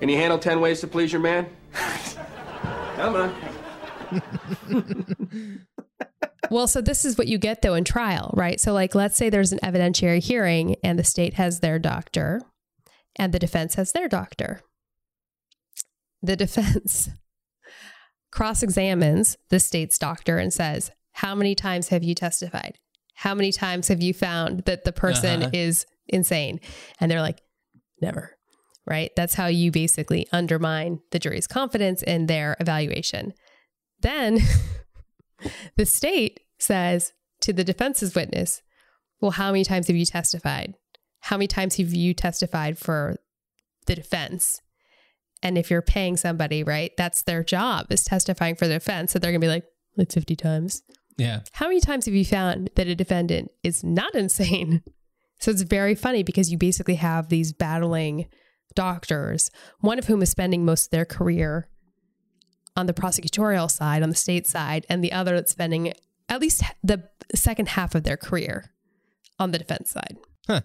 can 0.00 0.08
you 0.08 0.16
handle 0.16 0.38
10 0.38 0.62
ways 0.62 0.80
to 0.80 0.86
please 0.86 1.12
your 1.12 1.20
man? 1.20 1.46
Come 2.96 3.16
on. 3.16 3.34
Well, 6.52 6.68
so 6.68 6.82
this 6.82 7.06
is 7.06 7.16
what 7.16 7.28
you 7.28 7.38
get 7.38 7.62
though 7.62 7.72
in 7.72 7.84
trial, 7.84 8.30
right? 8.36 8.60
So, 8.60 8.74
like, 8.74 8.94
let's 8.94 9.16
say 9.16 9.30
there's 9.30 9.52
an 9.52 9.58
evidentiary 9.60 10.22
hearing 10.22 10.76
and 10.84 10.98
the 10.98 11.04
state 11.04 11.34
has 11.34 11.60
their 11.60 11.78
doctor 11.78 12.42
and 13.16 13.32
the 13.32 13.38
defense 13.38 13.76
has 13.76 13.92
their 13.92 14.06
doctor. 14.06 14.60
The 16.22 16.36
defense 16.36 17.10
cross 18.30 18.62
examines 18.62 19.36
the 19.50 19.60
state's 19.60 19.98
doctor 19.98 20.38
and 20.38 20.52
says, 20.52 20.90
How 21.12 21.34
many 21.34 21.54
times 21.54 21.88
have 21.88 22.02
you 22.02 22.14
testified? 22.14 22.78
How 23.16 23.34
many 23.34 23.52
times 23.52 23.88
have 23.88 24.02
you 24.02 24.14
found 24.14 24.60
that 24.64 24.84
the 24.84 24.92
person 24.92 25.42
Uh-huh. 25.42 25.50
is 25.52 25.84
insane? 26.08 26.60
And 27.00 27.10
they're 27.10 27.20
like, 27.20 27.40
Never. 28.00 28.36
Right? 28.86 29.10
That's 29.14 29.34
how 29.34 29.46
you 29.46 29.70
basically 29.70 30.26
undermine 30.32 31.00
the 31.12 31.18
jury's 31.20 31.46
confidence 31.46 32.02
in 32.02 32.26
their 32.26 32.56
evaluation. 32.58 33.32
Then 34.00 34.38
the 35.76 35.86
state 35.86 36.40
says 36.58 37.12
to 37.42 37.52
the 37.52 37.62
defense's 37.64 38.14
witness, 38.14 38.62
Well, 39.20 39.32
how 39.32 39.52
many 39.52 39.64
times 39.64 39.88
have 39.88 39.96
you 39.96 40.06
testified? 40.06 40.74
How 41.20 41.36
many 41.36 41.46
times 41.48 41.76
have 41.76 41.92
you 41.92 42.14
testified 42.14 42.78
for 42.78 43.16
the 43.86 43.94
defense? 43.94 44.61
And 45.42 45.58
if 45.58 45.70
you're 45.70 45.82
paying 45.82 46.16
somebody, 46.16 46.62
right, 46.62 46.92
that's 46.96 47.22
their 47.22 47.42
job 47.42 47.86
is 47.90 48.04
testifying 48.04 48.54
for 48.54 48.66
the 48.66 48.74
defense. 48.74 49.12
So 49.12 49.18
they're 49.18 49.32
going 49.32 49.40
to 49.40 49.44
be 49.44 49.50
like, 49.50 49.64
like 49.96 50.12
50 50.12 50.36
times. 50.36 50.82
Yeah. 51.18 51.40
How 51.52 51.66
many 51.66 51.80
times 51.80 52.06
have 52.06 52.14
you 52.14 52.24
found 52.24 52.70
that 52.76 52.86
a 52.86 52.94
defendant 52.94 53.50
is 53.62 53.82
not 53.84 54.14
insane? 54.16 54.82
So 55.40 55.50
it's 55.50 55.62
very 55.62 55.94
funny 55.94 56.22
because 56.22 56.52
you 56.52 56.58
basically 56.58 56.94
have 56.96 57.28
these 57.28 57.52
battling 57.52 58.26
doctors, 58.74 59.50
one 59.80 59.98
of 59.98 60.06
whom 60.06 60.22
is 60.22 60.30
spending 60.30 60.64
most 60.64 60.86
of 60.86 60.90
their 60.90 61.04
career 61.04 61.68
on 62.76 62.86
the 62.86 62.94
prosecutorial 62.94 63.70
side, 63.70 64.02
on 64.02 64.08
the 64.08 64.14
state 64.14 64.46
side, 64.46 64.86
and 64.88 65.02
the 65.02 65.12
other 65.12 65.34
that's 65.34 65.52
spending 65.52 65.92
at 66.28 66.40
least 66.40 66.62
the 66.82 67.08
second 67.34 67.68
half 67.68 67.94
of 67.94 68.04
their 68.04 68.16
career 68.16 68.72
on 69.38 69.50
the 69.50 69.58
defense 69.58 69.90
side. 69.90 70.16
Huh. 70.46 70.62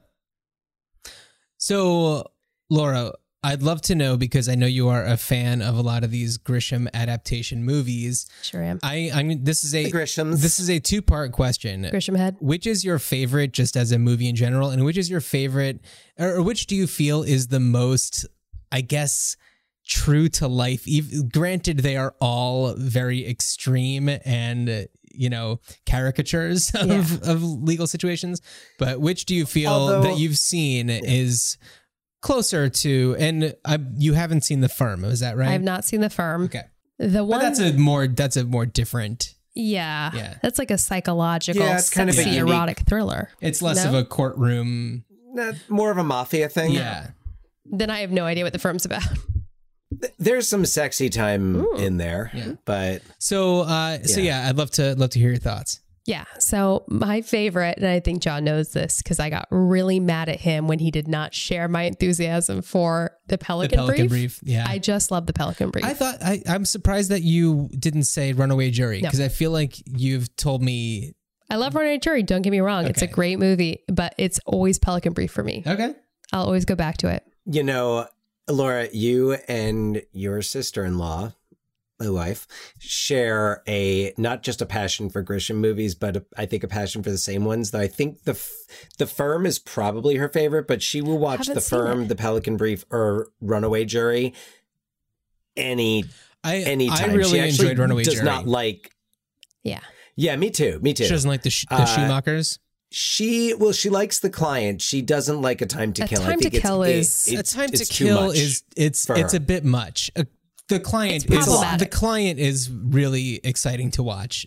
So, 1.58 2.32
Laura, 2.70 3.14
I'd 3.48 3.64
love 3.64 3.82
to 3.84 3.96
know 3.96 4.18
because 4.18 4.50
I 4.50 4.56
know 4.56 4.66
you 4.68 4.90
are 4.90 5.04
a 5.06 5.16
fan 5.18 5.62
of 5.62 5.78
a 5.78 5.82
lot 5.82 6.04
of 6.04 6.12
these 6.12 6.38
Grisham 6.38 6.88
adaptation 6.94 7.64
movies. 7.64 8.28
Sure 8.44 8.62
am. 8.62 8.80
I, 8.84 9.10
I'm. 9.14 9.44
This 9.44 9.64
is 9.64 9.74
a 9.74 9.86
The 9.86 9.92
Grishams. 9.92 10.42
This 10.42 10.60
is 10.60 10.70
a 10.70 10.80
two 10.80 11.02
part 11.02 11.32
question. 11.32 11.84
Grisham 11.86 12.18
head. 12.18 12.36
Which 12.40 12.68
is 12.68 12.84
your 12.84 13.00
favorite, 13.00 13.54
just 13.54 13.78
as 13.78 13.92
a 13.92 14.00
movie 14.00 14.28
in 14.28 14.36
general, 14.36 14.70
and 14.70 14.84
which 14.84 14.98
is 14.98 15.10
your 15.10 15.22
favorite, 15.22 15.80
or, 16.20 16.36
or 16.36 16.44
which 16.44 16.66
do 16.68 16.76
you 16.76 16.88
feel 16.88 17.24
is 17.24 17.48
the 17.48 17.60
most, 17.62 18.26
I 18.72 18.82
guess, 18.82 19.38
true 19.88 20.28
to 20.30 20.48
life? 20.50 20.86
Ev- 20.88 21.32
granted, 21.32 21.80
they 21.80 21.96
are 21.96 22.14
all 22.20 22.74
very 22.76 23.26
extreme 23.28 24.10
and 24.26 24.88
you 25.20 25.30
know 25.32 25.60
caricatures 25.88 26.70
of, 26.76 26.88
Yeah. 27.24 27.32
of 27.32 27.42
legal 27.44 27.88
situations, 27.88 28.42
but 28.78 29.00
which 29.00 29.26
do 29.26 29.34
you 29.34 29.46
feel 29.46 29.72
Although- 29.72 30.02
that 30.04 30.18
you've 30.20 30.38
seen 30.38 30.90
is 30.90 31.58
closer 32.22 32.70
to? 32.70 33.16
And 33.20 33.56
I, 33.66 33.80
you 33.98 34.14
haven't 34.14 34.42
seen 34.42 34.62
the 34.62 34.70
firm, 34.70 35.04
is 35.06 35.20
that 35.22 35.38
right? 35.38 35.50
I 35.50 35.52
have 35.54 35.64
not 35.64 35.86
seen 35.86 36.02
the 36.02 36.10
firm. 36.10 36.46
Okay, 36.46 36.64
The 37.00 37.10
but 37.20 37.26
one 37.26 37.40
that's 37.42 37.60
a 37.60 37.74
more 37.74 38.08
that's 38.08 38.38
a 38.38 38.44
more 38.46 38.66
different. 38.66 39.34
yeah, 39.56 40.12
Yeah. 40.14 40.38
that's 40.42 40.60
like 40.60 40.72
a 40.72 40.78
psychological, 40.78 41.62
Yeah, 41.64 41.78
it's 41.78 41.90
kind 41.90 42.10
of 42.10 42.16
a 42.16 42.18
sexy, 42.24 42.36
unique- 42.38 42.52
erotic 42.54 42.80
thriller. 42.88 43.30
It's 43.42 43.62
less 43.62 43.84
No? 43.84 43.90
of 43.90 43.96
a 43.96 44.06
courtroom. 44.06 45.04
Not 45.34 45.56
more 45.70 45.92
of 45.92 45.98
a 45.98 46.04
mafia 46.04 46.50
thing. 46.50 46.72
Yeah. 46.72 47.12
Then 47.66 47.90
I 47.90 48.00
have 48.02 48.12
no 48.12 48.26
idea 48.26 48.44
what 48.44 48.54
the 48.54 48.60
firm's 48.60 48.86
about. 48.86 49.04
There's 50.20 50.48
some 50.50 50.66
sexy 50.66 51.10
time 51.10 51.66
in 51.78 51.98
there, 51.98 52.32
but 52.66 53.02
So, 53.20 53.62
uh, 53.62 54.04
so 54.04 54.20
Yeah. 54.20 54.42
yeah, 54.44 54.50
I'd 54.50 54.58
love 54.58 54.72
to 54.72 54.96
love 54.96 55.12
to 55.12 55.20
hear 55.20 55.30
your 55.30 55.38
thoughts. 55.40 55.80
Yeah. 56.08 56.24
So 56.40 56.86
my 56.88 57.22
favorite, 57.22 57.78
and 57.78 57.86
I 57.86 58.00
think 58.00 58.22
John 58.22 58.44
knows 58.46 58.70
this 58.72 59.02
because 59.04 59.20
I 59.20 59.30
got 59.30 59.48
really 59.52 60.00
mad 60.00 60.30
at 60.30 60.40
him 60.40 60.68
when 60.68 60.80
he 60.80 60.90
did 60.90 61.08
not 61.08 61.36
share 61.36 61.68
my 61.68 61.84
enthusiasm 61.84 62.62
for 62.62 63.12
the 63.28 63.38
Pelican, 63.38 63.78
Pelican 63.78 64.08
Brief. 64.08 64.40
Brief, 64.40 64.40
yeah. 64.42 64.66
I 64.68 64.80
just 64.80 65.12
love 65.12 65.26
the 65.28 65.34
Pelican 65.34 65.70
Brief. 65.70 65.86
I 65.86 65.94
thought 65.94 66.18
I, 66.24 66.42
I'm 66.48 66.64
surprised 66.66 67.12
that 67.12 67.22
you 67.22 67.70
didn't 67.78 68.06
say 68.06 68.32
Runaway 68.34 68.72
Jury 68.72 69.02
No. 69.02 69.10
because 69.10 69.20
I 69.20 69.28
feel 69.28 69.52
like 69.52 69.76
you've 69.86 70.34
told 70.38 70.64
me. 70.64 71.14
I 71.50 71.58
love 71.58 71.76
Runaway 71.76 71.98
Jury. 72.00 72.24
Don't 72.24 72.42
get 72.42 72.52
me 72.52 72.62
wrong; 72.62 72.86
it's 72.86 73.02
a 73.02 73.08
great 73.08 73.38
movie, 73.38 73.84
but 73.88 74.16
it's 74.18 74.40
always 74.46 74.80
Pelican 74.80 75.14
Brief 75.14 75.32
for 75.32 75.44
me. 75.44 75.64
Okay. 75.68 75.94
I'll 76.34 76.46
always 76.46 76.66
go 76.66 76.76
back 76.76 76.98
to 76.98 77.10
it. 77.10 77.24
you 77.46 77.64
know, 77.64 78.08
Laura, 78.50 78.88
you 78.94 79.34
and 79.50 80.02
your 80.14 80.42
sister-in-law, 80.42 81.34
my 82.00 82.10
wife, 82.10 82.48
share 82.80 83.64
a 83.68 84.14
not 84.18 84.44
just 84.44 84.62
a 84.62 84.66
passion 84.66 85.10
for 85.10 85.24
Grisham 85.24 85.56
movies, 85.56 85.96
but 85.96 86.18
a, 86.18 86.26
I 86.38 86.46
think 86.46 86.64
a 86.64 86.68
passion 86.68 87.02
for 87.04 87.10
the 87.10 87.18
same 87.18 87.44
ones. 87.46 87.72
Though 87.72 87.80
I 87.80 87.88
think 87.88 88.24
the 88.24 88.32
F- 88.32 88.50
the 88.98 89.08
Firm 89.08 89.46
is 89.46 89.58
probably 89.60 90.16
her 90.18 90.30
favorite, 90.30 90.68
but 90.68 90.82
she 90.84 91.02
will 91.02 91.18
watch 91.18 91.48
the 91.48 91.62
Firm, 91.62 92.04
it. 92.04 92.08
the 92.10 92.16
Pelican 92.16 92.56
Brief, 92.58 92.86
or 92.92 93.30
Runaway 93.42 93.86
Jury 93.86 94.34
any 95.56 96.06
I 96.44 96.58
anytime. 96.58 97.10
I 97.12 97.14
really 97.14 97.32
she 97.32 97.40
actually 97.40 97.70
enjoyed 97.72 97.80
Runaway 97.80 98.04
does 98.04 98.14
Jury. 98.16 98.26
not 98.26 98.48
like. 98.48 98.92
Yeah. 99.64 99.80
Yeah, 100.16 100.36
me 100.36 100.50
too. 100.50 100.80
Me 100.82 100.94
too. 100.94 101.04
She 101.04 101.10
doesn't 101.10 101.30
like 101.30 101.44
the, 101.44 101.50
sh- 101.50 101.66
the 101.70 101.76
Uh, 101.76 101.86
Schumachers. 101.86 102.60
She 102.90 103.54
well, 103.54 103.74
she 103.74 103.90
likes 103.90 104.20
the 104.20 104.30
client. 104.30 104.82
She 104.82 105.02
doesn't 105.02 105.42
like 105.42 105.62
a 105.62 105.66
time 105.66 105.94
to 105.94 106.04
A 106.04 106.08
kill. 106.08 106.22
I 106.22 106.26
Time 106.30 106.40
to 106.40 106.48
it's- 106.48 106.62
Kill 106.62 106.84
it- 106.84 106.96
is- 106.96 107.28
it's- 107.28 107.52
a 107.54 107.56
time 107.58 107.68
to 107.70 107.74
it's 107.82 107.90
too 107.90 108.06
kill 108.06 108.32
is 108.32 108.64
it's 108.76 109.10
it's 109.10 109.32
her. 109.34 109.38
a 109.38 109.40
bit 109.42 109.66
much. 109.66 110.10
Uh, 110.16 110.24
the 110.70 110.80
client 110.80 111.26
It's 111.30 111.48
is 111.48 111.80
the 111.80 111.88
client 111.90 112.40
is 112.40 112.70
really 112.70 113.40
exciting 113.44 113.92
to 113.92 114.04
watch 114.04 114.46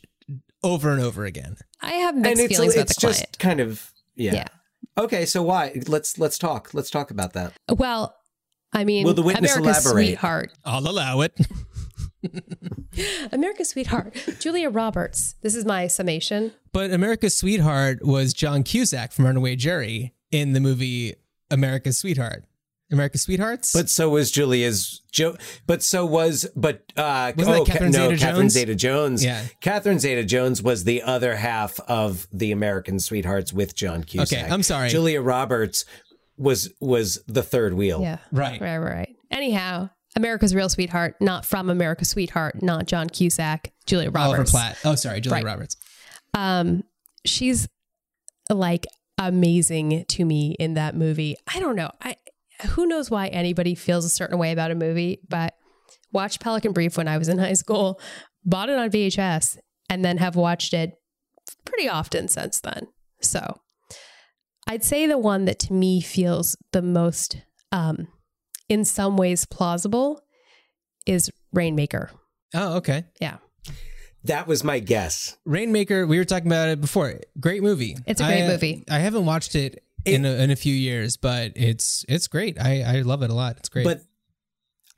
over 0.63 0.93
and 0.93 1.01
over 1.03 1.25
again. 1.25 1.57
I 1.81 1.93
have 1.93 2.15
and 2.15 2.23
mixed 2.23 2.43
it's 2.45 2.55
feelings 2.55 2.75
about 2.75 2.83
it's 2.83 2.95
the 2.97 3.01
just 3.01 3.19
client. 3.21 3.39
kind 3.39 3.61
of 3.61 3.93
yeah. 4.17 4.35
Yeah. 4.35 4.47
Okay, 4.99 5.25
so 5.25 5.43
why? 5.43 5.81
Let's 5.87 6.19
let's 6.19 6.37
talk. 6.39 6.75
Let's 6.75 6.91
talk 6.91 7.11
about 7.11 7.33
that. 7.33 7.53
Well, 7.71 8.15
I 8.73 8.85
mean, 8.85 9.05
Will 9.07 9.15
the 9.15 9.23
witness 9.23 9.57
America's 9.57 9.85
elaborate? 9.87 10.05
sweetheart. 10.07 10.53
I'll 10.65 10.87
allow 10.87 11.21
it. 11.23 11.37
America's 13.33 13.71
sweetheart. 13.71 14.15
Julia 14.41 14.69
Roberts. 14.69 15.37
This 15.43 15.55
is 15.55 15.65
my 15.65 15.87
summation. 15.87 16.53
But 16.73 16.91
America's 16.93 17.37
Sweetheart 17.37 18.05
was 18.05 18.33
John 18.33 18.63
Cusack 18.63 19.13
from 19.13 19.25
Runaway 19.27 19.57
Jury 19.57 20.15
in 20.31 20.53
the 20.53 20.61
movie 20.61 21.15
America's 21.51 21.99
Sweetheart. 21.99 22.45
America's 22.91 23.23
Sweethearts? 23.23 23.73
But 23.73 23.89
so 23.89 24.09
was 24.11 24.31
Julia's 24.31 25.03
Jo. 25.13 25.37
But 25.67 25.83
so 25.83 26.05
was 26.07 26.49
but 26.57 26.83
uh 26.97 27.33
Wasn't 27.37 27.55
that 27.55 27.61
oh, 27.61 27.65
Ca- 27.65 27.73
Catherine 27.73 27.93
no, 27.93 27.99
Zeta-Jones? 27.99 28.23
Catherine 28.23 28.51
Zeta 28.51 28.75
Jones. 28.75 29.25
Yeah. 29.25 29.45
Catherine 29.61 29.99
Zeta 29.99 30.25
Jones 30.25 30.63
was 30.63 30.85
the 30.85 31.03
other 31.03 31.37
half 31.37 31.79
of 31.81 32.27
the 32.33 32.53
American 32.53 32.99
Sweethearts 33.01 33.53
with 33.53 33.75
John 33.75 34.05
Cusack. 34.05 34.39
Okay, 34.45 34.51
I'm 34.53 34.63
sorry. 34.63 34.89
Julia 34.89 35.21
Roberts 35.21 35.85
was 36.37 36.73
was 36.81 37.23
the 37.27 37.43
third 37.43 37.75
wheel. 37.75 38.01
Yeah. 38.03 38.19
Right. 38.33 38.61
Right, 38.61 38.79
right, 38.79 38.95
right. 38.95 39.17
Anyhow, 39.31 39.91
America's 40.17 40.55
real 40.55 40.69
sweetheart, 40.69 41.15
not 41.21 41.45
from 41.45 41.71
America's 41.71 42.09
sweetheart, 42.09 42.63
not 42.63 42.87
John 42.87 43.09
Cusack, 43.09 43.73
Julia 43.87 44.11
Roberts. 44.11 44.25
Oliver 44.25 44.39
Roberts. 44.39 44.51
Platt. 44.51 44.79
Oh, 44.85 44.95
sorry, 44.97 45.21
Julia 45.21 45.37
Right. 45.37 45.45
Roberts. 45.45 45.77
Um, 46.35 46.83
she's 47.25 47.69
like 48.49 48.87
amazing 49.19 50.05
to 50.09 50.25
me 50.25 50.57
in 50.59 50.75
that 50.75 50.97
movie. 50.97 51.37
I 51.55 51.61
don't 51.61 51.77
know. 51.77 51.91
I 52.01 52.17
who 52.61 52.87
knows 52.87 53.11
why 53.11 53.29
anybody 53.29 53.75
feels 53.75 54.05
a 54.05 54.11
certain 54.11 54.39
way 54.39 54.53
about 54.53 54.71
a 54.71 54.75
movie, 54.75 55.21
but 55.29 55.55
watched 56.13 56.41
Pelican 56.41 56.73
Brief 56.73 56.97
when 56.97 57.09
I 57.09 57.19
was 57.19 57.29
in 57.29 57.39
high 57.39 57.55
school, 57.55 58.01
bought 58.45 58.69
it 58.69 58.79
on 58.79 58.91
VHS, 58.91 59.59
and 59.89 60.05
then 60.05 60.19
have 60.19 60.37
watched 60.37 60.75
it 60.75 60.93
pretty 61.65 61.89
often 61.89 62.29
since 62.29 62.61
then. 62.61 62.89
So 63.21 63.61
I'd 64.69 64.85
say 64.85 65.07
the 65.07 65.19
one 65.19 65.45
that 65.47 65.59
to 65.61 65.73
me 65.73 66.01
feels 66.01 66.57
the 66.73 66.83
most 66.83 67.37
um 67.73 68.09
in 68.69 68.85
some 68.85 69.17
ways 69.17 69.47
plausible 69.47 70.23
is 71.07 71.31
Rainmaker. 71.53 72.11
Oh, 72.55 72.77
okay. 72.77 73.05
Yeah. 73.21 73.39
That 74.25 74.47
was 74.47 74.63
my 74.63 74.81
guess. 74.81 75.37
Rainmaker, 75.45 76.07
we 76.07 76.19
were 76.19 76.25
talking 76.25 76.47
about 76.47 76.69
it 76.69 76.81
before. 76.81 77.21
Great 77.39 77.63
movie. 77.63 77.97
It's 78.07 78.21
a 78.21 78.25
great 78.25 78.45
I, 78.45 78.49
movie. 78.49 78.85
I 78.91 78.99
haven't 78.99 79.25
watched 79.25 79.55
it, 79.55 79.83
in, 80.05 80.25
a, 80.25 80.31
in 80.43 80.51
a 80.51 80.57
few 80.57 80.75
years, 80.75 81.17
but 81.17 81.53
it's 81.57 82.05
it's 82.09 82.27
great. 82.29 82.59
I, 82.61 82.83
I 82.83 83.01
love 83.03 83.23
it 83.23 83.31
a 83.31 83.35
lot. 83.35 83.57
It's 83.59 83.69
great. 83.69 83.85
But 83.85 84.03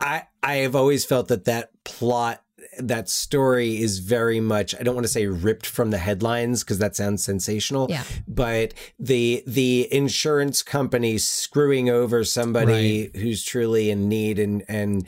I 0.01 0.25
I 0.43 0.55
have 0.57 0.75
always 0.77 1.05
felt 1.05 1.29
that 1.29 1.45
that 1.47 1.71
plot 1.85 2.43
that 2.79 3.09
story 3.09 3.81
is 3.83 3.99
very 3.99 4.39
much 4.41 4.75
I 4.79 4.83
don't 4.85 4.95
want 4.95 5.05
to 5.05 5.13
say 5.13 5.27
ripped 5.27 5.67
from 5.67 5.91
the 5.91 5.99
headlines 5.99 6.63
because 6.63 6.79
that 6.79 6.95
sounds 6.97 7.23
sensational. 7.23 7.89
Yeah. 7.91 8.05
But 8.29 8.75
the 8.99 9.43
the 9.47 9.93
insurance 9.93 10.63
company 10.63 11.19
screwing 11.19 11.91
over 11.91 12.23
somebody 12.25 13.11
who's 13.15 13.45
truly 13.45 13.91
in 13.91 14.09
need 14.09 14.39
and 14.39 14.65
and 14.69 15.07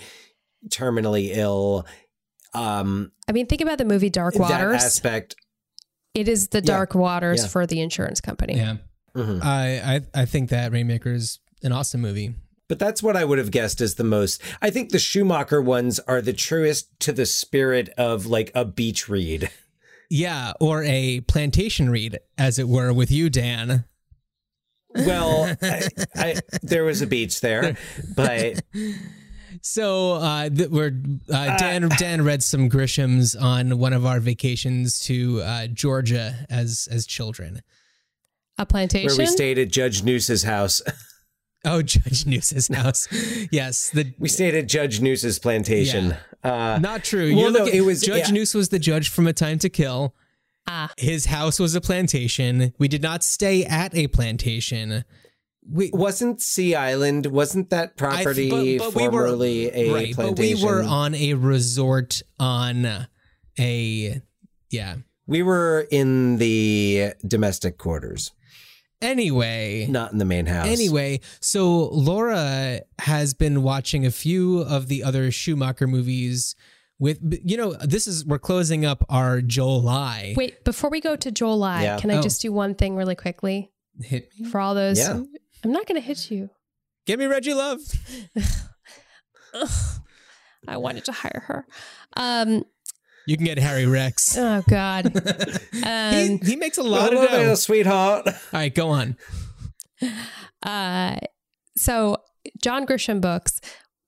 terminally 0.69 1.31
ill. 1.37 1.87
Um 2.55 3.13
I 3.29 3.33
mean, 3.33 3.47
think 3.47 3.61
about 3.61 3.79
the 3.79 3.85
movie 3.85 4.11
Dark 4.11 4.35
that 4.35 4.41
Waters. 4.41 4.83
aspect. 4.83 5.37
It 6.15 6.29
is 6.29 6.49
the 6.49 6.61
dark 6.61 6.95
waters 6.95 7.43
Yeah. 7.43 7.49
for 7.49 7.67
the 7.67 7.81
insurance 7.81 8.21
company. 8.21 8.57
yeah, 8.57 8.77
I, 9.17 10.01
I 10.15 10.23
I 10.23 10.25
think 10.25 10.51
that 10.51 10.73
Rainmaker 10.73 11.13
is 11.13 11.39
an 11.63 11.73
awesome 11.73 12.01
movie. 12.01 12.35
But 12.69 12.79
that's 12.79 13.03
what 13.03 13.17
I 13.17 13.25
would 13.25 13.39
have 13.39 13.51
guessed 13.51 13.81
as 13.81 13.97
the 13.97 14.05
most. 14.05 14.41
I 14.63 14.71
think 14.71 14.91
the 14.91 14.99
Schumacher 14.99 15.61
ones 15.61 16.01
are 16.01 16.23
the 16.23 16.33
truest 16.33 16.99
to 17.01 17.13
the 17.13 17.27
spirit 17.27 17.91
of 17.99 18.27
like 18.27 18.51
a 18.55 18.65
beach 18.65 19.09
read. 19.09 19.51
Yeah, 20.11 20.53
or 20.61 20.83
a 20.85 21.21
plantation 21.21 21.91
read, 21.91 22.19
as 22.39 22.59
it 22.59 22.69
were, 22.69 22.93
with 22.93 23.11
you, 23.11 23.29
Dan. 23.31 23.85
Well, 24.95 25.55
I, 25.63 25.89
I, 26.15 26.37
there 26.63 26.85
was 26.85 27.03
a 27.03 27.07
beach 27.07 27.41
there, 27.41 27.77
but 28.15 28.63
So 29.63 30.13
uh, 30.13 30.51
th- 30.51 30.69
we're 30.69 30.93
uh, 31.33 31.57
Dan. 31.57 31.89
Dan 31.99 32.25
read 32.25 32.43
some 32.43 32.69
Grishams 32.69 33.41
on 33.41 33.79
one 33.79 33.93
of 33.93 34.05
our 34.05 34.21
vacations 34.21 35.01
to 35.01 35.41
uh, 35.43 35.67
Georgia 35.69 36.47
as 36.51 36.87
as 36.91 37.07
children. 37.07 37.61
A 38.59 38.67
plantation. 38.67 39.09
where 39.09 39.19
we 39.19 39.27
stayed 39.27 39.59
at 39.59 39.69
Judge 39.71 40.03
Noose's 40.03 40.43
house. 40.45 40.81
Oh, 41.67 41.81
Judge 41.81 42.27
Noose's 42.27 42.69
house. 42.69 43.09
yes, 43.51 43.89
the 43.89 44.13
we 44.19 44.29
stayed 44.29 44.55
at 44.55 44.69
Judge 44.69 45.01
Noose's 45.01 45.39
plantation. 45.39 46.15
Uh, 46.43 46.79
Not 46.79 47.05
true. 47.05 47.35
Well, 47.35 47.45
You're 47.45 47.51
no, 47.53 47.59
looking- 47.65 47.79
it 47.79 47.87
was 47.87 48.03
Judge 48.03 48.27
yeah. 48.29 48.35
Noose 48.35 48.53
was 48.53 48.69
the 48.69 48.79
judge 48.79 49.09
from 49.09 49.27
A 49.27 49.33
Time 49.33 49.59
to 49.61 49.71
Kill. 49.71 50.15
Ah. 50.69 50.93
His 50.99 51.25
house 51.25 51.59
was 51.59 51.75
a 51.75 51.81
plantation. 51.81 52.75
We 52.79 52.87
did 52.87 53.01
not 53.01 53.25
stay 53.25 53.65
at 53.65 53.95
a 53.95 54.09
plantation. 54.09 55.07
We 55.67 55.89
wasn't 55.95 56.43
Sea 56.43 56.75
Island. 56.75 57.25
Wasn't 57.25 57.71
that 57.71 57.97
property 57.97 58.79
formerly 58.79 59.71
a 59.75 59.91
right, 59.91 60.15
plantation? 60.15 60.35
but 60.35 60.39
we 60.39 60.63
were 60.63 60.83
on 60.83 61.15
a 61.15 61.33
resort 61.33 62.21
on 62.39 63.07
a 63.59 64.21
yeah. 64.71 64.97
We 65.27 65.43
were 65.43 65.87
in 65.91 66.37
the 66.37 67.15
domestic 67.27 67.79
quarters, 67.79 68.33
Anyway, 69.05 69.87
not 69.89 70.13
in 70.13 70.19
the 70.19 70.25
main 70.25 70.47
house. 70.47 70.67
Anyway, 70.67 71.21
so 71.41 71.89
Laura 71.91 72.81
has 73.01 73.35
been 73.35 73.63
watching 73.63 74.07
a 74.07 74.11
few 74.11 74.61
of 74.61 74.89
the 74.89 75.05
other 75.05 75.31
Schumacher 75.31 75.87
movies 75.87 76.57
with 76.99 77.19
you 77.45 77.57
know, 77.57 77.73
this 77.75 78.07
is 78.07 78.25
we're 78.25 78.39
closing 78.39 78.85
up 78.85 79.05
our 79.09 79.41
July. 79.41 80.33
Wait, 80.37 80.65
before 80.65 80.91
we 80.91 81.01
go 81.01 81.17
to 81.17 81.31
July, 81.31 81.83
Yeah. 81.83 81.99
can 81.99 82.11
I 82.11 82.17
Oh. 82.19 82.23
just 82.23 82.41
do 82.43 82.53
one 82.53 82.75
thing 82.75 82.97
really 82.97 83.15
quickly 83.17 83.71
Hit 84.01 84.31
me. 84.39 84.49
for 84.49 84.61
all 84.61 84.75
those? 84.75 84.99
Yeah. 84.99 85.21
I'm 85.65 85.73
not 85.73 85.87
going 85.87 86.01
to 86.01 86.07
hit 86.07 86.31
you. 86.31 86.51
Give 87.07 87.19
me 87.19 87.27
Reggie 87.27 87.53
Love. 87.55 87.81
I 90.67 90.77
wanted 90.79 91.05
to 91.07 91.13
hire 91.13 91.43
her. 91.47 91.67
Um. 92.17 92.65
You 93.27 93.37
can 93.37 93.47
get 93.47 93.59
Harry 93.59 93.87
Rex. 93.87 94.37
Oh 94.39 94.63
God. 94.69 95.13
he, 95.73 95.83
Um, 95.83 96.41
he 96.45 96.57
makes 96.57 96.77
a 96.79 96.83
lot 96.83 97.13
of 97.15 97.21
dough. 97.29 97.37
there, 97.37 97.57
sweetheart. 97.57 98.27
All 98.27 98.35
right, 98.53 98.75
go 98.75 98.89
on. 98.91 99.17
Uh, 100.63 101.17
so 101.77 102.17
John 102.63 102.87
Grisham 102.87 103.21
books, 103.21 103.61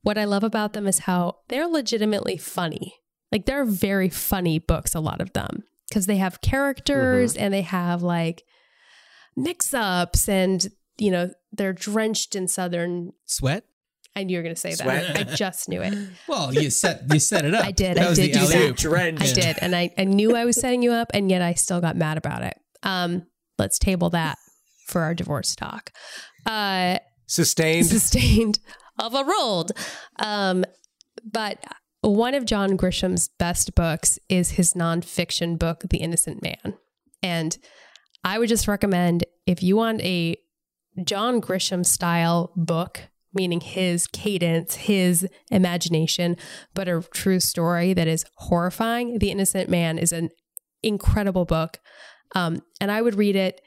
what 0.02 0.18
I 0.18 0.24
love 0.24 0.44
about 0.44 0.72
them 0.72 0.86
is 0.86 1.00
how 1.00 1.36
they're 1.48 1.66
legitimately 1.66 2.36
funny. 2.36 2.94
Like 3.32 3.46
they're 3.46 3.64
very 3.64 4.08
funny 4.08 4.58
books, 4.58 4.94
a 4.94 5.00
lot 5.00 5.20
of 5.20 5.32
them, 5.32 5.64
because 5.88 6.06
they 6.06 6.16
have 6.18 6.40
characters 6.40 7.34
Mm-hmm. 7.34 7.42
and 7.42 7.54
they 7.54 7.62
have 7.62 8.02
like 8.02 8.44
mix 9.36 9.74
ups 9.74 10.28
and, 10.28 10.66
you 10.98 11.10
know, 11.10 11.30
they're 11.52 11.72
drenched 11.72 12.34
in 12.34 12.48
Southern. 12.48 13.12
Sweat? 13.26 13.64
I 14.16 14.24
knew 14.24 14.32
you 14.32 14.38
were 14.38 14.42
going 14.42 14.54
to 14.54 14.60
say 14.60 14.72
Sweat? 14.72 15.14
that. 15.14 15.28
I 15.28 15.34
just 15.34 15.68
knew 15.68 15.82
it. 15.82 15.92
Well, 16.28 16.52
you 16.54 16.70
set 16.70 17.02
you 17.12 17.20
set 17.20 17.44
it 17.44 17.54
up. 17.54 17.64
I 17.64 17.70
did. 17.70 17.96
That 17.98 18.08
I 18.10 18.14
did 18.14 18.30
the 18.34 18.38
do 18.38 18.38
alley-oop. 18.54 18.76
that. 18.78 19.22
I 19.22 19.32
did. 19.32 19.56
And 19.60 19.76
I, 19.76 19.90
I 19.98 20.04
knew 20.04 20.34
I 20.34 20.44
was 20.44 20.58
setting 20.58 20.82
you 20.82 20.92
up, 20.92 21.10
and 21.14 21.30
yet 21.30 21.42
I 21.42 21.52
still 21.54 21.80
got 21.80 21.94
mad 21.96 22.16
about 22.18 22.42
it. 22.42 22.56
Um, 22.82 23.26
let's 23.58 23.78
table 23.78 24.10
that 24.10 24.38
for 24.86 25.02
our 25.02 25.14
divorce 25.14 25.54
talk. 25.54 25.90
Uh, 26.46 26.98
Sustained. 27.26 27.86
sustained 27.86 28.58
overruled. 29.02 29.72
Um, 30.18 30.64
but 31.30 31.58
one 32.02 32.34
of 32.34 32.44
John 32.44 32.76
Grisham's 32.76 33.28
best 33.38 33.74
books 33.74 34.18
is 34.28 34.52
his 34.52 34.74
nonfiction 34.74 35.58
book, 35.58 35.82
The 35.90 35.98
Innocent 35.98 36.42
Man. 36.42 36.74
And 37.22 37.58
I 38.24 38.38
would 38.38 38.48
just 38.48 38.68
recommend 38.68 39.24
if 39.46 39.62
you 39.62 39.76
want 39.76 40.00
a 40.02 40.36
John 41.04 41.40
Grisham 41.40 41.84
style 41.84 42.52
book, 42.56 43.00
meaning 43.36 43.60
his 43.60 44.06
cadence, 44.08 44.74
his 44.74 45.28
imagination, 45.50 46.36
but 46.74 46.88
a 46.88 47.02
true 47.12 47.38
story 47.38 47.92
that 47.94 48.08
is 48.08 48.24
horrifying, 48.36 49.18
The 49.20 49.30
Innocent 49.30 49.70
Man 49.70 49.98
is 49.98 50.12
an 50.12 50.30
incredible 50.82 51.44
book. 51.44 51.78
Um, 52.34 52.62
and 52.80 52.90
I 52.90 53.02
would 53.02 53.14
read 53.14 53.36
it 53.36 53.60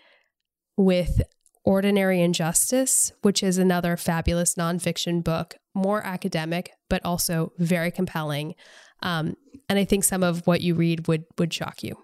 with 0.75 1.21
Ordinary 1.63 2.21
Injustice, 2.21 3.11
which 3.21 3.43
is 3.43 3.57
another 3.57 3.95
fabulous 3.95 4.55
nonfiction 4.55 5.23
book, 5.23 5.55
more 5.73 6.05
academic, 6.05 6.71
but 6.89 7.03
also 7.05 7.53
very 7.57 7.91
compelling. 7.91 8.55
Um, 9.01 9.35
and 9.69 9.77
I 9.79 9.85
think 9.85 10.03
some 10.03 10.23
of 10.23 10.45
what 10.47 10.61
you 10.61 10.73
read 10.75 11.07
would 11.07 11.23
would 11.37 11.53
shock 11.53 11.83
you 11.83 11.95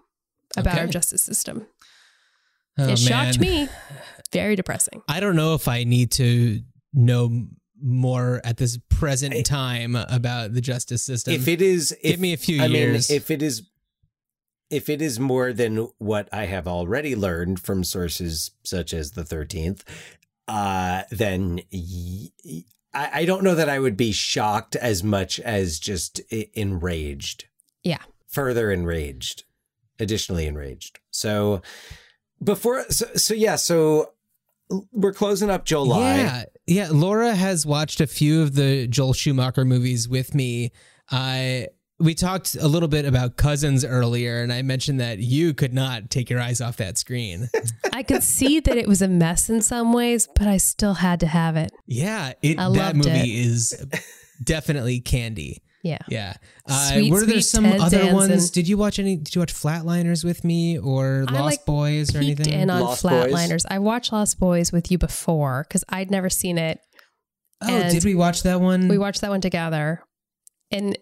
about 0.56 0.74
Okay. 0.74 0.82
our 0.82 0.88
justice 0.88 1.22
system. 1.24 1.68
Oh, 2.78 2.88
it 2.90 3.00
shocked 3.00 3.40
man. 3.40 3.66
me. 3.66 3.70
Very 4.32 4.56
depressing. 4.56 5.02
I 5.08 5.20
don't 5.20 5.36
know 5.36 5.56
if 5.56 5.68
I 5.68 5.84
need 5.86 6.12
to 6.14 6.62
know 6.96 7.48
more 7.82 8.42
at 8.44 8.58
this 8.58 8.80
present 8.90 9.46
time 9.46 9.96
about 9.96 10.54
the 10.54 10.62
justice 10.62 11.04
system. 11.04 11.34
if 11.34 11.48
it 11.48 11.62
is 11.62 11.96
give 12.02 12.14
if, 12.14 12.20
me 12.20 12.34
a 12.34 12.38
few 12.38 12.62
I 12.64 12.68
years. 12.68 13.10
mean 13.10 13.18
if 13.18 13.30
it 13.30 13.42
is 13.44 13.64
if 14.70 14.90
it 14.90 15.02
is 15.02 15.20
more 15.20 15.52
than 15.54 15.90
what 16.00 16.28
i 16.34 16.46
have 16.46 16.68
already 16.68 17.16
learned 17.16 17.60
from 17.60 17.84
sources 17.84 18.52
such 18.64 18.94
as 18.94 19.12
the 19.12 19.24
13th 19.24 19.82
uh 20.48 21.04
then 21.12 21.60
y- 21.72 22.30
y- 22.46 22.64
I, 22.94 23.10
I 23.22 23.26
don't 23.26 23.44
know 23.44 23.54
that 23.56 23.68
i 23.70 23.78
would 23.78 23.98
be 23.98 24.12
shocked 24.14 24.76
as 24.78 25.04
much 25.04 25.40
as 25.42 25.78
just 25.78 26.20
enraged 26.56 27.46
Yeah. 27.84 28.00
further 28.28 28.72
enraged 28.72 29.44
additionally 30.00 30.48
enraged 30.48 31.00
so 31.12 31.62
before 32.44 32.86
so, 32.90 33.06
so 33.16 33.34
yeah 33.34 33.56
so 33.58 34.14
we're 34.92 35.14
closing 35.14 35.50
up 35.50 35.66
july 35.66 36.16
Yeah, 36.18 36.44
yeah. 36.68 36.90
Laura 36.92 37.34
has 37.34 37.66
watched 37.66 38.02
a 38.02 38.08
few 38.08 38.42
of 38.42 38.56
the 38.56 38.88
Joel 38.88 39.14
Schumacher 39.14 39.66
movies 39.66 40.10
with 40.10 40.34
me. 40.34 40.72
I 41.10 41.68
we 42.00 42.14
talked 42.14 42.56
a 42.56 42.68
little 42.68 42.90
bit 42.90 43.06
about 43.06 43.38
Cousins 43.38 43.86
earlier, 43.86 44.42
and 44.42 44.52
I 44.52 44.62
mentioned 44.62 45.00
that 45.00 45.20
you 45.20 45.54
could 45.54 45.74
not 45.74 46.10
take 46.10 46.30
your 46.30 46.42
eyes 46.42 46.60
off 46.60 46.78
that 46.78 46.98
screen. 46.98 47.50
I 47.94 48.04
could 48.04 48.24
see 48.24 48.60
that 48.60 48.78
it 48.78 48.88
was 48.88 49.02
a 49.02 49.08
mess 49.08 49.50
in 49.50 49.62
some 49.62 49.94
ways, 49.94 50.28
but 50.36 50.48
I 50.48 50.58
still 50.58 50.96
had 50.96 51.22
to 51.22 51.28
have 51.28 51.56
it. 51.56 51.72
yeah, 51.86 52.34
it, 52.42 52.58
that 52.58 52.96
movie 52.96 53.10
it. 53.10 53.46
is 53.46 53.86
definitely 54.44 55.00
candy. 55.00 55.62
Yeah. 55.86 56.00
Yeah. 56.10 56.34
Uh, 56.68 56.90
Sweet, 56.94 57.12
were 57.12 57.20
there 57.26 57.36
sweet 57.36 57.42
some 57.44 57.64
Ted 57.64 57.80
other 57.80 57.98
Danson. 58.00 58.16
ones? 58.16 58.50
Did 58.50 58.68
you 58.68 58.76
watch 58.76 58.98
any? 58.98 59.18
Did 59.18 59.36
you 59.36 59.40
watch 59.42 59.54
Flatliners 59.54 60.26
with 60.26 60.44
me 60.44 60.80
or 60.80 61.26
I, 61.28 61.32
Lost 61.34 61.44
like, 61.44 61.66
Boys 61.66 62.16
or 62.16 62.18
anything? 62.18 62.52
in 62.52 62.70
on 62.72 62.82
Flatliners. 62.96 63.66
I 63.70 63.78
watched 63.78 64.12
Lost 64.12 64.40
Boys 64.40 64.72
with 64.72 64.90
you 64.92 64.98
before 64.98 65.64
because 65.68 65.84
I'd 65.90 66.10
never 66.10 66.28
seen 66.30 66.58
it. 66.58 66.80
Oh, 67.62 67.68
And 67.70 67.92
did 67.94 68.04
we 68.04 68.16
watch 68.16 68.42
that 68.44 68.60
one? 68.62 68.88
We 68.88 68.98
watched 68.98 69.22
that 69.22 69.30
one 69.30 69.42
together. 69.42 70.02
And 70.72 70.98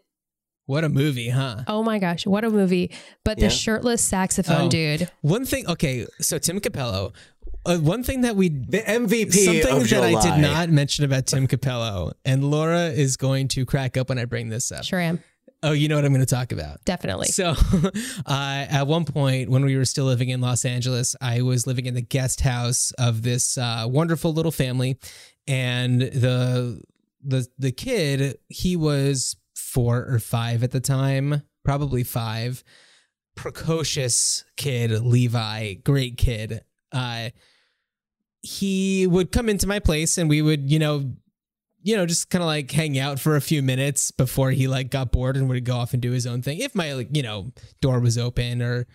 What 0.65 0.83
a 0.83 0.89
movie, 0.89 1.29
huh? 1.29 1.63
oh 1.67 1.81
my 1.81 1.97
gosh, 1.97 2.27
what 2.27 2.43
a 2.43 2.49
movie. 2.49 2.91
But 3.23 3.37
Yeah. 3.39 3.45
the 3.47 3.49
shirtless 3.51 4.01
saxophone 4.03 4.67
Oh, 4.67 4.69
dude. 4.69 5.09
One 5.21 5.45
thing, 5.45 5.65
okay, 5.67 6.05
so 6.19 6.37
Tim 6.39 6.59
Cappello. 6.59 7.13
Uh, 7.66 7.77
one 7.77 8.03
thing 8.03 8.22
that 8.22 8.35
we 8.35 8.50
the 8.50 8.80
MVP 8.80 9.33
something 9.33 9.82
of 9.82 9.90
that 9.90 10.03
I 10.03 10.22
did 10.22 10.42
not 10.42 10.69
mention 10.69 11.06
about 11.06 11.27
Tim 11.27 11.48
Cappello, 11.48 12.14
and 12.25 12.43
Laura 12.50 12.88
is 12.88 13.16
going 13.16 13.48
to 13.50 13.66
crack 13.66 13.95
up 13.95 14.09
when 14.09 14.19
I 14.19 14.25
bring 14.25 14.50
this 14.50 14.72
up. 14.72 14.83
Sure 14.83 15.00
am. 15.00 15.24
Oh, 15.64 15.72
you 15.72 15.88
know 15.88 15.95
what 15.95 16.03
I'm 16.03 16.11
going 16.11 16.25
to 16.25 16.35
talk 16.35 16.51
about. 16.51 16.83
Definitely. 16.83 17.27
So, 17.27 17.56
uh, 18.25 18.66
at 18.69 18.85
one 18.85 19.06
point 19.06 19.50
when 19.50 19.64
we 19.64 19.77
were 19.77 19.85
still 19.85 20.03
living 20.03 20.27
in 20.27 20.42
Los 20.42 20.66
Angeles, 20.66 21.16
I 21.22 21.42
was 21.42 21.66
living 21.66 21.85
in 21.85 21.93
the 21.93 22.01
guest 22.01 22.42
house 22.42 22.92
of 23.00 23.22
this 23.22 23.58
uh, 23.58 23.85
wonderful 23.88 24.33
little 24.33 24.51
family, 24.51 25.00
and 25.48 26.01
the 26.01 26.82
the 27.24 27.48
the 27.58 27.72
kid 27.72 28.40
he 28.50 28.75
was 28.75 29.38
four 29.56 30.06
or 30.06 30.19
five 30.19 30.64
at 30.64 30.72
the 30.72 30.82
time, 30.82 31.43
probably 31.64 32.03
five. 32.03 32.64
Precocious 33.35 34.45
kid, 34.58 34.92
Levi, 34.92 35.74
great 35.75 36.17
kid. 36.17 36.61
Uh, 36.92 37.30
he 38.43 39.07
would 39.07 39.31
come 39.31 39.49
into 39.49 39.65
my 39.65 39.80
place, 39.80 40.17
and 40.17 40.30
we 40.30 40.41
would, 40.41 40.69
you 40.69 40.77
know, 40.77 41.11
you 41.81 41.97
know, 41.97 42.05
just 42.05 42.30
kind 42.30 42.43
of 42.43 42.45
like 42.45 42.72
hang 42.72 42.99
out 42.99 43.19
for 43.19 43.35
a 43.35 43.41
few 43.41 43.61
minutes 43.63 44.11
before 44.11 44.51
he 44.51 44.67
like 44.67 44.89
got 44.89 45.11
bored 45.11 45.35
and 45.35 45.49
would 45.49 45.65
go 45.65 45.75
off 45.75 45.93
and 45.93 46.01
do 46.01 46.11
his 46.11 46.27
own 46.27 46.41
thing. 46.41 46.59
If 46.59 46.75
my 46.75 46.93
like, 46.93 47.09
you 47.11 47.23
know, 47.23 47.51
door 47.81 47.99
was 47.99 48.17
open 48.17 48.61
or 48.61 48.88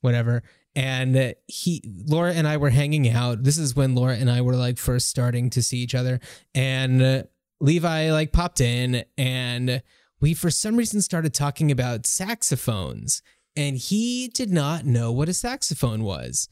whatever. 0.00 0.42
And 0.76 1.34
he, 1.46 1.82
Laura 2.06 2.32
and 2.34 2.48
I 2.48 2.56
were 2.56 2.70
hanging 2.70 3.08
out. 3.08 3.44
This 3.44 3.58
is 3.58 3.76
when 3.76 3.94
Laura 3.94 4.16
and 4.16 4.30
I 4.30 4.40
were 4.40 4.56
like 4.56 4.76
first 4.76 5.08
starting 5.08 5.48
to 5.50 5.62
see 5.62 5.78
each 5.78 5.94
other. 5.94 6.20
And 6.54 7.26
Levi 7.60 8.10
like 8.10 8.32
popped 8.32 8.60
in 8.60 9.04
and 9.16 9.82
we, 10.20 10.34
for 10.34 10.50
some 10.50 10.76
reason, 10.76 11.00
started 11.00 11.32
talking 11.32 11.70
about 11.70 12.06
saxophones. 12.06 13.22
And 13.56 13.76
he 13.76 14.28
did 14.28 14.50
not 14.50 14.84
know 14.84 15.12
what 15.12 15.28
a 15.28 15.34
saxophone 15.34 16.02
was. 16.02 16.48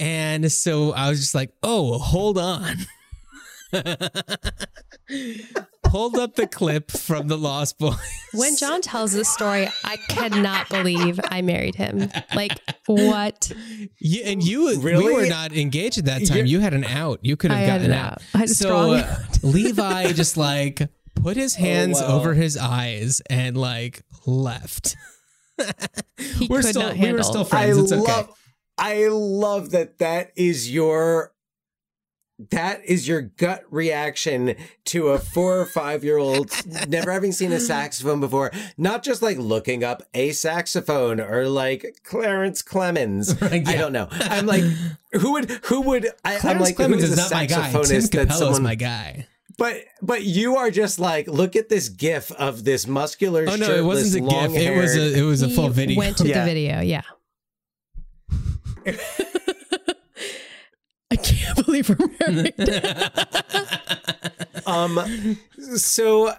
And 0.00 0.50
so 0.50 0.92
I 0.92 1.08
was 1.10 1.20
just 1.20 1.34
like, 1.34 1.50
oh, 1.62 1.98
hold 1.98 2.38
on. 2.38 2.76
Pulled 5.82 6.16
up 6.16 6.34
the 6.34 6.46
clip 6.46 6.90
from 6.90 7.28
the 7.28 7.36
Lost 7.38 7.78
Boys. 7.78 7.96
When 8.34 8.56
John 8.56 8.82
tells 8.82 9.12
this 9.12 9.28
story, 9.28 9.68
I 9.84 9.96
cannot 10.08 10.68
believe 10.68 11.18
I 11.30 11.40
married 11.40 11.74
him. 11.74 12.10
Like, 12.34 12.58
what? 12.86 13.50
You, 13.98 14.22
and 14.24 14.42
you 14.42 14.78
Really? 14.80 15.06
we 15.06 15.14
were 15.14 15.26
not 15.26 15.52
engaged 15.52 15.98
at 15.98 16.04
that 16.04 16.26
time. 16.26 16.38
You're- 16.38 16.48
You 16.50 16.60
had 16.60 16.74
an 16.74 16.84
out. 16.84 17.20
You 17.22 17.36
could 17.36 17.50
have 17.50 17.60
I 17.60 17.62
had 17.62 17.78
gotten 17.78 17.92
an 17.92 17.98
out. 17.98 18.12
out. 18.12 18.22
I 18.34 18.38
had 18.38 18.48
a 18.50 18.54
so 18.54 18.66
strong 18.66 18.94
uh, 18.96 19.24
Levi 19.42 20.12
just 20.12 20.36
like 20.36 20.82
put 21.14 21.36
his 21.36 21.54
hands 21.54 22.00
wow. 22.00 22.18
over 22.18 22.34
his 22.34 22.56
eyes 22.58 23.22
and 23.30 23.56
like 23.56 24.02
left. 24.26 24.94
He 26.18 26.46
we're 26.48 26.60
could 26.60 26.70
still 26.70 26.82
not 26.82 26.96
we 26.98 27.12
were 27.12 27.22
still 27.22 27.44
friends. 27.44 27.78
I 27.78 27.82
it's 27.82 27.92
okay. 27.92 28.32
Love 28.78 28.86
I 28.86 29.06
love 29.08 29.70
that 29.70 29.98
that 29.98 30.32
is 30.36 30.72
your 30.72 31.32
that 32.52 32.84
is 32.84 33.08
your 33.08 33.20
gut 33.20 33.64
reaction 33.68 34.54
to 34.84 35.08
a 35.08 35.18
four 35.18 35.60
or 35.60 35.66
five 35.66 36.04
year 36.04 36.18
old 36.18 36.52
never 36.86 37.10
having 37.10 37.32
seen 37.32 37.50
a 37.50 37.58
saxophone 37.74 38.20
before. 38.20 38.52
Not 38.76 39.02
just 39.02 39.22
like 39.22 39.38
looking 39.38 39.82
up 39.82 40.04
a 40.14 40.30
saxophone 40.30 41.20
or 41.20 41.48
like 41.48 41.98
Clarence 42.04 42.62
Clemons. 42.62 43.36
I 43.68 43.76
don't 43.76 43.92
know. 43.92 44.06
I'm 44.12 44.46
like, 44.46 44.62
who 45.12 45.32
would 45.32 45.50
who 45.64 45.80
would 45.82 46.06
I, 46.24 46.34
I'm 46.34 46.40
Clarence 46.40 46.62
like 46.62 46.76
Clemons 46.76 46.98
who 46.98 47.04
is 47.06 47.12
a 47.14 47.16
not 47.16 47.30
my 47.32 47.46
guy. 47.46 47.72
Tim 47.72 47.80
saxophonist 47.82 48.10
that 48.12 48.28
Cappello's 48.28 48.38
someone 48.38 48.62
my 48.62 48.74
guy. 48.76 49.26
But 49.56 49.78
but 50.00 50.22
you 50.22 50.56
are 50.58 50.70
just 50.70 51.00
like 51.00 51.26
look 51.26 51.56
at 51.56 51.68
this 51.68 51.88
gif 51.88 52.30
of 52.30 52.62
this 52.62 52.86
muscular. 52.86 53.44
Oh 53.48 53.56
no, 53.56 53.74
it 53.74 53.84
wasn't 53.84 54.24
a 54.24 54.30
gif. 54.30 54.54
It 54.54 54.76
was 54.78 54.96
a 54.96 55.18
it 55.18 55.22
was 55.22 55.42
a 55.42 55.48
He 55.48 55.56
full 55.56 55.70
video. 55.70 55.98
Went 55.98 56.18
to 56.18 56.28
Yeah. 56.28 56.38
the 56.38 56.44
video, 56.44 56.80
yeah. 56.80 57.02
I 61.10 61.16
can't 61.16 61.64
believe 61.64 61.88
we're 61.88 61.96
married. 62.20 62.54
um 64.66 65.38
so 65.76 66.32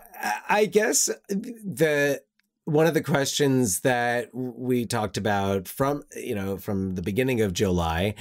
i 0.50 0.66
guess 0.66 1.10
the 1.30 2.22
one 2.66 2.86
of 2.86 2.94
the 2.94 3.02
questions 3.02 3.80
that 3.80 4.30
we 4.34 4.86
talked 4.86 5.18
about 5.18 5.68
from 5.68 6.04
you 6.16 6.36
know 6.36 6.58
from 6.58 6.94
the 6.96 7.02
beginning 7.02 7.42
of 7.42 7.54
july 7.54 8.14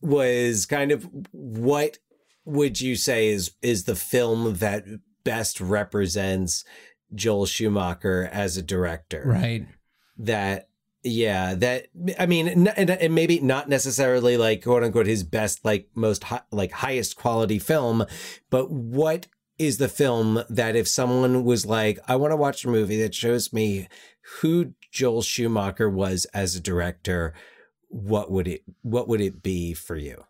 was 0.00 0.66
kind 0.66 0.90
of 0.90 1.08
what 1.32 1.98
would 2.44 2.80
you 2.80 2.96
say 2.96 3.28
is 3.28 3.52
is 3.62 3.84
the 3.84 3.94
film 3.96 4.54
that 4.56 4.84
best 5.24 5.60
represents 5.60 6.64
joel 7.14 7.46
schumacher 7.46 8.28
as 8.32 8.56
a 8.56 8.62
director 8.62 9.22
Right. 9.24 9.66
that 10.16 10.67
yeah 11.08 11.54
that 11.54 11.86
i 12.18 12.26
mean 12.26 12.48
and, 12.48 12.90
and 12.90 13.14
maybe 13.14 13.40
not 13.40 13.68
necessarily 13.68 14.36
like 14.36 14.62
quote 14.62 14.82
unquote 14.82 15.06
his 15.06 15.24
best 15.24 15.64
like 15.64 15.88
most 15.94 16.24
hi- 16.24 16.42
like 16.50 16.72
highest 16.72 17.16
quality 17.16 17.58
film 17.58 18.04
but 18.50 18.70
what 18.70 19.26
is 19.58 19.78
the 19.78 19.88
film 19.88 20.42
that 20.48 20.76
if 20.76 20.86
someone 20.86 21.44
was 21.44 21.66
like 21.66 21.98
i 22.06 22.14
want 22.14 22.30
to 22.30 22.36
watch 22.36 22.64
a 22.64 22.68
movie 22.68 23.00
that 23.00 23.14
shows 23.14 23.52
me 23.52 23.88
who 24.40 24.72
joel 24.90 25.22
schumacher 25.22 25.88
was 25.88 26.24
as 26.26 26.54
a 26.54 26.60
director 26.60 27.34
what 27.88 28.30
would 28.30 28.46
it 28.46 28.62
what 28.82 29.08
would 29.08 29.20
it 29.20 29.42
be 29.42 29.74
for 29.74 29.96
you? 29.96 30.24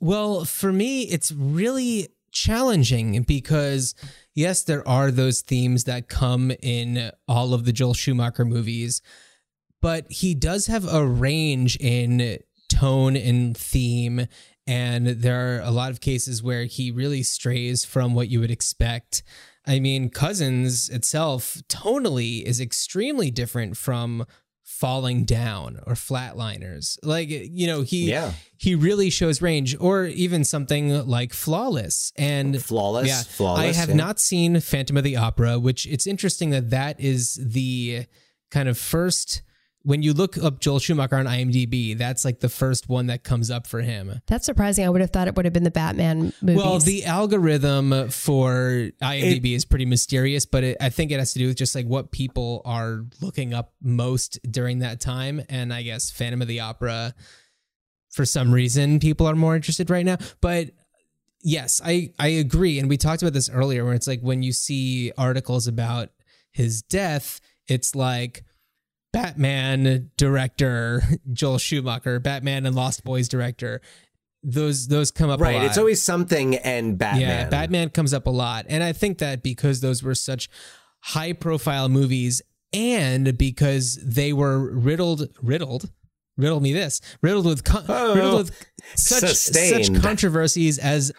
Well, 0.00 0.44
for 0.44 0.72
me, 0.72 1.02
it's 1.02 1.32
really 1.32 2.08
challenging 2.30 3.22
because, 3.22 3.94
yes, 4.34 4.62
there 4.62 4.86
are 4.86 5.10
those 5.10 5.40
themes 5.40 5.84
that 5.84 6.08
come 6.08 6.52
in 6.62 7.10
all 7.26 7.54
of 7.54 7.64
the 7.64 7.72
Joel 7.72 7.94
Schumacher 7.94 8.44
movies, 8.44 9.00
but 9.86 10.10
he 10.10 10.34
does 10.34 10.66
have 10.66 10.84
a 10.92 11.06
range 11.06 11.76
in 11.76 12.38
tone 12.68 13.16
and 13.16 13.56
theme. 13.56 14.26
And 14.66 15.06
there 15.06 15.58
are 15.58 15.60
a 15.60 15.70
lot 15.70 15.92
of 15.92 16.00
cases 16.00 16.42
where 16.42 16.64
he 16.64 16.90
really 16.90 17.22
strays 17.22 17.84
from 17.84 18.12
what 18.12 18.28
you 18.28 18.40
would 18.40 18.50
expect. 18.50 19.22
I 19.64 19.78
mean, 19.78 20.10
Cousins 20.10 20.88
itself, 20.88 21.58
tonally, 21.68 22.42
is 22.42 22.60
extremely 22.60 23.30
different 23.30 23.76
from 23.76 24.26
falling 24.64 25.24
down 25.24 25.78
or 25.86 25.94
flatliners 25.94 26.98
like 27.04 27.28
you 27.28 27.68
know 27.68 27.82
he 27.82 28.10
Yeah. 28.10 28.32
he 28.58 28.74
really 28.74 29.10
shows 29.10 29.40
range 29.40 29.76
or 29.78 30.06
even 30.06 30.42
something 30.42 31.06
like 31.06 31.32
flawless 31.32 32.12
and 32.16 32.60
Flawless? 32.60 33.06
yeah 33.06 33.22
Flawless, 33.22 33.60
i 33.60 33.80
have 33.80 33.90
yeah. 33.90 33.94
not 33.94 34.18
seen 34.18 34.58
phantom 34.58 34.96
of 34.96 35.04
the 35.04 35.16
opera 35.16 35.60
which 35.60 35.86
it's 35.86 36.04
interesting 36.04 36.50
that 36.50 36.70
that 36.70 36.98
is 36.98 37.38
the 37.40 38.06
kind 38.50 38.68
of 38.68 38.76
first 38.76 39.42
when 39.86 40.02
you 40.02 40.12
look 40.12 40.36
up 40.38 40.60
joel 40.60 40.78
schumacher 40.78 41.16
on 41.16 41.26
imdb 41.26 41.96
that's 41.96 42.24
like 42.24 42.40
the 42.40 42.48
first 42.48 42.88
one 42.88 43.06
that 43.06 43.22
comes 43.22 43.50
up 43.50 43.66
for 43.66 43.80
him 43.80 44.20
That's 44.26 44.44
surprising. 44.44 44.84
I 44.84 44.88
would 44.90 45.00
have 45.00 45.10
thought 45.10 45.28
it 45.28 45.36
would 45.36 45.44
have 45.44 45.52
been 45.54 45.64
the 45.64 45.70
Batman 45.70 46.32
movies. 46.42 46.56
well, 46.56 46.78
the 46.78 47.04
algorithm 47.04 48.08
for 48.10 48.90
IMDb 49.00 49.54
is 49.54 49.64
pretty 49.64 49.86
mysterious, 49.86 50.46
but 50.46 50.64
it, 50.64 50.76
I 50.80 50.88
think 50.88 51.12
it 51.12 51.18
has 51.18 51.32
to 51.34 51.38
do 51.38 51.46
with 51.46 51.56
just 51.56 51.74
like 51.74 51.86
what 51.86 52.10
people 52.10 52.62
are 52.64 53.04
looking 53.20 53.54
up 53.54 53.72
most 53.80 54.38
during 54.50 54.80
that 54.80 55.00
time. 55.00 55.42
And 55.48 55.72
I 55.72 55.82
guess 55.82 56.10
Phantom 56.10 56.42
of 56.42 56.48
the 56.48 56.60
Opera, 56.60 57.14
for 58.10 58.24
some 58.24 58.52
reason, 58.52 58.98
people 58.98 59.26
are 59.26 59.34
more 59.34 59.54
interested 59.54 59.90
right 59.90 60.04
now. 60.04 60.16
But 60.40 60.70
yes, 61.42 61.80
I 61.84 62.12
I 62.18 62.28
agree, 62.28 62.78
and 62.78 62.88
we 62.88 62.96
talked 62.96 63.22
about 63.22 63.32
this 63.32 63.50
earlier, 63.50 63.84
where 63.84 63.94
it's 63.94 64.06
like 64.06 64.20
when 64.20 64.42
you 64.42 64.52
see 64.52 65.12
articles 65.16 65.66
about 65.66 66.10
his 66.50 66.82
death, 66.82 67.40
it's 67.68 67.94
like 67.94 68.44
Batman 69.22 70.10
director 70.16 71.02
Joel 71.32 71.58
Schumacher, 71.58 72.20
Batman 72.20 72.66
and 72.66 72.74
Lost 72.76 73.04
Boys 73.04 73.28
director. 73.28 73.80
Those 74.42 74.86
those 74.88 75.10
come 75.10 75.28
up 75.30 75.40
a 75.40 75.42
Right. 75.42 75.56
lot. 75.56 75.66
It's 75.66 75.78
always 75.78 76.02
something 76.02 76.54
and 76.56 76.96
Batman. 76.96 77.20
Yeah, 77.22 77.48
Batman 77.48 77.90
comes 77.90 78.14
up 78.14 78.26
a 78.26 78.30
lot. 78.30 78.66
And 78.68 78.82
I 78.84 78.92
think 78.92 79.18
that 79.18 79.42
because 79.42 79.80
those 79.80 80.02
were 80.02 80.14
such 80.14 80.48
high 81.00 81.32
profile 81.32 81.88
movies 81.88 82.42
and 82.72 83.36
because 83.36 83.98
they 84.04 84.32
were 84.32 84.70
riddled 84.76 85.28
riddled 85.42 85.90
riddle 86.36 86.60
me 86.60 86.72
this 86.72 87.00
riddled 87.22 87.46
with 87.46 87.64
con- 87.64 87.84
Oh, 87.88 88.14
riddled 88.14 88.38
with 88.50 88.66
such 88.96 89.22
such 89.34 89.94
controversies 90.02 90.78
as 90.78 91.10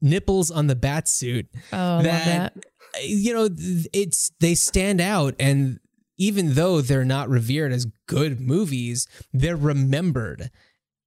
nipples 0.00 0.50
on 0.50 0.66
the 0.66 0.76
bat 0.76 1.08
suit 1.08 1.46
Oh, 1.72 1.76
I 1.76 1.94
love 1.96 2.02
that. 2.04 2.56
you 3.04 3.34
know 3.34 3.48
it's 3.92 4.32
they 4.40 4.54
stand 4.54 5.00
out 5.00 5.34
and 5.38 5.78
even 6.20 6.54
though 6.54 6.80
they're 6.80 7.04
not 7.04 7.28
revered 7.28 7.72
as 7.72 7.86
good 8.06 8.40
movies 8.40 9.08
they're 9.32 9.56
remembered 9.56 10.50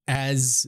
as 0.08 0.68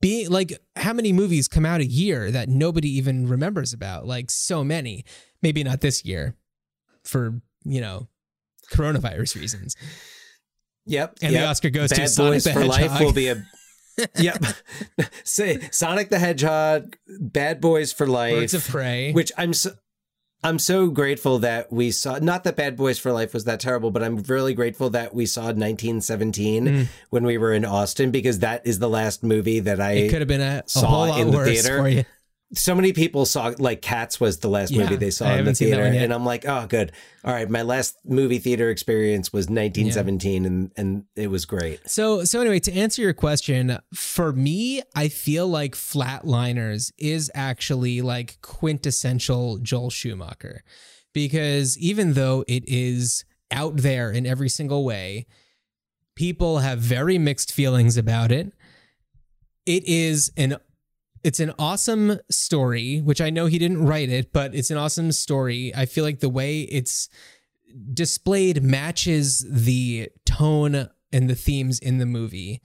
being 0.00 0.30
like 0.30 0.52
how 0.76 0.92
many 0.92 1.12
movies 1.12 1.48
come 1.48 1.66
out 1.66 1.80
a 1.80 1.86
year 1.86 2.30
that 2.30 2.48
nobody 2.48 2.88
even 2.88 3.26
remembers 3.26 3.72
about 3.72 4.06
like 4.06 4.30
so 4.30 4.62
many 4.62 5.04
maybe 5.42 5.64
not 5.64 5.80
this 5.80 6.04
year 6.04 6.36
for 7.02 7.40
you 7.64 7.80
know 7.80 8.06
coronavirus 8.70 9.34
reasons 9.40 9.74
Yep. 10.86 11.18
And 11.22 11.32
yep. 11.32 11.42
the 11.42 11.46
Oscar 11.48 11.70
goes 11.70 11.90
to 11.90 12.08
Sonic 12.08 12.32
Boys 12.34 12.44
the 12.44 12.52
for 12.52 12.64
Life 12.64 12.80
Hedgehog. 12.80 13.02
will 13.02 13.12
be 13.12 13.28
a. 13.28 13.44
yep. 14.18 14.42
Say 15.24 15.68
Sonic 15.72 16.10
the 16.10 16.18
Hedgehog, 16.18 16.96
Bad 17.20 17.60
Boys 17.60 17.92
for 17.92 18.06
Life, 18.06 18.34
Birds 18.34 18.54
of 18.54 18.66
Prey. 18.66 19.12
which 19.12 19.32
I'm 19.36 19.52
so. 19.52 19.72
I'm 20.44 20.58
so 20.60 20.88
grateful 20.88 21.38
that 21.40 21.72
we 21.72 21.90
saw. 21.90 22.18
Not 22.18 22.44
that 22.44 22.56
Bad 22.56 22.76
Boys 22.76 22.98
for 22.98 23.10
Life 23.10 23.34
was 23.34 23.44
that 23.44 23.58
terrible, 23.58 23.90
but 23.90 24.02
I'm 24.02 24.18
really 24.22 24.54
grateful 24.54 24.90
that 24.90 25.14
we 25.14 25.26
saw 25.26 25.44
1917 25.46 26.66
Mm. 26.66 26.88
when 27.10 27.24
we 27.24 27.36
were 27.38 27.52
in 27.52 27.64
Austin 27.64 28.10
because 28.10 28.38
that 28.40 28.64
is 28.66 28.78
the 28.78 28.88
last 28.88 29.22
movie 29.24 29.60
that 29.60 29.80
I 29.80 29.92
it 29.92 30.10
could 30.10 30.20
have 30.20 30.28
been 30.28 30.40
a, 30.40 30.62
a 30.64 30.68
saw 30.68 30.86
whole 30.86 31.08
lot 31.08 31.20
in 31.20 31.30
the 31.30 31.44
theater. 31.44 32.04
So 32.54 32.74
many 32.74 32.92
people 32.92 33.26
saw 33.26 33.52
like 33.58 33.82
Cats 33.82 34.20
was 34.20 34.38
the 34.38 34.48
last 34.48 34.70
Yeah, 34.70 34.82
movie 34.82 34.96
they 34.96 35.10
saw 35.10 35.24
in 35.24 35.30
the 35.30 35.36
haven't 35.38 35.54
seen 35.56 35.70
that 35.70 35.76
theater, 35.76 35.98
and 35.98 36.12
I'm 36.12 36.24
like, 36.24 36.46
oh, 36.46 36.66
good. 36.66 36.92
All 37.24 37.32
right, 37.32 37.50
my 37.50 37.62
last 37.62 37.96
movie 38.04 38.38
theater 38.38 38.70
experience 38.70 39.32
was 39.32 39.46
1917, 39.46 40.44
and 40.44 40.72
and 40.76 41.04
it 41.16 41.28
was 41.28 41.44
great. 41.44 41.80
So 41.90 42.24
so 42.24 42.40
anyway, 42.40 42.60
to 42.60 42.72
answer 42.72 43.02
your 43.02 43.14
question, 43.14 43.78
for 43.92 44.32
me, 44.32 44.82
I 44.94 45.08
feel 45.08 45.48
like 45.48 45.74
Flatliners 45.74 46.92
is 46.98 47.30
actually 47.34 48.00
like 48.00 48.40
quintessential 48.42 49.58
Joel 49.58 49.90
Schumacher. 49.90 50.62
Because 51.12 51.78
even 51.78 52.12
though 52.12 52.44
it 52.46 52.64
is 52.66 53.24
out 53.50 53.78
there 53.78 54.10
in 54.10 54.26
every 54.26 54.50
single 54.50 54.84
way, 54.84 55.26
people 56.14 56.58
have 56.58 56.78
very 56.78 57.16
mixed 57.18 57.52
feelings 57.52 57.96
about 57.96 58.30
it. 58.30 58.52
It 59.64 59.84
is 59.88 60.30
an 60.36 60.58
it's 61.26 61.40
an 61.40 61.52
awesome 61.58 62.20
story, 62.30 63.00
which 63.00 63.20
I 63.20 63.30
know 63.30 63.46
he 63.46 63.58
didn't 63.58 63.84
write 63.84 64.10
it, 64.10 64.32
but 64.32 64.54
it's 64.54 64.70
an 64.70 64.76
awesome 64.76 65.10
story. 65.10 65.72
I 65.74 65.84
feel 65.84 66.04
like 66.04 66.20
the 66.20 66.28
way 66.28 66.60
it's 66.60 67.08
displayed 67.92 68.62
matches 68.62 69.44
the 69.50 70.08
tone 70.24 70.88
and 71.12 71.28
the 71.28 71.34
themes 71.34 71.80
in 71.80 71.98
the 71.98 72.06
movie. 72.06 72.62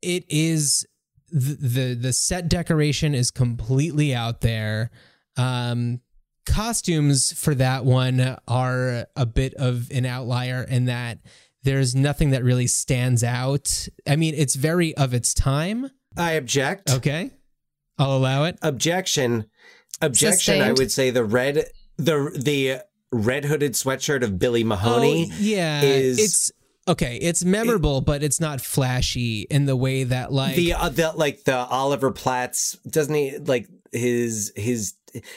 It 0.00 0.24
is 0.30 0.86
the 1.30 1.56
the, 1.56 1.94
the 1.94 2.12
set 2.14 2.48
decoration 2.48 3.14
is 3.14 3.30
completely 3.30 4.14
out 4.14 4.40
there. 4.40 4.90
Um, 5.36 6.00
costumes 6.46 7.32
for 7.32 7.54
that 7.54 7.84
one 7.84 8.38
are 8.48 9.06
a 9.14 9.26
bit 9.26 9.52
of 9.54 9.90
an 9.90 10.06
outlier 10.06 10.62
in 10.62 10.86
that 10.86 11.18
there's 11.64 11.94
nothing 11.94 12.30
that 12.30 12.44
really 12.44 12.66
stands 12.66 13.22
out. 13.22 13.88
I 14.08 14.16
mean, 14.16 14.32
it's 14.34 14.54
very 14.54 14.96
of 14.96 15.12
its 15.12 15.34
time. 15.34 15.90
I 16.16 16.32
object. 16.32 16.90
Okay. 16.90 17.30
I'll 17.98 18.16
allow 18.16 18.44
it. 18.44 18.58
Objection. 18.62 19.46
Objection. 20.00 20.60
I 20.60 20.72
would 20.72 20.90
say 20.90 21.10
the 21.10 21.24
red 21.24 21.66
the 21.96 22.30
the 22.36 22.80
red 23.12 23.44
hooded 23.44 23.72
sweatshirt 23.74 24.22
of 24.22 24.38
Billy 24.38 24.64
Mahoney. 24.64 25.30
Oh, 25.30 25.36
yeah, 25.38 25.82
is 25.82 26.18
it's 26.18 26.52
okay. 26.88 27.16
It's 27.16 27.44
memorable, 27.44 28.00
but 28.00 28.22
it's 28.22 28.40
not 28.40 28.60
flashy 28.60 29.42
in 29.42 29.66
the 29.66 29.76
way 29.76 30.04
that 30.04 30.32
like 30.32 30.56
the 30.56 30.72
uh, 30.74 30.88
the 30.88 31.12
like 31.12 31.44
the 31.44 31.56
Oliver 31.56 32.10
Platts 32.10 32.76
doesn't 32.88 33.14
he 33.14 33.38
like 33.38 33.68
his 33.92 34.52
his 34.56 34.94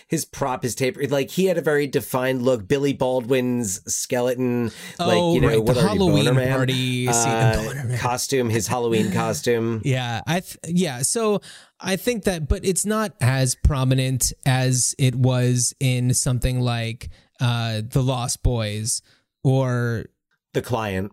his 0.07 0.25
prop 0.25 0.63
his 0.63 0.73
taper 0.73 1.05
like 1.07 1.29
he 1.29 1.45
had 1.45 1.59
a 1.59 1.61
very 1.61 1.85
defined 1.85 2.41
look. 2.41 2.67
Billy 2.67 2.93
Baldwin's 2.93 3.79
skeleton, 3.93 4.71
like 4.97 5.17
Oh, 5.19 5.35
you 5.35 5.41
know 5.41 5.47
right, 5.49 5.55
the 5.57 5.61
what 5.61 5.77
are 5.77 5.81
you, 5.81 5.87
Halloween 5.87 6.25
Boner 6.25 6.49
party 6.49 7.07
Uh, 7.07 7.97
costume, 7.99 8.49
his 8.49 8.65
Halloween 8.65 9.11
costume. 9.11 9.81
Yeah, 9.85 10.21
I 10.25 10.39
th- 10.39 10.57
yeah. 10.65 11.03
So 11.03 11.41
I 11.79 11.95
think 11.95 12.23
that, 12.23 12.47
but 12.47 12.65
it's 12.65 12.85
not 12.85 13.13
as 13.21 13.55
prominent 13.55 14.33
as 14.45 14.95
it 14.97 15.15
was 15.15 15.73
in 15.79 16.13
something 16.13 16.59
like 16.59 17.09
uh, 17.39 17.81
the 17.87 18.01
Lost 18.01 18.41
Boys 18.41 19.01
or 19.43 20.05
the 20.53 20.61
Client. 20.61 21.11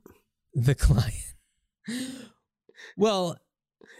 The 0.54 0.74
Client. 0.74 1.14
Well, 2.96 3.36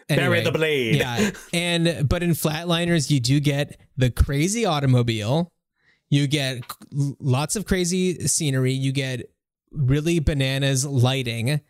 Bury 0.08 0.42
the 0.42 0.52
blade. 0.52 0.96
Yeah, 0.96 1.30
and 1.52 2.08
but 2.08 2.22
in 2.22 2.30
Flatliners, 2.30 3.10
you 3.10 3.20
do 3.20 3.40
get 3.40 3.80
the 3.96 4.10
crazy 4.10 4.64
automobile. 4.64 5.50
You 6.10 6.26
get 6.26 6.58
lots 6.92 7.56
of 7.56 7.64
crazy 7.64 8.26
scenery. 8.26 8.72
You 8.72 8.92
get 8.92 9.30
really 9.72 10.18
bananas 10.20 10.86
lighting. 10.86 11.60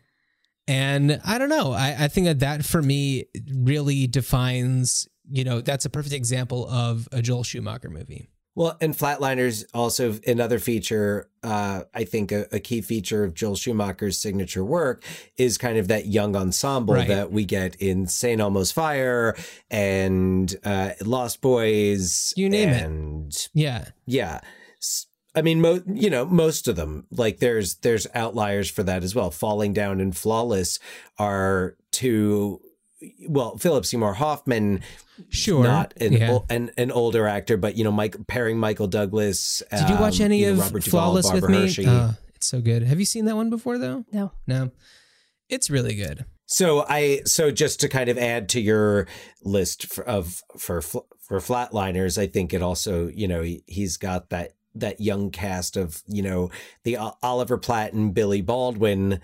And 0.66 1.20
I 1.24 1.38
don't 1.38 1.48
know. 1.50 1.72
I, 1.72 2.04
I 2.04 2.08
think 2.08 2.26
that 2.26 2.40
that 2.40 2.64
for 2.64 2.80
me 2.82 3.26
really 3.54 4.06
defines, 4.06 5.06
you 5.30 5.44
know, 5.44 5.60
that's 5.60 5.84
a 5.84 5.90
perfect 5.90 6.14
example 6.14 6.68
of 6.68 7.08
a 7.12 7.20
Joel 7.20 7.44
Schumacher 7.44 7.90
movie. 7.90 8.28
Well, 8.56 8.76
and 8.80 8.94
Flatliners 8.94 9.64
also 9.74 10.16
another 10.28 10.60
feature. 10.60 11.28
Uh, 11.42 11.82
I 11.92 12.04
think 12.04 12.30
a, 12.30 12.46
a 12.52 12.60
key 12.60 12.82
feature 12.82 13.24
of 13.24 13.34
Joel 13.34 13.56
Schumacher's 13.56 14.16
signature 14.16 14.64
work 14.64 15.02
is 15.36 15.58
kind 15.58 15.76
of 15.76 15.88
that 15.88 16.06
young 16.06 16.36
ensemble 16.36 16.94
Right. 16.94 17.08
that 17.08 17.32
we 17.32 17.44
get 17.46 17.74
in 17.76 18.06
Saint 18.06 18.40
Elmo's 18.40 18.70
Fire 18.70 19.34
and 19.72 20.54
uh, 20.64 20.90
Lost 21.02 21.40
Boys. 21.40 22.32
You 22.36 22.48
name 22.48 22.68
it. 22.68 22.82
and 22.84 23.48
Yeah. 23.54 23.88
yeah. 24.06 24.40
S- 24.80 25.06
I 25.34 25.42
mean, 25.42 25.60
mo- 25.60 25.82
you 25.86 26.10
know, 26.10 26.24
most 26.24 26.68
of 26.68 26.76
them. 26.76 27.06
Like, 27.10 27.38
there's 27.38 27.76
there's 27.76 28.06
outliers 28.14 28.70
for 28.70 28.82
that 28.84 29.02
as 29.02 29.14
well. 29.14 29.30
Falling 29.30 29.72
Down 29.72 30.00
and 30.00 30.16
Flawless 30.16 30.78
are 31.18 31.76
two. 31.90 32.60
Well, 33.28 33.58
Philip 33.58 33.84
Seymour 33.84 34.14
Hoffman, 34.14 34.80
Sure, 35.28 35.62
not 35.62 35.92
an 36.00 36.14
yeah. 36.14 36.30
ol- 36.30 36.46
an, 36.48 36.70
an 36.78 36.90
older 36.90 37.26
actor, 37.26 37.56
but 37.56 37.76
you 37.76 37.84
know, 37.84 37.92
Mike 37.92 38.16
pairing 38.26 38.58
Michael 38.58 38.86
Douglas. 38.86 39.62
Did 39.70 39.90
you 39.90 39.96
watch 39.96 40.20
um, 40.20 40.26
any 40.26 40.40
you 40.40 40.46
know, 40.46 40.52
of 40.54 40.58
Robert 40.60 40.84
Duvall, 40.84 41.00
Flawless 41.20 41.32
with 41.32 41.48
me? 41.48 41.62
Hershey. 41.62 41.86
Uh, 41.86 42.12
it's 42.34 42.48
so 42.48 42.60
good. 42.60 42.82
Have 42.82 42.98
you 42.98 43.04
seen 43.06 43.26
that 43.26 43.36
one 43.36 43.50
before 43.50 43.78
though? 43.78 44.04
No. 44.12 44.32
No. 44.46 44.70
It's 45.48 45.68
really 45.70 45.94
good. 45.94 46.24
So 46.46 46.84
I 46.88 47.22
so 47.24 47.50
just 47.50 47.80
to 47.80 47.88
kind 47.88 48.08
of 48.08 48.18
add 48.18 48.48
to 48.50 48.60
your 48.60 49.06
list 49.42 49.86
for, 49.86 50.04
of 50.04 50.42
for 50.58 50.80
for 50.80 51.38
flatliners, 51.38 52.18
I 52.18 52.26
think 52.26 52.52
it 52.52 52.62
also 52.62 53.08
you 53.08 53.28
know 53.28 53.42
he, 53.42 53.62
he's 53.66 53.96
got 53.96 54.30
that 54.30 54.52
that 54.74 55.00
young 55.00 55.30
cast 55.30 55.76
of 55.76 56.02
you 56.06 56.22
know 56.22 56.50
the 56.84 56.96
O- 56.98 57.16
Oliver 57.22 57.58
Platt 57.58 57.92
and 57.92 58.12
Billy 58.14 58.40
Baldwin 58.42 59.20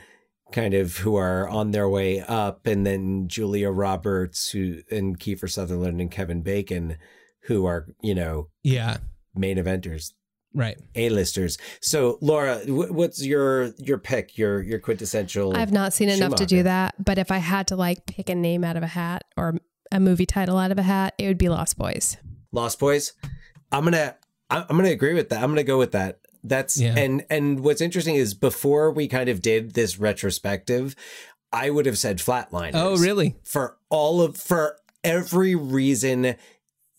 kind 0.53 0.75
of 0.75 0.97
who 0.99 1.15
are 1.17 1.49
on 1.49 1.71
their 1.71 1.89
way 1.89 2.21
up, 2.21 2.67
and 2.67 2.85
then 2.87 3.29
Julia 3.29 3.71
Roberts 3.71 4.51
who 4.51 4.81
and 4.91 5.19
Kiefer 5.19 5.49
Sutherland 5.51 6.01
and 6.01 6.11
Kevin 6.11 6.43
Bacon 6.43 6.97
who 7.45 7.67
are 7.67 7.87
you 8.03 8.15
know 8.15 8.49
Yeah. 8.63 8.99
main 9.35 9.57
eventers. 9.57 10.13
Right. 10.53 10.77
A-listers. 10.97 11.59
So, 11.81 12.19
Laura, 12.21 12.57
wh- 12.67 12.91
what's 12.93 13.25
your 13.25 13.67
your 13.79 13.99
pick? 13.99 14.37
Your 14.37 14.61
your 14.61 14.81
quintessential. 14.81 15.57
I've 15.57 15.71
not 15.73 15.93
seen 15.93 16.09
enough 16.09 16.35
to 16.35 16.47
do 16.47 16.65
that, 16.65 16.97
but 17.05 17.19
if 17.19 17.31
I 17.31 17.39
had 17.39 17.69
to 17.69 17.77
like 17.77 18.05
pick 18.07 18.29
a 18.29 18.35
name 18.35 18.65
out 18.65 18.77
of 18.77 18.83
a 18.83 18.89
hat 18.89 19.23
or 19.37 19.59
a 19.93 20.01
movie 20.01 20.27
title 20.27 20.59
out 20.59 20.73
of 20.73 20.79
a 20.79 20.83
hat, 20.83 21.15
it 21.19 21.29
would 21.29 21.39
be 21.39 21.49
Lost 21.49 21.79
Boys. 21.79 22.17
Lost 22.51 22.81
Boys. 22.81 23.13
I'm 23.71 23.85
gonna 23.85 24.17
I'm 24.51 24.65
I'm 24.69 24.77
gonna 24.77 24.91
agree 24.91 25.15
with 25.15 25.29
that. 25.31 25.43
I'm 25.43 25.51
gonna 25.51 25.63
go 25.65 25.79
with 25.79 25.93
that. 25.93 26.21
That's 26.43 26.79
Yeah. 26.81 26.97
and 26.97 27.25
and 27.31 27.61
what's 27.61 27.81
interesting 27.81 28.15
is 28.17 28.35
before 28.35 28.91
we 28.91 29.09
kind 29.09 29.29
of 29.29 29.43
did 29.43 29.75
this 29.75 29.99
retrospective, 29.99 30.97
I 31.53 31.71
would 31.71 31.87
have 31.87 31.99
said 31.99 32.19
Flatliners. 32.19 32.73
Oh, 32.75 32.97
really? 32.97 33.37
For 33.45 33.77
all 33.91 34.23
of 34.23 34.37
for 34.37 34.77
every 35.05 35.55
reason 35.55 36.37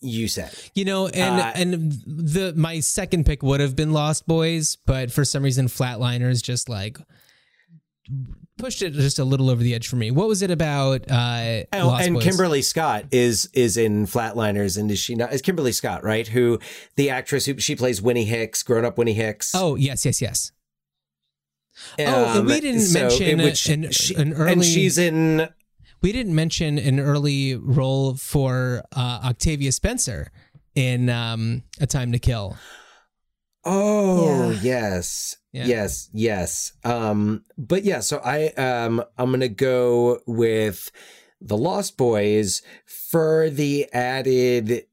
you 0.00 0.26
said. 0.28 0.52
You 0.74 0.84
know, 0.84 1.06
and 1.08 1.40
Uh, 1.40 1.52
and 1.54 1.92
the 2.06 2.52
my 2.56 2.80
second 2.80 3.24
pick 3.26 3.42
would 3.42 3.60
have 3.60 3.76
been 3.76 3.92
Lost 3.92 4.26
Boys, 4.26 4.76
but 4.86 5.10
for 5.12 5.24
some 5.24 5.42
reason 5.42 5.66
Flatliners 5.68 6.42
just 6.42 6.68
like 6.68 6.98
pushed 8.62 8.80
it 8.82 8.92
just 8.92 9.18
a 9.18 9.24
little 9.24 9.50
over 9.50 9.62
the 9.62 9.74
edge 9.74 9.88
for 9.88 9.96
me. 9.96 10.10
What 10.12 10.28
was 10.28 10.40
it 10.40 10.50
about? 10.50 11.10
Uh, 11.10 11.64
Oh, 11.72 11.88
Lost 11.88 12.04
and 12.06 12.14
Boys? 12.14 12.24
Kimberly 12.24 12.62
Scott 12.62 13.06
is 13.10 13.48
is 13.52 13.76
in 13.76 14.06
Flatliners, 14.06 14.78
and 14.78 14.90
is 14.90 14.98
she 15.00 15.14
not? 15.16 15.32
Is 15.32 15.42
Kimberly 15.42 15.72
Scott 15.72 16.04
right? 16.04 16.28
Who 16.28 16.58
the 16.96 17.10
actress 17.10 17.46
who 17.46 17.58
she 17.58 17.74
plays 17.74 18.00
Winnie 18.00 18.24
Hicks, 18.24 18.62
grown 18.62 18.84
up 18.84 18.96
Winnie 18.98 19.14
Hicks. 19.14 19.52
Oh 19.54 19.74
yes, 19.74 20.04
yes, 20.06 20.22
yes. 20.22 20.52
oh, 21.98 22.38
and 22.38 22.46
we 22.46 22.60
didn't 22.60 22.80
Um, 22.80 22.86
so 22.86 23.00
mention 23.00 23.38
which 23.42 23.68
an, 23.68 23.90
she- 23.90 24.14
an 24.14 24.32
early. 24.34 24.52
and 24.52 24.64
she's 24.64 24.96
in. 24.98 25.48
We 26.00 26.12
didn't 26.12 26.34
mention 26.34 26.78
an 26.78 26.98
early 27.00 27.54
role 27.56 28.14
for 28.14 28.82
uh, 28.94 29.20
Octavia 29.24 29.70
Spencer 29.72 30.30
in 30.74 31.08
um, 31.08 31.62
A 31.80 31.86
Time 31.86 32.12
to 32.12 32.18
Kill. 32.18 32.56
Oh 33.64 34.50
Yeah. 34.50 34.60
yes, 34.62 35.36
Yeah. 35.52 35.66
yes, 35.66 36.08
yes. 36.14 36.72
Um, 36.82 37.44
but 37.58 37.84
yeah, 37.84 38.00
so 38.00 38.20
I 38.24 38.46
um 38.50 39.02
I'm 39.18 39.30
gonna 39.30 39.48
go 39.48 40.20
with 40.26 40.90
the 41.40 41.56
Lost 41.56 41.96
Boys 41.98 42.62
for 42.86 43.50
the 43.50 43.86
added. 43.92 44.86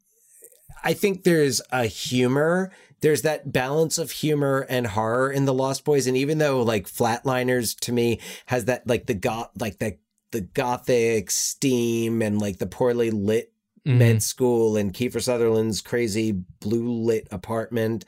I 0.83 0.93
think 0.93 1.23
there's 1.23 1.61
a 1.71 1.85
humor. 1.85 2.71
There's 3.01 3.21
that 3.21 3.53
balance 3.53 3.97
of 3.97 4.11
humor 4.11 4.65
and 4.69 4.87
horror 4.87 5.31
in 5.31 5.45
the 5.45 5.53
Lost 5.53 5.85
Boys, 5.85 6.07
and 6.07 6.17
even 6.17 6.37
though 6.39 6.61
like 6.61 6.87
Flatliners 6.87 7.77
to 7.81 7.93
me 7.93 8.19
has 8.47 8.65
that 8.65 8.85
like 8.85 9.05
the 9.05 9.13
goth 9.13 9.51
like 9.59 9.79
the 9.79 9.97
the 10.31 10.41
gothic 10.41 11.31
steam 11.31 12.21
and 12.21 12.39
like 12.41 12.57
the 12.57 12.67
poorly 12.67 13.11
lit 13.11 13.53
Mhm. 13.87 13.97
med 13.97 14.21
school 14.23 14.75
and 14.75 14.93
Kiefer 14.93 15.21
Sutherland's 15.21 15.79
crazy 15.79 16.33
blue 16.59 16.91
lit 16.91 17.29
apartment 17.31 18.03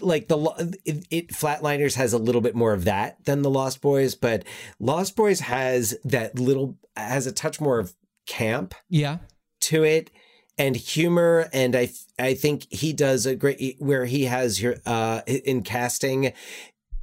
like 0.00 0.28
the 0.28 0.78
it, 0.84 1.06
it 1.10 1.28
flatliners 1.28 1.94
has 1.94 2.12
a 2.12 2.18
little 2.18 2.40
bit 2.40 2.54
more 2.54 2.72
of 2.72 2.84
that 2.84 3.24
than 3.24 3.42
the 3.42 3.50
lost 3.50 3.80
boys 3.80 4.14
but 4.14 4.44
lost 4.80 5.16
boys 5.16 5.40
has 5.40 5.96
that 6.04 6.38
little 6.38 6.76
has 6.96 7.26
a 7.26 7.32
touch 7.32 7.60
more 7.60 7.78
of 7.78 7.94
camp 8.26 8.74
Yeah. 8.88 9.18
to 9.62 9.84
it 9.84 10.10
and 10.58 10.74
humor 10.76 11.48
and 11.52 11.76
i 11.76 11.90
i 12.18 12.34
think 12.34 12.66
he 12.72 12.92
does 12.92 13.26
a 13.26 13.34
great 13.36 13.76
where 13.78 14.06
he 14.06 14.24
has 14.24 14.60
your 14.60 14.76
uh 14.86 15.20
in 15.26 15.62
casting 15.62 16.32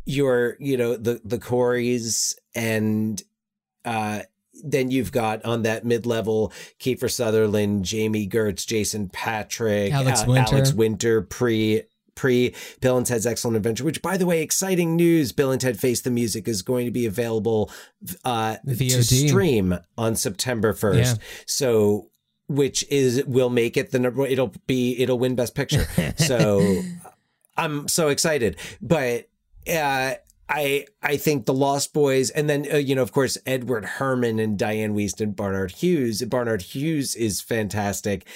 your 0.06 0.58
you 0.60 0.76
know 0.78 0.96
the 0.98 1.22
the 1.24 1.40
Coreys 1.40 2.36
and 2.56 3.22
uh 3.86 4.22
then 4.64 4.92
you've 4.92 5.12
got 5.12 5.44
on 5.46 5.64
that 5.64 5.84
mid-level 5.84 6.54
Kiefer 6.80 7.12
Sutherland, 7.12 7.86
Jami 7.86 8.28
Gertz, 8.30 8.68
Jason 8.68 9.10
Patric, 9.10 9.92
Alex 9.92 10.22
uh, 10.22 10.26
Winter. 10.28 10.56
Alex 10.56 10.74
Winter 10.74 11.22
pre 11.24 11.82
pre 12.16 12.54
Bill 12.82 12.98
and 12.98 13.06
Ted's 13.06 13.26
Excellent 13.26 13.58
Adventure. 13.58 13.84
Which, 13.84 14.02
by 14.02 14.18
the 14.18 14.26
way, 14.26 14.42
exciting 14.42 14.96
news! 14.96 15.32
Bill 15.32 15.52
and 15.52 15.62
Ted 15.62 15.80
Face 15.80 16.02
the 16.02 16.12
Music 16.12 16.48
is 16.48 16.62
going 16.62 16.86
to 16.86 16.92
be 16.92 17.06
available 17.06 17.72
uh, 18.24 18.58
to 18.68 19.04
stream 19.04 19.78
on 19.98 20.16
September 20.16 20.74
first. 20.74 21.20
So, 21.46 22.10
which 22.48 22.86
is 22.90 23.24
will 23.26 23.50
make 23.50 23.78
it 23.78 23.92
the 23.92 24.00
number. 24.00 24.26
It'll 24.26 24.54
be 24.68 25.00
it'll 25.00 25.20
win 25.20 25.36
Best 25.36 25.56
Picture. 25.56 25.86
So, 26.18 26.82
I'm 27.58 27.88
so 27.88 28.10
excited. 28.10 28.58
But 28.82 29.30
uh, 29.68 30.14
I 30.50 30.86
I 31.02 31.18
think 31.18 31.46
the 31.46 31.54
Lost 31.54 31.94
Boys, 31.94 32.30
and 32.30 32.50
then 32.50 32.68
uh, 32.72 32.78
you 32.78 32.96
know, 32.96 33.02
of 33.02 33.12
course, 33.12 33.38
Edward 33.46 33.86
Herrmann 33.86 34.40
and 34.40 34.58
Dianne 34.58 34.94
Wiest 34.94 35.22
and 35.22 35.36
Barnard 35.36 35.72
Hughes. 35.72 36.22
Barnard 36.24 36.62
Hughes 36.62 37.16
is 37.16 37.42
fantastic, 37.42 38.28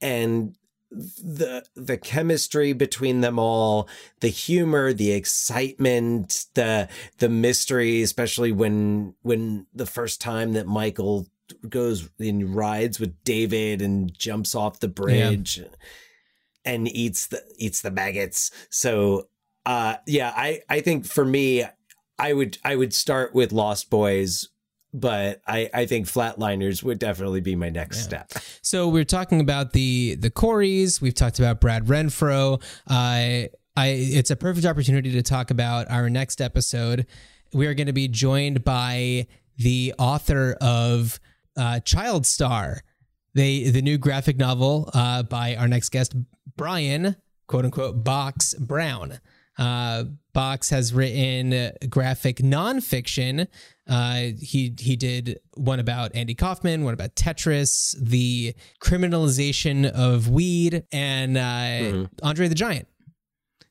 and 0.00 0.56
the 0.94 1.64
the 1.74 1.96
chemistry 1.96 2.72
between 2.72 3.20
them 3.20 3.38
all, 3.38 3.88
the 4.20 4.28
humor, 4.28 4.92
the 4.92 5.12
excitement, 5.12 6.46
the 6.54 6.88
the 7.18 7.28
mystery, 7.28 8.02
especially 8.02 8.52
when 8.52 9.14
when 9.22 9.66
the 9.74 9.86
first 9.86 10.20
time 10.20 10.52
that 10.52 10.66
Michael 10.66 11.26
goes 11.68 12.08
and 12.18 12.54
rides 12.54 12.98
with 12.98 13.22
David 13.24 13.82
and 13.82 14.16
jumps 14.16 14.54
off 14.54 14.80
the 14.80 14.88
bridge 14.88 15.60
and 16.64 16.88
eats 16.88 17.26
the 17.26 17.42
eats 17.56 17.82
the 17.82 17.90
maggots. 17.90 18.50
So 18.70 19.28
uh 19.66 19.96
yeah, 20.06 20.32
I 20.34 20.62
I 20.68 20.80
think 20.80 21.06
for 21.06 21.24
me 21.24 21.64
I 22.18 22.32
would 22.32 22.58
I 22.64 22.76
would 22.76 22.94
start 22.94 23.34
with 23.34 23.52
Lost 23.52 23.90
Boys, 23.90 24.48
but 24.94 25.42
I 25.46 25.68
I 25.74 25.86
think 25.86 26.06
Flatliners 26.06 26.82
would 26.82 26.98
definitely 27.00 27.40
be 27.40 27.56
my 27.56 27.68
next 27.68 28.04
step. 28.04 28.32
So 28.62 28.88
we're 28.88 29.04
talking 29.04 29.40
about 29.40 29.72
the 29.72 30.14
the 30.14 30.30
Coreys. 30.30 31.02
We've 31.02 31.14
talked 31.14 31.38
about 31.38 31.60
Brad 31.60 31.86
Renfro. 31.86 32.62
I 32.88 33.50
I 33.76 33.88
it's 33.88 34.30
a 34.30 34.36
perfect 34.36 34.64
opportunity 34.64 35.10
to 35.12 35.22
talk 35.22 35.50
about 35.50 35.90
our 35.90 36.08
next 36.08 36.40
episode. 36.40 37.06
We 37.52 37.66
are 37.66 37.74
going 37.74 37.88
to 37.88 37.92
be 37.92 38.08
joined 38.08 38.64
by 38.64 39.26
the 39.58 39.94
author 39.98 40.56
of 40.60 41.18
uh, 41.56 41.80
Child 41.80 42.24
Star, 42.24 42.82
the 43.34 43.70
the 43.70 43.82
new 43.82 43.98
graphic 43.98 44.36
novel 44.36 44.90
uh, 44.94 45.24
by 45.24 45.56
our 45.56 45.66
next 45.66 45.90
guest 45.90 46.14
Brian, 46.56 47.16
quote 47.48 47.64
unquote 47.64 48.04
Box 48.04 48.54
Brown. 48.54 49.18
Uh, 49.58 50.04
Box 50.32 50.70
has 50.70 50.92
written 50.92 51.72
graphic 51.88 52.38
nonfiction. 52.38 53.46
Uh, 53.88 54.32
he 54.40 54.74
he 54.78 54.96
did 54.96 55.38
one 55.54 55.78
about 55.78 56.14
Andy 56.14 56.34
Kaufman, 56.34 56.84
one 56.84 56.94
about 56.94 57.14
Tetris, 57.14 57.94
the 58.00 58.54
criminalization 58.80 59.88
of 59.90 60.28
weed, 60.28 60.84
and 60.90 61.36
uh, 61.36 62.06
Andre 62.22 62.48
the 62.48 62.54
Giant. 62.54 62.88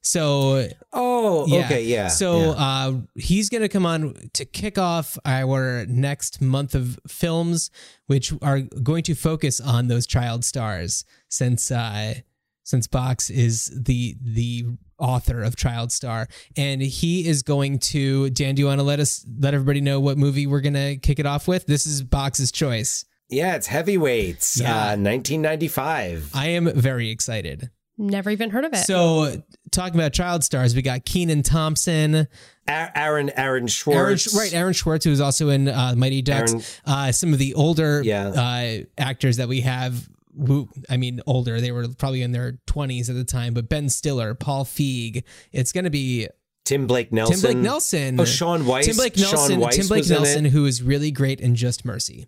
So 0.06 0.68
oh 0.92 1.44
okay, 1.44 1.84
yeah, 1.84 2.10
So 2.10 2.38
yeah. 2.38 2.50
uh, 2.52 2.94
he's 3.16 3.50
gonna 3.50 3.70
come 3.70 3.86
on 3.86 4.16
to 4.34 4.44
kick 4.44 4.78
off 4.78 5.18
our 5.26 5.86
next 5.88 6.42
month 6.42 6.76
of 6.76 7.00
films, 7.08 7.72
which 8.08 8.34
are 8.42 8.60
going 8.60 9.04
to 9.04 9.16
focus 9.16 9.62
on 9.62 9.88
those 9.88 10.06
child 10.06 10.44
stars, 10.44 11.06
since 11.30 11.72
uh, 11.72 12.16
since 12.64 12.88
Box 12.88 13.30
is 13.30 13.72
the 13.76 14.16
the 14.22 14.66
author 14.98 15.42
of 15.44 15.56
Child 15.56 15.92
Star, 15.92 16.28
and 16.58 16.82
he 16.82 17.28
is 17.28 17.44
going 17.44 17.80
to. 17.80 18.30
Dan, 18.32 18.56
do 18.56 18.62
you 18.62 18.68
want 18.68 18.80
to 18.80 18.84
let 18.84 19.00
us 19.00 19.26
let 19.40 19.54
everybody 19.54 19.82
know 19.82 20.00
what 20.00 20.18
movie 20.18 20.48
we're 20.48 20.62
gonna 20.62 20.96
kick 20.98 21.20
it 21.20 21.26
off 21.26 21.48
with? 21.48 21.66
This 21.66 21.86
is 21.86 22.02
Box's 22.04 22.52
choice. 22.52 23.06
Yeah, 23.30 23.56
it's 23.56 23.68
Heavyweights, 23.68 24.62
uh, 24.62 24.96
1995. 25.00 26.32
I 26.34 26.48
am 26.50 26.72
very 26.74 27.10
excited. 27.10 27.70
Never 27.98 28.30
even 28.32 28.50
heard 28.50 28.66
of 28.66 28.74
it. 28.74 28.78
So, 28.86 29.44
talking 29.72 29.96
about 30.00 30.14
child 30.14 30.44
stars, 30.44 30.76
we 30.76 30.82
got 30.82 31.06
Kenan 31.06 31.44
Thompson, 31.44 32.28
Aaron 32.68 33.30
Aaron 33.38 33.68
Schwartz, 33.68 34.34
Aaron, 34.34 34.44
right? 34.46 34.54
Aaron 34.54 34.74
Schwartz, 34.74 35.06
who 35.06 35.12
was 35.12 35.22
also 35.22 35.50
in 35.50 35.68
uh, 35.68 35.94
Mighty 35.96 36.22
Ducks. 36.24 36.54
Aaron- 36.54 36.66
uh, 36.86 37.12
some 37.12 37.34
of 37.34 37.40
the 37.40 37.54
older 37.54 38.02
Yeah. 38.04 38.28
uh, 38.30 38.78
actors 38.98 39.38
that 39.38 39.48
we 39.48 39.62
have. 39.62 40.10
Who, 40.36 40.70
I 40.90 40.98
mean, 40.98 41.22
older. 41.28 41.62
They 41.62 41.72
were 41.72 41.88
probably 41.98 42.22
in 42.22 42.32
their 42.32 42.60
twenties 42.66 43.10
at 43.10 43.16
the 43.16 43.24
time. 43.24 43.54
But 43.54 43.70
Ben 43.70 43.90
Stiller, 43.90 44.34
Paul 44.34 44.66
Feig. 44.66 45.24
It's 45.52 45.72
going 45.72 45.84
to 45.84 45.90
be 45.90 46.28
Tim 46.66 46.88
Blake 46.88 47.12
Nelson. 47.12 47.36
Tim 47.36 47.42
Blake 47.42 47.64
Nelson. 47.64 48.20
Oh, 48.20 48.26
Shaun 48.26 48.66
Weiss. 48.66 48.86
Tim 48.86 48.96
Blake 48.96 49.18
Shaun 49.18 49.32
Nelson. 49.32 49.60
Weiss 49.60 49.76
Tim 49.76 49.88
Blake 49.88 50.10
Nelson, 50.10 50.46
who 50.46 50.66
is 50.66 50.82
really 50.82 51.12
great 51.12 51.42
in 51.42 51.56
Just 51.56 51.86
Mercy, 51.86 52.28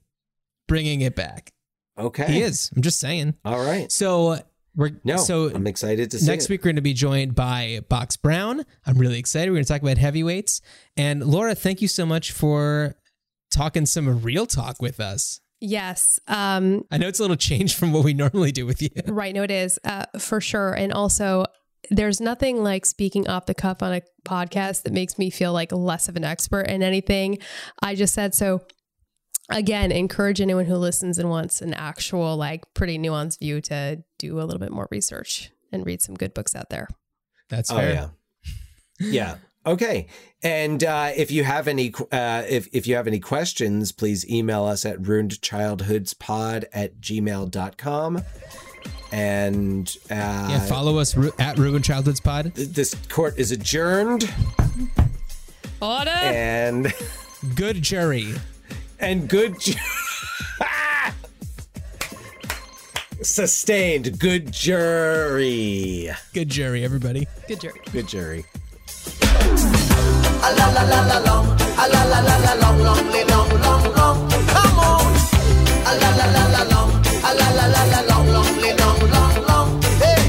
bringing 0.67 1.01
it 1.01 1.15
back. 1.15 1.51
Okay, 1.97 2.25
He 2.31 2.41
is. 2.41 2.71
I'm 2.75 2.81
just 2.81 2.99
saying. 2.99 3.35
All 3.45 3.63
right. 3.65 3.89
So 3.91 4.37
we're 4.75 4.91
No, 5.05 5.15
so 5.15 5.49
I'm 5.55 5.65
excited 5.65 6.11
to 6.11 6.19
see 6.19 6.27
next 6.27 6.45
it. 6.45 6.49
week 6.49 6.61
we're 6.61 6.65
going 6.65 6.75
to 6.75 6.81
be 6.81 6.93
joined 6.93 7.33
by 7.33 7.79
Box 7.87 8.17
Brown. 8.17 8.65
I'm 8.85 8.97
really 8.97 9.17
excited. 9.17 9.49
We're 9.49 9.55
going 9.55 9.65
to 9.65 9.71
talk 9.73 9.81
about 9.81 9.97
heavyweights. 9.97 10.59
And 10.97 11.25
Laura, 11.25 11.55
thank 11.55 11.81
you 11.81 11.87
so 11.87 12.05
much 12.05 12.33
for 12.33 12.95
talking 13.49 13.85
some 13.85 14.21
real 14.21 14.45
talk 14.45 14.81
with 14.81 14.99
us. 14.99 15.39
Yes. 15.59 16.19
Um, 16.27 16.83
I 16.91 16.97
know 16.97 17.07
it's 17.07 17.19
a 17.19 17.23
little 17.23 17.35
change 17.37 17.75
from 17.75 17.91
what 17.93 18.03
we 18.03 18.13
normally 18.13 18.51
do 18.51 18.65
with 18.65 18.81
you. 18.81 18.89
Right. 19.07 19.33
No, 19.33 19.43
it 19.43 19.51
is 19.51 19.79
uh, 19.83 20.05
for 20.19 20.39
sure. 20.41 20.73
And 20.73 20.91
also, 20.93 21.45
there's 21.91 22.19
nothing 22.19 22.63
like 22.63 22.85
speaking 22.85 23.27
off 23.27 23.45
the 23.45 23.53
cuff 23.53 23.83
on 23.83 23.93
a 23.93 24.01
podcast 24.27 24.83
that 24.83 24.93
makes 24.93 25.17
me 25.17 25.29
feel 25.29 25.53
like 25.53 25.71
less 25.71 26.09
of 26.09 26.15
an 26.15 26.23
expert 26.23 26.61
in 26.67 26.81
anything 26.81 27.37
I 27.81 27.93
just 27.95 28.13
said. 28.13 28.33
So, 28.33 28.61
again, 29.51 29.91
encourage 29.91 30.41
anyone 30.41 30.65
who 30.65 30.75
listens 30.77 31.19
and 31.19 31.29
wants 31.29 31.61
an 31.61 31.73
actual, 31.75 32.35
like, 32.37 32.63
pretty 32.73 32.97
nuanced 32.97 33.39
view 33.39 33.61
to 33.61 34.03
do 34.17 34.39
a 34.39 34.43
little 34.43 34.59
bit 34.59 34.71
more 34.71 34.87
research 34.89 35.51
and 35.71 35.85
read 35.85 36.01
some 36.01 36.15
good 36.15 36.33
books 36.33 36.55
out 36.55 36.69
there. 36.71 36.87
That's 37.49 37.69
Oh 37.71 37.75
fair. 37.75 37.93
yeah, 37.93 38.07
yeah. 38.99 39.35
Okay, 39.67 40.07
and 40.43 40.83
uh, 40.83 41.11
if 41.15 41.31
you 41.31 41.43
have 41.43 41.67
any, 41.67 41.91
uh, 42.11 42.43
if 42.47 42.67
if 42.71 42.85
you 42.85 42.95
have 42.95 43.07
any 43.07 43.19
questions, 43.19 43.91
please 43.91 44.27
email 44.29 44.63
us 44.63 44.85
at 44.85 44.99
ruinedchildhoodspod 45.01 46.65
at 46.71 47.01
gmail.com. 47.01 48.21
And 49.11 49.97
uh, 50.11 50.13
Yeah, 50.13 50.59
follow 50.65 50.97
us 50.99 51.15
ru- 51.15 51.31
at 51.39 51.57
Ruined 51.57 51.83
Childhoods 51.85 52.19
Pod. 52.19 52.53
This 52.53 52.93
court 53.09 53.37
is 53.37 53.51
adjourned, 53.51 54.31
Order. 55.81 56.09
and 56.11 56.93
good 57.55 57.81
jury, 57.81 58.33
and 58.99 59.27
good. 59.27 59.59
Ju- 59.59 59.73
Sustained 63.21 64.19
good 64.19 64.51
jury. 64.51 66.09
Good 66.33 66.49
jury, 66.49 66.83
everybody. 66.83 67.27
Good 67.47 67.61
jury. 67.61 67.79
Good 67.91 68.07
jury. 68.07 68.45
A 69.21 70.49
la 70.57 70.67
la 70.73 70.83
la 70.83 71.19
long, 71.19 71.47
a 71.77 71.87
la 71.87 72.03
la 72.11 72.19
la 72.21 72.53
long, 72.61 72.79
long, 72.83 73.03
long, 73.31 73.49
long, 73.61 73.83
long. 73.95 74.17
Come 74.53 74.79
on. 74.79 75.05
A 75.85 75.91
la 76.01 76.09
la 76.15 76.25
la 76.53 76.63
long, 76.71 76.91
a 77.23 77.33
la 77.33 77.47
la 77.57 77.65
la 77.67 78.01
long, 78.09 78.27
long, 78.35 78.51
long, 78.81 78.99
long, 79.11 79.35
long. 79.47 79.81
Hey. 80.01 80.23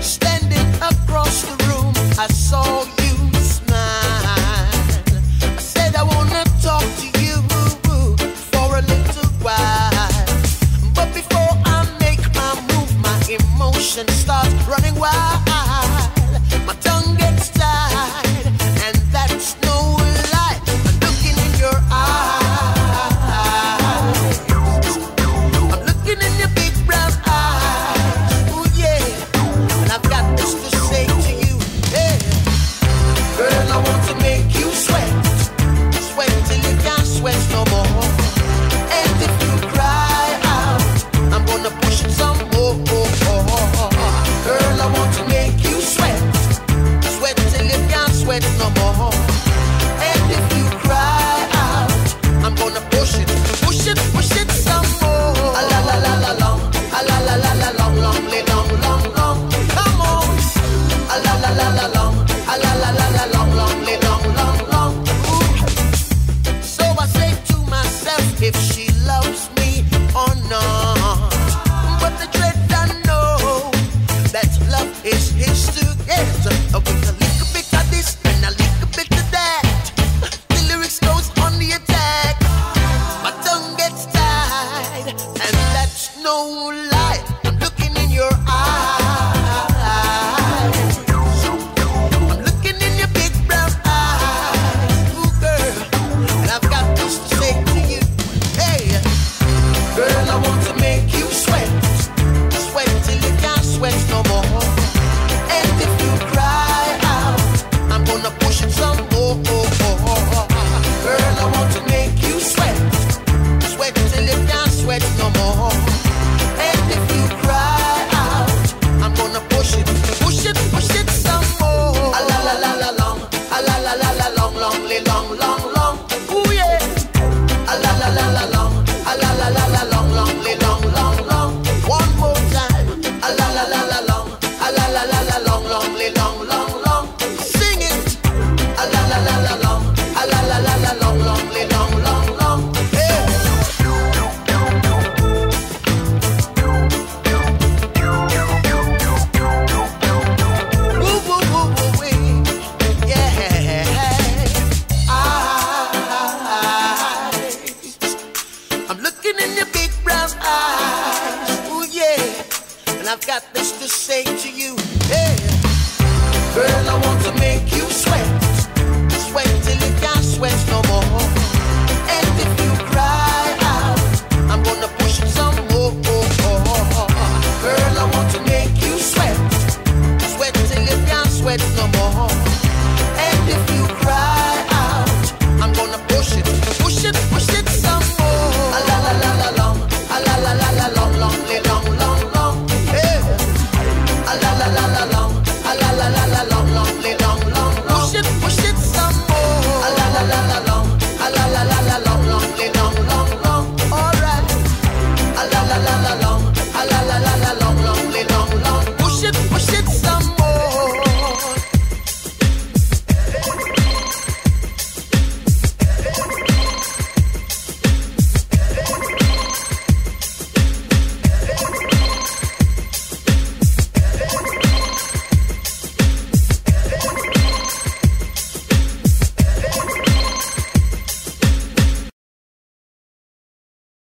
Standing 0.00 0.68
across 0.90 1.42
the 1.42 1.56
room, 1.68 1.92
I 2.18 2.26
saw 2.28 2.84
you 3.02 3.14
smile. 3.40 4.24
I 5.42 5.62
said 5.72 5.94
I 5.96 6.02
wanna 6.02 6.44
talk 6.62 6.84
to 7.00 7.06
you 7.20 7.36
for 8.52 8.76
a 8.78 8.82
little 8.82 9.30
while, 9.42 10.08
but 10.94 11.08
before 11.14 11.52
I 11.64 11.78
make 12.00 12.22
my 12.34 12.52
move, 12.70 12.92
my 13.02 13.18
emotions 13.28 14.12
start 14.12 14.48
running 14.68 14.96
wild. 14.98 15.40
My 16.66 16.74
tongue 16.80 17.09